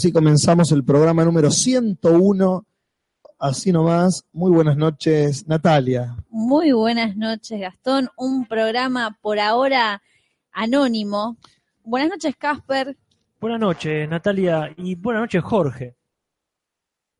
así 0.00 0.12
comenzamos 0.12 0.72
el 0.72 0.82
programa 0.82 1.26
número 1.26 1.50
101. 1.50 2.66
Así 3.38 3.70
nomás, 3.70 4.24
muy 4.32 4.50
buenas 4.50 4.74
noches, 4.74 5.46
Natalia. 5.46 6.16
Muy 6.30 6.72
buenas 6.72 7.18
noches, 7.18 7.60
Gastón. 7.60 8.08
Un 8.16 8.46
programa 8.46 9.18
por 9.20 9.38
ahora 9.38 10.00
anónimo. 10.52 11.36
Buenas 11.84 12.08
noches, 12.08 12.34
Casper. 12.34 12.96
Buenas 13.38 13.60
noches, 13.60 14.08
Natalia, 14.08 14.72
y 14.78 14.94
buenas 14.94 15.20
noches, 15.20 15.42
Jorge. 15.42 15.96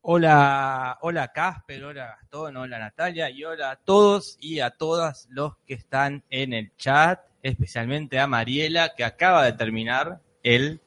Hola, 0.01 0.97
hola 1.01 1.27
Casper, 1.27 1.83
hola 1.83 2.17
Gastón, 2.19 2.57
hola 2.57 2.79
Natalia 2.79 3.29
y 3.29 3.43
hola 3.43 3.69
a 3.69 3.75
todos 3.75 4.37
y 4.41 4.59
a 4.59 4.71
todas 4.71 5.27
los 5.29 5.55
que 5.67 5.75
están 5.75 6.23
en 6.31 6.53
el 6.53 6.75
chat, 6.77 7.19
especialmente 7.43 8.17
a 8.17 8.25
Mariela 8.25 8.95
que 8.97 9.03
acaba 9.03 9.45
de 9.45 9.53
terminar 9.53 10.19
el 10.41 10.81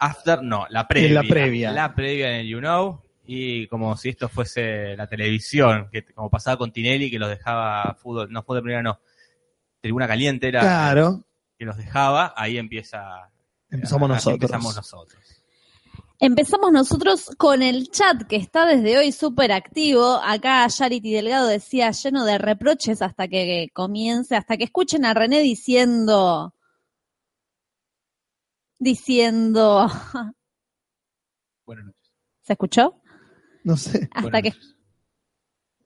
after, 0.00 0.42
no, 0.42 0.66
la 0.70 0.88
previa. 0.88 1.22
La 1.22 1.28
previa. 1.28 1.70
La 1.70 1.94
previa 1.94 2.30
en 2.30 2.40
el 2.40 2.48
You 2.48 2.58
Know 2.58 3.02
y 3.32 3.68
como 3.68 3.96
si 3.96 4.08
esto 4.08 4.28
fuese 4.28 4.96
la 4.96 5.06
televisión, 5.06 5.88
que 5.92 6.04
como 6.04 6.28
pasaba 6.28 6.56
con 6.56 6.72
Tinelli 6.72 7.12
que 7.12 7.18
los 7.20 7.28
dejaba 7.28 7.94
fútbol, 7.94 8.28
no 8.32 8.42
fútbol 8.42 8.56
de 8.56 8.62
primera, 8.62 8.82
no, 8.82 8.98
tribuna 9.80 10.08
caliente 10.08 10.48
era 10.48 10.62
Claro, 10.62 11.22
que 11.56 11.64
los 11.64 11.76
dejaba, 11.76 12.34
ahí 12.36 12.58
empieza 12.58 13.30
empezamos 13.70 14.08
nosotros. 14.08 14.34
empezamos 14.34 14.74
nosotros. 14.74 15.22
Empezamos 16.18 16.72
nosotros 16.72 17.30
con 17.38 17.62
el 17.62 17.88
chat 17.90 18.24
que 18.24 18.36
está 18.36 18.66
desde 18.66 18.98
hoy 18.98 19.12
súper 19.12 19.52
activo. 19.52 20.20
Acá 20.22 20.66
Charity 20.68 21.12
Delgado 21.12 21.46
decía 21.46 21.92
lleno 21.92 22.24
de 22.24 22.36
reproches 22.36 23.00
hasta 23.00 23.28
que 23.28 23.68
comience, 23.72 24.34
hasta 24.34 24.56
que 24.56 24.64
escuchen 24.64 25.04
a 25.04 25.14
René 25.14 25.40
diciendo, 25.40 26.52
diciendo, 28.80 29.88
Buenas 31.64 31.84
noches. 31.84 32.12
¿se 32.40 32.52
escuchó? 32.54 33.00
No 33.62 33.76
sé. 33.76 34.08
Hasta 34.12 34.22
Buenas 34.22 34.42
que, 34.42 34.48
noches. 34.50 34.76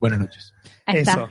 Buenas 0.00 0.19
noches. 0.20 0.53
ahí 0.87 0.98
está. 1.00 1.12
Eso. 1.12 1.28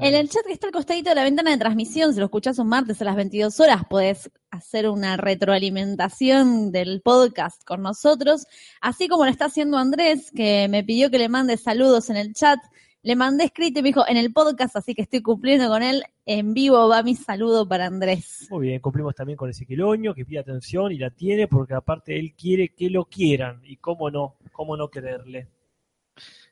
En 0.00 0.14
el 0.14 0.30
chat 0.30 0.46
que 0.46 0.54
está 0.54 0.68
al 0.68 0.72
costadito 0.72 1.10
de 1.10 1.16
la 1.16 1.24
ventana 1.24 1.50
de 1.50 1.58
transmisión, 1.58 2.14
si 2.14 2.18
lo 2.18 2.24
escuchás 2.26 2.58
un 2.58 2.68
martes 2.68 3.02
a 3.02 3.04
las 3.04 3.16
22 3.16 3.60
horas, 3.60 3.82
podés 3.90 4.30
hacer 4.50 4.88
una 4.88 5.18
retroalimentación 5.18 6.72
del 6.72 7.02
podcast 7.02 7.62
con 7.64 7.82
nosotros, 7.82 8.46
así 8.80 9.08
como 9.08 9.26
lo 9.26 9.30
está 9.30 9.46
haciendo 9.46 9.76
Andrés, 9.76 10.30
que 10.34 10.66
me 10.70 10.82
pidió 10.82 11.10
que 11.10 11.18
le 11.18 11.28
mande 11.28 11.58
saludos 11.58 12.08
en 12.08 12.16
el 12.16 12.32
chat. 12.32 12.58
Le 13.04 13.16
mandé 13.16 13.44
escrito 13.44 13.80
y 13.80 13.82
me 13.82 13.88
dijo 13.88 14.04
en 14.06 14.16
el 14.16 14.32
podcast, 14.32 14.76
así 14.76 14.94
que 14.94 15.02
estoy 15.02 15.22
cumpliendo 15.22 15.68
con 15.68 15.82
él. 15.82 16.04
En 16.24 16.54
vivo 16.54 16.86
va 16.88 17.02
mi 17.02 17.16
saludo 17.16 17.66
para 17.66 17.86
Andrés. 17.86 18.46
Muy 18.48 18.68
bien, 18.68 18.80
cumplimos 18.80 19.14
también 19.16 19.36
con 19.36 19.50
Ezequiel 19.50 19.82
Oño, 19.82 20.14
que 20.14 20.24
pide 20.24 20.38
atención 20.38 20.92
y 20.92 20.98
la 20.98 21.10
tiene 21.10 21.48
porque 21.48 21.74
aparte 21.74 22.16
él 22.16 22.32
quiere 22.40 22.68
que 22.68 22.90
lo 22.90 23.06
quieran. 23.06 23.60
Y 23.64 23.78
cómo 23.78 24.08
no, 24.10 24.36
cómo 24.52 24.76
no 24.76 24.88
quererle. 24.88 25.48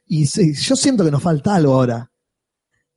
Y 0.09 0.27
sí, 0.27 0.53
yo 0.55 0.75
siento 0.75 1.05
que 1.05 1.13
nos 1.13 1.23
falta 1.23 1.55
algo 1.55 1.75
ahora. 1.75 2.11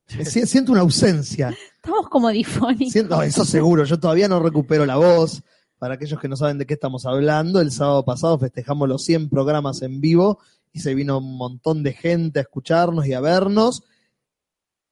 Si- 0.06 0.46
Siento 0.46 0.72
una 0.72 0.80
ausencia. 0.82 1.54
Estamos 1.76 2.08
como 2.08 2.28
difónicos. 2.30 2.92
Siento, 2.92 3.22
eso 3.22 3.44
seguro, 3.44 3.84
yo 3.84 3.98
todavía 4.00 4.26
no 4.28 4.40
recupero 4.40 4.84
la 4.84 4.96
voz. 4.96 5.42
Para 5.78 5.94
aquellos 5.94 6.18
que 6.20 6.28
no 6.28 6.36
saben 6.36 6.58
de 6.58 6.66
qué 6.66 6.74
estamos 6.74 7.06
hablando, 7.06 7.60
el 7.60 7.70
sábado 7.70 8.04
pasado 8.04 8.38
festejamos 8.38 8.88
los 8.88 9.04
100 9.04 9.28
programas 9.28 9.80
en 9.82 10.00
vivo 10.00 10.40
y 10.74 10.80
se 10.80 10.94
vino 10.94 11.18
un 11.18 11.36
montón 11.38 11.82
de 11.84 11.92
gente 11.92 12.40
a 12.40 12.42
escucharnos 12.42 13.06
y 13.06 13.14
a 13.14 13.20
vernos. 13.20 13.84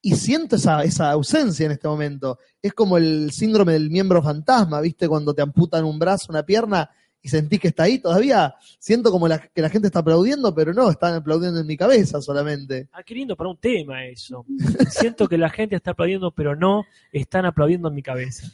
Y 0.00 0.14
siento 0.14 0.56
esa, 0.56 0.84
esa 0.84 1.10
ausencia 1.10 1.66
en 1.66 1.72
este 1.72 1.88
momento. 1.88 2.38
Es 2.62 2.72
como 2.72 2.96
el 2.96 3.32
síndrome 3.32 3.72
del 3.72 3.90
miembro 3.90 4.22
fantasma, 4.22 4.80
¿viste? 4.80 5.08
Cuando 5.08 5.34
te 5.34 5.42
amputan 5.42 5.84
un 5.84 5.98
brazo, 5.98 6.26
una 6.30 6.44
pierna 6.44 6.88
y 7.20 7.28
sentís 7.28 7.58
que 7.58 7.68
está 7.68 7.82
ahí. 7.84 7.98
Todavía 7.98 8.54
siento 8.78 9.10
como 9.10 9.26
que 9.26 9.62
la 9.62 9.68
gente 9.68 9.88
está 9.88 9.98
aplaudiendo, 9.98 10.54
pero 10.54 10.72
no, 10.72 10.88
están 10.88 11.14
aplaudiendo 11.14 11.60
en 11.60 11.66
mi 11.66 11.76
cabeza 11.76 12.20
solamente. 12.20 12.88
Ah, 12.92 13.02
qué 13.02 13.14
lindo 13.14 13.36
para 13.36 13.50
un 13.50 13.58
tema 13.58 14.06
eso. 14.06 14.46
Siento 14.88 15.28
que 15.28 15.36
la 15.36 15.50
gente 15.50 15.74
está 15.74 15.90
aplaudiendo, 15.90 16.30
pero 16.30 16.54
no 16.54 16.84
están 17.10 17.44
aplaudiendo 17.44 17.88
en 17.88 17.94
mi 17.94 18.02
cabeza. 18.02 18.46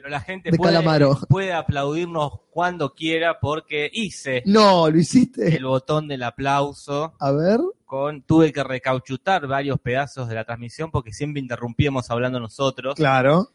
Pero 0.00 0.10
la 0.10 0.20
gente 0.20 0.52
De 0.52 0.56
puede, 0.56 0.74
Calamaro. 0.74 1.18
puede 1.28 1.52
aplaudirnos 1.52 2.30
cuando 2.50 2.94
quiera 2.94 3.40
porque 3.40 3.90
hice 3.92 4.44
No, 4.46 4.88
lo 4.88 4.96
hiciste. 4.96 5.56
el 5.56 5.64
botón 5.64 6.06
del 6.06 6.22
aplauso 6.22 7.14
A 7.18 7.32
ver. 7.32 7.58
con 7.84 8.22
tuve 8.22 8.52
que 8.52 8.62
recauchutar 8.62 9.48
varios 9.48 9.80
pedazos 9.80 10.28
de 10.28 10.36
la 10.36 10.44
transmisión 10.44 10.92
porque 10.92 11.12
siempre 11.12 11.40
interrumpíamos 11.42 12.10
hablando 12.12 12.38
nosotros 12.38 12.94
Claro. 12.94 13.48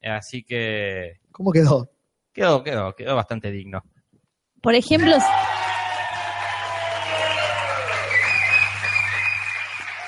así 0.00 0.44
que 0.44 1.18
¿Cómo 1.32 1.50
quedó? 1.50 1.90
quedó 2.32 2.62
quedó 2.62 2.94
quedó 2.94 3.16
bastante 3.16 3.50
digno 3.50 3.82
Por 4.62 4.74
ejemplo, 4.76 5.16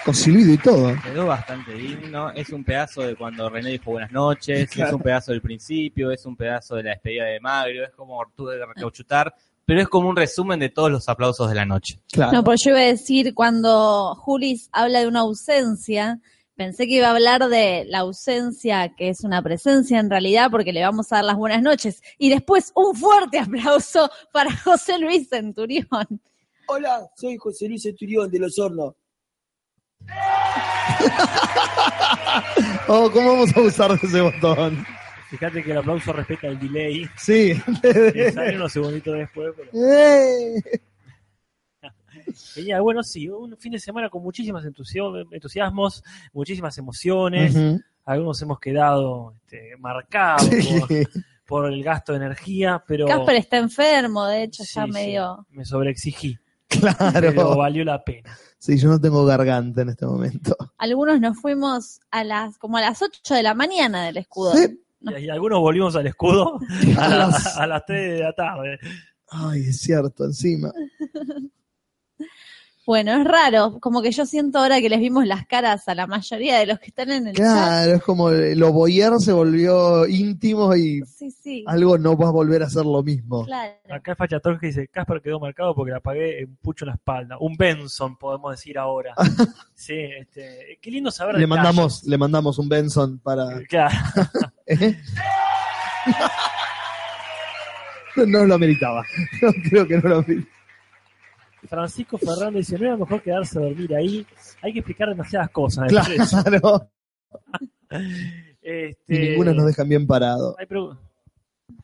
Con 0.06 0.15
silbido 0.15 0.53
y 0.55 0.59
todo. 0.59 0.94
quedó 1.03 1.27
bastante 1.27 1.72
digno 1.75 2.31
es 2.31 2.50
un 2.50 2.62
pedazo 2.65 3.03
de 3.03 3.17
cuando 3.17 3.50
René 3.50 3.71
dijo 3.72 3.91
buenas 3.91 4.12
noches 4.12 4.71
Claro. 4.71 4.89
es 4.91 4.94
un 4.94 5.03
pedazo 5.03 5.33
del 5.33 5.43
principio 5.43 6.12
es 6.12 6.25
un 6.25 6.37
pedazo 6.37 6.77
de 6.77 6.84
la 6.84 6.91
despedida 6.91 7.25
de 7.25 7.41
Magrio 7.41 7.84
es 7.84 7.91
como 7.91 8.22
tuve 8.37 8.56
que 8.56 8.66
recauchutar 8.66 9.34
pero 9.65 9.81
es 9.83 9.89
como 9.89 10.09
un 10.09 10.15
resumen 10.15 10.61
de 10.61 10.69
todos 10.69 10.93
los 10.93 11.09
aplausos 11.09 11.49
de 11.49 11.56
la 11.56 11.65
noche 11.66 11.99
Claro. 12.12 12.31
No, 12.33 12.45
porque 12.45 12.61
yo 12.65 12.71
iba 12.71 12.78
a 12.78 12.83
decir, 12.83 13.34
cuando 13.34 14.15
Julis 14.15 14.69
habla 14.72 15.00
de 15.00 15.09
una 15.09 15.21
ausencia, 15.21 16.21
pensé 16.55 16.87
que 16.87 16.95
iba 16.95 17.09
a 17.09 17.11
hablar 17.11 17.49
de 17.49 17.84
la 17.89 17.99
ausencia 17.99 18.95
que 18.97 19.09
es 19.09 19.25
una 19.25 19.43
presencia 19.43 19.99
en 19.99 20.09
realidad, 20.09 20.53
porque 20.53 20.72
le 20.72 20.83
vamos 20.83 21.11
a 21.12 21.16
dar 21.16 21.25
las 21.25 21.37
buenas 21.37 21.62
noches. 21.62 22.00
Y 22.16 22.31
después 22.31 22.71
un 22.77 22.95
fuerte 22.95 23.41
aplauso 23.41 24.09
para 24.33 24.56
José 24.65 24.99
Luis 25.00 25.28
Centurión. 25.28 25.89
Hola, 26.69 27.09
soy 27.16 27.37
José 27.37 27.69
Luis 27.69 27.84
Esturión 27.84 28.31
de 28.31 28.39
Los 28.39 28.56
Hornos. 28.61 28.95
Oh, 32.89 33.11
¿Cómo 33.11 33.33
vamos 33.33 33.56
a 33.56 33.61
usar 33.61 33.99
de 33.99 34.06
ese 34.06 34.21
botón? 34.21 34.87
Fíjate 35.31 35.62
que 35.65 35.72
el 35.72 35.78
aplauso 35.78 36.12
respeta 36.12 36.47
el 36.47 36.59
delay. 36.59 37.09
Sí. 37.17 37.61
que 37.83 38.31
sale 38.33 38.56
unos 38.56 38.72
segunditos 38.72 39.16
después. 39.19 39.53
Pero... 39.56 39.71
Genial, 42.55 42.83
bueno, 42.87 43.03
sí, 43.03 43.28
un 43.28 43.56
fin 43.56 43.72
de 43.72 43.81
semana 43.81 44.09
con 44.09 44.22
muchísimos 44.22 44.65
entusiasmos, 44.65 46.05
muchísimas 46.33 46.78
emociones. 46.78 47.56
Algunos 48.05 48.41
hemos 48.43 48.61
quedado 48.61 49.34
este, 49.43 49.77
marcados 49.78 50.45
Sí. 50.45 50.78
por, 50.78 50.89
por 51.65 51.72
el 51.72 51.83
gasto 51.83 52.12
de 52.12 52.19
energía, 52.19 52.83
pero 52.87 53.06
Casper 53.06 53.37
está 53.37 53.56
enfermo, 53.56 54.27
de 54.27 54.45
hecho, 54.45 54.62
Sí, 54.62 54.75
ya 54.77 54.84
sí, 54.84 54.91
medio... 54.93 55.45
me 55.50 55.65
sobreexigí, 55.65 56.39
pero 57.12 57.32
Claro. 57.32 57.56
valió 57.56 57.84
la 57.84 58.03
pena. 58.03 58.37
Sí, 58.59 58.78
yo 58.78 58.88
no 58.88 59.00
tengo 59.00 59.25
garganta 59.25 59.82
en 59.82 59.91
este 59.91 60.06
momento. 60.06 60.56
Algunos 60.78 61.21
nos 61.21 61.38
fuimos 61.41 62.00
a 62.10 62.25
las 62.25 62.59
como 62.59 62.77
a 62.78 62.81
las 62.81 63.00
8 63.03 63.34
de 63.34 63.43
la 63.43 63.54
mañana 63.54 64.04
del 64.04 64.16
escudo. 64.16 64.54
Sí. 64.54 64.81
Y, 65.00 65.15
y 65.27 65.28
algunos 65.31 65.60
volvimos 65.60 65.94
al 65.94 66.06
escudo 66.06 66.59
A 66.99 67.09
las, 67.09 67.56
a 67.56 67.66
las 67.66 67.84
3 67.87 68.12
de 68.15 68.21
la 68.25 68.32
tarde. 68.32 68.78
Ay, 69.28 69.60
es 69.68 69.80
cierto, 69.80 70.24
encima. 70.24 70.72
Bueno, 72.86 73.12
es 73.21 73.24
raro, 73.24 73.78
como 73.80 74.00
que 74.00 74.12
yo 74.12 74.24
siento 74.24 74.59
ahora 74.60 74.80
que 74.80 74.88
les 74.88 75.00
vimos 75.00 75.27
las 75.27 75.44
caras 75.47 75.88
a 75.88 75.94
la 75.97 76.06
mayoría 76.06 76.59
de 76.60 76.66
los 76.66 76.78
que 76.78 76.86
están 76.86 77.10
en 77.10 77.27
el 77.27 77.34
chat. 77.34 77.44
Claro, 77.44 77.94
es 77.97 78.03
como 78.03 78.30
lo 78.30 78.72
boyer 78.72 79.12
se 79.18 79.33
volvió 79.33 80.06
íntimo 80.06 80.74
y 80.77 81.03
Sí, 81.04 81.30
sí, 81.33 81.65
algo 81.66 81.98
no 81.98 82.16
va 82.16 82.28
a 82.28 82.30
volver 82.30 82.62
a 82.62 82.71
ser 82.71 82.84
lo 82.86 83.03
mismo. 83.03 83.44
claro. 83.44 83.72
Acá 83.91 84.12
el 84.12 84.16
Fachator 84.16 84.60
que 84.60 84.68
dice, 84.68 84.86
Casper 84.88 85.21
quedó 85.21 85.41
marcado 85.41 85.74
porque 85.74 85.91
le 85.91 85.97
apagué 85.97 86.44
un 86.44 86.56
pucho 86.56 86.84
en 86.84 86.91
la 86.91 86.94
espalda. 86.94 87.36
Un 87.41 87.56
Benson, 87.56 88.16
podemos 88.16 88.53
decir 88.53 88.78
ahora. 88.78 89.15
Sí, 89.74 89.94
este, 90.18 90.78
qué 90.80 90.91
lindo 90.91 91.10
saber 91.10 91.34
Le 91.34 91.41
detalles. 91.42 91.65
mandamos, 91.65 92.04
le 92.04 92.16
mandamos 92.18 92.59
un 92.59 92.68
Benson 92.68 93.18
para. 93.18 93.60
Claro. 93.68 93.94
¿Eh? 94.66 94.97
No 98.27 98.47
lo 98.47 98.54
ameritaba. 98.54 99.04
No, 99.42 99.50
creo 99.68 99.86
que 99.86 99.98
no 99.98 100.09
lo 100.09 100.16
ameritaba. 100.21 100.56
Francisco 101.68 102.18
Fernández 102.18 102.66
dice, 102.68 102.78
no 102.78 102.86
era 102.86 102.97
mejor 102.97 103.22
quedarse 103.22 103.59
a 103.59 103.63
dormir 103.63 103.95
ahí. 103.95 104.27
Hay 104.63 104.72
que 104.72 104.78
explicar 104.80 105.09
demasiadas 105.09 105.51
cosas. 105.51 105.89
Claro. 106.30 106.91
Este, 108.63 109.15
Y 109.15 109.18
ninguna 109.30 109.53
nos 109.53 109.66
dejan 109.66 109.89
bien 109.89 110.07
parado. 110.07 110.57
hay 110.59 110.66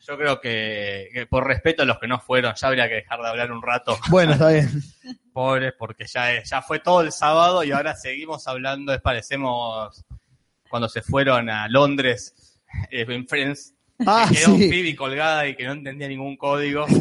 yo 0.06 0.17
creo 0.17 0.40
que, 0.40 1.08
que 1.12 1.26
por 1.26 1.46
respeto 1.46 1.82
a 1.82 1.87
los 1.87 1.99
que 1.99 2.06
no 2.08 2.19
fueron 2.20 2.55
ya 2.55 2.67
habría 2.69 2.88
que 2.88 2.94
dejar 2.96 3.20
de 3.20 3.29
hablar 3.29 3.52
un 3.52 3.62
rato 3.62 3.96
Bueno, 4.11 4.32
está 4.32 4.49
bien. 4.50 4.69
pobres 5.32 5.75
porque 5.79 6.06
ya 6.06 6.32
es- 6.35 6.49
ya 6.50 6.61
fue 6.62 6.78
todo 6.81 7.00
el 7.02 7.12
sábado 7.12 7.62
y 7.64 7.70
ahora 7.73 7.94
seguimos 7.94 8.46
hablando 8.49 8.93
es 8.93 9.00
parecemos 9.00 10.05
cuando 10.69 10.88
se 10.88 11.02
fueron 11.02 11.49
a 11.50 11.69
Londres 11.69 12.61
eh, 12.90 13.05
en 13.08 13.26
Friends 13.28 13.75
Ah, 14.06 14.26
que 14.28 14.37
quedó 14.37 14.54
un 14.54 14.58
sí. 14.60 14.69
Phoebe 14.69 14.96
colgada 14.96 15.46
y 15.49 15.54
que 15.56 15.64
no 15.64 15.72
entendía 15.72 16.08
ningún 16.08 16.37
código 16.37 16.87
y 16.88 16.94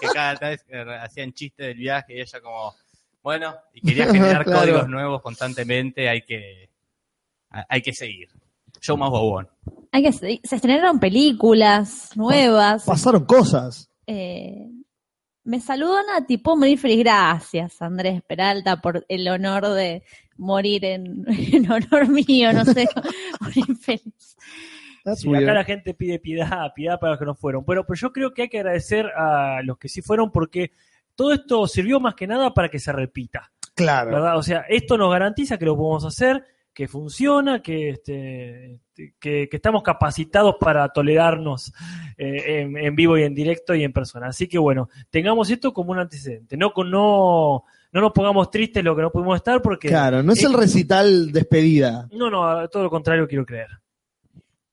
que 0.00 0.06
cada 0.12 0.34
vez 0.34 0.64
hacían 1.02 1.32
chistes 1.32 1.66
del 1.68 1.76
viaje 1.78 2.14
y 2.16 2.20
ella 2.20 2.40
como 2.40 2.74
bueno 3.22 3.54
y 3.74 3.80
quería 3.80 4.06
generar 4.12 4.44
Claro. 4.44 4.60
códigos 4.60 4.88
nuevos 4.88 5.22
constantemente 5.22 6.08
hay 6.08 6.22
que 6.22 6.68
hay 7.50 7.82
que 7.82 7.92
seguir 7.92 8.28
show 8.80 8.96
más 8.96 9.10
bobón 9.10 9.48
Hay 9.92 10.02
que 10.02 10.12
se, 10.12 10.40
se 10.42 10.56
estrenaron 10.56 10.98
películas 11.00 12.10
nuevas. 12.16 12.84
Pasaron 12.84 13.24
cosas. 13.26 13.90
eh, 14.06 14.68
Me 15.44 15.60
saludó 15.60 15.96
Nati, 16.06 16.38
puedo 16.38 16.56
morir 16.58 16.78
feliz. 16.78 16.98
Gracias, 17.00 17.82
Andrés 17.82 18.22
Peralta, 18.26 18.80
por 18.80 19.04
el 19.08 19.28
honor 19.28 19.68
de 19.68 20.02
morir 20.36 20.84
en, 20.86 21.24
en 21.52 21.70
honor 21.70 22.08
mío, 22.08 22.52
no 22.54 22.64
sé, 22.64 22.88
morir 23.40 23.76
feliz. 23.76 24.36
That's 25.04 25.20
Sí, 25.20 25.28
weird. 25.28 25.44
acá 25.44 25.54
la 25.54 25.64
gente 25.64 25.94
pide 25.94 26.18
piedad, 26.18 26.72
piedad 26.74 26.98
para 27.00 27.12
los 27.12 27.18
que 27.18 27.26
no 27.26 27.34
fueron. 27.34 27.64
Bueno, 27.64 27.84
pero 27.84 27.96
yo 27.96 28.12
creo 28.12 28.32
que 28.32 28.42
hay 28.42 28.48
que 28.48 28.58
agradecer 28.58 29.06
a 29.16 29.60
los 29.64 29.78
que 29.78 29.88
sí 29.88 30.02
fueron 30.02 30.30
porque 30.30 30.72
todo 31.14 31.32
esto 31.32 31.66
sirvió 31.66 32.00
más 32.00 32.14
que 32.14 32.26
nada 32.26 32.52
para 32.54 32.68
que 32.68 32.78
se 32.78 32.92
repita. 32.92 33.50
Claro. 33.74 34.10
¿verdad? 34.10 34.36
O 34.36 34.42
sea, 34.42 34.64
esto 34.68 34.98
nos 34.98 35.10
garantiza 35.12 35.56
que 35.58 35.64
lo 35.64 35.76
podemos 35.76 36.04
hacer, 36.04 36.44
que 36.74 36.86
funciona, 36.86 37.60
que, 37.62 37.90
este, 37.90 38.80
que, 38.94 39.48
que 39.48 39.56
estamos 39.56 39.82
capacitados 39.82 40.56
para 40.60 40.88
tolerarnos 40.90 41.72
eh, 42.16 42.60
en, 42.60 42.76
en 42.76 42.94
vivo 42.94 43.16
y 43.18 43.22
en 43.22 43.34
directo 43.34 43.74
y 43.74 43.82
en 43.84 43.92
persona. 43.92 44.28
Así 44.28 44.46
que 44.48 44.58
bueno, 44.58 44.88
tengamos 45.10 45.50
esto 45.50 45.72
como 45.72 45.92
un 45.92 45.98
antecedente. 45.98 46.56
No, 46.56 46.72
con- 46.72 46.90
no, 46.90 47.64
no 47.92 48.00
nos 48.00 48.12
pongamos 48.12 48.50
tristes 48.50 48.84
lo 48.84 48.94
que 48.94 49.02
no 49.02 49.10
pudimos 49.10 49.36
estar 49.36 49.60
porque... 49.62 49.88
Claro, 49.88 50.22
no 50.22 50.32
es 50.32 50.44
el 50.44 50.52
recital 50.52 51.32
despedida. 51.32 52.06
No, 52.12 52.30
no, 52.30 52.68
todo 52.68 52.84
lo 52.84 52.90
contrario 52.90 53.26
quiero 53.26 53.44
creer. 53.46 53.68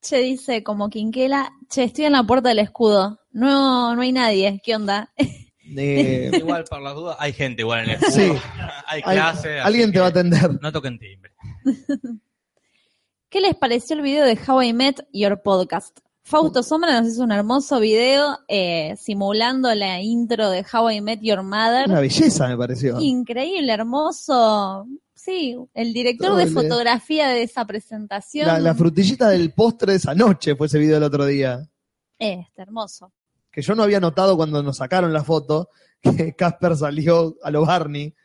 Che, 0.02 0.18
dice 0.20 0.64
como 0.64 0.90
Quinquela, 0.90 1.52
che, 1.70 1.84
estoy 1.84 2.06
en 2.06 2.14
la 2.14 2.24
puerta 2.24 2.50
del 2.50 2.60
escudo. 2.60 3.20
No, 3.32 3.96
no 3.96 4.02
hay 4.02 4.12
nadie. 4.12 4.62
¿Qué 4.64 4.76
onda? 4.76 5.12
Eh, 5.18 6.32
Igual, 6.34 6.64
por 6.66 6.82
las 6.82 6.96
dudas, 6.96 7.18
hay 7.20 7.34
gente 7.34 7.62
igual 7.64 7.84
en 7.86 7.90
el 7.92 8.00
Sí. 8.12 8.28
fútbol. 8.28 8.42
Hay 8.88 9.02
clase. 9.02 9.60
alguien 9.60 9.90
te 9.90 9.94
que 9.94 10.00
va 10.00 10.06
a 10.06 10.10
atender. 10.10 10.62
No 10.62 10.72
toquen 10.72 10.98
timbre. 11.00 11.32
¿Qué 13.30 13.42
les 13.42 13.56
pareció 13.56 13.96
el 13.96 14.02
video 14.02 14.24
de 14.26 14.40
How 14.48 14.62
I 14.64 14.74
Met 14.74 15.06
Your 15.12 15.42
Podcast? 15.42 16.00
Fausto 16.24 16.62
Sombra 16.64 17.00
nos 17.02 17.12
hizo 17.14 17.24
un 17.24 17.32
hermoso 17.32 17.80
video 17.80 18.38
eh, 18.48 18.96
simulando 18.98 19.74
la 19.76 20.02
intro 20.02 20.50
de 20.50 20.66
How 20.72 20.92
I 20.92 21.02
Met 21.02 21.20
Your 21.22 21.42
Mother. 21.44 21.90
Una 21.90 22.00
belleza, 22.02 22.48
me 22.48 22.58
pareció. 22.58 23.00
Increíble, 23.02 23.72
hermoso. 23.74 24.86
Sí, 25.27 25.57
el 25.74 25.91
director 25.91 26.27
Todo 26.29 26.38
de 26.38 26.47
fotografía 26.47 27.27
de 27.27 27.44
esa 27.44 27.65
presentación. 27.68 28.47
La, 28.47 28.59
la 28.59 28.74
frutillita 28.74 29.27
del 29.27 29.51
postre 29.51 29.91
de 29.91 29.97
esa 29.97 30.15
noche 30.15 30.56
fue 30.56 30.68
ese 30.68 30.79
video 30.79 30.95
del 30.95 31.03
otro 31.03 31.25
día. 31.25 31.69
Este, 32.18 32.62
hermoso. 32.62 33.12
Que 33.51 33.62
yo 33.62 33.75
no 33.75 33.83
había 33.83 34.00
notado 34.00 34.38
cuando 34.38 34.63
nos 34.63 34.77
sacaron 34.77 35.12
la 35.12 35.25
foto 35.25 35.69
que 36.01 36.33
Casper 36.33 36.77
salió 36.77 37.35
a 37.44 37.51
lo 37.51 37.65
Barney 37.65 38.15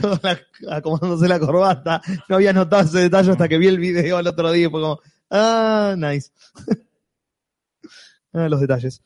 con 0.00 0.18
la- 0.20 0.40
acomodándose 0.76 1.28
la 1.28 1.38
corbata. 1.38 2.02
No 2.28 2.34
había 2.34 2.52
notado 2.52 2.82
ese 2.82 2.98
detalle 2.98 3.30
hasta 3.30 3.48
que 3.48 3.58
vi 3.58 3.68
el 3.68 3.78
video 3.78 4.18
el 4.18 4.26
otro 4.26 4.50
día 4.50 4.66
y 4.66 4.70
fue 4.70 4.80
como, 4.80 4.98
ah, 5.30 5.94
nice. 5.96 6.32
ah, 8.32 8.48
los 8.48 8.60
detalles. 8.60 9.00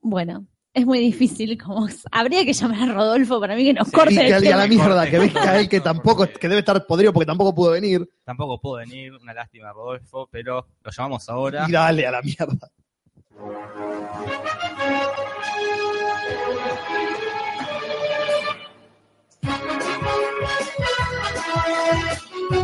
Bueno, 0.00 0.48
es 0.74 0.84
muy 0.84 0.98
difícil. 0.98 1.56
como 1.56 1.88
Habría 2.10 2.44
que 2.44 2.52
llamar 2.52 2.90
a 2.90 2.92
Rodolfo 2.92 3.40
para 3.40 3.54
mí 3.54 3.64
que 3.64 3.72
nos 3.72 3.86
Sí, 3.88 3.92
corte 3.92 4.14
Y 4.14 4.18
el 4.18 4.42
que 4.42 4.52
a 4.52 4.56
la 4.56 4.66
mierda, 4.66 5.08
que 5.08 5.18
ves 5.18 5.36
a 5.36 5.60
él 5.60 5.68
que 5.68 5.80
tampoco, 5.80 6.26
que 6.26 6.48
debe 6.48 6.58
estar 6.58 6.84
podrido 6.86 7.12
porque 7.12 7.26
tampoco 7.26 7.54
pudo 7.54 7.70
venir. 7.70 8.06
Tampoco 8.24 8.60
puedo 8.60 8.76
venir, 8.76 9.12
una 9.14 9.32
lástima, 9.32 9.72
Rodolfo, 9.72 10.28
pero 10.30 10.66
lo 10.82 10.90
llamamos 10.90 11.28
ahora. 11.28 11.66
Y 11.68 11.72
dale 11.72 12.06
a 12.06 12.10
la 12.10 12.22
mierda. 12.22 12.70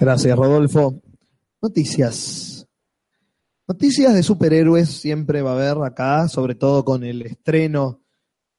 Gracias, 0.00 0.36
Rodolfo. 0.36 1.00
Noticias. 1.62 2.66
Noticias 3.66 4.12
de 4.14 4.22
superhéroes 4.22 4.90
siempre 4.90 5.40
va 5.40 5.52
a 5.52 5.54
haber 5.54 5.82
acá, 5.84 6.28
sobre 6.28 6.54
todo 6.54 6.84
con 6.84 7.02
el 7.04 7.22
estreno 7.22 8.02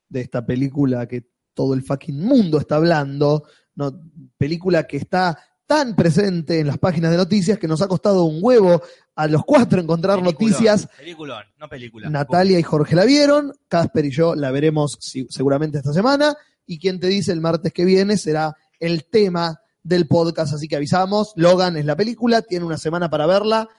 de 0.09 0.21
esta 0.21 0.45
película 0.45 1.07
que 1.07 1.27
todo 1.53 1.73
el 1.73 1.83
fucking 1.83 2.19
mundo 2.19 2.57
está 2.59 2.77
hablando, 2.77 3.43
no, 3.75 4.01
película 4.37 4.87
que 4.87 4.97
está 4.97 5.37
tan 5.67 5.95
presente 5.95 6.59
en 6.59 6.67
las 6.67 6.77
páginas 6.77 7.11
de 7.11 7.17
noticias 7.17 7.57
que 7.57 7.67
nos 7.67 7.81
ha 7.81 7.87
costado 7.87 8.25
un 8.25 8.39
huevo 8.41 8.81
a 9.15 9.27
los 9.27 9.43
cuatro 9.45 9.79
encontrar 9.79 10.19
Peliculón, 10.19 10.51
noticias. 10.51 10.87
Peliculón, 10.97 11.43
no 11.59 11.67
película. 11.69 12.09
Natalia 12.09 12.59
y 12.59 12.63
Jorge 12.63 12.95
la 12.95 13.05
vieron, 13.05 13.53
Casper 13.67 14.05
y 14.05 14.11
yo 14.11 14.35
la 14.35 14.51
veremos 14.51 14.97
si- 14.99 15.27
seguramente 15.29 15.77
esta 15.77 15.93
semana, 15.93 16.35
y 16.65 16.79
quien 16.79 16.99
te 16.99 17.07
dice 17.07 17.31
el 17.31 17.41
martes 17.41 17.71
que 17.73 17.85
viene 17.85 18.17
será 18.17 18.55
el 18.79 19.05
tema 19.05 19.59
del 19.85 20.07
podcast, 20.07 20.55
así 20.55 20.67
que 20.67 20.75
avisamos, 20.75 21.31
Logan 21.35 21.77
es 21.77 21.85
la 21.85 21.95
película, 21.95 22.41
tiene 22.41 22.65
una 22.65 22.77
semana 22.77 23.07
para 23.07 23.27
verla, 23.27 23.69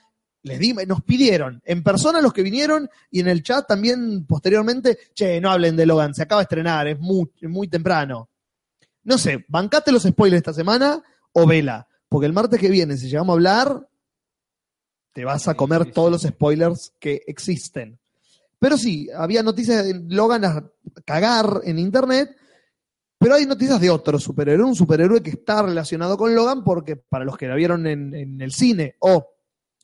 les 0.41 0.57
di, 0.57 0.73
nos 0.73 1.01
pidieron, 1.01 1.61
en 1.65 1.83
persona 1.83 2.21
los 2.21 2.31
que 2.31 2.43
vinieron 2.43 2.89
y 3.11 3.19
en 3.19 3.27
el 3.27 3.43
chat 3.43 3.67
también 3.67 4.25
posteriormente, 4.25 4.97
che, 5.13 5.41
no 5.41 5.51
hablen 5.51 5.75
de 5.75 5.85
Logan, 5.85 6.15
se 6.15 6.23
acaba 6.23 6.39
de 6.39 6.43
estrenar, 6.43 6.87
es 6.87 6.97
muy, 6.97 7.29
muy 7.41 7.67
temprano. 7.67 8.29
No 9.03 9.17
sé, 9.17 9.45
bancate 9.49 9.91
los 9.91 10.03
spoilers 10.03 10.37
esta 10.37 10.53
semana 10.53 11.03
o 11.33 11.45
vela, 11.45 11.87
porque 12.07 12.25
el 12.25 12.33
martes 12.33 12.59
que 12.59 12.69
viene, 12.69 12.95
si 12.95 13.09
llegamos 13.09 13.33
a 13.33 13.35
hablar, 13.35 13.89
te 15.11 15.25
vas 15.25 15.49
a 15.49 15.55
comer 15.55 15.91
todos 15.91 16.09
los 16.09 16.21
spoilers 16.21 16.93
que 16.99 17.21
existen. 17.27 17.99
Pero 18.59 18.77
sí, 18.77 19.09
había 19.13 19.43
noticias 19.43 19.85
de 19.85 19.93
Logan 20.07 20.45
a 20.45 20.71
cagar 21.03 21.61
en 21.65 21.79
internet, 21.79 22.33
pero 23.17 23.35
hay 23.35 23.45
noticias 23.45 23.79
de 23.81 23.89
otro 23.89 24.19
superhéroe, 24.19 24.67
un 24.67 24.75
superhéroe 24.75 25.21
que 25.21 25.31
está 25.31 25.61
relacionado 25.61 26.17
con 26.17 26.33
Logan 26.35 26.63
porque 26.63 26.95
para 26.95 27.25
los 27.25 27.37
que 27.37 27.47
la 27.47 27.55
vieron 27.55 27.87
en, 27.87 28.13
en 28.13 28.41
el 28.41 28.51
cine 28.51 28.95
o 28.99 29.27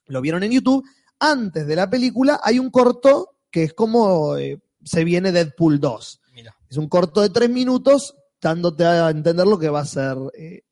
lo 0.07 0.21
vieron 0.21 0.43
en 0.43 0.51
YouTube, 0.51 0.83
antes 1.19 1.65
de 1.65 1.75
la 1.75 1.89
película 1.89 2.39
hay 2.43 2.59
un 2.59 2.69
corto 2.69 3.37
que 3.49 3.63
es 3.63 3.73
como 3.73 4.35
eh, 4.37 4.59
se 4.83 5.03
viene 5.03 5.31
Deadpool 5.31 5.79
2. 5.79 6.21
Mira, 6.33 6.55
Es 6.69 6.77
un 6.77 6.89
corto 6.89 7.21
de 7.21 7.29
tres 7.29 7.49
minutos 7.49 8.15
dándote 8.41 8.85
a 8.85 9.09
entender 9.09 9.47
lo 9.47 9.57
que 9.57 9.69
va 9.69 9.81
a 9.81 9.85
ser 9.85 10.17
eh, 10.33 10.63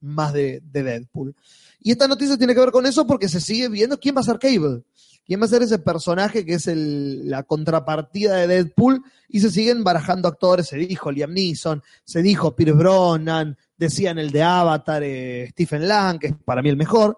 más 0.00 0.32
de, 0.32 0.60
de 0.64 0.82
Deadpool. 0.82 1.34
Y 1.80 1.92
esta 1.92 2.08
noticia 2.08 2.36
tiene 2.36 2.54
que 2.54 2.60
ver 2.60 2.72
con 2.72 2.86
eso 2.86 3.06
porque 3.06 3.28
se 3.28 3.40
sigue 3.40 3.68
viendo 3.68 3.98
quién 3.98 4.16
va 4.16 4.20
a 4.20 4.24
ser 4.24 4.38
Cable. 4.38 4.82
¿Quién 5.30 5.40
va 5.40 5.44
a 5.44 5.48
ser 5.48 5.62
ese 5.62 5.78
personaje 5.78 6.44
que 6.44 6.54
es 6.54 6.66
el- 6.66 7.30
la 7.30 7.44
contrapartida 7.44 8.34
de 8.34 8.48
Deadpool? 8.48 9.00
Y 9.28 9.38
se 9.38 9.48
siguen 9.52 9.84
barajando 9.84 10.26
actores. 10.26 10.66
Se 10.66 10.76
dijo 10.76 11.12
Liam 11.12 11.32
Neeson, 11.32 11.84
se 12.02 12.20
dijo 12.20 12.56
Pierce 12.56 12.76
Brosnan, 12.76 13.56
decían 13.76 14.18
el 14.18 14.32
de 14.32 14.42
Avatar, 14.42 15.04
eh, 15.04 15.46
Stephen 15.52 15.86
Lang, 15.86 16.18
que 16.18 16.26
es 16.26 16.34
para 16.44 16.62
mí 16.62 16.68
el 16.68 16.76
mejor. 16.76 17.16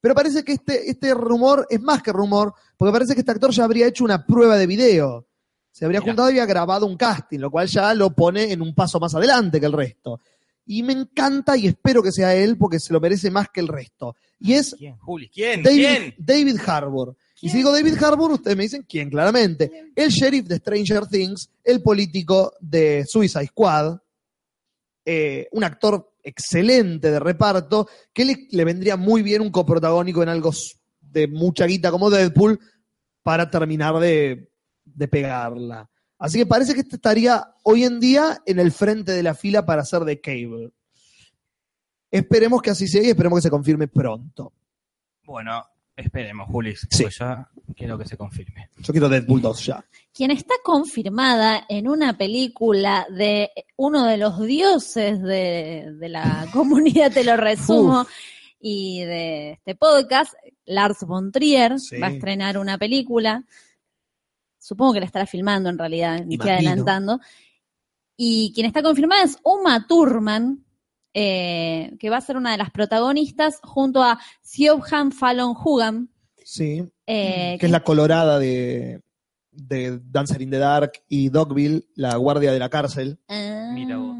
Pero 0.00 0.14
parece 0.14 0.44
que 0.44 0.52
este, 0.52 0.88
este 0.88 1.12
rumor 1.14 1.66
es 1.68 1.80
más 1.80 2.00
que 2.00 2.12
rumor, 2.12 2.54
porque 2.76 2.92
parece 2.92 3.14
que 3.14 3.22
este 3.22 3.32
actor 3.32 3.50
ya 3.50 3.64
habría 3.64 3.88
hecho 3.88 4.04
una 4.04 4.24
prueba 4.24 4.56
de 4.56 4.68
video. 4.68 5.26
Se 5.72 5.84
habría 5.84 5.98
Mirá. 5.98 6.12
juntado 6.12 6.28
y 6.28 6.34
había 6.34 6.46
grabado 6.46 6.86
un 6.86 6.96
casting, 6.96 7.40
lo 7.40 7.50
cual 7.50 7.66
ya 7.66 7.92
lo 7.92 8.10
pone 8.10 8.52
en 8.52 8.62
un 8.62 8.72
paso 8.72 9.00
más 9.00 9.16
adelante 9.16 9.58
que 9.58 9.66
el 9.66 9.72
resto. 9.72 10.20
Y 10.70 10.82
me 10.82 10.92
encanta 10.92 11.56
y 11.56 11.66
espero 11.66 12.02
que 12.02 12.12
sea 12.12 12.34
él 12.34 12.58
porque 12.58 12.78
se 12.78 12.92
lo 12.92 13.00
merece 13.00 13.30
más 13.30 13.48
que 13.48 13.60
el 13.60 13.68
resto. 13.68 14.14
Y 14.38 14.52
es 14.52 14.74
¿quién? 14.78 14.98
Juli, 14.98 15.30
¿quién? 15.30 15.62
David, 15.62 15.78
¿Quién? 15.78 16.14
David 16.18 16.60
Harbour. 16.66 17.16
Y 17.40 17.48
si 17.48 17.56
digo 17.56 17.72
David 17.72 18.02
Harbour, 18.02 18.32
ustedes 18.32 18.54
me 18.54 18.64
dicen 18.64 18.84
quién, 18.86 19.08
claramente. 19.08 19.92
El 19.96 20.10
sheriff 20.10 20.44
de 20.46 20.56
Stranger 20.56 21.06
Things, 21.06 21.48
el 21.64 21.82
político 21.82 22.52
de 22.60 23.04
Suicide 23.08 23.46
Squad, 23.46 23.96
eh, 25.06 25.48
un 25.52 25.64
actor 25.64 26.12
excelente 26.22 27.10
de 27.10 27.18
reparto, 27.18 27.88
que 28.12 28.26
le, 28.26 28.46
le 28.50 28.64
vendría 28.66 28.98
muy 28.98 29.22
bien 29.22 29.40
un 29.40 29.50
coprotagónico 29.50 30.22
en 30.22 30.28
algo 30.28 30.52
de 31.00 31.28
mucha 31.28 31.64
guita 31.64 31.90
como 31.90 32.10
Deadpool 32.10 32.60
para 33.22 33.50
terminar 33.50 33.98
de, 34.00 34.50
de 34.84 35.08
pegarla. 35.08 35.88
Así 36.18 36.38
que 36.38 36.46
parece 36.46 36.74
que 36.74 36.80
este 36.80 36.96
estaría 36.96 37.54
hoy 37.62 37.84
en 37.84 38.00
día 38.00 38.38
en 38.46 38.58
el 38.58 38.72
frente 38.72 39.12
de 39.12 39.22
la 39.22 39.34
fila 39.34 39.64
para 39.64 39.84
ser 39.84 40.00
de 40.02 40.20
Cable. 40.20 40.70
Esperemos 42.10 42.62
que 42.62 42.70
así 42.70 42.88
sea 42.88 43.02
y 43.02 43.08
esperemos 43.10 43.38
que 43.38 43.42
se 43.42 43.50
confirme 43.50 43.86
pronto. 43.86 44.52
Bueno, 45.24 45.62
esperemos, 45.94 46.48
Juli, 46.48 46.74
Sí. 46.90 47.04
ya 47.18 47.48
quiero 47.76 47.98
que 47.98 48.06
se 48.06 48.16
confirme. 48.16 48.70
Yo 48.78 48.92
quiero 48.92 49.08
Deadpool 49.10 49.42
2 49.42 49.66
ya. 49.66 49.84
Quien 50.14 50.30
está 50.30 50.54
confirmada 50.64 51.66
en 51.68 51.86
una 51.86 52.16
película 52.16 53.06
de 53.10 53.50
uno 53.76 54.06
de 54.06 54.16
los 54.16 54.40
dioses 54.40 55.20
de, 55.22 55.92
de 55.98 56.08
la 56.08 56.46
comunidad, 56.52 57.12
te 57.12 57.24
lo 57.24 57.36
resumo, 57.36 58.06
y 58.58 59.04
de 59.04 59.52
este 59.52 59.74
podcast, 59.74 60.32
Lars 60.64 61.00
von 61.06 61.30
Trier, 61.30 61.78
Sí. 61.78 61.98
va 61.98 62.06
a 62.08 62.10
estrenar 62.12 62.56
una 62.58 62.78
película. 62.78 63.44
Supongo 64.68 64.92
que 64.92 65.00
la 65.00 65.06
estará 65.06 65.24
filmando 65.24 65.70
en 65.70 65.78
realidad, 65.78 66.22
ni 66.26 66.36
que 66.36 66.48
Imagino. 66.48 66.70
adelantando. 66.70 67.20
Y 68.18 68.52
quien 68.54 68.66
está 68.66 68.82
confirmada 68.82 69.22
es 69.22 69.38
Uma 69.42 69.86
Thurman, 69.86 70.62
eh, 71.14 71.96
que 71.98 72.10
va 72.10 72.18
a 72.18 72.20
ser 72.20 72.36
una 72.36 72.52
de 72.52 72.58
las 72.58 72.70
protagonistas, 72.70 73.60
junto 73.62 74.02
a 74.02 74.18
Siobhan 74.42 75.10
Fallon 75.10 75.54
Hugan. 75.56 76.10
Sí. 76.44 76.86
eh, 77.06 77.56
que 77.58 77.64
es 77.66 77.72
la 77.72 77.82
colorada 77.82 78.38
de, 78.38 79.00
de 79.52 80.00
Dancer 80.04 80.42
in 80.42 80.50
the 80.50 80.58
Dark 80.58 80.92
y 81.08 81.30
Dogville, 81.30 81.86
la 81.94 82.16
guardia 82.16 82.52
de 82.52 82.58
la 82.58 82.68
cárcel. 82.68 83.18
Ah. 83.26 83.70
Mira 83.72 83.96
vos. 83.96 84.16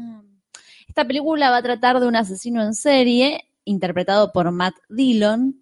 Esta 0.87 1.05
película 1.05 1.51
va 1.51 1.57
a 1.57 1.61
tratar 1.63 1.99
de 1.99 2.07
un 2.07 2.15
asesino 2.15 2.63
en 2.63 2.73
serie 2.73 3.45
interpretado 3.65 4.31
por 4.31 4.49
Matt 4.51 4.73
Dillon, 4.89 5.61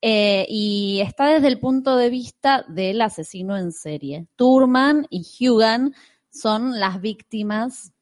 eh, 0.00 0.46
y 0.48 1.00
está 1.00 1.26
desde 1.26 1.48
el 1.48 1.58
punto 1.58 1.96
de 1.96 2.10
vista 2.10 2.64
del 2.68 3.00
asesino 3.00 3.56
en 3.56 3.72
serie. 3.72 4.26
Turman 4.36 5.06
y 5.10 5.26
Hugan 5.40 5.94
son 6.30 6.78
las 6.78 7.00
víctimas 7.00 7.92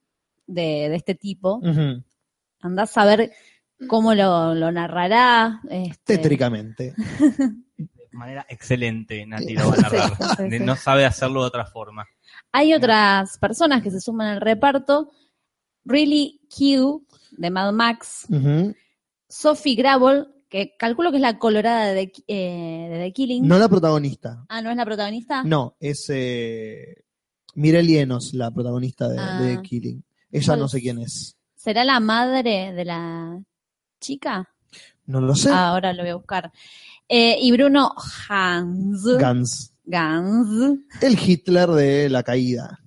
de, 0.47 0.89
de 0.91 0.97
este 0.97 1.15
tipo. 1.15 1.61
Andás 2.61 2.97
a 2.97 3.05
ver 3.05 3.33
cómo 3.89 4.15
lo, 4.15 4.55
lo 4.55 4.71
narrará. 4.73 5.61
este, 5.71 6.17
Tétricamente. 6.19 6.95
De 7.77 8.19
manera 8.19 8.47
excelente, 8.49 9.27
Nati 9.27 9.55
lo 9.55 9.69
va 9.69 9.75
a 9.75 9.81
narrar. 9.81 10.17
Sí, 10.17 10.25
sí, 10.39 10.43
De- 10.49 10.59
sí. 10.59 10.65
No 10.65 10.75
sabe 10.77 11.05
hacerlo 11.05 11.43
de 11.43 11.49
otra 11.49 11.67
forma. 11.67 12.07
Hay 12.51 12.73
otras 12.73 13.37
personas 13.39 13.83
que 13.83 13.91
se 13.91 14.01
suman 14.01 14.29
al 14.29 14.41
reparto. 14.41 15.11
Really 15.85 16.41
Q, 16.49 17.07
de 17.33 17.51
Mad 17.51 17.73
Max. 17.75 18.27
Sophie 19.29 19.75
Gravel, 19.77 20.29
que 20.65 20.77
calculo 20.79 21.11
que 21.11 21.17
es 21.19 21.23
la 21.23 21.39
colorada 21.39 21.93
de, 21.93 22.13
eh, 22.27 22.89
de 22.91 22.99
The 22.99 23.13
Killing. 23.13 23.47
No 23.47 23.59
la 23.59 23.69
protagonista. 23.69 24.45
Ah, 24.49 24.63
¿no 24.63 24.71
es 24.71 24.77
la 24.77 24.85
protagonista? 24.85 25.43
No, 25.45 25.77
es 25.81 26.07
eh, 26.09 27.05
Mirel 27.55 27.89
Enos, 27.95 28.33
la 28.35 28.51
protagonista 28.51 29.09
de, 29.09 29.19
Ah. 29.19 29.41
de 29.41 29.63
Killing. 29.63 30.03
Ella 30.31 30.47
¿Cuál 30.47 30.59
no 30.61 30.69
sé 30.69 30.81
quién 30.81 30.99
es. 30.99 31.37
¿Será 31.55 31.85
la 31.85 32.01
madre 32.01 32.73
de 32.73 32.85
la 32.85 33.41
chica? 34.01 34.49
No 35.07 35.21
lo 35.21 35.35
sé. 35.35 35.51
Ah, 35.51 35.69
ahora 35.69 35.93
lo 35.93 36.03
voy 36.03 36.11
a 36.11 36.17
buscar. 36.17 36.53
Eh, 37.09 37.37
y 37.41 37.53
Bruno 37.53 37.93
Hans. 38.29 39.05
Gans. 39.19 39.73
Gans. 39.85 40.81
El 41.01 41.19
Hitler 41.19 41.69
de 41.71 42.09
la 42.09 42.23
caída. 42.23 42.81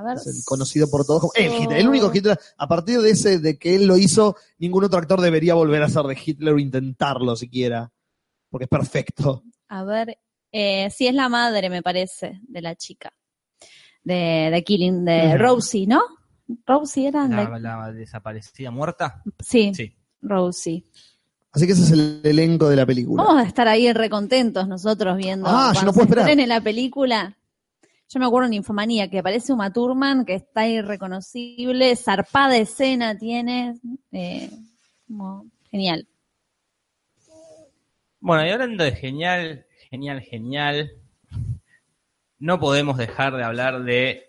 A 0.00 0.02
ver. 0.02 0.16
Es 0.16 0.26
el 0.26 0.42
conocido 0.44 0.88
por 0.90 1.04
todos 1.04 1.20
como 1.20 1.32
el 1.34 1.52
Hitler. 1.52 1.78
El 1.78 1.88
único 1.88 2.10
Hitler. 2.14 2.38
A 2.56 2.66
partir 2.68 3.00
de 3.00 3.10
ese, 3.10 3.38
de 3.38 3.58
que 3.58 3.74
él 3.74 3.86
lo 3.86 3.96
hizo, 3.96 4.36
ningún 4.58 4.84
otro 4.84 4.98
actor 4.98 5.20
debería 5.20 5.54
volver 5.54 5.82
a 5.82 5.88
ser 5.88 6.04
de 6.04 6.18
Hitler 6.24 6.54
o 6.54 6.58
intentarlo 6.58 7.36
siquiera. 7.36 7.92
Porque 8.48 8.64
es 8.64 8.68
perfecto. 8.70 9.42
A 9.68 9.84
ver. 9.84 10.18
Eh, 10.52 10.88
sí, 10.90 11.06
es 11.06 11.14
la 11.14 11.28
madre, 11.28 11.70
me 11.70 11.82
parece, 11.82 12.40
de 12.48 12.60
la 12.62 12.74
chica. 12.74 13.12
De, 14.02 14.48
de 14.52 14.64
Killing, 14.64 15.04
de 15.04 15.28
Ujú. 15.34 15.38
Rosie, 15.38 15.86
¿no? 15.86 16.00
Rosie 16.66 17.08
era. 17.08 17.28
La, 17.28 17.48
la- 17.50 17.58
la 17.58 17.92
desaparecida 17.92 18.70
muerta. 18.70 19.22
sí, 19.38 19.72
Sí. 19.74 19.94
Rosie. 20.22 20.84
Así 21.52 21.66
que 21.66 21.72
ese 21.72 21.82
es 21.82 21.90
el 21.90 22.20
elenco 22.24 22.68
de 22.68 22.76
la 22.76 22.86
película. 22.86 23.22
Vamos 23.24 23.42
a 23.42 23.46
estar 23.46 23.66
ahí 23.68 23.92
recontentos 23.92 24.68
nosotros 24.68 25.16
viendo 25.16 25.46
Ah, 25.48 25.72
yo 25.74 25.82
no 25.82 25.92
puedo 25.92 26.04
se 26.06 26.10
esperar. 26.10 26.24
estrene 26.28 26.46
la 26.46 26.60
película. 26.60 27.36
Yo 28.12 28.18
me 28.18 28.26
acuerdo 28.26 28.48
en 28.48 28.54
Infomanía 28.54 29.08
que 29.08 29.20
aparece 29.20 29.52
Uma 29.52 29.72
Thurman, 29.72 30.24
que 30.24 30.34
está 30.34 30.66
irreconocible, 30.66 31.94
zarpada 31.94 32.56
escena 32.56 33.16
tiene. 33.16 33.78
eh, 34.10 34.50
como 35.06 35.46
genial. 35.70 36.08
Bueno, 38.18 38.44
y 38.44 38.50
hablando 38.50 38.82
de 38.82 38.96
genial, 38.96 39.64
genial, 39.90 40.20
genial, 40.22 40.90
no 42.40 42.58
podemos 42.58 42.98
dejar 42.98 43.36
de 43.36 43.44
hablar 43.44 43.84
de 43.84 44.24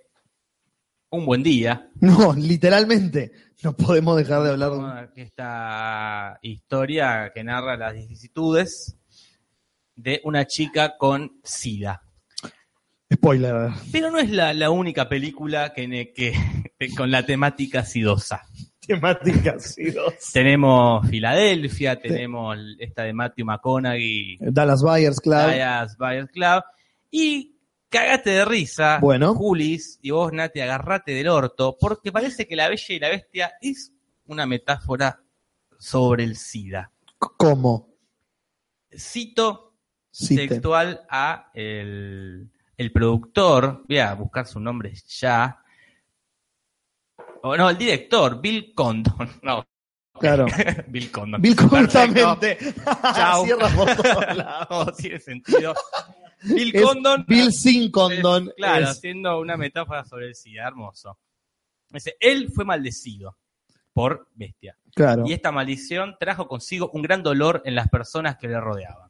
Un 1.10 1.26
Buen 1.26 1.42
Día, 1.42 1.90
No, 2.02 2.34
literalmente. 2.34 3.32
No 3.64 3.76
podemos 3.76 4.16
dejar 4.16 4.44
de 4.44 4.50
hablar 4.52 5.12
de 5.16 5.22
esta 5.24 6.38
historia 6.44 7.32
que 7.34 7.44
narra 7.44 7.78
las 7.78 7.94
vicisitudes 7.96 8.96
de 9.96 10.22
una 10.24 10.46
chica 10.46 10.98
con 11.00 11.40
SIDA. 11.44 12.04
Spoiler. 13.14 13.72
Pero 13.92 14.10
no 14.12 14.20
es 14.20 14.30
la, 14.30 14.54
la 14.54 14.70
única 14.70 15.10
película 15.10 15.74
que, 15.74 16.14
que 16.14 16.34
con 16.96 17.12
la 17.12 17.26
temática 17.26 17.84
sidosa. 17.84 18.42
Temáticas 18.86 19.78
y 19.78 19.92
dos. 19.92 20.14
Tenemos 20.34 21.08
Filadelfia, 21.08 22.00
tenemos 22.00 22.58
esta 22.80 23.04
de 23.04 23.14
Matthew 23.14 23.46
McConaughey, 23.46 24.38
Dallas 24.40 24.82
Buyers 24.82 25.20
Club. 25.22 25.36
Dallas 25.36 25.96
Buyers 25.98 26.32
Club, 26.32 26.64
y 27.12 27.56
cagate 27.90 28.32
de 28.32 28.46
risa, 28.46 28.98
Bueno. 29.00 29.36
Julis, 29.36 30.00
y 30.02 30.10
vos, 30.10 30.34
Nati, 30.34 30.62
agarrate 30.62 31.14
del 31.14 31.28
orto, 31.28 31.78
porque 31.80 32.12
parece 32.12 32.48
que 32.48 32.56
la 32.56 32.70
Bella 32.70 32.96
y 32.96 33.00
la 33.00 33.10
Bestia 33.10 33.54
es 33.62 33.94
una 34.26 34.48
metáfora 34.48 35.22
sobre 35.78 36.24
el 36.24 36.36
SIDA. 36.36 36.92
¿Cómo? 37.20 37.88
Cito 38.98 39.76
textual 40.36 41.06
a 41.10 41.52
el, 41.54 42.50
el 42.82 42.92
productor, 42.92 43.84
voy 43.88 44.00
a 44.00 44.14
buscar 44.16 44.46
su 44.48 44.60
nombre 44.60 44.94
ya, 45.08 45.58
o 47.44 47.56
no, 47.58 47.70
el 47.70 47.78
director, 47.78 48.40
Bill 48.42 48.74
Condon, 48.76 49.30
no, 49.44 49.64
Claro. 50.20 50.46
Bill 50.88 51.10
Condon. 51.12 51.42
Bill 51.42 51.56
Perfecto. 51.56 51.80
justamente. 51.80 52.58
Chao. 53.16 53.44
Cierra 53.46 53.70
por 53.70 53.96
todos 53.96 54.38
lados. 54.38 54.68
No, 54.70 54.94
tiene 54.94 55.20
sentido. 55.20 55.74
Bill 56.44 56.76
Es 56.76 56.82
Condon. 56.84 57.26
Bill 57.28 57.52
sin 57.52 57.90
condón. 57.90 58.50
es- 58.50 58.54
claro, 58.56 58.84
es- 58.84 58.90
haciendo 58.92 59.40
una 59.40 59.58
metáfora 59.58 60.04
sobre 60.06 60.28
el 60.28 60.36
SIDA, 60.36 60.68
hermoso. 60.68 61.18
Dice, 61.90 62.18
él 62.20 62.52
fue 62.54 62.66
maldecido 62.66 63.38
por 63.94 64.28
bestia. 64.36 64.78
claro. 64.94 65.24
Y 65.26 65.34
esta 65.34 65.52
maldición 65.52 66.16
trajo 66.20 66.48
consigo 66.48 66.92
un 66.94 67.02
gran 67.02 67.24
dolor 67.24 67.62
en 67.66 67.74
las 67.74 67.90
personas 67.90 68.38
que 68.38 68.48
le 68.48 68.60
rodeaban. 68.60 69.10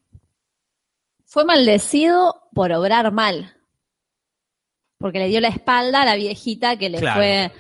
Fue 1.25 1.43
maldecido 1.43 2.43
por 2.53 2.71
obrar 2.71 3.11
mal. 3.11 3.57
Porque 5.01 5.19
le 5.19 5.27
dio 5.27 5.41
la 5.41 5.47
espalda 5.49 6.03
a 6.03 6.05
la 6.05 6.15
viejita 6.15 6.77
que 6.77 6.89
le 6.89 6.99
Claro. 6.99 7.19
fue. 7.19 7.51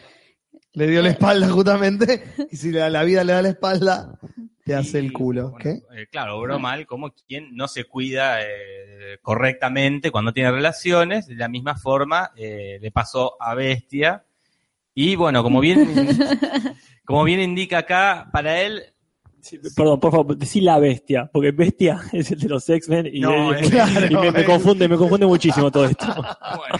Le 0.73 0.87
dio 0.87 1.01
la 1.01 1.09
espalda 1.09 1.49
justamente. 1.49 2.23
Y 2.51 2.55
si 2.55 2.71
la, 2.71 2.89
la 2.89 3.03
vida 3.03 3.23
le 3.23 3.33
da 3.33 3.41
la 3.41 3.49
espalda, 3.49 4.17
te 4.63 4.75
hace 4.75 4.99
el 4.99 5.11
culo. 5.11 5.51
bueno, 5.51 5.57
¿Qué? 5.63 6.01
eh, 6.01 6.07
claro, 6.11 6.37
obró 6.37 6.59
mal 6.59 6.85
como 6.85 7.11
quien 7.27 7.55
no 7.55 7.67
se 7.67 7.83
cuida 7.85 8.41
eh, 8.41 9.17
correctamente 9.21 10.11
cuando 10.11 10.31
tiene 10.31 10.51
relaciones. 10.51 11.27
De 11.27 11.35
la 11.35 11.49
misma 11.49 11.75
forma 11.75 12.31
eh, 12.35 12.77
le 12.81 12.91
pasó 12.91 13.35
a 13.41 13.53
Bestia. 13.55 14.23
Y 14.93 15.15
bueno, 15.15 15.41
como 15.43 15.59
bien, 15.59 15.87
como 17.05 17.23
bien 17.23 17.39
indica 17.41 17.79
acá, 17.79 18.29
para 18.31 18.61
él 18.61 18.83
Sí, 19.41 19.59
perdón, 19.75 19.99
por 19.99 20.11
favor, 20.11 20.37
decí 20.37 20.61
la 20.61 20.77
bestia, 20.79 21.29
porque 21.31 21.51
bestia 21.51 21.99
es 22.13 22.31
el 22.31 22.39
de 22.39 22.47
los 22.49 22.69
X-Men 22.69 23.07
y, 23.11 23.19
No, 23.19 23.51
y- 23.53 23.61
es- 23.63 23.69
claro, 23.71 24.05
y 24.27 24.31
me, 24.31 24.45
confunde, 24.45 24.87
me 24.87 24.97
confunde 24.97 25.25
muchísimo 25.25 25.71
todo 25.71 25.85
esto. 25.85 26.05
Bueno. 26.57 26.79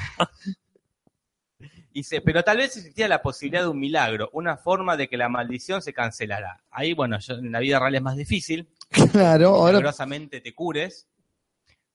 Dice, 1.94 2.22
pero 2.22 2.42
tal 2.42 2.56
vez 2.58 2.78
existía 2.78 3.08
la 3.10 3.22
posibilidad 3.22 3.64
de 3.64 3.68
un 3.68 3.80
milagro, 3.80 4.30
una 4.32 4.56
forma 4.56 4.96
de 4.96 5.10
que 5.10 5.18
la 5.18 5.28
maldición 5.28 5.82
se 5.82 5.92
cancelara. 5.94 6.64
Ahí, 6.72 6.94
bueno, 6.94 7.20
yo, 7.20 7.34
en 7.34 7.52
la 7.52 7.60
vida 7.60 7.80
real 7.80 7.96
es 7.96 8.02
más 8.02 8.16
difícil, 8.16 8.70
Claro, 9.12 9.50
ahora. 9.50 9.74
milagrosamente 9.80 10.40
te 10.40 10.54
cures, 10.56 11.10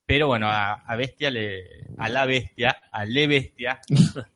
pero 0.05 0.27
bueno, 0.27 0.47
a, 0.49 0.73
a 0.73 0.95
bestia 0.95 1.31
le, 1.31 1.63
a 1.97 2.09
la 2.09 2.25
bestia, 2.27 2.77
a 2.91 3.05
le 3.05 3.25
bestia, 3.27 3.81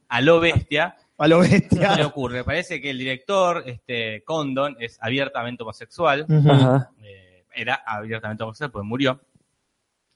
a 0.10 0.22
lo 0.22 0.40
bestia, 0.40 0.96
A 1.24 1.28
lo 1.28 1.38
no 1.38 1.44
le 1.44 1.50
bestia. 1.50 2.08
ocurre. 2.08 2.44
Parece 2.44 2.82
que 2.82 2.90
el 2.90 2.98
director, 2.98 3.64
este, 3.66 4.24
Condon, 4.24 4.76
es 4.80 4.98
abiertamente 5.02 5.64
homosexual, 5.64 6.26
eh, 7.04 7.46
era 7.54 7.76
abiertamente 7.86 8.44
homosexual, 8.44 8.72
pues 8.72 8.86
murió. 8.86 9.22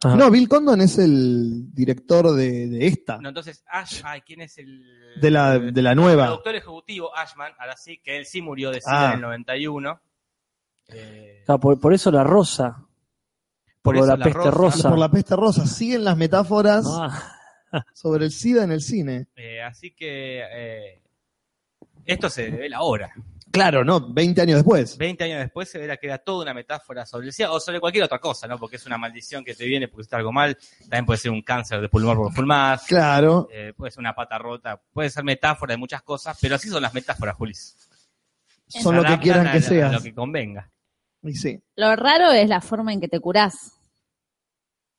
ajá. 0.03 0.15
No, 0.15 0.29
Bill 0.31 0.47
Condon 0.49 0.81
es 0.81 0.97
el 0.97 1.73
director 1.73 2.33
de, 2.33 2.67
de 2.67 2.87
esta. 2.87 3.17
No, 3.19 3.29
entonces, 3.29 3.63
Ash, 3.67 4.01
ay, 4.03 4.21
¿quién 4.21 4.41
es 4.41 4.57
el...? 4.57 4.83
De 5.21 5.31
la, 5.31 5.57
de 5.59 5.81
la 5.81 5.91
El 5.91 5.95
nueva. 5.97 6.25
productor 6.25 6.55
ejecutivo 6.55 7.15
Ashman, 7.17 7.53
ahora 7.59 7.77
sí, 7.77 7.99
que 8.03 8.17
él 8.17 8.25
sí 8.25 8.41
murió 8.41 8.69
de 8.71 8.81
SIDA 8.81 9.09
Ah. 9.09 9.09
en 9.11 9.15
el 9.15 9.21
91. 9.21 9.99
Eh, 10.89 11.43
Ah, 11.47 11.57
por, 11.57 11.79
por 11.79 11.93
eso 11.93 12.11
la 12.11 12.23
rosa. 12.23 12.83
Por, 13.81 13.95
eso 13.97 14.05
la 14.07 14.17
peste 14.17 14.49
rosa. 14.51 14.89
Por 14.89 14.97
la 14.97 15.09
peste 15.11 15.35
rosa. 15.35 15.65
Siguen 15.67 16.03
las 16.03 16.17
metáforas 16.17 16.85
Ah, 16.89 17.34
sobre 17.93 18.25
el 18.25 18.31
SIDA 18.31 18.63
en 18.63 18.71
el 18.71 18.81
cine. 18.81 19.27
eh, 19.35 19.61
así 19.61 19.91
que 19.91 20.43
eh, 20.51 21.01
esto 22.05 22.29
se 22.29 22.49
revela 22.49 22.77
ahora. 22.77 23.11
Claro, 23.51 23.85
¿no? 23.85 24.01
20 24.11 24.41
años 24.41 24.55
después. 24.57 24.97
20 24.97 25.23
años 25.23 25.39
después 25.39 25.69
se 25.69 25.77
verá 25.79 25.95
que 25.95 26.07
era 26.07 26.17
toda 26.17 26.43
una 26.43 26.53
metáfora 26.53 27.05
sobre 27.05 27.27
el 27.27 27.33
SIDA 27.33 27.51
o 27.53 27.59
sobre 27.61 27.79
cualquier 27.79 28.03
otra 28.03 28.19
cosa, 28.19 28.47
¿no? 28.47 28.57
Porque 28.59 28.75
es 28.75 28.85
una 28.85 28.97
maldición 28.97 29.45
que 29.45 29.55
te 29.55 29.63
viene 29.65 29.87
porque 29.87 30.01
está 30.01 30.17
algo 30.17 30.33
mal. 30.33 30.57
También 30.81 31.05
puede 31.05 31.19
ser 31.19 31.31
un 31.31 31.41
cáncer 31.41 31.79
de 31.79 31.87
pulmón 31.87 32.17
por 32.17 32.33
fumar. 32.33 32.79
Claro. 32.85 33.47
eh, 33.51 33.71
puede 33.77 33.91
ser 33.91 34.01
una 34.01 34.13
pata 34.13 34.37
rota. 34.37 34.81
Puede 34.91 35.09
ser 35.09 35.23
metáfora 35.23 35.73
de 35.73 35.77
muchas 35.77 36.01
cosas, 36.01 36.37
pero 36.41 36.55
así 36.55 36.67
son 36.67 36.81
las 36.81 36.93
metáforas, 36.93 37.35
Julis. 37.37 37.77
Son 38.67 38.93
lo 38.95 39.03
que 39.05 39.19
quieran 39.19 39.47
a 39.47 39.51
que 39.53 39.59
lo- 39.59 39.65
a 39.65 39.69
seas. 39.69 39.93
lo 39.93 40.01
que 40.01 40.13
convenga. 40.13 40.69
Y 41.23 41.33
sí. 41.35 41.59
Lo 41.77 41.95
raro 41.95 42.31
es 42.31 42.49
la 42.49 42.59
forma 42.59 42.91
en 42.91 42.99
que 42.99 43.07
te 43.07 43.19
curás. 43.21 43.71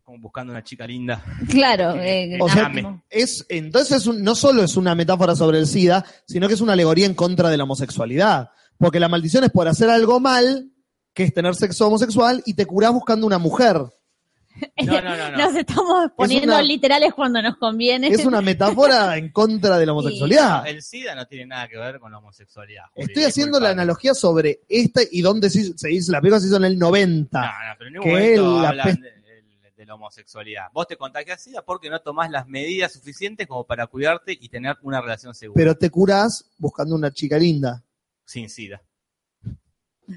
Como 0.07 0.21
buscando 0.21 0.53
una 0.53 0.63
chica 0.63 0.87
linda. 0.87 1.21
Claro. 1.51 1.97
eh, 2.01 2.39
O 2.41 2.49
sea, 2.49 2.69
nada- 2.69 3.03
es, 3.11 3.45
entonces 3.49 4.07
un- 4.07 4.23
no 4.23 4.37
solo 4.37 4.63
es 4.63 4.77
una 4.77 4.95
metáfora 4.95 5.35
sobre 5.35 5.59
el 5.59 5.67
SIDA, 5.67 6.05
sino 6.29 6.47
que 6.47 6.55
es 6.55 6.61
una 6.61 6.75
alegoría 6.75 7.07
en 7.07 7.15
contra 7.15 7.51
de 7.51 7.57
la 7.57 7.65
homosexualidad. 7.65 8.51
Porque 8.79 9.01
la 9.01 9.09
maldición 9.09 9.43
es 9.43 9.51
por 9.51 9.67
hacer 9.67 9.91
algo 9.91 10.21
mal, 10.21 10.71
que 11.13 11.25
es 11.25 11.35
tener 11.35 11.57
sexo 11.57 11.89
homosexual, 11.89 12.41
y 12.47 12.55
te 12.55 12.67
curás 12.67 12.93
buscando 12.93 13.27
una 13.27 13.39
mujer. 13.39 13.79
No, 14.83 15.03
no, 15.03 15.15
no. 15.17 15.31
no. 15.33 15.37
Nos 15.37 15.55
estamos 15.57 16.11
poniendo 16.17 16.55
una- 16.55 16.63
literales 16.63 17.13
cuando 17.13 17.43
nos 17.43 17.57
conviene. 17.57 18.07
Es 18.07 18.25
una 18.25 18.41
metáfora 18.41 19.17
en 19.19 19.31
contra 19.33 19.77
de 19.77 19.85
la 19.87 19.93
homosexualidad. 19.93 20.67
El 20.69 20.83
SIDA 20.83 21.15
no 21.17 21.27
tiene 21.27 21.47
nada 21.47 21.67
que 21.69 21.77
ver 21.77 21.99
con 21.99 22.11
la 22.13 22.19
homosexualidad. 22.19 22.85
Juli, 22.95 23.07
Estoy 23.09 23.25
haciendo 23.25 23.59
la 23.61 23.71
analogía 23.71 24.15
sobre 24.15 24.61
esta 24.69 25.03
y 25.11 25.21
dónde 25.21 25.51
se, 25.51 25.77
se 25.77 25.93
hizo, 25.93 26.11
la 26.13 26.21
película 26.23 26.41
se 26.41 26.47
hizo 26.47 26.57
en 26.57 26.65
el 26.65 26.79
90. 26.79 27.39
No, 27.39 27.47
no, 27.47 27.53
pero 27.77 27.89
en 27.89 27.93
ningún 27.95 28.05
Que 28.07 28.13
momento 28.39 28.63
la 28.63 28.69
hablan 28.71 28.95
de 28.95 29.13
la 29.87 29.95
homosexualidad. 29.95 30.64
Vos 30.73 30.87
te 30.87 30.97
contagias 30.97 31.43
SIDA 31.43 31.62
porque 31.62 31.88
no 31.88 32.00
tomás 32.00 32.31
las 32.31 32.47
medidas 32.47 32.93
suficientes 32.93 33.47
como 33.47 33.64
para 33.64 33.87
cuidarte 33.87 34.37
y 34.38 34.49
tener 34.49 34.76
una 34.83 35.00
relación 35.00 35.35
segura. 35.35 35.57
Pero 35.57 35.76
te 35.76 35.88
curás 35.90 36.50
buscando 36.59 36.95
una 36.95 37.11
chica 37.11 37.38
linda. 37.38 37.83
sin 38.25 38.50
SIDA. 38.50 38.83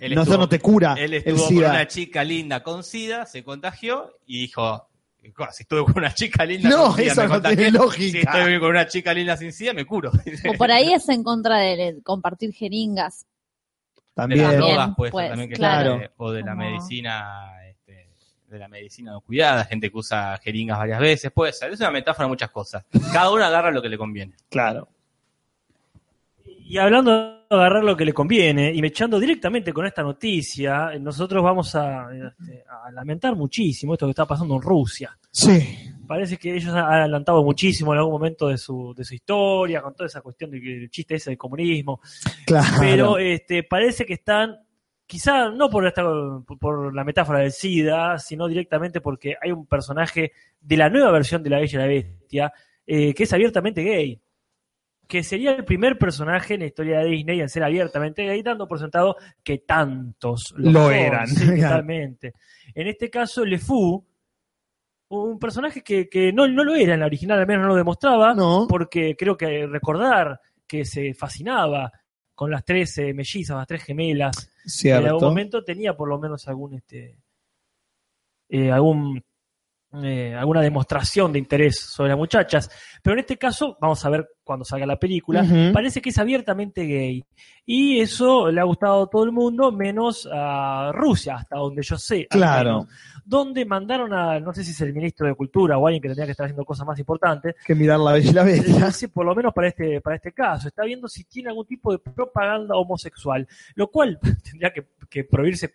Él 0.02 0.14
No, 0.16 0.22
eso 0.24 0.38
no 0.38 0.48
te 0.50 0.60
cura 0.60 0.94
Él 0.98 1.14
el 1.16 1.24
estuvo 1.26 1.46
con 1.48 1.58
una 1.58 1.88
chica 1.88 2.24
linda 2.24 2.62
con 2.64 2.84
SIDA, 2.84 3.26
se 3.26 3.44
contagió 3.44 4.18
y 4.26 4.42
dijo, 4.42 4.88
"¿Cómo? 5.36 5.52
si 5.52 5.64
estuve 5.64 5.84
con 5.86 5.98
una 5.98 6.14
chica 6.14 6.46
linda 6.46 6.70
No, 6.70 6.86
con 6.88 6.96
SIDA, 6.98 7.12
eso 7.12 7.22
me 7.22 7.28
no 7.28 7.34
contagié. 7.36 7.58
tiene 7.58 7.72
lógica. 7.72 8.12
Si 8.12 8.18
estoy 8.20 8.60
con 8.60 8.70
una 8.70 8.88
chica 8.88 9.14
linda 9.14 9.38
sin 9.38 9.52
SIDA, 9.54 9.74
me 9.74 9.86
curo. 9.86 10.12
O 10.50 10.54
por 10.58 10.72
ahí 10.72 10.94
es 10.94 11.08
en 11.10 11.24
contra 11.24 11.58
de, 11.58 11.76
de 11.76 12.02
compartir 12.04 12.54
jeringas. 12.54 13.26
de 13.96 14.02
También. 14.14 14.42
las 14.44 14.52
También, 14.54 14.76
drogas 14.76 14.96
puede 14.96 15.08
ser 15.10 15.12
pues, 15.12 15.30
también 15.30 15.50
que 15.50 15.56
claro. 15.56 16.00
sea, 16.00 16.12
o 16.18 16.32
de 16.32 16.42
la 16.42 16.52
Como- 16.52 16.64
medicina 16.64 17.52
de 18.50 18.60
la 18.60 18.68
medicina 18.68 19.12
no 19.12 19.22
cuidada, 19.22 19.66
gente 19.66 19.90
que 19.90 19.98
usa 19.98 20.38
jeringas 20.38 20.78
varias 20.78 21.00
veces, 21.00 21.32
puede 21.32 21.54
ser, 21.54 21.72
es 21.72 21.80
una 21.80 21.92
metáfora 21.92 22.26
de 22.26 22.30
muchas 22.30 22.52
cosas. 22.52 22.84
Cada 23.14 23.32
uno 23.32 23.44
agarra 23.44 23.72
lo 23.72 23.82
que 23.82 23.90
le 23.90 23.98
conviene. 23.98 24.34
Claro. 24.50 24.90
Y 26.70 26.78
hablando 26.78 27.12
de 27.12 27.56
agarrar 27.56 27.84
lo 27.84 27.98
que 27.98 28.06
le 28.06 28.14
conviene 28.14 28.72
y 28.72 28.80
me 28.80 28.90
echando 28.90 29.20
directamente 29.20 29.74
con 29.74 29.88
esta 29.88 30.04
noticia, 30.04 30.92
nosotros 31.00 31.44
vamos 31.44 31.74
a, 31.74 32.10
este, 32.14 32.64
a 32.70 32.92
lamentar 32.92 33.36
muchísimo 33.36 33.94
esto 33.94 34.06
que 34.06 34.12
está 34.12 34.28
pasando 34.28 34.56
en 34.56 34.62
Rusia. 34.62 35.18
Sí. 35.32 35.68
Parece 36.08 36.38
que 36.38 36.56
ellos 36.56 36.72
han 36.74 36.86
adelantado 36.86 37.44
muchísimo 37.44 37.92
en 37.94 37.98
algún 37.98 38.14
momento 38.14 38.50
de 38.50 38.58
su, 38.60 38.94
de 38.96 39.04
su 39.04 39.16
historia, 39.16 39.82
con 39.82 39.96
toda 39.96 40.06
esa 40.06 40.22
cuestión 40.22 40.52
del 40.52 40.84
el 40.84 40.90
chiste 40.92 41.16
ese 41.16 41.32
del 41.32 41.38
comunismo. 41.40 42.02
Claro. 42.46 42.78
Pero 42.80 43.18
este, 43.18 43.64
parece 43.64 44.06
que 44.06 44.14
están, 44.14 44.56
quizá 45.10 45.50
no 45.50 45.72
por, 45.72 45.88
esta, 45.88 46.04
por 46.60 46.94
la 46.94 47.04
metáfora 47.04 47.40
del 47.40 47.52
SIDA, 47.52 48.20
sino 48.20 48.48
directamente 48.48 49.02
porque 49.02 49.36
hay 49.42 49.52
un 49.52 49.66
personaje 49.66 50.34
de 50.62 50.78
la 50.78 50.88
nueva 50.88 51.10
versión 51.10 51.42
de 51.42 51.50
La 51.50 51.58
Bella 51.58 51.80
y 51.80 51.82
la 51.82 51.88
Bestia 51.88 52.54
eh, 52.86 53.16
que 53.16 53.24
es 53.24 53.34
abiertamente 53.34 53.82
gay. 53.82 54.22
Que 55.08 55.24
sería 55.24 55.54
el 55.54 55.66
primer 55.66 55.98
personaje 55.98 56.54
en 56.54 56.60
la 56.60 56.68
historia 56.68 57.00
de 57.00 57.08
Disney 57.08 57.42
en 57.42 57.50
ser 57.50 57.64
abiertamente 57.64 58.24
gay, 58.24 58.44
dando 58.44 58.68
por 58.68 58.78
sentado 58.78 59.16
que 59.44 59.58
tantos 59.58 60.54
Lo 60.56 60.92
eran. 60.92 61.28
Sí, 61.28 61.56
totalmente. 61.60 62.34
En 62.76 62.86
este 62.86 63.10
caso, 63.10 63.44
Le 63.44 63.58
Fou, 63.58 64.06
un 65.08 65.40
personaje 65.40 65.82
que, 65.82 66.08
que 66.08 66.32
no, 66.32 66.48
no 66.48 66.64
lo 66.64 66.76
era 66.76 66.94
en 66.94 67.00
la 67.00 67.08
original, 67.08 67.40
al 67.40 67.48
menos 67.48 67.64
no 67.64 67.70
lo 67.70 67.76
demostraba, 67.78 68.36
No. 68.36 68.68
porque 68.70 69.16
creo 69.18 69.36
que 69.36 69.66
recordar 69.66 70.40
que 70.68 70.86
se 70.86 71.16
fascinaba 71.16 71.92
con 72.36 72.52
las 72.52 72.64
tres 72.64 72.98
eh, 73.00 73.14
mellizas, 73.14 73.58
las 73.58 73.68
tres 73.68 73.84
gemelas, 73.84 74.50
en 74.84 75.08
algún 75.08 75.24
momento 75.24 75.64
tenía 75.64 75.96
por 75.96 76.10
lo 76.10 76.20
menos 76.20 76.48
algún 76.48 76.74
este 76.74 77.18
eh, 78.50 78.72
algún 78.72 79.24
eh, 80.04 80.36
alguna 80.36 80.62
demostración 80.62 81.34
de 81.34 81.40
interés 81.40 81.80
sobre 81.80 82.10
las 82.10 82.18
muchachas, 82.18 82.70
pero 83.02 83.16
en 83.16 83.22
este 83.22 83.38
caso 83.38 83.78
vamos 83.82 84.06
a 84.06 84.10
ver 84.10 84.28
cuando 84.44 84.64
salga 84.66 84.86
la 84.86 84.98
película, 85.00 85.44
parece 85.74 86.02
que 86.02 86.10
es 86.10 86.18
abiertamente 86.18 86.84
gay 86.86 87.24
y 87.66 88.00
eso 88.00 88.52
le 88.52 88.62
ha 88.62 88.64
gustado 88.64 89.04
a 89.04 89.10
todo 89.10 89.24
el 89.24 89.32
mundo 89.32 89.72
menos 89.72 90.28
a 90.32 90.92
Rusia, 90.94 91.36
hasta 91.36 91.58
donde 91.58 91.82
yo 91.84 91.98
sé, 91.98 92.28
Claro. 92.30 92.70
menos, 92.70 92.88
donde 93.26 93.64
mandaron 93.66 94.12
a 94.14 94.40
no 94.40 94.54
sé 94.54 94.64
si 94.64 94.72
es 94.72 94.82
el 94.82 94.94
ministro 94.94 95.28
de 95.28 95.36
cultura 95.36 95.78
o 95.78 95.86
alguien 95.88 96.02
que 96.02 96.08
tendría 96.08 96.26
que 96.26 96.32
estar 96.32 96.46
haciendo 96.46 96.66
cosas 96.66 96.86
más 96.88 96.98
importantes 96.98 97.56
Que 97.66 97.76
mirar 97.76 98.00
la 98.00 98.14
bella 98.14 98.30
y 98.30 98.34
la 98.34 98.44
bestia. 98.44 98.92
Sí, 98.92 99.08
por 99.08 99.26
lo 99.26 99.36
menos 99.36 99.54
para 99.54 99.68
este, 99.68 100.02
para 100.02 100.16
este 100.16 100.32
caso, 100.34 100.68
está 100.68 100.84
viendo 100.84 101.08
si 101.08 101.24
tiene 101.26 101.50
algún 101.50 101.66
tipo 101.66 101.92
de 101.92 102.00
propaganda 102.00 102.76
homosexual, 102.76 103.48
lo 103.76 103.88
cual 103.90 104.20
tendría 104.44 104.72
que, 104.72 104.88
que 105.10 105.24
prohibirse 105.24 105.74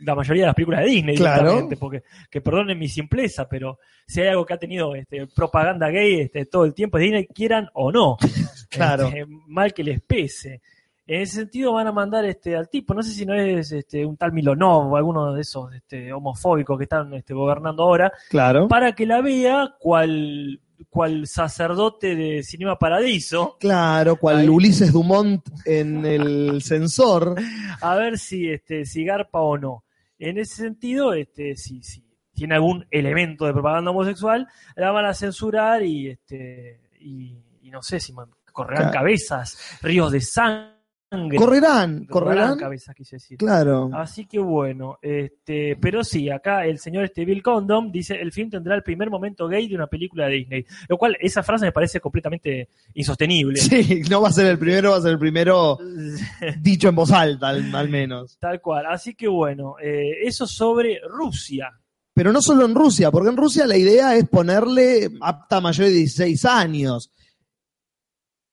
la 0.00 0.14
mayoría 0.14 0.42
de 0.42 0.46
las 0.46 0.54
películas 0.54 0.80
de 0.84 0.86
Disney, 0.90 1.16
Claro. 1.16 1.68
porque 1.78 2.02
que 2.30 2.40
perdonen 2.40 2.78
mi 2.78 2.88
simpleza, 2.88 3.48
pero 3.48 3.78
si 4.06 4.20
hay 4.20 4.28
algo 4.28 4.46
que 4.46 4.54
ha 4.54 4.58
tenido 4.58 4.94
este, 4.94 5.26
propaganda 5.26 5.88
gay 5.88 6.20
este, 6.20 6.46
todo 6.46 6.64
el 6.64 6.74
tiempo 6.74 6.98
es 6.98 7.02
Disney, 7.04 7.26
quieran 7.26 7.68
o 7.74 7.90
no, 7.90 8.16
Claro. 8.70 9.06
Este, 9.08 9.26
mal 9.46 9.72
que 9.74 9.82
les 9.84 10.00
pese. 10.00 10.60
En 11.06 11.22
ese 11.22 11.36
sentido 11.36 11.72
van 11.72 11.86
a 11.86 11.92
mandar 11.92 12.24
este 12.26 12.54
al 12.54 12.68
tipo, 12.68 12.92
no 12.92 13.02
sé 13.02 13.12
si 13.12 13.24
no 13.24 13.32
es 13.34 13.72
este, 13.72 14.04
un 14.04 14.16
tal 14.18 14.30
Milonov 14.32 14.92
o 14.92 14.96
alguno 14.96 15.32
de 15.32 15.40
esos 15.40 15.72
este, 15.74 16.12
homofóbicos 16.12 16.76
que 16.76 16.84
están 16.84 17.14
este, 17.14 17.32
gobernando 17.32 17.82
ahora, 17.82 18.12
Claro. 18.28 18.68
para 18.68 18.92
que 18.92 19.06
la 19.06 19.22
vea 19.22 19.74
cual, 19.80 20.60
cual 20.90 21.26
sacerdote 21.26 22.14
de 22.14 22.42
Cinema 22.42 22.78
Paradiso, 22.78 23.56
Claro, 23.58 24.16
cual 24.16 24.36
Ahí. 24.40 24.48
Ulises 24.50 24.92
Dumont 24.92 25.42
en 25.64 26.04
el 26.04 26.60
sensor. 26.62 27.36
a 27.80 27.94
ver 27.96 28.18
si, 28.18 28.50
este, 28.50 28.84
si 28.84 29.02
garpa 29.04 29.40
o 29.40 29.56
no. 29.56 29.84
En 30.18 30.38
ese 30.38 30.56
sentido, 30.56 31.12
este, 31.14 31.56
si, 31.56 31.82
si 31.82 32.04
tiene 32.32 32.54
algún 32.54 32.86
elemento 32.90 33.46
de 33.46 33.52
propaganda 33.52 33.90
homosexual, 33.90 34.46
la 34.76 34.90
van 34.90 35.06
a 35.06 35.14
censurar 35.14 35.82
y, 35.82 36.08
este, 36.10 36.80
y, 37.00 37.36
y 37.62 37.70
no 37.70 37.82
sé 37.82 38.00
si 38.00 38.12
man- 38.12 38.30
correrán 38.52 38.90
Claro. 38.90 38.98
cabezas, 38.98 39.78
ríos 39.82 40.10
de 40.12 40.20
sangre. 40.20 40.77
Correrán, 41.10 42.04
correrán. 42.04 42.58
cabezas, 42.58 42.94
quise 42.94 43.16
decir. 43.16 43.38
Claro. 43.38 43.88
Así 43.94 44.26
que 44.26 44.38
bueno, 44.38 44.98
este, 45.00 45.74
pero 45.80 46.04
sí, 46.04 46.28
acá 46.28 46.66
el 46.66 46.78
señor 46.78 47.04
este 47.04 47.24
Bill 47.24 47.42
Condom 47.42 47.90
dice 47.90 48.20
el 48.20 48.30
film 48.30 48.50
tendrá 48.50 48.74
el 48.74 48.82
primer 48.82 49.08
momento 49.08 49.48
gay 49.48 49.68
de 49.68 49.74
una 49.74 49.86
película 49.86 50.26
de 50.26 50.34
Disney, 50.34 50.66
lo 50.86 50.98
cual 50.98 51.16
esa 51.18 51.42
frase 51.42 51.64
me 51.64 51.72
parece 51.72 51.98
completamente 51.98 52.68
insostenible. 52.92 53.58
Sí, 53.58 54.02
no 54.10 54.20
va 54.20 54.28
a 54.28 54.32
ser 54.32 54.46
el 54.46 54.58
primero, 54.58 54.90
va 54.90 54.98
a 54.98 55.00
ser 55.00 55.12
el 55.12 55.18
primero 55.18 55.78
dicho 56.60 56.90
en 56.90 56.94
voz 56.94 57.10
alta, 57.10 57.48
al, 57.48 57.74
al 57.74 57.88
menos. 57.88 58.36
Tal 58.38 58.60
cual. 58.60 58.84
Así 58.86 59.14
que 59.14 59.28
bueno, 59.28 59.76
eh, 59.82 60.26
eso 60.26 60.46
sobre 60.46 61.00
Rusia. 61.08 61.70
Pero 62.12 62.32
no 62.32 62.42
solo 62.42 62.66
en 62.66 62.74
Rusia, 62.74 63.10
porque 63.10 63.30
en 63.30 63.36
Rusia 63.36 63.66
la 63.66 63.78
idea 63.78 64.14
es 64.14 64.28
ponerle 64.28 65.08
apta 65.22 65.60
mayor 65.62 65.86
de 65.86 65.92
16 65.92 66.44
años. 66.44 67.10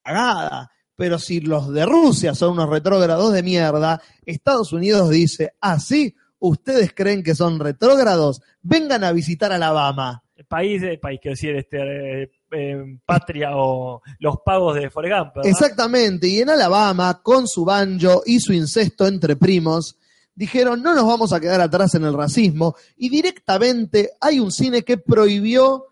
Cagada. 0.03 0.71
Pero 0.95 1.19
si 1.19 1.41
los 1.41 1.71
de 1.73 1.85
Rusia 1.85 2.33
son 2.35 2.53
unos 2.53 2.69
retrógrados 2.69 3.33
de 3.33 3.43
mierda, 3.43 4.01
Estados 4.25 4.71
Unidos 4.71 5.09
dice, 5.09 5.53
ah, 5.59 5.79
sí, 5.79 6.15
ustedes 6.39 6.93
creen 6.93 7.23
que 7.23 7.35
son 7.35 7.59
retrógrados, 7.59 8.41
vengan 8.61 9.03
a 9.03 9.11
visitar 9.11 9.51
Alabama. 9.51 10.23
El 10.35 10.45
país, 10.45 10.83
el 10.83 10.99
país, 10.99 11.19
quiero 11.21 11.33
decir, 11.33 11.55
este, 11.55 12.23
eh, 12.23 12.31
eh, 12.51 12.97
patria 13.05 13.51
o 13.53 14.01
los 14.19 14.37
pagos 14.45 14.75
de 14.75 14.89
¿verdad? 14.93 15.31
Exactamente, 15.43 16.27
y 16.27 16.39
en 16.39 16.49
Alabama, 16.49 17.21
con 17.21 17.47
su 17.47 17.65
banjo 17.65 18.21
y 18.25 18.39
su 18.39 18.53
incesto 18.53 19.07
entre 19.07 19.35
primos, 19.35 19.97
dijeron, 20.33 20.81
no 20.81 20.93
nos 20.93 21.05
vamos 21.05 21.31
a 21.31 21.39
quedar 21.39 21.61
atrás 21.61 21.95
en 21.95 22.03
el 22.03 22.13
racismo, 22.13 22.75
y 22.97 23.09
directamente 23.09 24.11
hay 24.19 24.39
un 24.39 24.51
cine 24.51 24.83
que 24.83 24.97
prohibió 24.97 25.85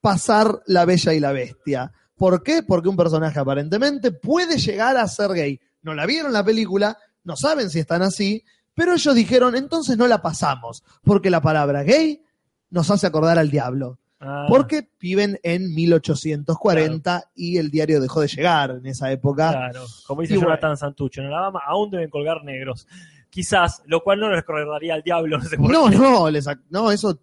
pasar 0.00 0.60
La 0.66 0.84
Bella 0.84 1.14
y 1.14 1.20
la 1.20 1.32
Bestia. 1.32 1.92
¿Por 2.18 2.42
qué? 2.42 2.62
Porque 2.62 2.88
un 2.88 2.96
personaje 2.96 3.38
aparentemente 3.38 4.10
puede 4.10 4.58
llegar 4.58 4.96
a 4.96 5.06
ser 5.08 5.30
gay. 5.32 5.60
No 5.82 5.94
la 5.94 6.04
vieron 6.04 6.32
la 6.32 6.44
película, 6.44 6.98
no 7.24 7.36
saben 7.36 7.70
si 7.70 7.78
están 7.78 8.02
así, 8.02 8.44
pero 8.74 8.92
ellos 8.94 9.14
dijeron, 9.14 9.54
entonces 9.56 9.96
no 9.96 10.06
la 10.06 10.20
pasamos, 10.20 10.82
porque 11.04 11.30
la 11.30 11.40
palabra 11.40 11.82
gay 11.84 12.22
nos 12.70 12.90
hace 12.90 13.06
acordar 13.06 13.38
al 13.38 13.50
diablo. 13.50 13.98
Ah, 14.20 14.46
Porque 14.48 14.88
viven 14.98 15.38
en 15.44 15.72
1840 15.76 17.30
y 17.36 17.58
el 17.58 17.70
diario 17.70 18.00
dejó 18.00 18.20
de 18.20 18.26
llegar 18.28 18.70
en 18.72 18.86
esa 18.86 19.10
época. 19.12 19.50
Claro, 19.52 19.84
como 20.06 20.22
dice 20.22 20.34
Y 20.34 20.36
bueno. 20.38 20.48
Jonathan 20.50 20.76
Santucho, 20.76 21.20
en 21.20 21.28
Alabama 21.28 21.60
aún 21.66 21.90
deben 21.90 22.10
colgar 22.10 22.42
negros. 22.44 22.88
Quizás, 23.30 23.82
lo 23.86 24.02
cual 24.02 24.18
no 24.20 24.28
les 24.28 24.38
recordaría 24.40 24.94
al 24.94 25.02
diablo, 25.02 25.38
no 25.38 25.44
sé 25.44 25.56
por 25.56 25.70
No, 25.70 25.88
qué. 25.88 25.96
no, 25.96 26.30
les 26.30 26.46
no, 26.70 26.90
eso 26.90 27.20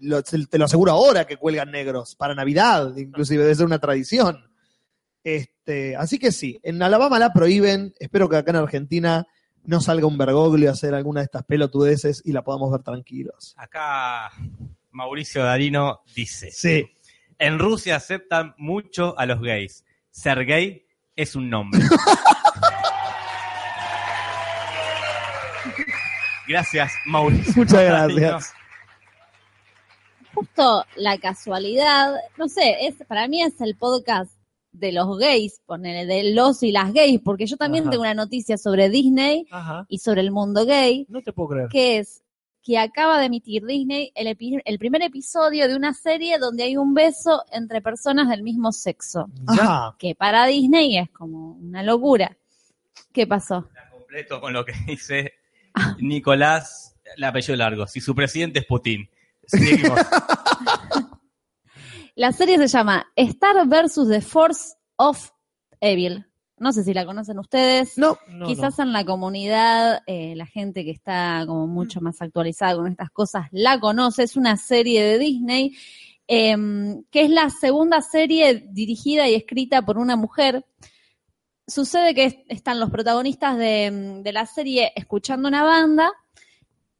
lo- 0.00 0.22
te 0.22 0.58
lo 0.58 0.64
aseguro 0.64 0.92
ahora 0.92 1.26
que 1.26 1.36
cuelgan 1.36 1.70
negros, 1.70 2.14
para 2.16 2.34
Navidad, 2.34 2.96
inclusive 2.96 3.42
debe 3.42 3.54
ser 3.54 3.66
una 3.66 3.78
tradición. 3.78 4.44
Este, 5.22 5.96
así 5.96 6.18
que 6.18 6.32
sí, 6.32 6.58
en 6.62 6.82
Alabama 6.82 7.18
la 7.18 7.32
prohíben, 7.32 7.92
espero 8.00 8.28
que 8.28 8.36
acá 8.36 8.50
en 8.52 8.56
Argentina 8.56 9.26
no 9.64 9.80
salga 9.82 10.06
un 10.06 10.16
Bergoglio 10.16 10.70
a 10.70 10.72
hacer 10.72 10.94
alguna 10.94 11.20
de 11.20 11.26
estas 11.26 11.44
pelotudeces 11.44 12.22
y 12.24 12.32
la 12.32 12.42
podamos 12.42 12.72
ver 12.72 12.82
tranquilos. 12.82 13.54
Acá 13.58 14.30
Mauricio 14.90 15.44
Darino 15.44 16.00
dice, 16.16 16.50
Sí, 16.50 16.90
en 17.38 17.58
Rusia 17.58 17.96
aceptan 17.96 18.54
mucho 18.56 19.18
a 19.18 19.26
los 19.26 19.40
gays. 19.42 19.84
Ser 20.10 20.44
gay 20.46 20.86
es 21.14 21.36
un 21.36 21.50
nombre. 21.50 21.80
Gracias, 26.48 26.92
Mauricio. 27.06 27.52
muchas 27.56 27.84
gracias. 27.84 28.52
Justo 30.34 30.84
la 30.96 31.18
casualidad, 31.18 32.14
no 32.38 32.48
sé, 32.48 32.86
es 32.86 32.94
para 33.08 33.26
mí 33.28 33.42
es 33.42 33.60
el 33.60 33.76
podcast 33.76 34.32
de 34.72 34.92
los 34.92 35.18
gays, 35.18 35.60
ponele, 35.66 36.06
de 36.06 36.32
los 36.32 36.62
y 36.62 36.70
las 36.70 36.92
gays, 36.92 37.20
porque 37.24 37.46
yo 37.46 37.56
también 37.56 37.84
Ajá. 37.84 37.90
tengo 37.90 38.02
una 38.02 38.14
noticia 38.14 38.56
sobre 38.56 38.88
Disney 38.88 39.46
Ajá, 39.50 39.84
y 39.88 39.98
sobre 39.98 40.20
el 40.20 40.30
mundo 40.30 40.64
gay, 40.64 41.06
no 41.08 41.20
te 41.22 41.32
puedo 41.32 41.48
creer. 41.48 41.68
que 41.68 41.98
es 41.98 42.22
que 42.62 42.78
acaba 42.78 43.18
de 43.18 43.24
emitir 43.26 43.64
Disney 43.64 44.12
el, 44.14 44.26
epi- 44.28 44.60
el 44.64 44.78
primer 44.78 45.02
episodio 45.02 45.66
de 45.66 45.74
una 45.74 45.94
serie 45.94 46.38
donde 46.38 46.62
hay 46.64 46.76
un 46.76 46.92
beso 46.94 47.42
entre 47.52 47.80
personas 47.80 48.28
del 48.28 48.42
mismo 48.42 48.70
sexo. 48.70 49.28
Ajá. 49.46 49.96
Que 49.98 50.14
para 50.14 50.46
Disney 50.46 50.98
es 50.98 51.10
como 51.10 51.52
una 51.54 51.82
locura. 51.82 52.36
¿Qué 53.12 53.26
pasó? 53.26 53.66
completo 53.90 54.40
con 54.40 54.52
lo 54.52 54.64
que 54.64 54.72
dice 54.86 55.32
Nicolás, 55.98 56.96
el 57.16 57.24
apellido 57.24 57.56
largo. 57.56 57.86
Si 57.86 58.00
su 58.00 58.14
presidente 58.14 58.60
es 58.60 58.66
Putin. 58.66 59.08
Seguimos. 59.50 59.98
La 62.16 62.32
serie 62.32 62.58
se 62.58 62.66
llama 62.68 63.06
Star 63.16 63.66
vs. 63.66 64.08
The 64.08 64.20
Force 64.20 64.74
of 64.96 65.30
Evil. 65.80 66.26
No 66.58 66.72
sé 66.72 66.84
si 66.84 66.92
la 66.92 67.06
conocen 67.06 67.38
ustedes. 67.38 67.96
No, 67.96 68.18
No, 68.28 68.46
Quizás 68.46 68.76
no. 68.78 68.84
en 68.84 68.92
la 68.92 69.04
comunidad, 69.06 70.02
eh, 70.06 70.34
la 70.36 70.44
gente 70.44 70.84
que 70.84 70.90
está 70.90 71.44
como 71.46 71.66
mucho 71.66 72.02
más 72.02 72.20
actualizada 72.20 72.74
con 72.76 72.88
estas 72.88 73.10
cosas 73.10 73.46
la 73.52 73.80
conoce. 73.80 74.24
Es 74.24 74.36
una 74.36 74.56
serie 74.58 75.02
de 75.02 75.18
Disney 75.18 75.74
em, 76.26 77.02
que 77.10 77.22
es 77.22 77.30
la 77.30 77.48
segunda 77.48 78.02
serie 78.02 78.66
dirigida 78.70 79.26
y 79.28 79.34
escrita 79.34 79.82
por 79.82 79.96
una 79.96 80.16
mujer. 80.16 80.66
Sucede 81.66 82.14
que 82.14 82.24
es- 82.26 82.36
están 82.48 82.78
los 82.78 82.90
protagonistas 82.90 83.56
de, 83.56 84.20
de 84.22 84.32
la 84.32 84.44
serie 84.44 84.92
escuchando 84.94 85.48
una 85.48 85.62
banda 85.64 86.12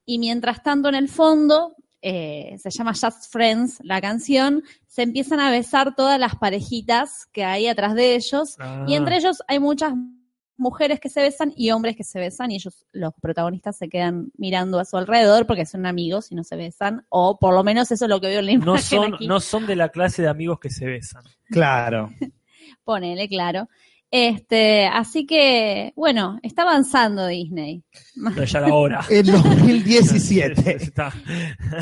y 0.06 0.18
mientras 0.18 0.62
tanto 0.62 0.88
en 0.88 0.94
el 0.94 1.08
fondo, 1.10 1.76
eh, 2.02 2.56
se 2.58 2.70
llama 2.70 2.92
Just 2.92 3.30
Friends, 3.30 3.78
la 3.82 4.00
canción, 4.00 4.62
se 4.86 5.02
empiezan 5.02 5.40
a 5.40 5.50
besar 5.50 5.94
todas 5.94 6.18
las 6.18 6.34
parejitas 6.36 7.26
que 7.32 7.44
hay 7.44 7.66
atrás 7.68 7.94
de 7.94 8.14
ellos 8.14 8.56
Ah. 8.58 8.84
y 8.88 8.94
entre 8.94 9.16
ellos 9.16 9.42
hay 9.48 9.58
muchas 9.58 9.92
mujeres 10.56 11.00
que 11.00 11.08
se 11.08 11.22
besan 11.22 11.52
y 11.56 11.70
hombres 11.70 11.96
que 11.96 12.04
se 12.04 12.18
besan 12.18 12.50
y 12.50 12.56
ellos, 12.56 12.84
los 12.92 13.14
protagonistas, 13.20 13.78
se 13.78 13.88
quedan 13.88 14.30
mirando 14.36 14.78
a 14.78 14.84
su 14.84 14.96
alrededor 14.98 15.46
porque 15.46 15.64
son 15.64 15.86
amigos 15.86 16.30
y 16.30 16.34
no 16.34 16.44
se 16.44 16.54
besan. 16.56 17.06
O 17.08 17.38
por 17.38 17.54
lo 17.54 17.64
menos 17.64 17.90
eso 17.90 18.04
es 18.04 18.08
lo 18.10 18.20
que 18.20 18.26
veo 18.26 18.40
en 18.40 18.46
la 18.46 18.52
imagen 18.52 18.72
no 18.74 18.78
son, 18.78 19.14
aquí. 19.14 19.26
no 19.26 19.40
son 19.40 19.66
de 19.66 19.76
la 19.76 19.88
clase 19.88 20.20
de 20.20 20.28
amigos 20.28 20.60
que 20.60 20.68
se 20.70 20.84
besan. 20.86 21.22
claro. 21.50 22.10
Ponele, 22.84 23.28
claro. 23.28 23.68
Este, 24.12 24.87
así 24.87 25.25
que, 25.25 25.92
bueno, 25.94 26.40
está 26.42 26.62
avanzando 26.62 27.27
Disney. 27.29 27.85
Pero 28.35 28.44
ya 28.44 28.59
era 28.59 28.75
hora. 28.75 29.05
En 29.11 29.27
2017. 29.27 30.77
Está. 30.83 31.12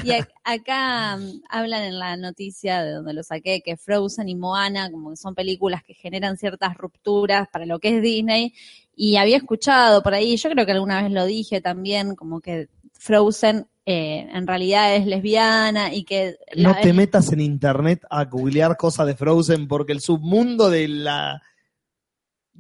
Y 0.05 0.09
ac- 0.11 0.29
acá 0.45 1.17
mm, 1.17 1.41
hablan 1.49 1.85
en 1.85 1.99
la 1.99 2.17
noticia 2.19 2.83
de 2.83 2.93
donde 2.93 3.15
lo 3.15 3.23
saqué 3.23 3.63
que 3.63 3.77
Frozen 3.79 4.29
y 4.29 4.35
Moana 4.35 4.91
como 4.91 5.11
que 5.11 5.17
son 5.17 5.35
películas 5.35 5.83
que 5.83 5.95
generan 5.95 6.37
ciertas 6.37 6.77
rupturas 6.77 7.49
para 7.51 7.65
lo 7.65 7.79
que 7.79 7.97
es 7.97 8.03
Disney 8.03 8.53
y 8.95 9.17
había 9.17 9.37
escuchado 9.39 10.03
por 10.03 10.13
ahí, 10.13 10.37
yo 10.37 10.51
creo 10.51 10.67
que 10.67 10.73
alguna 10.73 11.01
vez 11.03 11.11
lo 11.13 11.25
dije 11.25 11.61
también, 11.61 12.15
como 12.17 12.41
que 12.41 12.69
Frozen 12.93 13.67
eh, 13.87 14.29
en 14.35 14.47
realidad 14.47 14.97
es 14.97 15.07
lesbiana 15.07 15.95
y 15.95 16.05
que 16.05 16.37
No 16.57 16.71
la- 16.73 16.81
te 16.83 16.93
metas 16.93 17.33
en 17.33 17.41
internet 17.41 18.03
a 18.11 18.25
googlear 18.27 18.77
cosas 18.77 19.07
de 19.07 19.15
Frozen 19.17 19.67
porque 19.67 19.93
el 19.93 20.01
submundo 20.01 20.69
de 20.69 20.89
la 20.89 21.41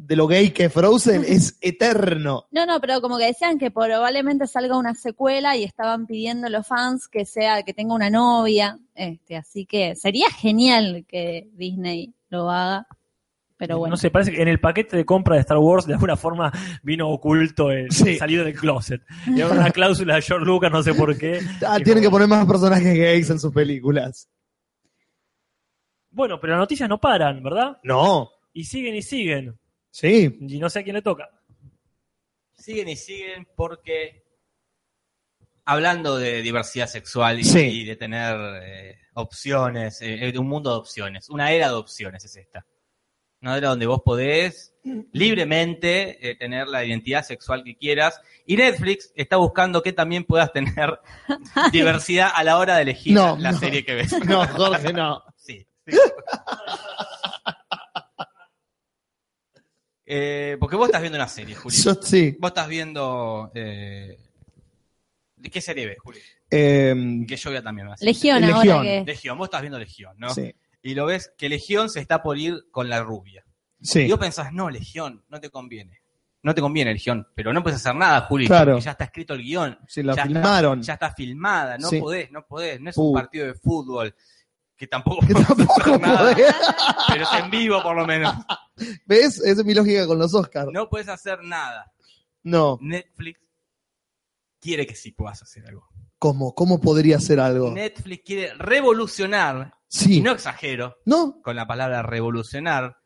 de 0.00 0.14
lo 0.16 0.26
gay 0.28 0.50
que 0.50 0.70
Frozen 0.70 1.24
es 1.26 1.58
eterno. 1.60 2.46
No, 2.52 2.64
no, 2.66 2.80
pero 2.80 3.00
como 3.00 3.18
que 3.18 3.26
decían 3.26 3.58
que 3.58 3.70
probablemente 3.72 4.46
salga 4.46 4.78
una 4.78 4.94
secuela 4.94 5.56
y 5.56 5.64
estaban 5.64 6.06
pidiendo 6.06 6.48
los 6.48 6.66
fans 6.66 7.08
que 7.08 7.24
sea, 7.24 7.62
que 7.64 7.74
tenga 7.74 7.94
una 7.94 8.08
novia, 8.08 8.78
este, 8.94 9.36
así 9.36 9.66
que 9.66 9.96
sería 9.96 10.30
genial 10.30 11.04
que 11.08 11.48
Disney 11.54 12.14
lo 12.30 12.48
haga, 12.48 12.86
pero 13.56 13.76
bueno. 13.78 13.94
No 13.94 13.96
sé, 13.96 14.10
parece 14.10 14.30
que 14.30 14.40
en 14.40 14.46
el 14.46 14.60
paquete 14.60 14.96
de 14.96 15.04
compra 15.04 15.34
de 15.34 15.40
Star 15.40 15.58
Wars 15.58 15.84
de 15.84 15.94
alguna 15.94 16.16
forma 16.16 16.52
vino 16.84 17.08
oculto 17.10 17.72
el 17.72 17.90
Sí. 17.90 18.16
salido 18.16 18.44
del 18.44 18.54
closet. 18.54 19.02
Era 19.26 19.48
una 19.48 19.70
cláusula 19.72 20.14
de 20.14 20.22
George 20.22 20.46
Lucas, 20.46 20.70
no 20.70 20.80
sé 20.82 20.94
por 20.94 21.18
qué. 21.18 21.40
Ah, 21.66 21.78
tienen 21.82 22.04
que 22.04 22.08
poner 22.10 22.28
más 22.28 22.46
personajes 22.46 22.96
gays 22.96 23.28
en 23.30 23.40
sus 23.40 23.52
películas. 23.52 24.28
Bueno, 26.10 26.38
pero 26.40 26.52
las 26.52 26.60
noticias 26.60 26.88
no 26.88 26.98
paran, 27.00 27.42
¿verdad? 27.42 27.78
No, 27.82 28.30
Y 28.52 28.64
siguen 28.64 28.94
y 28.94 29.02
siguen. 29.02 29.58
Sí. 30.00 30.36
Y 30.40 30.58
no 30.58 30.68
sé 30.70 30.80
a 30.80 30.82
quién 30.84 30.96
le 30.96 31.02
toca. 31.02 31.28
siguen 32.56 32.88
y 32.88 32.96
siguen 32.96 33.46
porque 33.56 34.24
hablando 35.64 36.16
de 36.16 36.42
diversidad 36.42 36.86
sexual 36.88 37.38
y, 37.40 37.44
Sí. 37.44 37.58
y 37.60 37.84
de 37.84 37.96
tener 37.96 38.36
eh, 38.62 38.98
opciones, 39.14 40.00
eh, 40.02 40.32
de 40.32 40.38
un 40.38 40.48
mundo 40.48 40.70
de 40.70 40.76
opciones, 40.78 41.28
una 41.30 41.52
era 41.52 41.68
de 41.68 41.74
opciones 41.74 42.24
es 42.24 42.36
esta. 42.36 42.64
Una 43.40 43.56
era 43.56 43.68
donde 43.68 43.86
vos 43.86 44.02
podés 44.04 44.74
libremente 45.12 46.30
eh, 46.30 46.34
tener 46.36 46.66
la 46.66 46.84
identidad 46.84 47.22
sexual 47.22 47.62
que 47.62 47.76
quieras 47.76 48.20
y 48.46 48.56
Netflix 48.56 49.12
está 49.14 49.36
buscando 49.36 49.80
que 49.82 49.92
también 49.92 50.24
puedas 50.24 50.52
tener 50.52 50.98
diversidad 51.72 52.30
a 52.34 52.42
la 52.42 52.58
hora 52.58 52.76
de 52.76 52.82
elegir 52.82 53.12
No, 53.14 53.36
la 53.38 53.52
no. 53.52 53.58
serie 53.58 53.84
que 53.84 53.94
ves. 53.94 54.12
No, 54.26 54.44
Jorge, 54.48 54.92
no. 54.92 55.22
Sí. 55.36 55.64
Eh, 60.10 60.56
porque 60.58 60.74
vos 60.76 60.88
estás 60.88 61.02
viendo 61.02 61.18
una 61.18 61.28
serie, 61.28 61.54
Juli. 61.54 61.76
Yo 61.76 61.94
sí. 62.02 62.34
Vos 62.40 62.48
estás 62.48 62.66
viendo. 62.66 63.50
Eh... 63.54 64.18
¿De 65.36 65.50
qué 65.50 65.60
serie 65.60 65.86
ves, 65.86 65.98
Juli? 66.02 66.18
Eh, 66.50 67.24
Que 67.28 67.36
yo 67.36 67.50
vea 67.50 67.62
también. 67.62 67.88
Legión, 68.00 68.40
Legión. 68.40 68.68
ahora 68.70 68.82
que... 68.82 69.04
Legión, 69.06 69.36
vos 69.38 69.46
estás 69.48 69.60
viendo 69.60 69.78
Legión, 69.78 70.14
¿no? 70.18 70.30
sí. 70.34 70.54
Y 70.80 70.94
lo 70.94 71.04
ves 71.06 71.32
que 71.36 71.48
Legión 71.48 71.90
se 71.90 72.00
está 72.00 72.22
por 72.22 72.38
ir 72.38 72.68
con 72.70 72.88
la 72.88 73.02
rubia. 73.02 73.44
Sí. 73.82 74.00
Y 74.02 74.10
vos 74.10 74.18
pensás, 74.18 74.52
no, 74.52 74.70
Legión, 74.70 75.22
no 75.28 75.40
te 75.40 75.50
conviene. 75.50 76.00
No 76.42 76.54
te 76.54 76.60
conviene, 76.62 76.92
Legión. 76.94 77.26
Pero 77.34 77.52
no 77.52 77.62
puedes 77.62 77.78
hacer 77.80 77.94
nada, 77.96 78.22
Juli. 78.22 78.46
Claro. 78.46 78.72
Porque 78.72 78.84
ya 78.84 78.92
está 78.92 79.04
escrito 79.04 79.34
el 79.34 79.42
guion. 79.42 79.78
Sí, 79.86 80.02
la 80.02 80.14
ya 80.14 80.24
filmaron. 80.24 80.80
Está, 80.80 80.86
ya 80.86 80.94
está 80.94 81.14
filmada. 81.14 81.76
No 81.78 81.88
Sí. 81.90 82.00
podés, 82.00 82.30
no 82.30 82.46
podés. 82.46 82.80
No 82.80 82.90
es 82.90 82.96
Uh. 82.96 83.08
un 83.08 83.14
partido 83.14 83.46
de 83.46 83.54
fútbol. 83.54 84.14
Que 84.78 84.86
tampoco 84.86 85.20
Que 85.26 85.34
tampoco 85.34 85.72
hacer 85.80 86.00
nada. 86.00 86.34
Pero 87.08 87.24
es 87.24 87.32
en 87.44 87.50
vivo, 87.50 87.82
por 87.82 87.96
lo 87.96 88.06
menos. 88.06 88.32
¿Ves? 89.06 89.38
Esa 89.40 89.60
es 89.60 89.64
mi 89.66 89.74
lógica 89.74 90.06
con 90.06 90.18
los 90.18 90.32
Oscars. 90.34 90.70
No 90.72 90.88
puedes 90.88 91.08
hacer 91.08 91.42
nada. 91.42 91.92
No. 92.44 92.78
Netflix 92.80 93.40
quiere 94.60 94.86
que 94.86 94.94
sí 94.94 95.10
puedas 95.12 95.42
hacer 95.42 95.66
algo. 95.66 95.86
¿Cómo? 96.18 96.54
¿Cómo 96.54 96.80
podría 96.80 97.18
ser 97.20 97.40
algo? 97.40 97.70
Netflix 97.72 98.22
quiere 98.24 98.54
revolucionar, 98.54 99.74
y 99.90 99.96
Sí. 99.98 100.20
no 100.20 100.32
exagero 100.32 100.98
¿No? 101.04 101.40
con 101.42 101.54
la 101.56 101.66
palabra 101.66 102.02
revolucionar, 102.02 102.96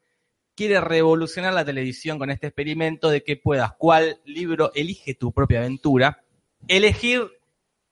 quiere 0.54 0.80
revolucionar 0.80 1.52
la 1.52 1.64
televisión 1.64 2.18
con 2.18 2.30
este 2.30 2.48
experimento 2.48 3.08
de 3.10 3.22
que 3.22 3.36
puedas, 3.36 3.72
cuál 3.78 4.20
libro 4.24 4.72
elige 4.74 5.14
tu 5.14 5.32
propia 5.32 5.58
aventura, 5.60 6.22
elegir 6.68 7.30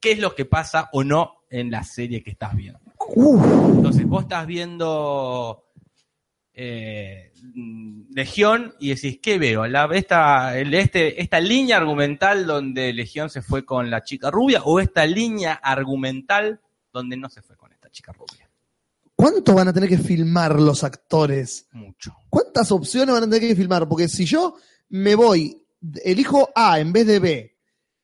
qué 0.01 0.13
es 0.13 0.19
lo 0.19 0.35
que 0.35 0.45
pasa 0.47 0.89
o 0.93 1.05
no 1.05 1.43
en 1.51 1.71
la 1.71 1.83
serie 1.85 2.23
que 2.23 2.31
estás 2.31 2.55
viendo. 2.55 2.81
Uf. 3.15 3.45
Entonces, 3.77 4.07
vos 4.07 4.23
estás 4.23 4.47
viendo 4.47 5.65
eh, 6.53 7.33
Legión 8.13 8.75
y 8.81 8.91
decís, 8.91 9.19
¿qué 9.23 9.39
veo? 9.39 9.67
La, 9.67 9.89
esta, 9.93 10.59
el- 10.59 10.75
este, 10.75 11.21
¿Esta 11.21 11.41
línea 11.41 11.77
argumental 11.77 12.47
donde 12.47 12.93
Legión 12.93 13.31
se 13.31 13.43
fue 13.43 13.65
con 13.65 13.91
la 13.91 14.03
chica 14.03 14.31
rubia 14.31 14.63
o 14.65 14.81
esta 14.81 15.07
línea 15.07 15.55
argumental 15.55 16.61
donde 16.93 17.17
no 17.17 17.29
se 17.31 17.43
fue 17.43 17.57
con 17.57 17.73
esta 17.73 17.89
chica 17.91 18.13
rubia? 18.13 18.49
¿Cuánto 19.15 19.55
van 19.55 19.69
a 19.69 19.73
tener 19.73 19.89
que 19.89 19.99
filmar 19.99 20.59
los 20.61 20.83
actores? 20.83 21.67
Mucho. 21.73 22.15
¿Cuántas 22.29 22.73
opciones 22.73 23.15
van 23.15 23.25
a 23.25 23.27
tener 23.27 23.41
que 23.49 23.57
filmar? 23.57 23.89
Porque 23.89 24.09
si 24.09 24.25
yo 24.25 24.57
me 24.89 25.15
voy, 25.15 25.63
elijo 26.05 26.51
A 26.55 26.81
en 26.81 26.93
vez 26.93 27.07
de 27.07 27.19
B, 27.21 27.57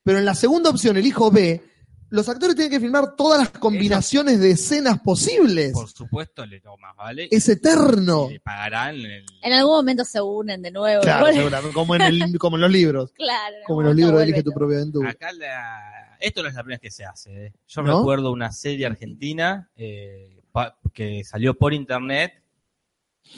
pero 0.02 0.18
en 0.18 0.24
la 0.24 0.34
segunda 0.34 0.70
opción 0.70 0.96
elijo 0.96 1.30
B, 1.30 1.62
los 2.10 2.28
actores 2.28 2.54
tienen 2.54 2.70
que 2.70 2.80
filmar 2.80 3.16
todas 3.16 3.40
las 3.40 3.50
combinaciones 3.50 4.38
de 4.40 4.52
escenas 4.52 5.00
posibles. 5.00 5.72
Por 5.72 5.88
supuesto, 5.88 6.46
le 6.46 6.60
tomas, 6.60 6.94
¿vale? 6.96 7.28
Es 7.30 7.48
eterno. 7.48 8.28
Le 8.30 8.38
pagarán 8.40 8.94
el... 8.96 9.24
En 9.42 9.52
algún 9.52 9.76
momento 9.76 10.04
se 10.04 10.20
unen 10.20 10.62
de 10.62 10.70
nuevo. 10.70 11.02
Claro, 11.02 11.26
seguramente, 11.32 11.74
como 11.74 11.94
en, 11.96 12.02
el- 12.02 12.38
como 12.38 12.56
en 12.56 12.60
los 12.62 12.70
libros. 12.70 13.12
claro, 13.12 13.56
Como 13.66 13.80
en 13.80 13.86
los 13.88 13.96
libros 13.96 14.22
Elige 14.22 14.42
tu 14.42 14.52
propia 14.52 14.76
aventura. 14.78 15.10
Acá 15.10 15.32
la- 15.32 16.16
esto 16.20 16.42
no 16.42 16.48
es 16.48 16.54
la 16.54 16.62
primera 16.62 16.76
vez 16.80 16.82
que 16.82 16.90
se 16.96 17.04
hace. 17.04 17.46
¿eh? 17.46 17.52
Yo 17.66 17.82
¿No? 17.82 17.98
recuerdo 17.98 18.30
una 18.32 18.52
serie 18.52 18.86
argentina 18.86 19.68
eh, 19.76 20.40
que 20.94 21.22
salió 21.24 21.54
por 21.58 21.74
internet, 21.74 22.42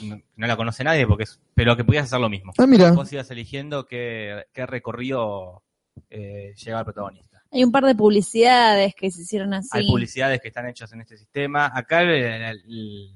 no, 0.03 0.21
no 0.35 0.47
la 0.47 0.55
conoce 0.55 0.83
nadie, 0.83 1.05
porque 1.07 1.23
es- 1.23 1.39
pero 1.55 1.75
que 1.75 1.83
podías 1.83 2.05
hacer 2.05 2.19
lo 2.19 2.29
mismo. 2.29 2.53
Ah, 2.57 2.67
mira. 2.67 2.91
Vos 2.91 3.11
ibas 3.11 3.29
eligiendo 3.31 3.85
qué, 3.85 4.45
qué 4.53 4.65
recorrido 4.65 5.63
eh, 6.09 6.53
llega 6.55 6.79
el 6.79 6.85
protagonista. 6.85 7.28
Hay 7.51 7.63
un 7.63 7.71
par 7.71 7.83
de 7.85 7.95
publicidades 7.95 8.93
que 8.95 9.09
se 9.11 9.21
hicieron 9.23 9.53
así. 9.53 9.69
Hay 9.71 9.87
publicidades 9.87 10.39
que 10.41 10.49
están 10.49 10.67
hechas 10.67 10.91
en 10.93 11.01
este 11.01 11.17
sistema. 11.17 11.71
Acá 11.73 12.01
el, 12.01 12.09
el- 12.11 13.15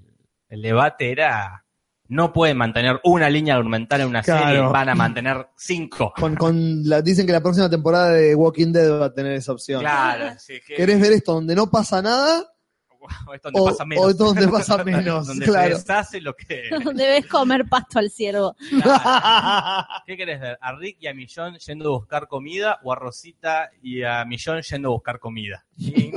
el 0.50 0.62
debate 0.62 1.12
era, 1.12 1.66
no 2.10 2.32
pueden 2.32 2.58
mantener 2.58 3.00
una 3.04 3.30
línea 3.30 3.56
argumental 3.56 4.02
en 4.02 4.08
una 4.08 4.22
Claro. 4.22 4.46
serie, 4.46 4.62
van 4.62 4.90
a 4.90 4.96
mantener 4.96 5.48
cinco. 5.58 6.14
Con, 6.16 6.36
con 6.36 6.88
la, 6.88 7.02
dicen 7.02 7.26
que 7.26 7.32
la 7.32 7.42
próxima 7.42 7.70
temporada 7.70 8.12
de 8.12 8.36
Walking 8.36 8.72
Dead 8.72 9.00
va 9.02 9.06
a 9.08 9.14
tener 9.14 9.32
esa 9.34 9.52
opción. 9.52 9.80
Claro, 9.82 10.36
sí, 10.40 10.60
que- 10.66 10.76
¿Querés 10.76 11.00
ver 11.02 11.14
esto 11.14 11.34
donde 11.34 11.56
no 11.56 11.70
pasa 11.72 12.02
nada? 12.04 12.53
O 13.28 13.34
es 13.34 13.42
donde 13.42 13.60
O, 13.60 13.66
pasa 13.66 13.86
menos. 13.86 14.06
o 14.06 14.10
es 14.10 14.18
donde 14.18 14.48
pasa 14.50 14.84
menos, 14.84 15.28
donde 15.28 15.46
claro. 15.46 15.76
se 15.78 15.82
deshace 15.84 16.22
lo 16.22 16.36
que... 16.36 16.70
Debes 16.96 17.28
comer 17.28 17.66
pasto 17.70 18.00
al 18.00 18.10
ciervo. 18.10 18.56
¿Qué 20.06 20.18
querés 20.18 20.40
ver? 20.42 20.58
¿A 20.62 20.74
Rick 20.76 20.98
y 21.00 21.08
a 21.08 21.14
Millón 21.14 21.58
yendo 21.58 21.90
a 21.90 21.98
buscar 21.98 22.28
comida 22.28 22.80
o 22.84 22.92
a 22.92 22.96
Rosita 22.96 23.70
y 23.82 24.04
a 24.04 24.26
Millón 24.26 24.62
yendo 24.62 24.90
a 24.90 24.92
buscar 24.92 25.20
comida? 25.20 25.66
Y 25.78 26.12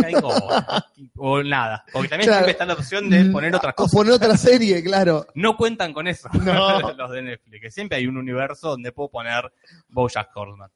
o 1.16 1.42
nada. 1.42 1.84
Porque 1.92 2.08
también 2.08 2.28
Claro. 2.28 2.44
siempre 2.46 2.52
está 2.52 2.66
la 2.66 2.74
opción 2.74 3.08
de 3.10 3.24
poner 3.26 3.54
otra 3.54 3.70
O 3.70 3.74
cosa. 3.74 3.96
poner 3.96 4.12
otra 4.14 4.36
serie, 4.36 4.82
claro. 4.82 5.26
No 5.34 5.56
cuentan 5.56 5.92
con 5.92 6.06
eso 6.08 6.28
No. 6.32 6.92
los 6.92 7.10
de 7.10 7.22
Netflix, 7.22 7.60
que 7.62 7.70
siempre 7.70 7.98
hay 7.98 8.06
un 8.06 8.16
universo 8.16 8.70
donde 8.70 8.92
puedo 8.92 9.10
poner 9.10 9.52
Bojack 9.88 10.30
Horseman. 10.36 10.70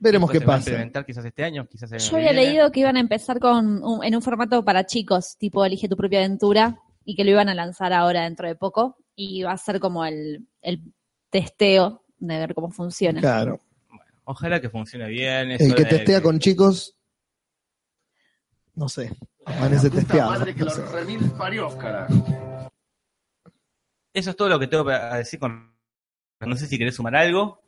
Veremos 0.00 0.30
qué 0.30 0.40
pasa. 0.40 0.58
implementar 0.70 1.04
quizás 1.04 1.24
este 1.24 1.42
año, 1.44 1.66
quizás 1.66 1.90
Yo 1.90 1.96
que 2.10 2.16
había 2.16 2.30
viene. 2.32 2.46
leído 2.46 2.70
que 2.70 2.80
iban 2.80 2.96
a 2.96 3.00
empezar 3.00 3.40
con 3.40 3.82
un- 3.82 4.04
en 4.04 4.14
un 4.14 4.22
formato 4.22 4.64
para 4.64 4.86
chicos, 4.86 5.36
tipo 5.38 5.64
Elige 5.64 5.88
tu 5.88 5.96
propia 5.96 6.20
aventura, 6.20 6.78
y 7.04 7.16
que 7.16 7.24
lo 7.24 7.30
iban 7.30 7.48
a 7.48 7.54
lanzar 7.54 7.92
ahora 7.92 8.22
dentro 8.22 8.46
de 8.46 8.54
poco, 8.54 8.96
y 9.16 9.42
va 9.42 9.52
a 9.52 9.58
ser 9.58 9.80
como 9.80 10.04
el, 10.04 10.46
el 10.62 10.82
testeo 11.30 12.04
de 12.18 12.38
ver 12.38 12.54
cómo 12.54 12.70
funciona. 12.70 13.20
Claro. 13.20 13.60
Ojalá 14.24 14.60
que 14.60 14.68
funcione 14.70 15.08
bien. 15.08 15.50
es 15.52 15.60
El 15.62 15.74
que 15.74 15.84
testea 15.84 16.20
con 16.22 16.38
chicos, 16.38 16.94
no 18.74 18.88
sé, 18.88 19.10
amanece 19.46 19.90
testeado. 19.90 20.38
no 20.38 20.70
sé. 20.70 20.84
Eso 24.14 24.30
es 24.30 24.36
todo 24.36 24.48
lo 24.48 24.58
que 24.58 24.66
tengo 24.66 24.84
para 24.84 25.16
decir 25.16 25.38
con... 25.38 25.74
No 26.40 26.56
sé 26.56 26.66
si 26.66 26.78
querés 26.78 26.94
sumar 26.94 27.16
algo. 27.16 27.62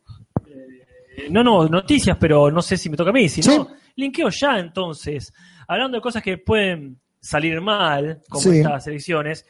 Eh, 1.17 1.29
No, 1.31 1.43
no, 1.43 1.67
noticias, 1.69 2.17
pero 2.19 2.51
no 2.51 2.63
sé 2.63 2.77
si 2.77 2.89
me 2.91 2.97
toca 2.97 3.11
a 3.11 3.13
mí. 3.13 3.29
Si 3.29 3.43
Sí. 3.43 3.51
no, 3.57 3.69
linkeo 3.97 4.29
ya 4.31 4.59
entonces. 4.59 5.33
Hablando 5.69 5.97
de 5.99 6.03
cosas 6.03 6.23
que 6.23 6.39
pueden 6.39 7.01
salir 7.21 7.61
mal, 7.61 8.21
como 8.29 8.43
Sí. 8.43 8.59
estas 8.59 8.87
elecciones, 8.87 9.45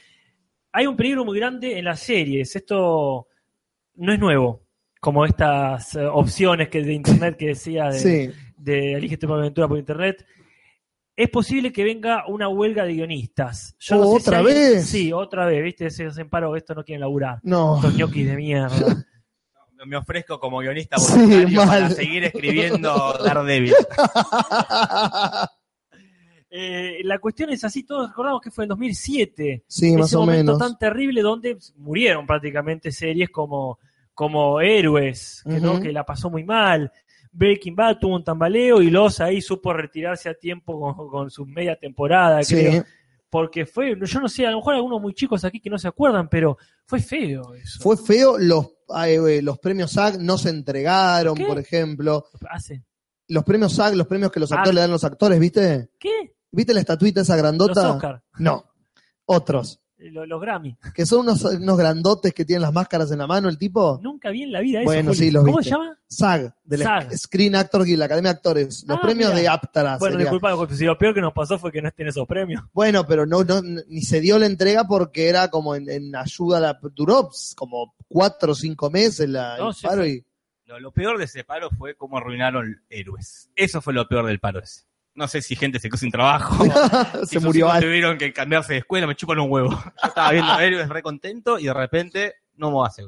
hay 0.72 0.86
un 0.86 0.96
peligro 0.96 1.24
muy 1.24 1.38
grande 1.38 1.78
en 1.78 1.84
las 1.84 2.00
series. 2.00 2.54
Esto 2.56 3.26
no 3.96 4.12
es 4.12 4.18
nuevo, 4.18 4.62
como 5.00 5.24
estas 5.24 5.94
eh, 5.96 6.04
opciones 6.06 6.68
que 6.68 6.82
de 6.82 6.92
internet 6.94 7.36
que 7.38 7.46
decía 7.48 7.86
de, 7.86 7.98
Sí, 7.98 8.30
de 8.56 8.94
Elige 8.94 9.16
tu 9.16 9.32
aventura 9.32 9.68
por 9.68 9.78
internet. 9.78 10.24
Es 11.16 11.28
posible 11.28 11.70
que 11.70 11.84
venga 11.84 12.24
una 12.28 12.48
huelga 12.48 12.84
de 12.84 12.94
guionistas. 12.94 13.76
Yo 13.78 13.96
no 13.96 14.04
sé 14.04 14.08
si 14.10 14.16
¿otra 14.28 14.42
vez? 14.42 14.86
Sí, 14.86 15.12
otra 15.12 15.44
vez, 15.46 15.62
¿viste? 15.62 15.90
Se 15.90 16.06
hacen 16.06 16.30
paro, 16.30 16.56
esto 16.56 16.74
no 16.74 16.82
quieren 16.82 17.00
laburar. 17.00 17.40
no. 17.42 17.76
Estos 17.76 17.94
ñoquis 17.94 18.26
de 18.26 18.36
mierda. 18.36 18.70
Me 19.86 19.96
ofrezco 19.96 20.38
como 20.38 20.58
guionista 20.58 20.98
Sí, 20.98 21.18
voluntario 21.18 21.64
para 21.64 21.90
seguir 21.90 22.24
escribiendo 22.24 23.18
Daredevil. 23.24 23.74
Eh, 26.52 26.98
la 27.04 27.20
cuestión 27.20 27.50
es 27.50 27.62
así, 27.62 27.84
todos 27.84 28.08
recordamos 28.08 28.40
que 28.40 28.50
fue 28.50 28.64
en 28.64 28.70
2007. 28.70 29.62
Sí, 29.68 29.96
más 29.96 30.08
ese 30.08 30.16
o 30.16 30.20
momento 30.20 30.52
menos. 30.54 30.58
tan 30.58 30.76
terrible 30.78 31.22
donde 31.22 31.56
murieron 31.76 32.26
prácticamente 32.26 32.90
series 32.90 33.30
como, 33.30 33.78
como 34.12 34.60
Héroes, 34.60 35.44
que, 35.48 35.60
¿no? 35.60 35.80
Que 35.80 35.92
la 35.92 36.04
pasó 36.04 36.28
muy 36.28 36.42
mal. 36.42 36.90
Breaking 37.30 37.76
Bad 37.76 37.98
tuvo 38.00 38.16
un 38.16 38.24
tambaleo 38.24 38.82
y 38.82 38.90
Los 38.90 39.20
ahí 39.20 39.40
supo 39.40 39.72
retirarse 39.72 40.28
a 40.28 40.34
tiempo 40.34 40.80
con, 40.80 41.08
con 41.08 41.30
su 41.30 41.46
media 41.46 41.76
temporada, 41.76 42.42
Sí, 42.42 42.56
creo. 42.56 42.84
Porque 43.30 43.64
fue, 43.64 43.96
yo 43.98 44.20
no 44.20 44.28
sé, 44.28 44.44
a 44.44 44.50
lo 44.50 44.56
mejor 44.58 44.74
algunos 44.74 45.00
muy 45.00 45.14
chicos 45.14 45.44
aquí 45.44 45.60
que 45.60 45.70
no 45.70 45.78
se 45.78 45.86
acuerdan, 45.88 46.28
pero 46.28 46.58
fue 46.84 46.98
feo 47.00 47.54
eso. 47.54 47.78
fue 47.80 47.96
feo. 47.96 48.36
Los, 48.38 48.66
eh, 49.06 49.40
los 49.40 49.58
premios 49.60 49.92
SAG 49.92 50.18
no 50.20 50.36
se 50.36 50.50
entregaron, 50.50 51.36
¿Qué? 51.36 51.46
por 51.46 51.58
ejemplo. 51.58 52.26
Hace. 52.50 52.84
Los 53.28 53.44
premios 53.44 53.72
SAG, 53.74 53.94
los 53.94 54.08
premios 54.08 54.32
que 54.32 54.40
los 54.40 54.50
Ah. 54.50 54.56
actores 54.56 54.74
le 54.74 54.80
dan 54.80 54.90
a 54.90 54.94
los 54.94 55.04
actores, 55.04 55.38
¿viste? 55.38 55.90
¿Qué? 55.98 56.34
¿Viste 56.50 56.74
la 56.74 56.80
estatuita 56.80 57.20
esa 57.20 57.34
Los 57.34 57.42
grandota? 57.42 57.92
Oscar, 57.92 58.22
No, 58.38 58.64
otros. 59.26 59.80
Los, 60.10 60.26
los 60.26 60.40
Grammy. 60.40 60.76
Que 60.94 61.04
son 61.06 61.20
unos, 61.20 61.44
unos 61.44 61.76
grandotes 61.78 62.32
que 62.32 62.44
tienen 62.44 62.62
las 62.62 62.72
máscaras 62.72 63.10
en 63.12 63.18
la 63.18 63.26
mano, 63.26 63.48
el 63.48 63.58
tipo. 63.58 64.00
Nunca 64.02 64.30
vi 64.30 64.44
en 64.44 64.52
la 64.52 64.60
vida 64.60 64.78
eso. 64.80 64.86
Bueno, 64.86 65.10
Juli. 65.10 65.18
sí, 65.18 65.30
los 65.30 65.44
¿Cómo 65.44 65.58
viste. 65.58 65.70
se 65.72 65.76
llama? 65.76 65.98
SAG, 66.08 66.54
del 66.64 66.82
SAG. 66.82 67.18
Screen 67.18 67.54
Actor 67.56 67.84
Guild, 67.84 67.98
la 67.98 68.04
Academia 68.06 68.32
de 68.32 68.36
Actores. 68.36 68.84
Los 68.86 68.98
Ah, 68.98 69.00
premios 69.00 69.30
mira. 69.30 69.40
de 69.42 69.48
APTRA. 69.48 69.98
Bueno, 69.98 70.16
disculpa, 70.16 70.56
si 70.74 70.84
lo 70.84 70.98
peor 70.98 71.14
que 71.14 71.20
nos 71.20 71.32
pasó 71.32 71.58
fue 71.58 71.70
que 71.70 71.80
no 71.82 71.88
estén 71.88 72.08
esos 72.08 72.26
premios. 72.26 72.62
Bueno, 72.72 73.06
pero 73.06 73.26
no, 73.26 73.44
no, 73.44 73.60
ni 73.62 74.02
se 74.02 74.20
dio 74.20 74.38
la 74.38 74.46
entrega 74.46 74.84
porque 74.84 75.28
era 75.28 75.48
como 75.48 75.74
en, 75.74 75.88
en 75.88 76.16
ayuda 76.16 76.58
a 76.58 76.60
la. 76.60 76.78
Duró 76.94 77.30
como 77.56 77.94
cuatro 78.08 78.52
o 78.52 78.54
cinco 78.54 78.90
meses 78.90 79.28
la, 79.28 79.56
No, 79.58 79.68
el 79.68 79.74
sí, 79.74 79.86
paro 79.86 80.06
y. 80.06 80.24
Lo, 80.66 80.78
lo 80.80 80.92
peor 80.92 81.18
de 81.18 81.24
ese 81.24 81.42
paro 81.44 81.68
fue 81.76 81.94
cómo 81.96 82.16
arruinaron 82.18 82.80
héroes. 82.88 83.50
Eso 83.56 83.80
fue 83.82 83.92
lo 83.92 84.06
peor 84.08 84.26
del 84.26 84.38
paro 84.40 84.60
ese. 84.60 84.82
No 85.20 85.28
sé 85.28 85.42
si 85.42 85.54
gente 85.54 85.78
se 85.78 85.90
quedó 85.90 85.98
sin 85.98 86.10
trabajo. 86.10 86.64
se 87.26 87.40
murió 87.40 87.68
tuvieron 87.78 88.16
que 88.16 88.32
cambiarse 88.32 88.72
de 88.72 88.78
escuela, 88.78 89.06
me 89.06 89.14
chupan 89.14 89.38
un 89.38 89.52
huevo. 89.52 89.68
Yo 90.02 90.08
estaba 90.08 90.30
viendo 90.30 90.58
héroes 90.58 90.88
re 90.88 91.02
contento 91.02 91.58
y 91.58 91.64
de 91.66 91.74
repente 91.74 92.36
no 92.56 92.70
me 92.70 92.78
va 92.78 92.86
a 92.86 92.88
hacer. 92.88 93.04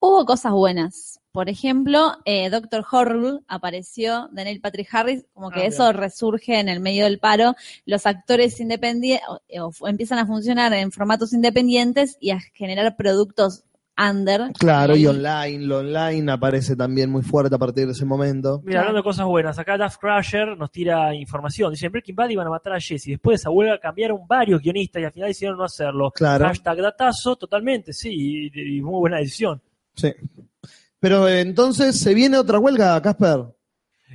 Hubo 0.00 0.26
cosas 0.26 0.50
buenas. 0.50 1.20
Por 1.30 1.48
ejemplo, 1.48 2.16
eh, 2.24 2.50
Doctor 2.50 2.84
Horrible 2.90 3.38
apareció 3.46 4.28
de 4.32 4.42
Neil 4.42 4.60
Patrick 4.60 4.92
Harris, 4.92 5.24
como 5.34 5.52
que 5.52 5.60
Ah, 5.60 5.66
eso 5.66 5.92
resurge 5.92 6.58
en 6.58 6.68
el 6.68 6.80
medio 6.80 7.04
del 7.04 7.20
paro. 7.20 7.54
Los 7.86 8.06
actores 8.06 8.58
independientes 8.58 9.24
empiezan 9.86 10.18
a 10.18 10.26
funcionar 10.26 10.72
en 10.72 10.90
formatos 10.90 11.32
independientes 11.32 12.16
y 12.18 12.32
a 12.32 12.40
generar 12.54 12.96
productos 12.96 13.62
under. 13.96 14.52
Claro, 14.58 14.96
y 14.96 15.02
Y- 15.02 15.06
online, 15.06 15.66
lo 15.66 15.78
online 15.78 16.32
aparece 16.32 16.76
también 16.76 17.10
muy 17.10 17.22
fuerte 17.22 17.54
a 17.54 17.58
partir 17.58 17.86
de 17.86 17.92
ese 17.92 18.04
momento. 18.04 18.60
Mira, 18.64 18.80
hablando 18.80 18.98
de 19.00 19.04
cosas 19.04 19.26
buenas, 19.26 19.58
acá 19.58 19.76
Duff 19.76 19.96
Crusher 19.98 20.56
nos 20.56 20.70
tira 20.70 21.14
información. 21.14 21.70
Dice, 21.72 21.86
en 21.86 21.92
Breaking 21.92 22.14
Bad 22.16 22.28
iban 22.30 22.46
a 22.46 22.50
matar 22.50 22.72
a 22.74 22.80
Jesse. 22.80 23.06
Después 23.06 23.34
de 23.34 23.42
esa 23.42 23.50
huelga 23.50 23.78
cambiaron 23.78 24.26
varios 24.26 24.60
guionistas 24.60 25.02
y 25.02 25.04
al 25.04 25.12
final 25.12 25.28
decidieron 25.28 25.58
no 25.58 25.64
hacerlo. 25.64 26.10
Claro. 26.10 26.46
Hashtag 26.46 26.78
datazo, 26.78 27.36
totalmente, 27.36 27.92
sí, 27.92 28.50
y, 28.52 28.76
y 28.78 28.80
muy 28.80 28.98
buena 29.00 29.18
decisión. 29.18 29.60
Sí. 29.94 30.12
Pero 30.98 31.28
eh, 31.28 31.40
entonces, 31.40 31.98
¿se 32.00 32.14
viene 32.14 32.38
otra 32.38 32.58
huelga, 32.58 33.00
Casper? 33.02 33.40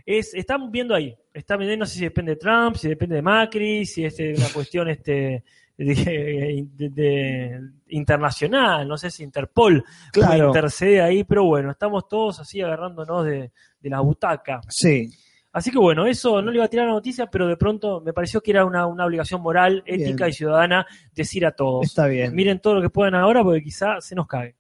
Es, 0.05 0.33
están 0.33 0.71
viendo 0.71 0.95
ahí. 0.95 1.15
Están 1.33 1.59
viendo, 1.59 1.77
no 1.77 1.85
sé 1.85 1.95
si 1.99 2.03
depende 2.05 2.31
de 2.31 2.37
Trump, 2.37 2.77
si 2.77 2.87
depende 2.87 3.15
de 3.15 3.21
Macri, 3.21 3.85
si 3.85 4.05
es 4.05 4.17
una 4.19 4.47
cuestión 4.53 4.89
este 4.89 5.43
de, 5.77 6.65
de- 6.75 6.89
de- 6.89 7.61
internacional, 7.89 8.87
no 8.87 8.97
sé 8.97 9.09
si 9.11 9.23
Interpol 9.23 9.83
Claro. 10.11 10.47
intercede 10.47 11.01
ahí, 11.01 11.23
pero 11.23 11.45
bueno, 11.45 11.71
estamos 11.71 12.07
todos 12.07 12.39
así 12.39 12.61
agarrándonos 12.61 13.25
de, 13.25 13.51
de 13.79 13.89
la 13.89 13.99
butaca. 14.01 14.61
Sí. 14.69 15.09
Así 15.53 15.71
que 15.71 15.79
bueno, 15.79 16.05
eso 16.05 16.41
no 16.41 16.51
le 16.51 16.57
iba 16.57 16.65
a 16.65 16.69
tirar 16.69 16.85
la 16.87 16.93
noticia, 16.93 17.27
pero 17.27 17.47
de 17.47 17.57
pronto 17.57 18.01
me 18.01 18.13
pareció 18.13 18.41
que 18.41 18.51
era 18.51 18.65
una, 18.65 18.85
una 18.85 19.05
obligación 19.05 19.41
moral, 19.41 19.81
ética 19.87 20.25
Bien. 20.25 20.29
y 20.29 20.33
ciudadana 20.33 20.85
decir 21.15 21.45
a 21.45 21.51
todos. 21.51 21.85
Está 21.85 22.05
bien. 22.07 22.35
Miren 22.35 22.59
todo 22.59 22.75
lo 22.75 22.81
que 22.81 22.89
puedan 22.89 23.15
ahora 23.15 23.43
porque 23.43 23.63
quizá 23.63 23.99
se 24.01 24.13
nos 24.13 24.27
cae. 24.27 24.55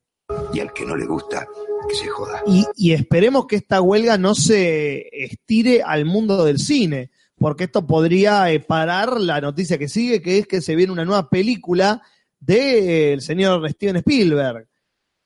Y 0.53 0.59
al 0.59 0.73
que 0.73 0.85
no 0.85 0.95
le 0.95 1.05
gusta, 1.05 1.45
que 1.87 1.95
se 1.95 2.07
joda. 2.07 2.41
Y, 2.47 2.65
y 2.75 2.93
esperemos 2.93 3.45
que 3.47 3.57
esta 3.57 3.79
huelga 3.81 4.17
no 4.17 4.33
se 4.33 5.07
estire 5.23 5.83
al 5.83 6.05
mundo 6.05 6.43
del 6.45 6.57
cine, 6.57 7.11
porque 7.37 7.65
esto 7.65 7.85
podría 7.85 8.51
eh, 8.51 8.59
parar 8.59 9.19
la 9.19 9.39
noticia 9.39 9.77
que 9.77 9.87
sigue, 9.87 10.21
que 10.21 10.39
es 10.39 10.47
que 10.47 10.61
se 10.61 10.75
viene 10.75 10.91
una 10.91 11.05
nueva 11.05 11.29
película 11.29 12.01
del 12.39 13.21
señor 13.21 13.69
Steven 13.69 13.97
Spielberg. 13.97 14.67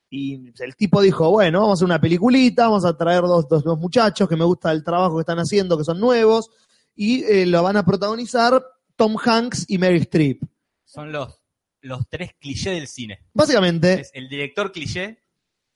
Y 0.10 0.52
el 0.60 0.76
tipo 0.76 1.02
dijo, 1.02 1.30
bueno, 1.30 1.62
vamos 1.62 1.71
a 1.71 1.78
hacer 1.80 1.86
una 1.86 2.02
peliculita, 2.02 2.65
vamos 2.65 2.84
a 2.84 2.97
traer 2.97 3.21
dos, 3.21 3.47
dos, 3.47 3.63
dos 3.63 3.80
muchachos 3.80 4.28
que 4.28 4.36
me 4.36 4.43
gusta 4.43 4.71
el 4.71 4.84
trabajo 4.84 5.15
que 5.15 5.21
están 5.21 5.39
haciendo, 5.39 5.78
que 5.78 5.86
son 5.86 6.02
nuevos, 6.02 6.50
y 6.93 7.24
eh, 7.24 7.45
lo 7.45 7.63
van 7.63 7.78
a 7.78 7.86
protagonizar 7.86 8.62
Tom 8.97 9.15
Hanks 9.17 9.65
y 9.69 9.78
Mary 9.78 10.00
Streep. 10.00 10.43
Son 10.84 11.13
los, 11.13 11.41
los 11.80 12.10
tres 12.10 12.32
clichés 12.38 12.74
del 12.74 12.88
cine. 12.88 13.19
Básicamente, 13.34 14.02
Es 14.02 14.12
el 14.13 14.28
director 14.28 14.74
cliché, 14.74 15.17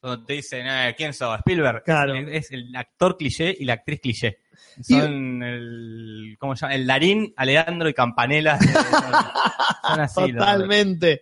cuando 0.01 0.25
te 0.25 0.33
dicen, 0.33 0.67
eh, 0.67 0.93
¿quién 0.97 1.13
sos? 1.13 1.39
Spielberg. 1.39 1.83
Claro. 1.83 2.13
Es 2.13 2.51
el 2.51 2.75
actor 2.75 3.15
cliché 3.15 3.55
y 3.57 3.63
la 3.63 3.73
actriz 3.73 4.01
cliché. 4.01 4.39
Son 4.81 5.43
el, 5.43 6.35
¿cómo 6.39 6.55
se 6.55 6.61
llama? 6.65 6.75
El 6.75 6.87
Darín, 6.87 7.33
Alejandro 7.37 7.89
y 7.89 7.93
Campanella. 7.93 8.57
Son, 8.59 8.73
son 9.91 9.99
así. 9.99 10.33
totalmente. 10.33 11.21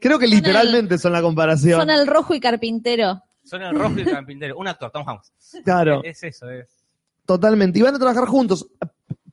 Creo 0.00 0.18
que 0.18 0.26
Son 0.26 0.34
el- 0.34 0.40
literalmente 0.42 0.98
son 0.98 1.12
la 1.12 1.22
comparación. 1.22 1.80
Son 1.80 1.90
el 1.90 2.06
rojo 2.06 2.34
y 2.34 2.40
carpintero. 2.40 3.22
Son 3.44 3.62
el 3.62 3.74
rojo 3.78 3.94
y 3.98 4.02
el 4.02 4.10
campintero. 4.10 4.56
Un 4.58 4.68
actor, 4.68 4.90
Tom 4.90 5.08
Hanks. 5.08 5.32
Claro. 5.64 6.02
Es 6.04 6.22
eso, 6.22 6.50
es. 6.50 6.66
Totalmente. 7.24 7.78
Y 7.78 7.82
van 7.82 7.94
a 7.94 7.98
trabajar 7.98 8.26
juntos. 8.26 8.66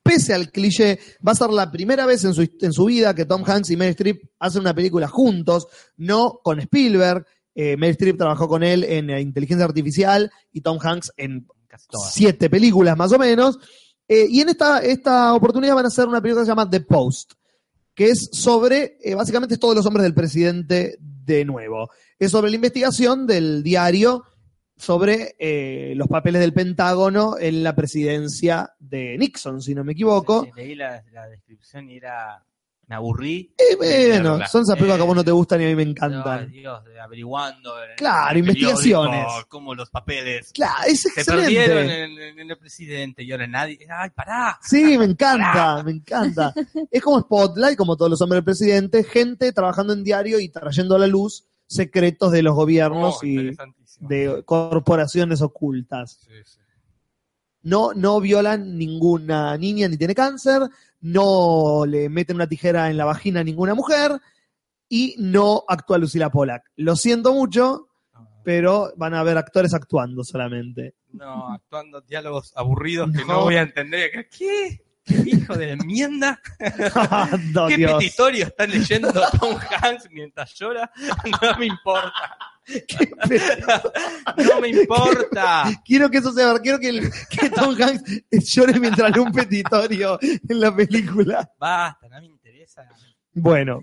Pese 0.01 0.33
al 0.33 0.51
cliché, 0.51 0.99
va 1.27 1.31
a 1.31 1.35
ser 1.35 1.49
la 1.49 1.71
primera 1.71 2.05
vez 2.05 2.23
en 2.25 2.33
su, 2.33 2.47
en 2.61 2.71
su 2.71 2.85
vida 2.85 3.15
que 3.15 3.25
Tom 3.25 3.43
Hanks 3.45 3.71
y 3.71 3.75
Meryl 3.77 3.91
Streep 3.91 4.21
hacen 4.39 4.61
una 4.61 4.73
película 4.75 5.07
juntos, 5.07 5.67
no 5.97 6.39
con 6.43 6.59
Spielberg. 6.59 7.25
Eh, 7.55 7.75
Meryl 7.75 7.93
Streep 7.93 8.17
trabajó 8.17 8.47
con 8.47 8.61
él 8.63 8.83
en 8.83 9.09
eh, 9.09 9.19
Inteligencia 9.19 9.65
Artificial 9.65 10.31
y 10.51 10.61
Tom 10.61 10.77
Hanks 10.81 11.11
en 11.17 11.47
Casi 11.75 11.87
todas. 11.87 12.13
siete 12.13 12.49
películas 12.49 12.97
más 12.97 13.11
o 13.11 13.19
menos. 13.19 13.59
Eh, 14.07 14.27
y 14.29 14.41
en 14.41 14.49
esta, 14.49 14.79
esta 14.79 15.33
oportunidad 15.33 15.75
van 15.75 15.85
a 15.85 15.87
hacer 15.89 16.07
una 16.07 16.21
película 16.21 16.41
que 16.41 16.45
se 16.45 16.51
llama 16.51 16.69
The 16.69 16.81
Post, 16.81 17.33
que 17.93 18.09
es 18.09 18.29
sobre, 18.31 18.97
eh, 19.01 19.15
básicamente 19.15 19.55
es 19.55 19.59
todos 19.59 19.75
los 19.75 19.85
hombres 19.85 20.03
del 20.03 20.13
presidente 20.13 20.97
de 20.99 21.43
nuevo. 21.43 21.89
Es 22.19 22.31
sobre 22.31 22.49
la 22.49 22.55
investigación 22.55 23.25
del 23.25 23.63
diario 23.63 24.23
sobre 24.77 25.35
eh, 25.39 25.93
los 25.95 26.07
papeles 26.07 26.41
del 26.41 26.53
Pentágono 26.53 27.37
en 27.39 27.63
la 27.63 27.75
presidencia 27.75 28.73
de 28.79 29.17
Nixon, 29.17 29.61
si 29.61 29.73
no 29.73 29.83
me 29.83 29.93
equivoco. 29.93 30.43
Sí, 30.43 30.51
leí 30.55 30.75
la, 30.75 31.03
la 31.11 31.27
descripción 31.27 31.89
y 31.89 31.97
era. 31.97 32.45
Me 32.87 32.95
aburrí. 32.95 33.51
Eh, 33.57 33.75
bueno, 33.77 34.37
son 34.47 34.61
esas 34.61 34.75
películas 34.75 34.97
que 34.97 35.01
a 35.01 35.05
vos 35.05 35.15
no 35.15 35.23
te 35.23 35.31
Eh, 35.31 35.33
gustan 35.33 35.59
y 35.59 35.63
a 35.65 35.67
mí 35.69 35.75
me 35.75 35.85
No, 35.85 35.91
encantan. 35.91 36.51
Dios, 36.51 36.83
averiguando. 37.01 37.73
Claro, 37.97 38.37
investigaciones. 38.37 39.25
Como 39.47 39.73
los 39.73 39.89
papeles. 39.89 40.51
Claro, 40.53 40.83
es 40.87 41.01
Se 41.01 41.25
perdieron 41.25 41.79
excelente. 41.79 42.03
en, 42.03 42.11
en- 42.33 42.39
en 42.39 42.51
el 42.51 42.57
presidente 42.57 43.23
y 43.23 43.31
ahora 43.31 43.47
nadie. 43.47 43.79
¡Ay, 43.89 44.11
pará! 44.11 44.59
Sí, 44.61 44.97
me 44.99 45.05
encanta, 45.05 45.81
me 45.83 45.91
encanta. 45.93 46.53
Es 46.91 47.01
como 47.01 47.19
Spotlight, 47.21 47.75
como 47.75 47.97
todos 47.97 48.11
los 48.11 48.21
hombres 48.21 48.37
del 48.37 48.45
presidente, 48.45 49.03
gente 49.03 49.51
trabajando 49.51 49.93
en 49.93 50.03
diario 50.03 50.39
y 50.39 50.49
trayendo 50.49 50.95
a 50.95 50.99
la 50.99 51.07
luz 51.07 51.45
secretos 51.65 52.31
de 52.31 52.43
los 52.43 52.53
gobiernos 52.53 53.15
Oh, 53.21 53.25
y 53.25 53.55
de 54.01 54.43
corporaciones 54.45 55.41
ocultas. 55.41 56.19
Sí, 56.23 56.29
sí. 56.45 56.59
No, 57.63 57.93
no 57.95 58.21
violan 58.21 58.77
ninguna 58.77 59.57
niña 59.57 59.87
ni 59.87 59.97
tiene 59.97 60.13
cáncer, 60.13 60.61
no 61.05 61.85
le 61.85 62.09
meten 62.09 62.37
una 62.37 62.47
tijera 62.47 62.89
en 62.89 62.97
la 62.97 63.05
vagina 63.05 63.41
a 63.41 63.43
ninguna 63.43 63.75
mujer 63.75 64.19
y 64.89 65.15
no 65.19 65.63
actúa 65.67 65.99
Lucila 65.99 66.31
Pollack. 66.31 66.63
Lo 66.77 66.95
siento 66.95 67.31
mucho, 67.33 67.89
pero 68.43 68.91
van 68.97 69.13
a 69.13 69.19
haber 69.19 69.37
actores 69.37 69.73
actuando 69.75 70.23
solamente. 70.23 70.95
No, 71.13 71.53
actuando 71.53 72.01
diálogos 72.01 72.53
aburridos 72.55 73.11
que 73.11 73.19
No. 73.23 73.33
no 73.33 73.41
voy 73.43 73.55
a 73.55 73.61
entender. 73.61 74.27
¿Qué? 74.29 74.81
¿Qué 75.03 75.23
hijo 75.27 75.55
de 75.55 75.73
enmienda? 75.73 76.39
No, 77.53 77.67
¿Qué 77.67 77.77
Dios. 77.77 77.93
petitorio 77.93 78.45
está 78.47 78.65
leyendo 78.65 79.11
Tom 79.39 79.55
Hanks 79.81 80.09
mientras 80.11 80.53
llora? 80.55 80.91
No 81.41 81.57
me 81.59 81.67
importa. 81.67 82.11
No 84.37 84.61
me 84.61 84.69
importa. 84.69 85.65
Quiero 85.85 86.09
que 86.09 86.17
eso 86.17 86.31
sea 86.31 86.47
verdad. 86.47 86.61
Quiero 86.61 86.79
que, 86.79 86.89
el- 86.89 87.11
que 87.29 87.49
Tom 87.49 87.75
Hanks 87.79 88.23
llore 88.53 88.79
mientras 88.79 89.11
lee 89.15 89.19
un 89.21 89.31
petitorio 89.31 90.17
en 90.21 90.59
la 90.59 90.75
película. 90.75 91.49
Basta, 91.59 92.07
no 92.09 92.19
me 92.19 92.27
interesa. 92.27 92.87
Bueno, 93.33 93.81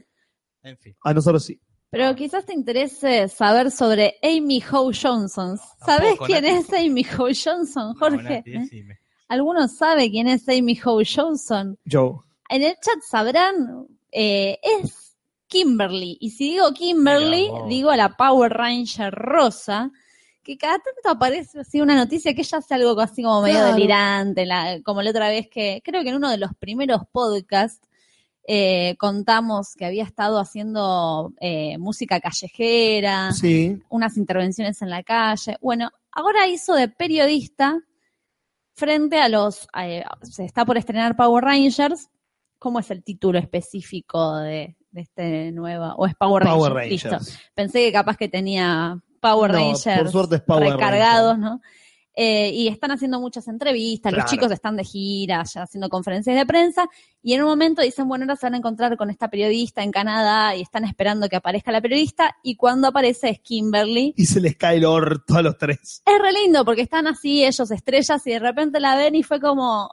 En 0.63 0.77
fin. 0.79 0.97
a 1.05 1.13
nosotros 1.15 1.45
sí. 1.45 1.61
Pero 1.91 2.15
quizás 2.15 2.47
te 2.47 2.55
interese 2.55 3.29
saber 3.29 3.71
sobre 3.71 4.15
Amy 4.23 4.63
Howe 4.63 4.93
Johnson. 4.95 5.59
¿Sabes 5.85 6.15
quién 6.25 6.43
Nati. 6.45 6.57
es 6.57 6.73
Amy 6.73 7.05
Howe 7.05 7.33
Johnson, 7.35 7.95
Jorge? 7.95 8.43
No, 8.47 8.61
Nati, 8.61 8.79
¿Eh? 8.79 8.99
¿Alguno 9.29 9.69
sabe 9.69 10.11
quién 10.11 10.27
es 10.27 10.49
Amy 10.49 10.79
Howe 10.83 11.05
Johnson? 11.05 11.79
Joe. 11.91 12.15
En 12.49 12.63
el 12.63 12.75
chat 12.83 12.99
sabrán, 13.07 13.87
eh, 14.11 14.59
es 14.63 15.02
Kimberly. 15.53 16.17
Y 16.21 16.31
si 16.31 16.53
digo 16.53 16.73
Kimberly, 16.73 17.49
Mira 17.53 17.67
digo 17.67 17.91
a 17.91 17.97
la 17.97 18.17
Power 18.17 18.51
Ranger 18.53 19.13
rosa, 19.13 19.91
que 20.43 20.57
cada 20.57 20.79
tanto 20.79 21.09
aparece 21.11 21.61
así 21.61 21.81
una 21.81 21.95
noticia 21.95 22.35
que 22.35 22.41
ella 22.41 22.59
hace 22.59 22.75
algo 22.75 22.99
así 23.01 23.23
como 23.23 23.43
medio 23.43 23.59
Claro. 23.59 23.75
delirante, 23.75 24.47
la- 24.47 24.81
como 24.83 25.03
la 25.03 25.11
otra 25.11 25.29
vez 25.29 25.49
que, 25.49 25.81
creo 25.85 26.03
que 26.03 26.09
en 26.09 26.17
uno 26.17 26.31
de 26.31 26.39
los 26.39 26.51
primeros 26.59 27.03
podcasts, 27.13 27.87
eh, 28.45 28.97
contamos 28.99 29.75
que 29.77 29.85
había 29.85 30.03
estado 30.03 30.41
haciendo 30.41 31.33
eh, 31.41 31.79
música 31.79 32.19
callejera, 32.19 33.31
Sí. 33.33 33.79
unas 33.89 34.17
intervenciones 34.17 34.83
en 34.83 34.91
la 34.91 35.05
calle. 35.05 35.57
Bueno, 35.61 35.91
ahora 36.11 36.49
hizo 36.49 36.75
de 36.75 36.89
periodista 36.89 37.79
frente 38.75 39.21
a 39.21 39.29
los... 39.29 39.69
eh, 39.81 40.03
se 40.23 40.45
está 40.45 40.65
por 40.65 40.77
estrenar 40.77 41.15
Power 41.15 41.45
Rangers. 41.45 42.09
¿Cómo 42.59 42.81
es 42.81 42.91
el 42.91 43.05
título 43.05 43.39
específico 43.39 44.37
de, 44.39 44.77
de 44.93 45.01
este 45.01 45.53
nuevo? 45.53 45.95
¿O 45.97 46.07
es 46.07 46.15
Power 46.15 46.45
Rangers? 46.45 46.69
Power 46.69 46.87
Listo. 46.89 47.11
Rangers. 47.11 47.39
Pensé 47.55 47.81
que 47.81 47.93
capaz 47.93 48.17
que 48.17 48.29
tenía 48.29 48.99
Power 49.21 49.51
No, 49.51 49.59
Rangers 49.59 49.99
por 49.99 50.11
suerte 50.11 50.37
es 50.37 50.43
Power 50.43 50.73
recargados, 50.73 51.33
Rangers. 51.33 51.53
¿no? 51.53 51.61
Eh, 52.15 52.51
y 52.51 52.69
están 52.69 52.91
haciendo 52.91 53.19
muchas 53.21 53.49
entrevistas, 53.49 54.13
los 54.13 54.27
chicos 54.27 54.53
están 54.53 54.77
de 54.77 54.85
gira, 54.85 55.45
ya 55.45 55.63
haciendo 55.63 55.89
conferencias 55.89 56.37
de 56.37 56.45
prensa, 56.45 56.87
y 57.23 57.33
en 57.33 57.43
un 57.43 57.49
momento 57.49 57.81
dicen, 57.81 58.07
bueno, 58.07 58.25
ahora 58.25 58.37
se 58.37 58.45
van 58.45 58.53
a 58.53 58.59
encontrar 58.59 58.99
con 58.99 59.09
esta 59.09 59.31
periodista 59.31 59.83
en 59.83 59.93
Canadá 59.93 60.55
y 60.55 60.61
están 60.61 60.85
esperando 60.85 61.31
que 61.31 61.37
aparezca 61.37 61.73
la 61.73 61.81
periodista, 61.81 62.37
y 62.43 62.57
cuando 62.57 62.89
aparece 62.89 63.31
es 63.31 63.41
Kimberly. 63.41 64.13
Y 64.15 64.27
se 64.27 64.43
les 64.43 64.57
cae 64.57 64.77
el 64.77 64.85
orto 64.85 65.37
a 65.37 65.43
los 65.43 65.57
tres. 65.57 66.03
Es 66.05 66.21
re 66.21 66.33
lindo 66.33 66.67
porque 66.67 66.83
están 66.83 67.07
así 67.07 67.47
ellos 67.47 67.71
estrellas 67.71 68.27
y 68.27 68.33
de 68.33 68.41
repente 68.41 68.79
la 68.79 68.95
ven 68.95 69.15
y 69.15 69.23
fue 69.23 69.41
como, 69.41 69.89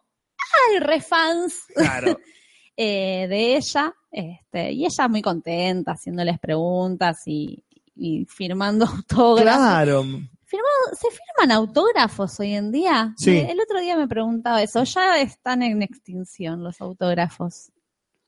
ay, 0.72 0.80
re 0.80 1.00
fans 1.00 1.68
Claro. 1.74 2.18
eh, 2.82 3.28
de 3.28 3.58
ella, 3.58 3.94
este, 4.10 4.72
y 4.72 4.86
ella 4.86 5.08
muy 5.10 5.22
contenta 5.22 5.92
haciéndoles 5.92 6.40
preguntas 6.40 7.24
y, 7.26 7.62
y 7.94 8.24
firmando 8.26 8.86
autógrafos. 8.98 9.42
claro. 9.44 10.04
¿Se 10.46 11.08
firman 11.12 11.52
autógrafos 11.56 12.40
hoy 12.40 12.54
en 12.54 12.72
día? 12.72 13.14
Sí. 13.18 13.32
Eh, 13.32 13.52
El 13.52 13.60
otro 13.60 13.80
día 13.82 13.96
me 13.98 14.08
preguntaba 14.08 14.64
eso. 14.64 14.84
Ya 14.84 15.20
están 15.22 15.62
en 15.62 15.82
extinción 15.84 16.64
los 16.64 16.80
autógrafos. 16.82 17.72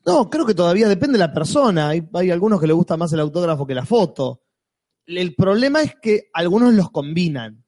No, 0.04 0.28
creo 0.30 0.44
que 0.46 0.54
todavía 0.54 0.86
depende 0.88 1.14
de 1.18 1.24
la 1.26 1.32
persona. 1.32 1.88
Hay, 1.88 2.06
hay 2.12 2.30
algunos 2.30 2.60
que 2.60 2.66
les 2.68 2.76
gusta 2.76 2.96
más 2.96 3.12
el 3.12 3.20
autógrafo 3.20 3.66
que 3.66 3.74
la 3.74 3.84
foto. 3.86 4.42
El 5.06 5.34
problema 5.34 5.82
es 5.82 5.94
que 6.00 6.28
algunos 6.34 6.74
los 6.74 6.90
combinan. 6.90 7.64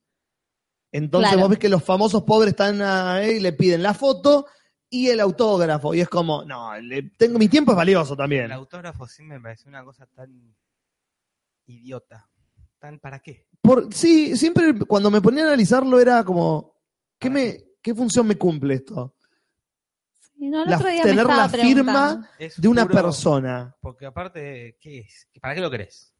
Entonces 0.92 1.30
Claro. 1.30 1.42
vos 1.42 1.50
ves 1.50 1.58
que 1.58 1.68
los 1.68 1.82
famosos 1.82 2.22
pobres 2.22 2.50
están 2.50 2.80
ahí 2.82 3.30
y 3.36 3.40
le 3.40 3.54
piden 3.54 3.82
la 3.82 3.94
foto 3.94 4.46
y 4.94 5.08
el 5.08 5.20
autógrafo. 5.20 5.94
Y 5.94 6.00
es 6.00 6.08
como, 6.08 6.44
no, 6.44 6.78
le- 6.80 7.10
tengo 7.16 7.38
mi 7.38 7.48
tiempo 7.48 7.72
es 7.72 7.76
valioso 7.76 8.16
también. 8.16 8.44
El 8.44 8.52
autógrafo 8.52 9.06
sí 9.06 9.22
me 9.22 9.40
parece 9.40 9.68
una 9.68 9.82
cosa 9.84 10.06
tan 10.06 10.54
idiota. 11.66 12.28
¿Tan 12.78 12.98
para 12.98 13.20
qué? 13.20 13.46
Por, 13.60 13.92
sí, 13.92 14.36
siempre 14.36 14.78
cuando 14.86 15.10
me 15.10 15.20
ponía 15.22 15.44
a 15.44 15.46
analizarlo 15.48 15.98
era 15.98 16.22
como, 16.24 16.76
¿qué, 17.18 17.30
me, 17.30 17.64
¿qué 17.82 17.94
función 17.94 18.26
me 18.26 18.36
cumple 18.36 18.74
esto? 18.74 19.14
Sí, 20.36 20.48
no, 20.48 20.64
el 20.64 20.70
La- 20.70 20.76
otro 20.76 20.88
día 20.90 21.02
me 21.04 21.10
tener 21.10 21.26
la 21.26 21.48
firma. 21.48 22.30
Es 22.38 22.60
de 22.60 22.68
una 22.68 22.82
puro- 22.86 22.94
persona. 23.02 23.74
Porque 23.80 24.04
aparte, 24.06 24.76
¿qué 24.80 24.98
es? 25.00 25.28
¿Para 25.40 25.54
qué 25.54 25.60
lo 25.60 25.70
querés? 25.70 26.12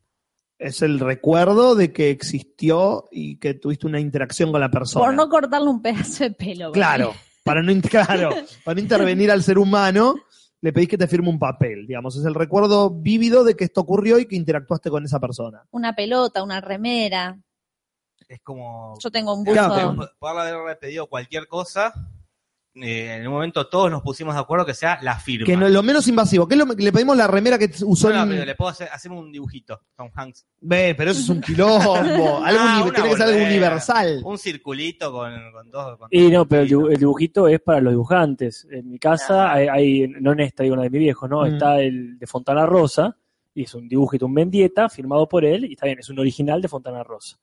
Es 0.59 0.81
el 0.83 1.01
recuerdo 1.01 1.75
de 1.75 1.93
que 1.93 2.11
existió 2.11 3.09
y 3.11 3.39
que 3.39 3.55
tuviste 3.55 3.87
una 3.87 4.01
interacción 4.01 4.51
con 4.53 4.61
la 4.61 4.71
persona. 4.71 5.05
Por 5.05 5.15
no 5.15 5.29
cortarle 5.29 5.69
un 5.69 5.83
pedazo 5.83 6.25
de 6.25 6.31
pelo. 6.31 6.71
Claro, 6.73 7.13
para 7.45 7.63
no, 7.63 7.73
claro, 7.91 8.31
para 8.65 8.75
no 8.75 8.81
intervenir 8.81 9.31
al 9.31 9.43
ser 9.43 9.59
humano, 9.59 10.15
le 10.61 10.73
pedís 10.73 10.89
que 10.89 10.99
te 10.99 11.07
firme 11.07 11.29
un 11.29 11.39
papel, 11.39 11.87
digamos. 11.87 12.17
Es 12.17 12.25
el 12.25 12.35
recuerdo 12.35 12.91
vívido 12.91 13.45
de 13.45 13.55
que 13.55 13.65
esto 13.65 13.83
ocurrió 13.83 14.19
y 14.19 14.27
que 14.27 14.35
interactuaste 14.35 14.91
con 14.91 15.05
esa 15.05 15.21
persona. 15.21 15.63
Una 15.71 15.95
pelota, 15.95 16.43
una 16.43 16.61
remera. 16.61 17.39
Es 18.27 18.41
como 18.41 18.99
Yo 18.99 19.11
tengo 19.11 19.35
un 19.35 19.45
buzo. 19.45 19.53
Claro, 19.53 19.95
po- 19.95 20.09
poderle 20.19 20.51
haber 20.59 20.79
pedido 20.79 21.07
cualquier 21.07 21.47
cosa. 21.47 21.93
Eh, 22.77 23.17
en 23.21 23.27
un 23.29 23.33
momento 23.35 23.69
todos 23.69 23.91
nos 23.91 24.03
pusimos 24.03 24.35
de 24.35 24.41
acuerdo 24.41 24.67
que 24.67 24.75
sea 24.75 24.99
la 25.03 25.19
firma. 25.19 25.47
Que 25.47 25.57
no, 25.57 25.69
lo 25.69 25.83
menos 25.83 26.09
invasivo. 26.09 26.49
¿Qué 26.49 26.55
es 26.55 26.59
lo 26.59 26.67
que 26.75 26.83
le 26.83 26.93
pedimos 26.93 27.17
la 27.17 27.27
remera 27.29 27.57
que 27.59 27.71
usó 27.87 28.09
No, 28.11 28.17
no, 28.17 28.23
en- 28.25 28.29
pero 28.31 28.45
le 28.45 28.55
puedo 28.57 28.71
hacer, 28.71 28.89
hacer 28.93 29.13
un 29.13 29.31
dibujito, 29.31 29.81
Tom 29.97 30.11
Hanks. 30.15 30.45
Ve, 30.61 30.95
pero 30.97 31.13
eso 31.13 31.21
es 31.21 31.29
un 31.29 31.41
quilombo. 31.41 31.95
algo 32.45 32.45
Ah, 32.45 32.91
tiene 32.93 33.11
que 33.11 33.17
ser 33.17 33.27
algo 33.29 33.45
universal. 33.45 34.21
Un 34.25 34.39
circulito 34.39 35.13
con, 35.13 35.33
con 35.53 35.71
dos. 35.71 35.99
con 35.99 36.09
Y 36.11 36.23
dos 36.25 36.33
no, 36.33 36.49
pero 36.49 36.63
el, 36.89 36.97
dibujito 36.99 37.47
es 37.49 37.61
para 37.61 37.81
los 37.81 37.93
dibujantes. 37.93 38.67
En 38.71 38.91
mi 38.91 38.99
casa 38.99 39.47
Ah. 39.51 39.55
hay, 39.55 39.69
hay- 39.69 40.09
no 40.09 40.33
en 40.33 40.41
esta, 40.41 40.63
digo, 40.65 40.75
en 40.75 40.79
la 40.81 40.85
de 40.85 40.91
mi 40.91 40.99
viejo, 40.99 41.29
¿no? 41.29 41.43
Mm. 41.43 41.47
Está 41.55 41.81
el 41.81 42.19
de 42.19 42.27
Fontana 42.27 42.67
Rosa, 42.67 43.17
y 43.55 43.63
es 43.63 43.75
un 43.75 43.89
dibujito, 43.89 44.27
un 44.27 44.33
Mendieta, 44.35 44.89
firmado 44.89 45.29
por 45.29 45.45
él, 45.45 45.65
y 45.67 45.75
está 45.75 45.87
bien, 45.87 46.01
es 46.01 46.09
un 46.09 46.19
original 46.19 46.61
de 46.61 46.67
Fontana 46.69 47.05
Rosa. 47.05 47.39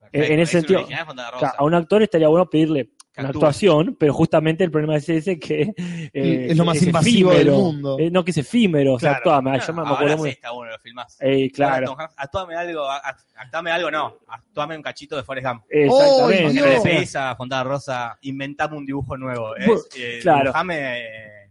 Perfecto, 0.00 0.32
en 0.34 0.40
ese 0.40 0.42
es 0.42 0.54
un 0.54 0.60
sentido- 0.60 0.78
original 0.80 1.00
de 1.02 1.06
Fontana 1.06 1.28
O 1.28 1.32
Rosa. 1.32 1.50
sea, 1.50 1.58
a 1.58 1.64
un 1.64 1.74
actor 1.74 2.02
estaría 2.02 2.28
bueno 2.28 2.48
pedirle 2.48 2.90
una 3.18 3.28
actuación, 3.30 3.96
pero 3.98 4.12
justamente 4.12 4.62
el 4.64 4.70
problema 4.70 4.96
es 4.96 5.08
ese 5.08 5.38
que 5.38 5.72
eh, 6.12 6.46
Es 6.50 6.56
lo 6.56 6.64
más 6.64 6.76
es 6.76 6.82
invasivo 6.84 7.30
del 7.30 7.40
efímero. 7.48 7.58
mundo. 7.62 7.96
Eh, 7.98 8.10
no, 8.10 8.24
que 8.24 8.30
es 8.32 8.36
efímero, 8.38 8.94
o 8.94 8.98
sea, 8.98 9.20
Claro. 9.20 9.38
actuame, 9.38 9.50
Ah, 9.58 9.66
yo 9.66 9.72
me, 9.74 9.82
me 9.82 9.88
ahora 9.88 10.16
muy- 10.16 10.30
está 10.30 10.50
bueno, 10.50 10.72
lo 10.72 10.78
filmás. 10.78 11.16
Eh, 11.20 11.26
Ahora, 11.42 11.52
claro, 11.54 11.96
Hanks, 11.98 12.14
Actuame 12.16 12.54
algo, 12.56 12.86
actuame 12.90 13.70
algo 13.70 13.90
no, 13.90 14.16
actuame 14.28 14.76
un 14.76 14.82
cachito 14.82 15.16
de 15.16 15.22
Forrest 15.24 15.46
Gump. 15.46 15.62
exactamente. 15.70 16.42
¡Oh, 16.44 16.46
No 16.46 16.52
Dios! 16.52 16.84
le 16.84 16.90
pedís 16.90 17.16
a 17.16 17.34
Fontana 17.36 17.64
Rosa, 17.64 18.18
inventame 18.22 18.76
un 18.76 18.84
dibujo 18.86 19.16
nuevo. 19.16 19.56
Es, 19.56 19.88
eh, 19.98 20.18
claro. 20.22 20.44
dibujame 20.44 20.98
eh, 20.98 21.48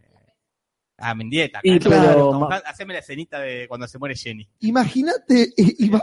a 0.98 1.14
Mendieta. 1.14 1.60
Y 1.62 1.78
cachito. 1.78 1.90
pero- 1.90 2.48
haceme 2.64 2.94
la 2.94 3.00
escenita 3.00 3.38
de 3.40 3.66
cuando 3.68 3.86
se 3.88 3.98
muere 3.98 4.14
Jenny. 4.14 4.48
Imagínate. 4.60 5.52
eh, 5.56 5.74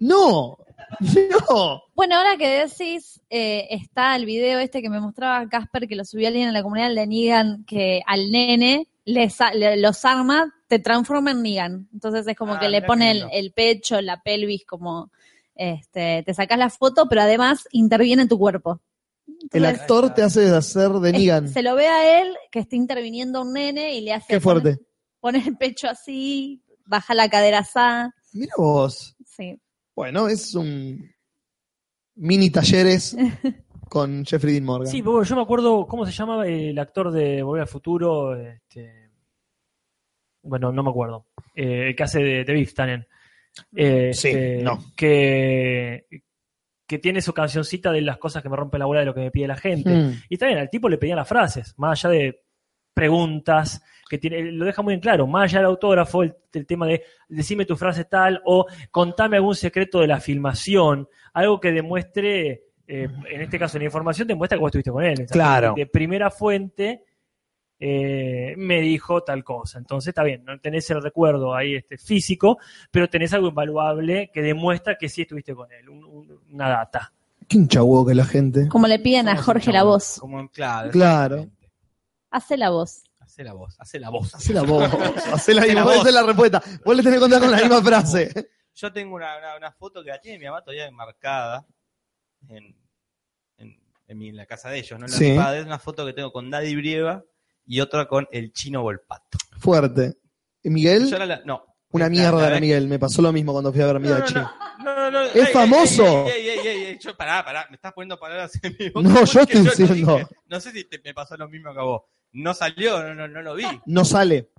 No, 0.00 0.56
no. 1.00 1.82
Bueno, 1.94 2.16
ahora 2.16 2.36
que 2.36 2.66
decís, 2.66 3.20
eh, 3.30 3.66
está 3.70 4.16
el 4.16 4.24
video 4.26 4.58
este 4.58 4.82
que 4.82 4.90
me 4.90 5.00
mostraba 5.00 5.48
Casper, 5.48 5.86
que 5.86 5.96
lo 5.96 6.04
subió 6.04 6.28
alguien 6.28 6.48
en 6.48 6.54
la 6.54 6.62
comunidad, 6.62 6.90
le 6.92 7.06
niegan 7.06 7.64
que 7.64 8.02
al 8.06 8.30
nene 8.30 8.88
les 9.04 9.40
a- 9.40 9.52
le- 9.54 9.76
los 9.76 10.04
arma, 10.04 10.54
te 10.68 10.78
transforma 10.78 11.30
en 11.32 11.42
Negan. 11.42 11.88
Entonces 11.92 12.26
es 12.26 12.36
como 12.36 12.54
Ah, 12.54 12.60
que 12.60 12.68
le 12.68 12.82
pone 12.82 13.22
el, 13.32 13.52
pecho, 13.52 14.00
la 14.00 14.22
pelvis, 14.22 14.64
como 14.66 15.10
este, 15.54 16.22
te 16.24 16.34
sacas 16.34 16.58
la 16.58 16.70
foto, 16.70 17.06
pero 17.08 17.22
además 17.22 17.66
interviene 17.72 18.22
en 18.22 18.28
tu 18.28 18.38
cuerpo. 18.38 18.80
El 19.52 19.66
actor 19.66 20.12
te 20.14 20.22
hace 20.22 20.48
hacer 20.50 20.90
de 20.90 21.10
es- 21.10 21.18
Negan. 21.18 21.48
se 21.48 21.62
lo 21.62 21.74
ve 21.74 21.86
a 21.86 22.20
él 22.22 22.34
que 22.50 22.60
está 22.60 22.76
interviniendo 22.76 23.42
un 23.42 23.52
nene 23.52 23.94
y 23.94 24.00
le 24.02 24.12
hace 24.12 24.26
Qué 24.34 24.40
fuerte. 24.40 24.76
Pone, 25.20 25.38
pone 25.38 25.48
el 25.48 25.56
pecho 25.56 25.88
así, 25.88 26.62
baja 26.84 27.14
la 27.14 27.28
cadera 27.28 27.60
así. 27.60 28.10
Mira 28.32 28.52
vos. 28.56 29.16
Sí. 29.26 29.58
Bueno, 30.00 30.28
es 30.28 30.54
un. 30.54 31.12
mini 32.14 32.48
talleres 32.48 33.14
con 33.90 34.24
Jeffrey 34.24 34.54
Dean 34.54 34.64
Morgan. 34.64 34.90
Sí, 34.90 35.02
yo 35.02 35.36
me 35.36 35.42
acuerdo, 35.42 35.86
¿cómo 35.86 36.06
se 36.06 36.12
llama 36.12 36.46
el 36.46 36.78
actor 36.78 37.10
de 37.10 37.42
Volver 37.42 37.60
al 37.60 37.68
Futuro? 37.68 38.34
Este, 38.34 39.10
bueno, 40.42 40.72
no 40.72 40.82
me 40.82 40.88
acuerdo. 40.88 41.26
Eh, 41.54 41.88
el 41.88 41.94
que 41.94 42.02
hace 42.02 42.20
de, 42.20 42.44
de 42.44 42.52
Biff 42.54 42.72
también. 42.72 43.06
Eh, 43.76 44.12
Sí, 44.14 44.28
este, 44.28 44.62
no. 44.62 44.82
Que, 44.96 46.06
que 46.86 46.98
tiene 46.98 47.20
su 47.20 47.34
cancioncita 47.34 47.92
de 47.92 48.00
las 48.00 48.16
cosas 48.16 48.42
que 48.42 48.48
me 48.48 48.56
rompen 48.56 48.78
la 48.78 48.86
bola 48.86 49.00
de 49.00 49.06
lo 49.06 49.12
que 49.12 49.20
me 49.20 49.30
pide 49.30 49.48
la 49.48 49.56
gente. 49.58 49.90
Mm. 49.90 50.22
Y 50.30 50.38
bien, 50.38 50.56
al 50.56 50.70
tipo 50.70 50.88
le 50.88 50.96
pedían 50.96 51.18
las 51.18 51.28
frases, 51.28 51.74
más 51.76 52.02
allá 52.02 52.14
de 52.14 52.42
preguntas, 52.94 53.82
que 54.10 54.18
tiene, 54.18 54.42
lo 54.50 54.64
deja 54.64 54.82
muy 54.82 54.92
en 54.94 54.98
claro, 55.00 55.24
más 55.28 55.44
allá 55.44 55.60
del 55.60 55.66
autógrafo, 55.68 56.24
el, 56.24 56.34
el 56.52 56.66
tema 56.66 56.84
de 56.88 57.04
decime 57.28 57.64
tu 57.64 57.76
frase 57.76 58.06
tal 58.06 58.42
o 58.44 58.66
contame 58.90 59.36
algún 59.36 59.54
secreto 59.54 60.00
de 60.00 60.08
la 60.08 60.18
filmación, 60.18 61.08
algo 61.32 61.60
que 61.60 61.70
demuestre, 61.70 62.64
eh, 62.88 63.08
en 63.30 63.40
este 63.40 63.56
caso 63.56 63.78
la 63.78 63.84
información 63.84 64.26
demuestra 64.26 64.58
que 64.58 64.60
vos 64.62 64.68
estuviste 64.70 64.90
con 64.90 65.04
él. 65.04 65.26
Claro. 65.30 65.74
De 65.76 65.86
primera 65.86 66.28
fuente 66.28 67.04
eh, 67.78 68.54
me 68.58 68.80
dijo 68.80 69.22
tal 69.22 69.44
cosa. 69.44 69.78
Entonces 69.78 70.08
está 70.08 70.24
bien, 70.24 70.44
no 70.44 70.58
tenés 70.58 70.90
el 70.90 71.00
recuerdo 71.00 71.54
ahí 71.54 71.76
este, 71.76 71.96
físico, 71.96 72.58
pero 72.90 73.08
tenés 73.08 73.32
algo 73.32 73.48
invaluable 73.48 74.30
que 74.34 74.42
demuestra 74.42 74.96
que 74.98 75.08
sí 75.08 75.22
estuviste 75.22 75.54
con 75.54 75.70
él, 75.72 75.88
un- 75.88 76.04
un- 76.04 76.40
una 76.52 76.68
data. 76.68 77.12
Qué 77.48 77.58
hincha 77.58 77.80
que 78.06 78.14
la 78.14 78.24
gente. 78.24 78.68
Como 78.68 78.86
le 78.86 78.98
piden 78.98 79.28
a 79.28 79.36
Jorge 79.36 79.72
la 79.72 79.82
voz. 79.84 80.18
Como, 80.20 80.48
claro. 80.50 80.90
Hace 82.30 82.56
la 82.56 82.70
voz. 82.70 83.04
Hace 83.40 83.44
la 83.48 83.52
voz, 83.54 83.76
hace 83.80 83.98
la 83.98 84.10
voz. 84.10 84.34
Hacé 84.34 84.52
la 84.52 84.62
voz, 84.62 84.82
hacé 85.32 86.12
la, 86.12 86.22
respuesta. 86.22 86.62
Vos 86.84 86.94
le 86.94 87.02
tenés 87.02 87.16
que 87.16 87.20
contar 87.20 87.40
con 87.40 87.50
la 87.50 87.56
misma 87.56 87.80
frase. 87.82 88.50
Yo 88.74 88.92
tengo 88.92 89.14
una, 89.16 89.38
una, 89.38 89.56
una 89.56 89.72
foto 89.72 90.04
que 90.04 90.10
la 90.10 90.20
tiene 90.20 90.38
mi 90.38 90.44
mamá 90.44 90.62
todavía 90.62 90.86
enmarcada 90.86 91.66
en, 92.48 92.76
en, 93.56 93.80
en, 94.08 94.18
mi- 94.18 94.28
en 94.28 94.36
la 94.36 94.44
casa 94.44 94.68
de 94.68 94.78
ellos, 94.78 94.98
¿no? 95.00 95.06
En 95.06 95.12
la 95.12 95.16
Sí. 95.16 95.24
de 95.24 95.30
mis 95.30 95.40
padres, 95.40 95.64
una 95.64 95.78
foto 95.78 96.04
que 96.04 96.12
tengo 96.12 96.30
con 96.32 96.50
Daddy 96.50 96.76
Brieva 96.76 97.24
y 97.64 97.80
otra 97.80 98.06
con 98.08 98.28
el 98.30 98.52
chino 98.52 98.82
Volpato. 98.82 99.38
Fuerte. 99.58 100.18
¿Y 100.62 100.68
Miguel? 100.68 101.08
Yo 101.08 101.16
era 101.16 101.24
la- 101.24 101.40
no. 101.46 101.64
Una 101.92 102.10
mierda 102.10 102.46
era 102.46 102.60
Miguel. 102.60 102.86
Me 102.88 102.98
pasó 102.98 103.22
lo 103.22 103.32
mismo 103.32 103.52
cuando 103.52 103.72
fui 103.72 103.80
a 103.80 103.86
ver 103.86 103.96
a 103.96 103.98
No, 103.98 104.06
Miguel 104.06 104.22
no, 104.34 104.50
no, 104.84 104.94
no, 104.94 105.10
no, 105.10 105.22
Es 105.22 105.50
famoso. 105.50 106.26
ey, 106.28 106.46
ey, 106.46 106.58
ey, 106.58 106.66
ey, 106.68 106.82
ey, 106.84 106.98
yo- 107.00 107.16
pará, 107.16 107.42
pará, 107.42 107.66
me 107.70 107.76
estás 107.76 107.92
poniendo 107.94 108.18
palabras 108.20 108.52
en 108.62 108.76
mi 108.78 108.90
boca. 108.90 109.08
No, 109.08 109.24
yo 109.24 109.40
estoy 109.40 109.60
diciendo. 109.62 110.28
No, 110.46 110.60
sé 110.60 110.72
si 110.72 110.84
te- 110.84 111.00
me 111.02 111.14
pasó 111.14 111.36
lo 111.38 111.48
mismo 111.48 111.72
que 111.72 111.80
a 111.80 111.82
vos. 111.82 112.02
No 112.32 112.54
salió, 112.54 113.02
no, 113.02 113.14
no, 113.14 113.28
no 113.28 113.42
lo 113.42 113.54
vi. 113.54 113.64
No 113.86 114.04
sale. 114.04 114.50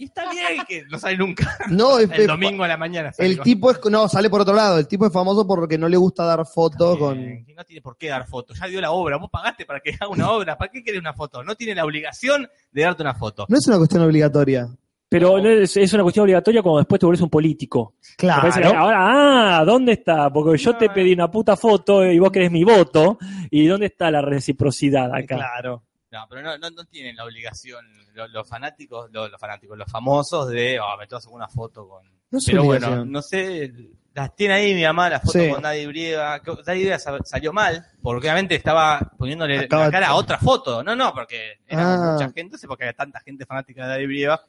Y 0.00 0.04
está 0.04 0.30
bien 0.30 0.64
que 0.66 0.84
no 0.90 0.98
sale 0.98 1.18
nunca. 1.18 1.58
No, 1.68 1.98
es, 1.98 2.10
El 2.12 2.26
domingo 2.26 2.64
a 2.64 2.68
la 2.68 2.78
mañana. 2.78 3.12
El 3.18 3.36
salió. 3.36 3.42
tipo 3.42 3.70
es. 3.70 3.78
No, 3.90 4.08
sale 4.08 4.30
por 4.30 4.40
otro 4.40 4.54
lado. 4.54 4.78
El 4.78 4.88
tipo 4.88 5.04
es 5.04 5.12
famoso 5.12 5.46
porque 5.46 5.76
no 5.76 5.90
le 5.90 5.98
gusta 5.98 6.24
dar 6.24 6.46
fotos 6.46 6.96
con. 6.96 7.44
No 7.54 7.64
tiene 7.64 7.82
por 7.82 7.98
qué 7.98 8.08
dar 8.08 8.26
fotos. 8.26 8.58
Ya 8.58 8.66
dio 8.66 8.80
la 8.80 8.92
obra. 8.92 9.18
Vos 9.18 9.28
pagaste 9.30 9.66
para 9.66 9.80
que 9.80 9.90
haga 10.00 10.08
una 10.08 10.30
obra. 10.30 10.56
¿Para 10.56 10.70
qué 10.70 10.82
querés 10.82 11.00
una 11.00 11.12
foto? 11.12 11.44
No 11.44 11.54
tiene 11.54 11.74
la 11.74 11.84
obligación 11.84 12.48
de 12.72 12.82
darte 12.82 13.02
una 13.02 13.14
foto. 13.14 13.44
No 13.50 13.58
es 13.58 13.66
una 13.66 13.76
cuestión 13.76 14.02
obligatoria. 14.02 14.68
Pero 15.10 15.38
no 15.38 15.50
es, 15.50 15.76
es 15.76 15.92
una 15.92 16.04
cuestión 16.04 16.22
obligatoria 16.22 16.62
cuando 16.62 16.78
después 16.78 16.98
te 16.98 17.04
volvés 17.04 17.20
un 17.20 17.28
político. 17.28 17.96
Que 18.16 18.30
ahora, 18.30 19.58
ah, 19.58 19.64
¿dónde 19.66 19.92
está? 19.92 20.32
Porque 20.32 20.56
yo 20.56 20.72
No, 20.72 20.78
te 20.78 20.88
pedí 20.88 21.12
una 21.12 21.30
puta 21.30 21.56
foto 21.56 22.06
y 22.06 22.18
vos 22.18 22.30
querés 22.30 22.50
mi 22.50 22.64
voto. 22.64 23.18
¿Y 23.50 23.66
dónde 23.66 23.86
está 23.86 24.10
la 24.10 24.22
reciprocidad 24.22 25.12
acá? 25.12 25.36
Claro. 25.36 25.82
No, 26.12 26.26
pero 26.28 26.42
no, 26.42 26.58
no, 26.58 26.70
no 26.70 26.84
tienen 26.86 27.14
la 27.16 27.24
obligación. 27.24 27.84
Los, 28.14 28.30
los 28.30 28.48
fanáticos, 28.48 29.10
los, 29.12 29.30
los 29.30 29.40
fanáticos, 29.40 29.78
los 29.78 29.90
famosos 29.90 30.48
de, 30.48 30.80
oh, 30.80 30.96
me 30.98 31.06
tomas 31.06 31.26
una 31.26 31.48
foto 31.48 31.88
con. 31.88 32.04
No 32.30 32.38
Pero 32.44 32.64
bueno, 32.64 33.04
no 33.04 33.22
sé. 33.22 33.72
Las 34.12 34.34
tiene 34.34 34.54
ahí 34.54 34.74
mi 34.74 34.82
mamá, 34.82 35.08
la 35.08 35.20
foto 35.20 35.38
Sí. 35.38 35.48
con 35.48 35.62
Daddy 35.62 35.86
Brieva. 35.86 36.40
Daddy 36.40 36.80
Brieva 36.80 36.98
sa- 36.98 37.18
salió 37.24 37.52
mal, 37.52 37.86
porque 38.02 38.26
obviamente 38.26 38.56
estaba 38.56 38.98
poniéndole 39.16 39.60
Acaba- 39.60 39.84
la 39.84 39.90
cara 39.92 40.08
a 40.08 40.14
otra 40.14 40.36
foto. 40.38 40.82
No, 40.82 40.96
no, 40.96 41.14
porque 41.14 41.60
era 41.66 41.94
Ah. 41.94 42.12
mucha 42.12 42.24
gente, 42.26 42.40
entonces 42.40 42.66
porque 42.66 42.84
había 42.84 42.94
tanta 42.96 43.20
gente 43.20 43.46
fanática 43.46 43.84
de 43.84 43.88
Daddy 43.90 44.06
Brieva. 44.06 44.40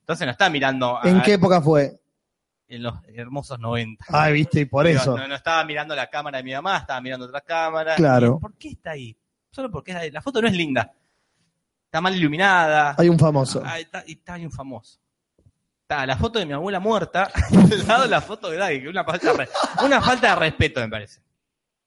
Entonces 0.00 0.26
no 0.26 0.32
está 0.32 0.50
mirando 0.50 0.98
a- 0.98 1.08
¿En 1.08 1.22
qué 1.22 1.34
época 1.34 1.60
fue? 1.62 1.98
en 2.70 2.82
los 2.82 2.94
hermosos 3.14 3.58
90. 3.58 4.04
Ah, 4.10 4.28
viste, 4.28 4.60
y 4.60 4.64
por 4.66 4.86
eso. 4.86 5.16
No, 5.16 5.26
no 5.26 5.34
estaba 5.34 5.64
mirando 5.64 5.96
la 5.96 6.10
cámara 6.10 6.36
de 6.36 6.44
mi 6.44 6.52
mamá, 6.52 6.76
estaba 6.76 7.00
mirando 7.00 7.24
otra 7.24 7.40
cámara. 7.40 7.94
Claro. 7.96 8.38
¿Por 8.38 8.52
qué 8.58 8.68
está 8.68 8.90
ahí? 8.90 9.16
Solo 9.50 9.70
porque 9.70 9.92
es- 9.92 10.12
la 10.12 10.20
foto 10.20 10.42
no 10.42 10.48
es 10.48 10.54
linda. 10.54 10.92
Está 11.88 12.02
mal 12.02 12.14
iluminada. 12.14 12.94
Hay 12.98 13.08
un 13.08 13.18
famoso. 13.18 13.62
Ah, 13.64 13.80
está, 13.80 14.04
y 14.06 14.12
está 14.12 14.34
ahí 14.34 14.44
un 14.44 14.52
famoso. 14.52 15.00
Está 15.80 16.04
la 16.04 16.18
foto 16.18 16.38
de 16.38 16.44
mi 16.44 16.52
abuela 16.52 16.80
muerta, 16.80 17.30
al 17.50 17.88
lado 17.88 18.02
de 18.02 18.10
la 18.10 18.20
foto 18.20 18.50
de 18.50 18.82
que 18.82 18.88
una 18.90 19.04
falta 19.04 19.32
de, 19.32 19.48
una 19.82 20.02
falta 20.02 20.28
de 20.28 20.36
respeto, 20.36 20.80
me 20.80 20.88
parece. 20.90 21.22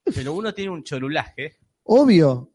Pero 0.02 0.32
uno 0.32 0.52
tiene 0.52 0.72
un 0.72 0.82
cholulaje. 0.82 1.56
Obvio. 1.84 2.50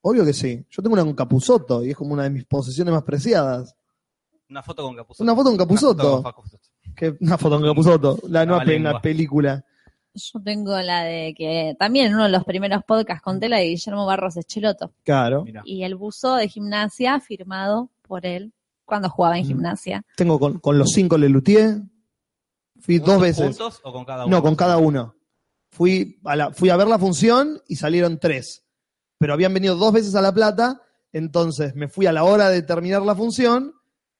Obvio 0.00 0.24
que 0.24 0.32
sí. 0.32 0.66
Yo 0.68 0.82
tengo 0.82 0.94
una 0.94 1.04
con 1.04 1.14
Capuzoto 1.14 1.84
y 1.84 1.90
es 1.90 1.96
como 1.96 2.12
una 2.12 2.24
de 2.24 2.30
mis 2.30 2.44
posesiones 2.44 2.92
más 2.92 3.04
preciadas. 3.04 3.76
Una 4.48 4.64
foto 4.64 4.82
con 4.82 4.96
Capuzotto. 4.96 5.22
Una 5.22 5.36
foto 5.36 5.48
con 5.50 5.58
Capuzotto. 5.58 6.02
Una 6.02 6.22
foto 6.22 6.22
con 6.22 6.32
Capuzotto. 6.32 6.70
Que, 6.96 7.16
una 7.20 7.38
foto 7.38 7.60
con 7.60 7.68
Capuzoto. 7.68 8.18
La 8.28 8.44
nueva 8.44 9.00
película. 9.00 9.64
Yo 10.14 10.40
tengo 10.42 10.76
la 10.80 11.04
de 11.04 11.34
que 11.36 11.76
también 11.78 12.06
en 12.08 12.14
uno 12.14 12.24
de 12.24 12.30
los 12.30 12.44
primeros 12.44 12.82
podcasts 12.84 13.22
conté 13.22 13.48
la 13.48 13.58
de 13.58 13.66
Guillermo 13.68 14.06
Barros 14.06 14.36
Echeloto. 14.36 14.92
Claro. 15.04 15.44
Mirá. 15.44 15.62
Y 15.64 15.84
el 15.84 15.94
buzo 15.94 16.34
de 16.36 16.48
gimnasia 16.48 17.20
firmado 17.20 17.90
por 18.02 18.26
él 18.26 18.52
cuando 18.84 19.08
jugaba 19.08 19.38
en 19.38 19.44
Mm. 19.44 19.48
gimnasia. 19.48 20.02
Tengo 20.16 20.38
con, 20.40 20.58
con 20.58 20.76
los 20.78 20.90
cinco 20.90 21.16
Lelutier. 21.16 21.80
Fui 22.80 22.98
dos 22.98 23.06
¿Juntos- 23.08 23.22
veces. 23.22 23.46
¿Juntos 23.58 23.80
o 23.84 23.92
con 23.92 24.04
cada 24.04 24.24
uno? 24.26 24.36
No, 24.36 24.42
con 24.42 24.56
cada 24.56 24.78
uno. 24.78 25.14
Fui 25.70 26.18
a, 26.24 26.34
la, 26.34 26.50
fui 26.50 26.70
a 26.70 26.76
ver 26.76 26.88
la 26.88 26.98
función 26.98 27.62
y 27.68 27.76
salieron 27.76 28.18
tres. 28.18 28.64
Pero 29.18 29.32
habían 29.34 29.54
venido 29.54 29.76
dos 29.76 29.92
veces 29.92 30.14
a 30.16 30.22
La 30.22 30.32
Plata, 30.32 30.82
entonces 31.12 31.74
me 31.76 31.88
fui 31.88 32.06
a 32.06 32.12
la 32.12 32.24
hora 32.24 32.48
de 32.48 32.62
terminar 32.62 33.02
la 33.02 33.14
función 33.14 33.74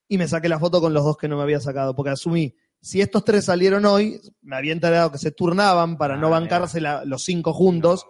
y 0.09 0.19
me 0.19 0.29
saqué 0.29 0.49
la 0.49 0.61
foto 0.61 0.81
con 0.81 0.93
los 0.95 1.03
dos 1.05 1.17
que 1.17 1.27
no 1.27 1.37
me 1.37 1.43
había 1.43 1.59
sacado, 1.61 1.97
porque 1.97 2.11
asumí, 2.11 2.55
si 2.81 3.01
estos 3.01 3.25
tres 3.25 3.45
salieron 3.45 3.85
hoy, 3.85 4.21
me 4.43 4.57
había 4.57 4.73
enterado 4.73 5.13
que 5.13 5.19
se 5.19 5.31
turnaban 5.33 5.97
para 5.99 6.17
no 6.17 6.29
Ah, 6.29 6.31
bancarse 6.41 6.81
la- 6.81 7.05
los 7.05 7.23
cinco 7.25 7.53
juntos, 7.53 8.07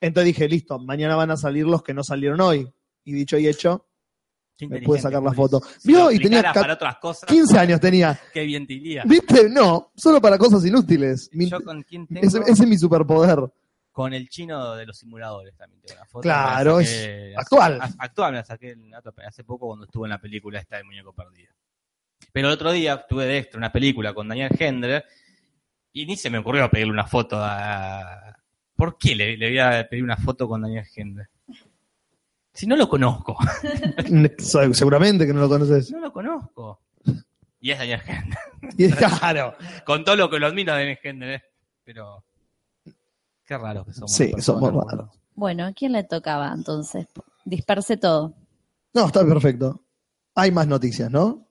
entonces 0.00 0.26
dije, 0.26 0.48
listo, 0.48 0.78
mañana 0.78 1.16
van 1.16 1.30
a 1.30 1.36
salir 1.36 1.66
los 1.66 1.82
que 1.82 1.94
no 1.94 2.04
salieron 2.04 2.40
hoy. 2.40 2.68
Y 3.04 3.12
dicho 3.12 3.38
y 3.38 3.46
hecho, 3.48 3.86
Qué 4.56 4.68
me 4.68 4.80
pude 4.82 5.00
sacar 5.00 5.22
la 5.22 5.32
foto. 5.32 5.60
Si 5.78 5.92
para 5.92 6.74
otras 6.74 6.96
cosas. 6.98 7.28
15 7.28 7.58
años 7.58 7.80
tenía. 7.80 8.18
Qué 8.32 8.44
bien 8.44 8.66
te 8.66 8.74
iría. 8.74 9.02
¿Viste? 9.04 9.48
No, 9.48 9.90
solo 9.96 10.20
para 10.20 10.38
cosas 10.38 10.64
inútiles. 10.64 11.28
Mi- 11.32 11.50
Yo 11.50 11.60
con 11.62 11.82
quién 11.82 12.06
tengo. 12.06 12.20
ese, 12.26 12.38
ese 12.40 12.62
es 12.62 12.68
mi 12.68 12.78
superpoder. 12.78 13.40
Con 13.90 14.12
el 14.12 14.28
chino 14.28 14.74
de 14.74 14.86
los 14.86 14.98
simuladores 14.98 15.56
también 15.56 15.80
tengo 15.82 16.00
una 16.00 16.06
foto. 16.08 16.22
Claro, 16.22 16.80
es 16.80 16.88
hace- 16.88 17.34
actual. 17.36 17.78
actual, 17.98 18.32
me 18.32 18.38
la 18.38 18.44
saqué 18.44 18.76
hace 19.26 19.44
poco 19.44 19.66
cuando 19.68 19.86
estuve 19.86 20.06
en 20.06 20.10
la 20.10 20.20
película 20.20 20.58
esta 20.60 20.76
del 20.76 20.84
muñeco 20.86 21.12
perdido. 21.12 21.52
Pero 22.32 22.48
el 22.48 22.54
otro 22.54 22.72
día 22.72 22.94
estuve 22.94 23.26
de 23.26 23.38
extra 23.38 23.58
una 23.58 23.72
película 23.72 24.14
con 24.14 24.28
Daniel 24.28 24.50
Hendler 24.58 25.04
y 25.92 26.06
ni 26.06 26.16
se 26.16 26.30
me 26.30 26.38
ocurrió 26.38 26.68
pedirle 26.70 26.92
una 26.92 27.06
foto 27.06 27.36
a... 27.38 28.36
¿Por 28.74 28.98
qué 28.98 29.14
le, 29.14 29.36
le 29.36 29.48
voy 29.50 29.58
a 29.58 29.86
pedir 29.88 30.02
una 30.02 30.16
foto 30.16 30.48
con 30.48 30.62
Daniel 30.62 30.84
Hendler? 30.94 31.28
Si 32.52 32.66
no 32.66 32.76
lo 32.76 32.88
conozco. 32.88 33.36
Seguramente 34.72 35.26
que 35.26 35.32
no 35.32 35.40
lo 35.40 35.48
conoces. 35.48 35.90
No 35.90 36.00
lo 36.00 36.12
conozco. 36.12 36.80
Y 37.60 37.70
es 37.70 37.78
Daniel 37.78 38.00
Hendler. 38.06 38.38
Y 38.78 38.84
es 38.84 38.96
claro. 38.96 39.54
Con 39.84 40.04
todo 40.04 40.16
lo 40.16 40.30
que 40.30 40.38
lo 40.38 40.46
admiro 40.46 40.72
a 40.72 40.76
Daniel 40.76 40.98
Hendler. 41.02 41.30
¿eh? 41.30 41.42
Pero... 41.84 42.24
Qué 43.44 43.58
raro 43.58 43.84
que 43.84 43.92
somos. 43.92 44.12
Sí, 44.12 44.32
somos 44.38 44.72
raros. 44.72 45.10
Bueno, 45.34 45.66
¿a 45.66 45.72
quién 45.72 45.92
le 45.92 46.04
tocaba 46.04 46.52
entonces? 46.52 47.06
Disperse 47.44 47.96
todo. 47.96 48.34
No, 48.94 49.06
está 49.06 49.24
perfecto. 49.26 49.82
Hay 50.34 50.50
más 50.50 50.66
noticias, 50.66 51.10
¿no? 51.10 51.46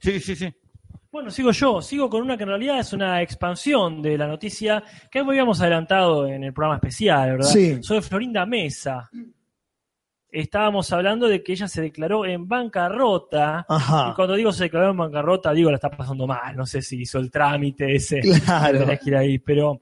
Sí, 0.00 0.20
sí, 0.20 0.36
sí. 0.36 0.52
Bueno, 1.10 1.30
sigo 1.30 1.52
yo, 1.52 1.80
sigo 1.80 2.10
con 2.10 2.22
una 2.22 2.36
que 2.36 2.42
en 2.42 2.50
realidad 2.50 2.80
es 2.80 2.92
una 2.92 3.22
expansión 3.22 4.02
de 4.02 4.18
la 4.18 4.26
noticia 4.26 4.82
que 5.10 5.20
habíamos 5.20 5.60
adelantado 5.60 6.26
en 6.26 6.44
el 6.44 6.52
programa 6.52 6.76
especial, 6.76 7.30
¿verdad? 7.30 7.48
Sí. 7.48 7.82
Sobre 7.82 8.02
Florinda 8.02 8.44
Mesa. 8.44 9.08
Estábamos 10.30 10.92
hablando 10.92 11.26
de 11.26 11.42
que 11.42 11.52
ella 11.52 11.66
se 11.66 11.80
declaró 11.80 12.26
en 12.26 12.46
bancarrota. 12.46 13.64
Y 13.66 13.72
Ajá. 13.72 14.12
cuando 14.14 14.34
digo 14.34 14.52
se 14.52 14.64
declaró 14.64 14.90
en 14.90 14.98
bancarrota, 14.98 15.54
digo 15.54 15.70
la 15.70 15.76
está 15.76 15.88
pasando 15.88 16.26
mal. 16.26 16.54
No 16.54 16.66
sé 16.66 16.82
si 16.82 17.00
hizo 17.00 17.18
el 17.18 17.30
trámite 17.30 17.94
ese. 17.96 18.20
Claro. 18.44 18.80
Tenés 18.80 19.00
que 19.00 19.08
ir 19.08 19.16
ahí, 19.16 19.38
pero 19.38 19.80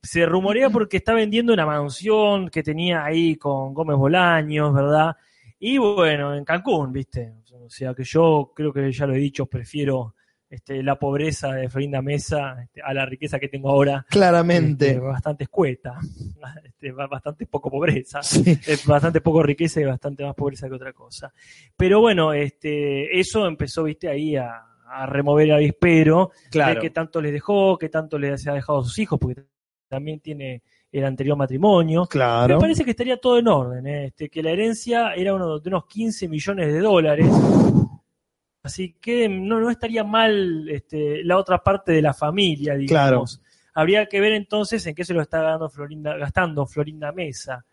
se 0.00 0.24
rumorea 0.26 0.70
porque 0.70 0.98
está 0.98 1.12
vendiendo 1.12 1.52
una 1.52 1.66
mansión 1.66 2.48
que 2.50 2.62
tenía 2.62 3.04
ahí 3.04 3.34
con 3.34 3.74
Gómez 3.74 3.96
Bolaños, 3.96 4.72
¿verdad? 4.72 5.16
Y 5.58 5.78
bueno, 5.78 6.36
en 6.36 6.44
Cancún, 6.44 6.92
¿viste? 6.92 7.34
O 7.68 7.70
sea 7.70 7.94
que 7.94 8.02
yo 8.04 8.52
creo 8.56 8.72
que 8.72 8.90
ya 8.90 9.06
lo 9.06 9.14
he 9.14 9.18
dicho, 9.18 9.44
prefiero 9.46 10.14
este, 10.50 10.82
la 10.82 10.98
pobreza 10.98 11.52
de 11.52 11.68
Florinda 11.68 12.00
Mesa 12.00 12.62
este, 12.62 12.80
a 12.80 12.94
la 12.94 13.04
riqueza 13.04 13.38
que 13.38 13.48
tengo 13.48 13.68
ahora. 13.68 14.06
Claramente. 14.08 14.86
este, 14.88 14.98
bastante 15.00 15.44
escueta, 15.44 15.98
este, 16.64 16.92
ba- 16.92 17.06
bastante 17.06 17.44
poco 17.46 17.70
pobreza. 17.70 18.22
Sí. 18.22 18.58
Bastante 18.86 19.20
poco 19.20 19.42
riqueza 19.42 19.80
y 19.80 19.84
bastante 19.84 20.24
más 20.24 20.34
pobreza 20.34 20.66
que 20.68 20.74
otra 20.74 20.92
cosa. 20.94 21.30
Pero 21.76 22.00
bueno, 22.00 22.32
este, 22.32 23.18
eso 23.20 23.46
empezó, 23.46 23.84
viste, 23.84 24.08
ahí 24.08 24.36
a, 24.36 24.62
a 24.86 25.04
remover 25.06 25.48
el 25.48 25.54
avispero, 25.56 26.30
Claro. 26.50 26.76
de 26.76 26.80
qué 26.80 26.90
tanto 26.90 27.20
les 27.20 27.32
dejó, 27.32 27.76
qué 27.76 27.90
tanto 27.90 28.18
les 28.18 28.46
ha 28.48 28.54
dejado 28.54 28.78
a 28.80 28.84
sus 28.84 28.98
hijos, 28.98 29.18
porque 29.20 29.42
también 29.88 30.20
tiene 30.20 30.62
el 30.90 31.04
anterior 31.04 31.36
matrimonio. 31.36 32.02
Me 32.02 32.08
Claro. 32.08 32.58
parece 32.58 32.84
que 32.84 32.92
estaría 32.92 33.16
todo 33.18 33.38
en 33.38 33.48
orden, 33.48 33.86
¿eh? 33.86 34.04
este, 34.06 34.28
que 34.28 34.42
la 34.42 34.50
herencia 34.50 35.12
era 35.14 35.34
uno 35.34 35.58
de 35.58 35.68
unos 35.68 35.86
15 35.86 36.28
millones 36.28 36.72
de 36.72 36.80
dólares. 36.80 37.28
Así 38.62 38.96
que 39.00 39.28
no, 39.28 39.60
no 39.60 39.70
estaría 39.70 40.04
mal 40.04 40.68
este, 40.68 41.22
la 41.24 41.38
otra 41.38 41.58
parte 41.62 41.92
de 41.92 42.02
la 42.02 42.12
familia, 42.12 42.74
digamos. 42.74 43.40
Habría 43.74 44.06
que 44.06 44.20
ver 44.20 44.32
entonces 44.32 44.84
en 44.86 44.94
qué 44.94 45.04
se 45.04 45.14
lo 45.14 45.22
está 45.22 45.40
gastando 45.40 45.68
Florinda, 45.70 46.16
gastando 46.16 46.66
Florinda 46.66 47.12
Mesa. 47.12 47.64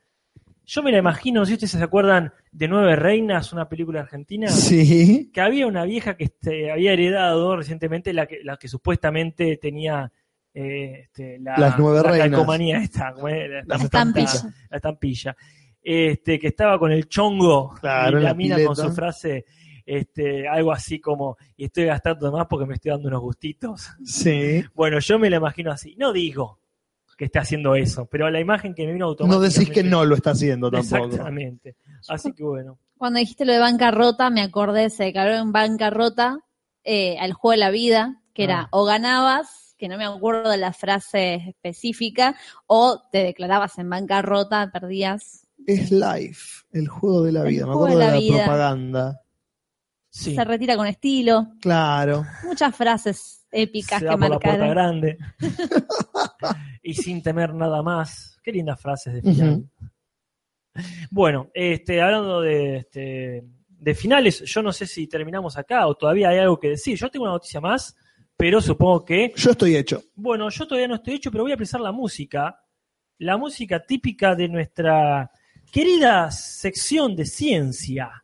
Yo 0.67 0.81
me 0.83 0.91
la 0.91 0.99
imagino, 0.99 1.39
no 1.41 1.45
sé 1.45 1.51
si 1.51 1.53
ustedes 1.55 1.71
se 1.71 1.83
acuerdan 1.83 2.31
de 2.51 2.67
Nueve 2.67 2.95
Reinas, 2.95 3.53
una 3.53 3.67
película 3.69 4.01
argentina, 4.01 4.47
Sí. 4.47 5.29
que 5.33 5.41
había 5.41 5.67
una 5.67 5.83
vieja 5.85 6.15
que 6.15 6.25
este, 6.25 6.71
había 6.71 6.93
heredado 6.93 7.55
recientemente 7.55 8.13
la 8.13 8.25
que, 8.25 8.43
la 8.43 8.57
que 8.57 8.67
supuestamente 8.67 9.57
tenía 9.57 10.11
eh, 10.55 11.01
este, 11.03 11.37
la, 11.39 11.57
Las 11.57 11.77
nueve 11.77 11.97
la 12.01 12.09
reinas. 12.11 12.29
calcomanía 12.29 12.77
esta, 12.79 13.13
¿cómo 13.13 13.27
era? 13.27 13.61
Las 13.65 13.83
estampillas. 13.83 14.47
la 14.69 14.77
estampilla. 14.77 15.35
Este, 15.81 16.39
que 16.39 16.47
estaba 16.47 16.79
con 16.79 16.91
el 16.91 17.07
chongo 17.07 17.75
Claro, 17.79 18.19
y 18.19 18.23
la, 18.23 18.29
la 18.29 18.33
mina 18.33 18.55
pileta. 18.55 18.73
con 18.73 18.75
su 18.87 18.91
frase, 18.95 19.45
este, 19.85 20.47
algo 20.47 20.71
así 20.71 20.99
como, 20.99 21.37
y 21.55 21.65
estoy 21.65 21.85
gastando 21.85 22.31
más 22.31 22.47
porque 22.49 22.65
me 22.65 22.73
estoy 22.75 22.89
dando 22.91 23.07
unos 23.09 23.21
gustitos. 23.21 23.89
Sí. 24.03 24.63
Bueno, 24.73 24.97
yo 24.99 25.19
me 25.19 25.29
la 25.29 25.37
imagino 25.37 25.71
así. 25.71 25.95
No 25.97 26.11
digo 26.11 26.59
que 27.17 27.25
esté 27.25 27.39
haciendo 27.39 27.75
eso, 27.75 28.07
pero 28.07 28.29
la 28.29 28.39
imagen 28.41 28.73
que 28.73 28.85
me 28.85 28.91
vino 28.93 29.05
No 29.05 29.09
automáticamente. 29.11 29.59
decís 29.59 29.73
que 29.73 29.83
no 29.83 30.03
lo 30.05 30.15
está 30.15 30.31
haciendo 30.31 30.71
tampoco. 30.71 31.05
Exactamente. 31.05 31.75
Así 32.09 32.33
que 32.33 32.43
bueno. 32.43 32.77
Cuando 32.97 33.19
dijiste 33.19 33.45
lo 33.45 33.53
de 33.53 33.59
bancarrota, 33.59 34.29
me 34.29 34.41
acordé, 34.41 34.89
se 34.89 35.03
declaró 35.05 35.35
en 35.35 35.51
bancarrota 35.51 36.39
eh, 36.83 37.17
al 37.19 37.33
juego 37.33 37.51
de 37.51 37.57
la 37.57 37.69
vida, 37.69 38.21
que 38.33 38.43
era 38.45 38.61
Ah. 38.63 38.67
o 38.71 38.83
ganabas, 38.85 39.64
que 39.77 39.87
no 39.87 39.97
me 39.97 40.05
acuerdo 40.05 40.49
de 40.51 40.57
la 40.57 40.73
frase 40.73 41.35
específica, 41.49 42.35
o 42.67 43.01
te 43.11 43.19
declarabas 43.23 43.77
en 43.77 43.89
bancarrota, 43.89 44.71
perdías. 44.71 45.47
Es 45.67 45.91
Life, 45.91 46.63
el 46.71 46.87
juego 46.87 47.23
de 47.23 47.31
la 47.31 47.41
El 47.41 47.47
vida. 47.49 47.65
Me 47.65 47.73
juego 47.73 47.85
acuerdo 47.87 47.99
de 47.99 48.05
de 48.05 48.11
la 48.11 48.17
vida. 48.19 48.43
propaganda. 48.45 49.21
Sí. 50.09 50.33
Se 50.35 50.43
retira 50.45 50.77
con 50.77 50.87
estilo. 50.87 51.47
Claro. 51.59 52.23
Muchas 52.45 52.73
frases 52.75 53.45
épicas 53.51 53.99
Se 53.99 54.05
que 54.07 54.11
por 54.11 54.19
la 54.21 54.39
puerta 54.39 54.47
marcaron. 54.65 54.69
grande. 55.01 55.17
y 56.83 56.93
sin 56.93 57.21
temer 57.21 57.53
nada 57.53 57.81
más. 57.81 58.39
Qué 58.41 58.51
lindas 58.51 58.79
frases 58.79 59.15
de 59.15 59.21
final. 59.21 59.69
Bueno, 61.09 61.49
este, 61.53 62.01
hablando 62.01 62.41
de, 62.41 62.77
este, 62.77 63.43
de 63.67 63.95
finales, 63.95 64.41
yo 64.45 64.61
no 64.61 64.71
sé 64.71 64.85
si 64.85 65.07
terminamos 65.07 65.57
acá 65.57 65.87
o 65.87 65.95
todavía 65.95 66.29
hay 66.29 66.39
algo 66.39 66.59
que 66.59 66.69
decir. 66.69 66.97
Yo 66.97 67.09
tengo 67.09 67.23
una 67.23 67.33
noticia 67.33 67.59
más, 67.61 67.95
pero 68.37 68.61
supongo 68.61 69.05
que 69.05 69.33
Yo 69.35 69.51
estoy 69.51 69.75
hecho. 69.75 70.03
Bueno, 70.15 70.49
yo 70.49 70.67
todavía 70.67 70.87
no 70.87 70.95
estoy 70.95 71.15
hecho, 71.15 71.31
pero 71.31 71.43
voy 71.43 71.53
a 71.53 71.57
precisar 71.57 71.81
la 71.81 71.91
música. 71.91 72.59
La 73.19 73.37
música 73.37 73.83
típica 73.85 74.35
de 74.35 74.49
nuestra 74.49 75.31
querida 75.71 76.29
sección 76.31 77.15
de 77.15 77.25
ciencia. 77.25 78.23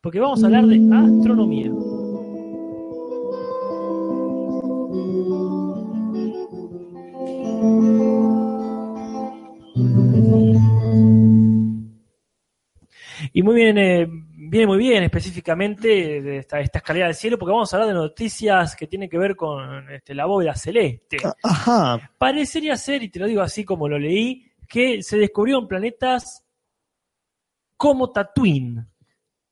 Porque 0.00 0.20
vamos 0.20 0.42
a 0.42 0.46
hablar 0.46 0.66
de 0.66 0.76
astronomía. 0.76 1.70
Y 13.32 13.42
muy 13.42 13.54
bien, 13.54 13.78
eh, 13.78 14.08
viene 14.50 14.66
muy 14.66 14.78
bien 14.78 15.04
específicamente 15.04 15.86
de 16.20 16.38
esta, 16.38 16.58
esta 16.58 16.78
escalera 16.78 17.06
del 17.06 17.14
cielo, 17.14 17.38
porque 17.38 17.52
vamos 17.52 17.72
a 17.72 17.76
hablar 17.76 17.94
de 17.94 17.94
noticias 17.94 18.74
que 18.74 18.88
tienen 18.88 19.08
que 19.08 19.16
ver 19.16 19.36
con 19.36 19.88
este, 19.92 20.12
la 20.12 20.26
bóveda 20.26 20.56
celeste. 20.56 21.18
Ah, 21.24 21.34
Ajá. 21.44 22.10
Parecería 22.18 22.76
ser, 22.76 23.04
y 23.04 23.10
te 23.10 23.20
lo 23.20 23.26
digo 23.26 23.42
así 23.42 23.64
como 23.64 23.86
lo 23.86 23.96
leí, 23.96 24.44
que 24.68 25.04
se 25.04 25.18
descubrieron 25.18 25.68
planetas 25.68 26.44
como 27.76 28.10
Tatooine. 28.10 28.88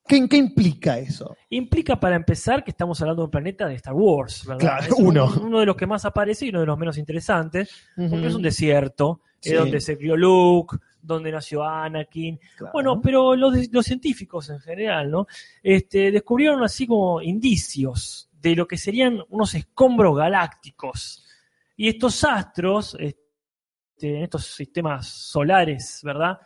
¿Qué, 0.05 0.29
qué 0.29 0.37
implica 0.37 0.99
eso? 0.99 1.37
Implica, 1.51 2.01
para 2.01 2.17
empezar, 2.17 2.65
que 2.65 2.73
estamos 2.73 3.01
hablando 3.01 3.23
de 3.23 3.27
un 3.27 3.31
planeta 3.31 3.69
de 3.69 3.77
Star 3.77 3.95
Wars, 3.95 4.45
¿verdad? 4.47 4.79
Claro, 4.79 4.97
uno. 4.97 5.33
uno 5.41 5.61
de 5.61 5.67
los 5.67 5.77
que 5.77 5.87
más 5.87 6.05
aparece 6.07 6.47
y 6.47 6.49
uno 6.49 6.61
de 6.61 6.67
los 6.67 6.79
menos 6.79 6.99
interesantes, 6.99 7.89
porque 7.95 8.17
Ujú. 8.17 8.27
es 8.27 8.35
un 8.35 8.43
desierto, 8.43 9.21
Sí. 9.41 9.53
es 9.53 9.59
donde 9.59 9.81
se 9.81 9.97
crió 9.97 10.17
Luke, 10.17 10.77
donde 11.01 11.31
nació 11.31 11.65
Anakin. 11.65 12.39
Claro. 12.57 12.73
Bueno, 12.73 13.01
pero 13.01 13.37
los, 13.37 13.73
los 13.73 13.87
científicos 13.87 14.51
en 14.51 14.61
general, 14.61 15.11
¿no? 15.11 15.27
Este, 15.63 16.11
descubrieron 16.11 16.63
así 16.63 16.87
como 16.87 17.23
indicios 17.23 18.29
de 18.41 18.55
lo 18.55 18.67
que 18.67 18.77
serían 18.77 19.23
unos 19.29 19.55
escombros 19.55 20.17
galácticos. 20.17 21.25
Y 21.77 21.89
estos 21.89 22.25
astros, 22.25 22.97
este, 22.99 24.17
en 24.17 24.23
estos 24.25 24.47
sistemas 24.47 25.09
solares, 25.09 26.01
¿verdad? 26.03 26.39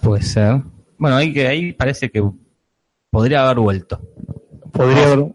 Puede 0.00 0.22
ser. 0.22 0.62
Bueno, 0.98 1.16
ahí, 1.16 1.32
que, 1.32 1.46
ahí 1.46 1.72
parece 1.72 2.10
que 2.10 2.22
podría 3.10 3.44
haber 3.44 3.58
vuelto. 3.58 4.00
Podría 4.72 5.04
haber. 5.12 5.34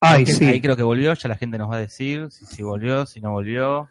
Ay, 0.00 0.24
sí. 0.26 0.44
Ahí 0.46 0.60
creo 0.60 0.76
que 0.76 0.82
volvió, 0.82 1.12
ya 1.14 1.28
la 1.28 1.36
gente 1.36 1.58
nos 1.58 1.70
va 1.70 1.76
a 1.76 1.80
decir 1.80 2.30
si, 2.30 2.46
si 2.46 2.62
volvió, 2.62 3.04
si 3.06 3.20
no 3.20 3.32
volvió. 3.32 3.88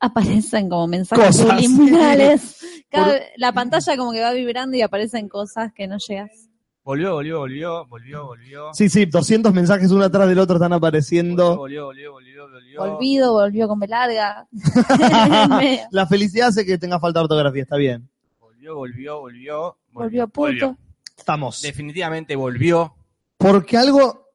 Aparecen 0.00 0.68
como 0.70 0.86
mensajes 0.86 1.26
Cosas. 1.26 1.46
subliminales. 1.62 2.60
Cada- 2.90 3.12
Por- 3.12 3.20
La 3.36 3.52
pantalla 3.52 3.96
como 3.96 4.12
que 4.12 4.22
va 4.22 4.32
vibrando 4.32 4.76
y 4.76 4.82
aparecen 4.82 5.28
cosas 5.28 5.72
que 5.74 5.86
no 5.86 5.98
llegas. 5.98 6.47
Volvió, 6.88 7.12
volvió, 7.12 7.38
volvió, 7.40 7.86
volvió, 7.86 8.24
volvió. 8.24 8.72
Sí, 8.72 8.88
sí, 8.88 9.04
200 9.04 9.52
mensajes 9.52 9.90
uno 9.90 10.04
atrás 10.04 10.26
del 10.26 10.38
otro 10.38 10.56
están 10.56 10.72
apareciendo. 10.72 11.54
Volvió, 11.54 11.84
volvió, 11.84 12.12
volvió, 12.12 12.48
volvió. 12.48 12.80
Olvido, 12.80 13.32
volvió 13.34 13.68
con 13.68 13.78
B 13.78 13.88
larga. 13.88 14.48
La 15.90 16.06
felicidad 16.06 16.48
hace 16.48 16.64
que 16.64 16.78
tenga 16.78 16.98
falta 16.98 17.20
de 17.20 17.24
ortografía, 17.24 17.64
está 17.64 17.76
bien. 17.76 18.08
Volvió, 18.40 18.76
volvió, 18.76 19.20
volvió. 19.20 19.76
volvió 19.92 20.28
puto. 20.28 20.78
Estamos. 21.14 21.60
Definitivamente 21.60 22.34
volvió. 22.34 22.94
Porque 23.36 23.76
algo 23.76 24.26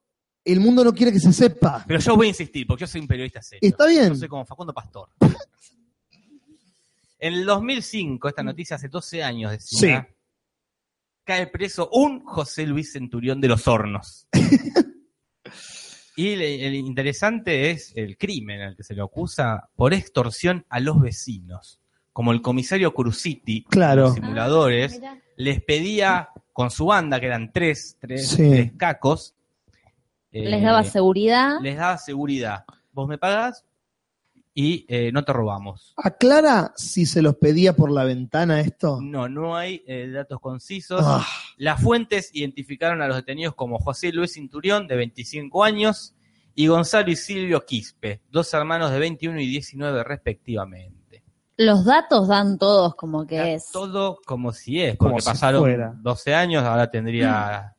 el 0.45 0.59
mundo 0.59 0.83
no 0.83 0.93
quiere 0.93 1.11
que 1.11 1.19
se 1.19 1.33
sepa. 1.33 1.83
Pero 1.87 2.01
yo 2.01 2.15
voy 2.15 2.27
a 2.27 2.29
insistir, 2.29 2.67
porque 2.67 2.81
yo 2.81 2.87
soy 2.87 3.01
un 3.01 3.07
periodista 3.07 3.41
serio. 3.41 3.67
Está 3.67 3.87
bien. 3.87 4.09
Yo 4.09 4.15
soy 4.15 4.27
como 4.27 4.45
Facundo 4.45 4.75
Pastor. 4.75 5.09
En 7.17 7.35
el 7.35 7.45
2005, 7.45 8.27
esta 8.27 8.43
noticia 8.43 8.75
hace 8.75 8.89
12 8.89 9.23
años 9.23 9.51
decía, 9.51 10.09
cae 11.23 11.47
preso 11.47 11.89
un 11.91 12.23
José 12.25 12.65
Luis 12.67 12.91
Centurión 12.93 13.39
de 13.41 13.47
los 13.47 13.67
Hornos. 13.67 14.27
y 16.15 16.29
el 16.33 16.75
interesante 16.75 17.71
es 17.71 17.91
el 17.95 18.17
crimen 18.17 18.61
al 18.61 18.75
que 18.75 18.83
se 18.83 18.93
le 18.93 19.01
acusa 19.01 19.69
por 19.75 19.93
extorsión 19.93 20.65
a 20.69 20.79
los 20.79 20.99
vecinos. 21.01 21.79
Como 22.11 22.31
el 22.31 22.41
comisario 22.41 22.93
Cruziti, 22.93 23.63
Claro. 23.63 24.03
los 24.03 24.13
simuladores, 24.15 24.99
Ah, 25.03 25.17
les 25.37 25.63
pedía 25.63 26.29
con 26.51 26.69
su 26.69 26.85
banda, 26.85 27.19
que 27.19 27.25
eran 27.25 27.51
tres, 27.51 27.97
tres, 27.99 28.27
Sí. 28.29 28.49
tres 28.49 28.71
cacos, 28.77 29.33
eh, 30.31 30.49
Les 30.49 30.61
daba 30.61 30.83
seguridad. 30.83 31.59
les 31.61 31.77
daba 31.77 31.97
seguridad. 31.97 32.65
Vos 32.91 33.07
me 33.07 33.17
pagás 33.17 33.65
y 34.53 34.85
eh, 34.87 35.11
no 35.11 35.23
te 35.23 35.33
robamos. 35.33 35.93
Aclara 35.97 36.73
si 36.75 37.05
se 37.05 37.21
los 37.21 37.35
pedía 37.35 37.75
por 37.75 37.91
la 37.91 38.03
ventana 38.03 38.59
esto. 38.59 38.99
No, 39.01 39.27
no 39.27 39.55
hay 39.55 39.83
eh, 39.87 40.09
datos 40.11 40.39
concisos. 40.39 41.01
Ah, 41.03 41.25
Las 41.57 41.81
fuentes 41.81 42.29
identificaron 42.33 43.01
a 43.01 43.07
los 43.07 43.17
detenidos 43.17 43.55
como 43.55 43.79
José 43.79 44.11
Luis 44.11 44.33
Cinturión, 44.33 44.87
de 44.87 44.95
25 44.95 45.63
años, 45.63 46.15
y 46.55 46.67
Gonzalo 46.67 47.09
y 47.09 47.15
Silvio 47.15 47.65
Quispe, 47.65 48.21
dos 48.29 48.53
hermanos 48.53 48.91
de 48.91 48.99
21 48.99 49.39
y 49.39 49.47
19 49.47 50.03
respectivamente. 50.03 51.23
Los 51.57 51.85
datos 51.85 52.27
dan 52.27 52.57
todos 52.57 52.95
como 52.95 53.25
que 53.25 53.55
es. 53.55 53.69
Todo 53.71 54.19
como 54.25 54.51
si 54.51 54.81
es, 54.81 54.97
Como 54.97 55.11
porque 55.11 55.21
si 55.21 55.29
pasaron 55.29 55.61
fuera. 55.61 55.93
12 55.97 56.33
años, 56.33 56.63
ahora 56.63 56.89
tendría 56.89 57.72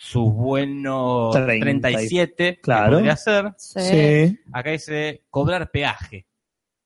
sus 0.00 0.32
buenos 0.32 1.34
Treinta 1.34 1.90
y- 1.90 1.94
37, 1.94 2.54
que 2.54 2.60
Claro. 2.60 2.92
podría 2.98 3.16
ser. 3.16 3.52
Sí. 3.56 4.38
Acá 4.52 4.70
dice 4.70 5.24
cobrar 5.28 5.72
peaje. 5.72 6.24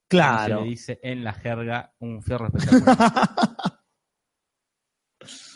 claro. 0.09 0.59
Se 0.59 0.65
le 0.65 0.71
dice 0.71 1.01
en 1.03 1.23
la 1.23 1.35
jerga 1.35 1.93
un 1.99 2.23
fierro 2.23 2.47
espectacular. 2.47 3.29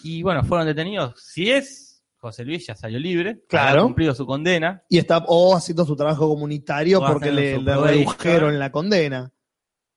y 0.05 0.23
bueno, 0.23 0.45
fueron 0.45 0.67
detenidos. 0.67 1.15
Si 1.23 1.51
es 1.51 2.05
José 2.19 2.45
Luis, 2.45 2.67
ya 2.67 2.75
salió 2.75 2.99
libre. 2.99 3.43
Claro. 3.49 3.81
Ha 3.81 3.85
cumplido 3.85 4.15
su 4.15 4.27
condena. 4.27 4.83
Y 4.91 4.99
está 4.99 5.25
o 5.27 5.57
haciendo 5.57 5.87
su 5.87 5.97
trabajo 5.97 6.29
comunitario 6.29 7.01
O 7.01 7.07
porque 7.07 7.33
le, 7.33 7.57
redujeron 7.59 8.59
la 8.59 8.71
condena. 8.71 9.33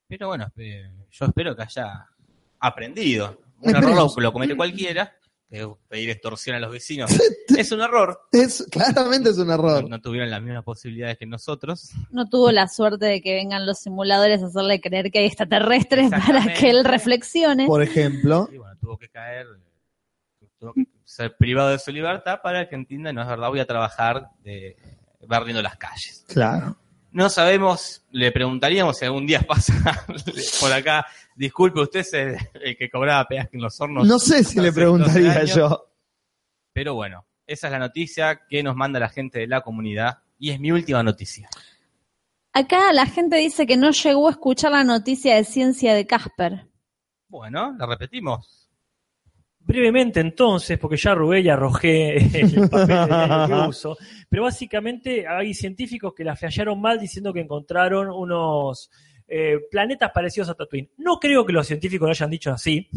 Pero 0.07 0.29
bueno, 0.29 0.49
eh, 0.55 0.89
yo 1.11 1.25
espero 1.25 1.55
que 1.57 1.63
haya 1.63 2.07
aprendido. 2.59 3.41
Un 3.61 3.75
error 3.75 4.09
lo 4.17 4.31
comete 4.31 4.55
cualquiera. 4.55 5.13
Pedir 5.87 6.09
extorsión 6.11 6.55
a 6.55 6.59
los 6.59 6.71
vecinos. 6.71 7.09
es 7.57 7.71
un 7.71 7.81
error. 7.81 8.19
Es, 8.31 8.65
claramente 8.69 9.29
es 9.31 9.37
un 9.37 9.47
No, 9.47 9.53
error. 9.55 9.89
no 9.89 9.99
tuvieron 9.99 10.29
las 10.29 10.41
mismas 10.41 10.63
posibilidades 10.63 11.17
que 11.17 11.25
nosotros. 11.25 11.89
No 12.11 12.29
tuvo 12.29 12.51
la 12.51 12.67
suerte 12.67 13.05
de 13.07 13.21
que 13.21 13.33
vengan 13.33 13.65
los 13.65 13.79
simuladores 13.79 14.43
a 14.43 14.47
hacerle 14.47 14.79
creer 14.79 15.11
que 15.11 15.19
hay 15.19 15.25
extraterrestres 15.25 16.11
para 16.11 16.53
que 16.53 16.69
él 16.69 16.85
reflexione. 16.85 17.65
Por 17.65 17.81
ejemplo, 17.81 18.47
Y 18.53 18.57
bueno, 18.57 18.75
tuvo 18.79 18.97
que 18.97 19.09
caer, 19.09 19.47
tuvo 20.59 20.73
que 20.73 20.85
ser 21.03 21.35
privado 21.35 21.69
de 21.69 21.79
su 21.79 21.91
libertad 21.91 22.39
para 22.43 22.69
que 22.69 22.75
entienda, 22.75 23.11
no 23.11 23.21
es 23.23 23.27
verdad, 23.27 23.49
voy 23.49 23.59
a 23.59 23.65
trabajar 23.65 24.29
de, 24.43 24.77
barriendo 25.27 25.61
las 25.61 25.77
calles. 25.77 26.23
claro. 26.27 26.77
No 27.11 27.27
sabemos, 27.27 28.03
le 28.11 28.31
preguntaríamos 28.31 28.99
si 28.99 29.05
algún 29.05 29.25
día 29.25 29.39
pasa 29.47 29.73
por 30.59 30.71
acá, 30.71 31.07
disculpe, 31.39 31.79
usted 31.79 32.01
es 32.01 32.13
el, 32.13 32.37
el 32.61 32.77
que 32.77 32.89
cobraba 32.89 33.25
peaje 33.25 33.51
en 33.53 33.61
los 33.61 33.79
hornos. 33.79 34.05
No 34.05 34.19
sé 34.19 34.43
si 34.43 34.57
le 34.57 34.67
12 34.67 34.75
preguntaría 34.75 35.31
años, 35.31 35.55
yo. 35.55 35.89
Pero 36.73 36.95
bueno, 36.95 37.25
esa 37.47 37.67
es 37.67 37.71
la 37.71 37.79
noticia 37.79 38.41
que 38.47 38.61
nos 38.61 38.75
manda 38.75 38.99
la 38.99 39.09
gente 39.09 39.39
de 39.39 39.47
la 39.47 39.61
comunidad 39.61 40.19
y 40.37 40.51
es 40.51 40.59
mi 40.59 40.71
última 40.71 41.01
noticia. 41.01 41.49
Acá 42.51 42.91
la 42.91 43.05
gente 43.05 43.37
dice 43.37 43.65
que 43.65 43.77
no 43.77 43.91
llegó 43.91 44.27
a 44.27 44.31
escuchar 44.31 44.71
la 44.71 44.83
noticia 44.83 45.35
de 45.35 45.45
ciencia 45.45 45.93
de 45.93 46.05
Casper. 46.05 46.67
Bueno, 47.29 47.73
la 47.77 47.85
repetimos. 47.85 48.69
Brevemente 49.59 50.19
entonces, 50.19 50.77
porque 50.77 50.97
ya 50.97 51.15
robé 51.15 51.41
y 51.41 51.49
arrojé 51.49 52.17
el 52.17 52.69
papel 52.69 52.87
de 52.87 53.45
que 53.47 53.67
uso, 53.69 53.97
pero 54.27 54.43
básicamente 54.43 55.25
hay 55.27 55.53
científicos 55.53 56.13
que 56.13 56.23
la 56.23 56.35
flashearon 56.35 56.81
mal 56.81 56.99
diciendo 56.99 57.31
que 57.31 57.41
encontraron 57.41 58.09
unos 58.09 58.89
eh, 59.29 59.59
planetas 59.69 60.11
parecidos 60.11 60.49
a 60.49 60.55
Tatooine. 60.55 60.89
No 60.97 61.19
creo 61.19 61.45
que 61.45 61.53
los 61.53 61.67
científicos 61.67 62.07
lo 62.07 62.11
hayan 62.11 62.29
dicho 62.29 62.51
así, 62.51 62.89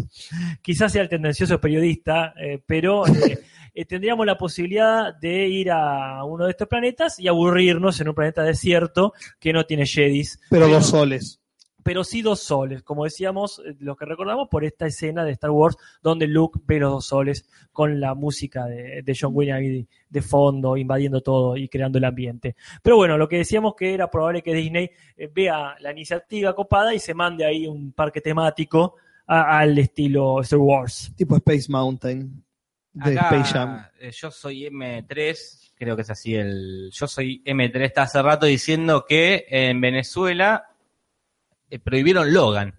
quizás 0.62 0.92
sea 0.92 1.02
el 1.02 1.08
tendencioso 1.08 1.60
periodista, 1.60 2.34
eh, 2.40 2.60
pero 2.64 3.06
eh, 3.06 3.38
eh, 3.74 3.84
tendríamos 3.84 4.24
la 4.26 4.38
posibilidad 4.38 5.14
de 5.14 5.48
ir 5.48 5.70
a 5.70 6.24
uno 6.24 6.44
de 6.44 6.52
estos 6.52 6.68
planetas 6.68 7.18
y 7.18 7.28
aburrirnos 7.28 8.00
en 8.00 8.08
un 8.08 8.14
planeta 8.14 8.42
desierto 8.42 9.12
que 9.38 9.52
no 9.52 9.66
tiene 9.66 9.86
Jedis 9.86 10.40
Pero 10.50 10.68
dos 10.68 10.86
soles. 10.86 11.41
Pero 11.82 12.04
sí 12.04 12.22
dos 12.22 12.40
soles, 12.40 12.82
como 12.82 13.04
decíamos, 13.04 13.60
eh, 13.66 13.74
lo 13.80 13.96
que 13.96 14.04
recordamos 14.04 14.48
por 14.48 14.64
esta 14.64 14.86
escena 14.86 15.24
de 15.24 15.32
Star 15.32 15.50
Wars 15.50 15.76
donde 16.02 16.26
Luke 16.26 16.60
ve 16.66 16.78
los 16.78 16.90
dos 16.92 17.06
soles 17.06 17.48
con 17.72 18.00
la 18.00 18.14
música 18.14 18.66
de, 18.66 19.02
de 19.02 19.16
John 19.18 19.32
Williams 19.34 19.60
ahí 19.60 19.68
de, 19.68 19.86
de 20.08 20.22
fondo, 20.22 20.76
invadiendo 20.76 21.20
todo 21.20 21.56
y 21.56 21.68
creando 21.68 21.98
el 21.98 22.04
ambiente. 22.04 22.56
Pero 22.82 22.96
bueno, 22.96 23.16
lo 23.18 23.28
que 23.28 23.38
decíamos 23.38 23.74
que 23.76 23.94
era 23.94 24.10
probable 24.10 24.42
que 24.42 24.54
Disney 24.54 24.90
eh, 25.16 25.30
vea 25.34 25.74
la 25.80 25.92
iniciativa 25.92 26.54
copada 26.54 26.94
y 26.94 26.98
se 26.98 27.14
mande 27.14 27.44
ahí 27.44 27.66
un 27.66 27.92
parque 27.92 28.20
temático 28.20 28.96
a- 29.26 29.58
al 29.60 29.78
estilo 29.78 30.40
Star 30.42 30.58
Wars. 30.58 31.12
Tipo 31.16 31.36
Space 31.36 31.66
Mountain. 31.70 32.42
De 32.94 33.18
Acá, 33.18 33.28
Space 33.36 33.54
Jam. 33.54 33.86
eh, 34.00 34.10
yo 34.12 34.30
soy 34.30 34.66
M3, 34.66 35.72
creo 35.74 35.96
que 35.96 36.02
es 36.02 36.10
así 36.10 36.34
el. 36.34 36.90
Yo 36.92 37.06
soy 37.06 37.42
M3, 37.44 37.80
está 37.84 38.02
hace 38.02 38.20
rato 38.20 38.44
diciendo 38.44 39.06
que 39.08 39.46
en 39.48 39.80
Venezuela 39.80 40.66
prohibieron 41.78 42.32
Logan. 42.32 42.74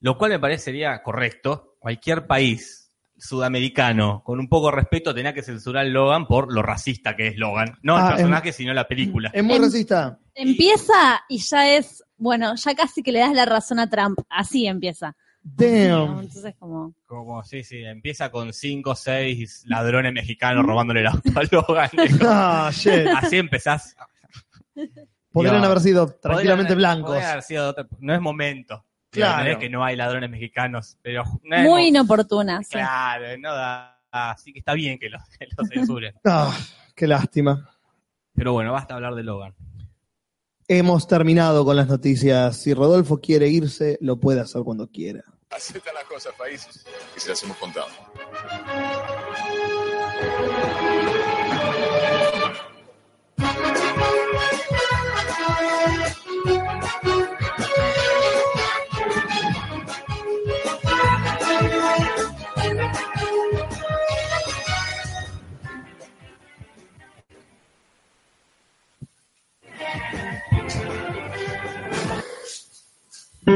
Lo 0.00 0.16
cual 0.18 0.30
me 0.32 0.38
parecería 0.38 1.02
correcto. 1.02 1.76
Cualquier 1.78 2.26
país 2.26 2.92
sudamericano 3.18 4.22
con 4.24 4.40
un 4.40 4.48
poco 4.48 4.70
de 4.70 4.76
respeto 4.76 5.14
tenía 5.14 5.34
que 5.34 5.42
censurar 5.42 5.84
Logan 5.86 6.26
por 6.26 6.52
lo 6.52 6.62
racista 6.62 7.16
que 7.16 7.28
es 7.28 7.36
Logan. 7.36 7.76
No 7.82 7.96
Ah, 7.96 8.08
el 8.08 8.14
personaje, 8.14 8.52
sino 8.52 8.72
la 8.72 8.88
película. 8.88 9.30
Es 9.34 9.44
muy 9.44 9.56
Em- 9.56 9.62
racista. 9.62 10.18
Empieza 10.34 11.20
y 11.28 11.38
ya 11.38 11.68
es, 11.76 12.02
bueno, 12.16 12.54
ya 12.56 12.74
casi 12.74 13.02
que 13.02 13.12
le 13.12 13.18
das 13.18 13.34
la 13.34 13.44
razón 13.44 13.78
a 13.78 13.90
Trump. 13.90 14.18
Así 14.30 14.66
empieza. 14.66 15.14
Damn. 15.42 16.20
Entonces 16.20 16.54
como, 16.58 16.94
Como, 17.06 17.42
sí, 17.44 17.62
sí, 17.64 17.82
empieza 17.84 18.30
con 18.30 18.52
cinco 18.54 18.90
o 18.90 18.94
seis 18.94 19.62
ladrones 19.66 20.12
mexicanos 20.14 20.64
robándole 20.64 21.00
el 21.00 21.06
auto 21.08 21.30
a 21.34 21.42
Logan. 21.50 21.90
Ah, 22.22 22.70
shit. 22.72 23.06
Así 23.16 23.36
empezás. 23.36 23.96
Podrían 25.32 25.64
haber 25.64 25.80
sido 25.80 26.08
tranquilamente 26.08 26.74
Podrían- 26.74 26.78
blancos. 26.78 27.10
podrían 27.10 27.30
haber 27.30 27.42
sido 27.42 27.68
otra- 27.68 27.86
no 28.00 28.14
es 28.14 28.20
momento. 28.20 28.84
Claro. 29.10 29.44
No 29.44 29.50
es 29.50 29.58
que 29.58 29.68
no 29.70 29.84
hay 29.84 29.96
ladrones 29.96 30.30
mexicanos, 30.30 30.96
pero 31.02 31.24
no 31.42 31.56
es 31.56 31.62
muy 31.62 31.68
mo- 31.82 31.86
inoportuna. 31.88 32.62
sí. 32.62 32.70
Claro, 32.72 33.26
no 33.38 33.52
da. 33.54 33.96
Así 34.12 34.52
que 34.52 34.58
está 34.60 34.72
bien 34.74 34.98
que 34.98 35.08
lo, 35.08 35.18
que 35.38 35.46
lo 35.56 35.64
censuren. 35.66 36.14
Ah, 36.24 36.56
qué 36.96 37.06
lástima. 37.06 37.70
Pero 38.34 38.52
bueno, 38.52 38.72
basta 38.72 38.94
hablar 38.94 39.14
de 39.14 39.22
Logan. 39.22 39.54
Hemos 40.68 41.06
terminado 41.08 41.64
con 41.64 41.74
las 41.76 41.88
noticias. 41.88 42.56
Si 42.56 42.72
Rodolfo 42.74 43.18
quiere 43.20 43.48
irse, 43.48 43.98
lo 44.00 44.18
puede 44.18 44.40
hacer 44.40 44.62
cuando 44.62 44.86
quiera. 44.88 45.22
Así 45.50 45.76
están 45.76 45.94
las 45.94 46.04
cosas, 46.04 46.32
países, 46.38 46.84
y 47.16 47.20
se 47.20 47.30
las 47.30 47.42
hemos 47.42 47.56
contado. 47.56 47.88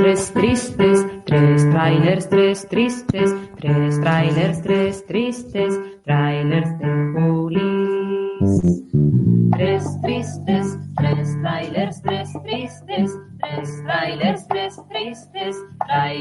Tres 0.04 0.32
tristes, 0.32 1.06
tres 1.24 1.70
trailers, 1.70 2.28
tres 2.28 2.68
tristes, 2.68 3.34
tres 3.56 4.00
trailers, 4.00 4.62
tres 4.62 5.06
tristes, 5.06 5.80
trailers 6.04 6.78
de 6.78 7.12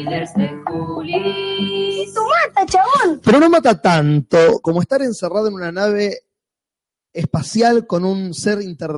trailers 0.03 0.33
de 0.35 0.49
Juli. 0.65 2.13
Pero 3.23 3.39
no 3.39 3.49
mata 3.49 3.79
tanto 3.81 4.59
como 4.61 4.81
estar 4.81 5.01
encerrado 5.01 5.47
en 5.47 5.53
una 5.53 5.71
nave 5.71 6.19
espacial 7.11 7.85
con 7.87 8.05
un 8.05 8.33
ser 8.33 8.61
inter, 8.61 8.91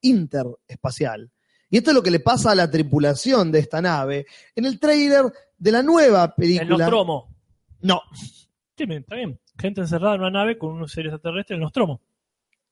interespacial. 0.00 1.30
Y 1.70 1.78
esto 1.78 1.90
es 1.90 1.94
lo 1.94 2.02
que 2.02 2.10
le 2.10 2.20
pasa 2.20 2.52
a 2.52 2.54
la 2.54 2.70
tripulación 2.70 3.52
de 3.52 3.58
esta 3.58 3.82
nave. 3.82 4.26
En 4.54 4.64
el 4.64 4.80
trailer 4.80 5.32
de 5.56 5.72
la 5.72 5.82
nueva 5.82 6.24
El 6.24 6.32
película. 6.34 6.78
Nostromo. 6.78 7.34
No, 7.80 8.02
Sí, 8.76 8.86
bien, 8.86 9.00
está 9.02 9.16
bien. 9.16 9.40
Gente 9.58 9.80
encerrada 9.80 10.14
en 10.14 10.20
una 10.20 10.30
nave 10.30 10.56
con 10.56 10.70
unos 10.70 10.92
seres 10.92 11.12
extraterrestres, 11.12 11.56
el 11.56 11.62
Nostromo. 11.62 12.00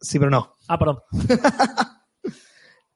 sí, 0.01 0.19
pero 0.21 0.31
no. 0.31 0.57
Ah, 0.69 0.79
perdón. 0.79 0.99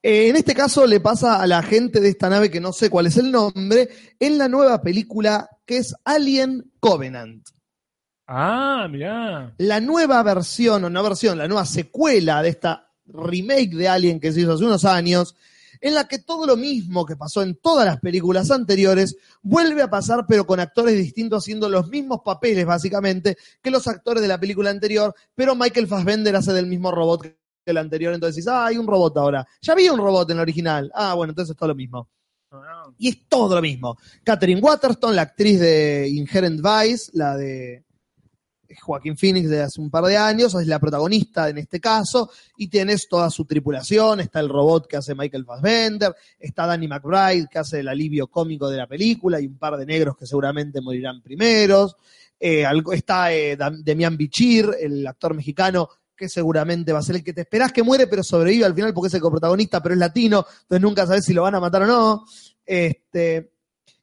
Eh, 0.02 0.28
en 0.28 0.36
este 0.36 0.54
caso 0.54 0.86
le 0.86 1.00
pasa 1.00 1.42
a 1.42 1.46
la 1.46 1.62
gente 1.62 2.00
de 2.00 2.08
esta 2.08 2.30
nave 2.30 2.50
que 2.50 2.60
no 2.60 2.72
sé 2.72 2.88
cuál 2.88 3.06
es 3.06 3.18
el 3.18 3.30
nombre, 3.30 3.88
en 4.18 4.38
la 4.38 4.48
nueva 4.48 4.80
película 4.80 5.48
que 5.66 5.76
es 5.76 5.94
Alien 6.04 6.72
Covenant. 6.80 7.46
Ah, 8.26 8.86
mirá. 8.90 9.54
La 9.58 9.80
nueva 9.80 10.22
versión, 10.22 10.84
o 10.84 10.90
no 10.90 11.02
versión, 11.02 11.36
la 11.36 11.48
nueva 11.48 11.66
secuela 11.66 12.42
de 12.42 12.48
esta 12.48 12.92
remake 13.06 13.74
de 13.74 13.88
Alien 13.88 14.20
que 14.20 14.32
se 14.32 14.40
hizo 14.40 14.54
hace 14.54 14.64
unos 14.64 14.84
años, 14.84 15.34
en 15.80 15.94
la 15.94 16.06
que 16.06 16.18
todo 16.18 16.46
lo 16.46 16.56
mismo 16.56 17.04
que 17.04 17.16
pasó 17.16 17.42
en 17.42 17.56
todas 17.56 17.86
las 17.86 18.00
películas 18.00 18.50
anteriores 18.50 19.16
vuelve 19.42 19.82
a 19.82 19.90
pasar, 19.90 20.26
pero 20.28 20.46
con 20.46 20.60
actores 20.60 20.96
distintos 20.96 21.44
haciendo 21.44 21.68
los 21.68 21.88
mismos 21.88 22.20
papeles, 22.24 22.64
básicamente, 22.66 23.36
que 23.62 23.70
los 23.70 23.86
actores 23.88 24.22
de 24.22 24.28
la 24.28 24.38
película 24.38 24.70
anterior, 24.70 25.14
pero 25.34 25.54
Michael 25.54 25.88
Fassbender 25.88 26.36
hace 26.36 26.52
del 26.52 26.66
mismo 26.66 26.90
robot 26.90 27.22
que 27.22 27.39
el 27.64 27.76
anterior, 27.76 28.12
entonces 28.14 28.36
dices, 28.36 28.52
ah, 28.52 28.66
hay 28.66 28.78
un 28.78 28.86
robot 28.86 29.16
ahora. 29.16 29.46
Ya 29.60 29.72
había 29.72 29.92
un 29.92 29.98
robot 29.98 30.30
en 30.30 30.36
el 30.36 30.42
original. 30.42 30.90
Ah, 30.94 31.14
bueno, 31.14 31.32
entonces 31.32 31.52
es 31.52 31.56
todo 31.58 31.68
lo 31.68 31.74
mismo. 31.74 32.08
Y 32.98 33.08
es 33.08 33.28
todo 33.28 33.54
lo 33.54 33.62
mismo. 33.62 33.96
Catherine 34.24 34.60
Waterston, 34.60 35.14
la 35.14 35.22
actriz 35.22 35.60
de 35.60 36.08
Inherent 36.08 36.60
Vice, 36.60 37.10
la 37.14 37.36
de 37.36 37.84
Joaquín 38.82 39.16
Phoenix 39.16 39.48
de 39.48 39.62
hace 39.62 39.80
un 39.80 39.90
par 39.90 40.04
de 40.04 40.16
años, 40.16 40.54
es 40.54 40.66
la 40.66 40.78
protagonista 40.78 41.48
en 41.48 41.58
este 41.58 41.80
caso, 41.80 42.30
y 42.56 42.68
tienes 42.68 43.08
toda 43.08 43.30
su 43.30 43.44
tripulación, 43.44 44.20
está 44.20 44.40
el 44.40 44.48
robot 44.48 44.86
que 44.86 44.96
hace 44.96 45.14
Michael 45.14 45.44
Fassbender, 45.44 46.14
está 46.38 46.66
Danny 46.66 46.88
McBride 46.88 47.48
que 47.50 47.58
hace 47.58 47.80
el 47.80 47.88
alivio 47.88 48.28
cómico 48.28 48.68
de 48.68 48.78
la 48.78 48.86
película, 48.86 49.40
y 49.40 49.46
un 49.46 49.58
par 49.58 49.76
de 49.76 49.86
negros 49.86 50.16
que 50.16 50.26
seguramente 50.26 50.80
morirán 50.80 51.20
primeros, 51.20 51.96
Eh, 52.42 52.64
está 52.94 53.30
eh, 53.34 53.54
Demian 53.84 54.16
Bichir, 54.16 54.74
el 54.80 55.06
actor 55.06 55.34
mexicano, 55.34 55.90
que 56.20 56.28
seguramente 56.28 56.92
va 56.92 56.98
a 56.98 57.02
ser 57.02 57.16
el 57.16 57.24
que 57.24 57.32
te 57.32 57.40
esperás 57.40 57.72
que 57.72 57.82
muere, 57.82 58.06
pero 58.06 58.22
sobrevive 58.22 58.66
al 58.66 58.74
final 58.74 58.92
porque 58.92 59.08
es 59.08 59.14
el 59.14 59.22
coprotagonista, 59.22 59.82
pero 59.82 59.94
es 59.94 59.98
latino, 59.98 60.44
entonces 60.62 60.82
nunca 60.82 61.06
sabes 61.06 61.24
si 61.24 61.32
lo 61.32 61.42
van 61.42 61.54
a 61.54 61.60
matar 61.60 61.84
o 61.84 61.86
no. 61.86 62.26
Este, 62.66 63.54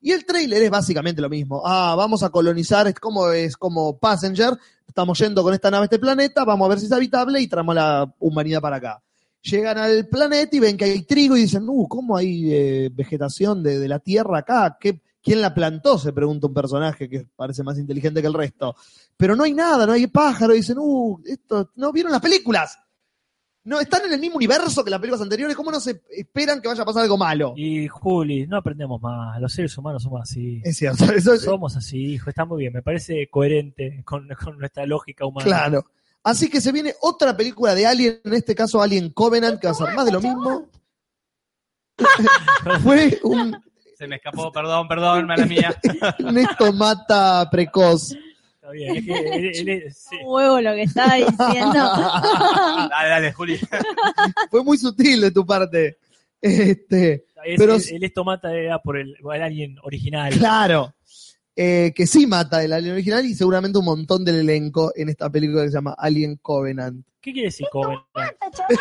y 0.01 0.11
el 0.11 0.25
tráiler 0.25 0.63
es 0.63 0.71
básicamente 0.71 1.21
lo 1.21 1.29
mismo. 1.29 1.61
Ah, 1.63 1.93
vamos 1.95 2.23
a 2.23 2.31
colonizar, 2.31 2.87
es 2.87 2.95
como, 2.95 3.29
es 3.29 3.55
como 3.55 3.99
Passenger, 3.99 4.57
estamos 4.87 5.19
yendo 5.19 5.43
con 5.43 5.53
esta 5.53 5.69
nave 5.69 5.83
a 5.83 5.85
este 5.85 5.99
planeta, 5.99 6.43
vamos 6.43 6.65
a 6.65 6.69
ver 6.69 6.79
si 6.79 6.87
es 6.87 6.91
habitable 6.91 7.39
y 7.39 7.47
traemos 7.47 7.75
la 7.75 8.11
humanidad 8.17 8.61
para 8.61 8.77
acá. 8.77 9.03
Llegan 9.43 9.77
al 9.77 10.07
planeta 10.07 10.55
y 10.55 10.59
ven 10.59 10.75
que 10.75 10.85
hay 10.85 11.03
trigo 11.03 11.37
y 11.37 11.41
dicen, 11.41 11.69
uh, 11.69 11.87
¿cómo 11.87 12.17
hay 12.17 12.51
eh, 12.51 12.89
vegetación 12.91 13.61
de, 13.61 13.77
de 13.77 13.87
la 13.87 13.99
Tierra 13.99 14.39
acá? 14.39 14.75
¿Qué, 14.79 15.01
¿Quién 15.27 15.41
la 15.41 15.53
plantó? 15.53 15.99
Se 15.99 16.13
pregunta 16.13 16.47
un 16.47 16.53
personaje 16.53 17.09
que 17.09 17.27
parece 17.35 17.61
más 17.61 17.77
inteligente 17.77 18.21
que 18.21 18.27
el 18.27 18.33
resto. 18.33 18.77
Pero 19.17 19.35
no 19.35 19.43
hay 19.43 19.53
nada, 19.53 19.85
no 19.85 19.91
hay 19.91 20.07
pájaro. 20.07 20.53
Y 20.53 20.59
dicen, 20.59 20.77
uh, 20.79 21.19
esto, 21.25 21.71
¿no 21.75 21.91
vieron 21.91 22.13
las 22.13 22.21
películas? 22.21 22.79
No, 23.65 23.81
están 23.81 24.05
en 24.05 24.13
el 24.13 24.21
mismo 24.21 24.37
universo 24.37 24.85
que 24.85 24.89
las 24.89 25.01
películas 25.01 25.21
anteriores. 25.21 25.53
¿Cómo 25.57 25.69
no 25.69 25.81
se 25.81 26.01
esperan 26.11 26.61
que 26.61 26.69
vaya 26.69 26.83
a 26.83 26.85
pasar 26.85 27.03
algo 27.03 27.17
malo? 27.17 27.53
Y 27.57 27.89
Juli, 27.89 28.47
no 28.47 28.55
aprendemos 28.55 29.01
más. 29.01 29.41
Los 29.41 29.51
seres 29.51 29.77
humanos 29.77 30.01
somos 30.01 30.21
así. 30.21 30.61
Es 30.63 30.77
cierto, 30.77 31.03
eso 31.13 31.33
es, 31.33 31.41
Somos 31.41 31.75
así, 31.75 32.13
hijo. 32.13 32.29
Está 32.29 32.45
muy 32.45 32.59
bien. 32.59 32.71
Me 32.71 32.81
parece 32.81 33.27
coherente 33.29 34.03
con, 34.05 34.29
con 34.41 34.57
nuestra 34.57 34.85
lógica 34.85 35.25
humana. 35.25 35.45
Claro. 35.45 35.87
Así 36.23 36.49
que 36.49 36.61
se 36.61 36.71
viene 36.71 36.95
otra 37.01 37.35
película 37.35 37.75
de 37.75 37.85
Alien, 37.85 38.21
en 38.23 38.33
este 38.33 38.55
caso 38.55 38.81
Alien 38.81 39.09
Covenant, 39.09 39.59
que 39.59 39.67
va 39.67 39.71
a 39.71 39.75
ser 39.75 39.93
más 39.93 40.05
de 40.05 40.11
lo 40.13 40.21
mismo. 40.21 40.69
Fue 42.81 43.19
un, 43.23 43.57
Se 43.97 44.07
me 44.07 44.17
escapó, 44.17 44.51
perdón, 44.51 44.87
perdón, 44.87 45.25
mala 45.25 45.45
mía. 45.45 45.75
un 46.19 46.37
estomata 46.37 47.49
precoz. 47.49 48.11
Está 48.55 48.69
bien. 48.71 48.95
Es 48.97 49.05
que 49.05 49.13
él- 49.17 49.51
él 49.55 49.69
es- 49.69 49.97
sí. 50.09 50.17
Un 50.23 50.33
huevo 50.33 50.61
lo 50.61 50.73
que 50.75 50.83
estaba 50.83 51.15
diciendo. 51.15 51.73
Dale, 52.89 53.09
dale, 53.09 53.33
Juli. 53.33 53.59
Fue 54.51 54.63
muy 54.63 54.77
sutil 54.77 55.21
de 55.21 55.31
tu 55.31 55.45
parte. 55.45 55.97
Este, 56.39 57.25
Es- 57.45 57.57
Pero- 57.57 57.75
el, 57.75 57.83
el 57.89 58.03
estomata 58.03 58.53
era 58.53 58.79
por 58.79 58.97
el, 58.97 59.15
por 59.21 59.35
el 59.35 59.41
alien 59.41 59.77
original. 59.83 60.31
claro. 60.33 60.93
Eh, 61.59 61.91
que 61.95 62.05
sí 62.05 62.27
mata 62.27 62.63
el 62.63 62.71
Alien 62.71 62.93
original 62.93 63.25
y 63.25 63.33
seguramente 63.33 63.79
un 63.79 63.85
montón 63.85 64.23
del 64.23 64.41
elenco 64.41 64.93
en 64.95 65.09
esta 65.09 65.27
película 65.27 65.63
que 65.63 65.69
se 65.69 65.73
llama 65.73 65.95
Alien 65.97 66.35
Covenant. 66.35 67.03
¿Qué 67.19 67.33
quiere 67.33 67.47
decir 67.47 67.65
Covenant? 67.71 68.05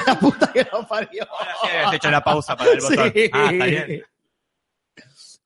La 0.06 0.20
puta 0.20 0.52
que 0.52 0.66
lo 0.70 0.86
parió. 0.86 1.22
Ahora 1.30 1.52
sí 1.62 1.68
habías 1.74 1.94
hecho 1.94 2.10
la 2.10 2.22
pausa 2.22 2.54
para 2.54 2.72
el 2.72 2.80
botón. 2.80 3.12
Sí. 3.14 3.30
Ah, 3.32 3.48
está 3.50 3.64
bien. 3.64 4.02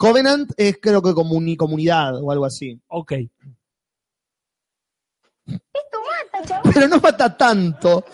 Covenant 0.00 0.50
es 0.56 0.78
creo 0.80 1.02
que 1.02 1.10
comuni- 1.10 1.58
comunidad 1.58 2.22
o 2.22 2.32
algo 2.32 2.46
así. 2.46 2.80
Ok. 2.88 3.12
pero 6.72 6.88
no 6.88 6.98
mata 7.00 7.36
tanto 7.36 8.04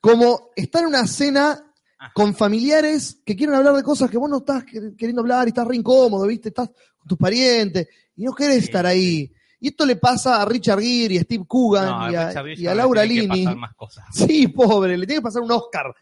como 0.00 0.50
estar 0.54 0.82
en 0.82 0.88
una 0.88 1.06
cena 1.06 1.72
con 2.14 2.34
familiares 2.34 3.20
que 3.24 3.34
quieren 3.36 3.54
hablar 3.56 3.74
de 3.74 3.82
cosas 3.82 4.10
que 4.10 4.18
vos 4.18 4.28
no 4.30 4.38
estás 4.38 4.64
quer- 4.64 4.96
queriendo 4.96 5.22
hablar 5.22 5.46
y 5.46 5.50
estás 5.50 5.66
re 5.66 5.76
incómodo, 5.76 6.26
¿viste? 6.26 6.48
Estás 6.50 6.68
con 6.68 7.08
tus 7.08 7.18
parientes 7.18 7.88
y 8.16 8.24
no 8.24 8.32
querés 8.34 8.58
Sí. 8.58 8.64
estar 8.64 8.86
ahí. 8.86 9.32
Y 9.60 9.68
esto 9.68 9.86
le 9.86 9.96
pasa 9.96 10.42
a 10.42 10.44
Richard 10.44 10.80
Gere 10.80 11.14
y 11.14 11.18
a 11.18 11.22
Steve 11.22 11.44
Coogan 11.46 11.86
No, 11.88 12.10
y, 12.12 12.14
a, 12.16 12.32
y 12.52 12.56
ya 12.62 12.72
a 12.72 12.74
Laura 12.74 13.02
tiene 13.04 13.20
que 13.20 13.26
Linney. 13.28 13.44
pasar 13.44 13.58
más 13.58 13.74
cosas. 13.74 14.04
Sí, 14.12 14.48
pobre, 14.48 14.98
le 14.98 15.06
tiene 15.06 15.20
que 15.20 15.24
pasar 15.24 15.42
un 15.42 15.52
Oscar 15.52 15.94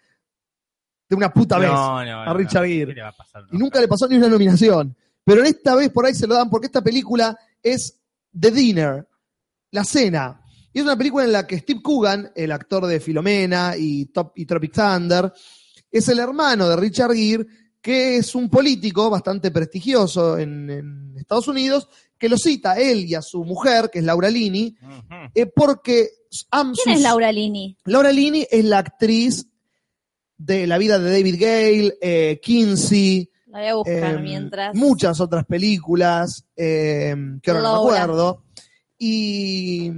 de 1.09 1.17
una 1.17 1.33
puta 1.33 1.59
vez 1.59 1.71
No, 1.71 2.05
no, 2.05 2.21
a 2.23 2.33
Richard 2.35 2.63
no. 2.63 2.69
Gere. 2.69 2.87
¿Qué 2.87 2.95
le 2.95 3.03
va 3.03 3.09
a 3.09 3.17
pasar? 3.17 3.45
Y 3.53 3.59
nunca 3.59 3.81
le 3.81 3.89
pasó 3.89 4.09
ni 4.09 4.17
una 4.17 4.29
nominación. 4.29 4.97
Pero 5.31 5.43
en 5.43 5.47
esta 5.55 5.77
vez 5.77 5.91
por 5.91 6.05
ahí 6.05 6.13
se 6.15 6.27
lo 6.27 6.35
dan 6.35 6.51
porque 6.51 6.67
esta 6.67 6.83
película 6.83 7.39
es 7.63 8.01
The 8.37 8.51
Dinner, 8.51 9.07
la 9.71 9.85
cena. 9.85 10.41
Y 10.73 10.79
es 10.81 10.85
una 10.85 10.97
película 10.97 11.25
en 11.25 11.31
la 11.31 11.47
que 11.47 11.59
Steve 11.59 11.81
Coogan, 11.83 12.33
el 12.35 12.51
actor 12.51 12.85
de 12.87 12.99
Filomena 12.99 13.75
y, 13.79 14.07
Top, 14.07 14.33
y 14.35 14.45
Tropic 14.45 14.73
Thunder, 14.73 15.33
es 15.89 16.09
el 16.09 16.19
hermano 16.19 16.69
de 16.69 16.75
Richard 16.75 17.13
Gere, 17.15 17.47
que 17.81 18.17
es 18.17 18.35
un 18.35 18.51
político 18.51 19.09
bastante 19.09 19.53
prestigioso 19.53 20.37
en, 20.37 20.69
en 20.69 21.15
Estados 21.17 21.47
Unidos, 21.47 21.89
que 22.19 22.29
lo 22.29 22.37
cita 22.37 22.73
a 22.73 22.81
él 22.81 23.05
y 23.05 23.15
a 23.15 23.23
su 23.23 23.45
mujer, 23.45 23.89
que 23.89 24.01
es 24.01 24.05
Laura 24.05 24.31
Linney, 24.31 24.77
Ujú. 24.83 25.15
eh, 25.33 25.47
porque 25.47 26.11
¿Quién 26.85 26.97
es 26.97 27.03
Laura 27.03 27.31
Lini? 27.31 27.77
Laura 27.85 28.11
Linney 28.13 28.49
es 28.51 28.65
la 28.65 28.79
actriz 28.79 29.47
de 30.37 30.67
la 30.67 30.77
vida 30.79 30.99
de 30.99 31.11
David 31.11 31.37
Gale, 31.39 31.99
eh, 32.01 32.41
Kinsey, 32.43 33.30
La 33.51 33.59
voy 33.61 33.69
a 33.69 33.75
buscar 33.75 34.15
eh, 34.15 34.19
mientras. 34.23 34.75
muchas 34.75 35.21
otras 35.21 35.45
películas 35.45 36.45
eh, 36.57 37.15
que 37.43 37.51
ahora 37.51 37.63
no 37.63 37.73
me 37.73 37.79
acuerdo. 37.99 38.45
Y 38.99 39.91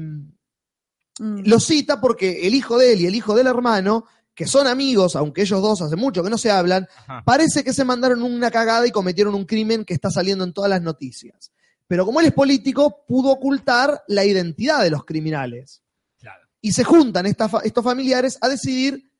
Mm. 1.20 1.42
lo 1.44 1.60
cita 1.60 2.00
porque 2.00 2.46
el 2.48 2.54
hijo 2.54 2.78
de 2.78 2.94
él 2.94 3.02
y 3.02 3.06
el 3.06 3.14
hijo 3.14 3.34
del 3.34 3.46
hermano, 3.46 4.06
que 4.34 4.46
son 4.46 4.66
amigos, 4.66 5.14
aunque 5.14 5.42
ellos 5.42 5.60
dos 5.60 5.82
hace 5.82 5.94
mucho 5.94 6.22
que 6.24 6.30
no 6.30 6.38
se 6.38 6.50
hablan, 6.50 6.88
Ajá. 7.06 7.22
parece 7.24 7.62
que 7.62 7.74
se 7.74 7.84
mandaron 7.84 8.22
una 8.22 8.50
cagada 8.50 8.86
y 8.86 8.90
cometieron 8.90 9.34
un 9.34 9.44
crimen 9.44 9.84
que 9.84 9.92
está 9.92 10.10
saliendo 10.10 10.42
en 10.42 10.54
todas 10.54 10.70
las 10.70 10.80
noticias. 10.80 11.52
Pero 11.86 12.06
como 12.06 12.20
él 12.20 12.26
es 12.26 12.32
político, 12.32 13.04
pudo 13.06 13.30
ocultar 13.30 14.02
la 14.08 14.24
identidad 14.24 14.82
de 14.82 14.88
los 14.90 15.04
criminales. 15.04 15.82
Claro. 16.18 16.48
Y 16.62 16.72
se 16.72 16.82
juntan 16.82 17.26
esta 17.26 17.50
estos 17.62 17.84
familiares 17.84 18.38
a 18.40 18.48
decidir 18.48 19.10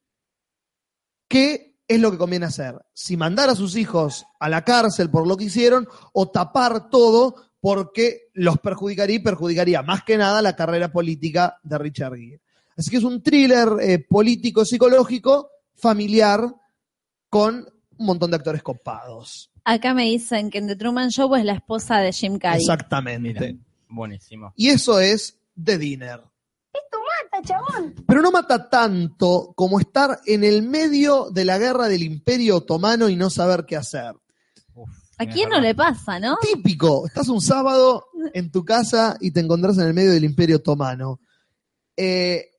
qué 1.28 1.71
es 1.94 2.00
lo 2.00 2.10
que 2.10 2.18
conviene 2.18 2.46
hacer. 2.46 2.74
Si 2.92 3.16
mandar 3.16 3.48
a 3.50 3.54
sus 3.54 3.76
hijos 3.76 4.26
a 4.40 4.48
la 4.48 4.64
cárcel 4.64 5.10
por 5.10 5.26
lo 5.26 5.36
que 5.36 5.44
hicieron 5.44 5.88
o 6.12 6.30
tapar 6.30 6.90
todo 6.90 7.36
porque 7.60 8.30
los 8.34 8.58
perjudicaría 8.58 9.16
y 9.16 9.20
perjudicaría 9.20 9.82
más 9.82 10.02
que 10.02 10.16
nada 10.16 10.42
la 10.42 10.56
carrera 10.56 10.90
política 10.90 11.58
de 11.62 11.78
Richard 11.78 12.16
Gere. 12.16 12.40
Así 12.76 12.90
que 12.90 12.96
es 12.96 13.04
un 13.04 13.22
thriller 13.22 13.68
eh, 13.80 13.98
político 13.98 14.64
psicológico 14.64 15.50
familiar 15.74 16.40
con 17.28 17.68
un 17.98 18.06
montón 18.06 18.30
de 18.30 18.36
actores 18.36 18.62
copados. 18.62 19.50
Acá 19.64 19.94
me 19.94 20.04
dicen 20.04 20.50
que 20.50 20.58
en 20.58 20.66
The 20.66 20.76
Truman 20.76 21.10
Show 21.10 21.34
es 21.36 21.44
la 21.44 21.54
esposa 21.54 21.98
de 21.98 22.12
Jim 22.12 22.38
Carrey. 22.38 22.60
Exactamente. 22.60 23.40
Mira, 23.40 23.54
buenísimo. 23.88 24.52
Y 24.56 24.68
eso 24.68 24.98
es 24.98 25.38
The 25.62 25.78
Dinner. 25.78 26.20
Pero 28.06 28.22
no 28.22 28.30
mata 28.30 28.68
tanto 28.68 29.52
como 29.56 29.80
estar 29.80 30.20
en 30.26 30.44
el 30.44 30.62
medio 30.62 31.30
de 31.30 31.44
la 31.44 31.58
guerra 31.58 31.88
del 31.88 32.02
Imperio 32.02 32.56
Otomano 32.58 33.08
y 33.08 33.16
no 33.16 33.30
saber 33.30 33.64
qué 33.66 33.76
hacer. 33.76 34.14
Uf, 34.74 34.90
¿A 35.18 35.26
quién 35.26 35.48
no 35.48 35.60
le 35.60 35.74
pasa, 35.74 36.18
no? 36.18 36.36
Típico, 36.40 37.06
estás 37.06 37.28
un 37.28 37.40
sábado 37.40 38.06
en 38.34 38.50
tu 38.50 38.64
casa 38.64 39.16
y 39.20 39.30
te 39.30 39.40
encontrás 39.40 39.78
en 39.78 39.86
el 39.86 39.94
medio 39.94 40.10
del 40.12 40.24
Imperio 40.24 40.56
Otomano. 40.56 41.20
Eh, 41.96 42.50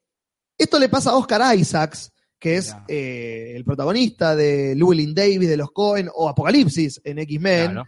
esto 0.57 0.79
le 0.79 0.89
pasa 0.89 1.11
a 1.11 1.15
Oscar 1.17 1.55
Isaacs, 1.57 2.11
que 2.39 2.57
es 2.57 2.75
eh, 2.87 3.53
el 3.55 3.63
protagonista 3.65 4.35
de 4.35 4.75
Llewellyn 4.75 5.13
Davis 5.13 5.49
de 5.49 5.57
los 5.57 5.71
Cohen 5.71 6.09
o 6.13 6.27
Apocalipsis 6.29 6.99
en 7.03 7.19
X-Men, 7.19 7.71
Claro. 7.71 7.87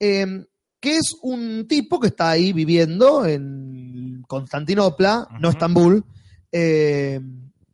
eh, 0.00 0.44
que 0.80 0.96
es 0.96 1.14
un 1.22 1.66
tipo 1.68 2.00
que 2.00 2.08
está 2.08 2.30
ahí 2.30 2.52
viviendo 2.52 3.24
en 3.24 4.22
Constantinopla, 4.26 5.28
no. 5.40 5.50
Estambul, 5.50 6.04
eh, 6.52 7.20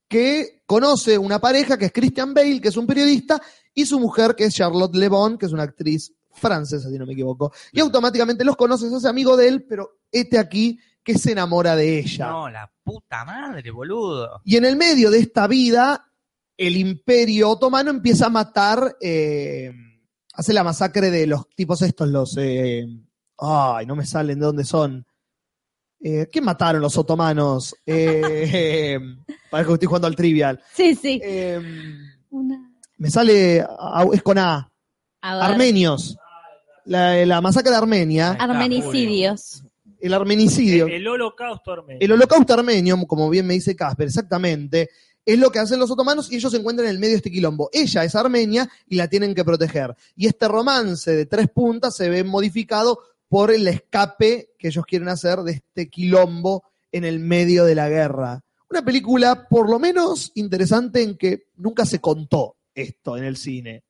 que 0.09 0.63
conoce 0.65 1.19
una 1.19 1.39
pareja 1.41 1.77
que 1.77 1.87
es 1.87 1.93
Christian 1.93 2.33
Bale, 2.33 2.61
que 2.61 2.69
es 2.69 2.77
un 2.77 2.87
periodista, 2.87 3.41
y 3.75 3.85
su 3.85 4.01
mujer, 4.01 4.35
que 4.35 4.45
es 4.45 4.55
Charlotte 4.55 4.95
Le 4.97 5.09
Bon, 5.09 5.37
que 5.37 5.47
es 5.47 5.53
una 5.53 5.65
actriz 5.65 6.13
francesa, 6.33 6.89
si 6.89 6.99
no 6.99 7.05
me 7.07 7.13
equivoco. 7.13 7.53
Y 7.73 7.81
automáticamente 7.81 8.45
los 8.45 8.57
conoce, 8.57 8.89
se 8.89 8.97
hace 8.97 9.09
amigo 9.09 9.37
de 9.37 9.49
él, 9.49 9.65
pero 9.69 9.99
este 10.11 10.39
aquí 10.39 10.79
que 11.03 11.19
se 11.19 11.33
enamora 11.33 11.75
de 11.75 11.99
ella. 11.99 12.29
No, 12.29 12.49
la 12.49 12.71
puta 12.83 13.25
madre, 13.25 13.71
boludo. 13.71 14.41
Y 14.45 14.57
en 14.57 14.65
el 14.65 14.77
medio 14.77 15.11
de 15.11 15.19
esta 15.19 15.47
vida, 15.47 16.11
el 16.57 16.77
imperio 16.77 17.51
otomano 17.51 17.91
empieza 17.91 18.27
a 18.27 18.31
matar, 18.31 18.97
eh, 19.01 19.73
hace 20.35 20.53
la 20.53 20.65
masacre 20.65 21.11
de 21.11 21.27
los 21.27 21.49
tipos 21.51 21.83
estos, 21.83 22.09
los... 22.09 22.37
eh, 22.39 22.87
ay, 23.39 23.87
no 23.87 23.97
me 23.97 24.07
salen 24.07 24.39
de 24.39 24.47
dónde 24.47 24.65
son. 24.65 25.07
Eh, 26.01 26.29
¿Qué 26.31 26.41
mataron 26.41 26.81
los 26.83 26.97
otomanos? 26.97 27.75
Eh, 27.87 28.99
parece 29.51 29.67
que 29.69 29.73
estoy 29.75 29.87
jugando 29.87 30.07
al 30.07 30.17
trivial. 30.17 30.61
Sí, 30.75 30.95
sí. 30.95 31.21
Eh, 31.23 31.61
Una- 32.31 32.71
me 32.99 33.11
sale, 33.11 33.65
ah, 33.69 34.05
es 34.13 34.23
con 34.23 34.39
A, 34.39 34.71
Armenios. 35.21 36.17
La, 36.85 37.15
la 37.27 37.41
masacre 37.41 37.71
de 37.71 37.77
Armenia, 37.77 38.33
está, 38.33 38.45
Armenicidios. 38.45 39.63
el 40.01 40.15
armenicidio. 40.15 40.87
El, 40.87 40.95
el 40.95 41.09
holocausto 41.09 41.73
armenio. 41.73 41.99
El 42.01 42.13
holocausto 42.13 42.55
armenio, 42.55 42.97
como 43.07 43.29
bien 43.29 43.47
me 43.47 43.55
dice 43.55 43.77
Casper, 43.77 44.07
exactamente, 44.09 44.89
es 45.25 45.39
lo 45.39 45.51
que 45.51 45.59
hacen 45.59 45.79
los 45.79 45.91
otomanos 45.91 46.33
y 46.33 46.37
ellos 46.37 46.51
se 46.51 46.57
encuentran 46.59 46.87
en 46.89 46.95
el 46.95 46.99
medio 46.99 47.13
de 47.13 47.17
este 47.19 47.31
quilombo. 47.31 47.69
Ella 47.73 48.05
es 48.05 48.15
armenia 48.15 48.69
y 48.87 48.97
la 48.97 49.07
tienen 49.09 49.35
que 49.35 49.45
proteger. 49.45 49.95
Y 50.17 50.27
este 50.27 50.49
romance 50.49 51.15
de 51.15 51.27
tres 51.27 51.49
puntas 51.51 51.95
se 51.95 52.09
ve 52.09 52.25
modificado 52.25 53.01
por 53.29 53.51
el 53.51 53.67
escape 53.69 54.51
que 54.59 54.69
ellos 54.69 54.85
quieren 54.87 55.09
hacer 55.09 55.39
de 55.41 55.53
este 55.53 55.89
quilombo 55.89 56.65
en 56.93 57.05
el 57.05 57.19
medio 57.21 57.65
de 57.65 57.75
la 57.75 57.89
guerra. 57.89 58.43
Una 58.71 58.83
película 58.83 59.47
por 59.49 59.69
lo 59.71 59.79
menos 59.79 60.33
interesante 60.35 61.03
en 61.03 61.17
que 61.17 61.45
nunca 61.57 61.85
se 61.85 62.01
contó 62.01 62.57
esto 62.75 63.17
en 63.17 63.25
el 63.25 63.37
cine. 63.37 63.83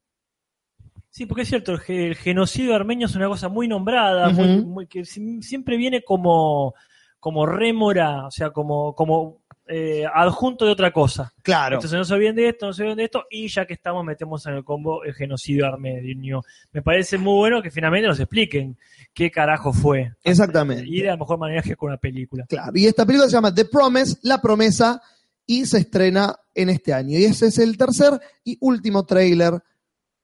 Sí, 1.10 1.26
porque 1.26 1.42
es 1.42 1.48
cierto, 1.48 1.72
el, 1.72 1.80
ge- 1.80 2.06
el 2.08 2.14
genocidio 2.16 2.74
armenio 2.74 3.06
es 3.06 3.14
una 3.16 3.28
cosa 3.28 3.48
muy 3.48 3.66
nombrada, 3.66 4.28
Ujú. 4.28 4.36
muy, 4.42 4.64
muy- 4.64 4.86
que 4.86 5.04
si- 5.04 5.42
siempre 5.42 5.76
viene 5.76 6.02
como, 6.02 6.74
como 7.18 7.46
rémora, 7.46 8.26
o 8.26 8.30
sea, 8.30 8.50
como, 8.50 8.94
como 8.94 9.40
eh, 9.68 10.04
adjunto 10.12 10.64
de 10.64 10.72
otra 10.72 10.92
cosa. 10.92 11.32
Claro. 11.42 11.76
Entonces 11.76 11.98
no 11.98 12.04
se 12.04 12.14
olviden 12.14 12.36
de 12.36 12.48
esto, 12.48 12.66
no 12.66 12.72
se 12.72 12.82
olviden 12.82 12.98
de 12.98 13.04
esto, 13.04 13.24
y 13.30 13.48
ya 13.48 13.66
que 13.66 13.74
estamos, 13.74 14.04
metemos 14.04 14.44
en 14.46 14.54
el 14.54 14.64
combo 14.64 15.04
el 15.04 15.14
genocidio 15.14 15.66
armenio. 15.66 16.42
Me 16.72 16.82
parece 16.82 17.18
muy 17.18 17.34
bueno 17.34 17.62
que 17.62 17.70
finalmente 17.70 18.08
nos 18.08 18.18
expliquen 18.18 18.78
qué 19.12 19.30
carajo 19.30 19.72
fue. 19.72 20.12
Exactamente. 20.24 20.84
Y 20.86 21.02
de 21.02 21.08
la 21.08 21.16
mejor 21.16 21.38
manera 21.38 21.62
que 21.62 21.76
con 21.76 21.90
una 21.90 21.98
película. 21.98 22.46
Claro, 22.48 22.72
y 22.74 22.86
esta 22.86 23.04
película 23.04 23.28
se 23.28 23.36
llama 23.36 23.54
The 23.54 23.66
Promise, 23.66 24.16
La 24.22 24.40
Promesa, 24.40 25.02
y 25.46 25.66
se 25.66 25.78
estrena 25.78 26.34
en 26.54 26.70
este 26.70 26.92
año. 26.92 27.18
Y 27.18 27.24
ese 27.24 27.46
es 27.46 27.58
el 27.58 27.76
tercer 27.76 28.20
y 28.44 28.56
último 28.60 29.04
tráiler 29.04 29.62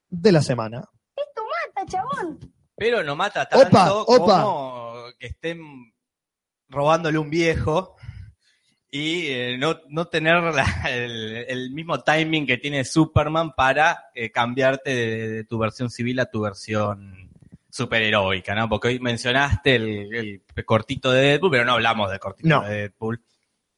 de 0.08 0.32
la 0.32 0.42
semana. 0.42 0.88
Pero 2.76 3.02
no 3.02 3.14
mata 3.14 3.46
tanto 3.46 3.68
Opa, 3.68 3.92
opa. 3.92 4.42
como 4.42 4.94
que 5.18 5.26
estén 5.26 5.60
robándole 6.68 7.18
un 7.18 7.30
viejo 7.30 7.96
y 8.96 9.26
eh, 9.26 9.58
no, 9.58 9.80
no 9.88 10.06
tener 10.06 10.40
la- 10.54 10.82
el, 10.88 11.44
el 11.48 11.70
mismo 11.72 11.98
timing 12.00 12.46
que 12.46 12.58
tiene 12.58 12.84
Superman 12.84 13.52
para 13.56 14.04
eh, 14.14 14.30
cambiarte 14.30 14.94
de, 14.94 15.28
de 15.30 15.44
tu 15.44 15.58
versión 15.58 15.90
civil 15.90 16.20
a 16.20 16.26
tu 16.26 16.42
versión 16.42 17.28
superheroica, 17.68 18.54
¿no? 18.54 18.68
Porque 18.68 18.86
hoy 18.88 19.00
mencionaste 19.00 19.74
el, 19.74 20.14
el 20.54 20.64
cortito 20.64 21.10
de 21.10 21.22
Deadpool, 21.22 21.50
pero 21.50 21.64
no 21.64 21.72
hablamos 21.72 22.08
del 22.08 22.20
cortito 22.20 22.48
No. 22.48 22.62
de 22.62 22.72
Deadpool. 22.82 23.20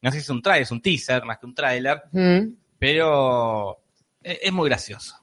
No 0.03 0.11
sé 0.11 0.17
si 0.17 0.21
es 0.21 0.29
un 0.29 0.43
trailer, 0.43 0.61
es 0.61 0.71
un 0.71 0.81
teaser 0.83 1.25
más 1.25 1.39
que 1.39 1.47
un 1.47 1.55
tráiler, 1.55 2.03
Mm. 2.11 2.53
pero 2.77 3.79
es, 4.21 4.37
es 4.43 4.53
muy 4.53 4.69
gracioso. 4.69 5.15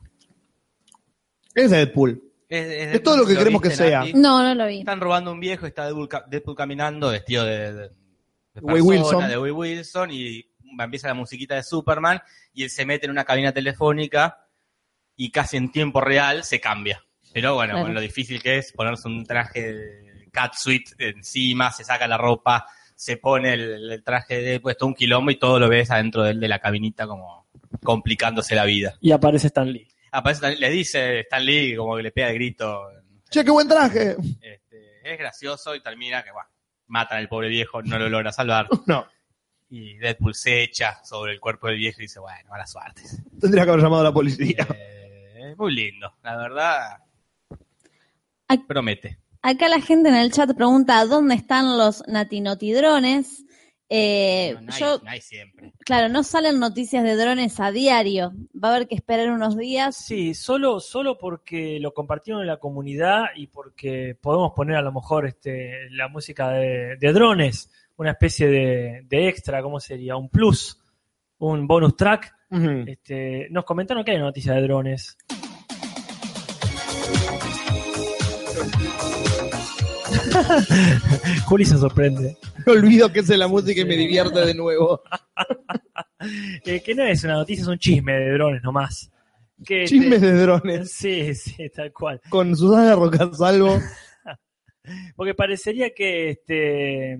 Es 1.54 1.70
Deadpool. 1.70 2.20
Es, 2.48 2.66
es 2.66 2.94
Es 2.96 3.02
todo 3.04 3.18
lo 3.18 3.26
que 3.26 3.36
queremos 3.36 3.62
que 3.62 3.70
sea. 3.70 4.04
No, 4.12 4.42
no 4.42 4.56
lo 4.56 4.66
vi. 4.66 4.80
Están 4.80 5.00
robando 5.00 5.30
un 5.30 5.38
viejo, 5.38 5.66
está 5.66 5.84
Deadpool, 5.84 6.08
Deadpool 6.28 6.56
caminando 6.56 7.10
vestido 7.10 7.44
de, 7.44 7.72
de, 7.72 7.90
de 8.54 8.60
persona, 8.62 8.82
Wilson. 8.84 9.28
de 9.28 9.38
Wade 9.38 9.52
Wilson, 9.52 10.10
y 10.12 10.44
empieza 10.78 11.08
la 11.08 11.14
musiquita 11.14 11.54
de 11.56 11.62
Superman, 11.62 12.20
y 12.52 12.64
él 12.64 12.70
se 12.70 12.86
mete 12.86 13.06
en 13.06 13.12
una 13.12 13.24
cabina 13.24 13.52
telefónica 13.52 14.46
y 15.16 15.30
casi 15.30 15.56
en 15.56 15.70
tiempo 15.70 16.00
real 16.00 16.44
se 16.44 16.60
cambia. 16.60 17.02
Pero 17.32 17.54
bueno, 17.54 17.72
Claro. 17.74 17.86
con 17.86 17.94
lo 17.94 18.00
difícil 18.00 18.42
que 18.42 18.58
es 18.58 18.72
ponerse 18.72 19.08
un 19.08 19.24
traje 19.24 19.72
de 19.72 20.28
catsuit 20.32 20.88
encima, 20.98 21.70
se 21.72 21.84
saca 21.84 22.06
la 22.06 22.16
ropa, 22.16 22.66
se 22.96 23.16
pone 23.16 23.54
el, 23.54 23.90
el 23.92 24.02
traje 24.04 24.40
de 24.40 24.60
puesto 24.60 24.86
un 24.86 24.94
quilombo 24.94 25.30
y 25.30 25.38
todo 25.38 25.58
lo 25.58 25.68
ves 25.68 25.90
adentro 25.90 26.22
de 26.22 26.30
él 26.32 26.40
de 26.40 26.48
la 26.48 26.58
cabinita 26.60 27.06
como 27.06 27.48
complicándose 27.82 28.54
la 28.54 28.64
vida. 28.64 28.94
Y 29.00 29.10
aparece 29.12 29.48
Stan 29.48 29.70
Lee. 29.70 29.88
Aparece 30.12 30.46
Stan- 30.46 30.60
le 30.60 30.70
dice 30.70 31.20
Stan 31.20 31.44
Lee 31.44 31.74
como 31.76 31.96
que 31.96 32.02
le 32.04 32.12
pega 32.12 32.28
el 32.28 32.34
grito 32.34 32.82
Che, 33.30 33.44
qué 33.44 33.50
buen 33.50 33.66
traje. 33.68 34.16
este, 34.40 35.00
es 35.12 35.18
gracioso 35.18 35.74
y 35.74 35.82
termina 35.82 36.22
que, 36.22 36.30
bueno, 36.30 36.48
matan 36.86 37.18
al 37.18 37.28
pobre 37.28 37.48
viejo, 37.48 37.82
no 37.82 37.98
lo 37.98 38.08
logra 38.08 38.32
salvar. 38.32 38.68
No, 38.86 39.06
Y 39.70 39.96
Deadpool 39.98 40.34
se 40.34 40.62
echa 40.62 41.02
sobre 41.04 41.32
el 41.32 41.40
cuerpo 41.40 41.68
del 41.68 41.78
viejo 41.78 42.00
y 42.00 42.04
dice, 42.04 42.20
bueno, 42.20 42.48
mala 42.50 42.66
suerte. 42.66 43.02
tendría 43.40 43.64
que 43.64 43.70
haber 43.70 43.82
llamado 43.82 44.02
a 44.02 44.04
la 44.04 44.12
policía. 44.12 44.66
Eh, 44.74 45.50
es 45.52 45.58
muy 45.58 45.74
lindo, 45.74 46.12
la 46.22 46.36
verdad. 46.36 46.98
Ay. 48.48 48.58
Promete. 48.58 49.18
Acá 49.42 49.68
la 49.68 49.80
gente 49.80 50.08
en 50.08 50.14
el 50.14 50.32
chat 50.32 50.54
pregunta 50.56 51.04
dónde 51.06 51.34
están 51.34 51.76
los 51.76 52.02
natinotidrones. 52.08 53.43
Eh, 53.88 54.52
No, 54.54 54.60
no 54.62 54.72
hay, 54.72 54.80
yo, 54.80 55.00
no 55.04 55.10
hay 55.10 55.20
siempre. 55.20 55.72
claro, 55.84 56.08
no 56.08 56.22
salen 56.22 56.58
noticias 56.58 57.04
de 57.04 57.16
drones 57.16 57.60
a 57.60 57.70
diario. 57.70 58.32
Va 58.62 58.70
a 58.70 58.76
haber 58.76 58.88
que 58.88 58.94
esperar 58.94 59.30
unos 59.30 59.56
días. 59.56 59.94
Sí, 59.96 60.34
solo, 60.34 60.80
solo 60.80 61.18
porque 61.18 61.78
lo 61.80 61.92
compartieron 61.92 62.40
en 62.42 62.48
la 62.48 62.56
comunidad 62.56 63.24
y 63.36 63.46
porque 63.48 64.16
podemos 64.20 64.52
poner 64.52 64.76
a 64.76 64.82
lo 64.82 64.92
mejor 64.92 65.26
este, 65.26 65.88
la 65.90 66.08
música 66.08 66.50
de, 66.50 66.96
de 66.98 67.12
drones, 67.12 67.70
una 67.96 68.12
especie 68.12 68.46
de, 68.48 69.02
de 69.06 69.28
extra, 69.28 69.62
¿cómo 69.62 69.78
sería? 69.80 70.16
Un 70.16 70.28
plus, 70.28 70.80
un 71.38 71.66
bonus 71.66 71.94
track. 71.96 72.34
Este, 72.86 73.48
nos 73.50 73.64
comentaron 73.64 74.04
que 74.04 74.12
hay 74.12 74.18
noticias 74.18 74.54
de 74.54 74.62
drones. 74.62 75.18
Juli 81.46 81.64
se 81.64 81.78
sorprende. 81.78 82.36
Olvido 82.66 83.12
que 83.12 83.20
es 83.20 83.28
la 83.30 83.48
música 83.48 83.80
y 83.80 83.84
me 83.84 83.96
divierte 83.96 84.40
de 84.44 84.54
nuevo. 84.54 85.02
Eh, 86.64 86.80
que 86.82 86.94
no 86.94 87.02
es 87.04 87.22
una 87.24 87.34
noticia, 87.34 87.60
es 87.62 87.68
un 87.68 87.76
chisme 87.78 88.14
de 88.14 88.32
drones 88.32 88.62
nomás. 88.62 89.10
Que, 89.62 89.84
Chismes 89.84 90.22
de 90.22 90.32
drones. 90.32 90.90
Sí, 90.90 91.34
sí, 91.34 91.68
tal 91.68 91.92
cual. 91.92 92.18
Con 92.30 92.56
Susana 92.56 92.94
Rocasalvo. 92.94 93.78
Porque 95.16 95.34
parecería 95.34 95.90
que 95.90 96.30
este 96.30 97.12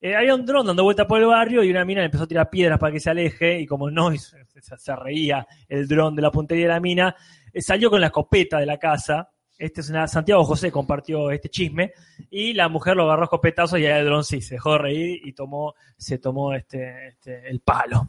eh, 0.00 0.14
había 0.16 0.34
un 0.36 0.46
dron 0.46 0.64
dando 0.66 0.84
vuelta 0.84 1.08
por 1.08 1.20
el 1.20 1.26
barrio 1.26 1.64
y 1.64 1.70
una 1.70 1.84
mina 1.84 2.00
le 2.02 2.06
empezó 2.06 2.22
a 2.24 2.28
tirar 2.28 2.48
piedras 2.48 2.78
para 2.78 2.92
que 2.92 3.00
se 3.00 3.10
aleje 3.10 3.60
y 3.60 3.66
como 3.66 3.90
no, 3.90 4.12
se- 4.16 4.36
se 4.60 4.94
reía 4.96 5.44
el 5.68 5.88
dron 5.88 6.14
de 6.14 6.22
la 6.22 6.30
puntería 6.30 6.66
de 6.66 6.72
la 6.74 6.80
mina, 6.80 7.16
eh, 7.52 7.60
salió 7.62 7.90
con 7.90 8.00
la 8.00 8.06
escopeta 8.08 8.58
de 8.60 8.66
la 8.66 8.78
casa. 8.78 9.28
Este 9.58 9.80
es 9.80 9.88
una, 9.88 10.06
Santiago 10.06 10.44
José 10.44 10.70
compartió 10.70 11.30
este 11.30 11.48
chisme 11.48 11.92
y 12.30 12.52
la 12.52 12.68
mujer 12.68 12.94
lo 12.96 13.04
agarró 13.04 13.22
a 13.22 13.24
escopetazos 13.24 13.78
y 13.78 13.86
el 13.86 14.04
dron 14.04 14.22
sí 14.22 14.42
se 14.42 14.56
dejó 14.56 14.72
de 14.72 14.78
reír 14.78 15.20
y 15.26 15.32
tomó, 15.32 15.74
se 15.96 16.18
tomó 16.18 16.52
este, 16.52 17.08
este, 17.08 17.48
el 17.48 17.60
palo. 17.60 18.08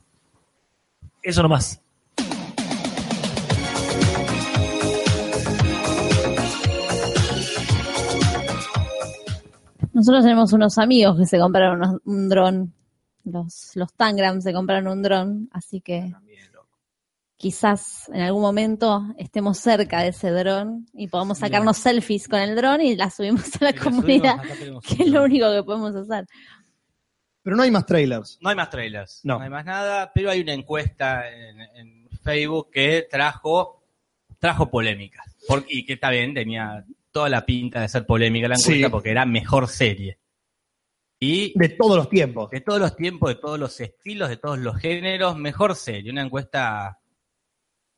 Eso 1.23 1.41
nomás. 1.41 1.81
Nosotros 9.93 10.23
tenemos 10.23 10.53
unos 10.53 10.77
amigos 10.77 11.17
que 11.17 11.25
se 11.25 11.39
compraron 11.39 11.77
unos- 11.81 12.01
un 12.05 12.29
dron. 12.29 12.73
Los, 13.23 13.71
los 13.75 13.93
Tangram 13.93 14.41
se 14.41 14.53
compraron 14.53 14.87
un 14.87 15.01
dron, 15.01 15.49
así 15.51 15.81
que 15.81 16.13
quizás 17.37 18.09
en 18.09 18.21
algún 18.21 18.41
momento 18.41 19.03
estemos 19.17 19.57
cerca 19.59 20.01
de 20.01 20.09
ese 20.09 20.31
dron 20.31 20.87
y 20.93 21.07
podamos 21.07 21.37
sacarnos 21.37 21.77
selfies 21.77 22.27
con 22.27 22.39
el 22.39 22.55
dron 22.55 22.81
y 22.81 22.95
la 22.95 23.09
subimos 23.09 23.55
a 23.61 23.65
la 23.65 23.69
Y 23.69 23.73
lo 23.73 23.79
subimos, 23.83 23.95
comunidad, 24.01 24.41
que 24.87 25.03
es 25.03 25.09
lo 25.09 25.23
único 25.23 25.51
que 25.51 25.63
podemos 25.63 25.95
hacer. 25.95 26.25
Pero 27.43 27.55
no 27.55 27.63
hay 27.63 27.71
más 27.71 27.85
trailers. 27.85 28.37
No 28.41 28.49
hay 28.49 28.55
más 28.55 28.69
trailers, 28.69 29.21
No. 29.23 29.37
no. 29.37 29.43
hay 29.43 29.49
más 29.49 29.63
nada, 29.65 30.11
pero 30.13 30.29
hay 30.31 30.41
una 30.41 30.53
encuesta 30.53 31.29
en, 31.31 31.61
en 31.61 32.09
Facebook 32.23 32.69
que 32.71 33.07
trajo, 33.09 33.83
trajo 34.39 34.69
polémicas. 34.69 35.25
Por- 35.47 35.65
y 35.69 35.85
que 35.85 35.93
está 35.93 36.09
bien, 36.09 36.33
tenía 36.33 36.83
toda 37.11 37.29
la 37.29 37.45
pinta 37.45 37.81
de 37.81 37.87
ser 37.87 38.05
polémica 38.05 38.47
la 38.49 38.55
encuesta 38.55 38.73
Sí. 38.87 38.91
porque 38.91 39.11
era 39.11 39.25
mejor 39.25 39.67
serie. 39.69 40.19
Y 41.19 41.57
De 41.57 41.69
todos 41.69 41.95
los 41.97 42.09
tiempos. 42.09 42.49
de 42.51 42.61
todos 42.61 42.79
los 42.79 42.95
tiempos, 42.95 43.29
de 43.29 43.35
todos 43.35 43.57
los 43.59 43.79
estilos, 43.79 44.29
de 44.29 44.37
todos 44.37 44.59
los 44.59 44.75
géneros, 44.77 45.37
mejor 45.37 45.75
serie. 45.75 46.11
Una 46.11 46.21
encuesta 46.23 46.99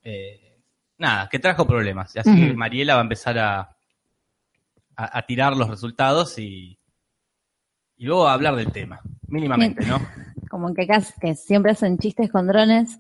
eh, 0.03 0.57
nada, 0.97 1.27
que 1.29 1.39
trajo 1.39 1.65
problemas. 1.65 2.15
Y 2.15 2.19
así 2.19 2.45
Ujú. 2.49 2.55
Mariela 2.57 2.95
va 2.95 3.01
a 3.01 3.03
empezar 3.03 3.37
a, 3.39 3.59
a, 4.95 5.17
a 5.17 5.21
tirar 5.25 5.55
los 5.55 5.69
resultados 5.69 6.37
y, 6.39 6.77
y 7.97 8.05
luego 8.05 8.27
a 8.27 8.33
hablar 8.33 8.55
del 8.55 8.71
tema, 8.71 9.01
mínimamente, 9.27 9.85
¿no? 9.85 9.99
como 10.49 10.73
que 10.73 10.83
acá 10.83 11.01
que 11.21 11.35
siempre 11.35 11.71
hacen 11.73 11.97
chistes 11.97 12.31
con 12.31 12.47
drones. 12.47 12.99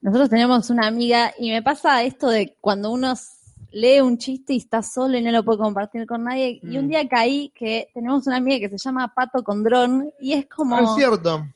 Nosotros 0.00 0.30
tenemos 0.30 0.70
una 0.70 0.86
amiga 0.86 1.32
y 1.38 1.50
me 1.50 1.62
pasa 1.62 2.02
esto 2.02 2.28
de 2.28 2.56
cuando 2.60 2.90
uno 2.92 3.14
lee 3.72 4.00
un 4.00 4.16
chiste 4.18 4.54
y 4.54 4.58
está 4.58 4.82
solo 4.82 5.18
y 5.18 5.22
no 5.22 5.30
lo 5.32 5.44
puede 5.44 5.58
compartir 5.58 6.06
con 6.06 6.24
nadie. 6.24 6.60
Y 6.62 6.78
un 6.78 6.86
Mm. 6.86 6.88
día 6.88 7.08
caí 7.08 7.52
que 7.54 7.88
tenemos 7.92 8.26
una 8.26 8.36
amiga 8.36 8.60
que 8.68 8.78
se 8.78 8.78
llama 8.78 9.12
Pato 9.14 9.42
con 9.42 9.62
dron 9.64 10.10
y 10.20 10.32
es 10.34 10.46
como 10.46 10.76
Ah, 10.76 10.82
Es 10.84 10.94
cierto. 10.94 11.46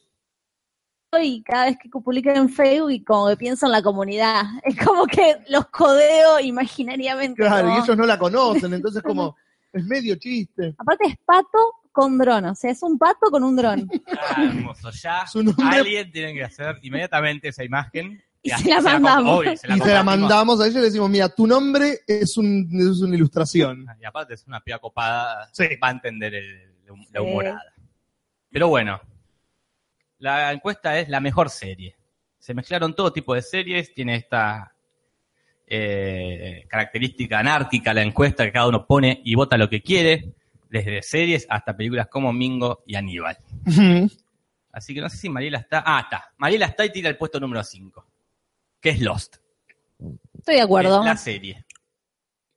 Y 1.18 1.42
cada 1.42 1.64
vez 1.66 1.78
que 1.78 1.88
publico 1.88 2.30
en 2.30 2.48
Facebook 2.48 2.90
y 2.92 3.02
como 3.02 3.28
que 3.28 3.36
pienso 3.36 3.66
en 3.66 3.72
la 3.72 3.82
comunidad. 3.82 4.42
Es 4.64 4.76
como 4.76 5.06
que 5.06 5.38
los 5.48 5.66
codeo 5.66 6.38
imaginariamente. 6.40 7.42
Claro, 7.42 7.66
como- 7.68 7.78
y 7.78 7.82
ellos 7.82 7.96
no 7.96 8.06
la 8.06 8.18
conocen, 8.18 8.72
entonces 8.74 9.02
como 9.06 9.36
es 9.72 9.84
medio 9.84 10.14
chiste. 10.16 10.74
Aparte 10.78 11.06
es 11.08 11.16
pato 11.24 11.74
con 11.92 12.16
dron, 12.18 12.44
o 12.46 12.54
sea, 12.54 12.70
es 12.70 12.82
un 12.82 12.96
pato 12.98 13.30
con 13.30 13.42
un 13.42 13.56
dron. 13.56 13.90
Ah, 14.16 14.44
hermoso, 14.44 14.90
ya 14.92 15.24
alguien 15.58 16.12
tiene 16.12 16.34
que 16.34 16.44
hacer 16.44 16.78
inmediatamente 16.82 17.48
esa 17.48 17.64
imagen. 17.64 18.22
Y 18.42 18.50
se 18.50 18.70
la 18.70 18.80
mandamos. 18.80 19.38
obvio, 19.40 19.54
se 19.56 19.68
la 19.68 19.76
y 19.76 19.80
se 19.80 19.92
la 19.92 20.02
mandamos 20.02 20.60
a 20.60 20.66
ella 20.66 20.78
y 20.78 20.80
le 20.80 20.86
decimos, 20.86 21.10
mira, 21.10 21.28
tu 21.28 21.46
nombre 21.46 21.98
es, 22.06 22.38
un, 22.38 22.66
es 22.72 23.00
una 23.02 23.14
ilustración. 23.16 23.84
Y 24.00 24.04
aparte 24.06 24.32
es 24.34 24.46
una 24.46 24.60
piba 24.60 24.78
copada, 24.78 25.50
Sí. 25.52 25.64
va 25.82 25.88
a 25.88 25.90
entender 25.90 26.34
el- 26.36 26.70
la 26.86 27.20
Sí. 27.20 27.26
humorada. 27.26 27.62
Pero 28.50 28.68
bueno, 28.68 28.98
la 30.20 30.52
encuesta 30.52 30.98
es 30.98 31.08
la 31.08 31.20
mejor 31.20 31.50
serie. 31.50 31.96
Se 32.38 32.54
mezclaron 32.54 32.94
todo 32.94 33.12
tipo 33.12 33.34
de 33.34 33.42
series, 33.42 33.92
tiene 33.92 34.16
esta 34.16 34.72
eh, 35.66 36.64
característica 36.68 37.38
anárquica 37.38 37.92
la 37.92 38.02
encuesta 38.02 38.44
que 38.44 38.52
cada 38.52 38.68
uno 38.68 38.86
pone 38.86 39.20
y 39.24 39.34
vota 39.34 39.56
lo 39.56 39.68
que 39.68 39.82
quiere, 39.82 40.34
desde 40.68 41.02
series 41.02 41.46
hasta 41.50 41.76
películas 41.76 42.06
como 42.08 42.32
Mingo 42.32 42.82
y 42.86 42.94
Aníbal. 42.94 43.38
Así 44.72 44.94
que 44.94 45.00
no 45.00 45.08
sé 45.08 45.16
si 45.16 45.28
Mariela 45.28 45.58
está. 45.58 45.82
Ah, 45.84 46.00
está. 46.04 46.32
Mariela 46.38 46.66
está 46.66 46.84
y 46.84 46.92
tira 46.92 47.08
el 47.08 47.16
puesto 47.16 47.40
número 47.40 47.62
5, 47.64 48.06
que 48.80 48.90
es 48.90 49.00
Lost. 49.00 49.36
Estoy 50.38 50.54
de 50.56 50.60
acuerdo. 50.62 51.00
Es 51.00 51.06
la 51.06 51.16
serie. 51.16 51.64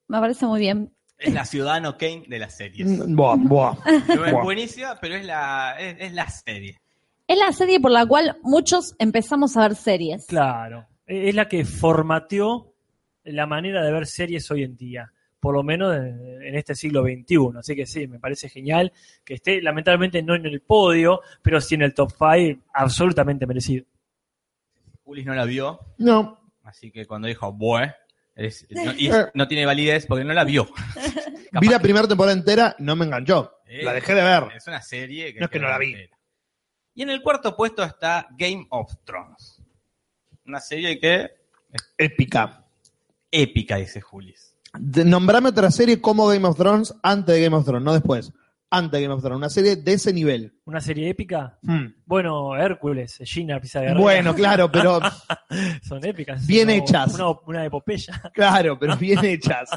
Me 0.08 0.20
parece 0.20 0.46
muy 0.46 0.60
bien. 0.60 0.94
Es 1.18 1.32
la 1.32 1.44
Ciudadano 1.44 1.96
Kane 1.96 2.24
de 2.28 2.38
las 2.38 2.56
series. 2.56 2.86
Buah, 3.14 3.36
buah. 3.36 3.74
No 4.08 4.24
es 4.26 4.32
Buah. 4.32 4.42
buenísima, 4.44 4.98
pero 5.00 5.14
es 5.16 5.24
la, 5.24 5.76
es, 5.78 5.96
es 5.98 6.12
la 6.12 6.28
serie. 6.28 6.80
Es 7.26 7.38
la 7.38 7.52
serie 7.52 7.80
por 7.80 7.90
la 7.90 8.04
cual 8.06 8.36
muchos 8.42 8.94
empezamos 8.98 9.56
a 9.56 9.62
ver 9.62 9.76
series. 9.76 10.26
Claro, 10.26 10.86
e- 11.06 11.28
es 11.30 11.34
la 11.34 11.48
que 11.48 11.64
formateó 11.64 12.74
la 13.24 13.46
manera 13.46 13.82
de 13.82 13.92
ver 13.92 14.06
series 14.06 14.50
hoy 14.50 14.62
en 14.64 14.76
día, 14.76 15.10
por 15.40 15.54
lo 15.54 15.62
menos 15.62 15.94
en, 15.96 16.54
este 16.54 16.74
siglo 16.74 17.02
XXI. 17.02 17.58
Así 17.58 17.74
que 17.74 17.86
sí, 17.86 18.06
me 18.06 18.18
parece 18.18 18.48
genial 18.50 18.92
que 19.24 19.34
esté, 19.34 19.62
lamentablemente 19.62 20.22
no 20.22 20.34
en 20.34 20.44
el 20.46 20.60
podio, 20.60 21.20
pero 21.42 21.60
sí 21.60 21.74
en 21.76 21.82
el 21.82 21.94
top 21.94 22.10
5, 22.18 22.62
absolutamente 22.74 23.46
merecido. 23.46 23.86
Julis 25.04 25.24
no 25.26 25.34
la 25.34 25.44
vio, 25.44 25.80
No, 25.98 26.38
así 26.62 26.90
que 26.90 27.06
cuando 27.06 27.28
dijo, 27.28 27.52
bue, 27.52 27.94
es- 28.34 28.66
no, 28.70 28.92
y 28.98 29.08
Eh. 29.10 29.26
no 29.32 29.48
tiene 29.48 29.64
validez 29.64 30.06
porque 30.06 30.24
no 30.24 30.34
la 30.34 30.44
vio. 30.44 30.68
vi 31.60 31.68
la 31.68 31.78
primera 31.80 32.06
temporada 32.06 32.36
entera, 32.36 32.76
no 32.80 32.96
me 32.96 33.06
enganchó. 33.06 33.52
Eh, 33.66 33.82
La 33.82 33.94
dejé 33.94 34.14
de 34.14 34.22
ver. 34.22 34.44
Es 34.54 34.66
una 34.66 34.82
serie 34.82 35.32
que. 35.32 35.40
No 35.40 35.46
es 35.46 35.50
que 35.50 35.58
no 35.58 35.68
la 35.68 35.78
vi. 35.78 35.92
entera. 35.92 36.18
Y 36.94 37.02
en 37.02 37.10
el 37.10 37.22
cuarto 37.22 37.56
puesto 37.56 37.82
está 37.82 38.28
Game 38.38 38.66
of 38.70 38.92
Thrones. 39.04 39.60
Una 40.46 40.60
serie 40.60 40.98
que 41.00 41.30
Épica. 41.98 42.64
épica, 43.30 43.76
dice 43.76 44.00
Julis. 44.00 44.54
De- 44.78 45.04
nombrame 45.04 45.48
otra 45.50 45.70
serie 45.70 46.00
como 46.00 46.26
Game 46.28 46.46
of 46.46 46.56
Thrones 46.56 46.94
antes 47.02 47.34
de 47.34 47.42
Game 47.42 47.56
of 47.56 47.64
Thrones, 47.64 47.84
no 47.84 47.92
después. 47.92 48.32
Antes 48.70 48.92
de 48.92 49.02
Game 49.02 49.14
of 49.14 49.22
Thrones. 49.22 49.36
Una 49.38 49.48
serie 49.48 49.76
de 49.76 49.92
ese 49.92 50.12
nivel. 50.12 50.52
Una 50.64 50.80
serie 50.80 51.08
épica. 51.08 51.58
Hmm. 51.62 51.86
Bueno, 52.06 52.56
Hércules, 52.56 53.18
Gina, 53.24 53.60
Pisa 53.60 53.80
Guerrera. 53.80 54.00
Bueno, 54.00 54.34
claro, 54.34 54.70
pero 54.70 55.00
Son 55.82 56.04
épicas. 56.04 56.44
Bien 56.46 56.68
Una- 56.68 56.76
hechas. 56.76 57.14
Una, 57.14 57.30
una 57.46 57.64
epopeya. 57.64 58.20
Claro, 58.34 58.76
pero 58.78 58.96
bien 58.96 59.18
hechas. 59.24 59.70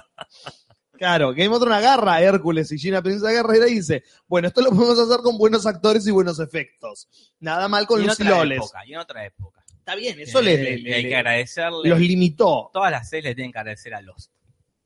Claro, 0.98 1.30
Game 1.34 1.50
of 1.50 1.60
Thrones 1.60 1.78
agarra 1.78 2.16
a 2.16 2.22
Hércules 2.22 2.72
y 2.72 2.78
Gina 2.78 3.02
Princesa 3.02 3.32
Guerrera 3.32 3.68
y 3.68 3.76
dice, 3.76 4.04
bueno, 4.28 4.48
esto 4.48 4.62
lo 4.62 4.70
podemos 4.70 4.98
hacer 5.00 5.18
con 5.24 5.38
buenos 5.38 5.66
actores 5.66 6.06
y 6.08 6.12
buenos 6.12 6.40
efectos. 6.40 7.08
Nada 7.40 7.68
mal 7.68 7.86
con 7.86 8.00
y 8.00 8.04
en 8.04 8.08
Lucy 8.10 8.24
otra 8.24 8.38
Loles. 8.38 8.58
época, 8.58 8.86
y 8.86 8.94
en 8.94 9.00
otra 9.00 9.26
época. 9.26 9.64
Está 9.70 9.96
bien, 9.96 10.20
eso 10.20 10.40
Eh, 10.40 10.44
le, 10.44 10.58
le- 10.58 10.78
le 10.80 10.96
hay 10.96 11.04
que 11.08 11.16
agradecerle. 11.16 11.90
los 11.90 12.00
limitó. 12.00 12.70
Todas 12.74 12.92
las 12.92 13.08
series 13.10 13.26
le 13.32 13.36
tienen 13.36 13.52
que 13.54 13.60
agradecer 13.60 13.94
a 13.94 14.02
Lost. 14.02 14.32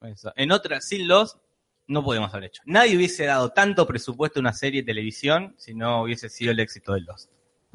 Eso. 0.02 0.32
En 0.36 0.52
otra, 0.52 0.80
sin 0.82 1.08
Lost, 1.08 1.38
no 1.88 2.04
podemos 2.04 2.32
haber 2.34 2.46
hecho. 2.50 2.62
Nadie 2.66 2.96
hubiese 2.98 3.26
dado 3.26 3.50
tanto 3.52 3.88
presupuesto 3.88 4.40
a 4.40 4.42
una 4.42 4.54
serie 4.54 4.82
de 4.82 4.86
televisión 4.88 5.56
si 5.58 5.74
no 5.74 6.04
hubiese 6.04 6.30
sido 6.30 6.52
el 6.52 6.60
éxito 6.60 6.94
de 6.94 7.02
Lost. 7.02 7.30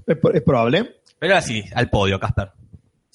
Es, 0.06 0.18
es 0.34 0.42
probable. 0.42 1.00
Pero 1.18 1.36
así, 1.36 1.64
al 1.74 1.88
podio, 1.90 2.20
Casper. 2.20 2.52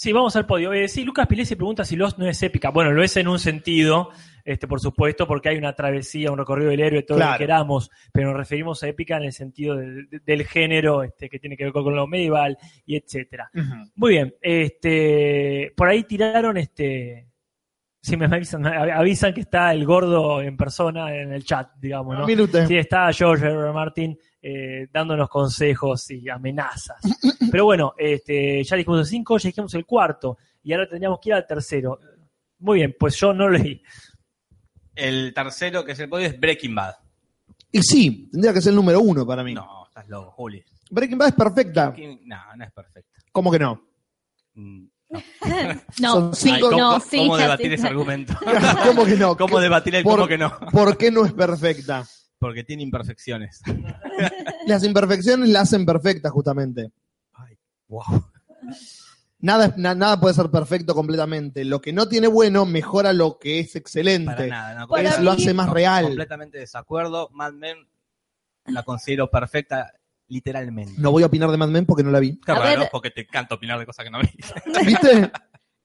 Sí, 0.02 0.12
vamos 0.12 0.36
al 0.36 0.48
podio. 0.48 0.74
Eh, 0.74 0.88
sí, 0.88 1.04
Lucas 1.04 1.28
Pilesi 1.28 1.56
pregunta 1.56 1.86
si 1.86 1.96
Lost 1.96 2.18
no 2.18 2.26
es 2.28 2.42
épica. 2.42 2.72
Bueno, 2.72 2.90
lo 2.92 3.04
es 3.04 3.16
en 3.18 3.28
un 3.28 3.38
sentido, 3.38 4.10
este, 4.44 4.68
por 4.68 4.80
supuesto, 4.80 5.28
porque 5.28 5.50
hay 5.50 5.58
una 5.60 5.76
travesía, 5.76 6.32
un 6.32 6.40
recorrido 6.40 6.72
del 6.72 6.80
héroe, 6.80 7.04
todo 7.04 7.20
lo 7.20 7.26
que 7.34 7.38
queramos, 7.38 7.92
pero 8.12 8.30
nos 8.30 8.38
referimos 8.38 8.82
a 8.82 8.88
épica 8.88 9.18
en 9.18 9.26
el 9.26 9.32
sentido 9.32 9.76
del- 9.76 10.08
del 10.26 10.44
género 10.48 11.04
este, 11.04 11.30
que 11.30 11.38
tiene 11.38 11.56
que 11.56 11.66
ver 11.66 11.72
con 11.74 11.96
lo 11.96 12.08
medieval 12.08 12.58
y 12.84 12.96
etcétera. 12.96 13.52
Muy 13.94 14.14
bien, 14.14 14.34
este, 14.42 15.72
por 15.78 15.88
ahí 15.88 16.04
tiraron 16.06 16.58
este. 16.58 17.28
Sí, 18.02 18.18
me 18.18 18.26
avisan, 18.26 18.62
me 18.64 18.70
avisan 18.92 19.36
que 19.36 19.42
está 19.42 19.72
el 19.72 19.86
gordo 19.86 20.42
en 20.42 20.58
persona 20.58 21.16
en 21.16 21.32
el 21.32 21.44
chat, 21.44 21.74
digamos, 21.80 22.18
¿no? 22.18 22.26
Mire 22.26 22.42
usted. 22.42 22.66
Sí, 22.66 22.76
está 22.76 23.14
George 23.14 23.46
R. 23.46 23.54
R. 23.54 23.72
Martin 23.72 24.18
eh, 24.42 24.88
dándonos 24.92 25.30
consejos 25.30 26.10
y 26.12 26.28
amenazas. 26.30 27.02
Pero 27.52 27.66
bueno, 27.66 27.94
este, 27.98 28.64
ya 28.64 28.76
dijimos 28.76 29.00
el 29.02 29.06
5, 29.06 29.38
ya 29.38 29.48
dijimos 29.50 29.74
el 29.76 29.86
cuarto, 29.86 30.38
y 30.64 30.74
ahora 30.74 30.88
tendríamos 30.88 31.20
que 31.22 31.30
ir 31.30 31.36
al 31.36 31.46
tercero. 31.48 32.00
Muy 32.60 32.80
bien, 32.80 32.96
pues 33.00 33.16
yo 33.18 33.34
no 33.34 33.50
leí. 33.50 33.82
El 34.96 35.34
tercero 35.34 35.84
que 35.86 35.94
es 35.94 36.00
el 36.00 36.10
podio 36.10 36.28
es 36.28 36.40
Breaking 36.40 36.76
Bad. 36.76 36.96
Y 37.72 37.82
sí, 37.82 38.30
tendría 38.32 38.54
que 38.54 38.62
ser 38.62 38.72
el 38.72 38.76
número 38.76 39.00
uno 39.00 39.26
para 39.26 39.44
mí. 39.44 39.54
No, 39.54 39.86
estás 39.88 40.08
loco, 40.10 40.32
Juli. 40.32 40.64
Breaking 40.90 41.18
Bad 41.18 41.30
es 41.30 41.36
perfecta. 41.36 41.94
No, 42.26 42.38
no 42.58 42.64
es 42.66 42.72
perfecta. 42.72 43.20
¿Cómo 43.32 43.52
que 43.52 43.60
no? 43.60 43.82
Mm, 44.56 44.86
No, 46.00 46.12
Son 46.14 46.36
cinco- 46.36 46.56
Ay, 46.56 46.62
¿Cómo, 46.62 46.78
no, 46.78 47.00
sí, 47.00 47.18
cómo 47.18 47.38
debatir 47.38 47.68
sí. 47.68 47.74
ese 47.76 47.88
argumento? 47.88 48.34
¿Cómo 48.86 49.06
que 49.06 49.16
no? 49.16 49.38
¿Cómo 49.38 49.60
debatir 49.60 49.96
el 49.96 50.04
Por- 50.04 50.16
cómo 50.16 50.28
que 50.28 50.38
no? 50.38 50.60
¿Por 50.72 50.98
qué 50.98 51.10
no 51.12 51.26
es 51.26 51.32
perfecta? 51.34 52.06
Porque 52.42 52.64
tiene 52.64 52.82
imperfecciones. 52.84 53.62
Las 54.68 54.84
imperfecciones 54.84 55.48
la 55.50 55.62
hacen 55.62 55.86
perfecta, 55.86 56.30
justamente. 56.32 56.92
Wow. 57.88 58.04
Nada, 59.40 59.74
na- 59.78 59.94
nada 59.96 60.20
puede 60.20 60.34
ser 60.34 60.50
perfecto 60.50 60.96
completamente. 60.96 61.64
Lo 61.66 61.82
que 61.82 61.94
no 61.94 62.08
tiene 62.08 62.28
bueno 62.28 62.66
mejora 62.66 63.14
lo 63.14 63.38
que 63.38 63.60
es 63.60 63.68
Para 63.74 63.80
excelente. 63.80 64.48
nada. 64.48 64.80
No, 64.80 64.88
Para 64.88 65.10
Es- 65.10 65.20
mí- 65.20 65.26
lo 65.26 65.32
hace 65.32 65.54
más 65.54 65.70
real. 65.70 66.06
Completamente 66.06 66.58
desacuerdo. 66.58 67.30
Mad 67.32 67.54
Men 67.54 67.78
la 68.66 68.82
considero 68.84 69.30
perfecta 69.30 69.94
literalmente. 70.28 70.94
No 70.98 71.12
voy 71.12 71.22
a 71.24 71.28
opinar 71.28 71.52
de 71.52 71.58
Mad 71.58 71.70
Men 71.70 71.86
porque 71.86 72.04
no 72.04 72.10
la 72.12 72.20
vi. 72.20 72.40
Qué 72.40 72.52
A 72.54 72.56
raro, 72.56 72.80
ver. 72.82 72.90
porque 72.92 73.12
te 73.12 73.22
encanta 73.22 73.54
opinar 73.56 73.78
de 73.78 73.86
cosas 73.86 74.04
que 74.06 74.10
no 74.12 74.20
vi. 74.20 74.30
¿Viste? 74.86 75.32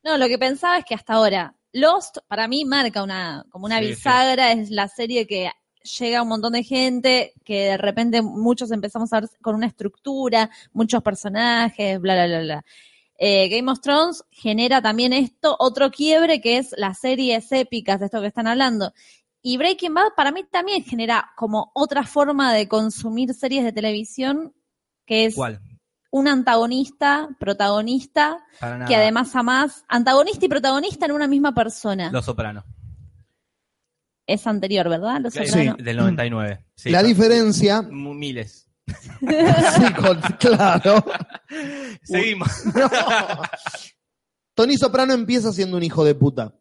No, 0.05 0.17
lo 0.17 0.27
que 0.27 0.39
pensaba 0.39 0.79
es 0.79 0.85
que 0.87 0.95
hasta 0.95 1.15
ahora, 1.15 1.55
Lost 1.73 2.19
para 2.29 2.49
mí 2.49 2.65
marca 2.65 3.03
una, 3.03 3.45
como 3.51 3.67
una 3.67 3.81
Sí, 3.81 3.89
bisagra, 3.89 4.53
es 4.53 4.71
la 4.71 4.89
serie 4.89 5.27
que 5.27 5.51
llega 5.87 6.18
a 6.18 6.22
un 6.22 6.28
montón 6.28 6.53
de 6.53 6.62
gente, 6.62 7.32
que 7.45 7.64
de 7.66 7.76
repente 7.76 8.22
muchos 8.22 8.70
empezamos 8.70 9.12
a 9.12 9.20
ver 9.20 9.30
con 9.41 9.55
una 9.55 9.66
estructura, 9.66 10.51
muchos 10.72 11.03
personajes, 11.03 12.01
bla, 12.01 12.14
bla, 12.14 12.26
bla, 12.26 12.41
bla. 12.41 12.64
Eh, 13.18 13.49
Game 13.49 13.70
of 13.70 13.80
Thrones 13.80 14.24
genera 14.30 14.82
también 14.82 15.12
esto, 15.12 15.57
otro 15.59 15.91
quiebre 15.91 16.41
que 16.41 16.59
es 16.59 16.74
las 16.76 16.99
series 16.99 17.51
épicas 17.51 17.99
de 17.99 18.07
esto 18.07 18.20
que 18.20 18.26
están 18.26 18.47
hablando. 18.47 18.93
Y 19.41 19.57
Breaking 19.57 19.95
Bad 19.95 20.14
para 20.16 20.32
mí 20.32 20.45
también 20.45 20.84
genera 20.84 21.30
como 21.37 21.70
otra 21.74 22.05
forma 22.05 22.53
de 22.53 22.68
consumir 22.68 23.32
series 23.32 23.64
de 23.64 23.72
televisión, 23.72 24.53
que 25.07 25.26
es 25.26 25.34
¿Cuál? 25.34 25.61
un 26.11 26.28
antagonista, 26.28 27.28
protagonista, 27.39 28.45
que 28.87 28.97
además 28.97 29.34
amás, 29.37 29.84
antagonista 29.89 30.47
y 30.47 30.49
protagonista 30.49 31.07
en 31.07 31.12
una 31.12 31.28
misma 31.28 31.55
persona. 31.55 32.11
Los 32.11 32.24
Soprano. 32.24 32.64
Es 34.27 34.47
anterior, 34.47 34.89
¿verdad? 34.89 35.20
Los 35.20 35.35
Sí, 35.35 35.47
Soprano. 35.47 35.77
Del 35.79 35.97
99. 35.97 36.64
Sí, 36.74 36.91
la 36.91 37.03
diferencia. 37.03 37.83
Miles. 37.83 38.68
Sí, 38.87 39.93
con- 39.95 40.20
claro. 40.39 41.05
Seguimos. 42.03 42.49
No. 42.74 42.91
Tony 44.55 44.77
Soprano 44.77 45.12
empieza 45.12 45.53
siendo 45.53 45.77
un 45.77 45.83
hijo 45.83 46.05
de 46.05 46.14
puta. 46.14 46.55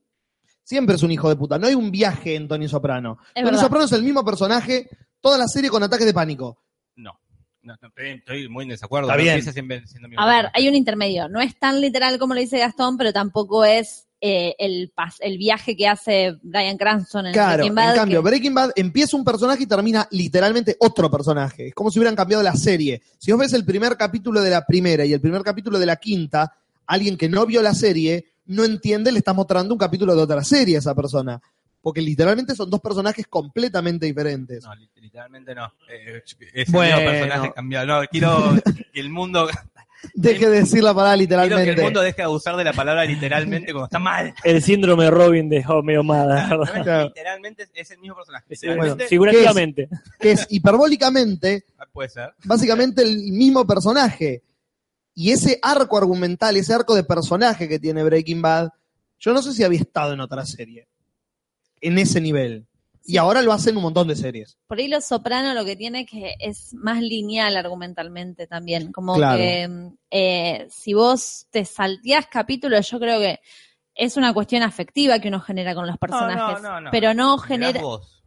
Siempre 0.63 0.95
es 0.95 1.03
un 1.03 1.11
hijo 1.11 1.30
de 1.30 1.36
puta. 1.38 1.57
No 1.57 1.68
hay 1.68 1.76
un 1.76 1.91
viaje 1.91 2.36
en 2.36 2.47
Tony 2.47 2.68
Soprano. 2.68 3.18
Es 3.30 3.36
Tony 3.36 3.45
verdad. 3.45 3.61
Soprano 3.61 3.86
es 3.86 3.91
el 3.93 4.03
mismo 4.03 4.26
personaje 4.26 4.89
toda 5.22 5.38
la 5.38 5.47
serie 5.47 5.70
con 5.70 5.82
ataques 5.82 6.05
de 6.05 6.13
pánico. 6.13 6.61
No. 6.95 7.20
No, 7.61 7.76
no, 7.82 7.89
estoy, 7.95 8.49
muy 8.49 8.63
en 8.63 8.70
desacuerdo. 8.70 9.07
Está 9.07 9.18
No 9.18 9.24
bien. 9.24 9.34
empieza 9.36 9.53
siempre 9.53 9.88
siendo 9.88 10.07
mi 10.09 10.16
A 10.20 10.26
ver, 10.28 10.51
hay 10.53 10.68
un 10.68 10.76
intermedio. 10.76 11.30
No 11.30 11.39
es 11.41 11.57
tan 11.57 11.80
literal 11.82 12.20
como 12.20 12.34
lo 12.34 12.39
dice 12.41 12.59
Gastón, 12.59 12.97
pero 12.97 13.13
tampoco 13.13 13.63
es 13.66 14.05
eh, 14.22 14.55
el, 14.57 14.91
pas- 14.95 15.18
el 15.20 15.38
viaje 15.38 15.76
que 15.76 15.88
hace 15.88 16.38
Brian 16.41 16.78
Cranston 16.78 17.28
en 17.28 17.34
Claro, 17.34 17.57
Breaking 17.57 17.76
Bad. 17.76 17.89
en 17.91 17.95
cambio, 17.95 18.24
que- 18.24 18.30
Breaking 18.30 18.53
Bad 18.55 18.72
empieza 18.76 19.18
un 19.18 19.24
personaje 19.26 19.63
y 19.63 19.68
termina 19.68 20.07
literalmente 20.11 20.76
otro 20.80 21.11
personaje. 21.11 21.68
Es 21.68 21.74
como 21.76 21.91
si 21.91 21.99
hubieran 21.99 22.16
cambiado 22.16 22.41
la 22.41 22.55
serie. 22.55 23.01
Si 23.18 23.32
vos 23.32 23.39
ves 23.41 23.53
el 23.53 23.66
primer 23.66 23.97
capítulo 23.97 24.41
de 24.41 24.49
la 24.49 24.66
primera 24.66 25.05
y 25.05 25.13
el 25.13 25.22
primer 25.22 25.41
capítulo 25.43 25.78
de 25.78 25.86
la 25.86 25.97
quinta, 25.97 26.53
alguien 26.88 27.18
que 27.18 27.30
no 27.30 27.45
vio 27.45 27.61
la 27.61 27.74
serie 27.74 28.26
no 28.47 28.63
entiende, 28.63 29.11
le 29.11 29.20
estás 29.20 29.36
mostrando 29.36 29.74
un 29.74 29.80
capítulo 29.80 30.16
de 30.16 30.22
otra 30.22 30.43
serie 30.43 30.76
a 30.76 30.80
esa 30.80 30.95
persona. 30.95 31.41
Porque 31.82 32.01
literalmente 32.01 32.55
son 32.55 32.68
dos 32.70 32.80
personajes 32.82 33.28
completamente 33.28 34.07
diferentes. 34.07 34.63
No, 34.63 34.74
li- 34.74 34.89
literalmente 35.01 35.53
no. 35.53 35.72
Eh, 35.88 36.24
es 36.53 36.72
Bueno. 36.72 36.97
el 36.97 37.03
mismo 37.03 37.11
personaje 37.11 37.53
cambiado. 37.53 37.86
No, 38.01 38.07
quiero 38.09 38.55
que 38.91 38.99
el 38.99 39.09
mundo, 39.11 39.47
Deje 40.14 40.49
de 40.49 40.60
decir 40.62 40.84
la 40.84 40.93
palabra 40.93 41.16
quiero 41.18 41.38
que 41.38 41.41
literalmente. 41.41 41.72
el 41.82 41.84
mundo 41.86 42.01
deje 42.01 42.18
de 42.18 42.24
abusar 42.24 42.56
de 42.56 42.64
la 42.64 42.74
palabra 42.74 43.06
literalmente 43.06 43.72
cuando 43.72 43.86
está 43.86 43.99
mal. 43.99 44.34
El 44.43 44.62
síndrome 44.62 45.10
Robin 45.10 45.49
de 45.49 45.64
Homeo 45.68 46.03
Mada, 46.03 46.47
No, 46.47 46.60
¿verdad? 46.60 46.78
es- 46.78 46.84
Claro. 46.84 47.08
Literalmente 47.08 47.68
es 47.74 47.91
el 47.91 47.99
mismo 47.99 48.16
personaje. 48.16 48.45
Es- 48.49 48.62
Literalmente, 48.64 49.08
Figurativamente. 49.08 49.89
Que 50.20 50.32
es 50.32 50.47
hiperbólicamente 50.49 51.66
ah, 51.78 51.86
puede 51.91 52.10
ser. 52.10 52.34
básicamente 52.43 53.01
el 53.01 53.18
mismo 53.32 53.66
personaje. 53.66 54.43
Y 55.14 55.32
ese 55.32 55.60
arco 55.62 55.97
argumental, 55.97 56.58
ese 56.58 56.74
arco 56.74 56.93
de 56.93 57.03
personaje 57.03 57.68
que 57.70 57.80
tiene 57.80 58.03
Breaking 58.03 58.41
Bad, 58.41 58.70
yo 59.20 59.34
no 59.34 59.41
sé 59.41 59.53
si 59.53 59.64
había 59.64 59.80
estado 59.80 60.14
en 60.14 60.20
otra 60.20 60.45
serie. 60.45 60.88
En 61.82 61.97
ese 61.97 62.20
nivel. 62.20 62.66
Y 63.08 63.18
ahora 63.18 63.41
lo 63.43 63.53
hacen 63.53 63.78
un 63.78 63.84
montón 63.84 64.08
de 64.08 64.16
series. 64.16 64.58
Por 64.68 64.80
ahí 64.80 64.88
Los 64.88 65.06
Soprano 65.06 65.53
lo 65.53 65.64
que 65.64 65.76
tiene 65.76 66.06
que 66.08 66.34
es 66.39 66.74
más 66.74 66.99
lineal 67.01 67.56
argumentalmente 67.56 68.47
también. 68.47 68.91
Como 68.91 69.16
Claro. 69.16 69.38
que 69.38 69.70
eh, 70.10 70.68
si 70.72 70.93
vos 70.93 71.45
te 71.51 71.66
salteás 71.66 72.26
capítulos, 72.28 72.89
yo 72.89 72.99
creo 72.99 73.20
que 73.20 73.39
es 73.93 74.18
una 74.18 74.34
cuestión 74.34 74.64
afectiva 74.64 75.20
que 75.20 75.28
uno 75.28 75.39
genera 75.39 75.76
con 75.76 75.86
los 75.88 75.97
personajes. 75.99 76.62
no, 76.64 76.82
no. 76.82 76.89
Pero 76.91 77.14
no 77.14 77.38
genera. 77.38 77.80
vos, 77.82 78.24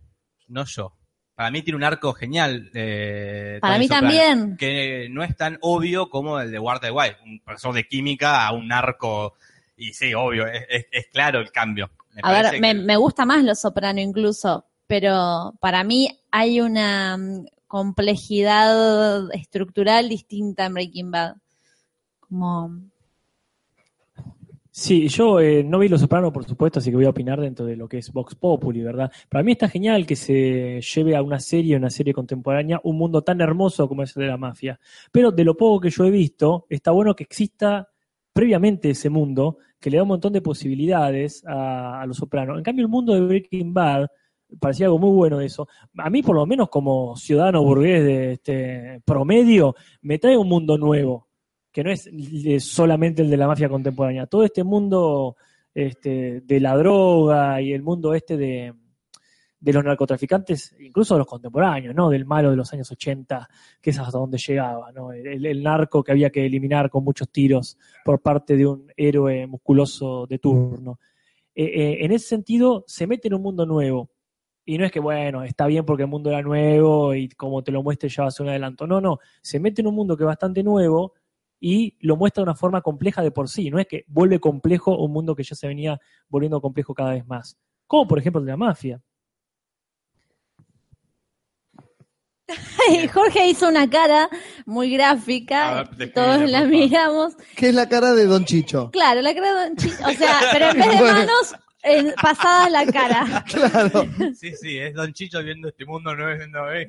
no 0.46 0.64
yo. 0.64 0.94
Para 1.34 1.50
mí 1.50 1.62
tiene 1.62 1.76
un 1.76 1.84
arco 1.84 2.12
genial. 2.14 2.70
eh, 2.74 3.58
Para 3.60 3.78
mí 3.78 3.86
Soprano, 3.88 4.08
también. 4.08 4.56
Que 4.56 5.08
no 5.10 5.22
es 5.22 5.36
tan 5.36 5.58
obvio 5.60 6.08
como 6.10 6.40
el 6.40 6.50
de 6.50 6.58
Walter 6.58 6.90
White, 6.92 7.16
un 7.24 7.40
profesor 7.40 7.74
de 7.74 7.86
química 7.86 8.46
a 8.46 8.52
un 8.52 8.72
arco. 8.72 9.34
Y 9.76 9.92
sí, 9.92 10.14
obvio, 10.14 10.46
es, 10.46 10.64
es- 10.68 10.86
es 10.90 11.06
claro 11.12 11.40
el 11.40 11.52
cambio. 11.52 11.90
Me 12.22 12.28
A 12.28 12.42
ver, 12.42 12.60
me, 12.60 12.74
que- 12.74 12.80
me 12.80 12.96
gusta 12.96 13.24
más 13.24 13.44
Los 13.44 13.60
Soprano 13.60 14.00
incluso, 14.00 14.66
pero 14.86 15.54
para 15.60 15.84
mí 15.84 16.08
hay 16.30 16.60
una 16.60 17.16
mm, 17.16 17.46
complejidad 17.66 19.32
estructural 19.34 20.08
distinta 20.08 20.66
en 20.66 20.74
Breaking 20.74 21.10
Bad. 21.10 21.36
Como 22.20 22.70
Sí, 24.70 25.08
yo 25.08 25.40
eh, 25.40 25.64
no 25.64 25.80
vi 25.80 25.88
Los 25.88 26.00
Sopranos, 26.02 26.32
por 26.32 26.44
supuesto, 26.44 26.78
así 26.78 26.90
que 26.90 26.96
voy 26.96 27.06
a 27.06 27.10
opinar 27.10 27.40
dentro 27.40 27.66
de 27.66 27.74
lo 27.74 27.88
que 27.88 27.98
es 27.98 28.12
Vox 28.12 28.36
Populi, 28.36 28.80
¿verdad? 28.80 29.10
Para 29.28 29.42
mí 29.42 29.50
está 29.52 29.68
genial 29.68 30.06
que 30.06 30.14
se 30.14 30.80
lleve 30.80 31.16
a 31.16 31.22
una 31.22 31.40
serie, 31.40 31.76
una 31.76 31.90
serie 31.90 32.14
contemporánea, 32.14 32.80
un 32.84 32.96
mundo 32.96 33.22
tan 33.22 33.40
hermoso 33.40 33.88
como 33.88 34.04
es 34.04 34.16
el 34.16 34.22
de 34.22 34.28
la 34.28 34.36
mafia. 34.36 34.78
Pero 35.10 35.32
de 35.32 35.42
lo 35.42 35.56
poco 35.56 35.80
que 35.80 35.90
yo 35.90 36.04
he 36.04 36.12
visto, 36.12 36.66
está 36.70 36.92
bueno 36.92 37.16
que 37.16 37.24
exista 37.24 37.88
previamente 38.38 38.90
ese 38.90 39.10
mundo, 39.10 39.58
que 39.80 39.90
le 39.90 39.96
da 39.96 40.04
un 40.04 40.10
montón 40.10 40.32
de 40.32 40.40
posibilidades 40.40 41.44
a, 41.44 42.00
a 42.00 42.06
Los 42.06 42.18
Sopranos. 42.18 42.56
En 42.56 42.62
cambio, 42.62 42.84
el 42.84 42.88
mundo 42.88 43.12
de 43.12 43.22
Breaking 43.22 43.74
Bad 43.74 44.06
parecía 44.60 44.86
algo 44.86 45.00
muy 45.00 45.10
bueno 45.10 45.40
eso. 45.40 45.66
A 45.96 46.08
mí, 46.08 46.22
por 46.22 46.36
lo 46.36 46.46
menos, 46.46 46.68
como 46.68 47.16
ciudadano 47.16 47.64
burgués 47.64 48.04
de 48.04 48.32
este 48.34 49.02
promedio, 49.04 49.74
me 50.02 50.20
trae 50.20 50.36
un 50.36 50.48
mundo 50.48 50.78
nuevo 50.78 51.26
que 51.72 51.82
no 51.82 51.90
es 51.90 52.08
solamente 52.64 53.22
el 53.22 53.30
de 53.30 53.36
la 53.38 53.48
mafia 53.48 53.68
contemporánea. 53.68 54.28
Todo 54.28 54.44
este 54.44 54.62
mundo 54.62 55.34
este, 55.74 56.40
de 56.42 56.60
la 56.60 56.76
droga 56.76 57.60
y 57.60 57.72
el 57.72 57.82
mundo 57.82 58.14
este 58.14 58.36
de, 58.36 58.72
de 59.60 59.72
los 59.72 59.84
narcotraficantes, 59.84 60.76
incluso 60.78 61.14
de 61.14 61.18
los 61.18 61.26
contemporáneos, 61.26 61.94
¿no? 61.94 62.10
Del 62.10 62.24
malo 62.24 62.50
de 62.50 62.56
los 62.56 62.72
años 62.72 62.90
80, 62.90 63.48
que 63.80 63.90
es 63.90 63.98
hasta 63.98 64.18
donde 64.18 64.38
llegaba, 64.38 64.92
¿no? 64.92 65.12
El, 65.12 65.62
narco 65.62 66.04
que 66.04 66.12
había 66.12 66.30
que 66.30 66.46
eliminar 66.46 66.90
con 66.90 67.02
muchos 67.02 67.28
tiros 67.30 67.76
por 68.04 68.20
parte 68.20 68.56
de 68.56 68.66
un 68.66 68.92
héroe 68.96 69.46
musculoso 69.46 70.26
de 70.26 70.38
turno. 70.38 71.00
Eh, 71.54 71.64
eh, 71.64 72.04
en 72.04 72.12
ese 72.12 72.28
sentido, 72.28 72.84
se 72.86 73.06
mete 73.06 73.28
en 73.28 73.34
un 73.34 73.42
mundo 73.42 73.66
nuevo. 73.66 74.10
Y 74.64 74.78
no 74.78 74.84
es 74.84 74.92
que, 74.92 75.00
bueno, 75.00 75.42
está 75.42 75.66
bien 75.66 75.84
porque 75.84 76.02
el 76.02 76.08
mundo 76.08 76.30
era 76.30 76.42
nuevo 76.42 77.14
y 77.14 77.28
como 77.30 77.62
te 77.64 77.72
lo 77.72 77.82
muestre 77.82 78.08
ya 78.10 78.22
va 78.22 78.28
a 78.28 78.30
ser 78.30 78.44
un 78.44 78.50
adelanto. 78.50 78.86
No, 78.86 79.00
no, 79.00 79.18
se 79.40 79.58
mete 79.58 79.80
en 79.80 79.88
un 79.88 79.94
mundo 79.94 80.16
que 80.16 80.24
es 80.24 80.26
bastante 80.26 80.62
nuevo 80.62 81.14
y 81.58 81.96
lo 82.00 82.16
muestra 82.16 82.42
de 82.42 82.50
una 82.50 82.54
forma 82.54 82.82
compleja 82.82 83.22
de 83.22 83.30
por 83.30 83.48
sí. 83.48 83.70
No 83.70 83.78
es 83.78 83.86
que 83.86 84.04
vuelve 84.06 84.38
complejo 84.38 84.96
un 84.96 85.10
mundo 85.10 85.34
que 85.34 85.42
ya 85.42 85.56
se 85.56 85.66
venía 85.66 85.98
volviendo 86.28 86.60
complejo 86.60 86.94
cada 86.94 87.12
vez 87.12 87.26
más. 87.26 87.58
Como 87.86 88.06
por 88.06 88.18
ejemplo 88.18 88.40
el 88.40 88.46
de 88.46 88.52
la 88.52 88.56
mafia. 88.56 89.02
Jorge 93.12 93.48
hizo 93.48 93.68
una 93.68 93.88
cara 93.90 94.28
muy 94.66 94.90
gráfica, 94.90 95.84
ver, 95.96 96.12
todos 96.12 96.48
la 96.50 96.62
miramos. 96.64 97.34
¿Qué 97.56 97.68
es 97.68 97.74
la 97.74 97.88
cara 97.88 98.14
de 98.14 98.24
Don 98.24 98.44
Chicho? 98.44 98.90
Claro, 98.90 99.20
la 99.22 99.34
cara 99.34 99.54
de 99.54 99.60
Don 99.68 99.76
Chicho, 99.76 100.04
o 100.06 100.12
sea, 100.12 100.40
pero 100.52 100.70
en 100.70 100.76
vez 100.78 100.88
de 100.98 101.02
manos, 101.12 101.54
en- 101.82 102.14
pasada 102.20 102.70
la 102.70 102.86
cara. 102.86 103.44
Claro. 103.50 104.06
Sí, 104.34 104.52
sí, 104.54 104.78
es 104.78 104.94
Don 104.94 105.12
Chicho 105.12 105.42
viendo 105.42 105.68
este 105.68 105.84
mundo 105.84 106.14
nuevo 106.14 106.32
diciendo, 106.32 106.72
eh, 106.72 106.88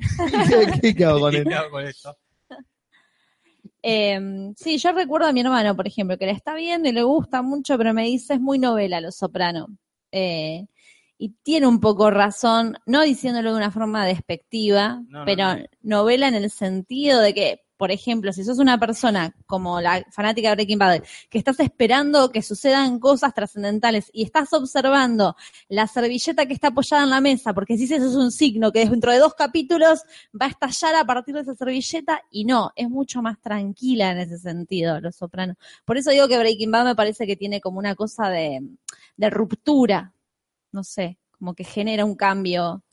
¿Qué, 0.81 0.95
qué 0.95 1.05
hago 1.05 1.19
con 1.19 1.31
¿qué 1.31 1.37
él? 1.39 1.53
hago 1.53 1.71
con 1.71 1.85
esto? 1.85 2.17
Eh, 3.81 4.51
sí, 4.57 4.77
yo 4.77 4.91
recuerdo 4.91 5.27
a 5.27 5.33
mi 5.33 5.41
hermano, 5.41 5.75
por 5.75 5.87
ejemplo, 5.87 6.17
que 6.17 6.25
le 6.25 6.31
está 6.33 6.53
viendo 6.55 6.89
y 6.89 6.91
le 6.91 7.03
gusta 7.03 7.41
mucho, 7.41 7.77
pero 7.77 7.93
me 7.93 8.03
dice 8.03 8.33
es 8.35 8.39
muy 8.41 8.59
novela 8.59 8.99
Los 9.01 9.15
Soprano. 9.15 9.67
Eh, 10.11 10.65
y 11.21 11.35
tiene 11.43 11.67
un 11.67 11.81
poco 11.81 12.09
razón, 12.09 12.77
no 12.85 13.01
diciéndolo 13.03 13.51
de 13.51 13.57
una 13.57 13.71
forma 13.71 14.05
despectiva, 14.05 15.01
No, 15.09 15.19
no, 15.19 15.25
pero 15.25 15.55
no. 15.57 15.63
novela 15.81 16.29
en 16.29 16.35
el 16.35 16.49
sentido 16.49 17.19
de 17.19 17.33
que, 17.33 17.61
por 17.75 17.91
ejemplo, 17.91 18.31
si 18.31 18.45
sos 18.45 18.57
una 18.57 18.79
persona 18.79 19.35
como 19.45 19.81
la 19.81 20.05
fanática 20.11 20.47
de 20.47 20.55
Breaking 20.55 20.79
Bad, 20.79 21.03
que 21.29 21.37
estás 21.37 21.59
esperando 21.59 22.31
que 22.31 22.41
sucedan 22.41 22.99
cosas 22.99 23.33
trascendentales 23.33 24.09
y 24.13 24.23
estás 24.23 24.53
observando 24.53 25.35
la 25.67 25.87
servilleta 25.87 26.45
que 26.45 26.53
está 26.53 26.69
apoyada 26.69 27.03
en 27.03 27.09
la 27.09 27.19
mesa, 27.19 27.53
porque 27.53 27.77
si 27.77 27.83
eso 27.83 27.95
es 27.95 28.15
un 28.15 28.31
signo 28.31 28.71
que 28.71 28.85
dentro 28.85 29.11
de 29.11 29.19
dos 29.19 29.33
capítulos 29.33 30.03
va 30.33 30.45
a 30.45 30.49
estallar 30.49 30.95
a 30.95 31.03
partir 31.03 31.35
de 31.35 31.41
esa 31.41 31.55
servilleta, 31.55 32.21
y 32.31 32.45
no, 32.45 32.71
es 32.77 32.89
mucho 32.89 33.21
más 33.21 33.41
tranquila 33.41 34.11
en 34.11 34.19
ese 34.19 34.37
sentido, 34.37 35.01
Los 35.01 35.17
Sopranos. 35.17 35.57
Por 35.83 35.97
eso 35.97 36.11
digo 36.11 36.29
que 36.29 36.37
Breaking 36.37 36.71
Bad 36.71 36.85
me 36.85 36.95
parece 36.95 37.27
que 37.27 37.35
tiene 37.35 37.59
como 37.59 37.77
una 37.77 37.95
cosa 37.95 38.29
de, 38.29 38.61
de 39.17 39.29
ruptura, 39.29 40.13
no 40.71 40.83
sé, 40.83 41.17
como 41.31 41.53
que 41.53 41.63
genera 41.63 42.05
un 42.05 42.15
cambio. 42.15 42.83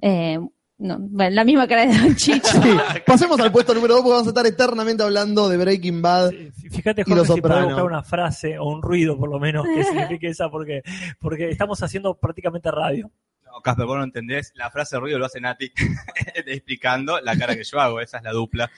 Eh, 0.00 0.38
no, 0.78 0.96
bueno, 1.00 1.34
la 1.34 1.44
misma 1.44 1.66
cara 1.66 1.86
de 1.86 1.98
Don 1.98 2.14
Chicho. 2.16 2.62
Sí. 2.62 2.70
Pasemos 3.06 3.38
al 3.40 3.50
puesto 3.50 3.74
número 3.74 3.94
2 3.94 4.02
porque 4.02 4.12
vamos 4.12 4.26
a 4.28 4.30
estar 4.30 4.46
eternamente 4.46 5.02
hablando 5.02 5.48
de 5.48 5.56
Breaking 5.56 6.00
Bad. 6.00 6.32
Fíjate, 6.70 7.02
Y 7.04 7.10
Los 7.10 7.26
Jorge, 7.26 7.34
si 7.34 7.40
podés 7.40 7.64
buscar 7.64 7.84
una 7.84 8.02
frase 8.02 8.58
o 8.58 8.66
un 8.66 8.80
ruido, 8.80 9.18
por 9.18 9.28
lo 9.28 9.40
menos, 9.40 9.66
que 9.66 9.82
signifique 9.82 10.28
esa, 10.28 10.48
porque, 10.50 10.82
porque 11.18 11.50
estamos 11.50 11.82
haciendo 11.82 12.14
prácticamente 12.14 12.70
radio. 12.70 13.10
No, 13.44 13.60
Casper, 13.60 13.86
vos 13.86 13.96
no 13.96 14.04
entendés, 14.04 14.52
la 14.54 14.70
frase 14.70 14.96
de 14.96 15.00
ruido 15.00 15.18
lo 15.18 15.26
hace 15.26 15.40
Nati 15.40 15.72
explicando 16.46 17.20
la 17.20 17.36
cara 17.36 17.56
que 17.56 17.64
yo 17.64 17.80
hago, 17.80 18.00
esa 18.00 18.18
es 18.18 18.22
la 18.22 18.32
dupla. 18.32 18.70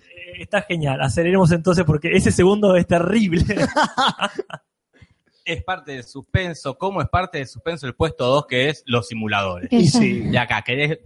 Eh, 0.00 0.42
Está 0.42 0.62
genial. 0.62 1.00
Aceleremos 1.00 1.52
entonces 1.52 1.84
porque 1.84 2.10
ese 2.12 2.32
segundo 2.32 2.74
es 2.74 2.86
terrible. 2.88 3.44
Es 5.46 5.62
parte 5.62 5.92
del 5.92 6.04
suspenso, 6.04 6.76
¿cómo 6.76 7.00
es 7.00 7.08
parte 7.08 7.38
del 7.38 7.46
suspenso 7.46 7.86
el 7.86 7.94
puesto 7.94 8.26
2 8.26 8.46
que 8.46 8.68
es 8.68 8.82
los 8.84 9.06
simuladores? 9.06 9.68
Y 9.72 9.86
sí. 9.88 10.24
Y 10.30 10.36
acá, 10.36 10.60
¿querés 10.62 10.98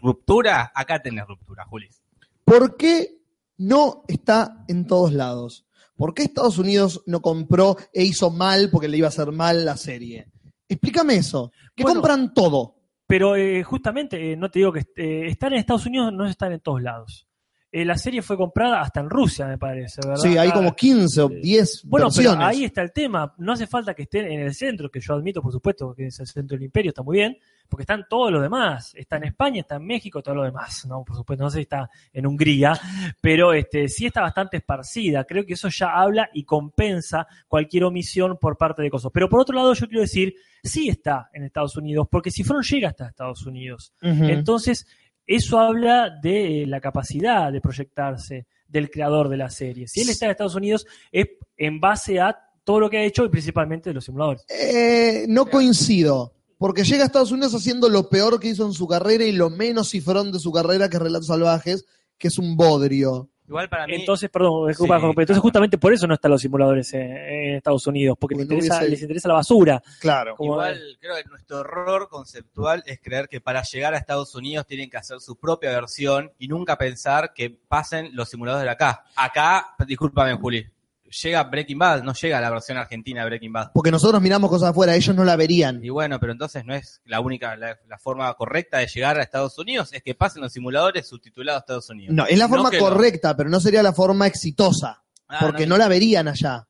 ruptura? 0.00 0.70
Acá 0.74 1.02
tenés 1.02 1.26
ruptura, 1.26 1.64
Julis. 1.64 2.00
¿Por 2.44 2.76
qué 2.76 3.18
no 3.58 4.04
está 4.08 4.64
en 4.68 4.86
todos 4.86 5.12
lados? 5.12 5.66
¿Por 5.96 6.14
qué 6.14 6.22
Estados 6.22 6.58
Unidos 6.58 7.02
no 7.06 7.20
compró 7.20 7.76
e 7.92 8.04
hizo 8.04 8.30
mal 8.30 8.70
porque 8.70 8.86
le 8.88 8.98
iba 8.98 9.08
a 9.08 9.10
hacer 9.10 9.32
mal 9.32 9.64
la 9.64 9.76
serie? 9.76 10.28
Explícame 10.68 11.16
eso. 11.16 11.50
Que 11.74 11.82
Bueno. 11.82 12.00
compran 12.00 12.32
todo. 12.32 12.76
Pero 13.06 13.36
eh, 13.36 13.62
justamente, 13.64 14.32
eh, 14.32 14.36
no 14.36 14.50
te 14.50 14.58
digo 14.60 14.72
que 14.72 14.84
eh, 14.96 15.26
estar 15.28 15.52
en 15.52 15.58
Estados 15.58 15.86
Unidos 15.86 16.12
no 16.12 16.26
están 16.26 16.52
en 16.52 16.60
todos 16.60 16.82
lados. 16.82 17.27
Eh, 17.70 17.84
la 17.84 17.98
serie 17.98 18.22
fue 18.22 18.38
comprada 18.38 18.80
hasta 18.80 19.00
en 19.00 19.10
Rusia, 19.10 19.46
me 19.46 19.58
parece, 19.58 20.00
¿verdad? 20.02 20.22
Sí, 20.22 20.38
hay 20.38 20.50
como 20.52 20.74
15 20.74 21.20
o 21.20 21.28
10 21.28 21.82
Bueno, 21.84 22.06
versiones. 22.06 22.32
pero 22.36 22.46
ahí 22.46 22.64
está 22.64 22.80
el 22.80 22.92
tema. 22.92 23.34
No 23.36 23.52
hace 23.52 23.66
falta 23.66 23.92
que 23.92 24.04
estén 24.04 24.24
en 24.26 24.40
el 24.40 24.54
centro, 24.54 24.90
que 24.90 25.00
yo 25.00 25.12
admito, 25.14 25.42
por 25.42 25.52
supuesto, 25.52 25.94
que 25.94 26.06
es 26.06 26.18
el 26.18 26.26
centro 26.26 26.56
del 26.56 26.64
imperio, 26.64 26.88
está 26.90 27.02
muy 27.02 27.18
bien, 27.18 27.36
porque 27.68 27.82
están 27.82 28.06
todos 28.08 28.32
los 28.32 28.40
demás. 28.40 28.94
Está 28.94 29.18
en 29.18 29.24
España, 29.24 29.60
está 29.60 29.76
en 29.76 29.86
México, 29.86 30.22
todo 30.22 30.36
lo 30.36 30.44
demás, 30.44 30.86
¿no? 30.86 31.04
Por 31.04 31.14
supuesto, 31.14 31.44
no 31.44 31.50
sé 31.50 31.56
si 31.58 31.62
está 31.64 31.90
en 32.10 32.26
Hungría, 32.26 32.72
pero 33.20 33.52
este, 33.52 33.86
sí 33.88 34.06
está 34.06 34.22
bastante 34.22 34.56
esparcida. 34.56 35.24
Creo 35.24 35.44
que 35.44 35.52
eso 35.52 35.68
ya 35.68 35.90
habla 35.94 36.30
y 36.32 36.44
compensa 36.44 37.26
cualquier 37.48 37.84
omisión 37.84 38.38
por 38.38 38.56
parte 38.56 38.80
de 38.80 38.88
cosas. 38.88 39.10
Pero 39.12 39.28
por 39.28 39.40
otro 39.40 39.54
lado, 39.54 39.74
yo 39.74 39.86
quiero 39.88 40.00
decir, 40.00 40.34
sí 40.62 40.88
está 40.88 41.28
en 41.34 41.44
Estados 41.44 41.76
Unidos, 41.76 42.08
porque 42.10 42.30
Cifrón 42.30 42.62
llega 42.62 42.88
hasta 42.88 43.08
Estados 43.08 43.44
Unidos. 43.44 43.92
Entonces, 44.00 44.86
eso 45.28 45.60
habla 45.60 46.10
de 46.22 46.62
eh, 46.62 46.66
la 46.66 46.80
capacidad 46.80 47.52
de 47.52 47.60
proyectarse 47.60 48.46
del 48.66 48.90
creador 48.90 49.28
de 49.28 49.36
la 49.36 49.50
serie. 49.50 49.86
Si 49.86 50.00
él 50.00 50.08
está 50.08 50.24
en 50.24 50.32
Estados 50.32 50.54
Unidos, 50.54 50.86
es 51.12 51.26
en 51.56 51.78
base 51.80 52.18
a 52.18 52.36
todo 52.64 52.80
lo 52.80 52.90
que 52.90 52.98
ha 52.98 53.04
hecho 53.04 53.24
y 53.24 53.28
principalmente 53.28 53.90
de 53.90 53.94
los 53.94 54.04
simuladores. 54.04 54.44
Eh, 54.48 55.26
no 55.28 55.46
coincido. 55.46 56.32
Porque 56.56 56.82
llega 56.82 57.04
a 57.04 57.06
Estados 57.06 57.30
Unidos 57.30 57.54
haciendo 57.54 57.88
lo 57.88 58.08
peor 58.08 58.40
que 58.40 58.48
hizo 58.48 58.66
en 58.66 58.72
su 58.72 58.88
carrera 58.88 59.24
y 59.24 59.32
lo 59.32 59.48
menos 59.48 59.90
cifrón 59.90 60.32
de 60.32 60.40
su 60.40 60.50
carrera, 60.50 60.88
que 60.88 60.96
es 60.96 61.02
Relatos 61.02 61.28
Salvajes, 61.28 61.84
que 62.18 62.28
es 62.28 62.38
un 62.38 62.56
bodrio. 62.56 63.30
Igual 63.48 63.68
para 63.68 63.86
mí. 63.86 63.94
Entonces, 63.94 64.28
perdón, 64.30 64.68
disculpa, 64.68 64.96
Sí, 64.96 65.00
Jorge, 65.00 65.14
pero 65.14 65.22
entonces 65.22 65.26
claro. 65.36 65.42
justamente 65.42 65.78
por 65.78 65.92
eso 65.92 66.06
no 66.06 66.14
están 66.14 66.30
los 66.30 66.40
simuladores 66.42 66.92
en, 66.92 67.00
en 67.16 67.54
Estados 67.56 67.86
Unidos, 67.86 68.16
porque 68.20 68.34
les 68.36 68.44
Porque 68.46 68.54
interesa, 68.56 68.76
hubiese- 68.80 68.90
les 68.90 69.02
interesa 69.02 69.28
la 69.28 69.34
basura. 69.34 69.82
Claro. 70.00 70.36
Como- 70.36 70.52
Igual 70.52 70.80
creo 71.00 71.16
que 71.16 71.24
nuestro 71.30 71.60
error 71.60 72.08
conceptual 72.08 72.82
es 72.86 73.00
creer 73.02 73.26
que 73.28 73.40
para 73.40 73.62
llegar 73.62 73.94
a 73.94 73.96
Estados 73.98 74.34
Unidos 74.34 74.66
tienen 74.66 74.90
que 74.90 74.98
hacer 74.98 75.20
su 75.20 75.36
propia 75.36 75.70
versión 75.70 76.30
y 76.38 76.46
nunca 76.48 76.76
pensar 76.76 77.32
que 77.34 77.50
pasen 77.68 78.10
los 78.14 78.28
simuladores 78.28 78.64
de 78.64 78.70
acá. 78.70 79.04
Acá, 79.16 79.74
discúlpame, 79.86 80.34
Juli, 80.34 80.66
llega 81.10 81.42
Breaking 81.44 81.78
Bad, 81.78 82.02
no 82.02 82.12
llega 82.14 82.40
la 82.40 82.50
versión 82.50 82.78
argentina 82.78 83.20
de 83.22 83.26
Breaking 83.28 83.52
Bad. 83.52 83.70
Porque 83.74 83.90
nosotros 83.90 84.20
miramos 84.22 84.50
cosas 84.50 84.70
afuera, 84.70 84.94
ellos 84.94 85.14
no 85.14 85.24
la 85.24 85.36
verían. 85.36 85.84
Y 85.84 85.88
bueno, 85.88 86.18
pero 86.20 86.32
entonces 86.32 86.64
no 86.64 86.74
es 86.74 87.00
la 87.04 87.20
única, 87.20 87.56
la, 87.56 87.78
la 87.88 87.98
forma 87.98 88.32
correcta 88.34 88.78
de 88.78 88.86
llegar 88.86 89.18
a 89.18 89.22
Estados 89.22 89.58
Unidos, 89.58 89.92
es 89.92 90.02
que 90.02 90.14
pasen 90.14 90.42
los 90.42 90.52
simuladores 90.52 91.06
subtitulados 91.08 91.60
a 91.60 91.60
Estados 91.60 91.90
Unidos. 91.90 92.14
No, 92.14 92.26
es 92.26 92.38
la 92.38 92.48
forma 92.48 92.70
lo- 92.70 92.78
correcta, 92.78 93.36
pero 93.36 93.48
no 93.50 93.60
sería 93.60 93.82
la 93.82 93.92
forma 93.92 94.26
exitosa. 94.26 95.02
Ah, 95.28 95.38
porque 95.42 95.66
no, 95.66 95.76
la 95.76 95.88
verían 95.88 96.28
allá. 96.28 96.66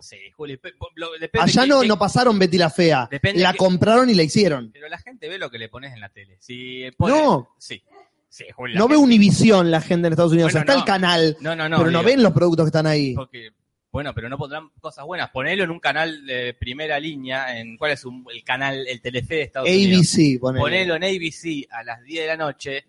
Sí, 0.00 0.16
Juli, 0.34 0.58
lo- 0.96 1.12
depende 1.20 1.44
Allá 1.44 1.66
no, 1.66 1.84
no 1.84 1.98
pasaron 1.98 2.38
Betty 2.38 2.56
la 2.58 2.70
Fea. 2.70 3.08
La 3.34 3.52
compraron 3.54 4.08
y 4.08 4.14
la 4.14 4.22
hicieron. 4.22 4.70
Pero 4.72 4.88
la 4.88 4.98
gente 4.98 5.28
ve 5.28 5.38
lo 5.38 5.50
que 5.50 5.58
le 5.58 5.68
pones 5.68 5.92
en 5.92 6.00
la 6.00 6.08
tele. 6.08 6.38
Si 6.40 6.90
pone- 6.96 7.14
No. 7.22 7.50
Sí. 7.58 7.82
Sí, 8.28 8.44
No 8.56 8.86
ve 8.86 8.94
gente- 8.94 8.96
Univisión 8.96 9.70
la 9.72 9.80
gente 9.80 10.06
en 10.06 10.12
Estados 10.12 10.32
Unidos. 10.32 10.52
Bueno, 10.52 10.60
Está 10.60 10.72
no. 10.74 10.78
el 10.78 10.84
canal, 10.84 11.36
No, 11.40 11.56
no, 11.56 11.68
no. 11.68 11.78
pero 11.78 11.90
no 11.90 12.02
ven 12.04 12.22
los 12.22 12.32
productos 12.32 12.64
que 12.64 12.68
están 12.68 12.86
ahí. 12.86 13.12
Porque, 13.14 13.50
bueno, 13.92 14.12
pero 14.14 14.28
no 14.28 14.38
pondrán 14.38 14.70
cosas 14.80 15.04
buenas. 15.04 15.30
Ponelo 15.30 15.64
en 15.64 15.70
un 15.70 15.80
canal 15.80 16.24
de 16.26 16.54
primera 16.54 16.98
línea. 17.00 17.58
en 17.58 17.76
¿Cuál 17.76 17.92
es 17.92 18.04
un- 18.04 18.24
el 18.32 18.44
canal, 18.44 18.86
el 18.86 19.00
Telefe 19.00 19.34
de 19.36 19.42
Estados 19.42 19.68
Unidos? 19.68 20.06
ABC, 20.14 20.38
ponele. 20.40 20.60
Ponelo 20.62 20.94
en 20.96 21.04
ABC 21.04 21.66
a 21.70 21.82
las 21.82 22.02
10 22.02 22.22
de 22.22 22.26
la 22.28 22.36
noche. 22.36 22.84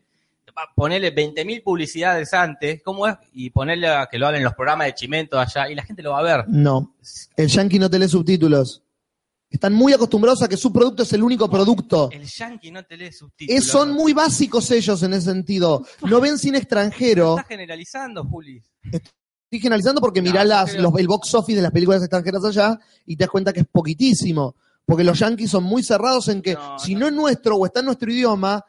Ponele 0.76 1.12
20.000 1.12 1.64
publicidades 1.64 2.34
antes, 2.34 2.82
¿cómo 2.84 3.08
es? 3.08 3.16
Y 3.34 3.50
ponerle 3.52 3.88
a 3.88 4.08
que 4.12 4.20
lo 4.20 4.28
hagan 4.28 4.40
en 4.40 4.44
los 4.44 4.54
programas 4.54 4.88
de 4.88 4.94
Chimento 4.96 5.40
allá 5.40 5.70
y 5.70 5.76
la 5.76 5.84
gente 5.84 6.04
lo 6.04 6.12
va 6.12 6.20
a 6.20 6.24
ver. 6.24 6.46
No. 6.50 6.94
El 7.38 7.48
yankee 7.48 7.80
no 7.80 7.90
te 7.90 7.98
lee 7.98 8.10
subtítulos. 8.10 8.84
Están 9.50 9.74
muy 9.74 9.94
acostumbrados 9.94 10.42
a 10.44 10.50
que 10.50 10.58
su 10.58 10.72
producto 10.72 11.04
es 11.04 11.14
el 11.14 11.24
único 11.24 11.50
producto. 11.50 12.10
El 12.12 12.26
yankee 12.26 12.70
no 12.72 12.84
te 12.84 12.98
lee 12.98 13.12
subtítulos. 13.14 13.64
Es- 13.64 13.70
son 13.72 13.92
muy 13.94 14.12
básicos 14.14 14.70
ellos 14.72 15.02
en 15.04 15.14
ese 15.14 15.32
sentido. 15.32 15.86
No 16.08 16.20
ven 16.22 16.38
cine 16.38 16.58
extranjero. 16.58 17.32
Estás 17.38 17.48
generalizando, 17.48 18.24
Juli. 18.26 18.62
Estoy 19.52 19.64
generalizando 19.64 20.00
porque 20.00 20.22
mirá 20.22 20.46
las- 20.46 20.76
los- 20.76 20.98
el 20.98 21.08
box 21.10 21.34
office 21.36 21.58
de 21.58 21.62
las 21.62 21.74
películas 21.74 22.02
extranjeras 22.02 22.46
allá 22.46 22.80
y 23.06 23.18
te 23.18 23.26
das 23.26 23.30
cuenta 23.30 23.52
que 23.52 23.60
es 23.60 23.68
poquitísimo. 23.70 24.56
Porque 24.86 25.04
los 25.04 25.20
yankees 25.20 25.52
son 25.52 25.66
muy 25.66 25.84
cerrados 25.84 26.30
en 26.30 26.42
que 26.42 26.54
No, 26.54 26.80
si 26.80 26.94
no. 26.94 27.02
no 27.02 27.08
es 27.08 27.14
nuestro 27.14 27.58
o 27.58 27.66
está 27.66 27.82
en 27.82 27.88
nuestro 27.88 28.10
idioma, 28.10 28.64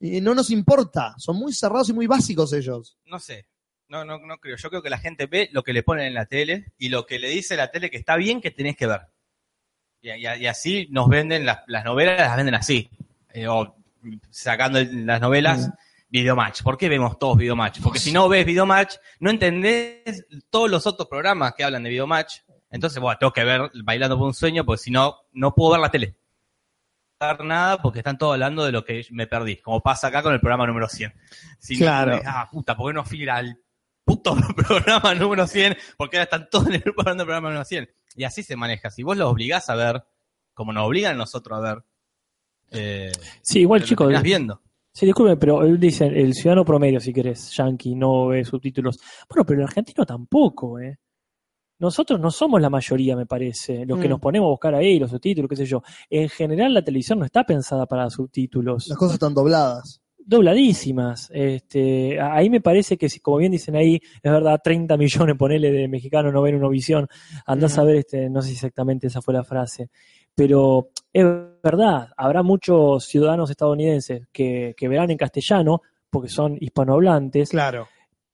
eh, 0.00 0.20
no 0.20 0.34
nos 0.34 0.50
importa. 0.50 1.14
Son 1.18 1.36
muy 1.36 1.52
cerrados 1.52 1.88
y 1.90 1.92
muy 1.92 2.08
básicos 2.08 2.52
ellos. 2.52 2.98
No 3.06 3.20
sé. 3.20 3.46
No, 3.88 4.04
no, 4.04 4.18
no 4.18 4.38
creo. 4.38 4.56
Yo 4.56 4.68
creo 4.70 4.82
que 4.82 4.90
la 4.90 4.98
gente 4.98 5.26
ve 5.26 5.50
lo 5.52 5.62
que 5.62 5.72
le 5.72 5.84
ponen 5.84 6.06
en 6.06 6.14
la 6.14 6.26
tele 6.26 6.72
y 6.78 6.88
lo 6.88 7.06
que 7.06 7.20
le 7.20 7.28
dice 7.28 7.56
la 7.56 7.70
tele 7.70 7.88
que 7.88 7.96
está 7.98 8.16
bien 8.16 8.40
que 8.40 8.50
tenés 8.50 8.76
que 8.76 8.88
ver. 8.88 9.02
Y, 10.02 10.10
y- 10.10 10.26
y 10.42 10.46
así 10.48 10.88
nos 10.90 11.08
venden 11.08 11.46
las, 11.46 11.60
las 11.68 11.84
novelas, 11.84 12.18
las 12.18 12.36
venden 12.36 12.56
así. 12.56 12.90
Eh, 13.32 13.46
o 13.46 13.76
sacando 14.30 14.80
el- 14.80 15.06
las 15.06 15.20
novelas, 15.20 15.68
Mm. 15.68 15.72
Videomatch. 16.14 16.62
¿Por 16.62 16.78
qué 16.78 16.88
vemos 16.88 17.18
todos 17.18 17.36
Videomatch? 17.36 17.80
Porque 17.82 17.98
si 17.98 18.12
no 18.12 18.28
ves 18.28 18.46
Videomatch, 18.46 18.94
no 19.18 19.30
entendés 19.30 20.24
todos 20.48 20.70
los 20.70 20.86
otros 20.86 21.08
programas 21.08 21.54
que 21.54 21.64
hablan 21.64 21.82
de 21.82 21.90
Videomatch. 21.90 22.36
Entonces, 22.70 23.00
bueno, 23.00 23.18
tengo 23.18 23.32
que 23.32 23.42
ver 23.42 23.68
Bailando 23.82 24.16
por 24.16 24.28
un 24.28 24.34
sueño, 24.34 24.64
porque 24.64 24.80
si 24.84 24.90
no, 24.92 25.16
no 25.32 25.52
puedo 25.56 25.72
ver 25.72 25.80
la 25.80 25.90
tele. 25.90 26.16
No 27.20 27.26
puedo 27.26 27.36
ver 27.36 27.46
nada 27.46 27.82
porque 27.82 27.98
están 27.98 28.16
todos 28.16 28.34
hablando 28.34 28.64
de 28.64 28.70
lo 28.70 28.84
que 28.84 29.04
me 29.10 29.26
perdí, 29.26 29.56
como 29.56 29.80
pasa 29.80 30.06
acá 30.06 30.22
con 30.22 30.32
el 30.32 30.38
programa 30.38 30.68
número 30.68 30.88
100. 30.88 31.12
Si 31.58 31.74
no, 31.74 31.78
Claro. 31.80 32.20
ah, 32.24 32.48
puta, 32.48 32.76
¿por 32.76 32.90
qué 32.92 32.94
no 32.94 33.04
fui 33.04 33.28
al 33.28 33.58
puto 34.04 34.36
programa 34.56 35.16
número 35.16 35.48
100? 35.48 35.76
Porque 35.96 36.18
ahora 36.18 36.24
están 36.24 36.48
todos 36.48 36.68
en 36.68 36.74
el 36.74 36.80
grupo 36.82 37.00
hablando 37.00 37.22
del 37.22 37.26
programa 37.26 37.48
número 37.48 37.64
100. 37.64 37.90
Y 38.14 38.22
así 38.22 38.44
se 38.44 38.54
maneja. 38.54 38.88
Si 38.92 39.02
vos 39.02 39.16
los 39.16 39.28
obligás 39.28 39.68
a 39.68 39.74
ver, 39.74 40.04
como 40.52 40.72
nos 40.72 40.86
obligan 40.86 41.16
nosotros 41.18 41.58
a 41.58 41.60
ver, 41.60 41.82
eh, 42.70 43.10
Sí, 43.42 43.60
igual, 43.62 43.82
chicos. 43.82 44.22
viendo. 44.22 44.62
Sí, 44.96 45.06
disculpen, 45.06 45.36
pero 45.40 45.62
él 45.64 45.78
dice, 45.80 46.06
el 46.06 46.34
ciudadano 46.34 46.64
promedio, 46.64 47.00
si 47.00 47.12
querés, 47.12 47.50
yankee, 47.56 47.96
no 47.96 48.28
ve 48.28 48.44
subtítulos. 48.44 49.00
Bueno, 49.28 49.44
pero 49.44 49.58
el 49.60 49.66
argentino 49.66 50.06
tampoco, 50.06 50.78
¿eh? 50.78 50.98
Nosotros 51.80 52.20
no 52.20 52.30
somos 52.30 52.60
la 52.60 52.70
mayoría, 52.70 53.16
me 53.16 53.26
parece, 53.26 53.84
los 53.84 53.98
que 53.98 54.06
Mm. 54.06 54.10
nos 54.10 54.20
ponemos 54.20 54.46
a 54.46 54.50
buscar 54.50 54.74
ahí 54.76 55.00
los 55.00 55.10
subtítulos, 55.10 55.48
qué 55.48 55.56
sé 55.56 55.66
yo. 55.66 55.82
En 56.08 56.28
general, 56.28 56.72
la 56.72 56.84
televisión 56.84 57.18
no 57.18 57.24
está 57.24 57.42
pensada 57.44 57.86
para 57.86 58.08
subtítulos. 58.08 58.86
Las 58.86 58.96
cosas 58.96 59.14
están 59.14 59.34
dobladas. 59.34 60.00
dobladísimas. 60.26 61.28
Este, 61.34 62.18
ahí 62.18 62.48
me 62.48 62.62
parece 62.62 62.96
que, 62.96 63.10
si, 63.10 63.20
como 63.20 63.36
bien 63.38 63.52
dicen 63.52 63.76
ahí, 63.76 63.96
es 64.22 64.32
verdad, 64.32 64.58
30 64.62 64.96
millones, 64.96 65.36
ponele, 65.36 65.70
de 65.70 65.86
mexicanos 65.88 66.32
no 66.32 66.40
ven 66.40 66.54
una 66.54 66.68
visión. 66.68 67.08
Andás 67.44 67.76
a 67.76 67.84
ver, 67.84 67.96
este, 67.96 68.30
no 68.30 68.40
sé 68.40 68.52
exactamente 68.52 69.08
esa 69.08 69.20
fue 69.20 69.34
la 69.34 69.44
frase, 69.44 69.90
pero 70.34 70.90
es 71.12 71.24
verdad, 71.62 72.08
habrá 72.16 72.42
muchos 72.42 73.04
ciudadanos 73.06 73.50
estadounidenses 73.50 74.26
que, 74.32 74.74
que 74.76 74.88
verán 74.88 75.10
en 75.10 75.16
castellano, 75.18 75.82
porque 76.10 76.28
son 76.28 76.56
hispanohablantes, 76.60 77.50
Claro. 77.50 77.88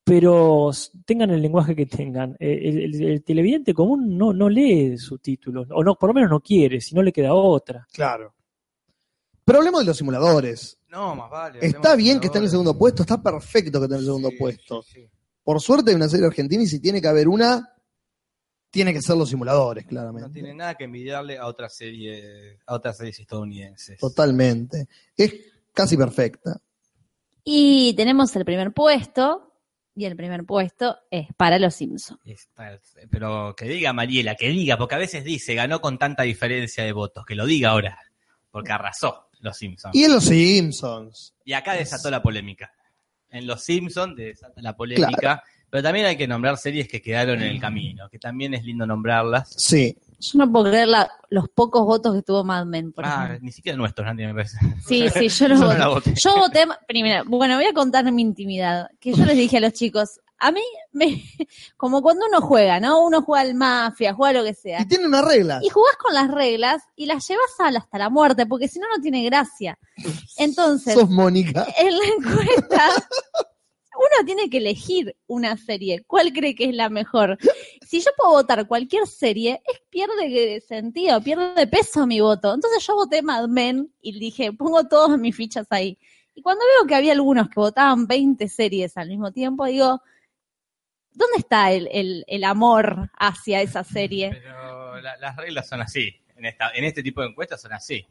pero 0.04 0.70
tengan 1.04 1.30
el 1.30 1.42
lenguaje 1.42 1.74
que 1.76 1.86
tengan. 1.86 2.36
Eh, 2.40 2.58
El, 2.68 2.78
el- 2.94 3.02
el 3.10 3.22
televidente 3.24 3.72
común 3.74 4.16
no, 4.16 4.32
no 4.32 4.48
lee 4.48 4.96
subtítulos, 4.98 5.68
o 5.70 5.82
no, 5.84 5.94
por 5.96 6.10
lo 6.10 6.14
menos 6.14 6.30
no 6.30 6.40
quiere, 6.40 6.80
si 6.80 6.94
no 6.94 7.02
le 7.02 7.12
queda 7.12 7.34
otra. 7.34 7.86
Claro. 7.92 8.34
Pero 9.44 9.58
hablemos 9.58 9.80
de 9.80 9.86
los 9.86 9.96
simuladores. 9.96 10.78
No, 10.88 11.14
más 11.14 11.30
vale. 11.30 11.58
Está 11.62 11.96
bien 11.96 12.18
que 12.20 12.26
esté 12.26 12.38
en 12.38 12.44
el 12.44 12.50
segundo 12.50 12.76
puesto, 12.76 13.02
está 13.02 13.22
perfecto 13.22 13.78
que 13.78 13.84
esté 13.84 13.94
en 13.94 14.00
el 14.00 14.06
segundo 14.06 14.30
puesto. 14.38 14.82
Por 15.42 15.60
suerte 15.60 15.90
hay 15.90 15.96
una 15.96 16.08
serie 16.08 16.26
argentina 16.26 16.62
y 16.62 16.66
si 16.66 16.80
tiene 16.80 17.00
que 17.00 17.08
haber 17.08 17.28
una, 17.28 17.72
tiene 18.70 18.92
que 18.92 19.02
ser 19.02 19.16
los 19.16 19.28
simuladores, 19.28 19.84
claramente. 19.86 20.28
No 20.28 20.32
tiene 20.32 20.54
nada 20.54 20.74
que 20.76 20.84
envidiarle 20.84 21.38
a 21.38 21.46
otras 21.46 21.76
series, 21.76 22.58
a 22.66 22.74
otras 22.74 22.96
series 22.96 23.18
estadounidenses. 23.18 23.98
Totalmente. 23.98 24.86
Es 25.16 25.34
casi 25.74 25.96
perfecta. 25.96 26.60
Y 27.42 27.94
tenemos 27.94 28.34
el 28.36 28.44
primer 28.44 28.72
puesto, 28.72 29.54
y 29.94 30.04
el 30.04 30.16
primer 30.16 30.44
puesto 30.44 30.96
es 31.10 31.26
para 31.36 31.58
los 31.58 31.74
Simpsons. 31.74 32.20
Pero 33.10 33.54
que 33.56 33.64
diga 33.66 33.92
Mariela, 33.92 34.36
que 34.36 34.48
diga, 34.48 34.78
porque 34.78 34.94
a 34.94 34.98
veces 34.98 35.24
dice, 35.24 35.54
ganó 35.54 35.80
con 35.80 35.98
tanta 35.98 36.22
diferencia 36.22 36.84
de 36.84 36.92
votos, 36.92 37.26
que 37.26 37.34
lo 37.34 37.46
diga 37.46 37.70
ahora, 37.70 37.98
porque 38.50 38.72
arrasó 38.72 39.28
los 39.40 39.56
Simpsons. 39.56 39.94
Y 39.94 40.04
en 40.04 40.12
los 40.12 40.24
Simpsons. 40.24 41.34
Y 41.44 41.54
acá 41.54 41.74
desató 41.74 42.10
la 42.10 42.22
polémica. 42.22 42.72
En 43.30 43.46
Los 43.46 43.62
Simpsons 43.62 44.16
desata 44.16 44.60
la 44.60 44.76
polémica, 44.76 45.42
pero 45.70 45.82
también 45.82 46.06
hay 46.06 46.16
que 46.16 46.26
nombrar 46.28 46.56
series 46.58 46.88
que 46.88 47.00
quedaron 47.00 47.40
en 47.40 47.48
el 47.48 47.60
camino, 47.60 48.08
que 48.08 48.18
también 48.18 48.54
es 48.54 48.64
lindo 48.64 48.86
nombrarlas. 48.86 49.52
Sí. 49.56 49.96
Yo 50.18 50.38
no 50.38 50.52
puedo 50.52 50.66
creer 50.70 50.88
la- 50.88 51.10
los 51.30 51.48
pocos 51.48 51.82
votos 51.86 52.14
que 52.14 52.22
tuvo 52.22 52.44
Mad 52.44 52.66
Men, 52.66 52.92
por 52.92 53.06
Ah, 53.06 53.24
ejemplo. 53.24 53.38
ni 53.46 53.52
siquiera 53.52 53.78
nuestros, 53.78 54.04
Nandy, 54.06 54.26
me 54.26 54.34
parece. 54.34 54.58
Sí, 54.86 55.08
sí, 55.14 55.28
yo 55.28 55.48
los 55.48 55.60
Yo 55.60 55.74
no 55.78 55.90
voté. 55.94 56.14
Yo 56.14 56.36
voté, 56.36 56.64
primero, 56.86 57.24
bueno, 57.26 57.56
voy 57.56 57.64
a 57.64 57.72
contar 57.72 58.10
mi 58.12 58.20
intimidad, 58.20 58.88
que 59.00 59.14
yo 59.14 59.24
les 59.24 59.36
dije 59.36 59.56
a 59.56 59.60
los 59.60 59.72
chicos, 59.72 60.20
a 60.42 60.52
mí, 60.52 60.60
me, 60.92 61.22
como 61.76 62.02
cuando 62.02 62.26
uno 62.26 62.40
juega, 62.42 62.80
¿no? 62.80 63.02
Uno 63.04 63.22
juega 63.22 63.42
al 63.42 63.54
mafia, 63.54 64.12
juega 64.12 64.40
lo 64.40 64.44
que 64.44 64.52
sea. 64.54 64.82
Y 64.82 64.86
tiene 64.86 65.06
una 65.06 65.22
regla. 65.22 65.60
Y 65.62 65.68
jugás 65.70 65.96
con 65.96 66.12
las 66.14 66.30
reglas 66.30 66.82
y 66.96 67.06
las 67.06 67.26
llevas 67.26 67.46
a- 67.58 67.68
hasta 67.78 67.98
la 67.98 68.10
muerte, 68.10 68.44
porque 68.46 68.68
si 68.68 68.78
no, 68.78 68.86
no 68.94 69.00
tiene 69.02 69.22
gracia. 69.24 69.78
Entonces, 70.36 70.94
Sos 70.94 71.08
Mónica. 71.08 71.66
en 71.78 71.96
la 71.96 72.04
encuesta, 72.18 72.82
uno 74.02 74.24
tiene 74.24 74.48
que 74.48 74.56
elegir 74.58 75.14
una 75.26 75.56
serie. 75.58 76.02
¿Cuál 76.06 76.32
cree 76.32 76.54
que 76.54 76.64
es 76.70 76.74
la 76.74 76.88
mejor? 76.88 77.36
Si 77.86 78.00
yo 78.00 78.10
puedo 78.16 78.30
votar 78.32 78.66
cualquier 78.66 79.06
serie, 79.06 79.60
es, 79.70 79.80
pierde 79.90 80.60
sentido, 80.62 81.20
pierde 81.22 81.66
peso 81.66 82.06
mi 82.06 82.20
voto. 82.20 82.54
Entonces 82.54 82.86
yo 82.86 82.94
voté 82.94 83.20
Mad 83.20 83.48
Men 83.48 83.92
y 84.00 84.18
dije, 84.18 84.52
pongo 84.54 84.88
todas 84.88 85.18
mis 85.18 85.36
fichas 85.36 85.66
ahí. 85.70 85.98
Y 86.34 86.40
cuando 86.40 86.64
veo 86.78 86.86
que 86.86 86.94
había 86.94 87.12
algunos 87.12 87.48
que 87.48 87.56
votaban 87.60 88.06
20 88.06 88.48
series 88.48 88.96
al 88.96 89.08
mismo 89.08 89.32
tiempo, 89.32 89.66
digo, 89.66 90.00
¿dónde 91.12 91.36
está 91.38 91.70
el, 91.72 91.88
el- 91.92 92.24
el 92.26 92.44
amor 92.44 93.10
hacia 93.18 93.60
esa 93.60 93.84
serie? 93.84 94.30
Pero 94.42 95.00
la- 95.00 95.16
las 95.18 95.36
reglas 95.36 95.68
son 95.68 95.82
así. 95.82 96.14
En, 96.36 96.46
esta, 96.46 96.70
en 96.72 96.84
este 96.84 97.02
tipo 97.02 97.20
de 97.20 97.28
encuestas 97.28 97.60
son 97.60 97.72
así. 97.74 98.06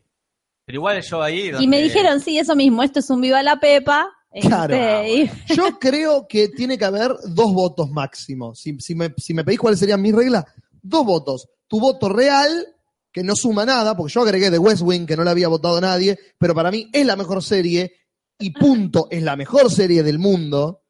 Pero 0.65 0.75
igual 0.77 1.01
yo 1.01 1.23
ahí... 1.23 1.51
Y 1.59 1.67
me 1.67 1.81
dijeron, 1.81 2.19
sí, 2.19 2.37
eso 2.37 2.55
mismo, 2.55 2.83
esto 2.83 2.99
es 2.99 3.09
un 3.09 3.21
viva 3.21 3.41
la 3.41 3.59
pepa. 3.59 4.07
Claro. 4.41 4.75
Este, 4.75 5.09
y- 5.49 5.55
Yo 5.55 5.77
creo 5.79 6.27
que 6.27 6.49
tiene 6.49 6.77
que 6.77 6.85
haber 6.85 7.13
dos 7.25 7.53
votos 7.53 7.89
máximo. 7.89 8.53
Si, 8.55 8.77
si 8.79 8.95
me, 8.95 9.13
si 9.17 9.33
me 9.33 9.43
pedís 9.43 9.59
cuáles 9.59 9.79
serían 9.79 10.01
mis 10.01 10.13
reglas, 10.15 10.45
dos 10.81 11.05
votos. 11.05 11.47
Tu 11.67 11.79
voto 11.79 12.09
real, 12.09 12.65
que 13.11 13.23
no 13.23 13.35
suma 13.35 13.65
nada, 13.65 13.95
porque 13.95 14.13
yo 14.13 14.21
agregué 14.21 14.49
de 14.49 14.57
West 14.59 14.81
Wing, 14.83 15.05
que 15.05 15.15
no 15.17 15.23
la 15.23 15.31
había 15.31 15.47
votado 15.47 15.79
nadie, 15.81 16.17
pero 16.37 16.53
para 16.55 16.71
mí 16.71 16.89
es 16.93 17.05
la 17.05 17.15
mejor 17.15 17.43
serie, 17.43 17.93
y 18.37 18.51
punto, 18.51 19.07
es 19.11 19.21
la 19.23 19.35
mejor 19.35 19.71
serie 19.71 20.01
del 20.03 20.19
mundo, 20.19 20.83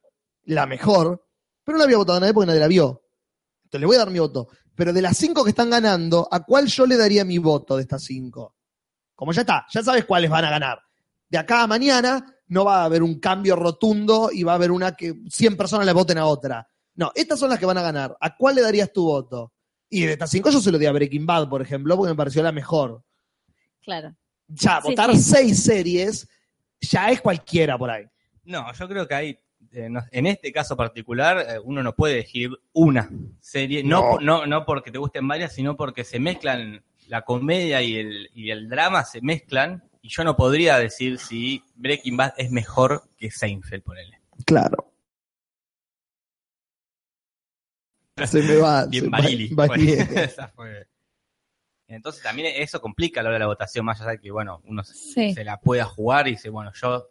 la 0.45 0.65
mejor, 0.65 1.25
pero 1.63 1.77
no 1.77 1.79
la 1.79 1.85
había 1.85 1.97
votado 1.97 2.19
nadie 2.19 2.33
porque 2.33 2.47
nadie 2.47 2.59
la 2.59 2.67
vio. 2.67 3.03
Entonces 3.63 3.81
le 3.81 3.85
voy 3.87 3.95
a 3.95 3.99
dar 3.99 4.11
mi 4.11 4.19
voto. 4.19 4.47
Pero 4.75 4.93
de 4.93 5.01
las 5.01 5.17
cinco 5.17 5.43
que 5.43 5.49
están 5.49 5.69
ganando, 5.69 6.27
¿a 6.31 6.43
cuál 6.43 6.67
yo 6.67 6.85
le 6.85 6.95
daría 6.97 7.25
mi 7.25 7.37
voto 7.37 7.75
de 7.75 7.81
estas 7.83 8.03
cinco? 8.03 8.55
Como 9.15 9.31
ya 9.33 9.41
está, 9.41 9.65
ya 9.71 9.83
sabes 9.83 10.05
cuáles 10.05 10.29
van 10.29 10.45
a 10.45 10.49
ganar. 10.49 10.79
De 11.29 11.37
acá 11.37 11.63
a 11.63 11.67
mañana 11.67 12.25
no 12.49 12.65
va 12.65 12.81
a 12.81 12.85
haber 12.85 13.01
un 13.01 13.19
cambio 13.19 13.55
rotundo 13.55 14.30
y 14.31 14.43
va 14.43 14.51
a 14.51 14.55
haber 14.55 14.71
una 14.71 14.95
que 14.95 15.15
100 15.30 15.55
personas 15.57 15.85
le 15.85 15.93
voten 15.93 16.17
a 16.17 16.26
otra. 16.26 16.67
No, 16.95 17.11
estas 17.15 17.39
son 17.39 17.49
las 17.49 17.57
que 17.59 17.65
van 17.65 17.77
a 17.77 17.81
ganar. 17.81 18.15
¿A 18.19 18.35
cuál 18.35 18.55
le 18.55 18.61
darías 18.61 18.91
tu 18.91 19.05
voto? 19.05 19.53
Y 19.89 20.01
de 20.01 20.11
estas 20.13 20.30
cinco 20.30 20.49
yo 20.51 20.59
se 20.59 20.71
lo 20.71 20.77
di 20.77 20.85
a 20.85 20.91
Breaking 20.91 21.26
Bad, 21.26 21.47
por 21.49 21.61
ejemplo, 21.61 21.95
porque 21.95 22.11
me 22.11 22.17
pareció 22.17 22.43
la 22.43 22.51
mejor. 22.51 23.03
Claro. 23.81 24.15
Ya, 24.47 24.81
Sí, 24.81 24.89
votar 24.89 25.11
sí. 25.15 25.21
seis 25.21 25.63
series 25.63 26.27
ya 26.81 27.09
es 27.09 27.21
cualquiera 27.21 27.77
por 27.77 27.89
ahí. 27.89 28.05
No, 28.43 28.71
yo 28.73 28.88
creo 28.88 29.07
que 29.07 29.13
hay, 29.15 29.39
eh, 29.71 29.88
no- 29.89 30.03
en 30.11 30.27
este 30.27 30.51
caso 30.51 30.76
particular, 30.76 31.39
eh, 31.47 31.59
uno 31.63 31.84
no 31.84 31.93
puede 31.95 32.15
elegir 32.15 32.49
una 32.73 33.09
serie, 33.39 33.84
no, 33.84 34.19
No. 34.19 34.39
no. 34.39 34.45
no, 34.45 34.65
porque 34.65 34.91
te 34.91 34.97
gusten 34.97 35.27
varias, 35.27 35.53
sino 35.53 35.76
porque 35.77 36.03
se 36.03 36.19
mezclan, 36.19 36.84
la 37.07 37.23
comedia 37.23 37.81
y 37.81 37.95
el, 37.95 38.30
y 38.35 38.51
el 38.51 38.69
drama 38.69 39.03
se 39.03 39.21
mezclan, 39.21 39.84
y 40.01 40.09
yo 40.09 40.23
no 40.23 40.35
podría 40.35 40.77
decir 40.77 41.19
si 41.19 41.63
Breaking 41.76 42.17
Bad 42.17 42.34
es 42.38 42.51
mejor 42.51 43.03
que 43.17 43.30
Seinfeld, 43.31 43.84
ponele. 43.84 44.19
Claro. 44.45 44.93
Se 48.26 48.41
me 48.41 48.55
va. 48.57 48.85
Bien 48.85 49.09
Barili. 49.09 49.53
va-. 49.53 49.65
Esa 49.76 50.47
fue. 50.49 50.88
Entonces 51.88 52.21
también 52.21 52.53
eso 52.61 52.80
complica 52.81 53.23
la 53.23 53.30
hora 53.30 53.35
de 53.38 53.39
la 53.39 53.47
votación, 53.47 53.84
más 53.85 53.99
allá 54.01 54.11
de 54.11 54.19
que, 54.19 54.30
bueno, 54.30 54.61
uno 54.65 54.84
Sí. 54.84 55.34
se 55.34 55.43
la 55.43 55.59
pueda 55.59 55.85
jugar 55.85 56.27
y 56.27 56.31
dice, 56.31 56.49
bueno, 56.49 56.71
yo 56.76 57.09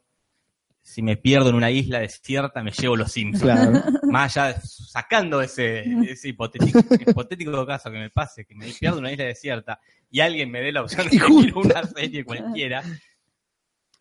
si 0.89 1.02
me 1.02 1.16
pierdo 1.16 1.51
en 1.51 1.55
una 1.56 1.70
isla 1.70 2.01
desierta 2.01 2.62
me 2.62 2.70
llevo 2.73 2.97
los 2.97 3.12
Simpsons. 3.12 3.43
Claro. 3.43 3.82
Más 4.10 4.36
allá, 4.36 4.59
sacando 4.62 5.40
ese, 5.43 5.85
ese 6.10 6.28
hipotético, 6.31 6.81
hipotético 7.06 7.66
caso 7.66 7.90
que 7.90 7.98
me 7.98 8.10
pase, 8.10 8.44
que 8.47 8.55
me 8.55 8.66
pierdo 8.73 8.98
en 8.98 9.05
una 9.05 9.12
isla 9.12 9.24
desierta 9.24 9.81
y 10.10 10.20
alguien 10.20 10.51
me 10.51 10.60
dé 10.60 10.73
la 10.73 10.82
opción 10.82 11.06
de 11.09 11.16
elegir 11.16 11.55
una 11.56 11.82
serie 11.85 12.24
cualquiera. 12.24 12.82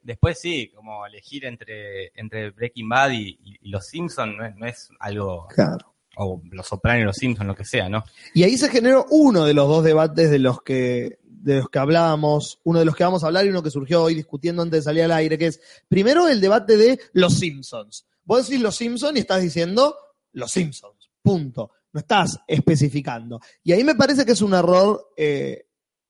Después 0.02 0.40
sí, 0.40 0.72
como 0.74 1.06
elegir 1.06 1.46
entre, 1.46 2.12
entre 2.16 2.52
Breaking 2.52 2.88
Bad 2.88 3.12
y, 3.12 3.38
y- 3.44 3.58
y 3.62 3.70
Los 3.70 3.88
Simpsons 3.88 4.38
no 4.38 4.46
es, 4.46 4.56
no 4.56 4.66
es 4.66 4.90
algo, 5.00 5.48
Claro. 5.50 5.94
o 6.16 6.42
Los 6.52 6.68
Sopranos 6.68 7.02
y 7.02 7.06
Los 7.06 7.18
Simpsons, 7.18 7.48
lo 7.48 7.56
que 7.56 7.66
sea, 7.66 7.90
¿no? 7.90 8.04
Y 8.34 8.44
ahí 8.44 8.58
se 8.58 8.70
generó 8.70 9.06
uno 9.10 9.44
de 9.46 9.54
los 9.54 9.68
dos 9.68 9.84
debates 9.84 10.32
de 10.32 10.40
los 10.40 10.62
que 10.62 11.20
de 11.42 11.58
los 11.58 11.70
que 11.70 11.80
hablábamos, 11.80 12.60
uno 12.64 12.80
de 12.80 12.86
los 12.86 12.96
que 12.96 13.04
vamos 13.04 13.24
a 13.24 13.28
hablar 13.28 13.46
y 13.46 13.50
uno 13.50 13.64
que 13.64 13.72
surgió 13.72 14.04
hoy 14.04 14.16
discutiendo 14.16 14.62
antes 14.62 14.80
de 14.80 14.84
salir 14.84 15.04
al 15.04 15.12
aire, 15.12 15.38
que 15.38 15.48
es 15.48 15.62
primero 15.88 16.28
el 16.28 16.42
debate 16.42 16.78
de 16.78 17.00
los 17.14 17.36
Simpsons. 17.36 18.06
Vos 18.24 18.48
decís 18.48 18.62
los 18.62 18.76
Simpsons 18.76 19.16
y 19.18 19.22
estás 19.22 19.42
diciendo 19.42 19.96
los 20.34 20.52
Simpsons, 20.52 21.10
punto. 21.22 21.72
No 21.94 22.02
estás 22.02 22.40
especificando. 22.48 23.40
Y 23.64 23.72
ahí 23.72 23.84
me 23.84 23.96
parece 23.96 24.26
que 24.26 24.34
es 24.34 24.42
un 24.42 24.54
error 24.54 25.14
eh, 25.16 25.68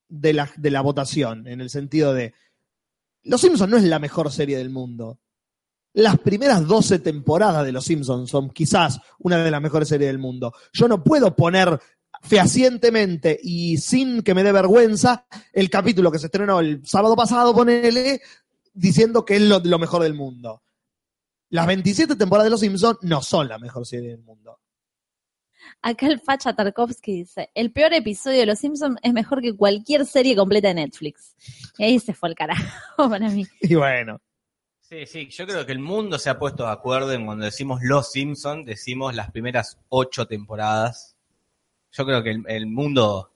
de, 0.08 0.32
la, 0.32 0.50
de 0.56 0.70
la 0.70 0.80
votación, 0.80 1.46
en 1.46 1.60
el 1.60 1.70
sentido 1.70 2.12
de, 2.12 2.34
Los 3.22 3.40
Simpsons 3.40 3.70
no 3.70 3.76
es 3.76 3.84
la 3.84 3.98
mejor 3.98 4.32
serie 4.32 4.58
del 4.58 4.70
mundo. 4.70 5.20
Las 5.94 6.18
primeras 6.18 6.66
12 6.66 6.98
temporadas 6.98 7.64
de 7.64 7.72
Los 7.72 7.84
Simpsons 7.84 8.30
son 8.30 8.50
quizás 8.50 9.00
una 9.20 9.42
de 9.42 9.50
las 9.50 9.62
mejores 9.62 9.88
series 9.88 10.08
del 10.08 10.18
mundo. 10.18 10.52
Yo 10.72 10.88
no 10.88 11.02
puedo 11.02 11.34
poner 11.34 11.80
fehacientemente 12.22 13.38
y 13.42 13.78
sin 13.78 14.22
que 14.22 14.34
me 14.34 14.42
dé 14.42 14.52
vergüenza 14.52 15.26
el 15.52 15.70
capítulo 15.70 16.10
que 16.10 16.18
se 16.18 16.26
estrenó 16.26 16.60
el 16.60 16.86
sábado 16.86 17.16
pasado, 17.16 17.54
ponele, 17.54 18.20
diciendo 18.72 19.24
que 19.24 19.36
es 19.36 19.42
lo, 19.42 19.60
lo 19.60 19.78
mejor 19.78 20.02
del 20.02 20.14
mundo. 20.14 20.62
Las 21.50 21.66
27 21.66 22.16
temporadas 22.16 22.46
de 22.46 22.50
Los 22.50 22.60
Simpsons 22.60 22.98
no 23.02 23.22
son 23.22 23.48
la 23.48 23.58
mejor 23.58 23.86
serie 23.86 24.10
del 24.10 24.22
mundo. 24.22 24.60
Acá 25.82 26.06
el 26.06 26.20
Facha 26.20 26.54
Tarkovsky 26.54 27.12
dice, 27.12 27.50
el 27.54 27.72
peor 27.72 27.92
episodio 27.94 28.40
de 28.40 28.46
Los 28.46 28.58
Simpsons 28.58 28.98
es 29.02 29.12
mejor 29.12 29.40
que 29.40 29.54
cualquier 29.54 30.06
serie 30.06 30.36
completa 30.36 30.68
de 30.68 30.74
Netflix. 30.74 31.34
Y 31.78 31.84
ahí 31.84 31.98
se 32.00 32.14
fue 32.14 32.30
el 32.30 32.34
carajo 32.34 32.62
para 32.96 33.28
mí. 33.28 33.46
Y 33.60 33.74
bueno, 33.74 34.20
Sí, 34.88 35.04
sí, 35.04 35.28
yo 35.28 35.46
creo 35.46 35.66
que 35.66 35.72
el 35.72 35.80
mundo 35.80 36.18
se 36.18 36.30
ha 36.30 36.38
puesto 36.38 36.64
de 36.64 36.70
acuerdo 36.72 37.12
en 37.12 37.26
cuando 37.26 37.44
decimos 37.44 37.80
Los 37.82 38.10
Simpsons, 38.10 38.64
decimos 38.64 39.14
las 39.14 39.30
primeras 39.30 39.78
ocho 39.90 40.26
temporadas. 40.26 41.17
Yo 41.92 42.04
creo 42.04 42.22
que 42.22 42.30
el, 42.30 42.44
el 42.48 42.66
mundo, 42.66 43.34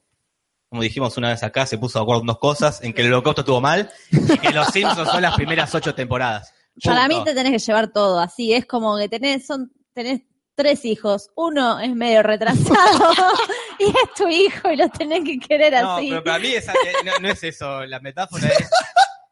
como 0.69 0.83
dijimos 0.83 1.16
una 1.16 1.31
vez 1.31 1.43
acá, 1.43 1.66
se 1.66 1.79
puso 1.79 1.99
de 1.99 2.03
acuerdo 2.05 2.20
en 2.23 2.27
dos 2.29 2.39
cosas, 2.39 2.83
en 2.83 2.93
que 2.93 3.03
el 3.03 3.09
holocausto 3.12 3.41
estuvo 3.43 3.61
mal 3.61 3.91
y 4.11 4.39
que 4.39 4.51
Los 4.51 4.69
Simpsons 4.69 5.09
son 5.11 5.23
las 5.23 5.35
primeras 5.35 5.74
ocho 5.74 5.95
temporadas. 5.95 6.53
Para 6.85 7.07
mí 7.09 7.23
te 7.24 7.35
tenés 7.35 7.53
que 7.53 7.59
llevar 7.59 7.93
todo 7.93 8.19
así. 8.19 8.53
Es 8.55 8.65
como 8.66 8.97
que 8.97 9.09
tenés, 9.09 9.47
son, 9.47 9.73
tenés 9.93 10.23
tres 10.55 10.85
hijos. 10.85 11.31
Uno 11.35 11.79
es 11.81 11.95
medio 11.95 12.23
retrasado 12.23 13.12
y 13.79 13.85
es 13.85 14.15
tu 14.16 14.29
hijo 14.29 14.70
y 14.70 14.77
lo 14.77 14.89
tenés 14.89 15.24
que 15.24 15.39
querer 15.39 15.73
No, 15.83 15.97
así. 15.97 16.09
pero 16.11 16.24
para 16.24 16.39
mí 16.39 16.49
esa- 16.49 16.73
eh, 16.73 16.93
no, 17.05 17.12
no 17.20 17.29
es 17.29 17.43
eso, 17.45 17.85
la 17.87 18.01
metáfora 18.01 18.49
es, 18.49 18.70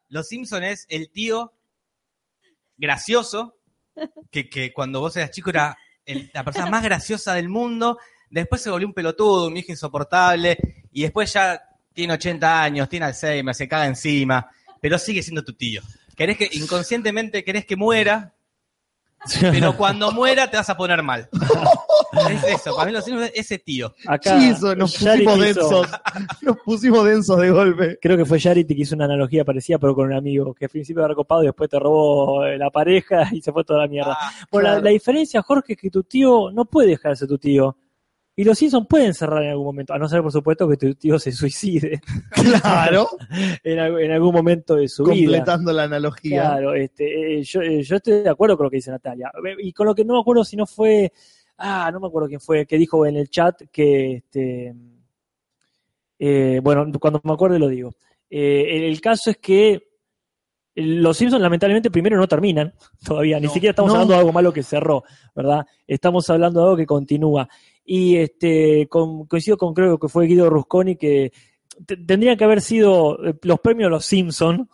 Los 0.08 0.28
Simpsons 0.28 0.64
es 0.66 0.86
el 0.90 1.10
tío 1.10 1.54
gracioso, 2.76 3.56
que, 4.30 4.48
que 4.48 4.72
cuando 4.72 5.00
vos 5.00 5.16
eras 5.16 5.30
chico 5.30 5.50
era 5.50 5.76
el- 6.04 6.30
la 6.32 6.44
persona 6.44 6.66
más 6.70 6.82
graciosa 6.82 7.34
del 7.34 7.48
mundo, 7.48 7.98
después 8.30 8.62
se 8.62 8.70
volvió 8.70 8.86
un 8.88 8.94
pelotudo, 8.94 9.48
un 9.48 9.54
viejo 9.54 9.72
insoportable, 9.72 10.56
y 10.92 11.02
después 11.02 11.32
ya 11.32 11.60
tiene 11.92 12.14
80 12.14 12.62
años, 12.62 12.88
tiene 12.88 13.06
Alzheimer, 13.06 13.54
se 13.54 13.68
caga 13.68 13.86
encima, 13.86 14.48
pero 14.80 14.96
sigue 14.98 15.22
siendo 15.22 15.42
tu 15.44 15.52
tío. 15.52 15.82
Querés 16.16 16.36
que, 16.36 16.48
inconscientemente 16.52 17.42
querés 17.44 17.66
que 17.66 17.76
muera, 17.76 18.32
pero 19.40 19.76
cuando 19.76 20.10
muera 20.12 20.50
te 20.50 20.56
vas 20.56 20.70
a 20.70 20.76
poner 20.76 21.02
mal. 21.02 21.28
Es 22.28 22.42
eso, 22.42 22.74
para 22.74 22.86
mí 22.88 22.92
los 22.92 23.04
Simpsons 23.04 23.30
es 23.32 23.40
ese 23.46 23.58
tío. 23.60 23.94
Acá, 24.04 24.36
Chizo, 24.36 24.74
nos 24.74 24.94
Charity 24.94 25.24
pusimos 25.26 25.46
hizo- 25.48 25.60
densos. 25.82 25.86
Nos 26.42 26.56
pusimos 26.64 27.04
densos 27.04 27.40
de 27.40 27.50
golpe. 27.50 27.98
Creo 28.02 28.16
que 28.16 28.24
fue 28.24 28.40
Charity 28.40 28.74
que 28.74 28.82
hizo 28.82 28.96
una 28.96 29.04
analogía 29.04 29.44
parecida, 29.44 29.78
pero 29.78 29.94
con 29.94 30.06
un 30.06 30.14
amigo, 30.14 30.52
que 30.52 30.64
al 30.64 30.70
principio 30.70 31.02
era 31.02 31.08
recopado 31.08 31.44
y 31.44 31.46
después 31.46 31.70
te 31.70 31.78
robó 31.78 32.44
eh, 32.46 32.58
la 32.58 32.68
pareja 32.70 33.28
y 33.30 33.40
se 33.40 33.52
fue 33.52 33.62
toda 33.62 33.82
la 33.82 33.86
mierda. 33.88 34.16
Ah, 34.20 34.32
Bueno, 34.50 34.66
la- 34.66 34.72
claro. 34.74 34.84
la, 34.86 34.90
diferencia, 34.90 35.40
Jorge, 35.40 35.74
es 35.74 35.78
que 35.78 35.88
tu 35.90 36.02
tío 36.02 36.50
no 36.50 36.64
puede 36.64 36.88
dejar 36.88 37.12
de 37.12 37.16
ser 37.16 37.28
tu 37.28 37.38
tío. 37.38 37.76
Y 38.40 38.44
los 38.44 38.56
Simpsons 38.56 38.86
pueden 38.88 39.12
cerrar 39.12 39.42
en 39.42 39.50
algún 39.50 39.66
momento, 39.66 39.92
a 39.92 39.98
no 39.98 40.08
ser, 40.08 40.22
por 40.22 40.32
supuesto, 40.32 40.66
que 40.66 40.78
tu 40.78 40.94
tío 40.94 41.18
se 41.18 41.30
suicide 41.30 42.00
Claro. 42.30 43.06
en, 43.64 43.78
al- 43.78 44.00
en 44.00 44.12
algún 44.12 44.32
momento 44.32 44.76
de 44.76 44.88
su 44.88 45.04
vida. 45.04 45.14
completando 45.26 45.72
la 45.74 45.82
analogía. 45.82 46.40
Claro, 46.42 46.72
este, 46.74 47.38
eh, 47.38 47.42
yo, 47.42 47.60
eh, 47.60 47.82
yo 47.82 47.96
estoy 47.96 48.22
de 48.22 48.30
acuerdo 48.30 48.56
con 48.56 48.64
lo 48.64 48.70
que 48.70 48.76
dice 48.78 48.90
Natalia. 48.90 49.30
Eh, 49.44 49.56
Y 49.58 49.72
con 49.74 49.86
lo 49.86 49.94
que 49.94 50.06
no 50.06 50.14
me 50.14 50.20
acuerdo 50.20 50.42
si 50.44 50.56
no 50.56 50.64
fue, 50.64 51.12
ah, 51.58 51.90
no 51.92 52.00
me 52.00 52.06
acuerdo 52.06 52.28
quién 52.28 52.40
fue, 52.40 52.64
que 52.64 52.78
dijo 52.78 53.04
en 53.04 53.16
el 53.16 53.28
chat 53.28 53.60
que, 53.70 54.12
este, 54.14 54.74
eh, 56.18 56.60
bueno, 56.62 56.86
cuando 56.98 57.20
me 57.24 57.32
acuerde 57.34 57.58
lo 57.58 57.68
digo. 57.68 57.92
Eh, 58.30 58.86
el, 58.88 59.00
caso 59.02 59.30
es 59.30 59.36
que 59.36 59.82
los 60.76 61.16
Simpsons 61.16 61.42
lamentablemente 61.42 61.90
primero 61.90 62.16
no 62.16 62.26
terminan 62.28 62.72
todavía, 63.04 63.38
ni 63.40 63.48
siquiera 63.48 63.72
estamos 63.72 63.88
no. 63.90 63.94
hablando 63.96 64.14
de 64.14 64.20
algo 64.20 64.32
malo 64.32 64.52
que 64.52 64.62
cerró, 64.62 65.02
¿verdad? 65.34 65.66
Estamos 65.86 66.30
hablando 66.30 66.60
de 66.60 66.64
algo 66.66 66.76
que 66.76 66.86
continúa. 66.86 67.46
Y 67.92 68.18
este 68.18 68.86
con- 68.88 69.26
coincido 69.26 69.56
con 69.56 69.74
creo 69.74 69.98
que 69.98 70.08
fue 70.08 70.26
Guido 70.28 70.48
Rusconi 70.48 70.94
que 70.94 71.32
te- 71.84 71.96
tendrían 71.96 72.36
que 72.36 72.44
haber 72.44 72.60
sido 72.60 73.18
eh, 73.26 73.34
los 73.42 73.58
premios 73.58 73.90
los 73.90 74.04
Simpsons 74.04 74.68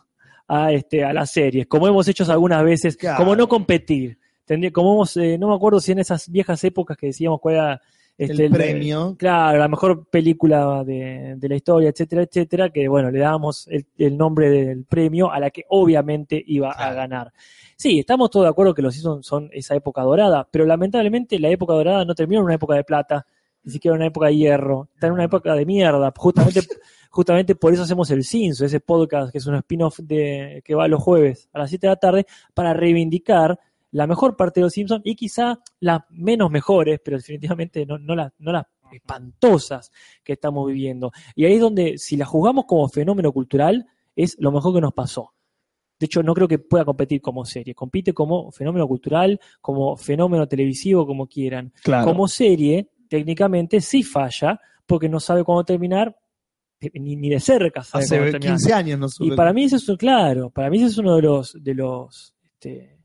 a 0.49 0.71
este 0.73 1.03
a 1.03 1.15
las 1.15 1.31
series, 1.31 1.67
como 1.67 1.89
hemos 1.89 2.07
hecho 2.09 2.31
algunas 2.31 2.63
veces, 2.63 2.95
Claro. 2.97 3.17
como 3.17 3.35
no 3.35 3.49
competir. 3.49 4.19
Tendría, 4.45 4.71
como 4.71 4.93
hemos, 4.93 5.17
eh, 5.17 5.39
no 5.39 5.49
me 5.49 5.55
acuerdo 5.55 5.81
si 5.81 5.93
en 5.93 5.99
esas 6.01 6.31
viejas 6.31 6.63
épocas 6.65 6.97
que 6.99 7.07
decíamos 7.07 7.41
cuál 7.41 7.55
era 7.55 7.81
este, 8.19 8.47
el 8.47 8.51
premio. 8.51 9.15
Claro, 9.19 9.59
la 9.59 9.69
mejor 9.69 10.07
película 10.09 10.83
de, 10.85 11.35
de 11.37 11.49
la 11.49 11.57
historia, 11.57 11.91
etcétera, 11.91 12.23
etcétera, 12.23 12.71
que 12.71 12.89
bueno, 12.89 13.11
le 13.11 13.19
dábamos 13.19 13.69
el, 13.69 13.87
el 13.99 14.17
nombre 14.17 14.49
del 14.49 14.85
premio 14.85 15.31
a 15.31 15.39
la 15.39 15.51
que 15.51 15.65
obviamente 15.69 16.43
iba 16.47 16.71
a 16.71 16.93
ganar. 16.95 17.33
Sí, 17.77 17.99
estamos 17.99 18.31
todos 18.31 18.47
de 18.47 18.51
acuerdo 18.51 18.75
que 18.75 18.81
los 18.81 18.95
Simpsons 18.95 19.27
son 19.27 19.51
esa 19.53 19.75
época 19.75 20.01
dorada, 20.03 20.49
pero 20.51 20.65
lamentablemente 20.65 21.39
la 21.39 21.51
época 21.51 21.75
dorada 21.75 22.07
no 22.07 22.15
terminó 22.15 22.41
en 22.41 22.47
una 22.47 22.55
época 22.55 22.75
de 22.75 22.85
plata, 22.85 23.27
ni 23.65 23.73
siquiera 23.73 23.95
en 23.97 24.01
una 24.01 24.09
época 24.09 24.29
de 24.29 24.37
hierro, 24.37 24.89
está 24.95 25.09
en 25.09 25.13
una 25.13 25.25
época 25.25 25.55
de 25.55 25.67
mierda. 25.67 26.11
Justamente, 26.17 26.61
justamente 27.11 27.55
por 27.55 27.75
eso 27.75 27.83
hacemos 27.83 28.11
el 28.11 28.25
Cinso, 28.25 28.65
ese 28.65 28.81
podcast 28.81 29.31
que 29.31 29.39
es 29.39 29.47
un 29.47 29.57
spin-off 29.57 29.99
de, 29.99 30.63
que 30.65 30.75
va 30.75 30.89
los 30.89 31.03
jueves 31.03 31.51
a 31.53 31.59
las 31.59 31.69
7 31.69 31.87
de 31.87 31.91
la 31.91 31.97
tarde, 31.97 32.27
para 32.55 32.73
reivindicar 32.73 33.61
la 33.97 34.07
mejor 34.07 34.37
parte 34.37 34.61
de 34.61 34.65
los 34.65 34.75
Simpsons 34.75 35.01
y 35.05 35.15
quizá 35.15 35.59
las 35.81 36.03
menos 36.11 36.51
mejores, 36.51 37.01
pero 37.03 37.17
definitivamente 37.17 37.87
no, 37.87 37.99
no, 37.99 38.15
las, 38.15 38.31
no 38.39 38.53
las 38.53 38.67
espantosas 38.93 39.91
que 40.23 40.35
estamos 40.35 40.67
viviendo. 40.67 41.13
Y 41.35 41.47
ahí 41.47 41.55
es 41.55 41.61
donde, 41.61 41.97
si 41.97 42.19
la 42.19 42.27
juzgamos 42.27 42.67
como 42.67 42.87
fenómeno 42.91 43.33
cultural, 43.33 43.87
es 44.15 44.37
lo 44.39 44.53
mejor 44.53 44.75
que 44.75 44.83
nos 44.83 44.93
pasó. 44.93 45.33
De 45.99 46.05
hecho, 46.05 46.23
no 46.23 46.35
creo 46.35 46.47
que 46.47 46.59
pueda 46.59 46.85
competir 46.85 47.23
como 47.23 47.47
serie. 47.47 47.75
Compite 47.75 48.13
como 48.13 48.53
fenómeno 48.53 48.87
cultural, 48.87 49.41
como 49.63 49.97
fenómeno 49.97 50.47
televisivo, 50.47 51.07
como 51.07 51.27
quieran. 51.27 51.73
Claro. 51.83 52.05
Como 52.05 52.29
serie, 52.29 52.91
técnicamente 53.09 53.81
sí 53.81 54.03
falla, 54.03 54.61
porque 54.85 55.09
no 55.09 55.21
sabe 55.21 55.43
cuándo 55.43 55.65
terminar, 55.65 56.15
ni, 56.93 57.17
ni 57.17 57.31
de 57.31 57.41
cerca 57.41 57.83
sabe 57.83 58.07
cuándo 58.07 58.25
Hace 58.25 58.31
terminar. 58.33 58.59
15 58.59 58.73
años 58.75 58.99
no 58.99 59.27
Y 59.27 59.35
para 59.35 59.55
mí 59.55 59.65
ese 59.65 59.77
es, 59.77 59.91
claro, 59.97 60.51
para 60.51 60.69
mí 60.69 60.77
ese 60.77 60.89
es 60.89 60.99
uno 60.99 61.17
de 61.17 61.23
los, 61.23 61.57
de 61.65 61.75
los, 61.75 62.35
este, 62.45 62.96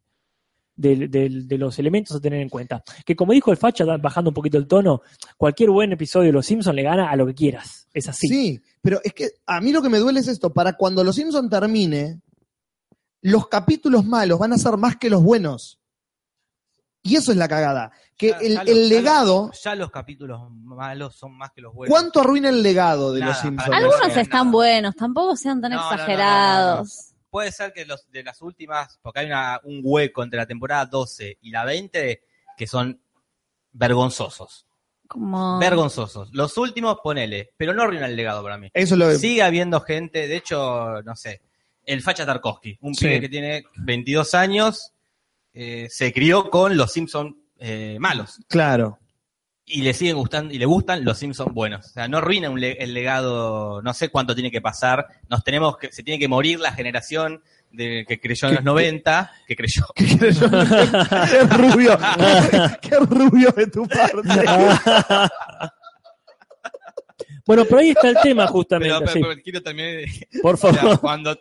de, 0.82 1.08
de- 1.08 1.30
de 1.46 1.58
los 1.58 1.78
elementos 1.80 2.16
a 2.16 2.20
tener 2.20 2.42
en 2.42 2.50
cuenta. 2.50 2.84
Que 3.06 3.16
como 3.16 3.34
dijo 3.34 3.52
el 3.52 3.58
Facha, 3.58 3.86
bajando 3.98 4.32
un 4.32 4.34
poquito 4.34 4.58
el 4.58 4.68
tono, 4.68 5.02
cualquier 5.38 5.70
buen 5.70 5.92
episodio 5.92 6.28
de 6.28 6.34
Los 6.34 6.46
Simpsons 6.46 6.76
le 6.76 6.84
gana 6.84 7.10
a 7.12 7.16
lo 7.16 7.26
que 7.28 7.34
quieras. 7.36 7.88
Es 7.94 8.08
así. 8.10 8.28
Sí, 8.28 8.62
pero 8.82 9.00
es 9.04 9.14
que 9.14 9.30
a 9.46 9.62
mí 9.62 9.72
lo 9.72 9.82
que 9.82 9.90
me 9.90 10.00
duele 10.00 10.20
es 10.20 10.28
esto. 10.28 10.52
Para 10.54 10.74
cuando 10.74 11.04
Los 11.04 11.16
Simpson 11.16 11.50
termine, 11.50 12.22
los 13.22 13.48
capítulos 13.48 14.04
malos 14.06 14.40
van 14.40 14.54
a 14.54 14.58
ser 14.58 14.78
más 14.78 14.96
que 14.98 15.10
los 15.10 15.22
buenos. 15.24 15.78
Y 17.04 17.16
eso 17.16 17.32
es 17.32 17.38
la 17.38 17.48
cagada. 17.48 17.92
Que 18.16 18.30
Ya- 18.30 18.38
el, 18.38 18.54
ya 18.54 18.62
el 18.62 18.68
los- 18.68 18.68
ya 18.68 18.74
los- 18.76 18.90
legado, 18.90 19.52
Ya 19.64 19.76
los 19.76 19.92
capítulos 19.92 20.42
malos 20.52 21.16
son 21.16 21.36
más 21.36 21.52
que 21.52 21.62
los 21.62 21.74
buenos. 21.74 21.92
¿cuánto 21.92 22.22
arruina 22.22 22.50
el 22.50 22.62
legado 22.62 23.12
de 23.12 23.22
Nada, 23.22 23.32
Los 23.34 23.42
Simpsons? 23.42 23.76
Algunos 23.76 24.00
no, 24.00 24.08
no, 24.16 24.22
están 24.22 24.46
no. 24.48 24.52
buenos, 24.52 24.96
tampoco 24.96 25.36
sean 25.36 25.60
tan 25.62 25.72
No, 25.72 25.78
no, 25.78 25.84
no, 25.84 25.90
no, 25.90 25.94
exagerados. 25.96 27.11
Puede 27.32 27.52
ser 27.54 27.72
que 27.74 27.86
los 27.86 28.12
de 28.12 28.24
las 28.24 28.42
últimas, 28.42 29.00
porque 29.02 29.22
hay 29.22 29.26
una- 29.28 29.60
un 29.64 29.80
hueco 29.84 30.22
entre 30.22 30.38
la 30.38 30.46
temporada 30.46 30.86
12 30.86 31.38
y 31.42 31.50
la 31.50 31.64
20 31.66 32.22
que 32.58 32.68
son 32.68 33.02
vergonzosos. 33.72 34.68
Como... 35.08 35.58
Vergonzosos. 35.60 36.30
Los 36.34 36.58
últimos, 36.58 36.98
ponele, 37.04 37.54
pero 37.58 37.74
no 37.74 37.84
arruina 37.84 38.06
el 38.06 38.16
legado 38.16 38.44
para 38.44 38.58
mí. 38.58 38.70
Eso 38.74 38.96
es 38.96 39.00
lo 39.00 39.08
que- 39.10 39.16
Sigue 39.18 39.44
habiendo 39.44 39.80
gente, 39.82 40.28
de 40.28 40.36
hecho, 40.36 41.02
no 41.04 41.16
sé, 41.16 41.42
el 41.86 42.02
Facha 42.02 42.26
Tarkovsky, 42.26 42.78
un 42.82 42.94
Sí. 42.94 43.06
pibe 43.06 43.22
que 43.22 43.30
tiene 43.30 43.64
22 43.78 44.34
años, 44.36 44.92
eh, 45.54 45.88
se 45.90 46.14
crió 46.14 46.50
con 46.50 46.76
los 46.78 46.92
Simpsons 46.92 47.36
malos. 48.00 48.40
Claro. 48.48 48.98
Y 49.72 49.82
le 49.82 49.94
siguen 49.94 50.16
gustando 50.18 50.54
y 50.54 50.58
le 50.58 50.66
gustan 50.66 51.04
los 51.06 51.18
Simpsons 51.18 51.54
buenos. 51.54 51.86
O 51.86 51.90
sea, 51.90 52.08
no 52.08 52.18
arruina 52.20 52.50
un 52.50 52.60
le- 52.60 52.74
el 52.84 52.94
legado, 52.94 53.82
no 53.82 53.94
sé 53.94 54.10
cuánto 54.10 54.34
tiene 54.36 54.52
que 54.52 54.62
pasar. 54.62 55.08
Nos 55.30 55.44
tenemos 55.44 55.78
que, 55.78 55.92
se 55.92 56.04
tiene 56.04 56.20
que 56.20 56.28
morir 56.28 56.60
la 56.60 56.72
generación 56.74 57.42
de, 57.72 58.06
que 58.08 58.20
creyó 58.20 58.50
en 58.50 58.56
los 58.56 58.64
90, 58.66 59.32
que 59.48 59.56
creyó. 59.56 59.86
Qué 59.96 61.44
rubio, 61.50 61.98
qué 62.82 62.96
rubio 63.00 63.52
de 63.56 63.68
tu 63.68 63.88
parte. 63.88 64.30
Bueno, 67.46 67.66
pero 67.66 67.78
ahí 67.80 67.90
está 67.90 68.10
el 68.10 68.18
tema 68.22 68.44
Pero, 68.44 68.54
justamente. 68.54 68.96
pero- 69.00 69.12
sí. 69.12 69.20
pero 69.22 69.42
quiero 69.42 69.60
de- 69.62 70.28
Por 70.42 70.56
o 70.56 70.58
sea, 70.58 70.74
favor. 70.74 71.00
cuando 71.02 71.38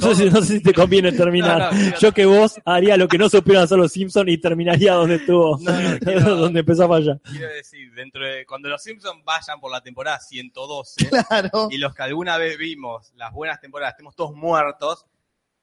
No 0.00 0.14
sé, 0.14 0.24
si, 0.24 0.30
no 0.30 0.40
sé 0.42 0.54
si 0.54 0.60
te 0.62 0.72
conviene 0.72 1.12
terminar. 1.12 1.72
No, 1.74 1.98
Yo 1.98 2.12
que 2.12 2.24
vos 2.26 2.54
haría 2.64 2.96
lo 2.96 3.08
que 3.08 3.18
no 3.18 3.28
supieron 3.28 3.64
hacer 3.64 3.78
los 3.78 3.92
Simpsons 3.92 4.28
y 4.30 4.38
terminaría 4.38 4.94
donde 4.94 5.16
estuvo, 5.16 5.58
quiero- 6.00 6.36
donde 6.36 6.60
empezó 6.60 6.84
a 6.84 6.88
fallar. 6.88 7.20
quiero 7.22 7.48
decir, 7.52 7.92
dentro 7.94 8.24
de 8.26 8.44
cuando 8.46 8.68
los 8.68 8.82
Simpsons 8.82 9.22
vayan 9.24 9.58
por 9.60 9.70
la 9.72 9.80
temporada 9.80 10.18
112 10.20 11.08
Claro. 11.28 11.68
y 11.70 11.78
los 11.78 11.94
que 11.94 12.02
alguna 12.02 12.36
vez 12.38 12.56
vimos 12.58 13.12
las 13.16 13.32
buenas 13.32 13.60
temporadas, 13.60 13.94
estemos 13.94 14.14
todos 14.14 14.34
muertos, 14.34 15.06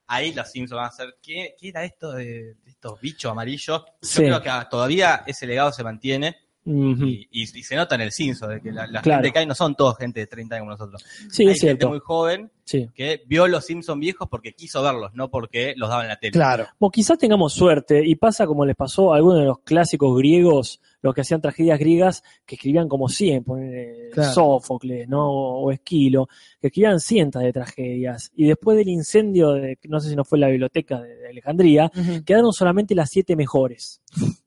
ahí 0.08 0.34
los 0.34 0.50
Simpsons 0.52 0.78
van 0.78 0.88
a 0.88 0.92
ser, 0.92 1.16
¿qué, 1.22 1.56
qué 1.60 1.70
era 1.70 1.84
esto 1.84 2.12
de, 2.12 2.56
de 2.56 2.70
estos 2.70 3.00
bichos 3.00 3.32
amarillos? 3.32 3.82
Yo 3.86 3.92
Sí. 4.02 4.22
creo 4.24 4.42
que 4.42 4.50
todavía 4.70 5.24
ese 5.26 5.48
legado 5.48 5.72
se 5.72 5.84
mantiene 5.84 6.38
Y, 6.66 7.28
y- 7.30 7.42
y 7.42 7.46
se 7.64 7.76
nota 7.76 7.96
en 7.96 8.02
el 8.02 8.12
Simpson, 8.12 8.50
de 8.52 8.62
que 8.62 8.72
la, 8.72 8.88
la 8.88 9.02
Claro. 9.02 9.18
gente 9.22 9.34
que 9.34 9.40
hay 9.40 9.46
no 9.46 9.54
son 9.56 9.76
todos 9.76 9.98
gente 9.98 10.22
de 10.22 10.28
30 10.28 10.56
años 10.56 10.64
como 10.64 10.72
nosotros. 10.72 11.04
Sí, 11.30 11.44
hay 11.44 11.50
es 11.54 11.60
gente 11.60 11.60
cierto. 11.60 11.90
muy 11.90 12.00
joven 12.00 12.50
Sí. 12.66 12.88
que 12.96 13.22
vio 13.28 13.46
los 13.50 13.66
Simpsons 13.66 14.00
viejos 14.00 14.30
porque 14.30 14.54
quiso 14.54 14.82
verlos, 14.82 15.12
no 15.14 15.30
porque 15.30 15.74
los 15.76 15.90
daban 15.90 16.06
en 16.06 16.10
la 16.10 16.16
tele. 16.20 16.32
Claro. 16.32 16.66
O 16.80 16.90
quizás 16.90 17.18
tengamos 17.18 17.52
suerte 17.54 18.02
y 18.06 18.16
pasa 18.16 18.48
como 18.48 18.66
les 18.66 18.78
pasó 18.78 19.14
a 19.14 19.18
algunos 19.18 19.40
de 19.40 19.46
los 19.48 19.60
clásicos 19.60 20.18
griegos, 20.18 20.80
los 21.02 21.14
que 21.14 21.20
hacían 21.22 21.42
tragedias 21.42 21.78
griegas, 21.78 22.24
que 22.46 22.56
escribían 22.56 22.88
como 22.88 23.10
100, 23.10 23.44
poner 23.44 24.12
Claro. 24.14 24.32
Sófocles, 24.34 25.10
¿no? 25.10 25.28
O 25.30 25.70
Esquilo, 25.72 26.30
que 26.62 26.68
escribían 26.68 27.02
cientos 27.02 27.42
de 27.44 27.52
tragedias. 27.52 28.32
Y 28.38 28.46
después 28.46 28.78
del 28.78 28.88
incendio, 28.88 29.52
de, 29.52 29.78
no 29.90 30.00
sé 30.00 30.10
si 30.10 30.16
no 30.16 30.24
fue 30.24 30.40
la 30.40 30.48
biblioteca 30.48 31.02
de, 31.02 31.14
de 31.14 31.28
Alejandría, 31.30 31.92
quedaron 32.26 32.54
solamente 32.54 32.96
las 32.96 33.10
siete 33.10 33.36
mejores. 33.36 34.02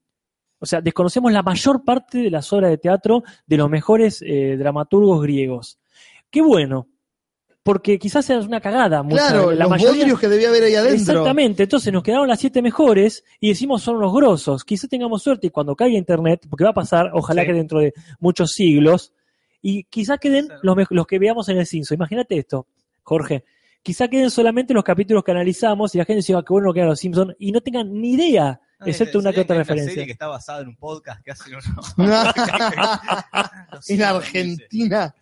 O 0.59 0.67
sea, 0.67 0.81
desconocemos 0.81 1.33
la 1.33 1.43
mayor 1.43 1.85
parte 1.85 2.19
de 2.19 2.31
las 2.31 2.53
obras 2.53 2.71
de 2.71 2.79
teatro 2.79 3.23
de 3.47 3.57
los 3.57 3.69
mejores 3.69 4.23
eh, 4.27 4.57
dramaturgos 4.59 5.23
griegos. 5.23 5.79
Qué 6.31 6.41
bueno, 6.43 6.89
porque 7.63 7.99
quizás 7.99 8.25
sea 8.25 8.39
una 8.39 8.61
cagada. 8.61 9.03
mucha- 9.03 9.29
Claro, 9.29 9.51
la 9.53 9.65
los 9.65 9.71
mayoría, 9.71 10.01
bodrios 10.03 10.21
que 10.21 10.29
debía 10.29 10.49
haber 10.49 10.65
ahí 10.65 10.75
adentro. 10.75 10.97
Exactamente, 11.01 11.65
entonces 11.65 11.93
nos 11.93 12.03
quedaron 12.03 12.29
las 12.29 12.39
siete 12.41 12.63
mejores 12.63 13.25
y 13.41 13.49
decimos 13.49 13.83
son 13.83 13.99
los 14.01 14.15
grosos. 14.15 14.65
Quizás 14.65 14.89
tengamos 14.89 15.23
suerte 15.23 15.49
y 15.49 15.51
cuando 15.51 15.75
caiga 15.75 15.99
internet, 15.99 16.47
porque 16.49 16.65
va 16.65 16.71
a 16.71 16.75
pasar, 16.75 17.11
ojalá 17.13 17.43
Sí. 17.43 17.49
que 17.49 17.53
dentro 17.55 17.81
de 17.81 17.93
muchos 18.21 18.53
siglos, 18.53 19.13
y 19.63 19.85
quizás 19.85 20.19
queden 20.21 20.49
los, 20.63 20.77
los 20.91 21.07
que 21.07 21.19
veamos 21.19 21.49
en 21.49 21.59
el 21.59 21.67
Cinso. 21.67 21.93
Imagínate 21.95 22.39
esto, 22.39 22.67
Jorge. 23.03 23.45
Quizá 23.83 24.09
queden 24.09 24.31
solamente 24.31 24.73
los 24.75 24.85
capítulos 24.85 25.23
que 25.25 25.33
analizamos 25.33 25.95
y 25.95 25.99
la 25.99 26.05
gente 26.05 26.23
diga 26.27 26.43
que 26.43 26.53
bueno 26.53 26.73
que 26.73 26.81
eran 26.81 26.91
los 26.91 26.99
Simpsons 27.01 27.35
y 27.39 27.53
no 27.53 27.61
tengan 27.61 27.93
ni 27.93 28.13
idea, 28.13 28.61
excepto 28.85 29.13
se- 29.13 29.19
una 29.19 29.33
que 29.33 29.41
otra 29.41 29.57
referencia. 29.57 29.91
serie 29.91 30.07
que 30.07 30.13
está 30.13 30.27
basada 30.27 30.61
en 30.61 30.69
un 30.69 30.77
podcast 30.77 31.23
que 31.25 31.31
hace 31.31 31.51
uno. 31.51 31.61
en 33.89 34.03
Argentina. 34.03 35.15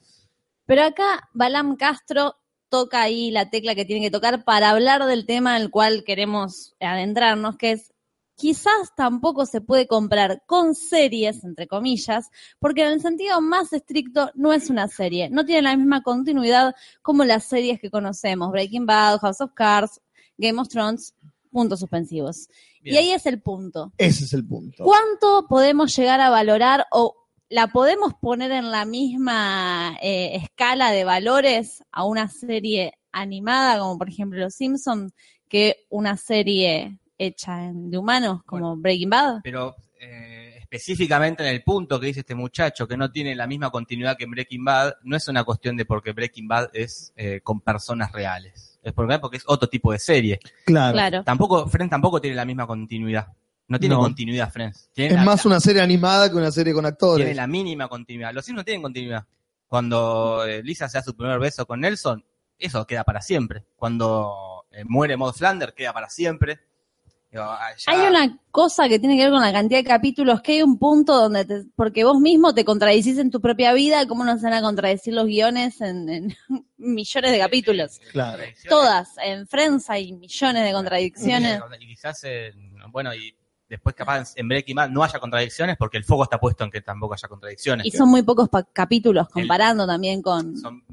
Pero 0.67 0.83
acá 0.85 1.29
Balam 1.33 1.77
Castro 1.77 2.37
toca 2.69 3.03
ahí 3.03 3.31
la 3.31 3.51
tecla 3.51 3.75
que 3.75 3.85
tiene 3.85 4.05
que 4.05 4.11
tocar 4.11 4.45
para 4.45 4.71
hablar 4.71 5.05
del 5.05 5.27
tema 5.27 5.55
al 5.55 5.71
cual 5.71 6.03
queremos 6.05 6.75
adentrarnos, 6.81 7.57
que 7.57 7.73
es 7.73 7.93
quizás 8.37 8.93
tampoco 8.97 9.47
se 9.47 9.61
puede 9.61 9.87
comprar 9.87 10.43
con 10.47 10.75
series, 10.75 11.45
entre 11.45 11.69
comillas, 11.69 12.31
porque 12.59 12.83
en 12.83 12.89
el 12.95 13.01
sentido 13.01 13.41
más 13.41 13.73
estricto 13.73 14.33
no 14.35 14.53
es 14.53 14.71
una 14.71 14.89
serie, 14.89 15.31
no 15.31 15.45
tiene 15.45 15.63
la 15.63 15.77
misma 15.77 16.03
continuidad 16.03 16.75
como 17.01 17.23
las 17.25 17.45
series 17.45 17.79
que 17.79 17.91
conocemos, 17.91 18.51
Breaking 18.51 18.87
Bad, 18.87 19.21
House 19.21 19.41
of 19.41 19.53
Cards, 19.55 20.01
Game 20.37 20.61
of 20.61 20.67
Thrones, 20.69 21.15
puntos 21.55 21.79
suspensivos. 21.81 22.49
Bien. 22.83 22.95
Y 22.97 22.99
ahí 22.99 23.11
es 23.13 23.25
el 23.27 23.41
punto. 23.41 23.93
Ese 23.97 24.25
es 24.25 24.33
el 24.35 24.45
punto. 24.47 24.83
¿Cuánto 24.85 25.47
podemos 25.49 25.95
llegar 25.97 26.21
a 26.21 26.29
valorar 26.29 26.87
o 26.91 27.15
la 27.49 27.69
podemos 27.69 28.13
poner 28.21 28.51
en 28.51 28.71
la 28.73 28.85
misma 28.85 29.97
eh, 30.03 30.35
escala 30.35 30.91
de 30.91 31.05
valores 31.05 31.83
a 31.93 32.05
una 32.05 32.27
serie 32.29 32.93
animada, 33.13 33.79
como 33.79 33.97
por 33.97 34.09
ejemplo 34.09 34.41
Los 34.41 34.55
Simpsons, 34.55 35.13
que 35.49 35.87
una 35.89 36.17
serie 36.17 36.99
hecha 37.17 37.65
en- 37.67 37.91
de 37.91 37.99
humanos, 37.99 38.43
como 38.45 38.77
Breaking 38.77 39.11
Bad? 39.11 39.41
Pero 39.45 39.77
eh, 40.01 40.57
específicamente 40.61 41.45
en 41.47 41.51
el 41.55 41.63
punto 41.63 42.01
que 42.01 42.09
dice 42.09 42.21
este 42.21 42.35
muchacho, 42.35 42.89
que 42.89 42.97
no 42.97 43.13
tiene 43.13 43.37
la 43.37 43.47
misma 43.47 43.71
continuidad 43.71 44.17
que 44.17 44.27
Breaking 44.27 44.65
Bad, 44.65 44.95
no 45.05 45.17
es 45.17 45.29
una 45.29 45.45
cuestión 45.45 45.77
de 45.77 45.85
porque 45.85 46.11
Breaking 46.13 46.49
Bad 46.49 46.71
es 46.73 47.13
eh, 47.15 47.41
con 47.45 47.61
personas 47.61 48.11
reales. 48.11 48.74
Es 48.85 48.93
porque, 48.93 49.19
porque 49.19 49.39
es 49.39 49.45
otro 49.47 49.69
tipo 49.69 49.91
de 49.93 49.99
serie. 49.99 50.39
Claro. 50.67 50.93
Claro. 50.93 51.25
Tampoco, 51.25 51.67
Friends 51.69 51.91
tampoco 51.91 52.21
tiene 52.21 52.37
la 52.37 52.45
misma 52.45 52.67
continuidad. 52.67 53.27
No 53.67 53.81
tiene 53.81 53.95
No. 53.95 54.03
continuidad, 54.03 54.53
Friends. 54.53 54.91
Tiene 54.93 55.11
Es 55.15 55.17
la- 55.17 55.25
más 55.25 55.47
una 55.47 55.59
serie 55.59 55.81
animada 55.81 56.31
que 56.31 56.37
una 56.37 56.51
serie 56.51 56.75
con 56.75 56.85
actores. 56.85 57.25
tiene 57.25 57.35
la 57.35 57.47
mínima 57.47 57.89
continuidad. 57.89 58.33
Los 58.35 58.45
Sims 58.45 58.57
no 58.59 58.65
tienen 58.65 58.83
continuidad. 58.83 59.25
Cuando 59.69 60.45
eh, 60.47 60.63
Lisa 60.63 60.89
se 60.89 60.99
da 60.99 61.03
su 61.03 61.17
primer 61.17 61.39
beso 61.39 61.67
con 61.67 61.81
Nelson, 61.81 62.23
eso 62.59 62.87
queda 62.87 63.05
para 63.05 63.23
siempre. 63.23 63.65
Cuando 63.77 64.67
eh, 64.71 64.85
muere 64.87 65.17
Maud 65.17 65.33
Flanders, 65.33 65.73
queda 65.73 65.93
para 65.95 66.11
siempre. 66.11 66.61
Digo, 67.35 67.47
ah, 67.47 67.71
ya- 67.77 67.93
Hay 67.93 68.09
una 68.09 68.39
cosa 68.53 68.89
que 68.89 69.01
tiene 69.01 69.17
que 69.17 69.25
ver 69.25 69.33
con 69.33 69.41
la 69.43 69.53
cantidad 69.53 69.81
de 69.81 69.85
capítulos, 69.85 70.41
que 70.41 70.53
hay 70.53 70.63
un 70.63 70.79
punto 70.79 71.17
donde, 71.21 71.45
te- 71.45 71.65
porque 71.75 72.05
vos 72.05 72.21
mismo 72.21 72.55
te 72.55 72.65
contradicís 72.65 73.19
en 73.19 73.33
tu 73.33 73.41
propia 73.41 73.73
vida, 73.73 74.07
¿cómo 74.07 74.25
no 74.25 74.39
se 74.39 74.45
van 74.45 74.53
a 74.55 74.63
contradecir 74.63 75.15
los 75.15 75.27
guiones 75.27 75.81
en, 75.81 76.09
en 76.09 76.37
millones 76.77 77.33
de 77.33 77.39
capítulos? 77.41 78.01
Claro. 78.13 78.41
Todas, 78.69 79.09
en 79.21 79.49
Friends 79.49 79.91
hay 79.91 80.13
millones 80.13 80.65
de 80.65 80.73
contradicciones. 80.73 81.61
Y 81.81 81.87
quizás, 81.89 82.23
en- 82.23 82.73
bueno, 82.93 83.13
y 83.13 83.37
después 83.69 83.97
capaz 83.97 84.33
en 84.37 84.47
Breaking 84.47 84.77
Bad 84.77 84.91
no 84.91 85.03
haya 85.03 85.19
contradicciones 85.19 85.77
porque 85.77 85.97
el 85.97 86.05
foco 86.05 86.23
está 86.23 86.39
puesto 86.39 86.63
en 86.63 86.71
que 86.71 86.83
tampoco 86.83 87.15
haya 87.15 87.27
contradicciones. 87.27 87.85
Y 87.85 87.91
son 87.91 88.11
muy 88.11 88.23
pocos 88.23 88.49
capítulos 88.73 89.29
comparando 89.29 89.89
también 89.89 90.23
con... 90.23 90.57
Son 90.57 90.85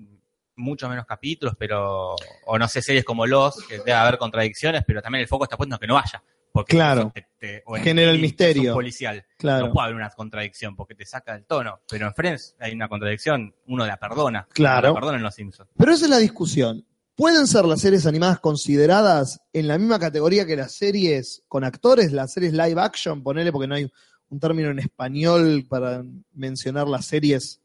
muchos 0.61 0.89
menos 0.89 1.05
capítulos, 1.05 1.55
pero, 1.57 2.15
o 2.45 2.57
no 2.59 2.67
sé, 2.67 2.81
series 2.81 3.03
como 3.03 3.25
Los, 3.25 3.61
que 3.67 3.79
debe 3.79 3.93
haber 3.93 4.17
contradicciones, 4.17 4.83
pero 4.85 5.01
también 5.01 5.21
el 5.23 5.27
foco 5.27 5.43
está 5.45 5.57
puesto 5.57 5.75
en 5.75 5.79
que 5.79 5.87
no 5.87 5.97
haya. 5.97 6.23
Porque 6.53 6.75
Claro. 6.75 7.01
eso 7.01 7.11
te- 7.15 7.27
te- 7.39 7.63
o 7.65 7.77
en 7.77 7.83
Genera 7.83 8.11
el 8.11 8.19
misterio. 8.19 8.73
policial. 8.73 9.25
Claro. 9.37 9.67
No 9.67 9.73
puede 9.73 9.85
haber 9.85 9.95
una 9.95 10.09
contradicción 10.09 10.75
porque 10.75 10.95
te 10.95 11.05
saca 11.05 11.33
el 11.33 11.45
tono. 11.45 11.79
Pero 11.89 12.07
en 12.07 12.13
Friends 12.13 12.55
hay 12.59 12.73
una 12.73 12.89
contradicción, 12.89 13.55
uno 13.67 13.85
la 13.85 13.95
perdona. 13.97 14.45
Claro. 14.51 14.89
La 14.89 14.93
perdona 14.93 15.17
en 15.17 15.23
Los 15.23 15.35
Simpsons. 15.35 15.69
Pero 15.77 15.93
esa 15.93 16.03
es 16.05 16.09
la 16.11 16.17
discusión. 16.17 16.85
¿Pueden 17.15 17.47
ser 17.47 17.63
las 17.65 17.79
series 17.79 18.05
animadas 18.05 18.39
consideradas 18.41 19.39
en 19.53 19.67
la 19.67 19.77
misma 19.77 19.97
categoría 19.99 20.45
que 20.45 20.55
las 20.57 20.73
series 20.73 21.43
con 21.47 21.63
actores, 21.63 22.11
las 22.11 22.33
series 22.33 22.51
live 22.51 22.81
action? 22.81 23.23
Ponele 23.23 23.51
porque 23.53 23.67
no 23.67 23.75
hay 23.75 23.89
un 24.29 24.39
término 24.39 24.71
en 24.71 24.79
español 24.79 25.65
para 25.69 26.03
mencionar 26.33 26.87
las 26.87 27.05
series 27.05 27.61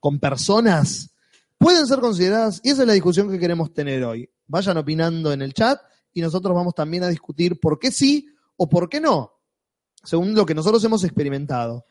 con 0.00 0.18
personas. 0.18 1.10
Pueden 1.58 1.86
ser 1.86 2.00
consideradas, 2.00 2.60
y 2.62 2.70
esa 2.70 2.82
es 2.82 2.88
la 2.88 2.94
discusión 2.94 3.30
que 3.30 3.38
queremos 3.38 3.72
tener 3.72 4.04
hoy. 4.04 4.28
Vayan 4.46 4.76
opinando 4.76 5.32
en 5.32 5.42
el 5.42 5.54
chat 5.54 5.80
y 6.12 6.20
nosotros 6.20 6.54
vamos 6.54 6.74
también 6.74 7.02
a 7.04 7.08
discutir 7.08 7.58
por 7.58 7.78
qué 7.78 7.90
sí 7.90 8.26
o 8.56 8.68
por 8.68 8.88
qué 8.88 9.00
no, 9.00 9.32
según 10.04 10.34
lo 10.34 10.44
que 10.46 10.54
nosotros 10.54 10.82
hemos 10.84 11.02
experimentado. 11.04 11.84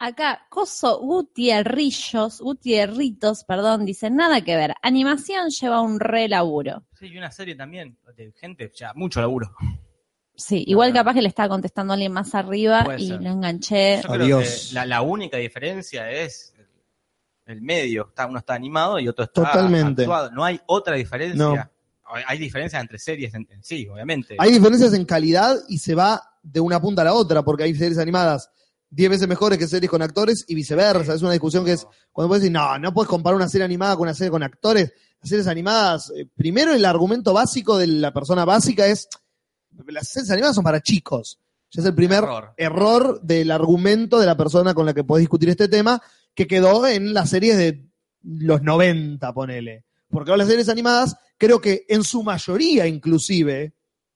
Acá, 0.00 0.46
Coso 0.48 1.00
Gutierrillos, 1.00 2.40
Gutierritos, 2.40 3.42
perdón, 3.42 3.84
dice, 3.84 4.10
nada 4.10 4.42
que 4.42 4.54
ver. 4.54 4.74
Animación 4.80 5.48
lleva 5.50 5.80
un 5.80 5.98
re 5.98 6.28
laburo. 6.28 6.84
Sí, 6.96 7.06
y 7.06 7.18
una 7.18 7.32
serie 7.32 7.56
también 7.56 7.98
de 8.16 8.32
gente, 8.32 8.70
ya 8.74 8.94
mucho 8.94 9.20
laburo. 9.20 9.50
Sí, 10.36 10.62
igual 10.68 10.92
capaz 10.92 11.14
que 11.14 11.22
le 11.22 11.26
estaba 11.28 11.48
contestando 11.48 11.92
a 11.92 11.94
alguien 11.94 12.12
más 12.12 12.32
arriba 12.36 12.84
Puede 12.84 13.02
y 13.02 13.08
ser. 13.08 13.20
lo 13.22 13.30
enganché. 13.30 13.96
Yo 14.02 14.08
creo 14.08 14.24
Adiós. 14.24 14.66
que 14.68 14.74
la, 14.74 14.86
la 14.86 15.02
única 15.02 15.36
diferencia 15.36 16.08
es 16.12 16.54
el 17.50 17.62
medio. 17.62 18.06
Está, 18.08 18.26
uno 18.26 18.38
está 18.38 18.54
animado 18.54 18.98
y 18.98 19.08
otro 19.08 19.24
está 19.24 19.42
Totalmente. 19.44 20.02
actuado. 20.02 20.30
No 20.30 20.44
hay 20.44 20.60
otra 20.66 20.94
diferencia. 20.96 21.36
No. 21.36 21.54
Hay- 22.26 22.38
diferencias 22.38 22.80
entre 22.80 22.98
series 22.98 23.34
en, 23.34 23.46
en 23.50 23.62
sí, 23.62 23.86
obviamente. 23.86 24.36
Hay 24.38 24.52
diferencias 24.52 24.94
en 24.94 25.04
calidad 25.04 25.56
y 25.68 25.78
se 25.78 25.94
va 25.94 26.22
de 26.42 26.60
una 26.60 26.80
punta 26.80 27.02
a 27.02 27.04
la 27.06 27.12
otra, 27.12 27.42
porque 27.42 27.64
hay 27.64 27.74
series 27.74 27.98
animadas 27.98 28.50
10 28.90 29.10
veces 29.10 29.28
mejores 29.28 29.58
que 29.58 29.68
series 29.68 29.90
con 29.90 30.00
actores 30.00 30.44
y 30.48 30.54
viceversa. 30.54 31.12
Es 31.12 31.20
una 31.20 31.32
discusión 31.32 31.64
que 31.66 31.72
es 31.72 31.86
cuando 32.10 32.28
puedes 32.28 32.42
decir, 32.42 32.52
no, 32.52 32.78
no 32.78 32.94
puedes 32.94 33.10
comparar 33.10 33.36
una 33.36 33.48
serie 33.48 33.66
animada 33.66 33.94
con 33.96 34.04
una 34.04 34.14
serie 34.14 34.30
con 34.30 34.42
actores. 34.42 34.90
Las 35.20 35.28
series 35.28 35.46
animadas, 35.48 36.10
eh, 36.16 36.26
primero 36.34 36.72
el 36.72 36.84
argumento 36.86 37.34
básico 37.34 37.76
de 37.76 37.86
la 37.88 38.12
persona 38.14 38.46
básica 38.46 38.86
es, 38.86 39.06
las 39.88 40.08
series 40.08 40.30
animadas 40.30 40.54
son 40.54 40.64
para 40.64 40.80
chicos. 40.80 41.38
Ya 41.70 41.82
es 41.82 41.86
el 41.88 41.94
primer 41.94 42.24
Error. 42.24 42.54
error 42.56 43.20
del 43.20 43.50
argumento 43.50 44.18
de 44.18 44.24
la 44.24 44.36
persona 44.38 44.72
con 44.72 44.86
la 44.86 44.94
que 44.94 45.04
podés 45.04 45.20
discutir 45.24 45.50
este 45.50 45.68
tema, 45.68 46.00
que 46.38 46.46
quedó 46.46 46.86
en 46.86 47.14
las 47.14 47.30
series 47.30 47.56
de 47.56 47.84
los 48.22 48.62
90, 48.62 49.32
ponele. 49.34 49.84
Porque 50.08 50.30
ahora 50.30 50.44
las 50.44 50.48
series 50.48 50.68
animadas, 50.68 51.16
creo 51.36 51.60
que 51.60 51.84
en 51.88 52.04
su 52.04 52.22
mayoría 52.22 52.86
inclusive, 52.86 53.72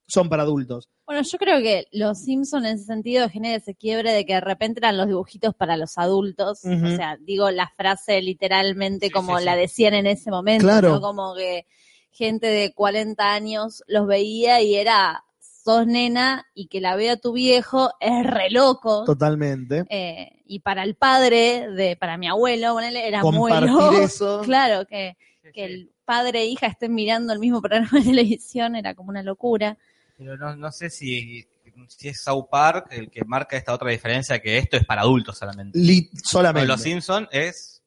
son 0.07 0.29
para 0.29 0.43
adultos. 0.43 0.89
Bueno, 1.05 1.21
yo 1.29 1.37
creo 1.37 1.59
que 1.61 1.85
los 1.91 2.19
Simpsons 2.23 2.65
en 2.65 2.75
ese 2.75 2.85
sentido 2.85 3.27
genera 3.27 3.57
ese 3.57 3.75
quiebre 3.75 4.13
de 4.13 4.25
que 4.25 4.35
de 4.35 4.39
repente 4.39 4.79
eran 4.79 4.95
los 4.95 5.07
dibujitos 5.07 5.53
para 5.53 5.75
los 5.75 5.97
adultos. 5.97 6.61
O 6.63 6.95
sea, 6.95 7.17
digo 7.19 7.51
la 7.51 7.67
frase 7.75 8.21
literalmente 8.21 9.07
Sí, 9.07 9.11
como 9.11 9.37
sí, 9.39 9.43
la 9.43 9.55
sí. 9.55 9.59
decían 9.59 9.93
en 9.93 10.07
ese 10.07 10.31
momento, 10.31 10.63
Claro. 10.65 10.91
¿no? 10.93 11.01
Como 11.01 11.35
que 11.35 11.65
gente 12.09 12.47
de 12.47 12.73
40 12.73 13.33
años 13.33 13.83
los 13.87 14.07
veía 14.07 14.61
y 14.61 14.75
era, 14.75 15.25
sos 15.63 15.87
nena 15.87 16.45
y 16.53 16.67
que 16.67 16.81
la 16.81 16.95
vea 16.95 17.17
tu 17.17 17.31
viejo 17.33 17.91
es 17.99 18.25
re 18.25 18.49
loco. 18.49 19.05
Totalmente. 19.05 19.85
Eh, 19.89 20.41
y 20.45 20.59
para 20.59 20.83
el 20.83 20.95
padre, 20.95 21.69
de 21.71 21.95
para 21.95 22.17
mi 22.17 22.27
abuelo, 22.27 22.73
ponele, 22.73 23.07
era 23.07 23.23
muy 23.23 23.51
loco. 23.61 23.91
eso. 23.93 24.41
Claro, 24.45 24.85
que, 24.85 25.15
que 25.53 25.65
el 25.65 25.91
padre 26.05 26.41
e 26.41 26.45
hija 26.47 26.67
estén 26.67 26.93
mirando 26.93 27.31
el 27.33 27.39
mismo 27.39 27.61
programa 27.61 27.89
de 27.93 28.01
televisión 28.01 28.75
era 28.75 28.93
como 28.93 29.09
una 29.09 29.23
locura. 29.23 29.77
Pero 30.17 30.37
no, 30.37 30.55
no 30.55 30.71
sé 30.71 30.89
si, 30.89 31.45
si 31.87 32.09
es 32.09 32.21
South 32.21 32.45
Park 32.51 32.87
el 32.91 33.09
que 33.09 33.23
marca 33.25 33.55
esta 33.57 33.73
otra 33.73 33.89
diferencia, 33.89 34.39
que 34.39 34.57
esto 34.57 34.77
es 34.77 34.85
para 34.85 35.01
adultos 35.01 35.37
solamente. 35.37 35.79
Li- 35.79 36.09
solamente. 36.23 36.67
los 36.67 36.81
Simpsons 36.81 37.27
es. 37.31 37.82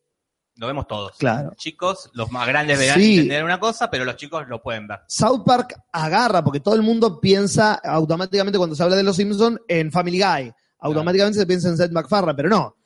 Lo 0.56 0.66
vemos 0.66 0.86
todos. 0.86 1.12
Claro. 1.18 1.52
Chicos, 1.56 2.10
los 2.14 2.30
más 2.32 2.46
grandes 2.48 2.78
verán 2.78 2.98
Sí. 2.98 3.14
entender 3.14 3.44
una 3.44 3.60
cosa, 3.60 3.90
pero 3.90 4.04
los 4.04 4.16
chicos 4.16 4.48
lo 4.48 4.62
pueden 4.62 4.86
ver. 4.88 5.00
South 5.06 5.42
Park 5.44 5.74
agarra, 5.92 6.42
porque 6.42 6.60
todo 6.60 6.74
el 6.74 6.82
mundo 6.82 7.20
piensa 7.20 7.74
automáticamente 7.74 8.56
cuando 8.58 8.74
se 8.74 8.82
habla 8.82 8.96
de 8.96 9.02
los 9.02 9.16
Simpsons 9.16 9.58
en 9.68 9.92
Family 9.92 10.18
Guy. 10.20 10.52
Automáticamente 10.80 11.38
se 11.38 11.46
piensa 11.46 11.68
en 11.68 11.76
Seth 11.76 11.92
MacFarlane, 11.92 12.34
pero 12.36 12.48
no. 12.48 12.76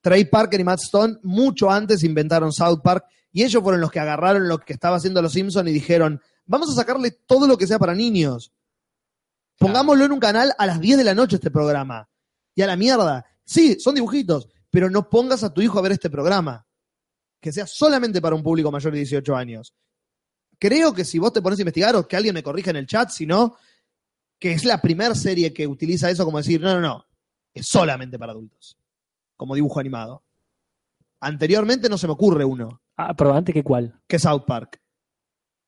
Trey 0.00 0.24
Parker 0.24 0.58
y 0.60 0.64
Matt 0.64 0.80
Stone 0.80 1.18
mucho 1.22 1.70
antes 1.70 2.02
inventaron 2.02 2.52
South 2.52 2.80
Park 2.82 3.04
y 3.30 3.42
ellos 3.44 3.62
fueron 3.62 3.80
los 3.80 3.90
que 3.90 4.00
agarraron 4.00 4.48
lo 4.48 4.58
que 4.58 4.72
estaba 4.72 4.96
haciendo 4.96 5.20
los 5.22 5.32
Simpsons 5.32 5.68
y 5.68 5.72
dijeron, 5.72 6.20
vamos 6.46 6.70
a 6.70 6.74
sacarle 6.74 7.10
todo 7.10 7.46
lo 7.46 7.56
que 7.56 7.66
sea 7.66 7.78
para 7.78 7.94
niños. 7.94 8.52
Pongámoslo 9.58 10.04
en 10.04 10.12
un 10.12 10.18
canal 10.20 10.54
a 10.58 10.66
las 10.66 10.80
10 10.80 10.98
de 10.98 11.04
la 11.04 11.14
noche 11.14 11.36
este 11.36 11.50
programa. 11.50 12.08
Y 12.54 12.62
a 12.62 12.66
la 12.66 12.76
mierda. 12.76 13.24
Sí, 13.44 13.78
son 13.78 13.94
dibujitos, 13.94 14.48
pero 14.70 14.90
no 14.90 15.08
pongas 15.08 15.44
a 15.44 15.52
tu 15.52 15.60
hijo 15.62 15.78
a 15.78 15.82
ver 15.82 15.92
este 15.92 16.10
programa. 16.10 16.66
Que 17.42 17.50
sea 17.52 17.66
solamente 17.66 18.22
para 18.22 18.36
un 18.36 18.42
público 18.42 18.70
mayor 18.70 18.92
de 18.92 19.00
18 19.00 19.34
años. 19.36 19.74
Creo 20.60 20.94
que 20.94 21.04
si 21.04 21.18
vos 21.18 21.32
te 21.32 21.42
pones 21.42 21.58
a 21.58 21.62
investigar 21.62 21.94
o 21.96 22.06
que 22.06 22.16
alguien 22.16 22.34
me 22.34 22.42
corrija 22.42 22.70
en 22.70 22.76
el 22.76 22.86
chat, 22.86 23.10
si 23.10 23.26
no, 23.26 23.56
que 24.38 24.52
es 24.52 24.64
la 24.64 24.80
primera 24.80 25.14
serie 25.16 25.52
que 25.52 25.66
utiliza 25.66 26.08
eso 26.08 26.24
como 26.24 26.38
decir, 26.38 26.60
no, 26.60 26.72
no, 26.74 26.80
no, 26.80 27.04
es 27.52 27.66
solamente 27.66 28.16
para 28.18 28.30
adultos. 28.32 28.78
Como 29.36 29.56
dibujo 29.56 29.80
animado. 29.80 30.22
Anteriormente 31.20 31.88
no 31.88 31.98
se 31.98 32.06
me 32.06 32.12
ocurre 32.14 32.44
uno, 32.44 32.80
Ah, 32.96 33.14
pero 33.14 33.34
antes 33.34 33.52
que 33.52 33.62
cuál. 33.64 34.00
que 34.06 34.18
South 34.20 34.44
Park. 34.46 34.80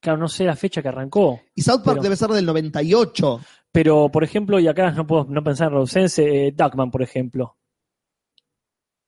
Claro, 0.00 0.18
no 0.18 0.28
sé 0.28 0.44
la 0.44 0.54
fecha 0.56 0.82
que 0.82 0.88
arrancó. 0.88 1.40
Y 1.54 1.62
South 1.62 1.76
Park 1.82 1.96
Pero- 1.96 2.02
debe 2.02 2.16
ser 2.16 2.28
del 2.30 2.44
98. 2.46 3.40
Pero, 3.72 4.10
por 4.10 4.22
ejemplo, 4.22 4.60
y 4.60 4.68
acá 4.68 4.90
no 4.92 5.06
puedo 5.06 5.24
no 5.24 5.42
pensar 5.42 5.68
en 5.68 5.74
Rosense, 5.74 6.46
eh, 6.48 6.52
Duckman, 6.52 6.90
por 6.90 7.02
ejemplo. 7.02 7.56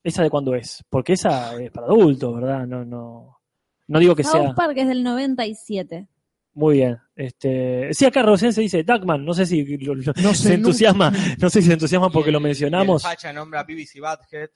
¿Esa 0.06 0.22
de 0.22 0.30
cuándo 0.30 0.54
es? 0.54 0.84
Porque 0.88 1.14
esa 1.14 1.60
es 1.60 1.70
para 1.72 1.88
adultos, 1.88 2.34
¿verdad? 2.36 2.64
No, 2.66 2.84
no, 2.84 3.40
no 3.88 3.98
digo 3.98 4.14
que 4.14 4.22
South 4.22 4.32
sea. 4.42 4.54
Park 4.54 4.74
es 4.78 4.86
del 4.86 5.02
97. 5.02 6.06
Muy 6.54 6.76
bien. 6.76 6.96
Este, 7.16 7.92
sí, 7.92 8.04
acá 8.06 8.22
Rosense 8.22 8.60
dice 8.60 8.84
Duckman, 8.84 9.24
no 9.24 9.34
sé 9.34 9.44
si 9.46 9.64
lo- 9.78 9.94
lo- 9.96 10.12
No 10.22 10.32
sé, 10.32 10.48
se 10.48 10.54
entusiasma, 10.54 11.10
no 11.40 11.50
sé 11.50 11.60
si 11.60 11.66
se 11.66 11.72
entusiasma 11.72 12.08
porque 12.10 12.30
lo 12.30 12.38
mencionamos. 12.40 13.04
el 13.04 13.10
facha 13.10 13.32
nombra 13.32 13.60
a 13.60 13.64
BBC 13.64 14.00
Badhead. 14.00 14.50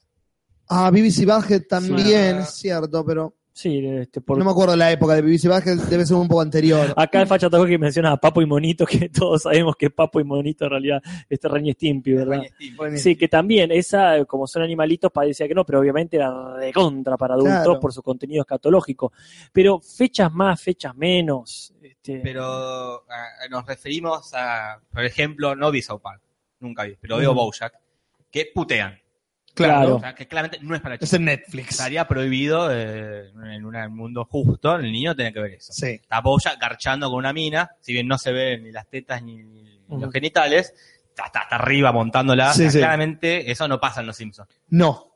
Ah, 0.69 0.91
BBC 0.93 1.25
Badhead 1.27 1.63
también, 1.69 2.37
Sí. 2.37 2.43
es 2.43 2.51
cierto, 2.55 3.05
pero 3.05 3.35
Sí, 3.53 3.85
este, 3.85 4.21
por- 4.21 4.39
no 4.39 4.45
me 4.45 4.53
acuerdo 4.53 4.77
la 4.77 4.93
época 4.93 5.15
de 5.15 5.23
BBC 5.23 5.49
Badhead, 5.49 5.79
debe 5.91 6.07
ser 6.07 6.17
un 6.17 6.29
poco 6.29 6.41
anterior. 6.41 6.95
acá 6.97 7.21
el 7.21 7.27
facha 7.27 7.49
atacó 7.49 7.67
que 7.67 7.79
menciona 7.79 8.13
a 8.13 8.17
Papo 8.17 8.41
y 8.41 8.47
Monito, 8.47 8.87
que 8.87 9.09
todos 9.11 9.43
sabemos 9.43 9.75
que 9.77 9.91
Papo 9.91 10.21
y 10.21 10.25
Monito 10.25 10.65
en 10.65 10.71
realidad 10.71 11.03
es 11.29 11.41
Ren 11.43 11.67
y 11.67 11.73
Stimpy, 11.73 12.13
¿verdad? 12.13 12.43
Stimpy. 12.55 12.99
Sí, 12.99 13.17
que 13.17 13.29
también, 13.29 13.73
esa, 13.73 14.25
como 14.25 14.47
son 14.47 14.63
animalitos, 14.63 15.11
parecía 15.13 15.49
que 15.49 15.55
no, 15.55 15.67
pero 15.67 15.81
obviamente 15.81 16.17
era 16.17 16.55
de 16.55 16.73
contra 16.73 17.17
para 17.17 17.35
adultos 17.35 17.55
Claro. 17.65 17.81
por 17.81 17.93
su 17.93 18.03
contenido 18.03 18.43
escatológico. 18.43 19.13
Pero 19.53 19.81
fechas 19.81 20.33
más, 20.33 20.63
fechas 20.63 20.95
menos. 20.97 21.75
Este, 21.83 22.21
Pero 22.23 23.05
nos 23.51 23.67
referimos 23.67 24.33
a, 24.33 24.81
por 24.93 25.05
ejemplo, 25.05 25.55
no 25.57 25.71
vi 25.73 25.83
South 25.83 26.01
Park, 26.01 26.23
nunca 26.61 26.85
vi, 26.85 26.97
pero 27.01 27.17
veo 27.19 27.33
Mm. 27.33 27.37
Bojack, 27.37 27.75
que 28.31 28.49
putean. 28.55 28.97
Claro. 29.65 29.97
O 29.97 30.01
sea, 30.01 30.15
que 30.15 30.27
claramente 30.27 30.59
no 30.63 30.75
es 30.75 30.81
para 30.81 30.95
Es 30.95 31.01
chicos. 31.01 31.15
en 31.15 31.25
Netflix. 31.25 31.71
Estaría 31.71 32.07
prohibido 32.07 32.69
eh, 32.73 33.29
en 33.29 33.65
un 33.65 33.97
mundo 33.97 34.25
justo, 34.25 34.77
el 34.77 34.91
niño 34.91 35.15
tiene 35.15 35.33
que 35.33 35.41
ver 35.41 35.53
eso. 35.55 35.73
Sí. 35.73 36.01
Está 36.03 36.23
garchando 36.61 37.09
con 37.09 37.19
una 37.19 37.33
mina, 37.33 37.71
si 37.81 37.93
bien 37.93 38.09
no 38.09 38.19
se 38.19 38.33
ven 38.33 38.65
ni 38.65 38.73
las 38.73 38.89
tetas 38.89 39.23
ni, 39.23 39.43
los 39.89 40.13
genitales, 40.13 40.73
está 41.09 41.25
hasta 41.25 41.41
arriba 41.57 41.93
montándola. 41.93 42.53
Sí, 42.53 42.63
O 42.63 42.65
sea, 42.65 42.71
sí. 42.71 42.79
Claramente 42.79 43.51
eso 43.51 43.67
no 43.69 43.81
pasa 43.81 44.01
en 44.01 44.07
Los 44.07 44.17
Simpsons. 44.17 44.49
No. 44.69 45.10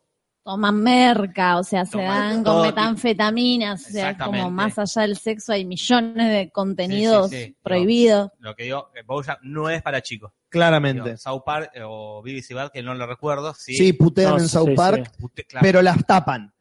Toman 0.45 0.75
merca, 0.83 1.57
o 1.57 1.65
sea, 1.65 1.87
se 1.87 1.93
Toman 1.93 2.07
dan 2.09 2.35
con 2.37 2.45
todo 2.45 2.65
metanfetaminas, 2.67 3.87
o 3.87 3.91
sea, 3.91 4.11
es 4.11 4.19
como 4.19 4.33
Exactamente. 4.35 4.51
más 4.51 4.79
allá 4.79 5.03
del 5.03 5.17
sexo 5.17 5.53
hay 5.55 5.65
millones 5.65 6.31
de 6.31 6.51
contenidos 6.51 7.31
Sí, 7.31 7.37
sí, 7.37 7.45
sí. 7.47 7.57
prohibidos. 7.63 8.31
Lo 8.41 8.55
que 8.55 8.65
digo, 8.65 8.91
eh, 8.95 9.03
Bojack 9.07 9.39
no 9.43 9.71
es 9.71 9.81
para 9.83 10.03
chicos. 10.03 10.33
Claramente. 10.51 11.03
Digo, 11.03 11.17
South 11.17 11.43
Park 11.47 11.71
eh, 11.75 11.81
o 11.83 12.23
BBC 12.23 12.53
Bad, 12.53 12.71
que 12.73 12.83
no 12.83 12.95
lo 12.95 13.07
recuerdo, 13.07 13.55
sí. 13.55 13.75
Sí, 13.75 13.95
putean 13.95 14.33
No, 14.33 14.39
en 14.39 14.49
South 14.49 14.69
sí, 14.69 14.75
Park, 14.77 15.11
sí. 15.17 15.23
Pute- 15.23 15.47
claro, 15.47 15.63
pero 15.65 15.81
las 15.81 16.05
tapan. 16.07 16.53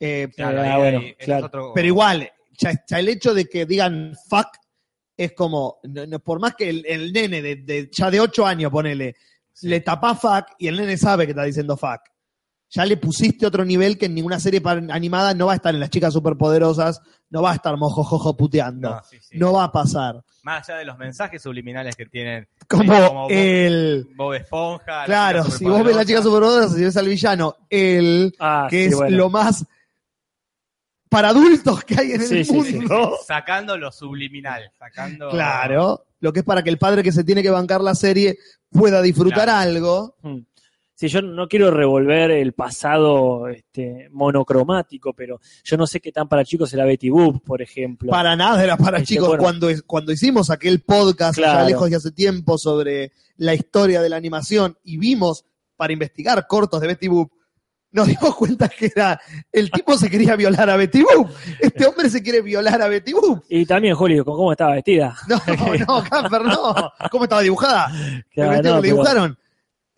Eh, 0.00 0.28
claro, 0.34 0.60
Ah, 0.60 0.74
ahí- 0.74 0.80
bueno, 0.80 0.98
ahí- 0.98 1.06
ese 1.06 1.16
es 1.20 1.24
claro. 1.24 1.46
otro- 1.46 1.72
Pero 1.74 1.86
igual, 1.86 2.30
ya, 2.58 2.72
ya 2.88 2.98
el 2.98 3.08
hecho 3.08 3.34
de 3.34 3.44
que 3.48 3.66
digan 3.66 4.14
fuck 4.28 4.48
es 5.16 5.32
como, 5.34 5.78
no- 5.84 6.06
no- 6.06 6.18
por 6.18 6.40
más 6.40 6.56
que 6.56 6.68
el, 6.70 6.84
el 6.86 7.12
nene 7.12 7.40
de, 7.40 7.54
de- 7.56 7.88
ya 7.92 8.10
de 8.10 8.18
8 8.18 8.44
años, 8.44 8.70
ponele, 8.72 9.14
Sí. 9.52 9.68
le 9.68 9.80
tapa 9.80 10.16
fuck 10.16 10.46
y 10.58 10.66
el 10.66 10.76
nene 10.76 10.96
sabe 10.96 11.24
que 11.24 11.30
está 11.32 11.44
diciendo 11.44 11.76
fuck. 11.76 12.00
Ya 12.70 12.84
le 12.84 12.96
pusiste 12.98 13.46
otro 13.46 13.64
nivel 13.64 13.96
que 13.96 14.06
en 14.06 14.14
ninguna 14.14 14.38
serie 14.38 14.60
animada 14.90 15.32
no 15.32 15.46
va 15.46 15.52
a 15.52 15.56
estar 15.56 15.72
en 15.74 15.80
las 15.80 15.88
chicas 15.88 16.12
superpoderosas, 16.12 17.00
no 17.30 17.40
va 17.42 17.52
a 17.52 17.54
estar 17.54 17.76
mojojojo 17.78 18.36
puteando. 18.36 18.90
No, 18.90 19.02
sí, 19.08 19.16
sí. 19.22 19.38
No 19.38 19.54
va 19.54 19.64
a 19.64 19.72
pasar. 19.72 20.22
Más 20.42 20.68
allá 20.68 20.78
de 20.78 20.84
los 20.84 20.98
mensajes 20.98 21.40
subliminales 21.42 21.96
que 21.96 22.06
tienen 22.06 22.46
Como, 22.68 22.82
Sí, 22.82 22.88
como 23.06 23.22
Bob- 23.24 23.32
el... 23.32 24.08
Bob 24.14 24.34
Esponja. 24.34 24.98
la 25.00 25.04
Claro, 25.06 25.44
si 25.44 25.64
vos 25.64 25.82
ves 25.82 25.96
la 25.96 26.04
chica 26.04 26.22
superpoderosa. 26.22 26.74
si 26.76 26.84
ves 26.84 26.96
al 26.98 27.06
villano, 27.08 27.56
el... 27.70 28.34
Ah, 28.38 28.66
que 28.68 28.84
sí, 28.84 28.88
es 28.90 28.96
bueno. 28.96 29.16
lo 29.16 29.30
más 29.30 29.64
para 31.08 31.28
adultos 31.30 31.84
que 31.84 31.98
hay 31.98 32.12
en 32.12 32.20
Sí, 32.20 32.38
el 32.38 32.44
sí, 32.44 32.62
sí. 32.62 32.74
mundo. 32.80 33.16
Sacando 33.26 33.78
lo 33.78 33.90
subliminal. 33.90 34.70
Sacando. 34.78 35.30
Claro, 35.30 36.04
lo 36.20 36.32
que 36.34 36.40
es 36.40 36.44
para 36.44 36.62
que 36.62 36.68
el 36.70 36.76
padre 36.78 37.02
que 37.02 37.12
se 37.12 37.24
tiene 37.24 37.42
que 37.42 37.48
bancar 37.50 37.80
la 37.80 37.94
serie 37.94 38.36
pueda 38.70 39.00
disfrutar 39.00 39.44
Claro. 39.44 39.70
algo. 39.70 40.16
Mm. 40.22 40.38
Sí, 41.00 41.06
yo 41.06 41.22
no 41.22 41.46
quiero 41.46 41.70
revolver 41.70 42.32
el 42.32 42.54
pasado 42.54 43.46
este, 43.46 44.08
monocromático, 44.10 45.12
pero 45.12 45.38
yo 45.62 45.76
no 45.76 45.86
sé 45.86 46.00
qué 46.00 46.10
tan 46.10 46.28
para 46.28 46.44
chicos 46.44 46.72
era 46.74 46.84
Betty 46.84 47.08
Boop, 47.08 47.40
por 47.44 47.62
ejemplo. 47.62 48.10
Para 48.10 48.34
nada 48.34 48.64
era 48.64 48.76
para 48.76 48.98
Este, 48.98 49.14
chicos. 49.14 49.28
bueno. 49.28 49.42
Cuando, 49.44 49.68
cuando 49.86 50.10
hicimos 50.10 50.50
aquel 50.50 50.80
podcast 50.80 51.38
ya 51.38 51.62
lejos 51.62 51.88
de 51.88 51.94
hace 51.96 52.10
tiempo 52.10 52.58
sobre 52.58 53.12
la 53.36 53.54
historia 53.54 54.02
de 54.02 54.08
la 54.08 54.16
animación 54.16 54.76
y 54.82 54.96
vimos 54.96 55.44
para 55.76 55.92
investigar 55.92 56.44
cortos 56.48 56.80
de 56.80 56.88
Betty 56.88 57.06
Boop, 57.06 57.30
nos 57.92 58.08
dimos 58.08 58.34
cuenta 58.34 58.68
que 58.68 58.86
era 58.94 59.20
el 59.52 59.70
tipo 59.70 59.96
se 59.96 60.10
quería 60.10 60.34
violar 60.34 60.68
a 60.68 60.76
Betty 60.76 61.02
Boop. 61.02 61.30
Este 61.60 61.86
hombre 61.86 62.10
se 62.10 62.24
quiere 62.24 62.42
violar 62.42 62.82
a 62.82 62.88
Betty 62.88 63.12
Boop. 63.12 63.44
Y 63.48 63.64
también, 63.66 63.94
Julio, 63.94 64.24
con 64.24 64.34
cómo 64.36 64.50
estaba 64.50 64.72
vestida. 64.74 65.16
No, 65.28 65.40
no, 65.86 66.02
Camper, 66.10 66.42
no. 66.42 66.74
¿Cómo 67.08 67.22
estaba 67.24 67.42
dibujada? 67.42 67.88
Claro, 68.32 68.50
no, 68.50 68.56
le 68.56 68.62
pero- 68.62 68.82
dibujaron. 68.82 69.38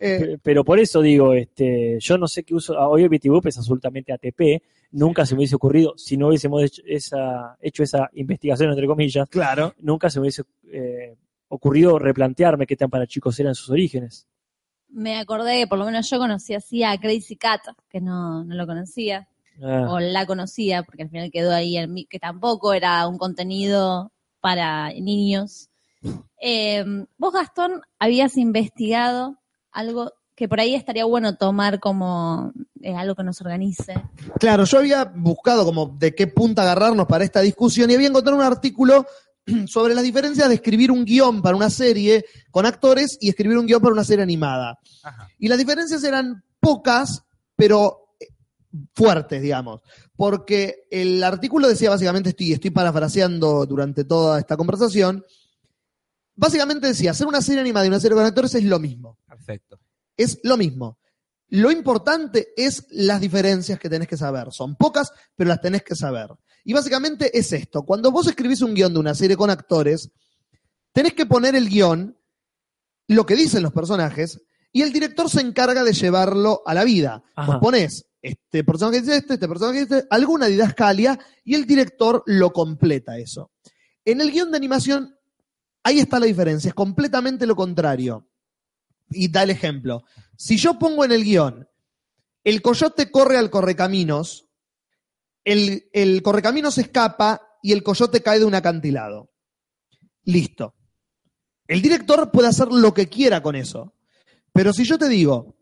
Eh, 0.03 0.17
Pe- 0.19 0.37
Pero 0.41 0.63
por 0.65 0.79
eso 0.79 0.99
digo, 1.01 1.33
este, 1.33 1.97
yo 1.99 2.17
no 2.17 2.27
sé 2.27 2.43
qué 2.43 2.55
uso. 2.55 2.77
ah, 2.77 2.87
Hoy 2.87 3.07
Betty 3.07 3.29
Boop 3.29 3.45
es 3.45 3.57
absolutamente 3.57 4.11
ATP. 4.11 4.61
Nunca 4.93 5.25
se 5.25 5.35
me 5.35 5.39
hubiese 5.39 5.55
ocurrido, 5.55 5.93
si 5.95 6.17
no 6.17 6.27
hubiésemos 6.29 6.63
hecho 6.63 6.81
esa, 6.85 7.55
hecho 7.61 7.83
esa 7.83 8.09
investigación, 8.13 8.69
entre 8.71 8.87
comillas, 8.87 9.29
claro. 9.29 9.73
nunca 9.79 10.09
se 10.09 10.19
me 10.19 10.23
hubiese 10.23 10.43
eh, 10.71 11.15
ocurrió 11.49 11.99
replantearme 11.99 12.65
qué 12.65 12.75
tan 12.75 12.89
para 12.89 13.05
chicos 13.05 13.39
eran 13.39 13.53
sus 13.55 13.69
orígenes. 13.69 14.27
Me 14.89 15.17
acordé, 15.19 15.67
por 15.67 15.77
lo 15.79 15.85
menos 15.85 16.09
yo 16.09 16.17
conocí 16.17 16.53
así 16.53 16.83
a 16.83 16.97
Crazy 16.97 17.35
Cat, 17.37 17.61
que 17.89 18.01
no, 18.01 18.43
no 18.43 18.55
lo 18.55 18.65
conocía, 18.65 19.27
Ah, 19.63 19.87
o 19.91 19.99
la 19.99 20.25
conocía, 20.25 20.81
porque 20.81 21.03
al 21.03 21.09
final 21.09 21.29
quedó 21.29 21.53
ahí, 21.53 21.75
que 22.09 22.17
tampoco 22.19 22.73
era 22.73 23.07
un 23.07 23.17
contenido 23.19 24.11
para 24.39 24.91
niños. 24.93 25.69
Eh, 26.43 26.83
vos, 27.19 27.31
Gastón, 27.33 27.81
habías 27.99 28.35
investigado 28.35 29.37
algo 29.71 30.13
que 30.35 30.47
por 30.47 30.59
ahí 30.59 30.73
estaría 30.75 31.05
bueno 31.05 31.35
tomar 31.35 31.79
como 31.79 32.51
eh, 32.81 32.95
algo 32.95 33.15
que 33.15 33.23
nos 33.23 33.39
organice. 33.41 33.93
Claro, 34.39 34.63
yo 34.65 34.79
había 34.79 35.05
buscado 35.05 35.65
como 35.65 35.95
de 35.99 36.15
qué 36.15 36.27
punta 36.27 36.63
agarrarnos 36.63 37.05
para 37.05 37.23
esta 37.23 37.41
discusión 37.41 37.91
y 37.91 37.95
había 37.95 38.07
encontrado 38.07 38.37
un 38.37 38.43
artículo 38.43 39.05
sobre 39.67 39.93
las 39.93 40.03
diferencias 40.03 40.47
de 40.49 40.55
escribir 40.55 40.91
un 40.91 41.05
guion 41.05 41.41
para 41.41 41.55
una 41.55 41.69
serie 41.69 42.25
con 42.49 42.65
actores 42.65 43.17
y 43.21 43.29
escribir 43.29 43.57
un 43.57 43.67
guion 43.67 43.81
para 43.81 43.93
una 43.93 44.03
serie 44.03 44.23
animada. 44.23 44.79
Ajá. 45.03 45.27
Y 45.37 45.47
las 45.47 45.57
diferencias 45.57 46.03
eran 46.03 46.43
pocas, 46.59 47.23
pero 47.55 48.15
eh, 48.19 48.27
fuertes, 48.93 49.41
digamos. 49.41 49.81
Porque 50.15 50.85
el 50.89 51.23
artículo 51.23 51.67
decía 51.67 51.89
básicamente, 51.89 52.29
estoy, 52.29 52.53
estoy 52.53 52.71
parafraseando 52.71 53.65
durante 53.65 54.05
toda 54.05 54.39
esta 54.39 54.57
conversación, 54.57 55.23
básicamente 56.41 56.87
decía, 56.87 57.11
hacer 57.11 57.27
una 57.27 57.41
serie 57.41 57.61
animada 57.61 57.85
y 57.85 57.89
una 57.89 57.99
serie 57.99 58.15
con 58.15 58.25
actores 58.25 58.55
es 58.55 58.63
lo 58.63 58.79
mismo. 58.79 59.19
Perfecto. 59.27 59.79
Es 60.17 60.39
lo 60.41 60.57
mismo. 60.57 60.97
Lo 61.49 61.71
importante 61.71 62.49
es 62.57 62.87
las 62.89 63.21
diferencias 63.21 63.77
que 63.79 63.89
tenés 63.89 64.07
que 64.07 64.17
saber. 64.17 64.51
Son 64.51 64.75
pocas, 64.75 65.13
pero 65.35 65.49
las 65.49 65.61
tenés 65.61 65.83
que 65.83 65.95
saber. 65.95 66.29
Y 66.63 66.73
básicamente 66.73 67.37
es 67.37 67.53
esto. 67.53 67.83
Cuando 67.83 68.11
vos 68.11 68.27
escribís 68.27 68.61
un 68.63 68.73
guion 68.73 68.91
de 68.91 68.99
una 68.99 69.13
serie 69.13 69.37
con 69.37 69.51
actores, 69.51 70.09
tenés 70.91 71.13
que 71.13 71.27
poner 71.27 71.55
el 71.55 71.69
guion, 71.69 72.17
lo 73.07 73.25
que 73.27 73.35
dicen 73.35 73.61
los 73.61 73.71
personajes, 73.71 74.41
y 74.71 74.81
el 74.81 74.91
director 74.91 75.29
se 75.29 75.41
encarga 75.41 75.83
de 75.83 75.93
llevarlo 75.93 76.63
a 76.65 76.73
la 76.73 76.83
vida. 76.83 77.23
Vos 77.35 77.57
ponés 77.61 78.07
este 78.21 78.63
personaje 78.63 79.01
dice 79.01 79.17
este, 79.17 79.33
este 79.33 79.47
personaje 79.47 79.79
dice 79.81 79.97
este, 79.97 80.07
alguna 80.11 80.45
didascalia, 80.47 81.19
y 81.43 81.55
el 81.55 81.65
director 81.65 82.23
lo 82.25 82.51
completa 82.51 83.17
eso. 83.17 83.51
En 84.05 84.21
el 84.21 84.31
guion 84.31 84.51
de 84.51 84.57
animación, 84.57 85.15
ahí 85.83 85.99
está 85.99 86.19
la 86.19 86.25
diferencia, 86.25 86.69
es 86.69 86.73
completamente 86.73 87.45
lo 87.45 87.55
contrario. 87.55 88.27
Y 89.09 89.29
da 89.29 89.43
el 89.43 89.49
ejemplo. 89.49 90.03
Si 90.37 90.57
yo 90.57 90.79
pongo 90.79 91.03
en 91.03 91.11
el 91.11 91.23
guion, 91.23 91.67
el 92.43 92.61
coyote 92.61 93.11
corre 93.11 93.37
al 93.37 93.49
correcaminos, 93.49 94.47
el, 95.43 95.89
el 95.93 96.21
correcaminos 96.21 96.77
escapa 96.77 97.41
y 97.61 97.73
el 97.73 97.83
coyote 97.83 98.21
cae 98.21 98.39
de 98.39 98.45
un 98.45 98.55
acantilado. 98.55 99.31
Listo. 100.23 100.75
El 101.67 101.81
director 101.81 102.31
puede 102.31 102.47
hacer 102.47 102.67
lo 102.69 102.93
que 102.93 103.07
quiera 103.07 103.41
con 103.41 103.55
eso. 103.55 103.93
Pero 104.53 104.73
si 104.73 104.83
yo 104.83 104.97
te 104.97 105.07
digo, 105.07 105.55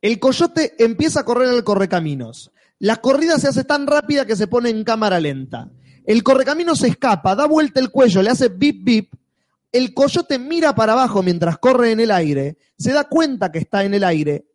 el 0.00 0.18
coyote 0.18 0.74
empieza 0.78 1.20
a 1.20 1.24
correr 1.24 1.48
al 1.48 1.64
correcaminos, 1.64 2.50
la 2.78 2.96
corrida 2.96 3.38
se 3.38 3.48
hace 3.48 3.62
tan 3.62 3.86
rápida 3.86 4.26
que 4.26 4.34
se 4.34 4.48
pone 4.48 4.70
en 4.70 4.82
cámara 4.82 5.20
lenta. 5.20 5.70
El 6.04 6.24
correcaminos 6.24 6.80
se 6.80 6.88
escapa, 6.88 7.36
da 7.36 7.46
vuelta 7.46 7.78
el 7.78 7.90
cuello, 7.90 8.22
le 8.22 8.30
hace 8.30 8.48
bip 8.48 8.84
bip, 8.84 9.14
el 9.72 9.94
coyote 9.94 10.38
mira 10.38 10.74
para 10.74 10.92
abajo 10.92 11.22
mientras 11.22 11.58
corre 11.58 11.92
en 11.92 12.00
el 12.00 12.10
aire, 12.10 12.58
se 12.76 12.92
da 12.92 13.04
cuenta 13.04 13.50
que 13.50 13.58
está 13.58 13.84
en 13.84 13.94
el 13.94 14.04
aire, 14.04 14.46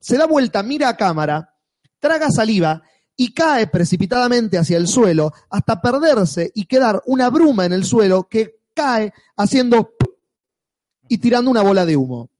se 0.00 0.18
da 0.18 0.26
vuelta, 0.26 0.62
mira 0.62 0.88
a 0.88 0.96
cámara, 0.96 1.54
traga 2.00 2.30
saliva 2.30 2.82
y 3.16 3.32
cae 3.32 3.68
precipitadamente 3.68 4.58
hacia 4.58 4.76
el 4.76 4.88
suelo 4.88 5.32
hasta 5.48 5.80
perderse 5.80 6.50
y 6.54 6.66
quedar 6.66 7.00
una 7.06 7.30
bruma 7.30 7.64
en 7.64 7.72
el 7.72 7.84
suelo 7.84 8.28
que 8.28 8.56
cae 8.74 9.12
haciendo 9.36 9.92
y 11.08 11.18
tirando 11.18 11.50
una 11.50 11.62
bola 11.62 11.86
de 11.86 11.96
humo. 11.96 12.30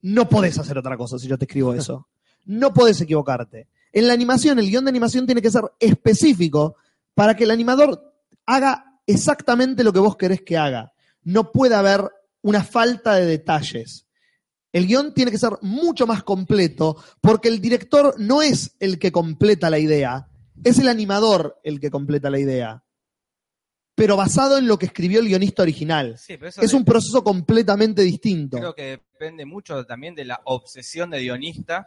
No 0.00 0.28
podés 0.28 0.58
hacer 0.58 0.78
otra 0.78 0.96
cosa 0.96 1.18
si 1.18 1.28
yo 1.28 1.36
te 1.36 1.44
escribo 1.44 1.74
eso. 1.74 2.08
No 2.46 2.72
podés 2.72 3.00
equivocarte. 3.00 3.68
En 3.92 4.06
la 4.06 4.14
animación, 4.14 4.58
el 4.58 4.70
guion 4.70 4.84
de 4.84 4.90
animación 4.90 5.26
tiene 5.26 5.42
que 5.42 5.50
ser 5.50 5.64
específico 5.80 6.76
para 7.14 7.34
que 7.34 7.44
el 7.44 7.50
animador 7.50 8.14
haga 8.46 9.00
exactamente 9.06 9.84
lo 9.84 9.92
que 9.92 9.98
vos 9.98 10.16
querés 10.16 10.42
que 10.42 10.56
haga 10.56 10.92
no 11.26 11.52
puede 11.52 11.74
haber 11.74 12.08
una 12.42 12.62
falta 12.64 13.14
de 13.16 13.26
detalles. 13.26 14.06
El 14.72 14.86
guion 14.86 15.12
tiene 15.14 15.30
que 15.30 15.38
ser 15.38 15.52
mucho 15.62 16.06
más 16.06 16.22
completo 16.22 16.96
porque 17.20 17.48
el 17.48 17.60
director 17.60 18.14
no 18.18 18.42
es 18.42 18.76
el 18.80 18.98
que 18.98 19.10
completa 19.12 19.68
la 19.70 19.78
idea, 19.78 20.28
es 20.64 20.78
el 20.78 20.88
animador 20.88 21.58
el 21.64 21.80
que 21.80 21.90
completa 21.90 22.30
la 22.30 22.38
idea. 22.38 22.82
Pero 23.94 24.16
basado 24.16 24.58
en 24.58 24.66
lo 24.66 24.78
que 24.78 24.86
escribió 24.86 25.20
el 25.20 25.26
guionista 25.28 25.62
original. 25.62 26.18
Sí, 26.18 26.36
pero 26.36 26.50
eso 26.50 26.60
Es 26.60 26.74
un 26.74 26.84
proceso 26.84 27.24
completamente 27.24 28.02
distinto. 28.02 28.58
creo 28.58 28.74
que 28.74 29.00
depende 29.12 29.46
mucho 29.46 29.84
también 29.86 30.14
de 30.14 30.26
la 30.26 30.40
obsesión 30.44 31.08
de 31.10 31.20
guionista, 31.20 31.86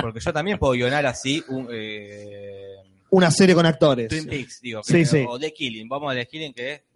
porque 0.00 0.20
yo 0.20 0.32
también 0.32 0.58
puedo 0.58 0.72
guionar 0.72 1.04
así 1.06 1.44
un, 1.48 1.68
eh, 1.70 2.76
Una 3.10 3.30
serie 3.30 3.54
con 3.54 3.66
actores. 3.66 4.08
Twin 4.08 4.26
Peaks, 4.26 4.60
digo, 4.62 4.82
Sí, 4.82 4.94
que- 4.94 5.06
sí. 5.06 5.24
o 5.28 5.38
The 5.38 5.52
Killing, 5.52 5.88
vamos 5.88 6.10
a 6.10 6.14
The 6.16 6.26
Killing 6.26 6.52
que, 6.54 6.86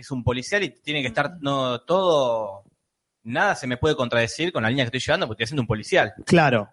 es 0.00 0.12
un 0.12 0.22
policial 0.22 0.62
y 0.62 0.70
tiene 0.70 1.02
que 1.02 1.08
estar 1.08 1.38
no 1.40 1.80
todo, 1.80 2.62
nada 3.24 3.56
se 3.56 3.66
me 3.66 3.78
puede 3.78 3.96
contradecir 3.96 4.52
con 4.52 4.62
la 4.62 4.68
línea 4.68 4.84
que 4.84 4.96
estoy 4.96 5.00
llevando 5.00 5.26
porque 5.26 5.42
estoy 5.42 5.50
haciendo 5.50 5.62
un 5.62 5.66
policial. 5.66 6.14
Claro. 6.24 6.70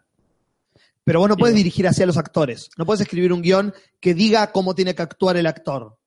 Pero 1.04 1.20
vos 1.20 1.30
no 1.30 1.36
puedes 1.36 1.56
dirigir 1.56 1.88
hacia 1.88 2.06
los 2.06 2.18
actores. 2.18 2.70
No 2.78 2.86
puedes 2.86 3.02
escribir 3.02 3.34
un 3.34 3.42
guion 3.42 3.74
que 4.00 4.14
diga 4.14 4.52
cómo 4.52 4.76
tiene 4.76 4.94
que 4.94 5.02
actuar 5.02 5.38
el 5.38 5.48
actor. 5.48 5.98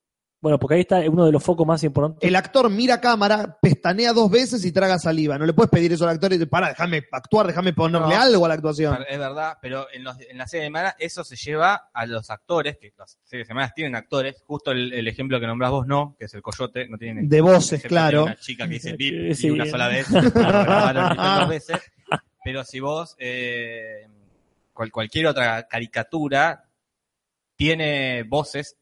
Bueno, 0.41 0.57
porque 0.57 0.75
ahí 0.75 0.81
está 0.81 1.01
uno 1.09 1.25
de 1.25 1.33
los 1.33 1.43
focos 1.43 1.67
más 1.67 1.83
importantes. 1.83 2.25
El 2.25 2.33
actor 2.37 2.69
mira 2.69 2.95
a 2.95 3.01
cámara, 3.01 3.57
pestanea 3.61 4.13
dos 4.13 4.31
veces 4.31 4.63
y 4.63 4.71
traga 4.71 4.97
saliva. 4.97 5.37
No 5.37 5.45
le 5.45 5.51
puedes 5.51 5.69
pedir 5.69 5.91
eso 5.91 6.05
al 6.05 6.11
actor 6.11 6.31
y 6.31 6.37
decir, 6.37 6.49
para, 6.49 6.69
déjame 6.69 7.03
actuar, 7.11 7.47
déjame 7.47 7.73
ponerle 7.73 8.15
No. 8.15 8.21
algo 8.21 8.45
a 8.45 8.47
la 8.47 8.53
actuación. 8.53 8.99
Es 9.09 9.19
verdad, 9.19 9.57
pero 9.61 9.87
en, 9.91 10.05
los- 10.05 10.17
en 10.21 10.37
la 10.37 10.47
serie 10.47 10.61
de 10.61 10.67
semana 10.67 10.95
eso 10.97 11.25
se 11.25 11.35
lleva 11.35 11.89
a 11.93 12.05
los 12.05 12.29
actores, 12.29 12.77
que 12.77 12.93
las 12.97 13.17
series 13.23 13.47
de 13.47 13.49
semanas 13.51 13.73
tienen 13.75 13.95
actores, 13.95 14.41
justo 14.47 14.71
el, 14.71 14.93
el 14.93 15.09
ejemplo 15.09 15.41
que 15.41 15.47
nombrás 15.47 15.71
vos 15.71 15.85
no, 15.85 16.15
que 16.17 16.23
es 16.25 16.33
el 16.33 16.41
coyote, 16.41 16.87
no 16.87 16.97
tiene 16.97 17.23
De 17.25 17.41
voces, 17.41 17.83
claro. 17.83 18.23
Una 18.23 18.37
chica 18.37 18.65
que 18.65 18.75
dice 18.75 18.95
Sí. 19.35 19.47
y 19.47 19.49
una 19.49 19.65
sola 19.65 19.89
vez, 19.89 20.07
dos 20.13 21.49
veces, 21.49 21.79
pero 22.45 22.63
si 22.63 22.79
vos, 22.79 23.13
eh, 23.19 24.07
cual- 24.71 24.89
cualquier 24.91 25.27
otra 25.27 25.67
caricatura 25.67 26.63
tiene 27.57 28.23
voces 28.23 28.77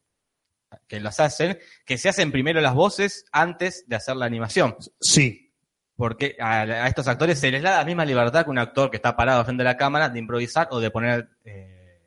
que 0.86 1.00
las 1.00 1.20
hacen, 1.20 1.58
que 1.84 1.98
se 1.98 2.08
hacen 2.08 2.30
primero 2.32 2.60
las 2.60 2.74
voces 2.74 3.24
antes 3.32 3.84
de 3.88 3.96
hacer 3.96 4.16
la 4.16 4.26
animación. 4.26 4.76
Sí. 5.00 5.52
Porque 5.96 6.36
a, 6.38 6.60
a 6.62 6.86
estos 6.88 7.08
actores 7.08 7.40
se 7.40 7.50
les 7.50 7.62
da 7.62 7.78
la 7.78 7.84
misma 7.84 8.04
libertad 8.04 8.44
que 8.44 8.50
un 8.50 8.58
actor 8.58 8.90
que 8.90 8.96
está 8.96 9.16
parado 9.16 9.44
frente 9.44 9.62
a 9.62 9.64
la 9.64 9.76
cámara 9.76 10.08
de 10.08 10.18
improvisar 10.18 10.68
o 10.70 10.78
de 10.80 10.90
poner 10.90 11.28
eh, 11.44 12.00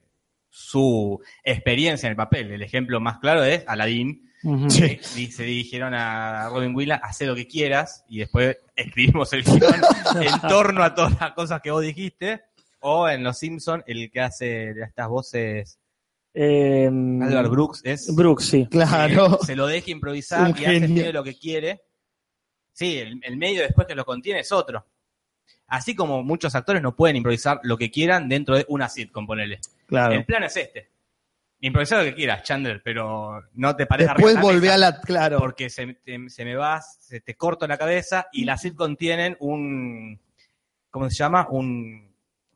su 0.49 1.19
experiencia 1.43 2.07
en 2.07 2.11
el 2.11 2.15
papel. 2.17 2.51
El 2.51 2.61
ejemplo 2.61 2.99
más 2.99 3.17
claro 3.19 3.43
es 3.43 3.63
Aladdin. 3.67 4.29
Sí. 4.69 4.99
di- 5.15 5.31
se 5.31 5.43
dirigieron 5.43 5.93
a 5.93 6.49
Robin 6.49 6.73
Williams, 6.75 7.01
haz 7.03 7.21
lo 7.21 7.35
que 7.35 7.45
quieras, 7.47 8.03
y 8.09 8.19
después 8.19 8.57
escribimos 8.75 9.31
el 9.33 9.43
guion 9.43 9.61
en 10.21 10.41
torno 10.49 10.83
a 10.83 10.95
todas 10.95 11.19
las 11.19 11.33
cosas 11.33 11.61
que 11.61 11.69
vos 11.69 11.83
dijiste. 11.83 12.41
O 12.79 13.07
en 13.07 13.23
Los 13.23 13.37
Simpsons, 13.37 13.83
el 13.85 14.09
que 14.09 14.19
hace 14.21 14.71
estas 14.71 15.07
voces, 15.07 15.77
Eh, 16.33 16.87
Albert 16.87 17.49
Brooks, 17.49 17.81
es 17.83 18.15
Brooks, 18.15 18.45
sí. 18.45 18.65
Claro. 18.67 19.37
se 19.45 19.55
lo 19.55 19.67
deja 19.67 19.91
improvisar 19.91 20.49
Un 20.51 20.57
y 20.57 20.65
hace 20.65 20.79
genio. 20.79 20.95
medio 20.95 21.13
lo 21.13 21.23
que 21.23 21.37
quiere. 21.37 21.81
Sí, 22.73 22.97
el, 22.99 23.19
el 23.23 23.37
medio 23.37 23.61
después 23.63 23.85
que 23.87 23.95
lo 23.95 24.05
contiene 24.05 24.39
es 24.39 24.51
otro. 24.51 24.85
Así 25.67 25.95
como 25.95 26.23
muchos 26.23 26.53
actores 26.55 26.81
no 26.81 26.95
pueden 26.95 27.15
improvisar 27.17 27.59
lo 27.63 27.77
que 27.77 27.91
quieran 27.91 28.27
dentro 28.29 28.55
de 28.57 28.65
una 28.69 28.89
sitcom, 28.89 29.25
ponele. 29.27 29.59
Claro. 29.87 30.13
El 30.13 30.25
plan 30.25 30.43
es 30.43 30.55
este. 30.57 30.89
Improvisar 31.63 31.99
lo 31.99 32.05
que 32.09 32.15
quieras, 32.15 32.43
Chandler, 32.43 32.81
pero 32.83 33.41
no 33.53 33.75
te 33.75 33.85
pares 33.85 34.07
Después 34.07 34.39
volvé 34.41 34.71
a 34.71 34.77
la. 34.77 34.99
Claro. 34.99 35.37
Porque 35.37 35.69
se, 35.69 35.93
te- 36.03 36.29
se 36.29 36.43
me 36.43 36.55
va, 36.55 36.81
se 36.81 37.21
te 37.21 37.35
corto 37.35 37.67
la 37.67 37.77
cabeza 37.77 38.27
y 38.31 38.45
las 38.45 38.61
sitcom 38.61 38.95
tienen 38.95 39.37
un, 39.41 40.19
¿cómo 40.89 41.09
se 41.09 41.15
llama? 41.17 41.47
Un 41.51 42.10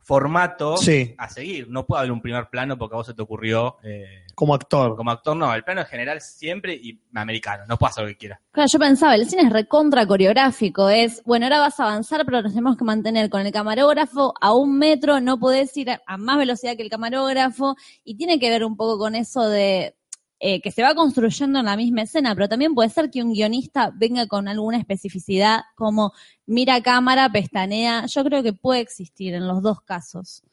formato 0.06 0.78
Sí. 0.78 1.16
a 1.18 1.28
seguir. 1.30 1.68
No 1.70 1.86
puede 1.86 2.02
haber 2.02 2.12
un 2.12 2.22
primer 2.22 2.48
plano 2.50 2.78
porque 2.78 2.94
a 2.96 2.98
vos 2.98 3.08
se 3.08 3.14
te 3.16 3.22
ocurrió 3.24 3.78
eh, 3.84 4.24
Como 4.36 4.54
actor. 4.54 4.96
como 4.96 5.10
actor, 5.12 5.36
no. 5.36 5.54
El 5.54 5.64
plano 5.64 5.82
en 5.82 5.88
general 5.88 6.22
siempre 6.22 6.76
y 6.76 7.02
americano. 7.16 7.64
No 7.68 7.78
puedo 7.78 7.90
hacer 7.90 8.04
lo 8.04 8.10
que 8.10 8.18
quiera. 8.18 8.40
Claro, 8.52 8.70
yo 8.72 8.80
pensaba, 8.80 9.16
el 9.16 9.28
cine 9.28 9.44
es 9.44 9.50
recontra 9.52 10.06
coreográfico, 10.06 10.90
es, 10.90 11.24
bueno, 11.26 11.48
ahora 11.48 11.60
vas 11.60 11.80
a 11.80 11.84
avanzar, 11.86 12.24
pero 12.26 12.42
nos 12.42 12.52
tenemos 12.54 12.78
que 12.78 12.84
mantener 12.86 13.30
con 13.30 13.42
el 13.42 13.52
camarógrafo 13.52 14.34
a 14.40 14.54
un 14.54 14.78
metro, 14.78 15.20
no 15.20 15.40
podés 15.40 15.76
ir 15.76 15.90
a, 15.90 16.02
a 16.06 16.18
más 16.18 16.38
velocidad 16.38 16.76
que 16.78 16.84
el 16.84 16.90
camarógrafo, 16.90 17.76
y 18.04 18.16
tiene 18.16 18.40
que 18.40 18.50
ver 18.50 18.64
un 18.64 18.78
poco 18.78 18.98
con 19.00 19.16
eso 19.16 19.50
de 19.50 19.96
eh, 20.40 20.62
que 20.62 20.72
se 20.72 20.84
va 20.84 20.94
construyendo 20.96 21.60
en 21.60 21.66
la 21.66 21.78
misma 21.78 22.02
escena, 22.02 22.36
pero 22.36 22.50
también 22.50 22.76
puede 22.76 22.90
ser 22.90 23.10
que 23.10 23.24
un 23.24 23.34
guionista 23.34 23.92
venga 23.96 24.28
con 24.28 24.48
alguna 24.48 24.78
especificidad, 24.78 25.62
como 25.76 26.12
mira 26.46 26.82
cámara, 26.82 27.30
pestanea, 27.30 28.06
yo 28.06 28.24
creo 28.24 28.44
que 28.44 28.54
puede 28.54 28.82
existir 28.82 29.34
en 29.34 29.48
los 29.48 29.62
dos 29.62 29.82
casos. 29.82 30.44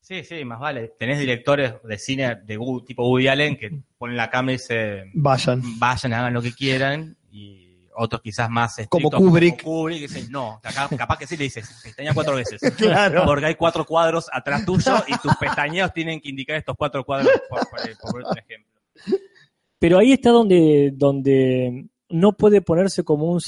Sí, 0.00 0.24
sí, 0.24 0.44
más 0.44 0.58
vale. 0.58 0.92
Tenés 0.98 1.18
directores 1.20 1.74
de 1.84 1.96
cine 1.96 2.34
de 2.44 2.58
tipo 2.84 3.08
Woody 3.08 3.28
Allen 3.28 3.56
que 3.56 3.70
ponen 3.96 4.16
la 4.16 4.28
cámara 4.30 4.54
y 4.54 4.58
se 4.58 5.04
Vayan. 5.14 5.62
vayan, 5.78 6.12
hagan 6.12 6.34
lo 6.34 6.42
que 6.42 6.52
quieran. 6.52 7.16
Y 7.30 7.88
otros 7.94 8.20
quizás 8.20 8.50
más 8.50 8.76
Como 8.88 9.10
Kubrick. 9.10 9.62
como 9.62 9.76
Kubrick, 9.82 10.00
que 10.00 10.08
dicen, 10.08 10.32
no, 10.32 10.60
capaz 10.98 11.18
que 11.18 11.26
sí 11.26 11.36
le 11.36 11.44
dices, 11.44 11.80
pestañea 11.82 12.12
cuatro 12.14 12.34
veces. 12.34 12.60
Claro. 12.76 13.24
Porque 13.24 13.46
hay 13.46 13.54
cuatro 13.54 13.84
cuadros 13.86 14.28
atrás 14.32 14.66
tuyo 14.66 15.04
y 15.06 15.16
tus 15.18 15.36
pestañeos 15.36 15.92
tienen 15.92 16.20
que 16.20 16.30
indicar 16.30 16.56
estos 16.56 16.76
cuatro 16.76 17.04
cuadros, 17.04 17.30
por, 17.48 17.60
por, 17.68 17.80
por 18.10 18.30
un 18.30 18.38
ejemplo. 18.38 18.71
Pero 19.78 19.98
ahí 19.98 20.12
está 20.12 20.30
donde, 20.30 20.92
donde 20.94 21.86
no 22.10 22.32
puede 22.36 22.60
ponerse 22.62 23.02
como 23.02 23.32
un 23.32 23.40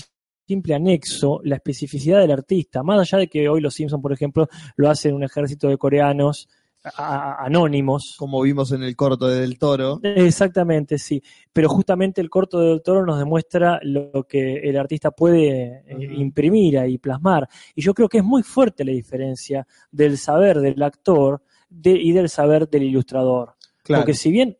simple 0.46 0.74
anexo 0.74 1.40
la 1.44 1.56
especificidad 1.56 2.20
del 2.20 2.32
artista, 2.32 2.82
más 2.82 3.00
allá 3.00 3.18
de 3.18 3.28
que 3.28 3.48
hoy 3.48 3.60
los 3.60 3.74
Simpsons, 3.74 4.02
por 4.02 4.12
ejemplo, 4.12 4.48
lo 4.76 4.90
hacen 4.90 5.14
un 5.14 5.22
ejército 5.24 5.68
de 5.68 5.78
coreanos 5.78 6.48
a- 6.96 7.42
anónimos. 7.46 8.14
Como 8.18 8.42
vimos 8.42 8.72
en 8.72 8.82
el 8.82 8.94
corto 8.94 9.26
de 9.28 9.40
Del 9.40 9.58
Toro. 9.58 10.00
Exactamente, 10.02 10.98
sí. 10.98 11.22
Pero 11.52 11.68
justamente 11.70 12.20
el 12.20 12.28
corto 12.28 12.58
del 12.60 12.82
toro 12.82 13.06
nos 13.06 13.18
demuestra 13.18 13.78
lo 13.82 14.24
que 14.28 14.56
el 14.56 14.76
artista 14.76 15.10
puede 15.10 15.82
eh, 15.86 15.96
imprimir 16.16 16.78
y 16.86 16.98
plasmar. 16.98 17.48
Y 17.74 17.80
yo 17.80 17.94
creo 17.94 18.08
que 18.08 18.18
es 18.18 18.24
muy 18.24 18.42
fuerte 18.42 18.84
la 18.84 18.92
diferencia 18.92 19.66
del 19.90 20.18
saber 20.18 20.60
del 20.60 20.82
actor 20.82 21.42
de- 21.70 21.98
y 21.98 22.12
del 22.12 22.28
saber 22.28 22.68
del 22.68 22.82
ilustrador. 22.82 23.54
Claro. 23.82 24.02
Porque 24.02 24.12
si 24.14 24.30
bien 24.30 24.58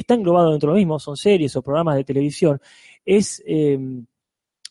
está 0.00 0.14
englobado 0.14 0.50
dentro 0.50 0.70
de 0.70 0.74
lo 0.74 0.78
mismo, 0.78 0.98
son 0.98 1.16
series 1.16 1.54
o 1.56 1.62
programas 1.62 1.96
de 1.96 2.04
televisión, 2.04 2.60
es 3.04 3.42
eh, 3.46 3.78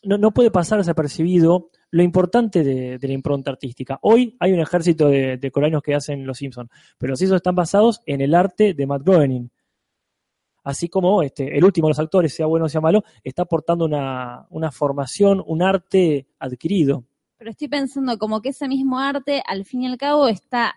no, 0.02 0.18
no 0.18 0.32
puede 0.32 0.50
pasar 0.50 0.78
desapercibido 0.78 1.70
lo 1.90 2.02
importante 2.02 2.62
de, 2.62 2.98
la 3.00 3.12
impronta 3.12 3.50
artística. 3.50 3.98
Hoy 4.02 4.36
hay 4.38 4.52
un 4.52 4.60
ejército 4.60 5.08
de, 5.08 5.36
de 5.36 5.50
coreanos 5.50 5.82
que 5.82 5.94
hacen 5.94 6.26
Los 6.26 6.38
Simpsons, 6.38 6.70
pero 6.98 7.12
los 7.12 7.18
Simpsons 7.18 7.38
están 7.38 7.54
basados 7.54 8.02
en 8.06 8.20
el 8.20 8.34
arte 8.34 8.74
de 8.74 8.86
Matt 8.86 9.02
Groening. 9.02 9.50
Así 10.64 10.88
como 10.88 11.22
este, 11.22 11.56
el 11.56 11.64
último 11.64 11.86
de 11.86 11.90
los 11.90 11.98
actores, 12.00 12.34
sea 12.34 12.46
bueno 12.46 12.66
o 12.66 12.68
sea 12.68 12.80
malo, 12.80 13.04
está 13.22 13.42
aportando 13.42 13.84
una, 13.84 14.46
una 14.50 14.72
formación, 14.72 15.42
un 15.46 15.62
arte 15.62 16.26
adquirido. 16.40 17.04
Pero 17.38 17.50
estoy 17.50 17.68
pensando 17.68 18.18
como 18.18 18.40
que 18.42 18.48
ese 18.48 18.66
mismo 18.66 18.98
arte, 18.98 19.42
al 19.46 19.64
fin 19.64 19.82
y 19.82 19.86
al 19.86 19.96
cabo, 19.96 20.26
está 20.26 20.74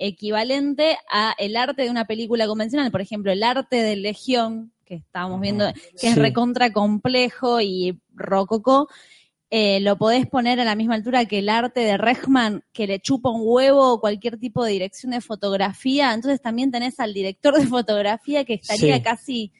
equivalente 0.00 0.98
a 1.08 1.34
el 1.38 1.56
arte 1.56 1.82
de 1.82 1.90
una 1.90 2.06
película 2.06 2.48
convencional. 2.48 2.90
Por 2.90 3.02
ejemplo, 3.02 3.30
el 3.30 3.42
arte 3.44 3.76
de 3.76 3.94
Legión, 3.96 4.72
que 4.84 4.94
estábamos 4.96 5.40
viendo, 5.40 5.70
que 6.00 6.08
es 6.08 6.16
recontra 6.16 6.72
complejo 6.72 7.60
y 7.60 8.00
rococó, 8.14 8.88
eh, 9.52 9.80
lo 9.80 9.98
podés 9.98 10.26
poner 10.26 10.60
a 10.60 10.64
la 10.64 10.76
misma 10.76 10.94
altura 10.94 11.24
que 11.26 11.40
el 11.40 11.48
arte 11.48 11.80
de 11.80 11.96
Rechman, 11.96 12.64
que 12.72 12.86
le 12.86 13.00
chupa 13.00 13.30
un 13.30 13.42
huevo 13.44 13.92
o 13.92 14.00
cualquier 14.00 14.38
tipo 14.38 14.64
de 14.64 14.72
dirección 14.72 15.12
de 15.12 15.20
fotografía. 15.20 16.14
Entonces 16.14 16.40
también 16.40 16.70
tenés 16.70 16.98
al 17.00 17.12
director 17.12 17.54
de 17.58 17.66
fotografía 17.66 18.44
que 18.44 18.54
estaría 18.54 18.96
Sí. 18.96 19.02
casi, 19.02 19.52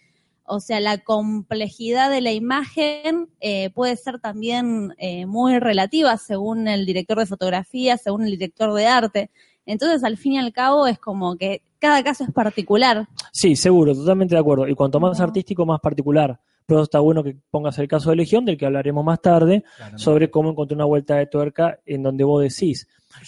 o 0.45 0.61
sea, 0.61 0.79
la 0.81 0.99
complejidad 0.99 2.09
de 2.09 2.21
la 2.21 2.33
imagen 2.33 3.29
eh, 3.41 3.71
puede 3.71 3.97
ser 3.97 4.21
también 4.21 4.95
eh, 4.99 5.27
muy 5.27 5.59
relativa 5.59 6.17
según 6.19 6.69
el 6.69 6.87
director 6.87 7.19
de 7.19 7.27
fotografía, 7.27 7.97
según 7.99 8.25
el 8.25 8.31
director 8.31 8.73
de 8.73 8.87
arte. 8.87 9.31
Entonces, 9.71 10.03
al 10.05 10.17
fin 10.17 10.33
y 10.33 10.39
al 10.39 10.53
cabo, 10.53 10.87
es 10.87 10.99
como 10.99 11.37
que 11.37 11.63
cada 11.79 12.03
caso 12.03 12.25
es 12.25 12.33
particular. 12.33 13.09
Sí, 13.33 13.55
seguro, 13.57 13.95
totalmente 13.95 14.35
de 14.35 14.41
acuerdo. 14.41 14.67
Y 14.69 14.75
cuanto 14.75 14.99
más 15.01 15.21
artístico, 15.21 15.65
más 15.65 15.81
particular. 15.81 16.41
Pero 16.67 16.83
está 16.83 17.01
bueno 17.01 17.23
que 17.25 17.37
pongas 17.51 17.79
el 17.79 17.89
caso 17.89 18.11
de 18.11 18.17
Legión, 18.17 18.45
del 18.45 18.57
que 18.57 18.67
hablaremos 18.67 19.05
más 19.05 19.21
tarde, 19.21 19.65
sobre 19.97 20.31
cómo 20.31 20.51
encontré 20.51 20.75
una 20.75 20.85
vuelta 20.85 21.17
de 21.17 21.27
tuerca 21.27 21.79
en 21.87 22.03
donde 22.03 22.25
vos 22.25 22.43
decís. 22.43 22.87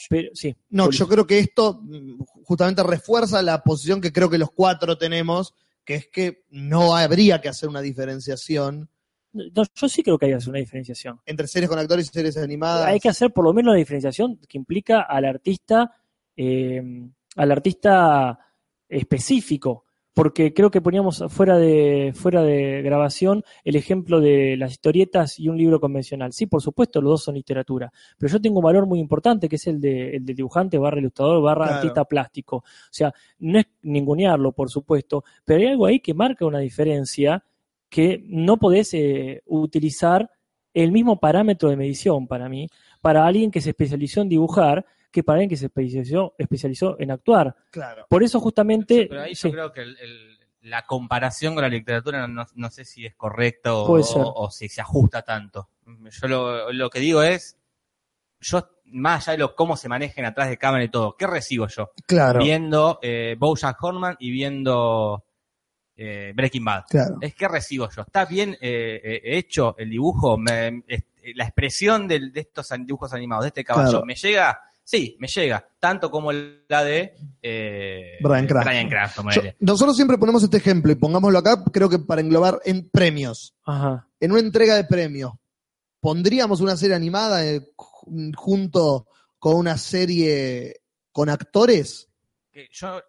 Pero, 0.08 0.30
sí, 0.34 0.54
No, 0.70 0.90
yo 0.90 1.08
creo 1.08 1.26
que 1.26 1.38
esto 1.40 1.80
mm, 1.82 2.22
justamente 2.44 2.82
refuerza 2.84 3.42
la 3.42 3.62
posición 3.62 4.00
que 4.00 4.12
creo 4.12 4.30
que 4.30 4.38
los 4.38 4.50
cuatro 4.50 4.96
tenemos, 4.96 5.54
que 5.84 5.94
es 5.94 6.06
que 6.08 6.44
no 6.50 6.94
habría 6.96 7.40
que 7.40 7.48
hacer 7.48 7.68
una 7.68 7.80
diferenciación 7.80 8.88
No, 9.32 9.64
yo 9.74 9.88
sí 9.88 10.02
creo 10.04 10.18
que 10.18 10.26
hay 10.26 10.32
que 10.32 10.36
hacer 10.36 10.50
una 10.50 10.58
diferenciación. 10.60 11.18
entre 11.26 11.48
series 11.48 11.68
con 11.68 11.78
actores 11.80 12.06
y 12.06 12.10
series 12.12 12.36
animadas. 12.36 12.86
Hay 12.86 13.00
que 13.00 13.08
hacer 13.08 13.32
por 13.32 13.44
lo 13.44 13.52
menos 13.52 13.72
la 13.72 13.78
diferenciación 13.78 14.38
que 14.48 14.58
implica 14.58 15.00
al 15.02 15.24
artista, 15.24 15.90
eh, 16.36 16.82
al 17.36 17.52
artista 17.52 18.38
específico. 18.88 19.84
Porque 20.14 20.52
creo 20.52 20.70
que 20.70 20.82
poníamos 20.82 21.24
fuera 21.28 21.56
de, 21.56 22.12
fuera 22.14 22.42
de 22.42 22.82
grabación 22.82 23.42
el 23.64 23.76
ejemplo 23.76 24.20
de 24.20 24.58
las 24.58 24.72
historietas 24.72 25.38
y 25.38 25.48
un 25.48 25.56
libro 25.56 25.80
convencional. 25.80 26.34
Sí, 26.34 26.44
por 26.44 26.60
supuesto, 26.60 27.00
los 27.00 27.12
dos 27.12 27.24
son 27.24 27.34
literatura. 27.36 27.90
Pero 28.18 28.30
yo 28.30 28.38
tengo 28.38 28.58
un 28.58 28.64
valor 28.64 28.84
muy 28.84 29.00
importante 29.00 29.48
que 29.48 29.56
es 29.56 29.66
el 29.68 29.80
de, 29.80 30.16
el 30.16 30.26
de 30.26 30.34
dibujante 30.34 30.76
barra 30.76 30.98
ilustrador 30.98 31.42
barra 31.42 31.64
Claro. 31.64 31.76
artista 31.76 32.04
plástico. 32.04 32.56
O 32.56 32.62
sea, 32.90 33.10
no 33.38 33.58
es 33.58 33.64
ningunearlo, 33.80 34.52
por 34.52 34.68
supuesto, 34.68 35.24
pero 35.46 35.60
hay 35.60 35.68
algo 35.68 35.86
ahí 35.86 36.00
que 36.00 36.12
marca 36.12 36.44
una 36.44 36.58
diferencia 36.58 37.42
que 37.88 38.22
no 38.26 38.58
podés 38.58 38.92
eh, 38.92 39.42
utilizar 39.46 40.30
el 40.74 40.92
mismo 40.92 41.20
parámetro 41.20 41.70
de 41.70 41.76
medición 41.76 42.26
para 42.26 42.50
mí, 42.50 42.68
para 43.00 43.26
alguien 43.26 43.50
que 43.50 43.62
se 43.62 43.70
especializó 43.70 44.20
en 44.20 44.28
dibujar, 44.28 44.84
que 45.12 45.22
para 45.22 45.36
alguien 45.36 45.50
que 45.50 45.56
se 45.56 45.66
especializó, 45.66 46.34
especializó 46.38 46.96
en 46.98 47.10
actuar. 47.12 47.54
Claro. 47.70 48.06
Por 48.08 48.22
eso 48.24 48.40
justamente... 48.40 49.06
Pero 49.08 49.22
ahí 49.22 49.34
sí, 49.34 49.48
yo 49.48 49.52
creo 49.52 49.72
que 49.72 49.82
el- 49.82 49.96
el- 49.98 50.38
la 50.62 50.86
comparación 50.86 51.54
con 51.54 51.62
la 51.62 51.68
literatura 51.68 52.26
no, 52.28 52.46
no 52.54 52.70
sé 52.70 52.84
si 52.84 53.04
es 53.04 53.14
correcta 53.16 53.74
o, 53.74 54.50
si 54.50 54.68
se 54.68 54.80
ajusta 54.80 55.22
tanto. 55.22 55.68
Yo 56.20 56.28
lo, 56.28 56.72
lo 56.72 56.88
que 56.88 57.00
digo 57.00 57.22
es, 57.22 57.58
yo 58.40 58.68
más 58.86 59.26
allá 59.26 59.32
de 59.32 59.38
lo, 59.38 59.56
cómo 59.56 59.76
se 59.76 59.88
manejen 59.88 60.24
atrás 60.24 60.48
de 60.48 60.58
cámara 60.58 60.84
y 60.84 60.88
todo, 60.88 61.16
¿qué 61.16 61.26
recibo 61.26 61.66
yo? 61.66 61.90
Claro. 62.06 62.38
Viendo 62.40 63.00
eh, 63.02 63.34
Bojack 63.38 63.82
Horseman 63.82 64.16
y 64.20 64.30
viendo 64.30 65.24
eh, 65.96 66.32
Breaking 66.34 66.64
Bad. 66.64 66.84
Claro. 66.88 67.16
Es 67.20 67.34
que 67.34 67.48
recibo 67.48 67.88
yo. 67.90 68.02
¿Está 68.02 68.24
bien 68.24 68.56
eh, 68.60 69.00
eh, 69.02 69.20
hecho 69.24 69.74
el 69.78 69.90
dibujo? 69.90 70.38
Me- 70.38 70.84
es- 70.86 71.04
la 71.34 71.44
expresión 71.44 72.06
del- 72.08 72.32
de 72.32 72.40
estos 72.40 72.68
dibujos 72.80 73.12
animados, 73.12 73.44
de 73.44 73.48
este 73.48 73.64
caballo, 73.64 73.90
Claro. 73.90 74.04
¿me 74.06 74.14
llega? 74.14 74.60
Sí, 74.84 75.16
me 75.20 75.28
llega. 75.28 75.66
Tanto 75.78 76.10
como 76.10 76.32
la 76.32 76.84
de 76.84 77.14
eh, 77.40 78.18
Brian 78.20 78.46
Yo- 79.30 79.40
ponele. 79.40 79.56
nosotros 79.60 79.96
siempre 79.96 80.18
ponemos 80.18 80.42
este 80.42 80.56
ejemplo 80.58 80.90
y 80.92 80.96
pongámoslo 80.96 81.38
acá, 81.38 81.62
creo 81.72 81.88
que 81.88 81.98
para 81.98 82.20
englobar 82.20 82.60
en 82.64 82.88
premios. 82.90 83.54
Ajá. 83.64 84.08
En 84.20 84.32
una 84.32 84.40
entrega 84.40 84.74
de 84.74 84.84
premios, 84.84 85.32
¿pondríamos 86.00 86.60
una 86.60 86.76
serie 86.76 86.96
animada 86.96 87.46
eh, 87.46 87.60
ju- 87.76 88.34
junto 88.36 89.06
con 89.38 89.56
una 89.56 89.78
serie 89.78 90.80
con 91.12 91.28
actores? 91.28 92.08
Que 92.50 92.68
yo 92.70 93.00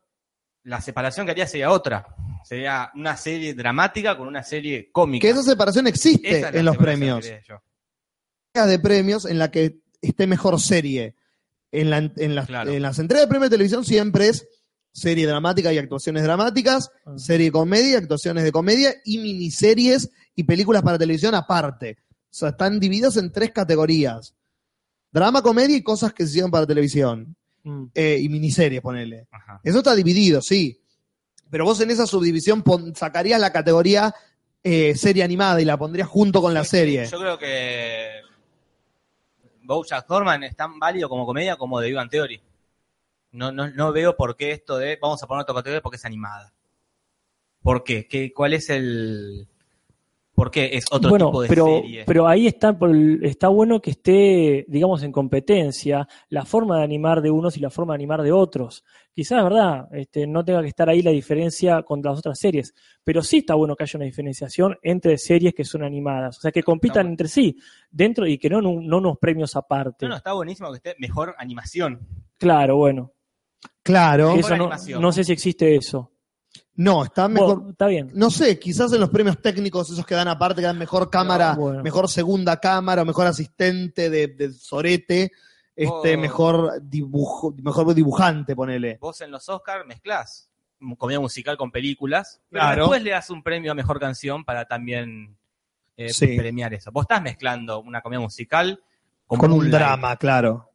la 0.64 0.80
separación 0.80 1.26
que 1.26 1.32
haría 1.32 1.48
sería 1.48 1.72
otra. 1.72 2.06
Sería 2.45 2.91
una 2.95 3.18
serie 3.18 3.54
dramática 3.54 4.18
con 4.18 4.28
una 4.28 4.44
serie 4.44 4.90
cómica. 4.91 5.22
Que 5.28 5.32
esa 5.32 5.44
separación 5.44 5.88
existe 5.88 6.40
Esa 6.40 6.48
es 6.50 6.54
la 6.54 6.60
en 6.60 6.66
los 6.66 6.78
premios. 6.78 7.26
de 8.54 8.80
premios 8.80 9.26
en 9.26 9.40
la 9.40 9.50
que 9.50 9.80
esté 10.02 10.28
mejor 10.28 10.60
serie. 10.60 11.16
En, 11.74 11.90
la- 11.90 11.98
en 12.16 12.36
las, 12.36 12.45
Claro. 12.48 12.72
en 12.72 12.82
las 12.82 13.00
entregas 13.00 13.26
de 13.26 13.30
premios 13.30 13.50
de 13.50 13.56
televisión 13.56 13.84
siempre 13.84 14.30
es 14.30 14.48
serie 14.94 15.26
dramática 15.28 15.74
y 15.74 15.78
actuaciones 15.80 16.24
dramáticas, 16.24 16.90
Ah. 17.06 17.14
serie 17.18 17.52
comedia, 17.52 17.98
actuaciones 17.98 18.44
de 18.44 18.52
comedia 18.52 18.94
y 19.04 19.18
miniseries 19.18 20.10
y 20.36 20.44
películas 20.44 20.84
para 20.84 20.98
televisión 21.00 21.34
aparte. 21.36 21.98
O 22.10 22.36
sea, 22.36 22.50
están 22.50 22.80
divididas 22.80 23.18
en 23.18 23.32
tres 23.32 23.52
categorías. 23.52 24.36
Drama, 25.12 25.41
comedia 25.41 25.76
y 25.76 25.84
cosas 25.84 26.14
que 26.14 26.24
se 26.24 26.30
hicieron 26.30 26.52
para 26.52 26.66
televisión. 26.66 27.36
Mm. 27.64 27.86
Eh, 27.94 28.20
y 28.22 28.30
miniseries, 28.30 28.82
ponele. 28.82 29.28
Ajá. 29.32 29.60
Eso 29.64 29.80
está 29.80 29.95
dividido, 29.95 30.41
sí. 30.41 30.80
Pero 31.50 31.66
vos 31.66 31.80
en 31.82 31.91
esa 31.91 32.06
subdivisión 32.08 32.62
pon- 32.64 32.95
sacarías 32.95 33.40
la 33.40 33.52
categoría 33.52 34.14
eh, 34.64 34.95
serie 34.95 35.24
animada 35.24 35.62
y 35.62 35.66
la 35.66 35.78
pondrías 35.78 36.08
junto 36.08 36.41
con 36.41 36.54
la 36.54 36.64
serie. 36.64 37.06
Yo 37.12 37.20
creo 37.20 37.38
que 37.38 38.08
Bojack 39.64 40.10
Horseman 40.10 40.44
es 40.44 40.56
tan 40.56 40.80
válido 40.80 41.10
como 41.10 41.26
comedia 41.26 41.56
como 41.56 41.80
de 41.80 41.90
Ivan 41.90 42.10
Theory. 42.10 42.41
No, 43.31 43.52
no, 43.52 43.69
no 43.69 43.91
veo 43.91 44.15
por 44.15 44.35
qué 44.35 44.52
esto 44.52 44.77
de 44.77 44.98
vamos 45.02 45.22
a 45.23 45.27
poner 45.27 45.44
otra 45.44 45.56
categoría 45.56 45.81
porque 45.81 45.98
es 45.98 46.06
animada. 46.06 46.53
¿Por 47.61 47.84
qué? 47.84 48.07
¿Qué 48.07 48.34
¿Cuál 48.34 48.53
es 48.53 48.69
el 48.69 49.48
por 50.35 50.49
qué 50.49 50.72
es 50.73 50.85
otro 50.91 51.10
bueno, 51.11 51.27
tipo 51.27 51.41
de 51.43 51.47
pero, 51.47 51.65
serie? 51.65 52.03
pero 52.05 52.27
ahí 52.27 52.47
está, 52.47 52.76
está 53.22 53.47
bueno 53.49 53.80
que 53.80 53.91
esté, 53.91 54.65
digamos, 54.68 55.03
en 55.03 55.11
competencia 55.11 56.07
la 56.30 56.43
forma 56.43 56.77
de 56.77 56.84
animar 56.84 57.22
de 57.22 57.30
unos 57.30 57.55
y 57.55 57.60
la 57.60 57.69
forma 57.69 57.93
de 57.93 57.97
animar 57.97 58.23
de 58.23 58.31
otros. 58.31 58.84
Quizás, 59.14 59.43
¿verdad? 59.43 59.88
Este, 59.91 60.26
no 60.26 60.43
tenga 60.43 60.61
que 60.61 60.69
estar 60.69 60.89
ahí 60.89 61.03
la 61.03 61.11
diferencia 61.11 61.84
con 61.84 62.01
las 62.01 62.18
otras 62.18 62.39
series, 62.39 62.73
pero 63.03 63.22
sí 63.22 63.38
está 63.39 63.53
bueno 63.53 63.76
que 63.76 63.84
haya 63.84 63.97
una 63.97 64.05
diferenciación 64.05 64.76
entre 64.81 65.18
series 65.19 65.53
que 65.53 65.64
son 65.64 65.84
animadas, 65.84 66.39
o 66.39 66.41
sea, 66.41 66.51
que 66.51 66.64
compitan 66.64 67.03
bueno. 67.03 67.10
entre 67.11 67.27
sí, 67.27 67.55
dentro 67.91 68.26
y 68.26 68.39
que 68.39 68.49
no, 68.49 68.60
no, 68.60 68.81
no 68.81 68.97
unos 68.97 69.18
premios 69.19 69.55
aparte. 69.55 70.05
No, 70.05 70.11
no, 70.11 70.18
está 70.18 70.34
buenísimo 70.34 70.72
que 70.72 70.77
esté 70.77 70.95
mejor 70.97 71.35
animación. 71.38 71.99
Claro, 72.39 72.77
bueno, 72.77 73.11
Claro. 73.84 74.34
eso 74.35 74.49
no, 74.57 74.64
animación. 74.65 75.01
no 75.01 75.11
sé 75.11 75.23
si 75.23 75.34
existe 75.34 75.76
eso. 75.76 76.12
No, 76.76 77.04
está 77.04 77.28
mejor. 77.28 77.58
Bueno, 77.58 77.72
está 77.72 77.88
bien. 77.88 78.12
No 78.16 78.32
sé, 78.32 78.58
quizás 78.60 78.91
en 78.94 79.00
los 79.00 79.10
premios 79.10 79.40
técnicos, 79.41 79.91
esos 79.91 80.06
que 80.06 80.16
dan 80.16 80.28
aparte, 80.28 80.62
que 80.62 80.68
dan 80.68 80.78
mejor 80.78 81.10
cámara, 81.10 81.54
bueno. 81.54 81.84
mejor 81.84 82.10
segunda 82.10 82.60
cámara, 82.60 83.04
o 83.04 83.06
mejor 83.06 83.28
asistente 83.28 84.10
de, 84.10 84.28
de 84.28 84.52
Sorete, 84.52 85.32
este, 85.76 86.16
Oh. 86.16 86.20
mejor 86.20 86.82
dibujo, 86.82 87.54
mejor 87.62 87.94
dibujante, 87.94 88.56
ponele. 88.56 88.98
Vos 89.00 89.22
en 89.22 89.32
los 89.32 89.48
Oscars 89.50 89.86
mezclás 89.86 90.50
comedia 90.98 91.20
musical 91.20 91.56
con 91.58 91.72
películas, 91.72 92.41
pero 92.50 92.62
Claro. 92.64 92.82
después 92.84 93.04
le 93.04 93.12
das 93.12 93.30
un 93.30 93.41
premio 93.41 93.72
a 93.72 93.76
mejor 93.76 94.00
canción 94.00 94.44
para 94.44 94.66
también 94.66 95.38
eh, 95.95 96.10
Sí. 96.10 96.36
premiar 96.38 96.74
eso. 96.74 96.91
Vos 96.91 97.04
estás 97.04 97.22
mezclando 97.22 97.80
una 97.80 98.02
comedia 98.02 98.20
musical 98.20 98.82
con, 99.28 99.40
Con 99.40 99.52
un 99.52 99.58
Moonlight, 99.60 99.76
drama, 99.80 100.18
claro. 100.18 100.70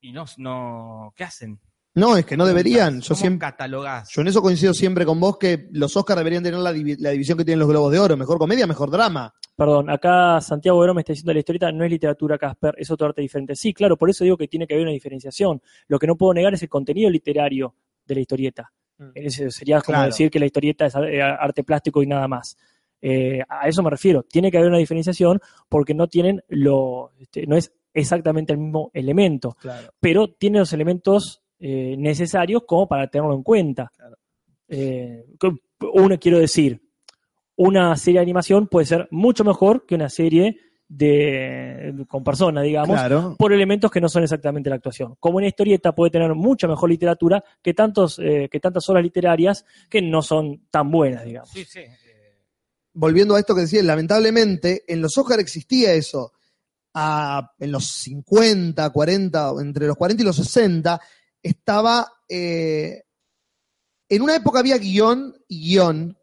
Y 0.00 0.12
no, 0.12 0.26
no, 0.36 1.12
¿qué 1.16 1.24
hacen? 1.24 1.58
No, 1.96 2.16
es 2.16 2.26
que 2.26 2.36
no 2.36 2.44
deberían. 2.44 3.00
Yo 3.00 3.08
¿Cómo 3.08 3.20
siempre, 3.20 3.48
catalogás? 3.48 4.08
yo 4.10 4.20
en 4.22 4.28
eso 4.28 4.42
coincido 4.42 4.74
siempre 4.74 5.06
con 5.06 5.20
vos 5.20 5.38
que 5.38 5.68
los 5.72 5.96
Oscars 5.96 6.18
deberían 6.18 6.42
tener 6.42 6.58
la, 6.58 6.72
divi- 6.72 6.96
la 6.98 7.10
división 7.10 7.38
que 7.38 7.44
tienen 7.44 7.60
los 7.60 7.68
Globos 7.68 7.92
de 7.92 7.98
Oro. 8.00 8.16
Mejor 8.16 8.38
comedia, 8.38 8.66
mejor 8.66 8.90
drama. 8.90 9.32
Perdón, 9.56 9.88
acá 9.88 10.40
Santiago 10.40 10.80
Verón 10.80 10.96
me 10.96 11.02
está 11.02 11.12
diciendo 11.12 11.32
la 11.32 11.38
historieta 11.38 11.70
no 11.70 11.84
es 11.84 11.90
literatura, 11.90 12.36
Casper, 12.36 12.74
es 12.76 12.90
otro 12.90 13.06
arte 13.06 13.22
diferente. 13.22 13.54
Sí, 13.54 13.72
claro, 13.72 13.96
por 13.96 14.10
eso 14.10 14.24
digo 14.24 14.36
que 14.36 14.48
tiene 14.48 14.66
que 14.66 14.74
haber 14.74 14.84
una 14.86 14.92
diferenciación. 14.92 15.62
Lo 15.86 15.98
que 16.00 16.08
no 16.08 16.16
puedo 16.16 16.34
negar 16.34 16.52
es 16.54 16.62
el 16.62 16.68
contenido 16.68 17.08
literario 17.10 17.76
de 18.04 18.14
la 18.16 18.20
historieta. 18.20 18.72
Mm. 18.98 19.10
Ese 19.14 19.50
sería 19.52 19.80
como 19.80 19.94
Claro. 19.96 20.06
decir 20.06 20.30
que 20.30 20.40
la 20.40 20.46
historieta 20.46 20.86
es 20.86 20.94
eh, 20.96 21.22
arte 21.22 21.62
plástico 21.62 22.02
y 22.02 22.06
nada 22.08 22.26
más. 22.26 22.56
Eh, 23.00 23.40
a 23.48 23.68
eso 23.68 23.82
me 23.84 23.90
refiero. 23.90 24.24
Tiene 24.24 24.50
que 24.50 24.56
haber 24.58 24.70
una 24.70 24.78
diferenciación 24.78 25.38
porque 25.68 25.94
no 25.94 26.08
tienen 26.08 26.42
lo, 26.48 27.12
este, 27.20 27.46
no 27.46 27.56
es 27.56 27.72
exactamente 27.92 28.52
el 28.52 28.58
mismo 28.58 28.90
elemento, 28.92 29.56
Claro. 29.60 29.92
pero 30.00 30.26
tiene 30.32 30.58
los 30.58 30.72
elementos 30.72 31.42
eh, 31.66 31.94
necesarios 31.96 32.64
como 32.66 32.86
para 32.86 33.06
tenerlo 33.08 33.34
en 33.34 33.42
cuenta. 33.42 33.90
Claro. 33.96 34.16
Eh, 34.68 35.24
uno 35.94 36.18
quiero 36.18 36.38
decir, 36.38 36.82
una 37.56 37.96
serie 37.96 38.18
de 38.18 38.24
animación 38.24 38.66
puede 38.68 38.84
ser 38.86 39.08
mucho 39.10 39.44
mejor 39.44 39.86
que 39.86 39.94
una 39.94 40.10
serie 40.10 40.58
de 40.86 42.04
con 42.08 42.22
personas, 42.22 42.64
digamos, 42.64 42.90
Claro. 42.98 43.34
por 43.38 43.52
elementos 43.54 43.90
que 43.90 44.00
no 44.02 44.08
son 44.10 44.22
exactamente 44.24 44.68
la 44.68 44.76
actuación. 44.76 45.14
Como 45.18 45.38
una 45.38 45.46
historieta 45.46 45.94
puede 45.94 46.10
tener 46.10 46.34
mucha 46.34 46.68
mejor 46.68 46.90
literatura 46.90 47.42
que 47.62 47.72
tantos 47.72 48.18
eh, 48.18 48.48
que 48.50 48.60
tantas 48.60 48.86
obras 48.90 49.02
literarias 49.02 49.64
que 49.88 50.02
no 50.02 50.20
son 50.20 50.66
tan 50.70 50.90
buenas, 50.90 51.24
digamos. 51.24 51.48
Sí, 51.50 51.64
sí. 51.64 51.80
volviendo 52.92 53.34
a 53.34 53.40
esto 53.40 53.54
que 53.54 53.62
decía, 53.62 53.82
lamentablemente 53.82 54.84
en 54.86 55.00
los 55.00 55.16
Oscars 55.18 55.40
existía 55.40 55.94
eso. 55.94 56.32
A- 56.96 57.52
en 57.58 57.72
los 57.72 57.86
50, 57.86 58.88
40, 58.90 59.52
entre 59.60 59.86
los 59.88 59.96
40 59.96 60.22
y 60.22 60.26
los 60.26 60.36
60, 60.36 61.00
estaba. 61.44 62.10
eh, 62.28 63.04
en 64.08 64.22
una 64.22 64.34
época 64.36 64.58
había 64.58 64.76
guion 64.78 65.34
y 65.48 65.60
guion, 65.70 66.18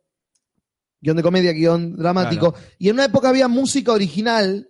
guion 1.02 1.18
de 1.18 1.23
comedia, 1.23 1.52
guion 1.53 1.95
dramático, 1.95 2.53
y 2.77 2.89
en 2.89 2.95
una 2.95 3.06
época 3.06 3.30
había 3.30 3.48
música 3.48 3.91
original. 3.93 4.69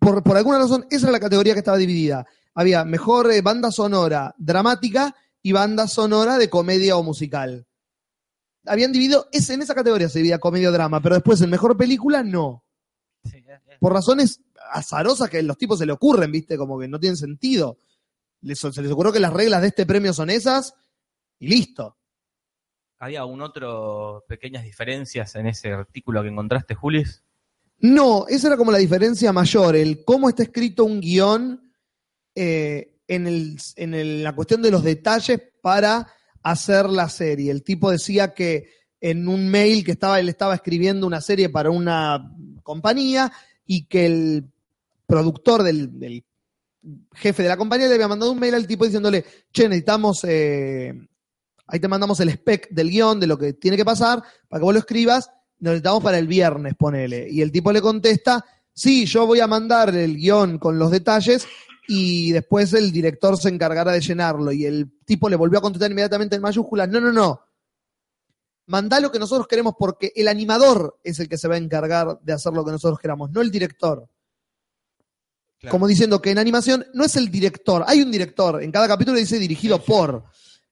Por, 0.00 0.22
por 0.22 0.36
alguna 0.38 0.58
razón, 0.58 0.86
esa 0.90 1.06
era 1.06 1.12
la 1.12 1.20
categoría 1.20 1.52
que 1.52 1.58
estaba 1.58 1.76
dividida. 1.76 2.26
Había 2.54 2.84
mejor 2.84 3.30
eh, 3.30 3.42
banda 3.42 3.70
sonora 3.70 4.34
dramática 4.38 5.14
y 5.42 5.52
banda 5.52 5.86
sonora 5.88 6.38
de 6.38 6.48
comedia 6.48 6.96
o 6.96 7.02
musical 7.02 7.66
habían 8.64 8.92
dividido, 8.92 9.28
es, 9.32 9.50
en 9.50 9.60
esa 9.60 9.74
categoría 9.74 10.08
se 10.08 10.20
dividía 10.20 10.38
comedia 10.38 10.68
o 10.68 10.72
drama, 10.72 11.00
pero 11.02 11.16
después 11.16 11.40
en 11.40 11.50
mejor 11.50 11.76
película 11.76 12.22
no. 12.22 12.64
sí, 13.24 13.38
es- 13.38 13.78
Por 13.80 13.92
razones 13.92 14.40
azarosas 14.70 15.28
que 15.28 15.38
a 15.38 15.42
los 15.42 15.58
tipos 15.58 15.80
se 15.80 15.86
le 15.86 15.90
ocurren, 15.92 16.30
¿viste? 16.30 16.56
Como 16.56 16.78
que 16.78 16.86
no 16.86 17.00
tienen 17.00 17.16
sentido. 17.16 17.76
Les- 18.42 18.58
se 18.58 18.82
les 18.82 18.90
ocurrió 18.90 19.12
que 19.12 19.20
las 19.20 19.32
reglas 19.32 19.62
de 19.62 19.68
este 19.68 19.86
premio 19.86 20.12
son 20.12 20.30
esas 20.30 20.74
y 21.38 21.48
listo. 21.48 21.96
¿Había 22.98 23.24
un 23.24 23.42
otro 23.42 24.24
pequeñas 24.28 24.62
diferencias 24.62 25.34
en 25.34 25.46
ese 25.48 25.72
artículo 25.72 26.22
que 26.22 26.28
encontraste, 26.28 26.74
Julis? 26.74 27.22
No, 27.80 28.26
esa 28.28 28.46
era 28.48 28.56
como 28.56 28.70
la 28.70 28.78
diferencia 28.78 29.32
mayor, 29.32 29.74
el 29.74 30.04
cómo 30.04 30.28
está 30.28 30.44
escrito 30.44 30.84
un 30.84 31.00
guion 31.00 31.72
eh, 32.34 33.00
en, 33.08 33.26
el, 33.26 33.58
en 33.76 33.94
el- 33.94 34.22
la 34.22 34.34
cuestión 34.34 34.62
de 34.62 34.70
los 34.70 34.84
detalles 34.84 35.40
para 35.60 36.06
hacer 36.44 36.88
la 36.88 37.08
serie. 37.08 37.50
El 37.50 37.62
tipo 37.64 37.90
decía 37.90 38.34
que 38.34 38.68
en 39.00 39.26
un 39.26 39.48
mail 39.48 39.84
que 39.84 39.92
estaba, 39.92 40.20
él 40.20 40.28
estaba 40.28 40.54
escribiendo 40.54 41.06
una 41.06 41.20
serie 41.20 41.48
para 41.48 41.70
una 41.70 42.32
compañía 42.62 43.32
y 43.66 43.86
que 43.86 44.06
el 44.06 44.52
productor 45.06 45.64
del, 45.64 45.98
del 45.98 46.24
jefe 47.14 47.42
de 47.42 47.48
la 47.48 47.56
compañía 47.56 47.88
le 47.88 47.94
había 47.94 48.08
mandado 48.08 48.32
un 48.32 48.38
mail 48.38 48.54
al 48.54 48.66
tipo 48.66 48.84
diciéndole, 48.84 49.24
che, 49.52 49.68
necesitamos, 49.68 50.24
eh, 50.24 50.92
ahí 51.66 51.80
te 51.80 51.88
mandamos 51.88 52.18
el 52.20 52.30
spec 52.30 52.68
del 52.70 52.90
guion, 52.90 53.20
de 53.20 53.26
lo 53.26 53.38
que 53.38 53.54
tiene 53.54 53.76
que 53.76 53.84
pasar, 53.84 54.22
para 54.48 54.60
que 54.60 54.64
vos 54.64 54.74
lo 54.74 54.80
escribas, 54.80 55.30
lo 55.60 55.70
necesitamos 55.70 56.02
para 56.02 56.18
el 56.18 56.26
viernes, 56.26 56.74
ponele. 56.76 57.28
Y 57.30 57.40
el 57.40 57.52
tipo 57.52 57.72
le 57.72 57.80
contesta, 57.80 58.44
sí, 58.72 59.06
yo 59.06 59.26
voy 59.26 59.40
a 59.40 59.46
mandar 59.46 59.94
el 59.94 60.16
guion 60.16 60.58
con 60.58 60.78
los 60.78 60.90
detalles 60.90 61.46
y 61.86 62.32
después 62.32 62.72
el 62.72 62.90
director 62.90 63.36
se 63.38 63.48
encargará 63.48 63.92
de 63.92 64.00
llenarlo. 64.00 64.50
Y 64.52 64.66
el 64.66 64.90
tipo 65.04 65.28
le 65.28 65.36
volvió 65.36 65.58
a 65.58 65.62
contestar 65.62 65.90
inmediatamente 65.90 66.36
en 66.36 66.42
mayúsculas, 66.42 66.88
no, 66.88 67.00
no, 67.00 67.12
no. 67.12 67.42
Mandá 68.66 69.00
lo 69.00 69.10
que 69.10 69.18
nosotros 69.18 69.46
queremos 69.46 69.74
porque 69.78 70.12
el 70.14 70.28
animador 70.28 70.98
es 71.02 71.18
el 71.20 71.28
que 71.28 71.38
se 71.38 71.48
va 71.48 71.56
a 71.56 71.58
encargar 71.58 72.18
de 72.22 72.32
hacer 72.32 72.52
lo 72.52 72.64
que 72.64 72.70
nosotros 72.70 72.98
queramos, 72.98 73.30
no 73.30 73.40
el 73.40 73.50
director. 73.50 74.08
Claro. 75.62 75.70
Como 75.70 75.86
diciendo 75.86 76.20
que 76.20 76.32
en 76.32 76.38
animación 76.38 76.84
no 76.92 77.04
es 77.04 77.14
el 77.14 77.30
director, 77.30 77.84
hay 77.86 78.02
un 78.02 78.10
director, 78.10 78.60
en 78.64 78.72
cada 78.72 78.88
capítulo 78.88 79.16
dice 79.16 79.38
dirigido 79.38 79.80
por, 79.80 80.24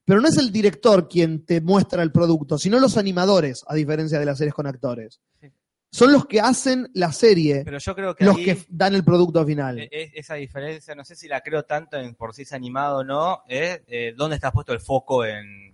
pero 0.05 0.21
no 0.21 0.27
es 0.27 0.37
el 0.37 0.51
director 0.51 1.09
quien 1.09 1.45
te 1.47 1.61
muestra 1.61 2.03
el 2.03 2.11
producto, 2.11 2.59
sino 2.59 2.81
los 2.81 2.97
animadores, 2.97 3.63
a 3.69 3.77
diferencia 3.77 4.19
de 4.19 4.25
las 4.27 4.37
series 4.39 4.53
con 4.53 4.67
actores. 4.67 5.21
Sí. 5.41 5.47
Son 5.93 6.13
los 6.13 6.27
que 6.27 6.41
hacen 6.41 6.89
la 6.95 7.13
serie, 7.13 7.63
Pero 7.65 7.79
yo 7.79 7.95
creo 7.95 8.17
que 8.17 8.25
los 8.25 8.37
que 8.39 8.59
dan 8.69 8.97
el 8.97 9.05
producto 9.05 9.47
final. 9.47 9.79
e- 9.79 9.89
e- 9.93 10.11
esa 10.17 10.35
diferencia, 10.35 10.95
no 10.97 11.05
sé 11.05 11.15
si 11.15 11.29
la 11.29 11.41
creo 11.41 11.63
tanto 11.65 11.97
en 11.97 12.17
por 12.17 12.35
si 12.35 12.43
es 12.43 12.53
animado 12.53 12.99
o 12.99 13.05
no, 13.05 13.43
es 13.49 13.83
eh, 13.87 14.13
dónde 14.17 14.35
está 14.37 14.51
puesto 14.51 14.73
el 14.73 14.81
foco 14.81 15.25
en, 15.25 15.73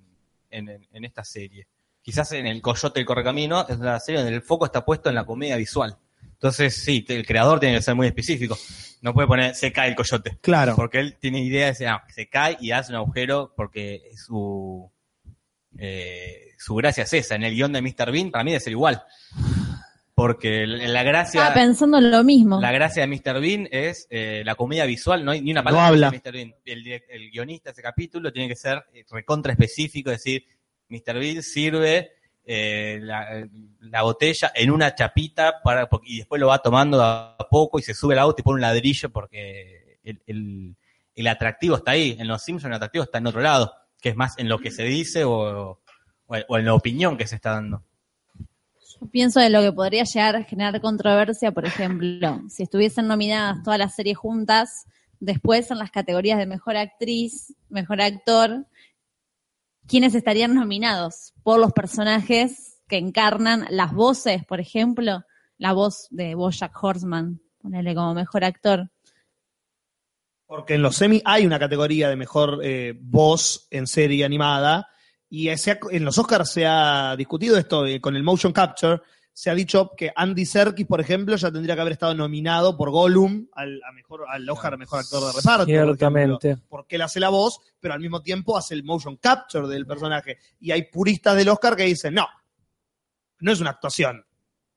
en, 0.50 0.68
en- 0.68 0.86
en 0.92 1.04
esta 1.06 1.24
serie. 1.24 1.66
Quizás 2.02 2.32
en 2.32 2.46
El 2.46 2.60
Coyote 2.60 3.00
del 3.00 3.06
Correcamino 3.06 3.66
es 3.66 3.76
una 3.78 3.98
serie 3.98 4.20
donde 4.20 4.36
el 4.36 4.42
foco 4.42 4.66
está 4.66 4.84
puesto 4.84 5.08
en 5.08 5.14
la 5.14 5.24
comedia 5.24 5.56
visual. 5.56 5.96
Entonces, 6.36 6.76
sí, 6.76 7.04
el 7.08 7.26
creador 7.26 7.58
tiene 7.60 7.76
que 7.76 7.82
ser 7.82 7.94
muy 7.94 8.06
específico. 8.06 8.56
No 9.02 9.12
puede 9.14 9.26
poner 9.28 9.54
se 9.54 9.72
cae 9.72 9.88
el 9.88 9.94
coyote. 9.94 10.38
Claro. 10.40 10.74
Porque 10.76 10.98
él 11.00 11.16
tiene 11.18 11.40
idea 11.42 11.62
de 11.66 11.72
decir, 11.72 11.88
ah, 11.88 12.04
se 12.08 12.28
cae 12.28 12.56
y 12.60 12.70
hace 12.72 12.92
un 12.92 12.96
agujero 12.96 13.52
porque 13.56 14.02
su, 14.16 14.90
eh, 15.78 16.52
su 16.58 16.74
gracia 16.74 17.04
es 17.04 17.12
esa. 17.12 17.34
En 17.34 17.42
el 17.44 17.54
guion 17.54 17.72
de 17.72 17.82
Mr. 17.82 18.10
Bean, 18.12 18.30
para 18.30 18.44
mí 18.44 18.50
debe 18.52 18.60
ser 18.60 18.72
igual. 18.72 19.02
Porque 20.14 20.66
la 20.66 21.02
gracia, 21.02 21.42
Estaba 21.42 21.54
pensando 21.54 21.98
en 21.98 22.10
lo 22.10 22.24
mismo. 22.24 22.58
la 22.58 22.72
gracia 22.72 23.06
de 23.06 23.08
Mr. 23.08 23.38
Bean 23.40 23.68
es 23.70 24.06
eh, 24.08 24.42
la 24.46 24.54
comedia 24.54 24.86
visual, 24.86 25.22
no 25.22 25.32
hay 25.32 25.42
ni 25.42 25.50
una 25.52 25.60
No 25.60 25.64
palabra 25.66 25.88
habla. 25.88 26.10
de 26.10 26.16
Mr. 26.18 26.32
Bean. 26.32 26.54
El 26.64 27.30
guionista 27.30 27.68
de 27.68 27.72
ese 27.72 27.82
capítulo 27.82 28.32
tiene 28.32 28.48
que 28.48 28.56
ser 28.56 28.82
eh, 28.94 29.04
recontra 29.10 29.52
específico, 29.52 30.10
es 30.10 30.18
decir, 30.24 30.46
Mr. 30.88 31.18
Bean 31.18 31.42
sirve 31.42 32.12
eh, 32.46 33.00
la, 33.02 33.46
la 33.80 34.02
botella 34.02 34.52
en 34.54 34.70
una 34.70 34.94
chapita 34.94 35.56
para 35.64 35.88
y 36.04 36.18
después 36.18 36.40
lo 36.40 36.46
va 36.46 36.60
tomando 36.60 37.02
a 37.02 37.36
poco 37.50 37.78
y 37.78 37.82
se 37.82 37.92
sube 37.92 38.14
al 38.14 38.20
auto 38.20 38.40
y 38.40 38.44
pone 38.44 38.54
un 38.54 38.60
ladrillo 38.60 39.10
porque 39.10 39.98
el, 40.04 40.22
el- 40.26 41.26
atractivo 41.28 41.76
está 41.76 41.90
ahí. 41.92 42.16
En 42.18 42.28
Los 42.28 42.42
Simpsons 42.42 42.70
el 42.70 42.76
atractivo 42.76 43.04
está 43.04 43.18
en 43.18 43.26
otro 43.26 43.40
lado, 43.40 43.72
que 44.00 44.10
es 44.10 44.16
más 44.16 44.38
en 44.38 44.48
lo 44.48 44.58
que 44.58 44.70
se 44.70 44.84
dice 44.84 45.24
o, 45.24 45.32
o- 46.28 46.36
o 46.48 46.58
en 46.58 46.64
la 46.64 46.74
opinión 46.74 47.16
que 47.16 47.26
se 47.26 47.34
está 47.34 47.50
dando. 47.52 47.82
Yo 49.00 49.06
pienso 49.10 49.40
de 49.40 49.50
lo 49.50 49.60
que 49.60 49.72
podría 49.72 50.04
llegar 50.04 50.36
a 50.36 50.44
generar 50.44 50.80
controversia, 50.80 51.50
por 51.52 51.66
ejemplo, 51.66 52.42
si 52.48 52.62
estuviesen 52.62 53.08
nominadas 53.08 53.62
todas 53.64 53.78
las 53.78 53.94
series 53.94 54.16
juntas, 54.16 54.86
después 55.20 55.70
en 55.70 55.78
las 55.78 55.90
categorías 55.90 56.38
de 56.38 56.46
mejor 56.46 56.76
actriz, 56.76 57.54
mejor 57.68 58.00
actor, 58.00 58.66
¿quiénes 59.86 60.14
estarían 60.14 60.54
nominados? 60.54 61.32
Por 61.42 61.60
los 61.60 61.72
personajes 61.72 62.80
que 62.88 62.98
encarnan 62.98 63.66
las 63.70 63.92
voces, 63.92 64.44
por 64.44 64.60
ejemplo, 64.60 65.24
la 65.58 65.72
voz 65.72 66.06
de 66.10 66.34
Bojack 66.34 66.72
Horseman, 66.82 67.40
ponerle 67.60 67.94
como 67.94 68.14
mejor 68.14 68.44
actor. 68.44 68.90
Porque 70.46 70.74
en 70.74 70.82
los 70.82 70.96
semi 70.96 71.20
hay 71.24 71.44
una 71.44 71.58
categoría 71.58 72.08
de 72.08 72.16
mejor 72.16 72.60
eh, 72.62 72.94
voz 73.00 73.66
en 73.70 73.86
serie 73.86 74.24
animada. 74.24 74.88
Y 75.28 75.48
en 75.48 76.04
los 76.04 76.18
Oscars 76.18 76.52
se 76.52 76.66
ha 76.66 77.16
discutido 77.16 77.56
esto 77.58 77.84
eh, 77.84 78.00
con 78.00 78.14
el 78.14 78.22
motion 78.22 78.52
capture. 78.52 79.00
Se 79.38 79.50
ha 79.50 79.54
dicho 79.54 79.90
que 79.94 80.10
Andy 80.16 80.46
Serkis, 80.46 80.86
por 80.86 80.98
ejemplo, 80.98 81.36
ya 81.36 81.52
tendría 81.52 81.74
que 81.74 81.82
haber 81.82 81.92
estado 81.92 82.14
nominado 82.14 82.74
por 82.74 82.90
Gollum 82.90 83.48
al, 83.52 83.82
a 83.86 83.92
mejor, 83.92 84.24
al 84.26 84.48
Oscar 84.48 84.72
a 84.72 84.76
mejor 84.78 85.00
actor 85.00 85.20
de 85.20 85.26
reparto. 85.26 85.64
por 85.66 85.68
ejemplo, 85.74 85.94
Ciertamente. 85.94 86.56
porque 86.70 86.96
él 86.96 87.02
hace 87.02 87.20
la 87.20 87.28
voz, 87.28 87.60
pero 87.78 87.92
al 87.92 88.00
mismo 88.00 88.22
tiempo 88.22 88.56
hace 88.56 88.72
el 88.72 88.82
motion 88.82 89.18
capture 89.18 89.68
del 89.68 89.84
personaje. 89.84 90.38
Y 90.58 90.70
hay 90.70 90.84
puristas 90.84 91.36
del 91.36 91.50
Oscar 91.50 91.76
que 91.76 91.82
dicen, 91.82 92.14
no, 92.14 92.26
no 93.40 93.52
es 93.52 93.60
una 93.60 93.68
actuación. 93.68 94.24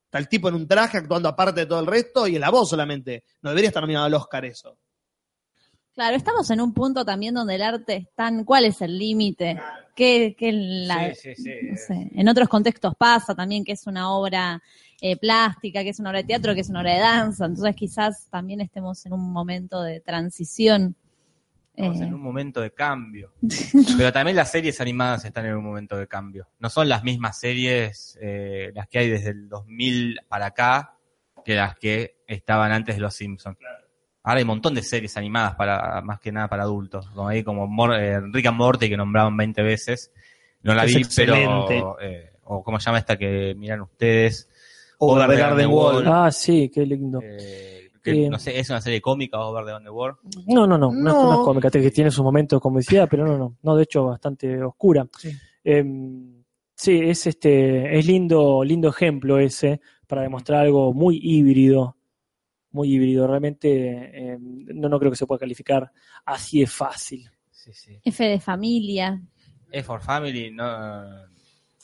Está 0.04 0.18
el 0.18 0.28
tipo 0.28 0.50
en 0.50 0.56
un 0.56 0.68
traje 0.68 0.98
actuando 0.98 1.30
aparte 1.30 1.60
de 1.60 1.66
todo 1.66 1.80
el 1.80 1.86
resto 1.86 2.26
y 2.26 2.34
en 2.34 2.42
la 2.42 2.50
voz 2.50 2.68
solamente. 2.68 3.24
No 3.40 3.48
debería 3.48 3.68
estar 3.68 3.82
nominado 3.82 4.04
al 4.04 4.14
Oscar 4.14 4.44
eso. 4.44 4.76
Claro, 5.94 6.16
estamos 6.16 6.50
en 6.50 6.60
un 6.60 6.72
punto 6.72 7.04
también 7.04 7.34
donde 7.34 7.56
el 7.56 7.62
arte 7.62 7.96
es 7.96 8.06
tan, 8.14 8.44
¿cuál 8.44 8.64
es 8.64 8.80
el 8.80 8.96
límite? 8.98 9.58
¿Qué, 9.94 10.34
qué 10.38 10.52
la- 10.52 11.12
Sí, 11.14 11.34
sí, 11.34 11.42
sí. 11.42 11.50
no 11.70 11.76
sé, 11.76 12.10
en 12.14 12.28
otros 12.28 12.48
contextos 12.48 12.94
pasa 12.96 13.34
también 13.34 13.64
que 13.64 13.72
es 13.72 13.86
una 13.86 14.10
obra 14.12 14.62
eh, 15.00 15.16
plástica, 15.16 15.82
que 15.82 15.90
es 15.90 15.98
una 15.98 16.10
obra 16.10 16.20
de 16.20 16.24
teatro, 16.28 16.54
que 16.54 16.60
es 16.60 16.70
una 16.70 16.80
obra 16.80 16.94
de 16.94 17.00
danza, 17.00 17.46
entonces 17.46 17.74
quizás 17.74 18.28
también 18.30 18.60
estemos 18.60 19.04
en 19.06 19.12
un 19.14 19.32
momento 19.32 19.82
de 19.82 20.00
transición. 20.00 20.94
Estamos 21.74 22.00
Eh, 22.00 22.04
en 22.04 22.14
un 22.14 22.20
momento 22.22 22.60
de 22.60 22.70
cambio. 22.72 23.32
Pero 23.98 24.12
también 24.12 24.36
las 24.36 24.50
series 24.50 24.80
animadas 24.80 25.24
están 25.24 25.46
en 25.46 25.54
un 25.56 25.64
momento 25.64 25.96
de 25.96 26.06
cambio. 26.06 26.48
No 26.58 26.68
son 26.70 26.88
las 26.88 27.02
mismas 27.02 27.38
series, 27.38 28.18
eh, 28.20 28.70
las 28.74 28.88
que 28.88 28.98
hay 29.00 29.08
desde 29.08 29.30
el 29.30 29.48
2000 29.48 30.20
para 30.28 30.46
acá, 30.46 30.96
que 31.36 31.52
que 31.52 31.54
las 31.56 31.74
que 31.76 32.16
estaban 32.26 32.70
antes 32.72 32.94
de 32.96 33.00
Los 33.00 33.14
Simpsons. 33.14 33.56
Ahora 34.22 34.38
hay 34.38 34.42
un 34.42 34.48
montón 34.48 34.74
de 34.74 34.82
series 34.82 35.16
animadas 35.16 35.54
para 35.54 36.00
más 36.02 36.20
que 36.20 36.30
nada 36.32 36.48
para 36.48 36.64
adultos, 36.64 37.08
como 37.14 37.28
ahí 37.28 37.42
como 37.42 37.66
Mor- 37.66 37.94
eh, 37.98 38.20
Rick 38.32 38.46
and 38.46 38.58
Morty 38.58 38.88
que 38.88 38.96
nombraban 38.96 39.36
20 39.36 39.62
veces. 39.62 40.12
No 40.62 40.74
la 40.74 40.84
Es 40.84 40.94
vi, 40.94 41.00
excelente. 41.02 41.64
pero 41.68 41.96
eh, 42.00 42.30
o 42.44 42.62
cómo 42.62 42.78
se 42.78 42.86
llama 42.86 42.98
esta 42.98 43.16
que 43.16 43.54
miran 43.56 43.80
ustedes. 43.80 44.48
Over 44.98 45.28
the 45.30 45.36
Garden 45.36 45.70
Wall. 45.70 46.04
Ah, 46.06 46.30
sí, 46.30 46.70
qué 46.72 46.84
lindo. 46.84 47.20
Eh, 47.22 47.88
que, 48.02 48.26
Eh, 48.26 48.28
no 48.30 48.38
sé, 48.38 48.58
es 48.58 48.68
una 48.68 48.80
serie 48.82 49.00
cómica 49.00 49.38
Over 49.40 49.64
the 49.64 49.70
Garden 49.72 49.88
Wall. 49.90 50.16
No, 50.48 50.66
no, 50.66 50.76
no, 50.76 50.90
no, 50.90 50.92
No. 50.92 51.10
es 51.10 51.16
una 51.26 51.36
cómica 51.44 51.70
que 51.70 51.90
tiene 51.90 52.10
sus 52.10 52.22
momentos 52.22 52.58
de 52.58 52.60
comicidad, 52.60 53.08
pero 53.10 53.26
no, 53.26 53.38
no, 53.38 53.56
no, 53.62 53.76
de 53.76 53.84
hecho 53.84 54.04
bastante 54.04 54.62
oscura. 54.62 55.06
Sí. 55.18 55.30
Em, 55.64 56.42
sí, 56.74 56.98
es 57.02 57.26
este, 57.26 57.98
es 57.98 58.06
lindo, 58.06 58.62
lindo 58.64 58.88
ejemplo 58.90 59.38
ese 59.38 59.80
para 60.06 60.22
demostrar 60.22 60.60
algo 60.64 60.92
muy 60.92 61.18
híbrido, 61.22 61.96
muy 62.72 62.92
híbrido. 62.92 63.26
Realmente 63.26 64.32
em, 64.32 64.66
no, 64.74 64.88
no 64.88 64.98
creo 64.98 65.10
que 65.10 65.16
se 65.16 65.26
pueda 65.26 65.38
calificar 65.38 65.90
así 66.24 66.60
de 66.60 66.66
fácil. 66.66 67.30
Sí, 67.50 67.72
sí. 67.72 68.00
F 68.04 68.24
de 68.24 68.40
familia. 68.40 69.20
Es 69.70 69.84
for 69.84 70.02
Family, 70.02 70.50
no. 70.50 71.28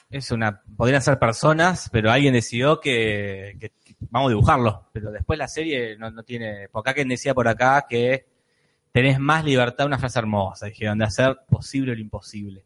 Es 0.08 0.30
una. 0.30 0.62
Podrían 0.76 1.02
ser 1.02 1.18
personas, 1.18 1.88
pero 1.92 2.10
alguien 2.10 2.32
decidió 2.32 2.80
que, 2.80 3.56
que 3.60 3.72
vamos 4.10 4.28
a 4.28 4.30
dibujarlo. 4.30 4.88
Pero 4.92 5.10
después 5.10 5.38
la 5.38 5.48
serie 5.48 5.96
no, 5.98 6.10
no 6.10 6.22
tiene. 6.22 6.68
Porque 6.70 6.90
acá 6.90 6.94
quien 6.94 7.08
decía 7.08 7.34
por 7.34 7.48
acá 7.48 7.86
que 7.88 8.26
tenés 8.92 9.18
más 9.18 9.44
libertad, 9.44 9.86
una 9.86 9.98
frase 9.98 10.18
hermosa, 10.18 10.66
dijeron, 10.66 10.98
de 10.98 11.04
hacer 11.04 11.36
posible 11.48 11.94
lo 11.94 12.00
imposible. 12.00 12.64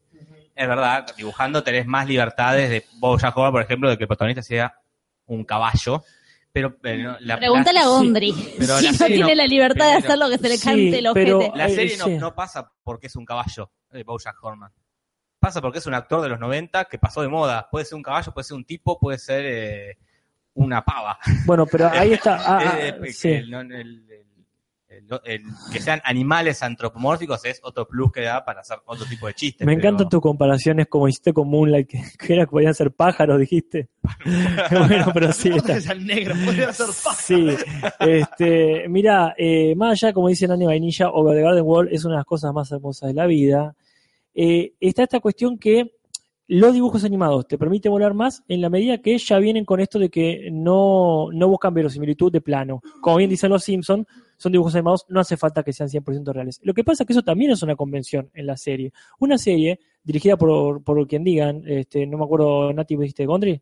Es 0.54 0.68
verdad, 0.68 1.06
dibujando 1.16 1.62
tenés 1.62 1.86
más 1.86 2.06
libertades 2.06 2.70
de 2.70 2.84
Bojack 2.98 3.36
Horseman, 3.36 3.52
por 3.52 3.62
ejemplo, 3.62 3.90
de 3.90 3.96
que 3.96 4.04
el 4.04 4.08
protagonista 4.08 4.42
sea 4.42 4.74
un 5.26 5.44
caballo. 5.44 6.04
Pero, 6.52 6.76
pero 6.78 7.12
no, 7.12 7.16
la, 7.20 7.36
Pregúntale 7.38 7.78
a 7.78 7.82
la- 7.82 7.88
Gondry. 7.88 8.34
pero 8.58 8.76
si 8.78 8.86
no 8.90 9.06
tiene 9.06 9.20
no- 9.20 9.34
la 9.34 9.46
libertad 9.46 9.86
de 9.86 9.92
hacer 9.98 10.18
lo 10.18 10.28
que 10.28 10.38
se 10.38 10.48
le 10.48 10.56
Sí, 10.56 10.64
cante 10.64 10.98
el 10.98 11.08
pero- 11.14 11.38
ojete. 11.38 11.56
La 11.56 11.66
Eh, 11.68 11.74
serie 11.74 11.96
no, 11.96 12.04
sí. 12.06 12.16
no 12.18 12.34
pasa 12.34 12.72
porque 12.82 13.06
es 13.06 13.16
un 13.16 13.24
caballo, 13.24 13.70
de 13.90 14.02
Bojack 14.02 14.36
Horseman. 14.42 14.72
Pasa 15.38 15.60
porque 15.62 15.78
es 15.78 15.86
un 15.86 15.94
actor 15.94 16.20
de 16.22 16.28
los 16.28 16.38
90 16.40 16.84
que 16.86 16.98
pasó 16.98 17.22
de 17.22 17.28
moda. 17.28 17.68
Puede 17.70 17.84
ser 17.86 17.96
un 17.96 18.02
caballo, 18.02 18.32
puede 18.32 18.44
ser 18.44 18.56
un 18.56 18.64
tipo, 18.64 18.98
puede 18.98 19.18
ser 19.18 19.44
eh, 19.46 19.98
una 20.54 20.84
pava. 20.84 21.18
Bueno, 21.46 21.66
pero 21.66 21.88
ahí 21.88 22.12
está. 22.14 22.34
ah, 22.46 22.58
ah, 22.62 22.78
Eh, 22.80 22.94
eh, 23.04 23.12
sí. 23.12 23.28
el- 23.30 23.54
el- 23.54 23.72
el- 23.72 24.26
el- 24.90 25.06
el- 25.24 25.42
que 25.72 25.80
sean 25.80 26.00
animales 26.04 26.62
antropomórficos 26.62 27.44
es 27.44 27.60
otro 27.62 27.86
plus 27.86 28.10
que 28.12 28.22
da 28.22 28.44
para 28.44 28.60
hacer 28.60 28.78
otro 28.86 29.06
tipo 29.06 29.26
de 29.28 29.34
chistes. 29.34 29.64
Me 29.66 29.74
pero- 29.76 29.88
encantan 29.88 30.08
tus 30.08 30.20
comparaciones 30.20 30.88
como 30.88 31.06
hiciste 31.08 31.32
con 31.32 31.48
Moonlight, 31.48 31.88
que, 31.88 32.02
que 32.18 32.34
era 32.34 32.44
que 32.44 32.50
podían 32.50 32.74
ser 32.74 32.90
pájaros, 32.90 33.38
dijiste. 33.38 33.88
bueno, 34.88 35.06
pero 35.14 35.32
sí, 35.32 35.50
está, 35.50 35.74
que 35.74 35.80
sean 35.80 36.04
negros, 36.04 36.36
podría 36.44 36.72
ser 36.72 36.86
pájaro. 37.04 37.16
Sí, 37.20 37.48
este, 38.00 38.88
mira, 38.88 39.34
eh, 39.38 39.74
más 39.76 39.92
allá, 40.02 40.12
como 40.12 40.28
dice 40.28 40.48
Nani 40.48 40.66
Vainilla, 40.66 41.10
Over 41.10 41.36
the 41.36 41.42
Garden 41.42 41.64
Wall 41.64 41.88
es 41.92 42.04
una 42.04 42.14
de 42.14 42.18
las 42.18 42.26
cosas 42.26 42.52
más 42.52 42.70
hermosas 42.72 43.08
de 43.08 43.14
la 43.14 43.26
vida. 43.26 43.74
Eh, 44.34 44.74
está 44.80 45.04
esta 45.04 45.20
cuestión 45.20 45.58
que 45.58 45.92
los 46.48 46.74
dibujos 46.74 47.04
animados 47.04 47.46
te 47.46 47.58
permiten 47.58 47.92
volar 47.92 48.12
más 48.14 48.42
en 48.48 48.60
la 48.60 48.70
medida 48.70 48.98
que 48.98 49.16
ya 49.18 49.38
vienen 49.38 49.64
con 49.64 49.78
esto 49.78 49.98
de 50.00 50.08
que 50.10 50.48
no, 50.50 51.28
no 51.32 51.46
buscan 51.48 51.72
verosimilitud 51.74 52.32
de 52.32 52.40
plano. 52.40 52.80
Como 53.00 53.16
bien 53.18 53.30
dicen 53.30 53.50
los 53.50 53.62
Simpsons, 53.62 54.04
son 54.40 54.52
dibujos 54.52 54.74
animados, 54.74 55.04
no 55.08 55.20
hace 55.20 55.36
falta 55.36 55.62
que 55.62 55.72
sean 55.74 55.88
100% 55.90 56.32
reales. 56.32 56.58
Lo 56.64 56.72
que 56.72 56.82
pasa 56.82 57.02
es 57.02 57.06
que 57.06 57.12
eso 57.12 57.22
también 57.22 57.50
es 57.50 57.62
una 57.62 57.76
convención 57.76 58.30
en 58.32 58.46
la 58.46 58.56
serie. 58.56 58.92
Una 59.18 59.36
serie 59.36 59.78
dirigida 60.02 60.36
por, 60.38 60.82
por 60.82 61.06
quien 61.06 61.22
digan, 61.22 61.62
este, 61.66 62.06
no 62.06 62.16
me 62.16 62.24
acuerdo, 62.24 62.72
Nati, 62.72 62.94
¿vos 62.96 63.02
dijiste 63.02 63.26
Gondry? 63.26 63.60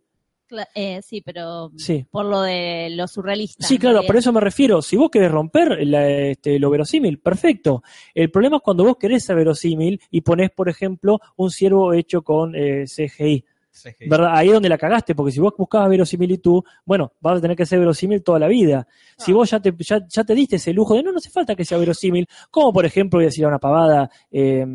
Eh, 0.75 1.01
sí, 1.03 1.21
pero 1.21 1.71
Sí. 1.77 2.07
por 2.11 2.25
lo 2.25 2.41
de 2.43 2.89
lo 2.93 3.07
surrealista. 3.07 3.67
Sí, 3.67 3.77
claro, 3.79 4.03
por 4.07 4.17
eso 4.17 4.33
me 4.33 4.41
refiero. 4.41 4.81
Si 4.81 4.97
vos 4.97 5.11
querés 5.11 5.31
romper 5.31 5.87
la- 5.87 6.09
este, 6.09 6.59
lo 6.59 6.71
verosímil, 6.71 7.19
perfecto. 7.19 7.83
El 8.15 8.31
problema 8.31 8.57
es 8.57 8.63
cuando 8.63 8.85
vos 8.85 8.97
querés 8.99 9.25
ser 9.25 9.37
verosímil 9.37 10.01
y 10.11 10.23
ponés, 10.23 10.51
por 10.51 10.69
ejemplo, 10.71 11.19
un 11.37 11.51
ciervo 11.51 11.93
hecho 11.93 12.23
con 12.23 12.55
eh, 12.55 12.85
CGI. 12.87 13.45
CGI. 13.83 14.09
¿verdad? 14.09 14.31
Ahí 14.35 14.49
es 14.49 14.55
donde 14.55 14.69
la 14.69 14.79
cagaste, 14.79 15.15
porque 15.15 15.33
si 15.33 15.41
vos 15.41 15.55
buscabas 15.57 15.89
verosimilitud, 15.89 16.63
bueno, 16.85 17.13
vas 17.21 17.39
a 17.39 17.41
tener 17.41 17.57
que 17.57 17.67
ser 17.67 17.79
verosímil 17.79 18.23
toda 18.23 18.39
la 18.39 18.49
vida. 18.49 18.87
Si 19.17 19.33
vos 19.33 19.51
ya 19.51 19.61
te, 19.61 19.75
ya, 19.79 20.07
ya 20.07 20.25
te 20.25 20.35
diste 20.35 20.57
ese 20.57 20.73
lujo 20.73 20.95
de 20.95 21.03
no, 21.03 21.13
no 21.13 21.19
hace 21.19 21.31
falta 21.31 21.55
que 21.55 21.65
sea 21.65 21.79
verosímil, 21.79 22.27
como 22.51 22.73
por 22.73 22.85
ejemplo, 22.85 23.19
voy 23.19 23.25
a 23.25 23.29
decir 23.29 23.47
una 23.47 23.59
pavada, 23.59 24.11
eh, 24.31 24.67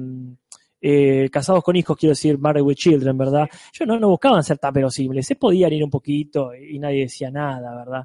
eh, 0.85 1.29
casados 1.31 1.63
con 1.63 1.77
hijos, 1.77 1.97
quiero 1.97 2.11
decir, 2.11 2.37
Married 2.37 2.61
with 2.61 2.75
Children, 2.75 3.17
¿verdad? 3.17 3.49
Yo 3.71 3.85
no, 3.85 3.97
no 3.97 4.09
buscaban 4.09 4.43
ser 4.43 4.57
tan 4.57 4.73
verosímiles, 4.73 5.25
se 5.25 5.37
podían 5.37 5.71
ir 5.71 5.83
un 5.83 5.89
poquito 5.89 6.53
y 6.53 6.77
nadie 6.77 7.03
decía 7.03 7.31
nada, 7.31 7.73
¿verdad? 7.73 8.03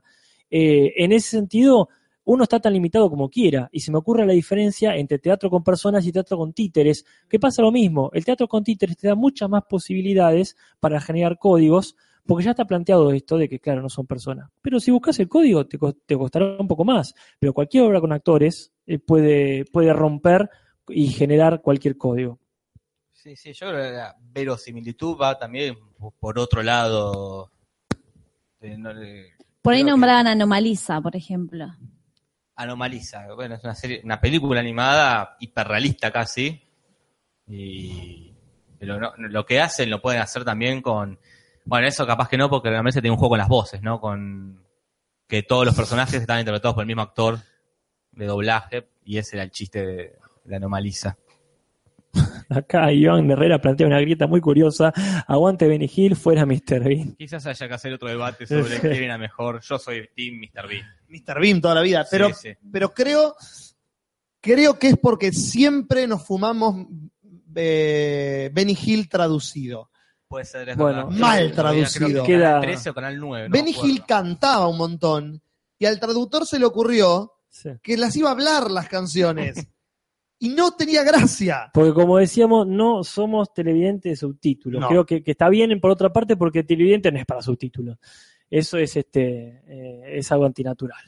Eh, 0.49 0.95
en 0.97 1.13
ese 1.13 1.31
sentido, 1.31 1.89
uno 2.31 2.43
está 2.43 2.61
tan 2.61 2.75
limitado 2.75 3.09
como 3.09 3.31
quiera, 3.31 3.71
y 3.73 3.81
se 3.81 3.91
me 3.91 3.97
ocurre 3.97 4.27
la 4.27 4.35
diferencia 4.35 4.95
entre 4.95 5.19
teatro 5.19 5.49
con 5.49 5.65
personas 5.65 6.05
y 6.07 6.13
teatro 6.13 6.37
con 6.37 6.53
títeres, 6.53 7.07
que 7.27 7.41
pasa 7.41 7.63
lo 7.63 7.73
mismo, 7.73 8.11
el 8.13 8.23
teatro 8.23 8.47
con 8.47 8.63
títeres 8.63 8.99
te 8.99 9.09
da 9.09 9.15
muchas 9.15 9.49
más 9.49 9.63
posibilidades 9.67 10.55
para 10.79 11.01
generar 11.01 11.39
códigos, 11.39 11.97
porque 12.27 12.45
ya 12.45 12.51
está 12.51 12.67
planteado 12.67 13.11
esto 13.13 13.39
de 13.39 13.49
que, 13.49 13.59
claro, 13.61 13.81
no 13.81 13.89
son 13.89 14.07
personas. 14.07 14.51
Pero 14.61 14.79
si 14.79 14.91
buscas 14.91 15.19
el 15.21 15.29
código, 15.29 15.67
te, 15.67 15.79
te 16.05 16.19
costará 16.19 16.59
un 16.59 16.69
poco 16.69 16.85
más, 16.85 17.15
pero 17.39 17.55
cualquier 17.55 17.85
obra 17.85 17.99
con 18.03 18.13
actores 18.13 18.73
eh, 18.87 18.99
puede, 18.99 19.65
puede 19.65 19.91
romper 19.95 20.51
y 20.89 21.07
generar 21.09 21.63
cualquier 21.63 21.97
código. 21.97 22.39
Sí, 23.11 23.37
sí, 23.37 23.55
yo 23.55 23.69
creo 23.71 23.83
que 23.85 23.91
la 23.97 24.15
verosimilitud 24.21 25.17
va 25.19 25.39
también 25.39 25.77
por 26.21 26.39
otro 26.39 26.63
lado. 26.63 27.51
Eh, 28.61 28.77
no 28.77 28.93
le- 28.93 29.33
Por 29.63 29.73
ahí 29.73 29.81
que 29.81 29.87
nombraban 29.91 30.27
Anomaliza, 30.27 31.01
por 31.01 31.17
ejemplo. 31.17 31.67
Anomaliza. 32.59 33.33
Bueno, 33.35 33.55
es 33.55 33.63
una 33.63 33.75
serie, 33.75 34.01
una 34.05 34.21
película 34.21 34.59
animada 34.61 35.37
hiperrealista 35.39 36.11
casi. 36.11 36.61
Y, 37.47 38.35
lo 38.81 39.47
que 39.47 39.61
hacen 39.61 39.91
lo 39.91 40.03
pueden 40.03 40.21
hacer 40.21 40.45
también 40.45 40.83
con. 40.83 41.19
Bueno, 41.65 41.87
eso 41.87 42.07
capaz 42.07 42.29
que 42.29 42.37
no, 42.37 42.51
porque 42.51 42.69
realmente 42.69 43.01
tiene 43.01 43.13
un 43.13 43.19
juego 43.19 43.31
con 43.31 43.39
las 43.39 43.49
voces, 43.49 43.81
¿no? 43.81 44.01
Con 44.01 44.65
que 45.29 45.43
todos 45.43 45.65
los 45.67 45.75
personajes 45.75 46.15
están 46.15 46.41
interpretados 46.41 46.75
por 46.75 46.83
el 46.83 46.89
mismo 46.89 47.03
actor 47.03 47.39
de 48.13 48.27
doblaje, 48.27 48.89
y 49.05 49.19
ese 49.19 49.37
era 49.37 49.45
el 49.45 49.51
chiste 49.51 49.87
de, 49.87 50.19
de 50.45 50.57
Anomaliza. 50.57 51.17
Acá 52.51 52.91
Iván 52.93 53.31
Herrera 53.31 53.61
plantea 53.61 53.87
una 53.87 54.01
grieta 54.01 54.27
muy 54.27 54.41
curiosa. 54.41 54.93
Aguante 55.27 55.67
Benny 55.69 55.91
Hill, 55.95 56.17
fuera 56.17 56.47
Mr. 56.47 56.83
Bean. 56.83 57.15
Quizás 57.17 57.47
haya 57.47 57.69
que 57.69 57.75
hacer 57.75 57.93
otro 57.93 58.09
debate 58.09 58.47
sobre 58.47 58.79
quién 58.81 59.05
era 59.05 59.19
mejor. 59.19 59.61
Yo 59.61 59.79
soy 59.79 60.09
Team 60.17 60.41
Mr. 60.41 60.67
Bean. 60.69 60.87
Mr. 61.09 61.41
Bean 61.41 61.61
toda 61.61 61.75
la 61.75 61.83
vida. 61.83 62.07
Pero, 62.11 62.29
Sí, 62.29 62.49
sí. 62.53 62.55
pero 62.73 62.95
creo, 62.95 63.35
creo 64.41 64.79
que 64.79 64.89
es 64.89 64.97
porque 64.97 65.33
siempre 65.33 66.07
nos 66.07 66.25
fumamos 66.27 66.87
eh, 67.55 68.51
Benny 68.53 68.77
Hill 68.83 69.09
traducido. 69.09 69.91
Puede 70.27 70.45
ser, 70.45 70.69
es 70.71 70.77
Bueno, 70.77 71.07
verdad. 71.07 71.19
mal 71.21 71.39
Creo 71.39 71.49
que 71.49 71.55
traducido. 71.55 72.09
Canal 72.09 72.27
Queda- 72.27 72.61
13 72.61 72.91
o 72.91 72.95
Canal 72.95 73.19
9. 73.19 73.49
no 73.49 73.53
Benny. 73.53 73.75
Hill 73.83 74.05
cantaba 74.07 74.69
un 74.69 74.77
montón 74.79 75.43
y 75.79 75.87
al 75.87 75.99
traductor 75.99 76.47
se 76.47 76.59
le 76.59 76.67
ocurrió 76.67 77.33
Sí. 77.51 77.71
que 77.83 77.97
las 77.97 78.15
iba 78.15 78.29
a 78.29 78.33
hablar 78.33 78.71
las 78.71 78.89
canciones 78.89 79.57
y 80.39 80.51
no 80.51 80.73
tenía 80.73 81.03
gracia. 81.03 81.71
Porque 81.75 81.93
como 81.93 82.19
decíamos, 82.19 82.67
no 82.67 83.03
somos 83.05 83.53
televidentes 83.53 84.13
de 84.13 84.17
subtítulos. 84.17 84.81
No. 84.81 84.89
Creo 84.89 85.05
que, 85.07 85.23
que 85.23 85.33
está 85.33 85.49
bien 85.49 85.81
por 85.81 85.91
otra 85.91 86.13
parte 86.13 86.37
porque 86.37 86.63
televidente 86.65 87.11
no 87.13 87.19
es 87.19 87.27
para 87.27 87.43
subtítulos. 87.43 87.99
Eso 88.51 88.79
es 88.79 88.97
este 88.97 89.63
eh, 89.67 90.19
es 90.19 90.31
algo 90.33 90.47
antinatural. 90.47 91.03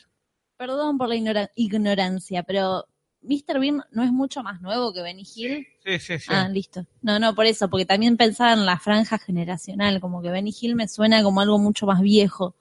Perdón 0.56 0.98
por 0.98 1.08
la 1.08 1.16
ignora- 1.16 1.50
ignorancia, 1.54 2.42
pero 2.42 2.84
Mr. 3.22 3.58
Bean 3.60 3.82
no 3.92 4.02
es 4.02 4.12
mucho 4.12 4.42
más 4.42 4.60
nuevo 4.60 4.92
que 4.92 5.02
Benny 5.02 5.22
Hill. 5.34 5.66
Sí, 5.84 5.98
sí, 5.98 6.18
sí. 6.18 6.26
Ah, 6.28 6.48
listo. 6.48 6.86
No, 7.02 7.18
no, 7.18 7.34
por 7.34 7.46
eso, 7.46 7.68
porque 7.70 7.86
también 7.86 8.16
pensaba 8.16 8.52
en 8.52 8.66
la 8.66 8.78
franja 8.78 9.18
generacional, 9.18 10.00
como 10.00 10.20
que 10.22 10.30
Benny 10.30 10.54
Hill 10.58 10.74
me 10.74 10.88
suena 10.88 11.22
como 11.22 11.40
algo 11.40 11.58
mucho 11.58 11.86
más 11.86 12.00
viejo. 12.02 12.56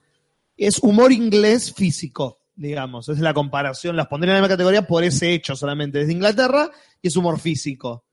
Es 0.56 0.80
humor 0.80 1.12
inglés 1.14 1.74
físico, 1.74 2.39
digamos. 2.60 3.10
Es 3.10 3.20
la 3.20 3.34
comparación. 3.34 3.96
Las 3.96 4.08
pondré 4.08 4.30
en 4.30 4.36
la 4.36 4.42
misma 4.42 4.54
categoría 4.54 4.86
por 4.86 5.04
ese 5.04 5.34
hecho 5.34 5.56
solamente. 5.56 6.00
Desde 6.00 6.14
Inglaterra 6.14 6.70
y 7.02 7.08
es 7.08 7.16
humor 7.16 7.40
físico. 7.40 8.06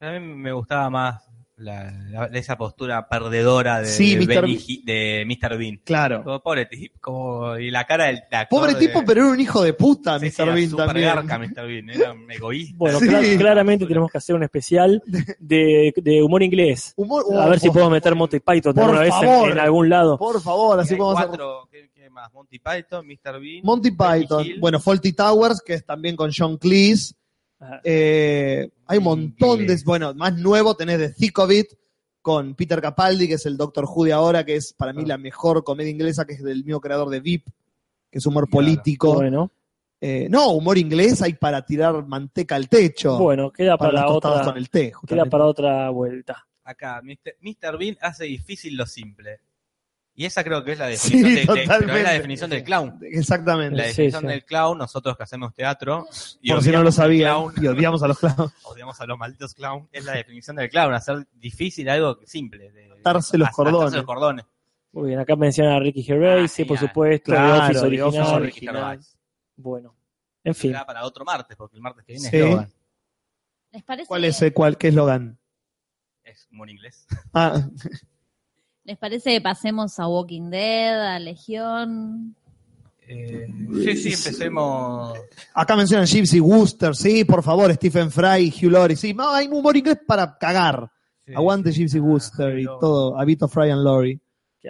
A 0.00 0.12
mí 0.12 0.20
me 0.20 0.52
gustaba 0.52 0.88
más 0.90 1.27
la, 1.58 1.92
la- 2.10 2.26
esa 2.38 2.56
postura 2.56 3.08
perdedora 3.08 3.80
de, 3.80 3.86
Sí, 3.86 4.14
de, 4.14 4.20
Mr. 4.20 4.26
Benny 4.42 4.54
Bean. 4.54 4.64
Hi- 4.66 4.82
de 4.84 5.24
Mr. 5.26 5.58
Bean. 5.58 5.80
Claro. 5.84 6.22
Como 6.24 6.40
pobre 6.40 6.66
tipo, 6.66 6.96
como, 7.00 7.56
y 7.58 7.70
la 7.70 7.84
cara 7.84 8.06
del 8.06 8.22
Pobre 8.48 8.74
de- 8.74 8.78
tipo, 8.80 9.04
pero 9.04 9.22
era 9.22 9.30
un 9.32 9.40
hijo 9.40 9.62
de 9.62 9.72
puta, 9.74 10.18
Sí, 10.18 10.26
Mr. 10.26 10.30
sí, 10.32 10.42
era 10.42 10.54
Bean 10.54 10.76
también. 10.76 11.06
garca 11.14 11.38
Mr. 11.38 11.66
Bean, 11.66 11.90
era 11.90 12.12
un 12.12 12.30
egoísta. 12.30 12.74
Bueno, 12.78 12.98
Sí. 13.00 13.36
claramente 13.38 13.86
tenemos 13.86 14.10
que 14.10 14.18
hacer 14.18 14.34
un 14.36 14.44
especial 14.44 15.02
de, 15.38 15.92
de 15.96 16.22
humor 16.22 16.42
inglés. 16.42 16.94
Humor- 16.96 17.24
A 17.38 17.48
ver 17.48 17.58
si 17.60 17.68
oh, 17.68 17.72
puedo 17.72 17.90
meter 17.90 18.14
Monty 18.14 18.40
Python 18.40 18.74
Por 18.74 18.82
alguna 18.84 19.00
vez 19.00 19.14
en, 19.14 19.20
favor. 19.28 19.50
en 19.50 19.58
algún 19.58 19.88
lado. 19.88 20.18
Por 20.18 20.40
favor, 20.40 20.78
así 20.80 20.94
podemos 20.96 21.18
hacer. 21.18 21.28
cuatro, 21.28 21.68
¿qué, 21.70 21.90
qué 21.94 22.08
más? 22.10 22.32
Monty 22.32 22.58
Python, 22.58 23.06
Mr. 23.06 23.40
Bean. 23.40 23.60
Monty 23.64 23.90
Benny 23.90 24.20
Python. 24.22 24.46
Hill. 24.46 24.60
Bueno, 24.60 24.80
Faulty 24.80 25.12
Towers, 25.12 25.60
que 25.64 25.74
es 25.74 25.84
también 25.84 26.14
con 26.16 26.30
John 26.36 26.56
Cleese. 26.56 27.14
Eh, 27.84 28.70
hay 28.86 28.98
un 28.98 29.04
montón 29.04 29.66
de. 29.66 29.76
Bueno, 29.84 30.14
más 30.14 30.36
nuevo 30.36 30.74
tenés 30.76 30.98
de 30.98 31.10
Thick 31.10 31.38
of 31.38 31.50
It, 31.50 31.66
con 32.22 32.54
Peter 32.54 32.80
Capaldi, 32.80 33.26
que 33.28 33.34
es 33.34 33.46
el 33.46 33.56
Doctor 33.56 33.84
Who 33.86 34.04
de 34.04 34.12
ahora, 34.12 34.44
que 34.44 34.56
es 34.56 34.72
para 34.72 34.92
mí 34.92 35.02
Ah. 35.04 35.08
la 35.08 35.18
mejor 35.18 35.64
comedia 35.64 35.90
inglesa, 35.90 36.24
que 36.24 36.34
es 36.34 36.42
del 36.42 36.64
mismo 36.64 36.80
creador 36.80 37.08
de 37.10 37.20
VIP, 37.20 37.46
que 38.10 38.18
es 38.18 38.26
humor 38.26 38.48
Claro. 38.48 38.64
político. 38.64 39.14
Bueno, 39.14 39.50
Eh, 40.00 40.28
no, 40.30 40.50
humor 40.52 40.78
inglés 40.78 41.20
hay 41.22 41.32
para 41.34 41.64
tirar 41.66 42.06
manteca 42.06 42.54
al 42.54 42.68
techo. 42.68 43.18
bueno, 43.18 43.50
queda 43.50 43.76
para, 43.76 44.08
otra, 44.08 44.44
con 44.44 44.56
el 44.56 44.70
té, 44.70 44.92
queda 45.04 45.24
para 45.24 45.44
otra 45.46 45.90
vuelta. 45.90 46.46
Acá, 46.62 47.00
Mr. 47.02 47.34
Mr. 47.40 47.76
Bean 47.76 47.96
hace 48.00 48.26
difícil 48.26 48.76
lo 48.76 48.86
simple. 48.86 49.40
Y 50.20 50.24
esa 50.24 50.42
creo 50.42 50.64
que 50.64 50.72
es 50.72 50.78
la 50.80 50.90
Sí, 50.96 51.22
definición, 51.22 51.54
de- 51.54 51.60
de- 51.62 51.68
pero 51.68 51.96
es 51.96 52.02
la 52.02 52.10
definición 52.10 52.50
del 52.50 52.64
clown. 52.64 52.98
Exactamente. 53.02 53.76
La 53.76 53.84
Sí, 53.84 53.88
definición 53.90 54.22
sí. 54.22 54.26
del 54.26 54.44
clown, 54.44 54.76
nosotros 54.78 55.16
que 55.16 55.22
hacemos 55.22 55.54
teatro, 55.54 56.08
y 56.42 56.50
Por 56.52 56.60
si 56.64 56.72
no 56.72 56.82
lo 56.82 56.90
sabían, 56.90 57.30
clown, 57.52 57.54
y 57.62 57.66
odiamos 57.68 58.02
a 58.02 58.08
los 58.08 58.18
clowns. 58.18 58.52
odiamos 58.64 59.00
a 59.00 59.06
los 59.06 59.16
malditos 59.16 59.54
clown, 59.54 59.88
es 59.92 60.04
la 60.04 60.12
definición 60.14 60.56
del 60.56 60.68
clown, 60.70 60.92
hacer 60.92 61.24
difícil 61.34 61.88
algo 61.88 62.18
simple. 62.26 62.72
De, 62.72 62.90
Atarse 62.98 63.38
los 63.38 63.46
atarse 63.46 63.62
cordones. 63.62 63.92
los 63.94 64.04
cordones. 64.04 64.44
Muy 64.90 65.06
bien, 65.10 65.20
acá 65.20 65.36
menciona 65.36 65.76
a 65.76 65.78
Ricky 65.78 66.02
Gervais, 66.02 66.50
Ah, 66.50 66.54
sí, 66.56 66.64
por 66.64 66.78
supuesto, 66.78 67.30
Claro, 67.30 67.54
The 67.54 67.60
Office 67.60 67.80
The 67.80 67.86
original. 67.86 68.08
Office 68.26 68.40
Ricky 68.40 68.66
Gervais. 68.66 69.18
Bueno, 69.54 69.94
en 70.42 70.54
fin. 70.56 70.70
Será 70.72 70.84
para 70.84 71.04
otro 71.04 71.24
martes, 71.24 71.56
porque 71.56 71.76
el 71.76 71.82
martes 71.82 72.04
que 72.04 72.14
viene 72.14 72.28
Sí. 72.28 72.36
es 72.38 72.44
Logan. 72.44 72.72
¿Les 73.70 73.82
parece, 73.84 74.08
¿Cuál 74.08 74.24
es, 74.24 74.42
eh, 74.42 74.52
cuál, 74.52 74.76
qué 74.78 74.88
eslogan? 74.88 75.38
Es 76.24 76.48
humor 76.50 76.70
inglés. 76.70 77.06
Ah, 77.32 77.60
¿Les 78.88 78.96
parece 78.96 79.32
que 79.32 79.40
pasemos 79.42 79.98
a 79.98 80.08
Walking 80.08 80.48
Dead, 80.48 80.98
a 80.98 81.18
Legión? 81.18 82.34
Eh, 83.06 83.46
sí, 83.84 83.96
sí, 83.98 84.12
empecemos. 84.14 85.12
acá 85.52 85.76
mencionan 85.76 86.06
Gypsy 86.06 86.40
Wooster, 86.40 86.96
sí, 86.96 87.22
por 87.26 87.42
favor, 87.42 87.70
Stephen 87.74 88.10
Fry, 88.10 88.48
Hugh 88.50 88.70
Laurie, 88.70 88.96
sí, 88.96 89.12
no, 89.12 89.28
hay 89.30 89.46
humor 89.46 89.76
inglés 89.76 89.98
para 90.06 90.38
cagar. 90.38 90.90
Sí, 91.26 91.34
Aguante 91.34 91.70
sí. 91.70 91.80
Gypsy 91.82 92.00
Wooster 92.00 92.58
y 92.58 92.64
pero- 92.64 92.78
todo, 92.78 93.20
Habito 93.20 93.46
Fry 93.46 93.70
and 93.72 93.84
Laurie. 93.84 94.18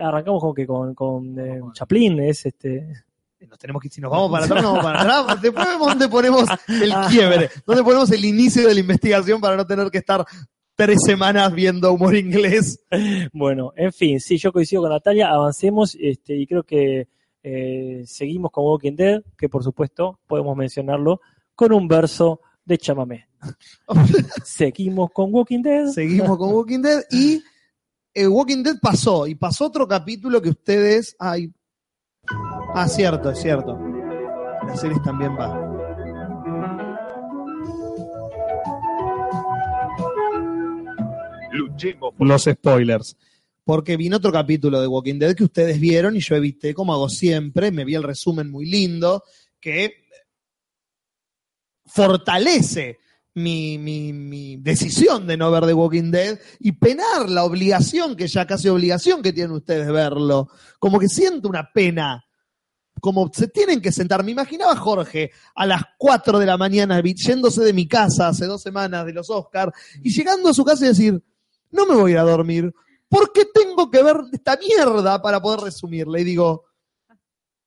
Arrancamos 0.00 0.40
como 0.40 0.52
que 0.52 0.66
con, 0.66 0.96
con 0.96 1.38
eh, 1.38 1.60
Chaplin, 1.74 2.18
es 2.18 2.44
este. 2.44 2.92
Nos 3.48 3.56
tenemos 3.56 3.80
que, 3.80 3.88
si 3.88 4.00
nos 4.00 4.10
vamos 4.10 4.32
para 4.32 4.46
atrás, 4.46 4.62
nos 4.64 4.72
vamos 4.72 4.84
para 4.84 5.00
atrás. 5.00 5.40
Después 5.40 5.64
vemos 5.64 5.86
dónde 5.90 6.08
ponemos 6.08 6.44
el 6.66 6.92
quiebre, 7.08 7.50
dónde 7.64 7.84
ponemos 7.84 8.10
el 8.10 8.24
inicio 8.24 8.66
de 8.66 8.74
la 8.74 8.80
investigación 8.80 9.40
para 9.40 9.56
no 9.56 9.64
tener 9.64 9.88
que 9.92 9.98
estar 9.98 10.26
tres 10.78 11.00
semanas 11.04 11.52
viendo 11.52 11.92
humor 11.92 12.14
inglés. 12.14 12.80
Bueno, 13.32 13.72
en 13.76 13.92
fin, 13.92 14.20
sí, 14.20 14.38
yo 14.38 14.52
coincido 14.52 14.82
con 14.82 14.92
Natalia, 14.92 15.28
avancemos 15.28 15.96
este, 16.00 16.36
y 16.36 16.46
creo 16.46 16.62
que 16.62 17.08
eh, 17.42 18.02
seguimos 18.06 18.52
con 18.52 18.64
Walking 18.64 18.94
Dead, 18.94 19.22
que 19.36 19.48
por 19.48 19.64
supuesto 19.64 20.20
podemos 20.26 20.56
mencionarlo 20.56 21.20
con 21.54 21.72
un 21.72 21.88
verso 21.88 22.40
de 22.64 22.78
chamamé. 22.78 23.28
seguimos 24.44 25.10
con 25.12 25.34
Walking 25.34 25.62
Dead. 25.62 25.88
Seguimos 25.88 26.38
con 26.38 26.54
Walking 26.54 26.80
Dead 26.80 27.02
y 27.10 27.42
eh, 28.14 28.28
Walking 28.28 28.62
Dead 28.62 28.76
pasó 28.80 29.26
y 29.26 29.34
pasó 29.34 29.66
otro 29.66 29.86
capítulo 29.88 30.40
que 30.40 30.50
ustedes. 30.50 31.16
Ay. 31.18 31.52
Ah, 32.74 32.88
cierto, 32.88 33.30
es 33.30 33.40
cierto. 33.40 33.76
Las 34.66 34.80
series 34.80 35.02
también 35.02 35.32
va. 35.32 35.67
Luchemos 41.58 42.14
por 42.16 42.26
Los 42.26 42.44
spoilers. 42.44 43.16
Porque 43.64 43.96
vino 43.96 44.16
otro 44.16 44.32
capítulo 44.32 44.80
de 44.80 44.86
Walking 44.86 45.18
Dead 45.18 45.34
que 45.34 45.44
ustedes 45.44 45.78
vieron 45.78 46.16
y 46.16 46.20
yo 46.20 46.36
evité, 46.36 46.72
como 46.72 46.94
hago 46.94 47.08
siempre, 47.08 47.70
me 47.70 47.84
vi 47.84 47.96
el 47.96 48.02
resumen 48.02 48.50
muy 48.50 48.64
lindo, 48.64 49.24
que 49.60 50.06
fortalece 51.84 52.98
mi, 53.34 53.76
mi, 53.78 54.12
mi 54.12 54.56
decisión 54.56 55.26
de 55.26 55.36
no 55.36 55.50
ver 55.50 55.66
The 55.66 55.74
Walking 55.74 56.10
Dead 56.10 56.38
y 56.60 56.72
penar 56.72 57.28
la 57.28 57.44
obligación, 57.44 58.16
que 58.16 58.26
ya 58.26 58.46
casi 58.46 58.68
obligación 58.68 59.22
que 59.22 59.32
tienen 59.32 59.52
ustedes 59.52 59.90
verlo. 59.90 60.48
Como 60.78 60.98
que 60.98 61.08
siento 61.08 61.48
una 61.48 61.70
pena. 61.72 62.24
Como 63.00 63.30
se 63.32 63.48
tienen 63.48 63.80
que 63.80 63.92
sentar. 63.92 64.24
Me 64.24 64.32
imaginaba 64.32 64.72
a 64.72 64.76
Jorge 64.76 65.30
a 65.54 65.66
las 65.66 65.82
4 65.98 66.38
de 66.38 66.46
la 66.46 66.56
mañana 66.56 67.00
yéndose 67.00 67.62
de 67.62 67.72
mi 67.72 67.86
casa 67.86 68.28
hace 68.28 68.46
dos 68.46 68.62
semanas 68.62 69.06
de 69.06 69.12
los 69.12 69.30
Oscars 69.30 69.72
y 70.02 70.10
llegando 70.10 70.48
a 70.48 70.54
su 70.54 70.64
casa 70.64 70.84
y 70.84 70.88
decir, 70.88 71.22
no 71.70 71.86
me 71.86 71.94
voy 71.94 72.12
a 72.12 72.14
ir 72.14 72.18
a 72.18 72.22
dormir. 72.22 72.72
¿Por 73.08 73.32
qué 73.32 73.46
tengo 73.46 73.90
que 73.90 74.02
ver 74.02 74.16
esta 74.32 74.56
mierda 74.56 75.20
para 75.22 75.40
poder 75.40 75.60
resumirla? 75.60 76.20
Y 76.20 76.24
digo, 76.24 76.66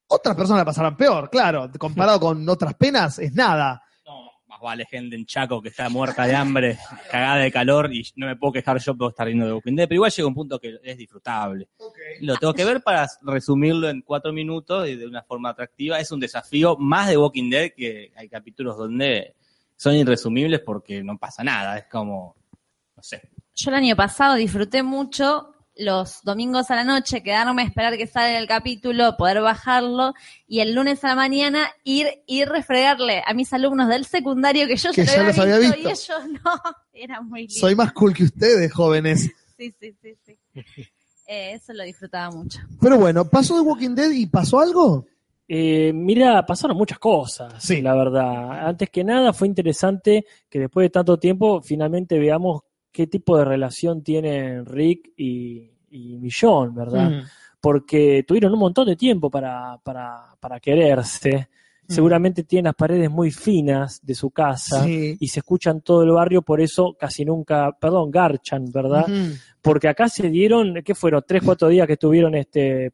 otras 0.08 0.36
personas 0.36 0.62
la 0.62 0.66
pasarán 0.66 0.98
peor, 0.98 1.30
claro. 1.30 1.70
Comparado 1.80 2.20
con 2.20 2.48
otras 2.48 2.74
penas, 2.76 3.18
es 3.18 3.34
nada. 3.34 3.82
No, 4.06 4.30
más 4.46 4.60
vale 4.62 4.86
gente 4.86 5.16
en 5.16 5.26
Chaco 5.26 5.62
que 5.62 5.70
está 5.70 5.90
muerta 5.90 6.28
de 6.28 6.36
hambre, 6.36 6.78
cagada 7.10 7.38
de 7.38 7.52
calor 7.52 7.92
y 7.94 8.06
no 8.18 8.28
me 8.28 8.36
puedo 8.36 8.54
quejar 8.54 8.78
yo 8.80 8.96
por 8.96 9.12
estar 9.12 9.26
viendo 9.26 9.46
de 9.46 9.54
Walking 9.54 9.76
Dead, 9.76 9.88
pero 9.88 9.96
igual 9.96 10.12
llega 10.12 10.28
un 10.28 10.36
punto 10.36 10.60
que 10.60 10.80
es 10.84 10.98
disfrutable. 10.98 11.70
Lo 12.20 12.36
tengo 12.36 12.54
que 12.54 12.66
ver 12.66 12.84
para 12.84 13.08
resumirlo 13.22 13.90
en 13.90 14.02
cuatro 14.02 14.34
minutos 14.34 14.88
y 14.88 14.96
de 14.96 15.08
una 15.08 15.24
forma 15.24 15.50
atractiva. 15.50 16.00
Es 16.00 16.12
un 16.12 16.20
desafío 16.20 16.78
más 16.78 17.08
de 17.08 17.18
Walking 17.18 17.50
Dead 17.50 17.72
que 17.76 18.12
hay 18.16 18.30
capítulos 18.30 18.78
donde 18.78 19.36
son 19.76 19.96
irresumibles 19.96 20.60
porque 20.60 21.02
no 21.02 21.18
pasa 21.18 21.44
nada. 21.44 21.78
Es 21.78 21.86
como, 21.86 22.36
no 22.96 23.02
sé. 23.02 23.32
Yo 23.64 23.70
el 23.70 23.76
año 23.76 23.96
pasado 23.96 24.36
disfruté 24.36 24.82
mucho 24.82 25.54
los 25.78 26.22
domingos 26.24 26.72
a 26.72 26.76
la 26.76 26.84
noche, 26.84 27.22
quedarme 27.22 27.62
a 27.62 27.66
esperar 27.66 27.96
que 27.98 28.08
salga 28.08 28.38
el 28.40 28.48
capítulo, 28.48 29.16
poder 29.18 29.42
bajarlo 29.42 30.14
y 30.48 30.60
el 30.62 30.74
lunes 30.74 31.04
a 31.04 31.10
la 31.10 31.16
mañana 31.16 31.70
ir 31.84 32.08
y 32.26 32.44
refregarle 32.46 33.24
a 33.26 33.34
mis 33.34 33.52
alumnos 33.54 33.88
del 33.88 34.06
secundario 34.06 34.68
que 34.68 34.76
yo 34.78 34.92
Que 34.92 35.06
ya 35.06 35.14
ya 35.16 35.22
lo 35.22 35.28
los 35.28 35.40
había 35.40 35.56
había 35.58 35.70
visto, 35.72 35.90
visto. 35.90 36.14
y 36.14 36.24
ellos 36.28 36.42
no. 36.44 36.52
Era 36.92 37.22
muy 37.22 37.42
lindo. 37.42 37.54
Soy 37.56 37.76
más 37.76 37.94
cool 37.94 38.14
que 38.14 38.24
ustedes, 38.24 38.72
jóvenes. 38.74 39.30
Sí, 39.58 39.74
sí, 39.80 39.94
sí, 40.02 40.16
sí. 40.26 40.38
Eh, 41.28 41.54
eso 41.54 41.72
lo 41.74 41.84
disfrutaba 41.84 42.32
mucho. 42.36 42.60
Pero 42.82 42.98
bueno, 42.98 43.26
¿pasó 43.30 43.56
de 43.56 43.62
Walking 43.62 43.94
Dead 43.96 44.10
y 44.12 44.26
pasó 44.26 44.60
algo? 44.60 45.06
Eh, 45.48 45.92
mira, 45.94 46.44
pasaron 46.46 46.76
muchas 46.78 46.98
cosas, 47.00 47.54
Sí. 47.64 47.82
la 47.82 47.94
verdad. 47.96 48.68
Antes 48.68 48.90
que 48.90 49.04
nada, 49.04 49.34
fue 49.34 49.48
interesante 49.48 50.26
que 50.50 50.60
después 50.60 50.86
de 50.86 50.90
tanto 50.90 51.18
tiempo 51.20 51.62
finalmente 51.62 52.18
veamos 52.18 52.62
qué 52.92 53.08
tipo 53.08 53.38
de 53.38 53.46
relación 53.46 54.04
tienen 54.04 54.66
Rick 54.66 55.12
y, 55.18 55.72
y 55.90 56.18
Millón, 56.18 56.74
¿verdad? 56.76 57.10
Mm. 57.10 57.24
Porque 57.60 58.24
tuvieron 58.28 58.54
un 58.54 58.60
montón 58.60 58.88
de 58.88 58.96
tiempo 58.96 59.30
para, 59.30 59.78
para, 59.84 60.36
para 60.40 60.60
quererse. 60.60 61.48
Mm. 61.88 61.94
Seguramente 61.94 62.44
tienen 62.44 62.66
las 62.66 62.76
paredes 62.76 63.10
muy 63.10 63.32
finas 63.32 64.00
de 64.04 64.16
su 64.16 64.32
casa 64.32 64.84
Sí. 64.84 65.16
y 65.20 65.28
se 65.28 65.40
escuchan 65.40 65.82
todo 65.82 66.04
el 66.04 66.12
barrio, 66.12 66.42
por 66.42 66.62
eso 66.62 66.96
casi 67.00 67.24
nunca, 67.26 67.72
perdón, 67.80 68.10
garchan, 68.12 68.66
¿verdad? 68.72 69.06
Porque 69.62 69.88
acá 69.88 70.08
se 70.10 70.30
dieron, 70.30 70.76
¿qué 70.84 70.96
fueron? 70.96 71.24
Tres, 71.28 71.44
cuatro 71.46 71.68
días 71.68 71.86
que 71.88 71.94
estuvieron, 71.94 72.34
este, 72.36 72.92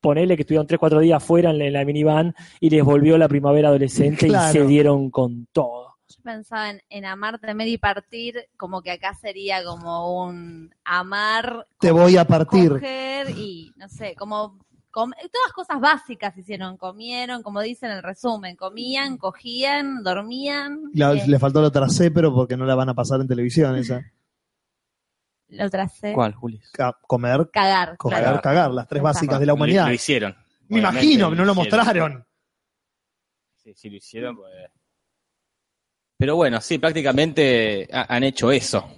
ponele 0.00 0.36
que 0.36 0.42
estuvieron 0.42 0.66
tres, 0.66 0.78
cuatro 0.78 1.00
días 1.00 1.22
fuera 1.24 1.50
en 1.50 1.58
la, 1.58 1.64
en 1.66 1.72
la 1.72 1.84
minivan 1.84 2.34
y 2.60 2.70
les 2.70 2.84
volvió 2.84 3.18
la 3.18 3.28
primavera 3.28 3.68
adolescente 3.68 4.28
Claro. 4.28 4.50
y 4.50 4.52
se 4.52 4.66
dieron 4.66 5.10
con 5.10 5.46
todo. 5.52 5.95
Yo 6.08 6.22
pensaba 6.22 6.70
en, 6.70 6.80
en 6.88 7.04
amar, 7.04 7.38
temer 7.40 7.66
y 7.66 7.78
partir, 7.78 8.46
como 8.56 8.80
que 8.80 8.92
acá 8.92 9.12
sería 9.14 9.64
como 9.64 10.24
un 10.24 10.72
amar, 10.84 11.66
Te 11.80 11.90
voy 11.90 12.16
a 12.16 12.24
partir. 12.24 12.70
coger 12.70 13.30
y 13.30 13.72
no 13.76 13.88
sé, 13.88 14.14
como 14.14 14.56
com- 14.92 15.10
todas 15.32 15.52
cosas 15.52 15.80
básicas 15.80 16.36
hicieron, 16.38 16.76
comieron, 16.76 17.42
como 17.42 17.60
dicen 17.60 17.90
en 17.90 17.96
el 17.96 18.02
resumen, 18.04 18.54
comían, 18.54 19.16
cogían, 19.16 20.04
dormían, 20.04 20.80
La- 20.94 21.12
eh, 21.12 21.24
le 21.26 21.38
faltó 21.40 21.60
la 21.60 21.68
otra 21.68 21.88
C, 21.88 22.12
pero 22.12 22.32
porque 22.32 22.56
no 22.56 22.66
la 22.66 22.76
van 22.76 22.88
a 22.90 22.94
pasar 22.94 23.20
en 23.20 23.26
televisión 23.26 23.74
esa. 23.76 24.00
la 25.48 25.66
otra 25.66 25.88
C, 25.88 26.12
¿Cuál, 26.12 26.34
Juli? 26.34 26.60
Ca- 26.72 26.96
comer, 27.02 27.50
cagar, 27.52 27.96
claro. 27.98 28.40
cagar, 28.40 28.70
las 28.70 28.86
tres 28.86 29.00
Exacto. 29.00 29.16
básicas 29.18 29.40
de 29.40 29.46
la 29.46 29.54
humanidad. 29.54 29.82
Lo, 29.84 29.88
lo 29.88 29.94
hicieron. 29.94 30.36
Me 30.68 30.78
Obviamente 30.78 31.04
imagino, 31.04 31.30
no 31.30 31.44
lo 31.44 31.52
hicieron. 31.52 31.56
mostraron. 31.56 32.26
Sí, 33.56 33.74
sí, 33.74 33.90
lo 33.90 33.96
hicieron. 33.96 34.36
pues. 34.36 34.52
Pero 36.18 36.36
bueno, 36.36 36.60
sí, 36.60 36.78
prácticamente 36.78 37.88
ha- 37.92 38.14
han 38.14 38.24
hecho 38.24 38.50
eso. 38.50 38.88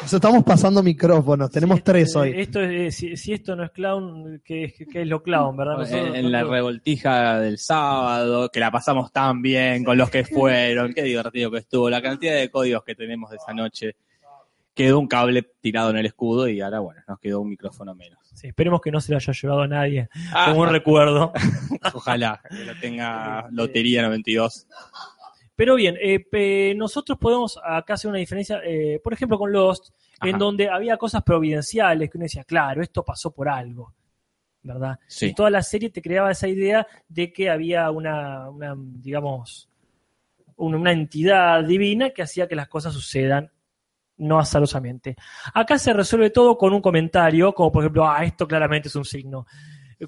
Nos 0.00 0.12
estamos 0.12 0.44
pasando 0.44 0.82
micrófonos, 0.82 1.50
tenemos 1.50 1.78
Sí, 1.78 1.82
tres 1.84 2.06
este, 2.08 2.18
hoy. 2.18 2.32
Esto 2.36 2.60
es, 2.60 2.70
eh, 2.70 2.90
si, 2.92 3.16
si 3.16 3.32
esto 3.32 3.56
no 3.56 3.64
es 3.64 3.70
clown, 3.72 4.40
¿qué, 4.44 4.64
es- 4.64 4.74
qué 4.90 5.02
es 5.02 5.06
lo 5.08 5.22
clown, 5.22 5.56
verdad? 5.56 5.74
En, 5.74 5.80
Nosotros- 5.80 6.16
en 6.16 6.32
la 6.32 6.44
revoltija 6.44 7.40
del 7.40 7.58
sábado, 7.58 8.48
que 8.48 8.60
la 8.60 8.70
pasamos 8.70 9.12
tan 9.12 9.42
bien 9.42 9.82
con 9.84 9.98
los 9.98 10.08
que 10.08 10.24
fueron, 10.24 10.94
qué 10.94 11.02
divertido 11.02 11.50
que 11.50 11.58
estuvo, 11.58 11.90
la 11.90 12.00
cantidad 12.00 12.34
de 12.36 12.48
códigos 12.48 12.84
que 12.84 12.94
tenemos 12.94 13.30
de 13.30 13.36
esa 13.36 13.52
noche. 13.52 13.96
Quedó 14.72 15.00
un 15.00 15.08
cable 15.08 15.44
tirado 15.60 15.90
en 15.90 15.96
el 15.96 16.06
escudo 16.06 16.48
y 16.48 16.60
ahora, 16.60 16.78
bueno, 16.78 17.02
nos 17.08 17.18
quedó 17.18 17.40
un 17.40 17.48
micrófono 17.48 17.94
menos. 17.96 18.18
Esperemos 18.44 18.80
que 18.80 18.90
no 18.92 19.00
se 19.00 19.12
lo 19.12 19.18
haya 19.18 19.32
llevado 19.32 19.62
a 19.62 19.68
nadie, 19.68 20.08
Ah, 20.32 20.46
como 20.50 20.62
un 20.62 20.70
recuerdo. 20.70 21.32
ojalá 21.94 22.40
que 22.48 22.64
lo 22.64 22.74
tenga 22.80 23.48
Lotería 23.50 24.02
92. 24.02 24.66
Pero 25.56 25.74
bien, 25.74 25.96
eh, 26.00 26.74
nosotros 26.76 27.18
podemos 27.18 27.58
acá 27.64 27.94
hacer 27.94 28.08
una 28.08 28.18
diferencia, 28.18 28.60
eh, 28.64 29.00
por 29.02 29.12
ejemplo, 29.12 29.38
con 29.38 29.50
Lost, 29.50 29.88
en 30.22 30.38
donde 30.38 30.68
había 30.68 30.96
cosas 30.96 31.22
providenciales 31.22 32.10
que 32.10 32.16
uno 32.18 32.24
decía, 32.24 32.44
claro, 32.44 32.80
esto 32.82 33.04
pasó 33.04 33.32
por 33.32 33.48
algo, 33.48 33.92
¿verdad? 34.62 34.98
Sí. 35.08 35.26
Y 35.26 35.34
toda 35.34 35.50
la 35.50 35.62
serie 35.62 35.90
te 35.90 36.00
creaba 36.02 36.30
esa 36.30 36.46
idea 36.48 36.86
de 37.08 37.32
que 37.32 37.50
había 37.50 37.90
una, 37.90 38.48
una, 38.50 38.74
digamos, 38.76 39.68
un- 40.56 40.74
una 40.76 40.92
entidad 40.92 41.64
divina 41.64 42.10
que 42.10 42.22
hacía 42.22 42.46
que 42.48 42.54
las 42.56 42.68
cosas 42.68 42.92
sucedan 42.94 43.50
no 44.18 44.38
azarosamente. 44.38 45.16
Acá 45.54 45.78
se 45.78 45.92
resuelve 45.92 46.30
todo 46.30 46.56
con 46.56 46.72
un 46.72 46.80
comentario, 46.80 47.52
como 47.52 47.72
por 47.72 47.82
ejemplo, 47.84 48.08
ah, 48.08 48.24
esto 48.24 48.46
claramente 48.46 48.88
es 48.88 48.96
un 48.96 49.04
signo. 49.04 49.46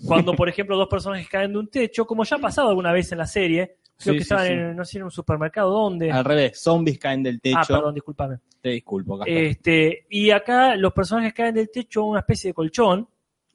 Cuando, 0.07 0.35
por 0.35 0.49
ejemplo, 0.49 0.77
dos 0.77 0.89
personajes 0.89 1.29
caen 1.29 1.53
de 1.53 1.59
un 1.59 1.69
techo, 1.69 2.07
como 2.07 2.23
ya 2.25 2.37
ha 2.37 2.39
pasado 2.41 2.69
alguna 2.69 2.93
vez 2.93 3.11
en 3.11 3.19
la 3.19 3.27
serie, 3.27 3.79
creo 3.97 4.13
Sí, 4.13 4.19
que 4.19 4.23
estaban 4.23 4.47
sí. 4.47 4.53
en, 4.53 4.77
no 4.77 4.85
sé, 4.85 4.99
en 4.99 5.05
un 5.05 5.11
supermercado, 5.11 5.71
¿dónde? 5.71 6.13
Al 6.13 6.25
revés, 6.25 6.61
zombies 6.61 6.99
caen 6.99 7.23
del 7.25 7.41
techo. 7.41 7.59
Ah, 7.59 7.65
perdón, 7.67 7.95
discúlpame. 7.95 8.39
Te 8.61 8.69
disculpo. 8.69 9.25
Este, 9.27 10.07
y 10.11 10.31
acá 10.31 10.77
los 10.77 10.93
personajes 10.93 11.33
caen 11.33 11.55
del 11.55 11.71
techo 11.71 12.05
una 12.05 12.21
especie 12.21 12.51
de 12.51 12.55
colchón. 12.55 13.09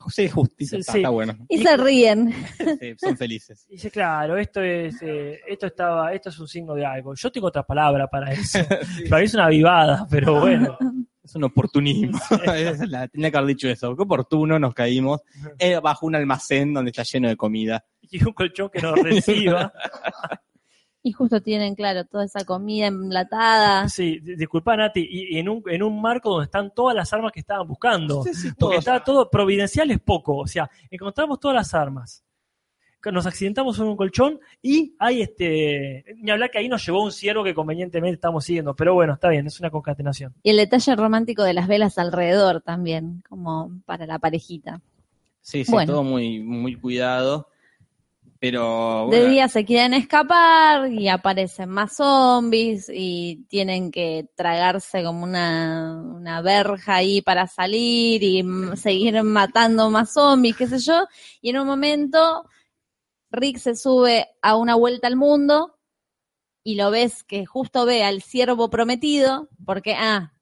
sí, 0.09 0.29
justito, 0.29 0.69
sí, 0.69 0.77
está, 0.77 0.91
sí. 0.93 0.97
está 0.99 1.09
bueno. 1.09 1.35
Y 1.49 1.57
se 1.59 1.77
ríen. 1.77 2.33
Sí, 2.79 2.93
son 2.97 3.17
felices. 3.17 3.65
Y 3.69 3.73
dice, 3.73 3.91
claro, 3.91 4.37
esto 4.37 4.61
es, 4.61 4.95
eh, 5.01 5.39
esto 5.47 5.67
estaba, 5.67 6.13
esto 6.13 6.29
es 6.29 6.39
un 6.39 6.47
signo 6.47 6.73
de 6.75 6.85
algo. 6.85 7.13
Yo 7.15 7.31
tengo 7.31 7.47
otra 7.47 7.63
palabra 7.63 8.07
para 8.07 8.31
eso. 8.33 8.59
Para 9.09 9.19
mí 9.19 9.25
es 9.25 9.33
una 9.33 9.47
vivada, 9.49 10.07
pero 10.09 10.39
bueno. 10.39 10.77
Es 11.23 11.33
un 11.35 11.43
oportunismo. 11.45 12.19
Es 12.55 12.79
la- 12.87 13.07
Tenía 13.07 13.31
que 13.31 13.37
haber 13.37 13.47
dicho 13.49 13.67
eso. 13.67 13.95
Qué 13.95 14.03
oportuno 14.03 14.59
nos 14.59 14.73
caímos 14.75 15.21
eh, 15.57 15.79
bajo 15.81 16.05
un 16.05 16.15
almacén 16.15 16.71
donde 16.73 16.91
está 16.91 17.01
lleno 17.03 17.27
de 17.29 17.35
comida. 17.35 17.83
Y 18.01 18.23
un 18.23 18.33
colchón 18.33 18.69
que 18.69 18.79
nos 18.81 18.93
reciba. 19.01 19.73
Y 21.07 21.11
justo 21.11 21.39
tienen, 21.39 21.75
claro, 21.75 22.03
toda 22.05 22.25
esa 22.25 22.43
comida 22.45 22.87
enlatada. 22.87 23.87
Sí, 23.89 24.17
di- 24.21 24.35
disculpa 24.35 24.75
Nati, 24.75 25.01
y, 25.07 25.35
y 25.35 25.39
en, 25.39 25.49
un, 25.49 25.61
en 25.67 25.83
un 25.83 26.01
marco 26.01 26.31
donde 26.31 26.45
están 26.45 26.71
todas 26.73 26.95
las 26.95 27.13
armas 27.13 27.31
que 27.31 27.41
estaban 27.41 27.67
buscando. 27.67 28.23
Sí, 28.23 28.33
sí, 28.33 28.49
Porque 28.59 28.77
está 28.77 29.03
todo 29.03 29.29
providencial 29.29 29.91
es 29.91 29.99
poco, 29.99 30.35
o 30.37 30.47
sea, 30.47 30.67
encontramos 30.89 31.39
todas 31.39 31.53
las 31.55 31.73
armas. 31.75 32.23
Nos 33.11 33.27
accidentamos 33.27 33.77
en 33.77 33.85
un 33.85 33.95
colchón 33.95 34.39
y 34.63 34.95
hay 34.97 35.21
este. 35.21 36.05
Ni 36.17 36.31
hablar 36.31 36.49
que 36.49 36.57
ahí 36.57 36.67
nos 36.67 36.83
llevó 36.83 37.03
un 37.03 37.11
ciervo 37.11 37.43
que 37.43 37.53
convenientemente 37.53 38.15
estamos 38.15 38.43
siguiendo, 38.43 38.75
pero 38.75 38.95
bueno, 38.95 39.13
está 39.13 39.29
bien, 39.29 39.45
es 39.45 39.59
una 39.59 39.69
concatenación. 39.69 40.33
Y 40.41 40.49
el 40.49 40.57
detalle 40.57 40.95
romántico 40.95 41.43
de 41.43 41.53
las 41.53 41.67
velas 41.67 41.99
alrededor 41.99 42.61
también, 42.61 43.21
como 43.29 43.69
para 43.85 44.07
la 44.07 44.17
parejita. 44.17 44.81
Sí, 45.39 45.63
sí, 45.65 45.71
Bueno. 45.71 45.93
todo 45.93 46.03
muy, 46.03 46.39
muy 46.39 46.73
cuidado. 46.77 47.47
Pero 48.45 49.07
De 49.09 49.27
día 49.27 49.47
se 49.47 49.65
quieren 49.65 49.95
escapar 49.95 50.91
y 50.91 51.07
aparecen 51.07 51.67
más 51.69 51.95
zombies 51.95 52.91
y 52.93 53.43
tienen 53.49 53.89
que 53.89 54.27
tragarse 54.35 55.03
como 55.03 55.23
una, 55.23 55.99
una 55.99 56.43
verja 56.43 56.97
ahí 56.97 57.23
para 57.23 57.47
salir 57.47 58.21
y 58.21 58.45
seguir 58.75 59.23
matando 59.23 59.89
más 59.89 60.13
zombies, 60.13 60.55
qué 60.55 60.67
sé 60.67 60.77
yo. 60.77 61.07
Y 61.41 61.49
en 61.49 61.57
un 61.57 61.65
momento 61.65 62.45
Rick 63.31 63.57
se 63.57 63.75
sube 63.75 64.27
a 64.43 64.55
una 64.55 64.75
vuelta 64.75 65.07
al 65.07 65.15
mundo 65.15 65.79
y 66.63 66.75
lo 66.75 66.91
ves 66.91 67.23
que 67.23 67.47
justo 67.47 67.85
ve 67.85 68.03
al 68.03 68.21
ciervo 68.21 68.69
prometido, 68.69 69.49
porque, 69.65 69.95
ah, 69.95 70.33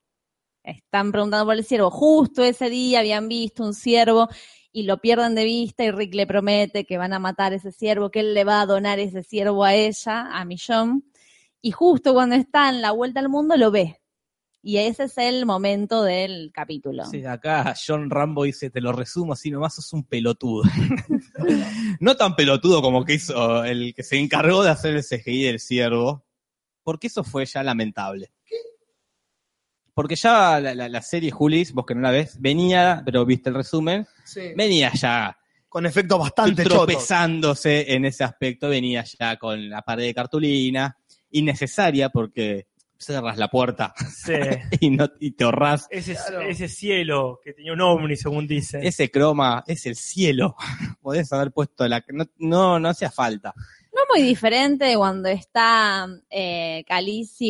están 0.61 1.13
preguntando 1.13 1.45
por 1.45 1.55
el 1.55 1.63
ciervo. 1.63 1.89
Justo 1.89 2.43
ese 2.43 2.69
día 2.69 2.99
habían 2.99 3.29
visto 3.29 3.63
un 3.63 3.73
ciervo 3.73 4.27
y 4.73 4.83
lo 4.83 4.97
pierden 4.97 5.35
de 5.35 5.45
vista 5.45 5.83
y 5.83 5.91
Rick 5.91 6.15
le 6.15 6.25
promete 6.25 6.83
que 6.83 6.97
van 6.97 7.13
a 7.13 7.19
matar 7.19 7.53
ese 7.53 7.71
ciervo, 7.71 8.09
que 8.09 8.21
él 8.21 8.33
le 8.33 8.43
va 8.43 8.59
a 8.59 8.65
donar 8.65 8.99
ese 8.99 9.23
ciervo 9.23 9.63
a 9.63 9.75
ella, 9.75 10.29
a 10.33 10.43
Millón. 10.43 11.05
Y 11.61 11.71
justo 11.71 12.13
cuando 12.13 12.35
está 12.35 12.69
en 12.69 12.81
la 12.81 12.91
vuelta 12.91 13.19
al 13.19 13.29
mundo 13.29 13.55
lo 13.55 13.69
ve. 13.69 14.01
Y 14.63 14.77
ese 14.77 15.03
es 15.03 15.17
el 15.17 15.45
momento 15.45 16.03
del 16.03 16.51
capítulo. 16.53 17.05
sí, 17.05 17.23
acá 17.25 17.75
John 17.85 18.09
Rambo 18.09 18.45
dice, 18.45 18.69
te 18.69 18.81
lo 18.81 18.93
resumo 18.93 19.33
así 19.33 19.51
nomás, 19.51 19.75
sos 19.75 19.93
un 19.93 20.05
pelotudo. 20.05 20.63
no 21.99 22.15
tan 22.15 22.35
pelotudo 22.35 22.81
como 22.81 23.05
que 23.05 23.15
hizo 23.15 23.63
el 23.65 23.93
que 23.93 24.03
se 24.03 24.17
encargó 24.17 24.63
de 24.63 24.71
hacer 24.71 24.95
el 24.95 25.03
CGI 25.03 25.43
del 25.43 25.59
ciervo, 25.59 26.25
porque 26.81 27.07
eso 27.07 27.23
fue 27.23 27.45
ya 27.45 27.61
lamentable. 27.61 28.31
Porque 29.93 30.15
ya 30.15 30.59
la, 30.59 30.73
la- 30.73 30.89
la 30.89 31.01
serie 31.01 31.29
Julis, 31.31 31.71
vos 31.73 31.85
que 31.85 31.93
no 31.95 32.01
la 32.01 32.11
ves, 32.11 32.37
venía, 32.39 33.01
pero 33.05 33.25
viste 33.25 33.49
el 33.49 33.55
resumen, 33.55 34.07
venía 34.55 34.91
ya 34.93 35.37
Con 35.69 35.85
efectos 35.85 36.19
bastante 36.19 36.63
chotos. 36.63 36.77
tropezándose 36.87 37.93
en 37.93 38.05
ese 38.05 38.23
aspecto, 38.23 38.69
venía 38.69 39.03
ya 39.19 39.37
con 39.37 39.69
la 39.69 39.81
pared 39.81 40.05
de 40.05 40.13
cartulina, 40.13 40.97
innecesaria 41.31 42.09
porque 42.09 42.67
cerras 42.97 43.37
la 43.37 43.49
puerta 43.49 43.93
Sí. 44.09 44.33
y, 44.79 44.89
no, 44.91 45.09
y 45.19 45.31
te 45.31 45.43
ahorrás. 45.43 45.87
Ese, 45.89 46.13
Claro. 46.15 46.41
ese 46.41 46.67
cielo 46.69 47.39
que 47.43 47.53
tenía 47.53 47.73
un 47.73 47.81
ovni, 47.81 48.15
según 48.15 48.47
dice. 48.47 48.79
Ese 48.81 49.11
croma 49.11 49.63
es 49.67 49.85
el 49.85 49.95
cielo. 49.95 50.55
Podés 51.01 51.31
haber 51.33 51.51
puesto 51.51 51.87
la... 51.87 52.03
No, 52.09 52.25
no, 52.37 52.79
no 52.79 52.89
hacía 52.89 53.11
falta. 53.11 53.53
Muy 54.11 54.21
diferente 54.21 54.85
de 54.85 54.95
cuando 54.95 55.29
está 55.29 56.07
eh, 56.29 56.83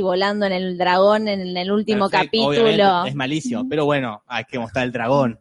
volando 0.02 0.46
en 0.46 0.52
el 0.54 0.78
dragón 0.78 1.28
en 1.28 1.56
el 1.58 1.72
último 1.72 2.10
Perfecto, 2.10 2.26
capítulo. 2.26 2.48
obviamente, 2.50 3.10
Es 3.10 3.16
malísimo, 3.16 3.68
pero 3.68 3.86
bueno, 3.86 4.24
hay 4.28 4.46
que 4.46 4.60
mostrar 4.60 4.86
el 4.86 4.92
dragón. 4.92 5.40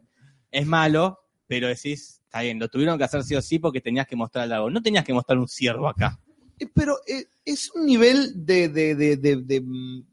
Es 0.51 0.65
malo, 0.67 1.19
pero 1.47 1.67
decís, 1.67 2.21
está 2.25 2.41
bien, 2.41 2.59
lo 2.59 2.67
tuvieron 2.67 2.97
que 2.97 3.03
hacer 3.05 3.23
sí 3.23 3.35
o 3.35 3.41
sí 3.41 3.59
porque 3.59 3.81
tenías 3.81 4.07
que 4.07 4.15
mostrar 4.15 4.43
el 4.43 4.49
dragón. 4.49 4.73
No 4.73 4.81
tenías 4.81 5.03
que 5.05 5.13
mostrar 5.13 5.37
un 5.37 5.47
ciervo 5.47 5.87
acá. 5.87 6.19
Eh, 6.59 6.67
Pero 6.73 6.97
eh, 7.07 7.25
es 7.45 7.71
un 7.73 7.85
nivel 7.85 8.45
de, 8.45 8.69
de, 8.69 8.95
de, 8.95 9.17
de, 9.17 9.35
de- 9.37 9.63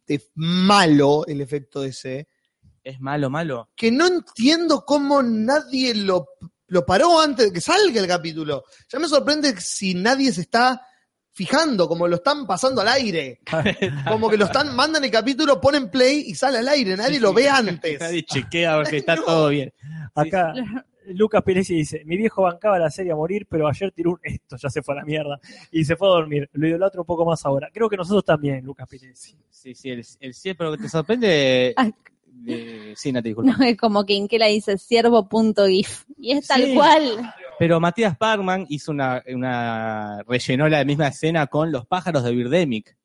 de 0.07 0.23
malo 0.35 1.25
el 1.27 1.41
efecto 1.41 1.85
ese, 1.85 2.29
Es 2.83 3.01
malo, 3.01 3.29
malo. 3.31 3.69
que 3.77 3.91
no 3.91 4.07
entiendo 4.07 4.85
cómo 4.87 5.23
nadie 5.23 5.95
lo, 5.95 6.29
lo 6.69 6.87
paró 6.87 7.21
antes 7.21 7.47
de 7.47 7.53
que 7.53 7.61
salga 7.61 8.01
el 8.01 8.07
capítulo. 8.09 8.65
Ya 8.91 8.99
me 8.99 9.09
sorprende 9.09 9.55
si 9.61 9.95
nadie 9.95 10.33
se 10.33 10.41
está 10.43 10.81
fijando, 11.41 11.89
como 11.89 12.07
lo 12.07 12.17
están 12.17 12.47
pasando 12.47 12.83
al 12.83 12.89
aire. 12.89 13.41
Como 14.07 14.29
que 14.29 14.37
lo 14.37 14.45
están, 14.45 14.77
mandan 14.77 15.03
el 15.05 15.11
capítulo, 15.11 15.59
ponen 15.59 15.91
play 15.91 16.25
y 16.27 16.35
sale 16.35 16.59
al 16.59 16.69
aire, 16.69 16.99
nadie 16.99 17.19
lo 17.19 17.33
ve 17.33 17.49
antes. 17.49 17.99
Nadie 18.01 18.25
chequea 18.25 18.75
a 18.75 18.77
ver 18.77 18.89
que 18.89 18.99
está 18.99 19.17
todo 19.27 19.49
bien. 19.49 19.73
Acá 20.15 20.53
Lucas 21.07 21.43
Pérez 21.43 21.69
dice, 21.69 22.03
mi 22.05 22.19
viejo 22.19 22.43
bancaba 22.43 22.79
la 22.79 22.91
serie 22.91 23.13
a 23.13 23.17
morir, 23.17 23.47
pero 23.49 23.67
ayer 23.67 23.91
tiró 23.91 24.11
un 24.11 24.21
esto, 24.23 24.59
ya 24.59 24.69
se 24.69 24.83
fue 24.83 24.95
a 24.95 24.99
la 24.99 25.05
mierda, 25.05 25.41
y 25.71 25.83
se 25.83 25.97
fue 25.97 26.09
a 26.09 26.11
dormir. 26.11 26.51
Lo 26.53 26.69
idolatro 26.69 27.01
un 27.01 27.07
poco 27.07 27.25
más 27.25 27.47
ahora. 27.47 27.71
Creo 27.73 27.89
que 27.89 27.97
nosotros 27.97 28.23
también, 28.23 28.63
Lucas 28.63 28.87
Pérez. 28.87 29.35
Sí, 29.49 29.75
sí, 29.75 29.89
el, 29.89 30.05
el 30.21 30.35
ciervo, 30.35 30.59
pero 30.59 30.73
que 30.73 30.83
te 30.83 30.89
sorprende... 30.91 31.75
Ah. 32.41 32.45
de- 32.45 32.95
sí, 32.97 33.13
Nati, 33.13 33.29
disculpa. 33.31 33.57
No, 33.59 33.65
es 33.65 33.77
como 33.77 34.05
que 34.07 34.15
Inquela 34.15 34.47
dice 34.47 34.79
siervo.gif. 34.79 36.05
Y 36.19 36.33
es 36.33 36.47
tal 36.47 36.63
Sí. 36.65 36.75
cual. 36.75 37.35
Pero 37.59 37.79
Matías 37.81 38.17
Parkman 38.17 38.67
hizo 38.71 38.91
una, 38.93 39.23
una 39.35 40.23
rellenó 40.27 40.69
la 40.69 40.85
misma 40.85 41.09
escena 41.09 41.47
con 41.47 41.71
los 41.71 41.87
pájaros 41.87 42.25
de 42.25 42.33
Birdemic. 42.33 42.97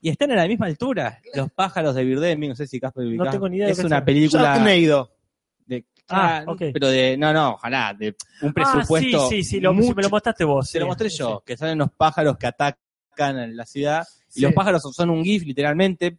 Y 0.00 0.08
están 0.08 0.32
a 0.32 0.36
la 0.36 0.48
misma 0.48 0.66
altura. 0.66 1.20
Los 1.34 1.50
pájaros 1.52 1.94
de 1.94 2.02
Birdemic, 2.04 2.48
no 2.50 2.56
sé 2.56 2.66
si 2.66 2.80
Casper 2.80 3.06
ubicás. 3.06 3.30
tengo 3.30 3.48
ni 3.48 3.56
idea 3.58 3.66
de 3.66 3.72
Es 3.72 3.78
una 3.84 4.04
película 4.04 4.58
de 4.58 5.84
Ah, 6.08 6.42
ah, 6.46 6.50
ok. 6.50 6.62
pero 6.74 6.88
de 6.88 7.16
no, 7.16 7.32
no, 7.32 7.52
ojalá, 7.52 7.94
de 7.94 8.14
un 8.42 8.52
presupuesto 8.52 9.24
Ah, 9.24 9.28
sí, 9.30 9.36
sí, 9.36 9.44
sí, 9.44 9.60
lo, 9.60 9.72
mucho- 9.72 9.94
me 9.94 10.02
lo 10.02 10.10
mostraste 10.10 10.44
vos. 10.44 10.70
te 10.70 10.78
lo 10.80 10.84
sí, 10.84 10.88
mostré 10.88 11.08
sí, 11.10 11.18
yo, 11.18 11.42
que 11.46 11.56
salen 11.56 11.78
los 11.78 11.90
pájaros 11.92 12.36
que 12.36 12.48
atacan 12.48 13.38
en 13.38 13.56
la 13.56 13.64
ciudad 13.64 14.04
y 14.30 14.32
Sí. 14.34 14.40
los 14.42 14.52
pájaros 14.52 14.82
son 14.92 15.08
un 15.10 15.24
gif 15.24 15.44
literalmente 15.44 16.18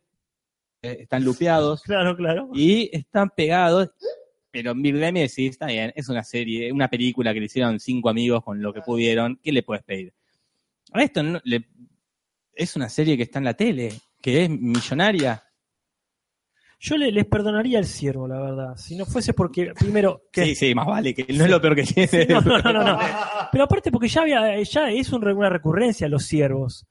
están 0.83 1.23
lupeados 1.23 1.81
Claro, 1.85 2.15
claro. 2.15 2.49
y 2.53 2.89
están 2.95 3.29
pegados, 3.29 3.91
pero 4.51 4.71
en 4.71 4.81
Birdemic 4.81 5.29
sí, 5.29 5.47
está 5.47 5.67
bien, 5.67 5.91
es 5.95 6.09
una 6.09 6.23
serie, 6.23 6.71
una 6.71 6.89
película 6.89 7.33
que 7.33 7.39
le 7.39 7.45
hicieron 7.47 7.79
cinco 7.79 8.09
amigos 8.09 8.43
con 8.43 8.61
lo 8.61 8.73
que 8.73 8.81
pudieron, 8.81 9.39
¿qué 9.41 9.51
le 9.51 9.63
puedes 9.63 9.83
pedir? 9.83 10.13
A 10.91 11.01
esto 11.03 11.23
no- 11.23 11.41
le- 11.43 11.67
es 12.53 12.75
una 12.75 12.87
serie 12.89 13.17
que 13.17 13.23
está 13.23 13.39
en 13.39 13.45
la 13.45 13.55
tele, 13.55 13.91
que 14.21 14.43
es 14.43 14.49
millonaria. 14.49 15.41
Yo 16.79 16.97
le- 16.97 17.11
les 17.11 17.25
perdonaría 17.25 17.79
el 17.79 17.85
ciervo, 17.85 18.27
la 18.27 18.39
verdad. 18.41 18.75
Si 18.75 18.95
no 18.97 19.05
fuese 19.05 19.33
porque, 19.33 19.73
primero, 19.73 20.23
que 20.31 20.45
Sí, 20.47 20.55
sí, 20.55 20.75
más 20.75 20.85
vale, 20.85 21.13
que 21.15 21.25
no 21.33 21.45
es 21.45 21.49
lo 21.49 21.61
peor 21.61 21.75
que 21.75 21.83
tiene. 21.83 22.25
No, 22.27 22.41
no, 22.41 22.59
no, 22.59 22.73
no, 22.73 22.83
no. 22.83 22.99
Pero 23.51 23.63
aparte 23.63 23.89
porque 23.91 24.09
ya 24.09 24.21
había, 24.21 24.61
ya 24.61 24.91
es 24.91 25.11
un 25.13 25.25
una 25.27 25.49
recurrencia 25.49 26.07
los 26.09 26.25
ciervos. 26.25 26.85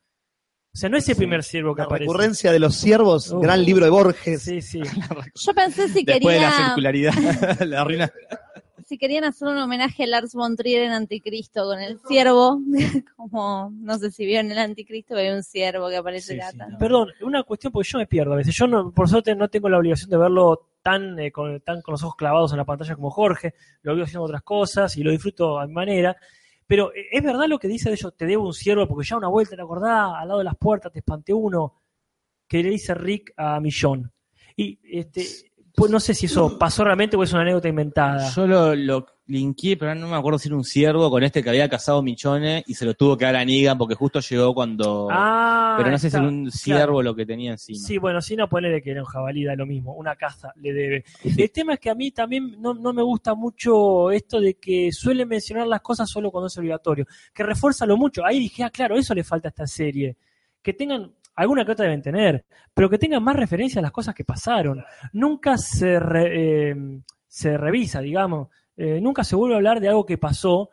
O 0.74 0.76
sea, 0.76 0.88
no 0.88 0.96
es 0.96 1.08
el 1.08 1.16
primer 1.16 1.42
ciervo 1.42 1.74
que 1.74 1.80
La 1.82 1.84
aparece. 1.86 2.04
recurrencia 2.10 2.50
de 2.52 2.58
los 2.58 2.74
ciervos, 2.76 3.30
Uh. 3.30 3.40
gran 3.40 3.62
libro 3.64 3.84
de 3.84 3.90
Borges. 3.90 4.42
Sí, 4.42 4.62
sí. 4.62 4.80
Yo 5.34 5.54
pensé 5.54 5.88
si 5.88 6.02
Después 6.02 6.34
de 6.36 6.40
la 6.40 6.48
quería, 6.50 6.64
circularidad, 6.66 7.12
la 7.66 7.80
arruina. 7.82 8.10
si 8.86 8.96
querían 8.96 9.24
hacer 9.24 9.48
un 9.48 9.58
homenaje 9.58 10.04
a 10.04 10.06
Lars 10.06 10.32
von 10.34 10.56
Trier 10.56 10.82
en 10.84 10.92
Anticristo 10.92 11.64
con 11.64 11.78
el 11.78 11.98
ciervo, 12.08 12.58
como 13.16 13.70
no 13.70 13.98
sé 13.98 14.10
si 14.10 14.24
vieron 14.24 14.50
el 14.50 14.58
Anticristo, 14.58 15.14
hay 15.16 15.28
un 15.28 15.42
ciervo 15.42 15.90
que 15.90 15.96
aparece 15.96 16.34
Sí, 16.34 16.40
sí, 16.50 16.56
no. 16.56 16.78
Perdón, 16.78 17.08
una 17.20 17.42
cuestión 17.42 17.70
porque 17.72 17.90
yo 17.92 17.98
me 17.98 18.06
pierdo 18.06 18.32
a 18.32 18.36
veces. 18.36 18.54
Yo, 18.56 18.66
no, 18.66 18.92
por 18.92 19.10
suerte, 19.10 19.34
no 19.34 19.48
tengo 19.48 19.68
la 19.68 19.76
obligación 19.78 20.08
de 20.08 20.16
verlo 20.16 20.70
tan, 20.82 21.18
eh, 21.20 21.30
con, 21.30 21.60
tan 21.60 21.82
con 21.82 21.92
los 21.92 22.02
ojos 22.02 22.16
clavados 22.16 22.50
en 22.52 22.56
la 22.58 22.64
pantalla 22.64 22.94
como 22.96 23.10
Jorge. 23.10 23.52
Lo 23.82 23.94
veo 23.94 24.04
haciendo 24.04 24.24
otras 24.24 24.42
cosas 24.42 24.96
y 24.96 25.02
lo 25.02 25.10
disfruto 25.10 25.60
a 25.60 25.66
mi 25.66 25.74
manera. 25.74 26.16
Pero 26.72 26.90
eh, 26.94 27.04
es 27.12 27.22
verdad 27.22 27.46
lo 27.48 27.58
que 27.58 27.68
dice 27.68 27.90
de 27.90 27.96
ellos, 27.96 28.14
te 28.16 28.24
debo 28.24 28.46
un 28.46 28.54
ciervo 28.54 28.88
porque 28.88 29.06
ya 29.06 29.18
una 29.18 29.28
vuelta, 29.28 29.54
¿te 29.54 29.60
acordás? 29.60 30.14
Al 30.16 30.26
lado 30.28 30.38
de 30.38 30.44
las 30.44 30.56
puertas 30.56 30.90
te 30.90 31.00
espanté 31.00 31.34
uno 31.34 31.82
que 32.48 32.62
le 32.62 32.70
dice 32.70 32.94
Rick 32.94 33.34
a 33.36 33.60
Millón. 33.60 34.10
Y 34.56 34.78
este, 34.84 35.22
pues 35.76 35.90
no 35.90 36.00
sé 36.00 36.14
si 36.14 36.24
eso 36.24 36.58
pasó 36.58 36.82
realmente 36.82 37.14
o 37.14 37.22
es 37.22 37.30
una 37.34 37.42
anécdota 37.42 37.68
inventada. 37.68 38.26
Yo 38.30 38.46
lo, 38.46 38.74
lo- 38.74 39.06
linkeé, 39.26 39.76
pero 39.76 39.94
no 39.94 40.08
me 40.08 40.16
acuerdo 40.16 40.38
si 40.38 40.48
era 40.48 40.56
un 40.56 40.64
ciervo 40.64 41.08
con 41.10 41.22
este 41.22 41.42
que 41.42 41.48
había 41.48 41.68
cazado 41.68 42.02
Michone 42.02 42.64
y 42.66 42.74
se 42.74 42.84
lo 42.84 42.94
tuvo 42.94 43.16
que 43.16 43.24
dar 43.24 43.36
a 43.36 43.44
Negan 43.44 43.78
porque 43.78 43.94
justo 43.94 44.20
llegó 44.20 44.52
cuando. 44.52 45.08
Ah, 45.10 45.74
pero 45.78 45.90
no 45.90 45.98
sé 45.98 46.08
está, 46.08 46.18
si 46.18 46.24
era 46.24 46.28
un 46.32 46.42
claro. 46.44 46.50
ciervo 46.58 47.02
lo 47.02 47.14
que 47.14 47.24
tenía 47.24 47.52
encima. 47.52 47.78
Sí, 47.78 47.98
bueno, 47.98 48.20
si 48.20 48.36
no 48.36 48.48
ponele 48.48 48.82
que 48.82 48.90
era 48.90 49.00
un 49.00 49.06
jabalí, 49.06 49.44
da 49.44 49.54
lo 49.54 49.64
mismo, 49.64 49.94
una 49.94 50.16
caza 50.16 50.52
le 50.56 50.72
debe. 50.72 51.04
El 51.24 51.50
tema 51.52 51.74
es 51.74 51.80
que 51.80 51.90
a 51.90 51.94
mí 51.94 52.10
también 52.10 52.60
no, 52.60 52.74
no 52.74 52.92
me 52.92 53.02
gusta 53.02 53.34
mucho 53.34 54.10
esto 54.10 54.40
de 54.40 54.54
que 54.54 54.90
suele 54.92 55.24
mencionar 55.24 55.66
las 55.66 55.80
cosas 55.80 56.10
solo 56.10 56.30
cuando 56.30 56.48
es 56.48 56.58
obligatorio, 56.58 57.06
que 57.32 57.42
refuérzalo 57.42 57.96
mucho. 57.96 58.24
Ahí 58.24 58.38
dije, 58.40 58.64
ah, 58.64 58.70
claro, 58.70 58.96
eso 58.96 59.14
le 59.14 59.24
falta 59.24 59.48
a 59.48 59.50
esta 59.50 59.66
serie. 59.66 60.16
Que 60.60 60.72
tengan, 60.72 61.12
alguna 61.36 61.64
que 61.64 61.72
otra 61.72 61.84
deben 61.86 62.02
tener, 62.02 62.44
pero 62.74 62.90
que 62.90 62.98
tengan 62.98 63.22
más 63.22 63.36
referencia 63.36 63.78
a 63.78 63.82
las 63.82 63.92
cosas 63.92 64.14
que 64.14 64.24
pasaron. 64.24 64.84
Nunca 65.12 65.56
se, 65.58 65.98
re- 65.98 66.70
eh, 66.70 66.76
se 67.26 67.56
revisa, 67.56 68.00
digamos, 68.00 68.48
eh, 68.76 69.00
nunca 69.00 69.24
se 69.24 69.36
vuelve 69.36 69.54
a 69.54 69.58
hablar 69.58 69.80
de 69.80 69.88
algo 69.88 70.06
que 70.06 70.18
pasó 70.18 70.70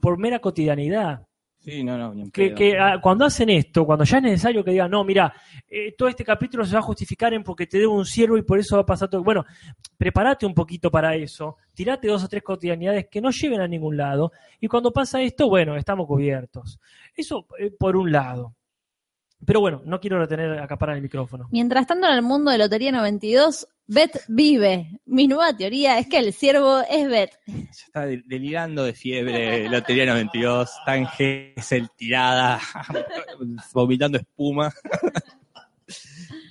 por 0.00 0.18
mera 0.18 0.40
cotidianidad. 0.40 1.26
Sí, 1.60 1.84
no, 1.84 1.98
no, 1.98 2.14
ni 2.14 2.22
en 2.22 2.30
Que, 2.30 2.78
ah, 2.78 2.98
cuando 3.02 3.26
hacen 3.26 3.50
esto, 3.50 3.84
cuando 3.84 4.04
ya 4.04 4.16
es 4.16 4.22
necesario 4.22 4.64
que 4.64 4.70
digan, 4.70 4.90
no, 4.90 5.04
mira, 5.04 5.30
eh, 5.68 5.94
todo 5.96 6.08
este 6.08 6.24
capítulo 6.24 6.64
se 6.64 6.72
va 6.72 6.78
a 6.78 6.82
justificar 6.82 7.34
en 7.34 7.42
porque 7.42 7.66
te 7.66 7.78
debo 7.78 7.94
un 7.94 8.06
ciervo 8.06 8.38
y 8.38 8.42
por 8.42 8.58
eso 8.58 8.76
va 8.76 8.82
a 8.82 8.86
pasar 8.86 9.10
todo. 9.10 9.22
Bueno, 9.22 9.44
prepárate 9.98 10.46
un 10.46 10.54
poquito 10.54 10.90
para 10.90 11.14
eso, 11.14 11.58
tirate 11.74 12.08
dos 12.08 12.24
o 12.24 12.28
tres 12.28 12.42
cotidianidades 12.42 13.08
que 13.10 13.20
no 13.20 13.30
lleven 13.30 13.60
a 13.60 13.68
ningún 13.68 13.98
lado, 13.98 14.32
y 14.58 14.68
cuando 14.68 14.90
pasa 14.90 15.20
esto, 15.20 15.50
bueno, 15.50 15.76
estamos 15.76 16.06
cubiertos. 16.06 16.80
Eso 17.14 17.46
eh, 17.58 17.70
por 17.78 17.94
un 17.94 18.10
lado. 18.10 18.54
Pero 19.44 19.60
bueno, 19.60 19.82
no 19.84 20.00
quiero 20.00 20.18
retener, 20.18 20.58
acaparar 20.60 20.96
el 20.96 21.02
micrófono. 21.02 21.48
Mientras 21.50 21.86
tanto, 21.86 22.06
en 22.06 22.14
el 22.14 22.22
mundo 22.22 22.50
de 22.50 22.58
Lotería 22.58 22.92
92, 22.92 23.68
Beth 23.92 24.22
vive. 24.28 24.88
Mi 25.04 25.26
nueva 25.26 25.52
teoría 25.56 25.98
es 25.98 26.06
que 26.06 26.18
el 26.18 26.32
ciervo 26.32 26.80
es 26.88 27.08
Beth. 27.08 27.32
Ya 27.46 27.54
está 27.70 28.06
del- 28.06 28.22
delirando 28.24 28.84
de 28.84 28.92
fiebre, 28.92 29.68
Lotería 29.68 30.06
92, 30.06 30.70
tan 30.86 31.06
Gesell 31.08 31.88
tirada, 31.96 32.60
vomitando 33.74 34.18
espuma. 34.18 34.72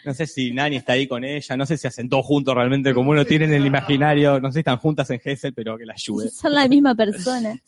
No 0.05 0.13
sé 0.13 0.27
si 0.27 0.51
Nani 0.51 0.77
está 0.77 0.93
ahí 0.93 1.07
con 1.07 1.23
ella, 1.23 1.57
no 1.57 1.65
sé 1.65 1.77
si 1.77 1.88
hacen 1.88 2.09
todos 2.09 2.26
juntos 2.26 2.55
realmente 2.55 2.93
como 2.93 3.11
uno 3.11 3.26
tiene 3.26 3.45
en 3.45 3.53
el 3.53 3.65
imaginario, 3.65 4.39
no 4.39 4.49
sé 4.49 4.53
si 4.53 4.59
están 4.59 4.77
juntas 4.77 5.09
en 5.09 5.19
Gesell, 5.19 5.53
pero 5.53 5.77
que 5.77 5.85
la 5.85 5.93
ayude. 5.93 6.30
Son 6.31 6.53
la 6.53 6.67
misma 6.67 6.95
persona. 6.95 7.59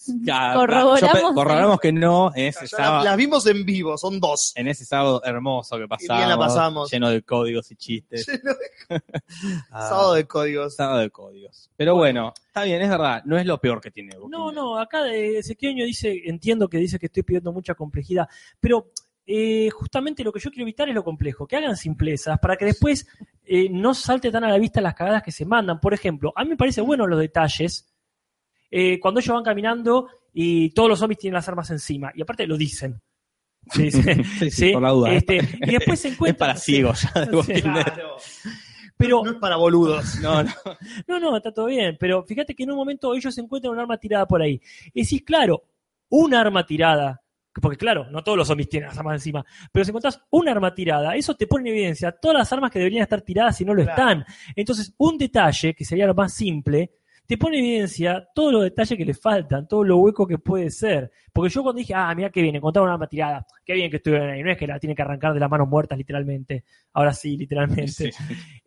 Corroboramos. 0.54 1.02
yo 1.02 1.34
corroboramos 1.34 1.80
que 1.80 1.92
no, 1.92 2.32
en 2.36 2.48
ese, 2.48 2.68
sábado, 2.68 3.04
las 3.04 3.18
vimos 3.18 3.46
en 3.48 3.66
vivo, 3.66 3.98
son 3.98 4.20
dos. 4.20 4.54
en 4.56 4.68
ese 4.68 4.86
sábado 4.86 5.22
hermoso 5.24 5.78
que 5.78 5.88
pasamos, 5.88 6.18
bien 6.18 6.30
la 6.30 6.38
pasamos. 6.38 6.92
lleno 6.92 7.10
de 7.10 7.22
códigos 7.22 7.72
y 7.72 7.76
chistes. 7.76 8.28
Ah, 9.72 9.88
Sábado 9.90 10.14
de 10.14 10.26
códigos. 10.26 10.76
sábado 10.76 11.00
de 11.00 11.10
códigos. 11.10 11.70
Pero 11.76 11.96
bueno, 11.96 12.34
está 12.48 12.64
bien, 12.64 12.82
es 12.82 12.90
verdad, 12.90 13.24
no 13.26 13.38
es 13.38 13.46
lo 13.46 13.60
peor 13.60 13.82
que 13.82 13.92
tiene. 13.92 14.16
No, 14.30 14.52
no, 14.52 14.80
acá 14.80 15.04
de 15.04 15.40
Ezequiel 15.40 15.76
dice, 15.76 16.22
entiendo 16.26 16.70
que 16.70 16.78
dice 16.78 17.00
que 17.00 17.08
estoy 17.08 17.24
pidiendo 17.24 17.52
mucha 17.52 17.76
complejidad, 17.76 18.28
pero 18.60 18.92
eh, 19.34 19.70
justamente 19.70 20.24
lo 20.24 20.32
que 20.34 20.40
yo 20.42 20.50
quiero 20.50 20.64
evitar 20.64 20.90
es 20.90 20.96
lo 20.96 21.04
complejo, 21.04 21.48
que 21.48 21.56
hagan 21.56 21.78
simplezas 21.78 22.38
para 22.40 22.58
que 22.58 22.66
después 22.66 23.08
eh, 23.46 23.70
no 23.72 23.94
salte 23.94 24.30
tan 24.32 24.44
a 24.44 24.50
la 24.50 24.58
vista 24.58 24.82
las 24.82 24.94
cagadas 24.96 25.24
que 25.24 25.32
se 25.32 25.46
mandan. 25.46 25.80
Por 25.80 25.94
ejemplo, 25.94 26.34
a 26.36 26.44
mí 26.44 26.50
me 26.50 26.58
parece 26.58 26.82
bueno 26.82 27.08
los 27.08 27.20
detalles 27.20 27.88
eh, 28.70 29.00
cuando 29.00 29.20
ellos 29.20 29.34
van 29.34 29.44
caminando 29.44 30.10
y 30.34 30.70
todos 30.72 30.90
los 30.90 31.00
zombies 31.00 31.20
tienen 31.20 31.36
las 31.36 31.48
armas 31.48 31.70
encima, 31.72 32.12
y 32.16 32.22
aparte 32.22 32.46
lo 32.48 32.58
dicen. 32.58 33.02
Sí, 33.74 33.92
sí, 33.92 34.02
Sí, 34.02 34.24
sí, 34.40 34.52
sí. 34.52 34.72
por 34.74 34.82
la 34.82 34.90
duda. 34.90 35.14
Este, 35.14 35.38
y 35.62 35.72
después 35.72 36.00
se 36.00 36.08
Es 36.10 36.14
encuentran. 36.16 36.50
para 36.50 36.60
ciegos 36.60 37.02
ya 37.14 37.26
de. 37.26 37.32
Pero, 38.98 39.24
No 39.24 39.32
es 39.32 39.38
para 39.38 39.56
boludos. 39.56 40.20
No, 40.20 40.44
no. 40.44 40.52
No, 41.08 41.20
no, 41.20 41.38
está 41.38 41.52
todo 41.52 41.68
bien, 41.68 41.96
pero 42.00 42.24
fíjate 42.24 42.54
que 42.54 42.64
en 42.64 42.72
un 42.72 42.78
momento 42.78 43.14
ellos 43.16 43.36
encuentran 43.38 43.74
un 43.74 43.80
arma 43.80 43.98
tirada 43.98 44.28
por 44.28 44.42
ahí. 44.42 44.62
Y 44.94 45.02
decís, 45.04 45.24
claro, 45.24 45.64
un 46.10 46.34
arma 46.36 46.66
tirada, 46.66 47.22
porque 47.60 47.78
claro, 47.78 48.08
no 48.12 48.24
todos 48.24 48.38
los 48.38 48.48
zombies 48.48 48.70
tienen 48.70 48.90
las 48.90 48.98
armas 48.98 49.16
encima, 49.16 49.46
pero 49.72 49.84
si 49.84 49.90
encontrás 49.92 50.22
un 50.30 50.48
arma 50.48 50.74
tirada, 50.74 51.16
eso 51.16 51.36
te 51.36 51.48
pone 51.48 51.70
en 51.70 51.76
evidencia 51.76 52.12
todas 52.12 52.38
las 52.38 52.54
armas 52.54 52.72
que 52.72 52.80
deberían 52.80 53.04
estar 53.04 53.22
tiradas 53.22 53.58
si 53.58 53.66
no 53.66 53.74
lo 53.74 53.84
Claro. 53.84 54.00
están. 54.02 54.26
Entonces, 54.56 54.94
un 54.98 55.18
detalle, 55.18 55.74
que 55.74 55.84
sería 55.84 56.06
lo 56.08 56.14
más 56.14 56.34
simple, 56.34 56.92
te 57.26 57.38
pone 57.38 57.60
en 57.60 57.66
evidencia 57.66 58.28
todos 58.36 58.52
los 58.52 58.64
detalles 58.64 58.98
que 58.98 59.06
le 59.06 59.14
faltan, 59.14 59.66
todo 59.68 59.84
lo 59.86 59.98
hueco 59.98 60.28
que 60.28 60.38
puede 60.38 60.70
ser. 60.70 61.12
Porque 61.32 61.50
yo 61.50 61.64
cuando 61.64 61.80
dije, 61.80 61.94
ah, 61.96 62.14
mira 62.14 62.30
qué 62.30 62.42
bien, 62.42 62.56
encontraron 62.58 62.90
un 62.90 62.94
arma 62.94 63.08
tirada, 63.08 63.46
qué 63.64 63.74
bien 63.74 63.90
que 63.90 63.98
estuvieron 63.98 64.30
ahí, 64.30 64.44
no 64.44 64.52
es 64.52 64.58
que 64.58 64.68
la 64.68 64.80
tienen 64.80 64.96
que 64.98 65.02
arrancar 65.02 65.34
de 65.34 65.40
las 65.40 65.50
manos 65.50 65.68
muertas 65.70 65.98
literalmente, 65.98 66.66
ahora 66.94 67.14
sí, 67.14 67.38
literalmente. 67.38 67.86
Sí. 68.12 68.12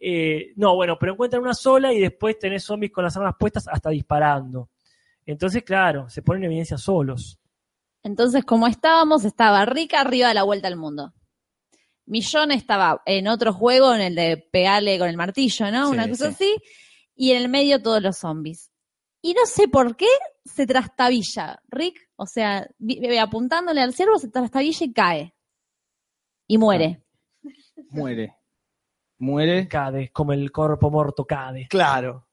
Eh, 0.01 0.53
no, 0.57 0.75
bueno, 0.77 0.97
pero 0.99 1.13
encuentran 1.13 1.43
una 1.43 1.53
sola 1.55 1.93
y 1.93 2.01
después 2.01 2.39
tenés 2.39 2.65
zombies 2.65 2.93
con 2.93 3.05
las 3.05 3.17
armas 3.17 3.35
puestas 3.39 3.69
hasta 3.69 3.91
disparando. 3.91 4.71
Entonces, 5.27 5.63
claro, 5.63 6.09
se 6.09 6.23
ponen 6.23 6.45
en 6.45 6.51
evidencia 6.51 6.77
solos. 6.79 7.39
Entonces, 8.05 8.45
como 8.45 8.67
estábamos, 8.69 9.25
estaba 9.25 9.65
Rick 9.65 9.95
arriba 9.95 10.29
de 10.29 10.35
la 10.35 10.43
vuelta 10.45 10.69
al 10.69 10.77
mundo. 10.77 11.15
Millón 12.07 12.53
estaba 12.53 13.03
en 13.07 13.27
otro 13.29 13.55
juego, 13.55 13.95
en 13.95 14.03
el 14.03 14.15
de 14.15 14.37
pegarle 14.53 14.99
con 14.99 15.09
el 15.09 15.17
martillo, 15.17 15.71
¿no? 15.73 15.87
Sí, 15.87 15.93
Una 15.95 16.09
cosa 16.09 16.31
sí. 16.31 16.35
así. 16.35 16.57
Y 17.17 17.31
en 17.33 17.39
el 17.43 17.49
medio 17.49 17.83
todos 17.83 18.03
los 18.03 18.19
zombies. 18.19 18.71
Y 19.23 19.33
no 19.33 19.47
sé 19.47 19.69
por 19.69 19.97
qué 19.97 20.07
se 20.45 20.67
trastabilla. 20.67 21.63
Rick, 21.69 21.97
o 22.17 22.27
sea, 22.27 22.69
apuntándole 23.23 23.81
al 23.81 23.95
ciervo, 23.95 24.19
se 24.19 24.29
trastabilla 24.29 24.85
y 24.85 24.93
cae. 24.93 25.35
Y 26.47 26.59
muere. 26.59 27.03
Muere. 27.89 28.37
Muere. 29.17 29.67
Cade, 29.67 30.11
como 30.13 30.35
el 30.35 30.53
cuerpo 30.53 30.91
muerto 30.91 31.25
cade. 31.25 31.69
Claro. 31.71 32.29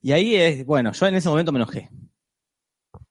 Y 0.00 0.12
ahí 0.12 0.34
es, 0.34 0.64
bueno, 0.64 0.92
yo 0.92 1.06
en 1.06 1.16
ese 1.16 1.28
momento 1.28 1.52
me 1.52 1.58
enojé. 1.58 1.90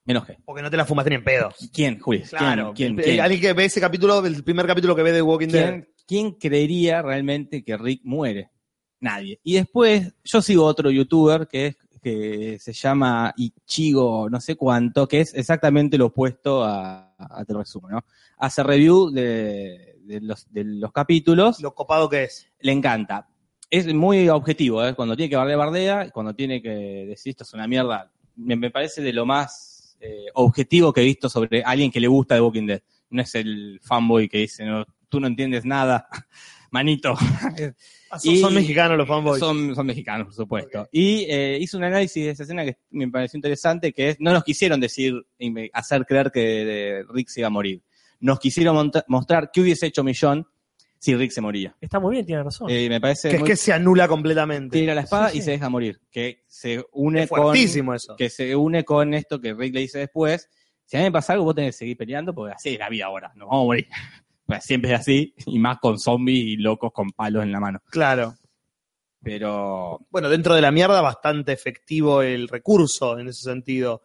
Me 0.06 0.11
enojé. 0.14 0.38
Porque 0.45 0.61
no 0.61 0.69
te 0.69 0.77
la 0.77 0.86
fumaste 0.86 1.10
ni 1.10 1.15
en 1.18 1.23
pedo. 1.23 1.52
¿Quién, 1.73 1.99
Juli? 1.99 2.22
Claro. 2.22 2.73
¿Quién? 2.76 2.99
Eh, 2.99 3.03
¿Quién? 3.03 3.22
Alguien 3.22 3.41
que 3.41 3.53
ve 3.53 3.65
ese 3.65 3.82
capítulo, 3.82 4.26
el 4.26 4.44
primer 4.44 4.68
capítulo 4.68 4.95
que 4.95 5.03
ve 5.03 5.11
de 5.11 5.22
Walking 5.22 5.48
Dead. 5.48 5.84
¿Quién, 6.07 6.34
creería 6.34 7.02
realmente 7.02 7.64
que 7.64 7.76
Rick 7.76 8.02
muere? 8.03 8.52
Nadie. 8.99 9.40
Y 9.44 9.56
después, 9.56 10.14
yo 10.23 10.41
sigo 10.41 10.65
otro 10.65 10.91
youtuber 10.91 11.48
que 11.48 11.68
es 11.68 11.77
que 12.06 12.60
se 12.60 12.72
llama 12.72 13.34
Ichigo 13.36 14.30
no 14.30 14.40
sé 14.40 14.56
cuánto, 14.56 15.07
que 15.07 15.22
es 15.22 15.34
exactamente 15.34 15.98
lo 15.98 16.06
opuesto 16.06 16.64
a, 16.64 17.15
a 17.18 17.44
te 17.45 17.53
lo 17.53 17.60
resumo, 17.60 17.90
¿no? 17.90 18.06
Hace 18.38 18.61
review 18.61 19.10
de, 19.10 19.98
de 20.03 20.22
los, 20.22 20.45
de 20.53 20.64
los 20.65 20.91
capítulos, 20.91 21.60
Lo 21.61 21.73
copado 21.73 22.07
que 22.07 22.26
es. 22.26 22.48
le 22.60 22.72
encanta. 22.72 23.27
Es 23.72 23.91
muy 23.91 24.30
objetivo, 24.30 24.86
¿eh? 24.86 24.94
Cuando 24.94 25.15
tiene 25.15 25.32
que 25.32 25.36
bardear, 25.36 25.57
bardea, 25.57 26.11
cuando 26.11 26.36
tiene 26.36 26.61
que 26.61 26.69
decir 26.69 27.32
esto 27.32 27.44
es 27.44 27.53
una 27.56 27.68
mierda, 27.68 28.11
me, 28.36 28.56
me 28.56 28.69
parece 28.69 29.02
de 29.02 29.11
lo 29.11 29.26
más 29.26 29.74
eh, 30.06 30.26
objetivo 30.36 30.94
que 30.94 31.02
he 31.02 31.06
visto 31.06 31.30
sobre 31.30 31.64
alguien 31.64 31.91
que 31.91 31.99
le 31.99 32.07
gusta 32.07 32.36
The 32.36 32.41
Walking 32.41 32.65
Dead. 32.68 32.82
No 33.10 33.22
es 33.22 33.34
el 33.36 33.80
fanboy 33.82 34.27
que 34.27 34.40
dice, 34.40 34.65
no, 34.65 34.86
tú 35.10 35.19
no 35.19 35.27
entiendes 35.27 35.65
nada, 35.65 36.07
manito. 36.72 37.15
Ah, 38.11 38.19
son, 38.19 38.34
Y- 38.34 38.40
son 38.40 38.53
mexicanos 38.53 38.98
los 38.98 39.07
fanboys. 39.07 39.40
Son, 39.40 39.76
son 39.76 39.86
mexicanos, 39.88 40.27
por 40.27 40.36
supuesto. 40.36 40.88
Y 40.91 41.26
eh, 41.27 41.57
hizo 41.60 41.77
un 41.77 41.84
análisis 41.84 42.23
de 42.23 42.30
esa 42.30 42.44
escena 42.44 42.64
que 42.64 42.77
me 42.91 43.10
pareció 43.10 43.38
interesante, 43.38 43.91
que 43.91 44.10
es, 44.10 44.18
no 44.19 44.32
nos 44.32 44.44
quisieron 44.44 44.80
decir, 44.80 45.26
hacer 45.73 46.06
creer 46.06 46.32
que 46.32 47.03
Rick 47.10 47.27
se 47.27 47.41
iba 47.41 47.48
a 47.48 47.49
morir. 47.49 47.82
Nos 48.22 48.40
quisieron 48.40 48.91
mostrar 49.07 49.49
qué 49.52 49.60
hubiese 49.60 49.88
hecho 49.88 50.03
Millón 50.03 50.48
si 50.99 51.15
Rick 51.15 51.31
se 51.31 51.41
moría. 51.41 51.76
Está 51.81 51.99
muy 51.99 52.13
bien, 52.15 52.26
tiene 52.26 52.43
razón. 52.43 52.67
Eh, 52.69 52.89
me 52.89 52.99
parece 52.99 53.30
que 53.30 53.35
es 53.35 53.41
muy- 53.41 53.49
que 53.49 53.55
se 53.55 53.73
anula 53.73 54.07
completamente. 54.07 54.80
tira 54.80 54.95
la 54.95 55.01
espada 55.01 55.30
Sí, 55.30 55.38
y 55.38 55.41
sí. 55.41 55.45
se 55.45 55.51
deja 55.51 55.69
morir. 55.69 55.99
Que 56.09 56.43
se 56.47 56.84
une 56.93 57.23
Es 57.23 57.30
con 57.30 57.41
fuertísimo 57.43 57.93
eso. 57.93 58.15
que 58.15 58.30
se 58.30 58.55
une 58.55 58.84
con 58.84 59.13
esto 59.13 59.39
que 59.39 59.53
Rick 59.53 59.73
le 59.76 59.81
dice 59.81 59.99
después. 59.99 60.49
Si 60.85 60.97
a 60.97 60.99
mí 60.99 61.05
me 61.05 61.11
pasa 61.11 61.34
algo, 61.34 61.45
vos 61.45 61.55
tenés 61.55 61.76
que 61.76 61.80
seguir 61.80 61.97
peleando 61.97 62.34
porque 62.34 62.53
así 62.53 62.69
es 62.73 62.80
la 62.80 62.89
vida 62.89 63.05
ahora. 63.05 63.31
Nos 63.35 63.47
vamos 63.49 63.63
a 63.63 63.65
morir. 63.65 63.88
Pues 64.47 64.63
siempre 64.63 64.93
es 64.93 64.99
así, 64.99 65.34
y 65.47 65.57
más 65.57 65.80
con 65.80 65.97
zombies 65.97 66.45
y 66.45 66.57
locos 66.57 66.91
con 66.93 67.09
palos 67.09 67.41
en 67.41 67.51
la 67.51 67.59
mano. 67.59 67.80
Claro. 67.89 68.35
Pero 69.23 70.05
Bueno, 70.11 70.30
dentro 70.30 70.53
de 70.53 70.61
la 70.61 70.72
mierda, 70.72 71.01
bastante 71.01 71.51
efectivo 71.51 72.22
el 72.22 72.47
recurso 72.47 73.17
en 73.17 73.27
ese 73.30 73.41
sentido. 73.41 74.03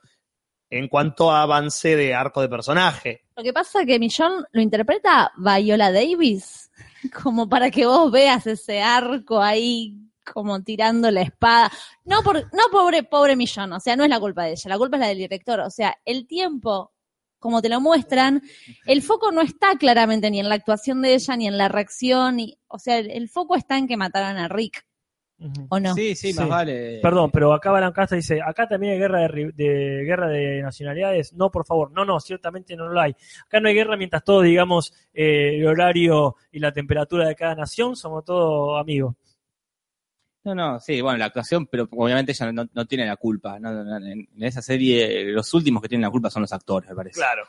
En 0.71 0.89
cuanto 0.89 1.31
a 1.31 1.43
avance 1.43 1.95
de 1.97 2.15
arco 2.15 2.41
de 2.41 2.49
personaje. 2.49 3.25
Lo 3.37 3.43
que 3.43 3.53
pasa 3.53 3.81
es 3.81 3.87
que 3.87 3.99
Millón 3.99 4.45
lo 4.53 4.63
interpreta 4.63 5.33
Viola 5.37 5.91
Davis, 5.93 6.70
como 7.23 7.49
para 7.49 7.71
que 7.71 7.87
vos 7.87 8.11
veas 8.11 8.47
ese 8.47 8.81
arco 8.81 9.41
ahí 9.41 9.97
como 10.33 10.63
tirando 10.63 11.11
la 11.11 11.23
espada. 11.23 11.71
No, 12.05 12.23
por, 12.23 12.37
no 12.55 12.65
pobre, 12.71 13.03
pobre 13.03 13.37
Millón, 13.37 13.73
o 13.73 13.81
sea, 13.81 13.97
no 13.97 14.05
es 14.05 14.11
la 14.11 14.21
culpa 14.21 14.45
de 14.45 14.53
ella, 14.53 14.69
la 14.69 14.79
culpa 14.79 14.97
es 14.97 15.01
la 15.01 15.09
del 15.09 15.19
director. 15.19 15.61
O 15.61 15.71
sea, 15.71 15.97
el 16.05 16.27
tiempo, 16.27 16.93
como 17.39 17.63
te 17.63 17.69
lo 17.69 17.81
muestran, 17.81 18.43
el 18.87 19.03
foco 19.03 19.33
no 19.33 19.41
está 19.41 19.77
claramente 19.77 20.31
ni 20.31 20.41
en 20.41 20.49
la 20.49 20.55
actuación 20.55 21.03
de 21.03 21.15
ella, 21.15 21.37
ni 21.37 21.47
en 21.47 21.59
la 21.59 21.69
reacción, 21.69 22.39
o 22.69 22.79
sea, 22.79 22.99
el, 22.99 23.11
el 23.11 23.29
foco 23.29 23.57
está 23.57 23.79
en 23.79 23.89
que 23.89 23.97
mataron 23.97 24.37
a 24.37 24.49
Rick, 24.49 24.87
Ujú. 25.41 25.67
¿o 25.71 25.81
no? 25.81 25.95
sí, 25.95 26.15
sí, 26.15 26.35
más 26.35 26.45
Sí. 26.45 26.51
vale. 26.51 27.01
Perdón, 27.03 27.31
pero 27.31 27.53
acá 27.55 27.71
Balancasta 27.71 28.15
dice, 28.15 28.41
acá 28.43 28.69
también 28.69 28.93
hay 28.93 28.99
guerra 28.99 29.21
de, 29.21 30.05
guerra 30.05 30.29
de 30.29 30.61
nacionalidades. 30.61 31.33
No, 31.33 31.51
por 31.51 31.65
favor, 31.65 31.91
no, 31.93 32.05
no, 32.05 32.21
ciertamente 32.21 32.77
no 32.77 32.89
lo 32.89 33.01
hay. 33.01 33.17
Acá 33.47 33.59
no 33.59 33.69
hay 33.69 33.75
guerra 33.75 33.97
mientras 33.97 34.23
todos 34.23 34.45
digamos 34.45 34.93
eh, 35.15 35.57
el 35.57 35.67
horario 35.67 36.37
y 36.53 36.59
la 36.59 36.73
temperatura 36.73 37.27
de 37.27 37.35
cada 37.35 37.55
nación, 37.55 37.97
somos 37.97 38.25
todos 38.25 38.79
amigos. 38.79 39.17
No, 40.45 40.55
no, 40.55 40.81
sí, 40.81 41.01
bueno, 41.01 41.19
la 41.19 41.27
actuación, 41.27 41.67
pero 41.67 41.87
obviamente 41.91 42.33
ella 42.33 42.53
no, 42.53 42.67
no 42.73 42.87
tiene 42.87 43.07
la 43.07 43.17
culpa. 43.17 43.59
No, 43.59 43.71
en 43.99 44.27
esa 44.41 44.63
serie, 44.63 45.25
los 45.27 45.53
últimos 45.53 45.83
que 45.83 45.89
tienen 45.89 46.03
la 46.03 46.11
culpa 46.11 46.31
son 46.31 46.43
los 46.43 46.53
actores, 46.53 46.89
me 46.91 46.97
parece. 46.97 47.19
Claro. 47.21 47.47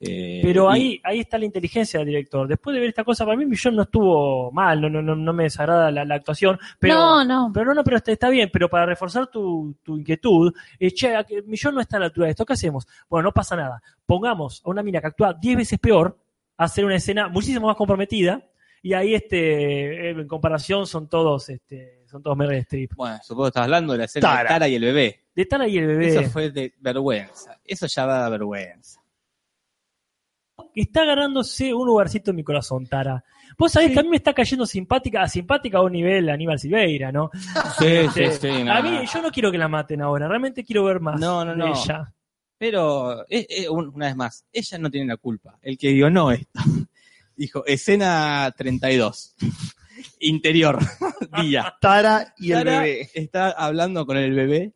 Eh, 0.00 0.40
Pero 0.42 0.70
y- 0.70 0.74
ahí, 0.74 1.00
ahí 1.04 1.20
está 1.20 1.38
la 1.38 1.44
inteligencia 1.46 1.98
del 2.00 2.08
director. 2.08 2.46
Después 2.46 2.74
de 2.74 2.80
ver 2.80 2.88
esta 2.90 3.04
cosa, 3.04 3.24
para 3.24 3.36
mí 3.36 3.46
Millón 3.46 3.76
no 3.76 3.82
estuvo 3.82 4.50
mal, 4.52 4.80
no, 4.80 4.90
no, 4.90 5.00
no, 5.00 5.16
no 5.16 5.32
me 5.32 5.44
desagrada 5.44 5.90
la, 5.90 6.04
la 6.04 6.14
actuación. 6.16 6.58
Pero, 6.78 6.94
no, 6.94 7.24
no. 7.24 7.50
Pero 7.52 7.66
no, 7.66 7.74
no, 7.74 7.84
pero 7.84 7.96
está, 7.96 8.12
está 8.12 8.28
bien, 8.28 8.50
pero 8.52 8.68
para 8.68 8.84
reforzar 8.86 9.28
tu, 9.28 9.74
tu 9.82 9.96
inquietud, 9.98 10.52
eh, 10.78 10.90
che, 10.92 11.14
Millón 11.46 11.74
no 11.76 11.80
está 11.80 11.96
a 11.96 12.00
la 12.00 12.06
altura 12.06 12.26
de 12.26 12.32
esto, 12.32 12.44
¿qué 12.44 12.52
hacemos? 12.52 12.86
Bueno, 13.08 13.24
no 13.28 13.32
pasa 13.32 13.56
nada. 13.56 13.82
Pongamos 14.04 14.62
a 14.64 14.70
una 14.70 14.82
mina 14.82 15.00
que 15.00 15.06
actúa 15.08 15.32
10 15.32 15.56
veces 15.56 15.78
peor 15.78 16.18
a 16.58 16.64
hacer 16.64 16.84
una 16.84 16.96
escena 16.96 17.28
muchísimo 17.28 17.66
más 17.66 17.76
comprometida, 17.76 18.42
y 18.82 18.92
ahí 18.92 19.14
este, 19.14 20.08
eh, 20.08 20.10
en 20.10 20.28
comparación 20.28 20.86
son 20.86 21.08
todos, 21.08 21.48
este, 21.48 22.02
son 22.06 22.22
todos 22.22 22.36
Meryl 22.36 22.58
Streep. 22.58 22.92
Bueno, 22.94 23.18
supongo 23.22 23.44
que 23.44 23.48
estás 23.48 23.64
hablando 23.64 23.92
de 23.94 23.98
la 24.00 24.04
escena 24.04 24.28
Tara. 24.28 24.42
de 24.42 24.48
Tara 24.48 24.68
y 24.68 24.74
el 24.76 24.82
bebé. 24.84 25.20
De 25.34 25.44
Tara 25.46 25.66
y 25.66 25.78
el 25.78 25.86
bebé. 25.86 26.08
Eso 26.08 26.22
fue 26.30 26.50
de 26.50 26.72
vergüenza. 26.80 27.58
Eso 27.64 27.86
ya 27.88 28.06
da 28.06 28.28
vergüenza. 28.28 29.00
Está 30.82 31.04
ganándose 31.04 31.72
un 31.74 31.86
lugarcito 31.86 32.30
en 32.30 32.36
mi 32.36 32.44
corazón, 32.44 32.86
Tara. 32.86 33.22
Vos 33.58 33.72
sabés 33.72 33.92
que 33.92 34.00
a 34.00 34.02
mí 34.02 34.08
me 34.10 34.16
está 34.16 34.34
cayendo 34.34 34.66
simpática, 34.66 35.26
simpática 35.28 35.78
a 35.78 35.82
un 35.82 35.92
nivel 35.92 36.28
Aníbal 36.28 36.58
Silveira, 36.58 37.10
¿no? 37.12 37.30
Sí, 37.78 37.86
Este, 37.86 38.30
sí, 38.32 38.38
sí. 38.42 38.48
a 38.68 38.82
no. 38.82 38.82
mí, 38.82 39.06
yo 39.12 39.22
no 39.22 39.30
quiero 39.30 39.50
que 39.50 39.58
la 39.58 39.68
maten 39.68 40.02
ahora, 40.02 40.28
realmente 40.28 40.64
quiero 40.64 40.84
ver 40.84 41.00
más 41.00 41.18
No, 41.20 41.44
no, 41.44 41.52
de 41.52 41.56
no. 41.56 41.66
ella. 41.74 42.12
Pero, 42.58 43.22
eh, 43.28 43.46
eh, 43.48 43.68
un- 43.68 43.88
una 43.94 44.06
vez 44.06 44.16
más, 44.16 44.44
ella 44.52 44.78
no 44.78 44.90
tiene 44.90 45.06
la 45.08 45.16
culpa. 45.16 45.58
El 45.62 45.76
que 45.78 45.92
guionó 45.92 46.30
esto. 46.30 46.48
Dijo, 47.36 47.64
escena 47.66 48.52
32. 48.56 49.34
Interior. 50.20 50.78
Día. 51.40 51.74
Tara 51.80 52.34
y 52.38 52.52
el 52.52 52.64
bebé. 52.64 53.10
está 53.14 53.50
hablando 53.50 54.04
con 54.06 54.16
el 54.16 54.32
bebé. 54.34 54.72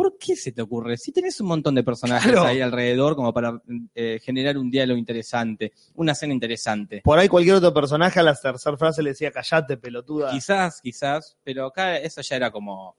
¿Por 0.00 0.16
qué 0.18 0.34
se 0.34 0.52
te 0.52 0.62
ocurre? 0.62 0.96
Si 0.96 1.12
tenés 1.12 1.38
un 1.42 1.48
montón 1.48 1.74
de 1.74 1.82
personajes 1.82 2.32
Claro. 2.32 2.46
ahí 2.46 2.60
alrededor 2.62 3.14
como 3.16 3.34
para 3.34 3.60
eh, 3.94 4.18
generar 4.22 4.56
un 4.56 4.70
diálogo 4.70 4.98
interesante, 4.98 5.72
una 5.96 6.12
escena 6.12 6.32
interesante. 6.32 7.02
Por 7.04 7.18
ahí 7.18 7.28
cualquier 7.28 7.56
otro 7.56 7.74
personaje 7.74 8.18
a 8.18 8.22
la 8.22 8.34
tercera 8.34 8.78
frase 8.78 9.02
le 9.02 9.10
decía, 9.10 9.30
callate, 9.30 9.76
pelotuda. 9.76 10.30
Quizás, 10.30 10.80
quizás, 10.80 11.36
pero 11.44 11.66
acá 11.66 11.98
eso 11.98 12.22
ya 12.22 12.36
era 12.36 12.50
como... 12.50 12.96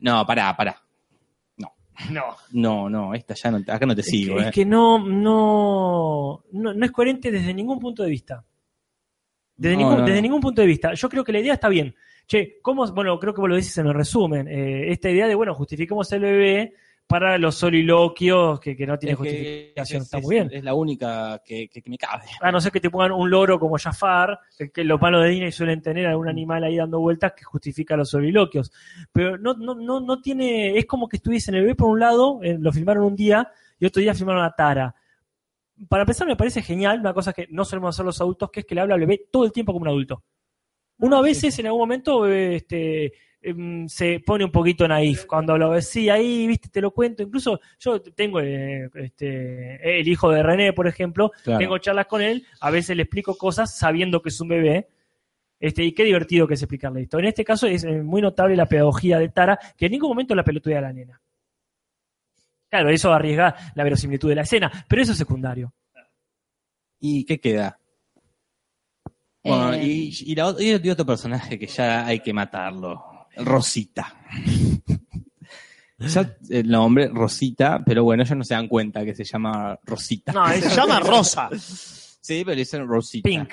No, 0.00 0.26
pará, 0.26 0.54
pará. 0.54 0.82
No. 2.10 2.36
No, 2.52 2.88
no, 2.90 3.14
esta 3.14 3.34
ya 3.34 3.50
no, 3.50 3.56
acá 3.66 3.84
no 3.86 3.94
te 3.94 4.02
Es 4.02 4.06
sigo. 4.08 4.36
que, 4.36 4.42
eh. 4.42 4.46
es 4.48 4.54
que 4.54 4.64
no, 4.66 4.98
no, 4.98 6.44
no, 6.52 6.74
no 6.74 6.84
es 6.84 6.92
coherente 6.92 7.30
desde 7.30 7.52
ningún 7.54 7.78
punto 7.78 8.02
de 8.04 8.10
vista. 8.10 8.44
Desde, 9.56 9.74
No, 9.76 9.80
ningún, 9.82 9.98
no, 10.00 10.04
desde 10.04 10.16
no. 10.16 10.22
ningún 10.22 10.40
punto 10.40 10.60
de 10.60 10.68
vista. 10.68 10.94
Yo 10.94 11.08
creo 11.08 11.24
que 11.24 11.32
la 11.32 11.40
idea 11.40 11.54
está 11.54 11.68
bien. 11.68 11.94
Che, 12.28 12.58
¿cómo? 12.60 12.86
Bueno, 12.92 13.18
creo 13.18 13.32
que 13.32 13.40
vos 13.40 13.48
lo 13.48 13.56
decís 13.56 13.76
en 13.78 13.86
el 13.86 13.94
resumen. 13.94 14.46
eh, 14.48 14.92
esta 14.92 15.08
idea 15.10 15.26
de, 15.26 15.34
bueno, 15.34 15.54
justificamos 15.54 16.12
el 16.12 16.20
bebé 16.20 16.74
para 17.06 17.38
los 17.38 17.54
soliloquios 17.54 18.60
que, 18.60 18.76
que 18.76 18.86
no 18.86 18.94
Es 18.94 19.00
que- 19.00 19.14
justificación. 19.14 20.02
es- 20.02 20.04
está 20.04 20.18
es- 20.18 20.24
muy 20.24 20.34
bien. 20.34 20.50
Es 20.52 20.62
la 20.62 20.74
única 20.74 21.40
que, 21.42 21.66
que- 21.70 21.80
que 21.80 21.88
me 21.88 21.96
cabe. 21.96 22.24
A 22.42 22.52
no 22.52 22.60
ser 22.60 22.70
que 22.70 22.80
te 22.80 22.90
pongan 22.90 23.12
un 23.12 23.30
loro 23.30 23.58
como 23.58 23.78
Jafar, 23.78 24.38
que, 24.74 24.84
los 24.84 25.00
malos 25.00 25.22
de 25.24 25.30
Disney 25.30 25.52
suelen 25.52 25.80
tener 25.80 26.06
algún 26.06 26.28
animal 26.28 26.62
ahí 26.64 26.76
dando 26.76 27.00
vueltas 27.00 27.32
que 27.34 27.44
justifica 27.44 27.96
los 27.96 28.10
soliloquios. 28.10 28.70
Pero 29.10 29.38
no, 29.38 29.54
no, 29.54 29.74
no, 29.74 30.00
no 30.00 30.20
tiene, 30.20 30.76
es 30.76 30.84
como 30.84 31.08
que 31.08 31.16
estuviese 31.16 31.50
en 31.50 31.54
el 31.56 31.62
bebé 31.62 31.76
por 31.76 31.88
un 31.88 31.98
lado, 32.00 32.40
eh, 32.42 32.58
lo 32.60 32.70
filmaron 32.72 33.04
un 33.04 33.16
día 33.16 33.50
y 33.80 33.86
otro 33.86 34.02
día 34.02 34.12
filmaron 34.12 34.44
a 34.44 34.54
Tara. 34.54 34.94
Para 35.88 36.02
empezar 36.02 36.26
me 36.26 36.36
parece 36.36 36.60
genial, 36.60 37.00
una 37.00 37.14
cosa 37.14 37.32
que 37.32 37.46
no 37.50 37.64
solemos 37.64 37.94
hacer 37.96 38.04
los 38.04 38.20
adultos, 38.20 38.50
que 38.50 38.60
es 38.60 38.66
que 38.66 38.74
le 38.74 38.82
habla 38.82 38.96
al 38.96 39.00
bebé 39.00 39.28
todo 39.32 39.46
el 39.46 39.52
tiempo 39.52 39.72
como 39.72 39.84
un 39.84 39.88
adulto. 39.88 40.24
Uno 40.98 41.16
a 41.18 41.22
veces 41.22 41.58
en 41.58 41.66
algún 41.66 41.80
momento 41.82 42.26
eh, 42.26 42.56
este, 42.56 43.12
em, 43.40 43.86
se 43.88 44.20
pone 44.20 44.44
un 44.44 44.50
poquito 44.50 44.86
naif 44.88 45.26
cuando 45.26 45.56
lo 45.56 45.70
ves, 45.70 45.88
sí, 45.88 46.08
ahí, 46.10 46.46
viste, 46.46 46.68
te 46.68 46.80
lo 46.80 46.90
cuento. 46.90 47.22
Incluso 47.22 47.60
yo 47.78 48.00
tengo 48.02 48.40
eh, 48.40 48.90
este, 48.94 50.00
el 50.00 50.08
hijo 50.08 50.30
de 50.30 50.42
René, 50.42 50.72
por 50.72 50.86
ejemplo, 50.88 51.30
Claro. 51.44 51.58
tengo 51.58 51.78
charlas 51.78 52.06
con 52.06 52.20
él, 52.20 52.44
a 52.60 52.70
veces 52.70 52.96
le 52.96 53.04
explico 53.04 53.36
cosas 53.36 53.76
sabiendo 53.76 54.20
que 54.20 54.30
es 54.30 54.40
un 54.40 54.48
bebé. 54.48 54.88
Este, 55.60 55.82
y 55.82 55.92
qué 55.92 56.04
divertido 56.04 56.46
que 56.46 56.54
es 56.54 56.62
explicarle 56.62 57.02
esto. 57.02 57.18
En 57.18 57.24
este 57.24 57.44
caso 57.44 57.66
es 57.66 57.82
eh, 57.82 58.00
muy 58.02 58.22
notable 58.22 58.54
la 58.54 58.66
pedagogía 58.66 59.18
de 59.18 59.28
Tara, 59.28 59.58
que 59.76 59.86
en 59.86 59.92
ningún 59.92 60.10
momento 60.10 60.34
la 60.36 60.44
pelotudea 60.44 60.78
a 60.78 60.82
la 60.82 60.92
nena. 60.92 61.20
Claro, 62.68 62.90
eso 62.90 63.12
arriesga 63.12 63.56
la 63.74 63.82
verosimilitud 63.82 64.28
de 64.28 64.34
la 64.36 64.42
escena, 64.42 64.70
pero 64.88 65.02
eso 65.02 65.12
es 65.12 65.18
secundario. 65.18 65.72
¿Y 67.00 67.24
qué 67.24 67.40
queda? 67.40 67.78
Bueno, 69.48 69.72
Eh, 69.74 69.84
y, 69.84 70.14
y 70.32 70.34
la 70.34 70.46
ot- 70.48 70.84
y 70.84 70.90
otro- 70.90 71.06
personaje 71.06 71.58
que 71.58 71.66
ya 71.66 72.06
hay 72.06 72.20
que 72.20 72.32
matarlo. 72.32 73.02
Rosita. 73.36 74.14
Ya 75.98 76.36
el 76.50 76.68
nombre, 76.68 77.08
Rosita, 77.08 77.82
pero 77.84 78.04
bueno, 78.04 78.22
ellos 78.22 78.36
no 78.38 78.44
se 78.44 78.54
dan 78.54 78.68
cuenta 78.68 79.04
que 79.04 79.14
se 79.16 79.24
llama 79.24 79.76
Rosita. 79.84 80.32
No, 80.32 80.46
Se 80.48 80.68
llama 80.70 81.00
Rosa. 81.00 81.48
Sí, 81.58 82.42
pero 82.44 82.54
dicen 82.56 82.86
Rosita. 82.86 83.28
Pink. 83.28 83.52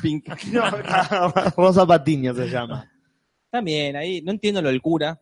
Pink. 0.00 0.28
Rosa 1.56 1.84
Patiño 1.86 2.32
se 2.34 2.48
llama. 2.48 2.88
También, 3.50 3.96
ahí, 3.96 4.22
no 4.22 4.30
entiendo 4.30 4.62
lo 4.62 4.68
del 4.68 4.80
cura. 4.80 5.20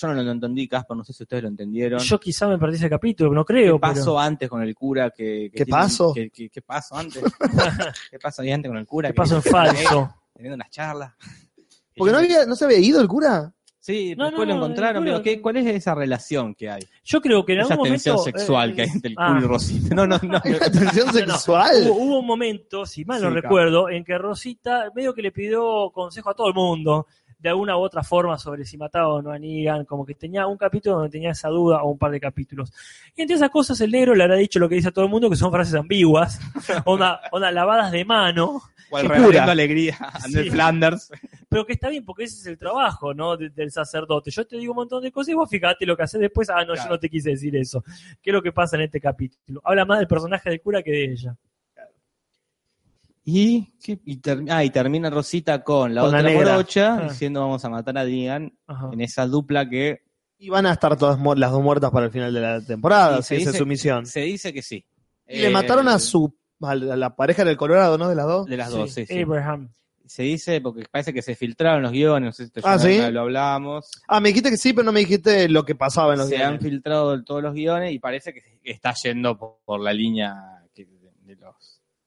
Yo 0.00 0.06
no 0.06 0.22
lo 0.22 0.30
entendí, 0.30 0.68
Casper, 0.68 0.96
no 0.96 1.02
sé 1.02 1.12
si 1.12 1.24
ustedes 1.24 1.42
lo 1.42 1.48
entendieron. 1.48 1.98
Yo 1.98 2.20
quizá 2.20 2.46
me 2.46 2.56
perdí 2.56 2.76
ese 2.76 2.88
capítulo, 2.88 3.32
no 3.32 3.44
creo. 3.44 3.74
¿Qué 3.76 3.80
pasó 3.80 4.04
pero- 4.12 4.20
antes 4.20 4.48
con 4.48 4.62
el 4.62 4.72
cura? 4.72 5.10
Que, 5.10 5.48
que 5.50 5.58
¿Qué 5.58 5.64
tiene- 5.64 5.70
pasó? 5.80 6.12
que- 6.14 6.30
que- 6.30 6.48
¿Qué 6.50 6.62
pasó 6.62 6.94
antes? 6.96 7.20
¿Qué 8.10 8.18
pasó 8.20 8.42
ahí 8.42 8.52
antes 8.52 8.68
con 8.70 8.78
el 8.78 8.86
cura? 8.86 9.08
¿Qué 9.08 9.12
Que- 9.14 9.16
pasó 9.16 9.36
en 9.36 9.42
falso? 9.42 10.14
Teniendo 10.32 10.54
unas 10.54 10.70
charlas. 10.70 11.12
Porque 11.96 12.12
no, 12.12 12.18
había, 12.18 12.46
no 12.46 12.54
se 12.54 12.64
había 12.64 12.78
ido 12.78 13.00
el 13.00 13.08
cura. 13.08 13.52
Sí, 13.80 14.14
No, 14.16 14.26
después 14.26 14.46
no, 14.46 14.54
lo 14.54 14.60
encontraron, 14.64 15.02
pero 15.02 15.22
¿qué, 15.22 15.40
¿cuál 15.40 15.56
es 15.56 15.66
esa 15.66 15.94
relación 15.94 16.54
que 16.54 16.68
hay? 16.70 16.82
Yo 17.02 17.20
creo 17.20 17.44
que 17.44 17.54
en 17.54 17.60
Esa 17.60 17.72
algún 17.72 17.88
tensión 17.88 18.16
momento. 18.16 18.38
sexual 18.38 18.70
eh, 18.70 18.74
que 18.74 18.82
hay 18.82 18.88
entre 18.90 19.10
el 19.10 19.16
ah. 19.18 19.28
culo 19.34 19.40
y 19.46 19.48
Rosita. 19.48 19.94
No, 19.96 20.06
no, 20.06 20.18
no. 20.22 20.40
Tensión 20.42 21.06
No, 21.06 21.12
no. 21.12 21.18
sexual. 21.18 21.74
Hubo, 21.86 21.94
hubo 21.94 22.18
un 22.20 22.26
momento, 22.26 22.84
si 22.86 23.04
mal 23.04 23.20
no 23.22 23.30
Sí, 23.30 23.34
recuerdo, 23.34 23.88
en 23.88 24.04
que 24.04 24.16
Rosita 24.18 24.90
medio 24.94 25.14
que 25.14 25.22
le 25.22 25.32
pidió 25.32 25.90
consejo 25.90 26.30
a 26.30 26.34
todo 26.34 26.48
el 26.48 26.54
mundo, 26.54 27.06
de 27.38 27.48
alguna 27.48 27.76
u 27.76 27.80
otra 27.80 28.02
forma, 28.02 28.36
sobre 28.36 28.64
si 28.64 28.76
mataba 28.76 29.08
o 29.08 29.22
no 29.22 29.30
a 29.30 29.38
Negan, 29.38 29.84
como 29.84 30.04
que 30.04 30.14
tenía 30.14 30.46
un 30.46 30.56
capítulo 30.56 30.96
donde 30.96 31.10
tenía 31.10 31.30
esa 31.30 31.48
duda 31.48 31.82
o 31.82 31.90
un 31.90 31.98
par 31.98 32.10
de 32.10 32.18
capítulos. 32.20 32.72
Y 33.14 33.22
entre 33.22 33.36
esas 33.36 33.50
cosas 33.50 33.80
el 33.80 33.92
negro 33.92 34.14
le 34.14 34.24
habrá 34.24 34.36
dicho 34.36 34.58
lo 34.58 34.68
que 34.68 34.74
dice 34.74 34.88
a 34.88 34.90
todo 34.90 35.04
el 35.04 35.10
mundo, 35.10 35.30
que 35.30 35.36
son 35.36 35.52
frases 35.52 35.74
ambiguas, 35.74 36.40
onda, 36.84 37.20
onda 37.30 37.52
lavadas 37.52 37.92
de 37.92 38.04
mano, 38.04 38.60
reverendo 38.90 39.28
pura. 39.28 39.44
alegría, 39.44 39.96
Andrés 40.24 40.44
Sí. 40.46 40.50
Flanders. 40.50 41.10
pero 41.48 41.64
que 41.64 41.74
está 41.74 41.88
bien 41.88 42.04
porque 42.04 42.24
ese 42.24 42.36
es 42.40 42.46
el 42.46 42.58
trabajo, 42.58 43.14
¿no? 43.14 43.36
de- 43.36 43.50
del 43.50 43.70
sacerdote. 43.70 44.30
Yo 44.32 44.44
te 44.46 44.56
digo 44.56 44.72
un 44.72 44.76
montón 44.76 45.02
de 45.02 45.12
cosas 45.12 45.28
y 45.30 45.34
vos 45.34 45.48
fíjate 45.48 45.86
lo 45.86 45.96
que 45.96 46.02
haces 46.02 46.20
después, 46.20 46.50
ah, 46.50 46.64
no, 46.64 46.74
yo 46.74 46.88
no 46.88 46.98
te 46.98 47.08
quise 47.08 47.30
decir 47.30 47.54
eso. 47.56 47.84
¿Qué 48.20 48.30
es 48.30 48.34
lo 48.34 48.42
que 48.42 48.50
pasa 48.52 48.74
en 48.76 48.82
este 48.82 49.00
capítulo? 49.00 49.60
Habla 49.64 49.84
más 49.84 49.98
del 50.00 50.08
personaje 50.08 50.50
del 50.50 50.60
cura 50.60 50.82
que 50.82 50.90
de 50.90 51.04
ella. 51.12 51.36
Y, 53.30 53.74
¿qué? 53.82 54.00
y, 54.06 54.16
ter- 54.18 54.42
ah, 54.48 54.64
y 54.64 54.70
termina 54.70 55.10
Rosita 55.10 55.62
con 55.62 55.94
la 55.94 56.00
Con 56.00 56.12
la 56.12 56.18
otra 56.20 56.32
morocha 56.32 56.94
Ah. 56.94 57.08
diciendo 57.10 57.40
vamos 57.40 57.62
a 57.62 57.68
matar 57.68 57.98
a 57.98 58.00
Ajá. 58.02 58.90
en 58.90 59.00
esa 59.02 59.26
dupla 59.26 59.68
que 59.68 60.00
Y 60.38 60.48
van 60.48 60.64
a 60.64 60.72
estar 60.72 60.96
todas 60.96 61.18
las 61.36 61.50
dos 61.50 61.62
muertas 61.62 61.90
para 61.90 62.06
el 62.06 62.12
final 62.12 62.32
de 62.32 62.40
la 62.40 62.60
temporada, 62.64 63.20
si 63.20 63.34
esa 63.34 63.50
es 63.50 63.56
su 63.58 63.66
misión. 63.66 64.06
se 64.06 64.20
dice 64.20 64.50
que 64.54 64.62
sí. 64.62 64.82
Y 65.26 65.40
le 65.40 65.48
Eh, 65.48 65.50
mataron 65.50 65.88
a 65.88 65.98
su 65.98 66.34
a 66.62 66.74
la 66.74 66.96
la 66.96 67.14
pareja 67.16 67.44
del 67.44 67.58
Colorado, 67.58 67.98
¿no? 67.98 68.08
De 68.08 68.14
las 68.14 68.26
dos. 68.26 68.46
de 68.46 68.56
las 68.56 68.70
dos, 68.70 68.90
sí, 68.92 69.04
sí. 69.04 69.20
Abraham. 69.20 69.68
Se 70.06 70.22
dice 70.22 70.62
porque 70.62 70.86
parece 70.90 71.12
que 71.12 71.20
se 71.20 71.34
filtraron 71.34 71.82
los 71.82 71.92
guiones, 71.92 72.28
no 72.28 72.32
sé 72.32 72.46
si 72.46 72.50
te 72.50 72.60
Ah, 72.64 72.78
¿sí? 72.78 72.98
lo 73.12 73.20
hablamos. 73.20 73.90
Ah, 74.08 74.20
me 74.20 74.30
dijiste 74.30 74.48
que 74.48 74.56
sí, 74.56 74.72
pero 74.72 74.84
no 74.86 74.92
me 74.92 75.00
dijiste 75.00 75.50
lo 75.50 75.66
que 75.66 75.74
pasaba 75.74 76.14
en 76.14 76.20
los 76.20 76.28
se 76.30 76.36
han 76.36 76.52
guiones. 76.56 76.62
filtrado 76.62 77.22
todos 77.24 77.42
los 77.42 77.52
guiones 77.52 77.92
y 77.92 77.98
parece 77.98 78.32
que 78.32 78.40
está 78.64 78.94
yendo 79.04 79.36
por, 79.36 79.58
por 79.66 79.80
la 79.80 79.92
línea 79.92 80.34
que- 80.74 80.86
de, 80.86 81.10
de 81.20 81.36
los 81.36 81.54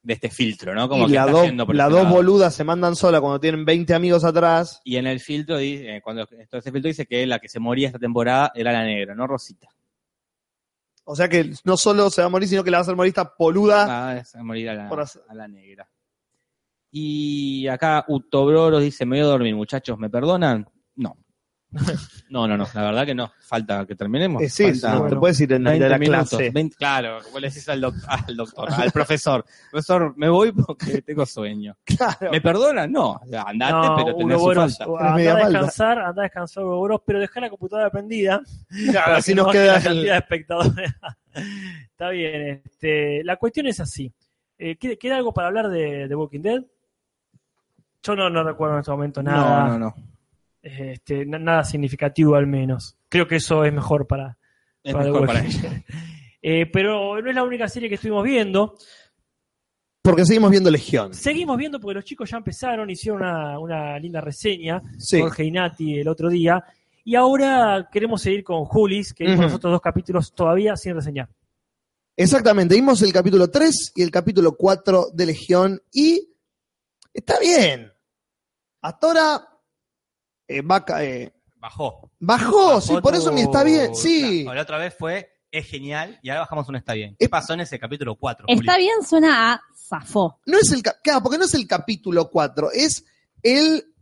de 0.02 0.14
este 0.14 0.30
filtro, 0.30 0.74
¿no? 0.74 0.88
Como 0.88 1.04
y 1.04 1.10
que 1.10 1.14
las 1.14 1.26
está 1.26 1.38
dos, 1.38 1.46
yendo 1.46 1.64
por 1.66 1.74
las 1.76 1.86
ese 1.88 1.94
dos 1.96 2.02
lado. 2.04 2.14
boludas 2.16 2.54
se 2.54 2.64
mandan 2.64 2.96
sola 2.96 3.20
cuando 3.20 3.38
tienen 3.40 3.64
20 3.64 3.94
amigos 3.94 4.24
atrás. 4.24 4.80
Y 4.84 4.96
en 4.96 5.06
el 5.06 5.20
filtro 5.20 5.58
dice, 5.58 5.96
eh, 5.96 6.00
cuando 6.02 6.22
esto 6.22 6.58
ese 6.58 6.72
filtro 6.72 6.88
dice 6.88 7.06
que 7.06 7.26
la 7.26 7.38
que 7.38 7.48
se 7.48 7.60
moría 7.60 7.86
esta 7.86 7.98
temporada 8.00 8.50
era 8.54 8.72
la 8.72 8.84
negra, 8.84 9.14
no 9.14 9.26
Rosita. 9.26 9.68
O 11.04 11.14
sea 11.16 11.28
que 11.28 11.52
no 11.64 11.76
solo 11.76 12.10
se 12.10 12.20
va 12.20 12.26
a 12.26 12.30
morir, 12.30 12.48
sino 12.48 12.62
que 12.64 12.70
la 12.70 12.78
va 12.78 12.80
a 12.80 12.82
hacer 12.82 12.96
morir 12.96 13.10
esta 13.10 13.34
poluda. 13.34 14.22
Se 14.24 14.38
va 14.38 14.40
a 14.40 14.44
morir 14.44 14.70
a 14.70 14.74
la, 14.74 14.88
Por 14.88 15.00
hacer- 15.00 15.22
a 15.28 15.34
la 15.34 15.46
negra. 15.48 15.88
Y 16.90 17.66
acá 17.68 18.04
Utobroros 18.08 18.82
dice, 18.82 19.06
me 19.06 19.16
voy 19.16 19.26
a 19.26 19.30
dormir, 19.30 19.54
muchachos, 19.54 19.98
¿me 19.98 20.10
perdonan? 20.10 20.68
No. 20.96 21.16
No, 22.30 22.48
no, 22.48 22.56
no, 22.56 22.66
la 22.74 22.82
verdad 22.82 23.04
que 23.06 23.14
no. 23.14 23.30
Falta 23.40 23.84
que 23.86 23.94
terminemos. 23.94 24.42
Eh, 24.42 24.48
Falta 24.48 24.94
no 24.94 25.06
te 25.08 25.16
puedes 25.16 25.38
ir 25.40 25.52
en 25.52 25.64
la, 25.64 25.70
de 25.72 25.78
20 25.80 25.88
la 25.90 25.98
minutos, 25.98 26.28
clase. 26.30 26.50
20 26.50 26.76
claro, 26.76 27.18
vos 27.30 27.40
le 27.40 27.48
decís 27.48 27.68
al, 27.68 27.80
doc- 27.80 28.04
al 28.08 28.36
doctor, 28.36 28.68
al 28.72 28.90
profesor, 28.90 29.44
profesor, 29.70 30.14
me 30.16 30.28
voy 30.30 30.52
porque 30.52 31.02
tengo 31.02 31.26
sueño. 31.26 31.76
Claro. 31.84 32.30
¿Me 32.30 32.40
perdona? 32.40 32.86
No, 32.86 33.20
andate, 33.46 33.72
No, 33.72 33.96
pero 33.96 34.16
tenés 34.16 34.40
su 34.40 34.52
falta. 34.52 35.14
Media 35.14 35.32
a 35.34 35.36
descansar, 35.36 35.98
anda 35.98 36.22
a 36.22 36.24
descansar, 36.24 36.64
Uroboros, 36.64 37.00
pero 37.04 37.20
deja 37.20 37.40
la 37.40 37.50
computadora 37.50 37.90
prendida. 37.90 38.40
Claro, 38.90 39.16
así 39.16 39.34
nos 39.34 39.50
queda 39.52 39.72
la 39.72 39.76
el- 39.78 39.82
cantidad 39.84 40.12
de 40.14 40.18
espectadores. 40.18 40.92
Está 41.90 42.08
bien, 42.10 42.62
este, 42.64 43.22
la 43.24 43.36
cuestión 43.36 43.66
es 43.66 43.78
así. 43.80 44.12
Eh, 44.58 44.76
¿queda, 44.76 44.96
queda 44.96 45.16
algo 45.16 45.32
para 45.34 45.48
hablar 45.48 45.68
de, 45.68 46.08
de 46.08 46.14
Walking 46.14 46.40
Dead? 46.40 46.62
Yo 48.02 48.16
no, 48.16 48.28
no 48.30 48.42
recuerdo 48.42 48.74
en 48.74 48.80
este 48.80 48.90
momento 48.90 49.22
nada. 49.22 49.66
No, 49.66 49.68
no, 49.68 49.78
no. 49.78 49.94
Este, 50.62 51.26
na- 51.26 51.38
nada 51.38 51.64
significativo 51.64 52.34
al 52.36 52.46
menos. 52.46 52.96
Creo 53.08 53.26
que 53.26 53.36
eso 53.36 53.64
es 53.64 53.72
mejor 53.72 54.06
para, 54.06 54.38
Es 54.82 54.92
para 54.92 55.04
mejor 55.10 55.30
ella. 55.36 55.84
Eh, 56.44 56.66
pero 56.66 57.22
no 57.22 57.28
es 57.30 57.34
la 57.36 57.44
única 57.44 57.68
serie 57.68 57.88
que 57.88 57.94
estuvimos 57.94 58.24
viendo. 58.24 58.76
Porque 60.02 60.24
seguimos 60.26 60.50
viendo 60.50 60.72
Legión. 60.72 61.14
Seguimos 61.14 61.56
viendo 61.56 61.78
porque 61.78 61.94
los 61.94 62.04
chicos 62.04 62.28
ya 62.28 62.36
empezaron, 62.38 62.90
hicieron 62.90 63.22
una, 63.22 63.60
una 63.60 63.96
linda 64.00 64.20
reseña, 64.20 64.82
Sí. 64.98 65.20
Jorge 65.20 65.44
y 65.44 65.52
Nati 65.52 66.00
el 66.00 66.08
otro 66.08 66.28
día. 66.28 66.64
Y 67.04 67.14
ahora 67.14 67.88
queremos 67.92 68.22
seguir 68.22 68.42
con 68.42 68.64
Julis, 68.64 69.14
que 69.14 69.22
vimos 69.22 69.38
Ujú. 69.38 69.44
los 69.44 69.54
otros 69.54 69.72
dos 69.74 69.80
capítulos 69.80 70.34
todavía 70.34 70.74
sin 70.74 70.94
reseñar. 70.96 71.28
Exactamente, 72.16 72.74
vimos 72.74 73.00
el 73.02 73.12
capítulo 73.12 73.48
3 73.48 73.92
y 73.94 74.02
el 74.02 74.10
capítulo 74.10 74.56
4 74.56 75.10
de 75.14 75.26
Legión 75.26 75.80
y 75.92 76.28
está 77.14 77.38
bien. 77.38 77.92
Hasta 78.80 79.06
ahora 79.06 79.48
eh, 80.58 80.64
eh, 81.00 81.32
Bajó. 81.56 82.10
bajó, 82.18 82.80
sí, 82.80 82.92
por 83.00 83.14
eso 83.14 83.30
ni 83.30 83.42
está 83.42 83.62
bien, 83.62 83.94
sí. 83.94 84.42
La, 84.42 84.54
la 84.54 84.62
otra 84.62 84.78
vez 84.78 84.96
fue, 84.98 85.30
es 85.50 85.66
genial, 85.66 86.18
y 86.20 86.30
ahora 86.30 86.40
bajamos 86.40 86.68
un 86.68 86.74
está 86.76 86.94
bien. 86.94 87.14
¿Qué 87.16 87.28
pasó 87.28 87.54
en 87.54 87.60
ese 87.60 87.78
capítulo 87.78 88.16
4? 88.16 88.46
Está 88.48 88.76
bien, 88.78 89.02
suena 89.06 89.52
a 89.52 89.62
zafó. 89.76 90.40
No 90.46 90.58
es 90.58 90.72
el, 90.72 90.82
claro, 90.82 91.22
porque 91.22 91.38
no 91.38 91.44
es 91.44 91.54
el 91.54 91.68
capítulo 91.68 92.28
4, 92.30 92.72
es 92.72 93.04
el 93.42 93.94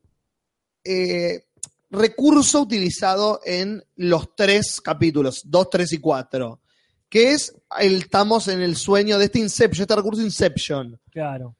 eh, 0.84 1.44
recurso 1.90 2.62
utilizado 2.62 3.40
en 3.44 3.84
los 3.96 4.34
tres 4.34 4.80
capítulos, 4.80 5.42
2, 5.44 5.70
3 5.70 5.92
y 5.92 5.98
4, 5.98 6.60
que 7.08 7.32
es, 7.32 7.54
el, 7.78 7.96
estamos 7.96 8.48
en 8.48 8.62
el 8.62 8.76
sueño 8.76 9.18
de 9.18 9.26
este 9.26 9.38
Inception, 9.40 9.82
este 9.82 9.96
recurso 9.96 10.22
Inception. 10.22 10.98
Claro. 11.10 11.56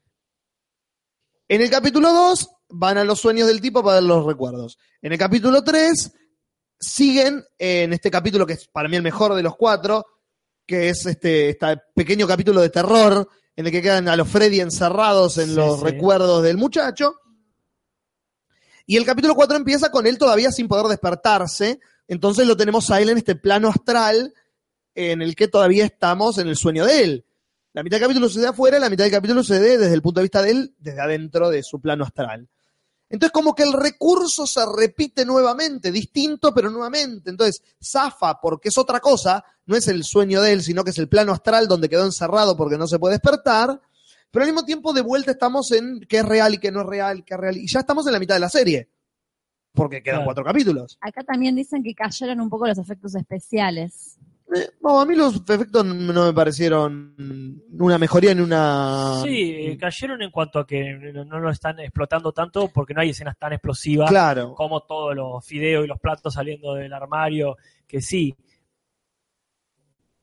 En 1.47 1.61
el 1.61 1.69
capítulo 1.69 2.11
2 2.11 2.49
van 2.71 2.97
a 2.97 3.03
los 3.03 3.19
sueños 3.19 3.47
del 3.47 3.61
tipo 3.61 3.83
para 3.83 3.95
ver 3.95 4.03
los 4.03 4.25
recuerdos. 4.25 4.77
En 5.01 5.11
el 5.11 5.17
capítulo 5.17 5.63
3 5.63 6.13
siguen 6.79 7.43
en 7.59 7.93
este 7.93 8.09
capítulo 8.09 8.45
que 8.45 8.53
es 8.53 8.67
para 8.67 8.89
mí 8.89 8.95
el 8.95 9.03
mejor 9.03 9.33
de 9.35 9.43
los 9.43 9.55
cuatro, 9.55 10.05
que 10.65 10.89
es 10.89 11.05
este, 11.05 11.49
este 11.49 11.77
pequeño 11.95 12.27
capítulo 12.27 12.61
de 12.61 12.69
terror 12.69 13.27
en 13.55 13.65
el 13.65 13.71
que 13.71 13.81
quedan 13.81 14.07
a 14.07 14.15
los 14.15 14.27
Freddy 14.29 14.59
encerrados 14.61 15.37
en 15.37 15.49
Sí, 15.49 15.55
los 15.55 15.79
sí. 15.79 15.85
recuerdos 15.85 16.41
del 16.43 16.57
muchacho. 16.57 17.15
Y 18.85 18.97
el 18.97 19.05
capítulo 19.05 19.35
4 19.35 19.57
empieza 19.57 19.91
con 19.91 20.07
él 20.07 20.17
todavía 20.17 20.51
sin 20.51 20.67
poder 20.67 20.87
despertarse. 20.87 21.79
Entonces 22.07 22.47
lo 22.47 22.57
tenemos 22.57 22.89
a 22.89 22.99
él 22.99 23.09
en 23.09 23.17
este 23.17 23.35
plano 23.35 23.69
astral 23.69 24.33
en 24.95 25.21
el 25.21 25.35
que 25.35 25.47
todavía 25.47 25.85
estamos 25.85 26.37
en 26.39 26.47
el 26.47 26.55
sueño 26.57 26.85
de 26.85 27.03
él. 27.03 27.25
La 27.73 27.83
mitad 27.83 27.97
del 27.97 28.07
capítulo 28.07 28.27
sucede 28.27 28.47
afuera, 28.47 28.79
la 28.79 28.89
mitad 28.89 29.05
del 29.05 29.13
capítulo 29.13 29.43
sucede 29.43 29.77
desde 29.77 29.93
el 29.93 30.01
punto 30.01 30.19
de 30.19 30.23
vista 30.25 30.41
de 30.41 30.51
él, 30.51 30.75
desde 30.77 30.99
adentro 30.99 31.49
de 31.49 31.63
su 31.63 31.79
plano 31.79 32.03
astral. 32.03 32.49
Entonces, 33.11 33.33
como 33.33 33.53
que 33.53 33.63
el 33.63 33.73
recurso 33.73 34.47
se 34.47 34.61
repite 34.65 35.25
nuevamente, 35.25 35.91
distinto, 35.91 36.53
pero 36.53 36.71
nuevamente. 36.71 37.29
Entonces, 37.29 37.61
zafa 37.83 38.39
porque 38.39 38.69
es 38.69 38.77
otra 38.77 39.01
cosa, 39.01 39.43
no 39.65 39.75
es 39.75 39.87
el 39.89 40.03
sueño 40.05 40.41
de 40.41 40.53
él, 40.53 40.63
sino 40.63 40.83
que 40.83 40.91
es 40.91 40.97
el 40.97 41.09
plano 41.09 41.33
astral 41.33 41.67
donde 41.67 41.89
quedó 41.89 42.05
encerrado 42.05 42.55
porque 42.55 42.77
no 42.77 42.87
se 42.87 42.99
puede 42.99 43.15
despertar. 43.15 43.81
Pero 44.31 44.45
al 44.45 44.51
mismo 44.51 44.63
tiempo, 44.65 44.93
de 44.93 45.01
vuelta 45.01 45.31
estamos 45.31 45.71
en 45.73 45.99
qué 46.07 46.19
es 46.19 46.25
real 46.25 46.53
y 46.53 46.57
qué 46.57 46.71
no 46.71 46.81
es 46.81 46.87
real, 46.87 47.25
qué 47.25 47.33
es 47.33 47.39
real. 47.39 47.57
Y 47.57 47.67
ya 47.67 47.81
estamos 47.81 48.07
en 48.07 48.13
la 48.13 48.19
mitad 48.19 48.35
de 48.35 48.39
la 48.39 48.49
serie. 48.49 48.89
Porque 49.73 50.01
quedan 50.01 50.19
Claro. 50.19 50.25
cuatro 50.25 50.43
capítulos. 50.45 50.97
Acá 51.01 51.21
también 51.23 51.55
dicen 51.55 51.83
que 51.83 51.93
cayeron 51.93 52.39
un 52.39 52.49
poco 52.49 52.65
los 52.65 52.77
efectos 52.77 53.13
especiales. 53.15 54.17
Eh, 54.53 54.69
no, 54.81 54.99
a 54.99 55.05
mí 55.05 55.15
los 55.15 55.35
efectos 55.35 55.85
no 55.85 56.25
me 56.25 56.33
parecieron 56.33 57.15
una 57.79 57.97
mejoría 57.97 58.31
en 58.31 58.41
una. 58.41 59.21
Sí, 59.23 59.77
cayeron 59.79 60.21
en 60.21 60.29
cuanto 60.29 60.59
a 60.59 60.67
que 60.67 60.93
no, 60.93 61.39
lo 61.39 61.49
están 61.49 61.79
explotando 61.79 62.33
tanto 62.33 62.67
porque 62.67 62.93
no 62.93 62.99
hay 63.01 63.11
escenas 63.11 63.37
tan 63.37 63.53
explosivas 63.53 64.09
Claro. 64.09 64.53
como 64.53 64.81
todos 64.81 65.15
los 65.15 65.45
fideos 65.45 65.85
y 65.85 65.87
los 65.87 65.99
platos 65.99 66.33
saliendo 66.33 66.73
del 66.73 66.91
armario, 66.91 67.55
que 67.87 68.01
sí. 68.01 68.35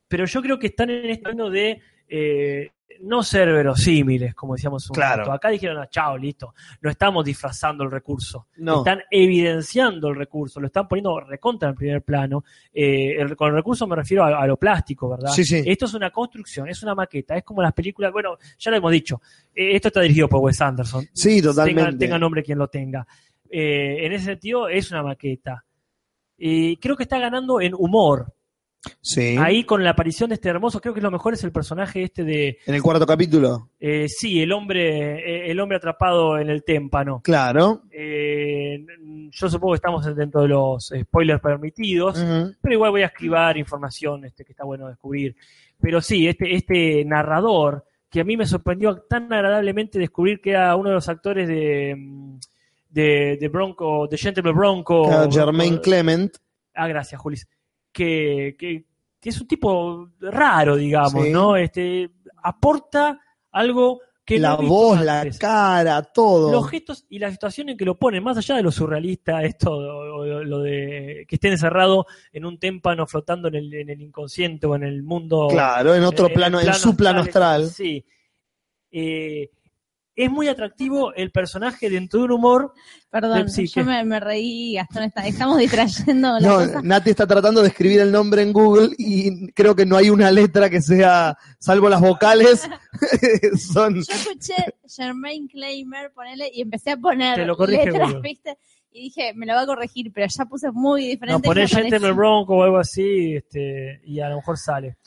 Pero 0.07 0.25
yo 0.25 0.41
creo 0.41 0.59
que 0.59 0.67
están 0.67 0.89
en 0.91 1.09
este 1.09 1.23
camino 1.23 1.49
de 1.49 1.81
eh, 2.07 2.71
no 3.01 3.23
ser 3.23 3.47
verosímiles, 3.51 4.35
como 4.35 4.55
decíamos 4.55 4.89
un 4.89 4.93
Claro. 4.95 5.19
rato. 5.19 5.31
Acá 5.31 5.49
dijeron, 5.49 5.77
ah, 5.77 5.87
chao, 5.89 6.17
listo. 6.17 6.53
No 6.81 6.89
estamos 6.89 7.23
disfrazando 7.23 7.83
el 7.83 7.91
recurso. 7.91 8.47
No. 8.57 8.79
Están 8.79 9.01
evidenciando 9.09 10.09
el 10.09 10.15
recurso, 10.15 10.59
lo 10.59 10.67
están 10.67 10.87
poniendo 10.87 11.19
recontra 11.21 11.69
en 11.69 11.75
primer 11.75 12.01
plano. 12.01 12.43
Eh, 12.73 13.15
el- 13.19 13.35
con 13.35 13.49
el 13.49 13.55
recurso 13.55 13.87
me 13.87 13.95
refiero 13.95 14.23
a, 14.25 14.41
a 14.41 14.47
lo 14.47 14.57
plástico, 14.57 15.09
¿verdad? 15.09 15.29
Sí, 15.31 15.43
sí. 15.45 15.61
Esto 15.65 15.85
es 15.85 15.93
una 15.93 16.09
construcción, 16.11 16.67
es 16.67 16.83
una 16.83 16.93
maqueta, 16.95 17.37
es 17.37 17.43
como 17.43 17.61
las 17.61 17.73
películas, 17.73 18.11
bueno, 18.11 18.37
ya 18.57 18.71
lo 18.71 18.77
hemos 18.77 18.91
dicho, 18.91 19.21
eh, 19.55 19.75
esto 19.75 19.87
está 19.89 20.01
dirigido 20.01 20.27
por 20.27 20.41
Wes 20.41 20.59
Anderson. 20.59 21.05
Sí, 21.13 21.41
totalmente. 21.41 21.83
Tenga, 21.91 21.97
tenga 21.99 22.19
nombre 22.19 22.43
quien 22.43 22.57
lo 22.57 22.67
tenga. 22.67 23.05
Eh, 23.49 24.05
en 24.05 24.11
ese 24.11 24.25
sentido, 24.25 24.67
es 24.67 24.91
una 24.91 25.03
maqueta. 25.03 25.63
Y 26.37 26.77
creo 26.77 26.95
que 26.95 27.03
está 27.03 27.19
ganando 27.19 27.59
en 27.61 27.73
humor. 27.73 28.33
Sí. 29.01 29.35
Ahí 29.37 29.65
con 29.65 29.83
la 29.83 29.89
aparición 29.89 30.29
de 30.29 30.35
este 30.35 30.47
hermoso, 30.47 30.79
creo 30.79 30.93
que 30.93 31.01
lo 31.01 31.11
mejor 31.11 31.33
es 31.33 31.43
el 31.43 31.51
personaje 31.51 32.03
este 32.03 32.23
de, 32.23 32.57
En 32.65 32.75
el 32.75 32.81
cuarto 32.81 33.05
capítulo. 33.05 33.69
eh, 33.79 34.07
sí, 34.07 34.41
el 34.41 34.53
hombre, 34.53 35.15
eh, 35.47 35.51
el 35.51 35.59
hombre 35.59 35.77
atrapado 35.77 36.37
en 36.37 36.49
el 36.49 36.63
témpano. 36.63 37.19
Claro. 37.21 37.81
Eh, 37.91 38.85
yo 39.31 39.49
supongo 39.49 39.73
que 39.73 39.77
estamos 39.77 40.15
dentro 40.15 40.41
de 40.43 40.47
los 40.47 40.93
spoilers 40.97 41.41
permitidos, 41.41 42.23
pero 42.61 42.73
igual 42.73 42.91
voy 42.91 43.01
a 43.01 43.07
escribir 43.07 43.57
información 43.57 44.23
este, 44.25 44.45
que 44.45 44.53
está 44.53 44.63
bueno 44.63 44.87
descubrir. 44.87 45.35
Pero 45.81 45.99
sí, 46.01 46.27
este, 46.27 46.55
este 46.55 47.03
narrador, 47.05 47.85
que 48.09 48.21
a 48.21 48.23
mí 48.23 48.37
me 48.37 48.45
sorprendió 48.45 49.01
tan 49.09 49.31
agradablemente 49.31 49.99
descubrir 49.99 50.39
que 50.41 50.51
era 50.51 50.73
uno 50.77 50.89
de 50.89 50.95
los 50.95 51.09
actores 51.09 51.47
de, 51.49 51.95
de, 52.89 53.37
de 53.39 53.47
Bronco, 53.49 54.07
de 54.07 54.17
Gentleman 54.17 54.55
Bronco. 54.55 55.03
Claro, 55.03 55.29
Jermaine 55.31 55.71
Bronco- 55.75 55.81
Clement. 55.83 56.37
Ah, 56.73 56.87
gracias, 56.87 57.19
Julis. 57.21 57.45
Que, 57.91 58.55
que, 58.57 58.85
que 59.19 59.29
es 59.29 59.41
un 59.41 59.47
tipo 59.47 60.09
raro, 60.19 60.75
digamos, 60.75 61.25
Sí. 61.25 61.31
¿no? 61.31 61.55
Este, 61.57 62.09
aporta 62.43 63.19
algo 63.51 63.99
que 64.23 64.37
la 64.37 64.55
voz, 64.55 65.01
la 65.01 65.27
cara, 65.39 66.03
todo. 66.03 66.51
Los 66.51 66.69
gestos 66.69 67.03
y 67.09 67.17
la 67.17 67.31
situación 67.31 67.69
en 67.69 67.77
que 67.77 67.83
lo 67.85 67.97
ponen, 67.97 68.23
más 68.23 68.37
allá 68.37 68.55
de 68.57 68.61
lo 68.61 68.71
surrealista, 68.71 69.41
esto, 69.43 69.71
o- 69.71 70.19
o 70.21 70.25
lo 70.43 70.59
de 70.59 71.25
que 71.27 71.35
esté 71.35 71.47
encerrado 71.49 72.05
en 72.31 72.45
un 72.45 72.59
témpano 72.59 73.07
flotando 73.07 73.47
en 73.47 73.55
el, 73.55 73.73
en 73.73 73.89
el 73.89 74.01
inconsciente 74.01 74.67
o 74.67 74.75
en 74.75 74.83
el 74.83 75.01
mundo. 75.01 75.47
Claro, 75.49 75.95
en 75.95 76.03
otro 76.03 76.29
plano, 76.29 76.61
en 76.61 76.73
su 76.75 76.95
plano 76.95 77.21
astral. 77.21 77.69
Sí. 77.69 78.05
Eh, 78.91 79.49
es 80.23 80.29
muy 80.31 80.47
atractivo 80.47 81.13
el 81.13 81.31
personaje 81.31 81.89
dentro 81.89 82.19
de 82.19 82.25
un 82.25 82.31
humor. 82.33 82.73
Perdón, 83.09 83.49
Sí, 83.49 83.65
yo 83.67 83.83
me, 83.83 84.03
me 84.05 84.19
reí, 84.19 84.75
Gastón, 84.75 85.03
está- 85.03 85.25
estamos 85.25 85.57
distrayendo 85.57 86.39
la 86.39 86.47
No, 86.47 86.55
cosa. 86.55 86.81
Nati 86.83 87.09
está 87.09 87.25
tratando 87.25 87.61
de 87.61 87.69
escribir 87.69 88.01
el 88.01 88.11
nombre 88.11 88.41
en 88.43 88.53
Google 88.53 88.89
y 88.97 89.51
creo 89.53 89.75
que 89.75 89.85
no 89.85 89.97
hay 89.97 90.09
una 90.09 90.31
letra 90.31 90.69
que 90.69 90.81
sea, 90.81 91.37
salvo 91.59 91.89
las 91.89 92.01
vocales, 92.01 92.67
son... 93.73 93.95
Yo 93.95 94.01
escuché 94.13 94.55
Germain 94.87 95.47
Claimer, 95.47 96.11
ponele, 96.13 96.49
y 96.53 96.61
empecé 96.61 96.91
a 96.91 96.97
poner 96.97 97.35
Te 97.35 97.45
lo 97.45 97.55
corrige 97.57 97.85
letras, 97.85 98.07
Google. 98.13 98.21
¿viste? 98.21 98.57
Y 98.91 99.03
dije, 99.03 99.33
me 99.35 99.45
lo 99.45 99.53
va 99.53 99.61
a 99.61 99.65
corregir, 99.67 100.11
pero 100.13 100.27
ya 100.27 100.45
puse 100.45 100.71
muy 100.71 101.03
No, 101.03 101.07
diferente. 101.09 101.47
y 101.47 101.47
poner 101.47 101.63
me 101.65 101.69
parece- 101.69 101.89
Gentleman 101.91 102.15
Bronco 102.17 102.57
o 102.57 102.63
algo 102.63 102.77
así, 102.77 103.35
este, 103.35 104.01
y 104.03 104.19
a 104.19 104.29
lo 104.29 104.37
mejor 104.37 104.57
sale. 104.57 104.97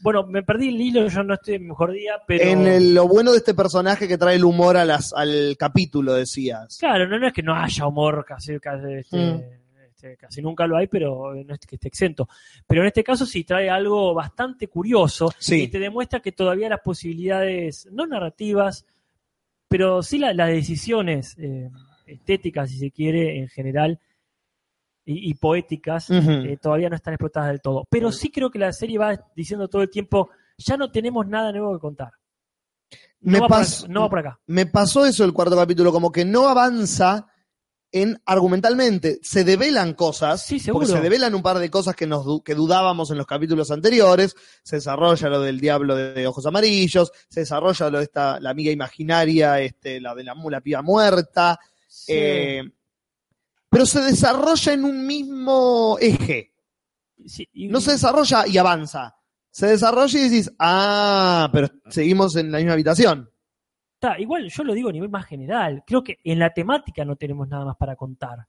Bueno, 0.00 0.24
me 0.26 0.42
perdí 0.42 0.68
el 0.68 0.80
hilo, 0.80 1.08
yo 1.08 1.22
no 1.24 1.34
estoy 1.34 1.54
en 1.54 1.66
mejor 1.68 1.92
día, 1.92 2.14
pero. 2.26 2.44
En 2.44 2.66
el- 2.66 2.94
lo 2.94 3.08
bueno 3.08 3.32
de 3.32 3.38
este 3.38 3.54
personaje 3.54 4.06
que 4.06 4.16
trae 4.18 4.36
el 4.36 4.44
humor 4.44 4.76
a 4.76 4.84
las, 4.84 5.12
al 5.12 5.56
capítulo, 5.58 6.14
decías. 6.14 6.76
Claro, 6.78 7.08
no, 7.08 7.18
no 7.18 7.26
es 7.26 7.32
que 7.32 7.42
no 7.42 7.54
haya 7.54 7.86
humor, 7.86 8.24
casi, 8.26 8.58
casi, 8.60 8.92
este, 8.94 9.16
Mm. 9.16 9.42
este, 9.88 10.16
casi 10.16 10.40
nunca 10.40 10.66
lo 10.68 10.76
hay, 10.76 10.86
pero 10.86 11.34
no 11.34 11.54
es 11.54 11.60
que 11.60 11.74
esté 11.76 11.88
exento. 11.88 12.28
Pero 12.66 12.82
en 12.82 12.86
este 12.88 13.02
caso 13.02 13.26
sí 13.26 13.42
trae 13.42 13.68
algo 13.68 14.14
bastante 14.14 14.68
curioso 14.68 15.32
Sí. 15.38 15.62
y 15.62 15.68
te 15.68 15.78
demuestra 15.80 16.20
que 16.20 16.30
todavía 16.32 16.68
las 16.68 16.80
posibilidades, 16.80 17.88
no 17.90 18.06
narrativas, 18.06 18.86
pero 19.68 20.02
sí 20.02 20.18
la- 20.18 20.32
las 20.32 20.48
decisiones 20.48 21.36
eh, 21.38 21.68
estéticas, 22.06 22.70
si 22.70 22.78
se 22.78 22.90
quiere, 22.92 23.38
en 23.38 23.48
general, 23.48 23.98
y, 25.08 25.30
y 25.30 25.34
poéticas, 25.34 26.10
eh, 26.10 26.58
todavía 26.60 26.90
no 26.90 26.96
están 26.96 27.14
explotadas 27.14 27.48
del 27.48 27.62
todo. 27.62 27.86
Pero 27.90 28.12
sí 28.12 28.30
creo 28.30 28.50
que 28.50 28.58
la 28.58 28.72
serie 28.74 28.98
va 28.98 29.18
diciendo 29.34 29.66
todo 29.66 29.80
el 29.80 29.88
tiempo, 29.88 30.28
ya 30.58 30.76
no 30.76 30.90
tenemos 30.90 31.26
nada 31.26 31.50
nuevo 31.50 31.72
que 31.72 31.80
contar. 31.80 32.12
No, 33.20 33.32
Me 33.32 33.40
va, 33.40 33.48
por 33.48 33.88
no 33.88 34.00
va 34.02 34.10
por 34.10 34.18
acá. 34.18 34.40
Me 34.46 34.66
pasó 34.66 35.06
eso 35.06 35.24
el 35.24 35.32
cuarto 35.32 35.56
capítulo, 35.56 35.92
como 35.92 36.12
que 36.12 36.26
no 36.26 36.46
avanza 36.46 37.26
en 37.90 38.20
argumentalmente. 38.26 39.18
Se 39.22 39.44
develan 39.44 39.94
cosas, 39.94 40.44
Sí, 40.44 40.58
seguro. 40.60 40.84
porque 40.84 40.98
se 40.98 41.02
develan 41.02 41.34
un 41.34 41.42
par 41.42 41.58
de 41.58 41.70
cosas 41.70 41.96
que, 41.96 42.06
nos, 42.06 42.42
que 42.44 42.54
dudábamos 42.54 43.10
en 43.10 43.16
los 43.16 43.26
capítulos 43.26 43.70
anteriores. 43.70 44.36
Se 44.62 44.76
desarrolla 44.76 45.30
lo 45.30 45.40
del 45.40 45.58
diablo 45.58 45.96
de, 45.96 46.26
ojos 46.26 46.44
amarillos, 46.44 47.10
se 47.30 47.40
desarrolla 47.40 47.88
lo 47.88 47.96
de 47.98 48.04
esta, 48.04 48.38
la 48.40 48.50
amiga 48.50 48.70
imaginaria, 48.70 49.58
este, 49.58 50.02
la 50.02 50.14
de 50.14 50.22
la, 50.24 50.34
la 50.50 50.60
piba 50.60 50.82
muerta. 50.82 51.58
Sí. 51.88 52.12
eh, 52.14 52.62
pero 53.70 53.86
se 53.86 54.00
desarrolla 54.00 54.72
en 54.72 54.84
un 54.84 55.06
mismo 55.06 55.96
eje. 56.00 56.52
Sí, 57.26 57.48
y- 57.52 57.68
No 57.68 57.80
se 57.80 57.92
desarrolla 57.92 58.46
y 58.46 58.58
avanza. 58.58 59.14
Se 59.50 59.66
desarrolla 59.66 60.18
y 60.18 60.28
decís, 60.28 60.52
ah, 60.58 61.48
pero 61.52 61.68
seguimos 61.88 62.36
en 62.36 62.52
la 62.52 62.58
misma 62.58 62.74
habitación. 62.74 63.30
Ta, 63.98 64.18
igual 64.20 64.48
yo 64.48 64.62
lo 64.62 64.72
digo 64.74 64.90
a 64.90 64.92
nivel 64.92 65.08
más 65.10 65.26
general. 65.26 65.82
Creo 65.86 66.04
que 66.04 66.18
en 66.22 66.38
la 66.38 66.50
temática 66.54 67.04
no 67.04 67.16
tenemos 67.16 67.48
nada 67.48 67.64
más 67.64 67.76
para 67.76 67.96
contar. 67.96 68.38
O 68.40 68.44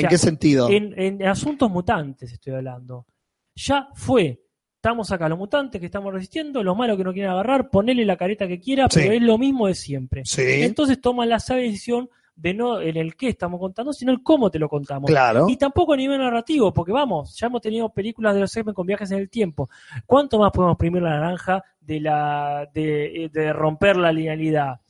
¿En 0.00 0.08
qué 0.08 0.16
sentido? 0.18 0.70
en, 0.70 0.98
en 0.98 1.26
asuntos 1.26 1.70
mutantes 1.70 2.32
estoy 2.32 2.54
hablando. 2.54 3.06
Ya 3.54 3.88
fue. 3.94 4.42
Estamos 4.76 5.10
acá, 5.10 5.28
los 5.28 5.36
mutantes 5.38 5.80
que 5.80 5.86
estamos 5.86 6.12
resistiendo, 6.14 6.62
los 6.62 6.76
malos 6.76 6.96
que 6.96 7.02
no 7.04 7.12
quieren 7.12 7.32
agarrar, 7.32 7.68
ponele 7.68 8.04
la 8.04 8.16
careta 8.16 8.46
que 8.46 8.60
quiera, 8.60 8.86
Sí. 8.88 9.00
pero 9.00 9.12
es 9.12 9.22
lo 9.22 9.36
mismo 9.36 9.66
de 9.66 9.74
siempre. 9.74 10.22
Sí. 10.24 10.42
Entonces 10.62 11.00
toman 11.00 11.28
la 11.28 11.40
sabia 11.40 11.64
decisión 11.64 12.08
de 12.40 12.54
no 12.54 12.80
en 12.80 12.96
el 12.96 13.16
qué 13.16 13.30
estamos 13.30 13.58
contando, 13.58 13.92
sino 13.92 14.12
el 14.12 14.22
cómo 14.22 14.48
te 14.48 14.60
lo 14.60 14.68
contamos. 14.68 15.10
Claro. 15.10 15.46
Y 15.48 15.56
tampoco 15.56 15.94
a 15.94 15.96
nivel 15.96 16.20
narrativo, 16.20 16.72
porque 16.72 16.92
vamos, 16.92 17.36
ya 17.36 17.48
hemos 17.48 17.60
tenido 17.60 17.88
películas 17.90 18.32
de 18.34 18.40
los 18.42 18.56
X-Men 18.56 18.74
con 18.74 18.86
viajes 18.86 19.10
en 19.10 19.18
el 19.18 19.28
tiempo. 19.28 19.68
¿Cuánto 20.06 20.38
más 20.38 20.52
podemos 20.52 20.74
exprimir 20.74 21.02
la 21.02 21.10
naranja 21.18 21.64
de, 21.80 22.00
la, 22.00 22.68
de, 22.72 23.28
de 23.32 23.52
romper 23.52 23.96
la 23.96 24.12
linealidad? 24.12 24.80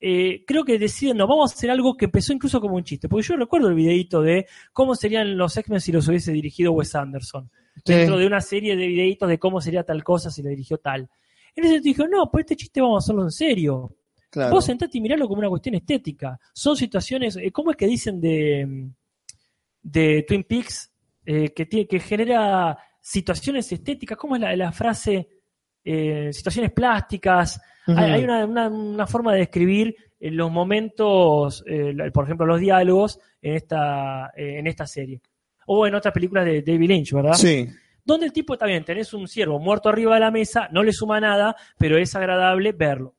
Eh, 0.00 0.44
creo 0.46 0.64
que 0.64 0.78
deciden, 0.78 1.18
no, 1.18 1.26
vamos 1.26 1.52
a 1.52 1.54
hacer 1.54 1.70
algo 1.70 1.94
que 1.94 2.06
empezó 2.06 2.32
incluso 2.32 2.58
como 2.62 2.76
un 2.76 2.84
chiste, 2.84 3.06
porque 3.06 3.26
yo 3.26 3.36
recuerdo 3.36 3.68
el 3.68 3.74
videito 3.74 4.22
de 4.22 4.46
cómo 4.72 4.94
serían 4.94 5.36
los 5.36 5.54
X-Men 5.58 5.82
si 5.82 5.92
los 5.92 6.08
hubiese 6.08 6.32
dirigido 6.32 6.72
Wes 6.72 6.94
Anderson, 6.94 7.50
Sí. 7.84 7.92
dentro 7.94 8.16
de 8.16 8.26
una 8.26 8.40
serie 8.40 8.74
de 8.76 8.86
videitos 8.86 9.28
de 9.28 9.38
cómo 9.38 9.60
sería 9.60 9.82
tal 9.84 10.02
cosa 10.02 10.30
si 10.30 10.42
lo 10.42 10.48
dirigió 10.48 10.78
tal. 10.78 11.08
En 11.54 11.64
ese 11.64 11.74
sentido 11.74 12.06
dijo, 12.06 12.08
no, 12.08 12.30
pues 12.30 12.44
este 12.44 12.56
chiste 12.56 12.80
vamos 12.80 13.02
a 13.02 13.04
hacerlo 13.04 13.22
en 13.24 13.30
serio. 13.30 13.94
Claro. 14.30 14.52
Vos 14.52 14.64
sentate 14.64 14.96
y 14.98 15.00
miralo 15.00 15.26
como 15.26 15.40
una 15.40 15.48
cuestión 15.48 15.74
estética. 15.74 16.38
Son 16.52 16.76
situaciones, 16.76 17.36
eh, 17.36 17.50
¿cómo 17.50 17.72
es 17.72 17.76
que 17.76 17.86
dicen 17.86 18.20
de, 18.20 18.88
de 19.82 20.24
Twin 20.26 20.44
Peaks? 20.44 20.92
Eh, 21.26 21.52
que, 21.52 21.66
tiene, 21.66 21.86
que 21.86 22.00
genera 22.00 22.78
situaciones 23.00 23.70
estéticas. 23.72 24.16
¿Cómo 24.16 24.36
es 24.36 24.40
la, 24.42 24.54
la 24.56 24.72
frase? 24.72 25.28
Eh, 25.84 26.30
situaciones 26.32 26.72
plásticas. 26.72 27.60
Hay, 27.86 28.12
hay 28.12 28.24
una, 28.24 28.44
una- 28.46 28.68
una 28.68 29.06
forma 29.06 29.32
de 29.32 29.40
describir 29.40 29.94
los 30.20 30.50
momentos, 30.50 31.64
eh, 31.66 31.94
por 32.12 32.24
ejemplo, 32.24 32.46
los 32.46 32.60
diálogos 32.60 33.18
en 33.40 33.54
esta, 33.54 34.30
en 34.36 34.66
esta 34.66 34.86
serie. 34.86 35.20
O 35.66 35.86
en 35.86 35.94
otras 35.94 36.12
películas 36.12 36.44
de 36.44 36.62
David 36.62 36.88
Lynch, 36.88 37.12
¿verdad? 37.12 37.32
Sí. 37.34 37.66
Donde 38.04 38.26
el 38.26 38.32
tipo 38.32 38.56
también 38.58 38.84
tenés 38.84 39.12
un 39.14 39.26
ciervo 39.28 39.58
muerto 39.58 39.88
arriba 39.88 40.14
de 40.14 40.20
la 40.20 40.30
mesa, 40.30 40.68
no 40.72 40.82
le 40.82 40.92
suma 40.92 41.20
nada, 41.20 41.54
pero 41.78 41.96
es 41.98 42.14
agradable 42.14 42.72
verlo. 42.72 43.14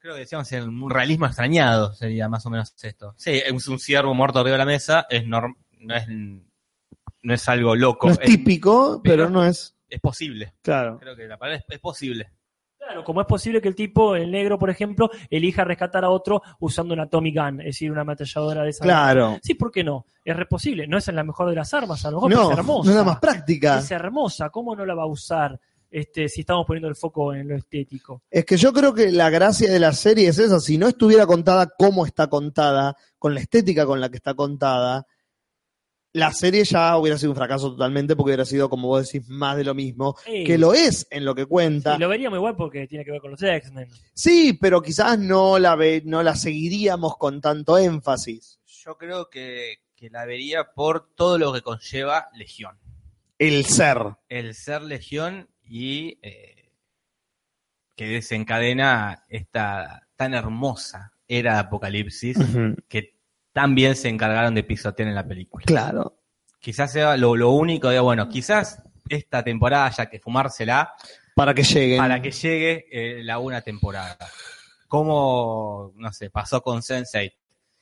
Creo 0.00 0.14
que 0.14 0.20
decíamos 0.20 0.50
en 0.52 0.68
un 0.82 0.90
realismo 0.90 1.26
extrañado 1.26 1.92
sería 1.94 2.28
más 2.28 2.44
o 2.46 2.50
menos 2.50 2.74
esto. 2.82 3.14
Sí, 3.18 3.32
es 3.44 3.68
un 3.68 3.78
ciervo 3.78 4.14
muerto 4.14 4.38
arriba 4.40 4.54
de 4.54 4.58
la 4.58 4.64
mesa, 4.66 5.06
es 5.10 5.24
norm- 5.24 5.56
no 5.78 5.94
es 5.94 6.06
no 6.08 7.34
es 7.34 7.48
algo 7.50 7.76
loco. 7.76 8.06
No 8.06 8.14
es 8.14 8.20
típico, 8.20 9.00
pero 9.04 9.24
pero- 9.24 9.30
no 9.30 9.44
es. 9.44 9.76
es 9.88 10.00
posible. 10.00 10.54
Claro. 10.62 10.98
Creo 10.98 11.14
que 11.14 11.26
la 11.26 11.36
palabra 11.36 11.58
es, 11.58 11.64
es 11.68 11.78
posible. 11.80 12.30
Claro, 12.78 13.04
como 13.04 13.20
es 13.20 13.26
posible 13.26 13.60
que 13.60 13.68
el 13.68 13.74
tipo, 13.74 14.16
el 14.16 14.30
negro, 14.30 14.58
por 14.58 14.70
ejemplo, 14.70 15.10
elija 15.28 15.64
rescatar 15.64 16.02
a 16.02 16.08
otro 16.08 16.40
usando 16.60 16.94
una 16.94 17.06
Tommy 17.08 17.32
Gun, 17.34 17.60
es 17.60 17.66
decir, 17.66 17.92
una 17.92 18.00
ametralladora 18.00 18.62
de 18.62 18.70
esa. 18.70 18.82
Claro. 18.84 19.38
Sí, 19.42 19.52
¿por 19.54 19.70
qué 19.70 19.84
no? 19.84 20.06
Es 20.24 20.34
re 20.34 20.46
posible. 20.46 20.86
No 20.86 20.96
es 20.96 21.06
en 21.08 21.16
la 21.16 21.22
mejor 21.22 21.50
de 21.50 21.56
las 21.56 21.74
armas, 21.74 22.04
a 22.06 22.10
lo 22.10 22.16
mejor 22.16 22.30
No, 22.32 22.50
es 22.52 22.58
hermosa. 22.58 22.86
no 22.86 22.90
es 22.92 22.96
la 22.96 23.04
más 23.04 23.18
práctica. 23.20 23.78
Es 23.78 23.90
hermosa. 23.90 24.48
¿Cómo 24.48 24.74
no 24.74 24.86
la 24.86 24.94
va 24.94 25.02
a 25.02 25.06
usar 25.06 25.60
este, 25.90 26.28
si 26.28 26.40
estamos 26.40 26.66
poniendo 26.66 26.88
el 26.88 26.96
foco 26.96 27.34
en 27.34 27.48
lo 27.48 27.56
estético? 27.56 28.22
Es 28.30 28.44
que 28.44 28.56
yo 28.56 28.72
creo 28.72 28.94
que 28.94 29.10
la 29.10 29.28
gracia 29.30 29.70
de 29.72 29.80
la 29.80 29.92
serie 29.92 30.28
es 30.28 30.38
esa. 30.38 30.60
Si 30.60 30.78
no 30.78 30.88
estuviera 30.88 31.26
contada 31.26 31.68
como 31.78 32.06
está 32.06 32.28
contada, 32.28 32.96
con 33.18 33.34
la 33.34 33.40
estética 33.40 33.84
con 33.86 34.00
la 34.00 34.08
que 34.08 34.16
está 34.16 34.34
contada, 34.34 35.06
la 36.12 36.32
serie 36.32 36.64
ya 36.64 36.96
hubiera 36.96 37.16
sido 37.16 37.30
un 37.30 37.36
fracaso 37.36 37.70
totalmente 37.70 38.16
porque 38.16 38.30
hubiera 38.30 38.44
sido, 38.44 38.68
como 38.68 38.88
vos 38.88 39.06
decís, 39.10 39.28
más 39.28 39.56
de 39.56 39.62
lo 39.64 39.74
mismo, 39.74 40.16
Sí. 40.24 40.42
que 40.44 40.58
lo 40.58 40.74
es 40.74 41.06
en 41.10 41.24
lo 41.24 41.34
que 41.36 41.46
cuenta. 41.46 41.94
Sí, 41.94 42.00
lo 42.00 42.08
veríamos 42.08 42.36
igual 42.36 42.56
porque 42.56 42.88
tiene 42.88 43.04
que 43.04 43.12
ver 43.12 43.20
con 43.20 43.30
los 43.30 43.42
X-Men. 43.42 43.88
Sí, 44.12 44.58
pero 44.60 44.82
quizás 44.82 45.18
no 45.18 45.58
la, 45.60 45.76
ve, 45.76 46.02
no 46.04 46.22
la 46.24 46.34
seguiríamos 46.34 47.16
con 47.16 47.40
tanto 47.40 47.78
énfasis. 47.78 48.58
Yo 48.66 48.96
creo 48.96 49.28
que, 49.30 49.76
que 49.94 50.10
la 50.10 50.24
vería 50.24 50.72
por 50.74 51.14
todo 51.14 51.38
lo 51.38 51.52
que 51.52 51.62
conlleva 51.62 52.28
Legión. 52.34 52.76
El 53.38 53.64
ser. 53.66 53.98
El 54.28 54.54
ser 54.54 54.82
Legión 54.82 55.48
y 55.70 56.18
eh, 56.20 56.72
que 57.94 58.08
desencadena 58.08 59.24
esta 59.28 60.08
tan 60.16 60.34
hermosa 60.34 61.12
era 61.28 61.54
de 61.54 61.58
Apocalipsis 61.60 62.36
que 62.88 63.20
tan 63.52 63.76
bien 63.76 63.94
se 63.94 64.08
encargaron 64.08 64.52
de 64.52 64.64
pisotear 64.64 65.08
en 65.08 65.14
la 65.14 65.24
película. 65.24 65.64
Claro. 65.64 66.18
Quizás 66.58 66.90
sea 66.92 67.16
lo, 67.16 67.36
lo 67.36 67.50
único 67.50 67.88
de, 67.88 68.00
bueno, 68.00 68.28
quizás 68.28 68.82
esta 69.08 69.44
temporada 69.44 69.86
haya 69.86 70.06
que 70.06 70.18
fumársela 70.18 70.92
Para 71.36 71.54
que 71.54 71.62
lleguen. 71.62 71.98
para 71.98 72.20
que 72.20 72.32
llegue 72.32 72.86
eh, 72.90 73.22
la 73.22 73.38
una 73.38 73.62
temporada. 73.62 74.18
Como, 74.88 75.92
no 75.94 76.12
sé, 76.12 76.30
pasó 76.30 76.62
con 76.62 76.80
Sense8. 76.80 77.32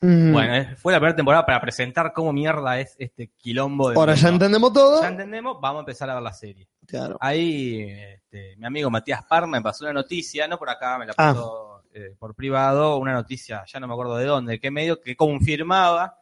Mm. 0.00 0.32
Bueno, 0.32 0.76
fue 0.76 0.92
la 0.92 1.00
primera 1.00 1.16
temporada 1.16 1.44
para 1.44 1.60
presentar 1.60 2.12
cómo 2.12 2.32
mierda 2.32 2.78
es 2.78 2.94
este 2.98 3.32
quilombo 3.36 3.90
de 3.90 3.96
Ahora 3.96 4.14
ya 4.14 4.28
entendemos 4.28 4.72
todo. 4.72 5.02
Ya 5.02 5.08
entendemos, 5.08 5.58
vamos 5.60 5.78
a 5.78 5.80
empezar 5.80 6.08
a 6.10 6.14
ver 6.14 6.22
la 6.22 6.32
serie. 6.32 6.68
Claro. 6.86 7.16
Ahí 7.20 7.80
este, 7.90 8.54
mi 8.56 8.66
amigo 8.66 8.90
Matías 8.90 9.24
Parma 9.24 9.58
me 9.58 9.62
pasó 9.62 9.84
una 9.84 9.92
noticia, 9.94 10.46
no 10.46 10.58
por 10.58 10.70
acá, 10.70 10.98
me 10.98 11.06
la 11.06 11.12
Ah. 11.16 11.32
pasó 11.34 11.82
eh, 11.92 12.14
por 12.18 12.34
privado, 12.34 12.96
una 12.98 13.12
noticia, 13.12 13.64
ya 13.66 13.80
no 13.80 13.88
me 13.88 13.94
acuerdo 13.94 14.16
de 14.16 14.26
dónde, 14.26 14.52
de 14.52 14.60
qué 14.60 14.70
medio, 14.70 15.00
que 15.00 15.16
confirmaba 15.16 16.16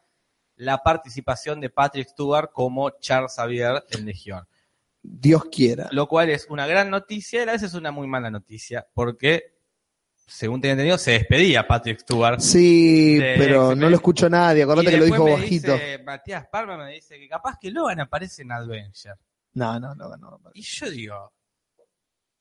la 0.57 0.79
participación 0.79 1.61
de 1.61 1.69
Patrick 1.69 2.09
Stewart 2.09 2.51
como 2.53 2.91
Charles 2.99 3.35
Xavier 3.35 3.85
en 3.91 4.07
Legión. 4.07 4.47
Dios 5.03 5.45
quiera. 5.53 5.89
Lo 5.93 6.09
cual 6.09 6.31
es 6.31 6.47
una 6.49 6.67
gran 6.67 6.89
noticia 6.89 7.41
y 7.41 7.43
a 7.49 7.53
vez 7.53 7.63
es 7.63 7.75
una 7.75 7.91
muy 7.91 8.07
mala 8.07 8.31
noticia, 8.31 8.87
porque, 8.95 9.56
según 10.27 10.61
tenía 10.61 10.73
entendido, 10.73 10.99
se 10.99 11.13
despedía 11.13 11.67
Patrick 11.67 12.01
Stewart. 12.01 12.41
Sí, 12.41 13.17
De 13.17 13.35
pero 13.39 13.75
no 13.75 13.89
lo 13.89 13.97
escucho 13.97 14.29
nadie. 14.29 14.65
Acordate 14.65 14.91
que 14.91 14.97
lo 14.97 15.05
dijo 15.05 15.25
me 15.25 15.33
bajito. 15.33 15.73
dice, 15.75 15.99
Matías 16.05 16.47
Parma 16.49 16.77
me 16.77 16.93
dice 16.93 17.19
que 17.19 17.29
capaz 17.29 17.57
que 17.61 17.71
Logan 17.71 18.01
aparece 18.01 18.43
en 18.43 18.53
Adventure. 18.53 19.15
No, 19.55 19.79
no, 19.81 19.95
no, 19.95 20.17
no. 20.17 20.41
Y 20.55 20.63
yo 20.63 20.91
digo, 20.91 21.33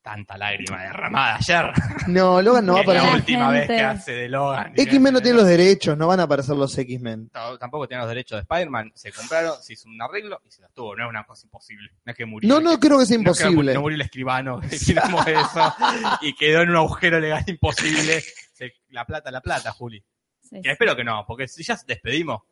tanta 0.05 0.37
lágrima 0.37 0.83
derramada 0.83 1.37
ayer. 1.37 1.71
No, 2.05 2.39
Logan 2.39 2.63
no 2.63 2.73
va 2.73 2.79
a 2.79 2.81
es 2.83 2.87
la 2.87 2.93
aparecer. 2.93 3.15
última 3.19 3.49
vez 3.49 3.67
que 3.67 3.79
hace 3.81 4.11
de 4.11 4.29
Logan. 4.29 4.73
X-Men 4.75 5.13
no 5.15 5.19
tiene 5.19 5.37
los 5.39 5.47
derechos, 5.47 5.97
no 5.97 6.05
van 6.05 6.19
a 6.19 6.23
aparecer 6.23 6.55
los 6.55 6.77
X-Men. 6.77 7.31
No, 7.33 7.57
tampoco 7.57 7.87
tiene 7.87 8.01
los 8.03 8.09
derechos 8.09 8.35
de 8.37 8.41
Spider-Man. 8.41 8.91
Se 8.93 9.11
compraron, 9.11 9.55
se 9.63 9.73
hizo 9.73 9.89
un 9.89 9.99
arreglo 9.99 10.39
y 10.45 10.51
se 10.51 10.61
los 10.61 10.71
tuvo. 10.73 10.95
No 10.95 11.05
es 11.05 11.09
una 11.09 11.23
cosa 11.23 11.47
imposible. 11.47 11.89
No 12.05 12.11
es 12.11 12.15
que 12.17 12.25
murió. 12.27 12.47
No, 12.47 12.61
no 12.61 12.79
creo 12.79 12.99
que 12.99 13.07
sea 13.07 13.17
No 13.17 13.31
es 13.31 13.37
que 13.39 13.43
imposible. 13.45 13.73
No 13.73 13.81
murió 13.81 13.95
el 13.95 14.01
escribano. 14.01 14.59
Decimos 14.69 15.25
eso. 15.25 15.73
Y 16.21 16.35
quedó 16.35 16.61
en 16.61 16.69
un 16.69 16.75
agujero 16.75 17.19
legal 17.19 17.43
imposible. 17.47 18.21
Se- 18.53 18.73
la 18.89 19.05
plata, 19.05 19.31
la 19.31 19.41
plata, 19.41 19.71
Juli. 19.71 20.03
Sí, 20.39 20.61
Que 20.61 20.69
espero 20.71 20.95
que 20.95 21.03
no, 21.03 21.25
porque 21.27 21.47
si 21.47 21.63
ya 21.63 21.75
despedimos, 21.87 22.43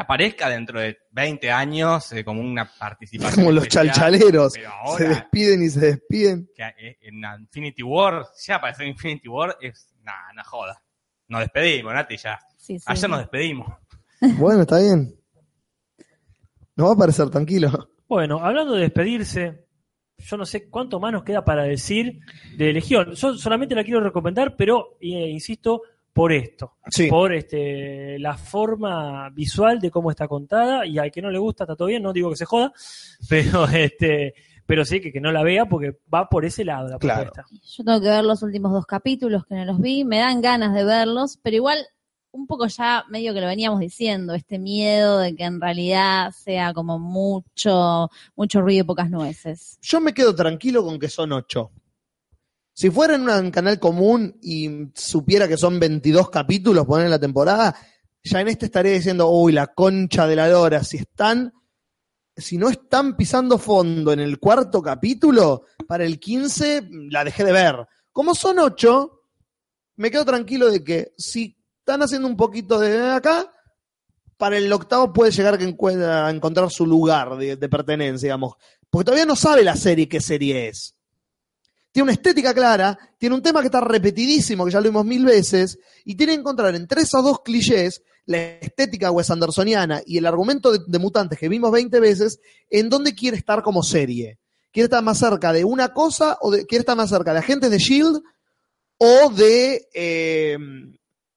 aparezca 0.00 0.48
dentro 0.48 0.80
de 0.80 0.98
20 1.10 1.50
años 1.50 2.12
eh, 2.12 2.24
como 2.24 2.40
una 2.40 2.70
participación. 2.78 3.34
Como 3.34 3.52
los 3.52 3.64
especial. 3.64 3.92
chalchaleros. 3.92 4.52
Pero 4.54 4.70
Se 4.96 5.08
despiden 5.08 5.62
y 5.62 5.68
se 5.70 5.80
despiden. 5.80 6.50
que 6.54 6.62
eh, 6.62 6.98
en 7.02 7.22
Infinity 7.40 7.82
War, 7.82 8.26
ya 8.44 8.56
apareció 8.56 8.84
en 8.84 8.90
Infinity 8.90 9.28
War, 9.28 9.56
es 9.60 9.94
nada, 10.02 10.32
no 10.34 10.44
joda. 10.44 10.82
Nos 11.28 11.40
despedimos, 11.40 11.92
Nati, 11.94 12.16
ya. 12.16 12.38
sí, 12.56 12.78
sí. 12.78 12.84
Ayer 12.86 13.10
nos 13.10 13.18
despedimos. 13.20 13.66
Bueno, 14.38 14.62
está 14.62 14.78
bien. 14.78 15.14
No 16.74 16.84
va 16.84 16.90
a 16.90 16.94
aparecer, 16.94 17.28
tranquilo. 17.28 17.90
Bueno, 18.08 18.38
hablando 18.42 18.72
de 18.74 18.80
despedirse, 18.82 19.66
yo 20.16 20.36
no 20.38 20.46
sé 20.46 20.70
cuánto 20.70 20.98
más 20.98 21.12
nos 21.12 21.22
queda 21.22 21.44
para 21.44 21.64
decir 21.64 22.20
de 22.56 22.72
Legión. 22.72 23.12
Yo 23.12 23.34
solamente 23.34 23.74
la 23.74 23.84
quiero 23.84 24.00
recomendar, 24.00 24.56
pero 24.56 24.96
eh, 25.00 25.28
insisto, 25.28 25.82
por 26.16 26.32
esto. 26.32 26.72
Sí. 26.90 27.08
Por 27.08 27.34
este, 27.34 28.18
la 28.18 28.36
forma 28.38 29.28
visual 29.30 29.78
de 29.78 29.90
cómo 29.90 30.10
está 30.10 30.26
contada, 30.26 30.86
y 30.86 30.96
al 30.98 31.12
que 31.12 31.20
no 31.20 31.30
le 31.30 31.38
gusta 31.38 31.64
está 31.64 31.76
todo 31.76 31.88
bien, 31.88 32.02
no 32.02 32.12
digo 32.14 32.30
que 32.30 32.36
se 32.36 32.46
joda, 32.46 32.72
pero 33.28 33.66
este 33.66 34.34
pero 34.64 34.84
sí 34.84 35.00
que, 35.00 35.12
que 35.12 35.20
no 35.20 35.30
la 35.30 35.44
vea 35.44 35.66
porque 35.66 36.00
va 36.12 36.28
por 36.28 36.44
ese 36.44 36.64
lado 36.64 36.88
la 36.88 36.98
Claro. 36.98 37.30
propuesta. 37.32 37.44
Yo 37.64 37.84
tengo 37.84 38.00
que 38.00 38.08
ver 38.08 38.24
los 38.24 38.42
últimos 38.42 38.72
dos 38.72 38.84
capítulos 38.84 39.44
que 39.46 39.54
no 39.54 39.64
los 39.64 39.78
vi, 39.80 40.04
me 40.04 40.18
dan 40.18 40.40
ganas 40.40 40.74
de 40.74 40.82
verlos, 40.84 41.38
pero 41.40 41.54
igual 41.56 41.78
un 42.32 42.46
poco 42.48 42.66
ya 42.66 43.04
medio 43.08 43.32
que 43.32 43.40
lo 43.40 43.46
veníamos 43.46 43.78
diciendo, 43.78 44.34
este 44.34 44.58
miedo 44.58 45.18
de 45.20 45.36
que 45.36 45.44
en 45.44 45.60
realidad 45.60 46.32
sea 46.32 46.72
como 46.74 46.98
mucho, 46.98 48.10
mucho 48.34 48.60
ruido 48.60 48.80
y 48.80 48.86
pocas 48.86 49.08
nueces. 49.10 49.78
Yo 49.82 50.00
me 50.00 50.12
quedo 50.12 50.34
tranquilo 50.34 50.82
con 50.84 50.98
que 50.98 51.08
son 51.08 51.32
ocho. 51.32 51.70
Si 52.76 52.90
fuera 52.90 53.14
en 53.14 53.26
un 53.26 53.50
canal 53.50 53.80
común 53.80 54.38
y 54.42 54.68
supiera 54.94 55.48
que 55.48 55.56
son 55.56 55.80
22 55.80 56.28
capítulos, 56.28 56.84
poner 56.84 57.08
la 57.08 57.18
temporada, 57.18 57.74
ya 58.22 58.42
en 58.42 58.48
este 58.48 58.66
estaría 58.66 58.92
diciendo, 58.92 59.30
uy, 59.30 59.52
la 59.52 59.68
concha 59.68 60.26
de 60.26 60.36
la 60.36 60.46
lora, 60.46 60.84
si 60.84 60.98
están, 60.98 61.54
si 62.36 62.58
no 62.58 62.68
están 62.68 63.16
pisando 63.16 63.56
fondo 63.56 64.12
en 64.12 64.20
el 64.20 64.38
cuarto 64.38 64.82
capítulo, 64.82 65.64
para 65.88 66.04
el 66.04 66.20
15 66.20 66.86
la 67.10 67.24
dejé 67.24 67.44
de 67.44 67.52
ver. 67.52 67.86
Como 68.12 68.34
son 68.34 68.58
ocho, 68.58 69.22
me 69.96 70.10
quedo 70.10 70.26
tranquilo 70.26 70.70
de 70.70 70.84
que 70.84 71.14
si 71.16 71.56
están 71.78 72.02
haciendo 72.02 72.28
un 72.28 72.36
poquito 72.36 72.78
de 72.78 73.10
acá, 73.10 73.54
para 74.36 74.58
el 74.58 74.70
octavo 74.70 75.14
puede 75.14 75.30
llegar 75.30 75.58
a 75.58 76.30
encontrar 76.30 76.70
su 76.70 76.84
lugar 76.84 77.38
de, 77.38 77.56
de 77.56 77.68
pertenencia, 77.70 78.26
digamos. 78.26 78.56
Porque 78.90 79.06
todavía 79.06 79.24
no 79.24 79.34
sabe 79.34 79.64
la 79.64 79.76
serie 79.76 80.10
qué 80.10 80.20
serie 80.20 80.68
es. 80.68 80.95
Tiene 81.96 82.04
una 82.10 82.12
estética 82.12 82.52
clara, 82.52 82.98
tiene 83.16 83.34
un 83.34 83.40
tema 83.40 83.60
que 83.62 83.68
está 83.68 83.80
repetidísimo, 83.80 84.66
que 84.66 84.70
ya 84.70 84.80
lo 84.82 84.90
vimos 84.90 85.06
mil 85.06 85.24
veces, 85.24 85.78
y 86.04 86.14
tiene 86.14 86.34
que 86.34 86.40
encontrar 86.40 86.74
entre 86.74 87.00
esos 87.00 87.24
dos 87.24 87.40
clichés, 87.40 88.02
la 88.26 88.36
estética 88.58 89.10
Wes 89.10 89.30
Andersoniana 89.30 90.02
y 90.04 90.18
el 90.18 90.26
argumento 90.26 90.72
de, 90.72 90.80
de 90.86 90.98
mutantes 90.98 91.38
que 91.38 91.48
vimos 91.48 91.72
20 91.72 91.98
veces, 91.98 92.38
en 92.68 92.90
dónde 92.90 93.14
quiere 93.14 93.38
estar 93.38 93.62
como 93.62 93.82
serie. 93.82 94.38
¿Quiere 94.72 94.84
estar 94.84 95.02
más 95.02 95.16
cerca 95.16 95.54
de 95.54 95.64
una 95.64 95.94
cosa 95.94 96.36
o 96.42 96.50
de- 96.50 96.66
quiere 96.66 96.80
estar 96.80 96.98
más 96.98 97.08
cerca 97.08 97.32
de 97.32 97.38
agentes 97.38 97.70
de 97.70 97.78
Shield 97.78 98.20
o 98.98 99.30
de, 99.30 99.88
eh, 99.94 100.58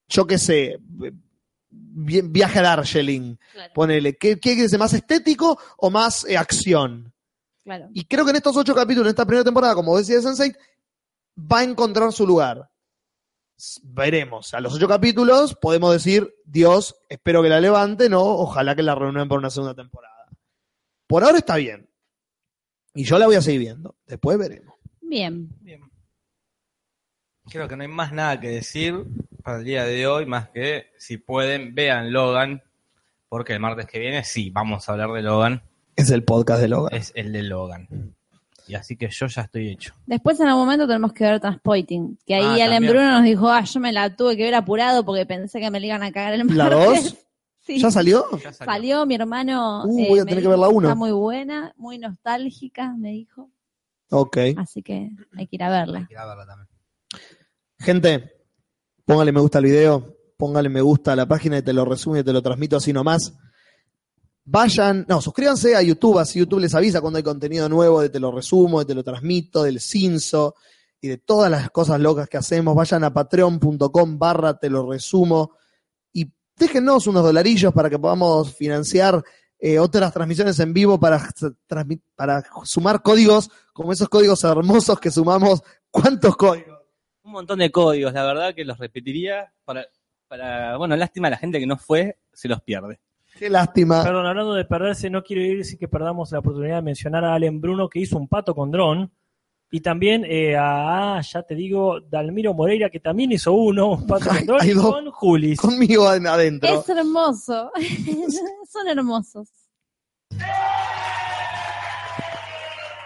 yo 0.09 0.27
qué 0.27 0.37
sé, 0.37 0.77
vi- 1.69 2.19
viaje 2.21 2.59
a 2.59 2.63
Darjeeling? 2.63 3.37
Claro, 3.53 3.73
Ponele, 3.73 4.17
¿qué, 4.17 4.37
quiere 4.39 4.77
más 4.77 4.91
estético 4.91 5.57
o 5.77 5.89
más 5.89 6.25
eh, 6.25 6.35
acción? 6.35 7.13
Claro. 7.77 7.91
Y 7.93 8.05
creo 8.05 8.25
que 8.25 8.31
en 8.31 8.37
estos 8.37 8.57
ocho 8.57 8.73
capítulos, 8.73 9.07
en 9.07 9.11
esta 9.11 9.25
primera 9.25 9.43
temporada, 9.43 9.75
como 9.75 9.97
decía 9.97 10.17
Sense8, 10.17 10.57
va 11.39 11.59
a 11.59 11.63
encontrar 11.63 12.11
su 12.11 12.25
lugar. 12.25 12.69
Veremos. 13.83 14.53
A 14.53 14.61
los 14.61 14.73
ocho 14.73 14.87
capítulos 14.87 15.55
podemos 15.55 15.91
decir, 15.91 16.33
Dios, 16.45 16.95
espero 17.09 17.43
que 17.43 17.49
la 17.49 17.59
levante, 17.59 18.09
no, 18.09 18.23
ojalá 18.23 18.75
que 18.75 18.83
la 18.83 18.95
reúnan 18.95 19.27
para 19.27 19.39
una 19.39 19.49
segunda 19.49 19.75
temporada. 19.75 20.27
Por 21.07 21.23
ahora 21.23 21.37
está 21.37 21.57
bien. 21.57 21.89
Y 22.93 23.03
yo 23.03 23.19
la 23.19 23.27
voy 23.27 23.35
a 23.35 23.41
seguir 23.41 23.59
viendo. 23.59 23.95
Después 24.07 24.37
veremos. 24.37 24.75
Bien. 25.01 25.49
Bien. 25.59 25.81
Creo 27.49 27.67
que 27.67 27.75
no 27.75 27.83
hay 27.83 27.89
más 27.89 28.11
nada 28.13 28.39
que 28.39 28.49
decir 28.49 29.05
para 29.43 29.59
el 29.59 29.65
día 29.65 29.83
de 29.83 30.07
hoy, 30.07 30.25
más 30.25 30.49
que 30.49 30.87
si 30.97 31.17
pueden, 31.17 31.73
vean 31.73 32.11
Logan, 32.11 32.63
porque 33.27 33.53
el 33.53 33.59
martes 33.59 33.87
que 33.87 33.99
viene 33.99 34.23
sí, 34.23 34.49
vamos 34.49 34.87
a 34.87 34.91
hablar 34.91 35.11
de 35.11 35.21
Logan, 35.21 35.68
Es 35.99 36.09
el 36.11 36.23
podcast 36.23 36.61
de 36.61 36.69
Logan. 36.69 36.93
es 36.97 37.11
el 37.13 37.33
de 37.33 37.43
Logan. 37.43 38.15
Y 38.67 38.75
así 38.75 38.95
que 38.95 39.09
yo 39.09 39.27
ya 39.27 39.41
estoy 39.41 39.67
hecho. 39.67 39.93
Después 40.05 40.39
en 40.39 40.47
algún 40.47 40.63
momento 40.63 40.87
tenemos 40.87 41.11
que 41.11 41.25
ver 41.25 41.41
Transpoiting, 41.41 42.17
que 42.25 42.35
ahí 42.35 42.43
Ah, 42.43 42.53
Alan 42.65 42.69
también. 42.75 42.93
Bruno 42.93 43.11
nos 43.11 43.23
dijo, 43.23 43.49
ah, 43.49 43.63
yo 43.65 43.79
me 43.81 43.91
la 43.91 44.15
tuve 44.15 44.37
que 44.37 44.43
ver 44.43 44.55
apurado 44.55 45.03
porque 45.03 45.25
pensé 45.25 45.59
que 45.59 45.69
me 45.69 45.79
la 45.81 45.87
iban 45.87 46.03
a 46.03 46.11
cagar 46.13 46.35
el 46.35 46.45
martes. 46.45 46.57
¿La 46.57 46.69
dos? 46.69 47.17
Sí. 47.61 47.79
¿Ya 47.79 47.91
salió? 47.91 48.25
Ya 48.37 48.51
salió. 48.51 48.73
Salió 48.73 49.05
mi 49.05 49.13
hermano. 49.13 49.83
Uh, 49.85 49.99
eh, 49.99 50.07
voy 50.09 50.19
a 50.19 50.25
tener 50.25 50.41
que 50.41 50.47
ver 50.47 50.57
la 50.57 50.69
uno. 50.69 50.87
Está 50.87 50.95
muy 50.95 51.11
buena, 51.11 51.71
muy 51.77 51.99
nostálgica, 51.99 52.95
me 52.97 53.09
dijo. 53.11 53.51
Ok. 54.09 54.37
Así 54.57 54.81
que 54.81 55.11
hay 55.37 55.45
que 55.45 55.55
ir 55.55 55.63
a 55.63 55.69
verla. 55.69 56.07
Ir 56.09 56.17
a 56.17 56.25
verla 56.25 56.47
también. 56.47 56.67
Gente, 57.77 58.31
póngale 59.05 59.31
me 59.31 59.39
gusta 59.39 59.59
al 59.59 59.65
video, 59.65 60.15
póngale 60.37 60.69
me 60.69 60.81
gusta 60.81 61.13
a 61.13 61.15
la 61.15 61.27
página 61.27 61.59
y 61.59 61.61
te 61.61 61.73
lo 61.73 61.85
resumo 61.85 62.17
y 62.17 62.23
te 62.23 62.33
lo 62.33 62.41
transmito 62.41 62.77
así 62.77 62.91
nomás. 62.91 63.35
Vayan, 64.51 65.05
no, 65.07 65.21
suscríbanse 65.21 65.75
a 65.75 65.83
YouTube, 65.83 66.17
así 66.17 66.39
YouTube 66.39 66.61
les 66.61 66.73
avisa 66.73 67.01
cuando 67.01 67.17
hay 67.17 67.23
contenido 67.23 67.69
nuevo 67.69 68.01
de 68.01 68.09
te 68.09 68.19
lo 68.19 68.31
resumo, 68.31 68.79
de 68.79 68.85
te 68.85 68.95
lo 68.95 69.03
transmito, 69.03 69.61
del 69.61 69.79
Cinso 69.79 70.55
y 70.99 71.07
de 71.07 71.17
todas 71.17 71.51
las 71.51 71.69
cosas 71.69 71.99
locas 71.99 72.27
que 72.27 72.37
hacemos. 72.37 72.73
Vayan 72.73 73.03
a 73.03 73.13
patreon.com 73.13 74.17
barra 74.17 74.57
te 74.57 74.71
lo 74.71 74.89
resumo 74.89 75.51
y 76.11 76.33
déjenos 76.57 77.05
unos 77.05 77.21
dolarillos 77.21 77.71
para 77.71 77.91
que 77.91 77.99
podamos 77.99 78.55
financiar 78.55 79.23
eh, 79.59 79.77
otras 79.77 80.11
transmisiones 80.11 80.59
en 80.59 80.73
vivo 80.73 80.99
para, 80.99 81.23
para 82.15 82.43
sumar 82.63 83.03
códigos 83.03 83.51
como 83.71 83.93
esos 83.93 84.09
códigos 84.09 84.43
hermosos 84.43 84.99
que 84.99 85.11
sumamos. 85.11 85.61
¿Cuántos 85.91 86.35
códigos? 86.35 86.79
Un 87.21 87.33
montón 87.33 87.59
de 87.59 87.69
códigos, 87.69 88.13
la 88.13 88.25
verdad 88.25 88.55
que 88.55 88.65
los 88.65 88.79
repetiría 88.79 89.53
para, 89.63 89.85
para 90.27 90.75
bueno, 90.77 90.95
lástima 90.95 91.29
la 91.29 91.37
gente 91.37 91.59
que 91.59 91.67
no 91.67 91.77
fue, 91.77 92.17
se 92.33 92.47
los 92.47 92.63
pierde. 92.63 92.99
Qué 93.39 93.49
lástima. 93.49 94.03
Perdón, 94.03 94.25
hablando 94.25 94.53
de 94.53 94.65
perderse, 94.65 95.09
no 95.09 95.23
quiero 95.23 95.41
ir 95.41 95.63
sin 95.63 95.79
que 95.79 95.87
perdamos 95.87 96.29
la 96.33 96.39
oportunidad 96.39 96.75
de 96.75 96.81
mencionar 96.81 97.23
a 97.23 97.35
Allen 97.35 97.61
Bruno 97.61 97.87
que 97.87 97.99
hizo 97.99 98.17
un 98.17 98.27
pato 98.27 98.53
con 98.53 98.69
dron. 98.69 99.09
Y 99.71 99.79
también 99.79 100.25
eh, 100.25 100.57
a, 100.57 101.15
ah, 101.17 101.21
ya 101.21 101.43
te 101.43 101.55
digo, 101.55 102.01
Dalmiro 102.01 102.53
Moreira 102.53 102.89
que 102.89 102.99
también 102.99 103.31
hizo 103.31 103.53
uno, 103.53 103.91
un 103.93 104.05
pato 104.05 104.29
Hay- 104.29 104.45
con 104.45 104.57
dron, 104.57 104.73
dos. 104.75 104.91
con 104.93 105.11
Julis. 105.11 105.57
Conmigo 105.61 106.13
en- 106.13 106.27
adentro. 106.27 106.81
Es 106.81 106.89
hermoso. 106.89 107.71
Son 108.69 108.87
hermosos. 108.89 109.47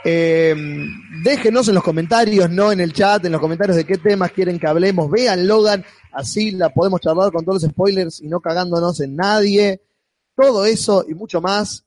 Eh, 0.06 0.56
déjenos 1.24 1.68
en 1.68 1.76
los 1.76 1.84
comentarios, 1.84 2.50
no 2.50 2.72
en 2.72 2.80
el 2.82 2.92
chat, 2.92 3.24
en 3.26 3.34
los 3.34 3.40
comentarios 3.40 3.78
de 3.78 3.86
qué 3.86 3.98
temas 4.00 4.32
quieren 4.32 4.58
que 4.58 4.68
hablemos. 4.68 5.12
Vean 5.12 5.46
Logan, 5.48 5.86
así 6.12 6.50
la 6.52 6.70
podemos 6.70 7.02
charlar 7.02 7.32
con 7.32 7.46
todos 7.46 7.62
los 7.62 7.72
spoilers 7.72 8.20
y 8.22 8.28
no 8.28 8.40
cagándonos 8.40 9.00
en 9.00 9.16
nadie. 9.16 9.80
Todo 10.36 10.66
eso 10.66 11.06
y 11.08 11.14
mucho 11.14 11.42
más. 11.42 11.86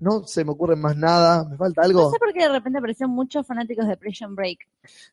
No 0.00 0.26
se 0.26 0.44
me 0.44 0.50
ocurre 0.50 0.74
más 0.74 0.96
nada. 0.96 1.44
¿Me 1.44 1.56
falta 1.56 1.82
No 1.82 1.86
algo? 1.86 2.10
sé 2.10 2.18
por 2.18 2.32
qué 2.32 2.40
de 2.40 2.48
repente 2.48 2.78
aparecieron 2.78 3.14
muchos 3.14 3.46
fanáticos 3.46 3.86
de 3.86 3.96
Prison 3.96 4.34
Break. 4.34 4.58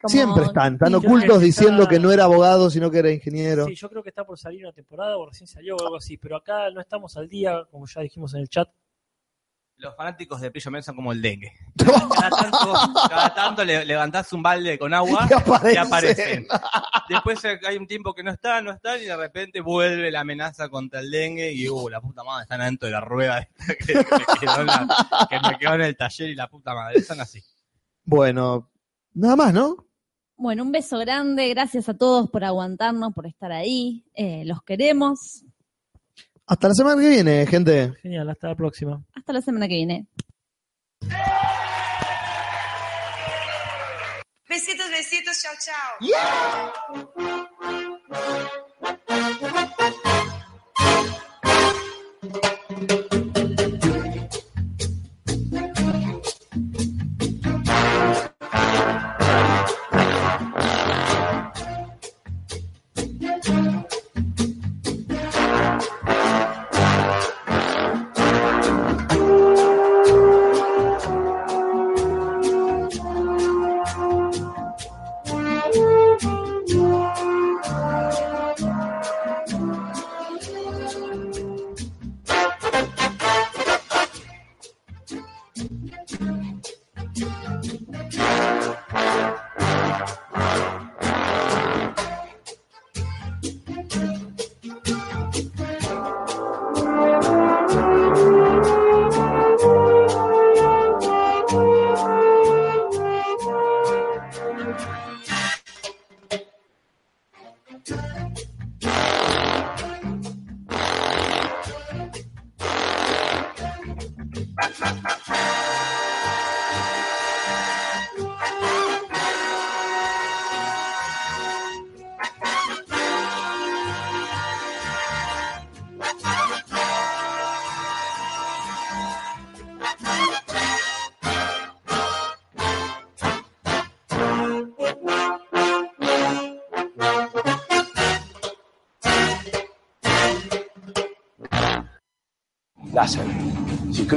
Como- 0.01 0.11
Siempre 0.11 0.43
están, 0.45 0.73
están 0.73 0.95
ocultos 0.95 1.39
diciendo 1.41 1.87
que 1.87 1.99
no 1.99 2.11
era 2.11 2.23
abogado, 2.23 2.71
sino 2.71 2.89
que 2.89 2.97
era 2.99 3.11
ingeniero. 3.11 3.65
Sí, 3.65 3.75
yo 3.75 3.87
creo 3.89 4.01
que 4.01 4.09
está 4.09 4.25
por 4.25 4.39
salir 4.39 4.63
una 4.65 4.73
temporada 4.73 5.15
o 5.17 5.27
recién 5.27 5.45
salió 5.47 5.75
o 5.75 5.83
algo 5.83 5.97
así, 5.97 6.17
pero 6.17 6.37
acá 6.37 6.71
no 6.71 6.81
estamos 6.81 7.15
al 7.17 7.29
día, 7.29 7.67
como 7.69 7.85
ya 7.85 8.01
dijimos 8.01 8.33
en 8.33 8.41
el 8.41 8.49
chat. 8.49 8.67
Los 9.79 9.95
fanáticos 9.95 10.41
de 10.41 10.51
Prison 10.51 10.71
Break 10.73 10.83
son 10.85 10.95
como 10.95 11.11
el 11.13 11.21
dengue. 11.21 11.53
Cada 11.77 12.29
tanto, 12.29 12.73
cada 13.09 13.33
tanto 13.33 13.63
le, 13.63 13.85
levantás 13.85 14.31
un 14.33 14.43
balde 14.43 14.77
con 14.77 14.93
agua 14.93 15.25
Y 15.29 15.33
aparecen. 15.33 15.73
y 15.73 15.77
aparecen. 15.77 16.47
Después 17.07 17.39
hay 17.65 17.77
un 17.77 17.87
tiempo 17.87 18.13
que 18.13 18.21
no 18.21 18.31
están, 18.31 18.65
no 18.65 18.71
están, 18.71 18.99
y 19.01 19.05
de 19.05 19.15
repente 19.15 19.61
vuelve 19.61 20.11
la 20.11 20.19
amenaza 20.19 20.67
contra 20.67 20.99
el 20.99 21.09
dengue 21.09 21.51
y, 21.53 21.69
uh, 21.69 21.87
la 21.89 22.01
puta 22.01 22.23
madre, 22.25 22.43
están 22.43 22.59
adentro 22.61 22.87
de 22.87 22.91
la 22.91 22.99
rueda 23.01 23.39
esta 23.39 23.75
que, 23.75 23.93
me 23.95 24.03
quedó 24.41 24.59
en 24.61 24.67
la- 24.67 25.27
que 25.29 25.39
me 25.39 25.57
quedó 25.57 25.73
en 25.75 25.81
el 25.81 25.95
taller 25.97 26.29
y 26.29 26.35
la 26.35 26.47
puta 26.49 26.73
madre. 26.73 26.99
Están 26.99 27.21
así. 27.21 27.41
Bueno, 28.03 28.69
nada 29.13 29.35
más, 29.37 29.53
¿no? 29.53 29.85
Bueno, 30.35 30.63
un 30.63 30.71
beso 30.73 30.97
grande. 30.99 31.47
Gracias 31.49 31.87
a 31.89 31.97
todos 31.97 32.29
por 32.29 32.43
aguantarnos, 32.43 33.13
por 33.13 33.27
estar 33.27 33.51
ahí. 33.53 34.05
Eh, 34.13 34.43
los 34.45 34.61
queremos. 34.63 35.43
Hasta 36.49 36.67
la 36.67 36.73
semana 36.73 36.99
que 36.99 37.09
viene, 37.09 37.45
gente. 37.45 37.93
Genial, 38.01 38.27
hasta 38.27 38.47
la 38.47 38.55
próxima. 38.55 39.05
Hasta 39.13 39.33
la 39.33 39.41
semana 39.41 39.67
que 39.67 39.75
viene. 39.75 40.07
Besitos, 44.49 44.89
besitos, 44.89 45.39
chao, 45.43 45.53
chao. 45.63 45.97
Láser. 48.09 48.68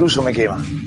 Cruzo 0.03 0.21
me 0.21 0.33
quema. 0.33 0.82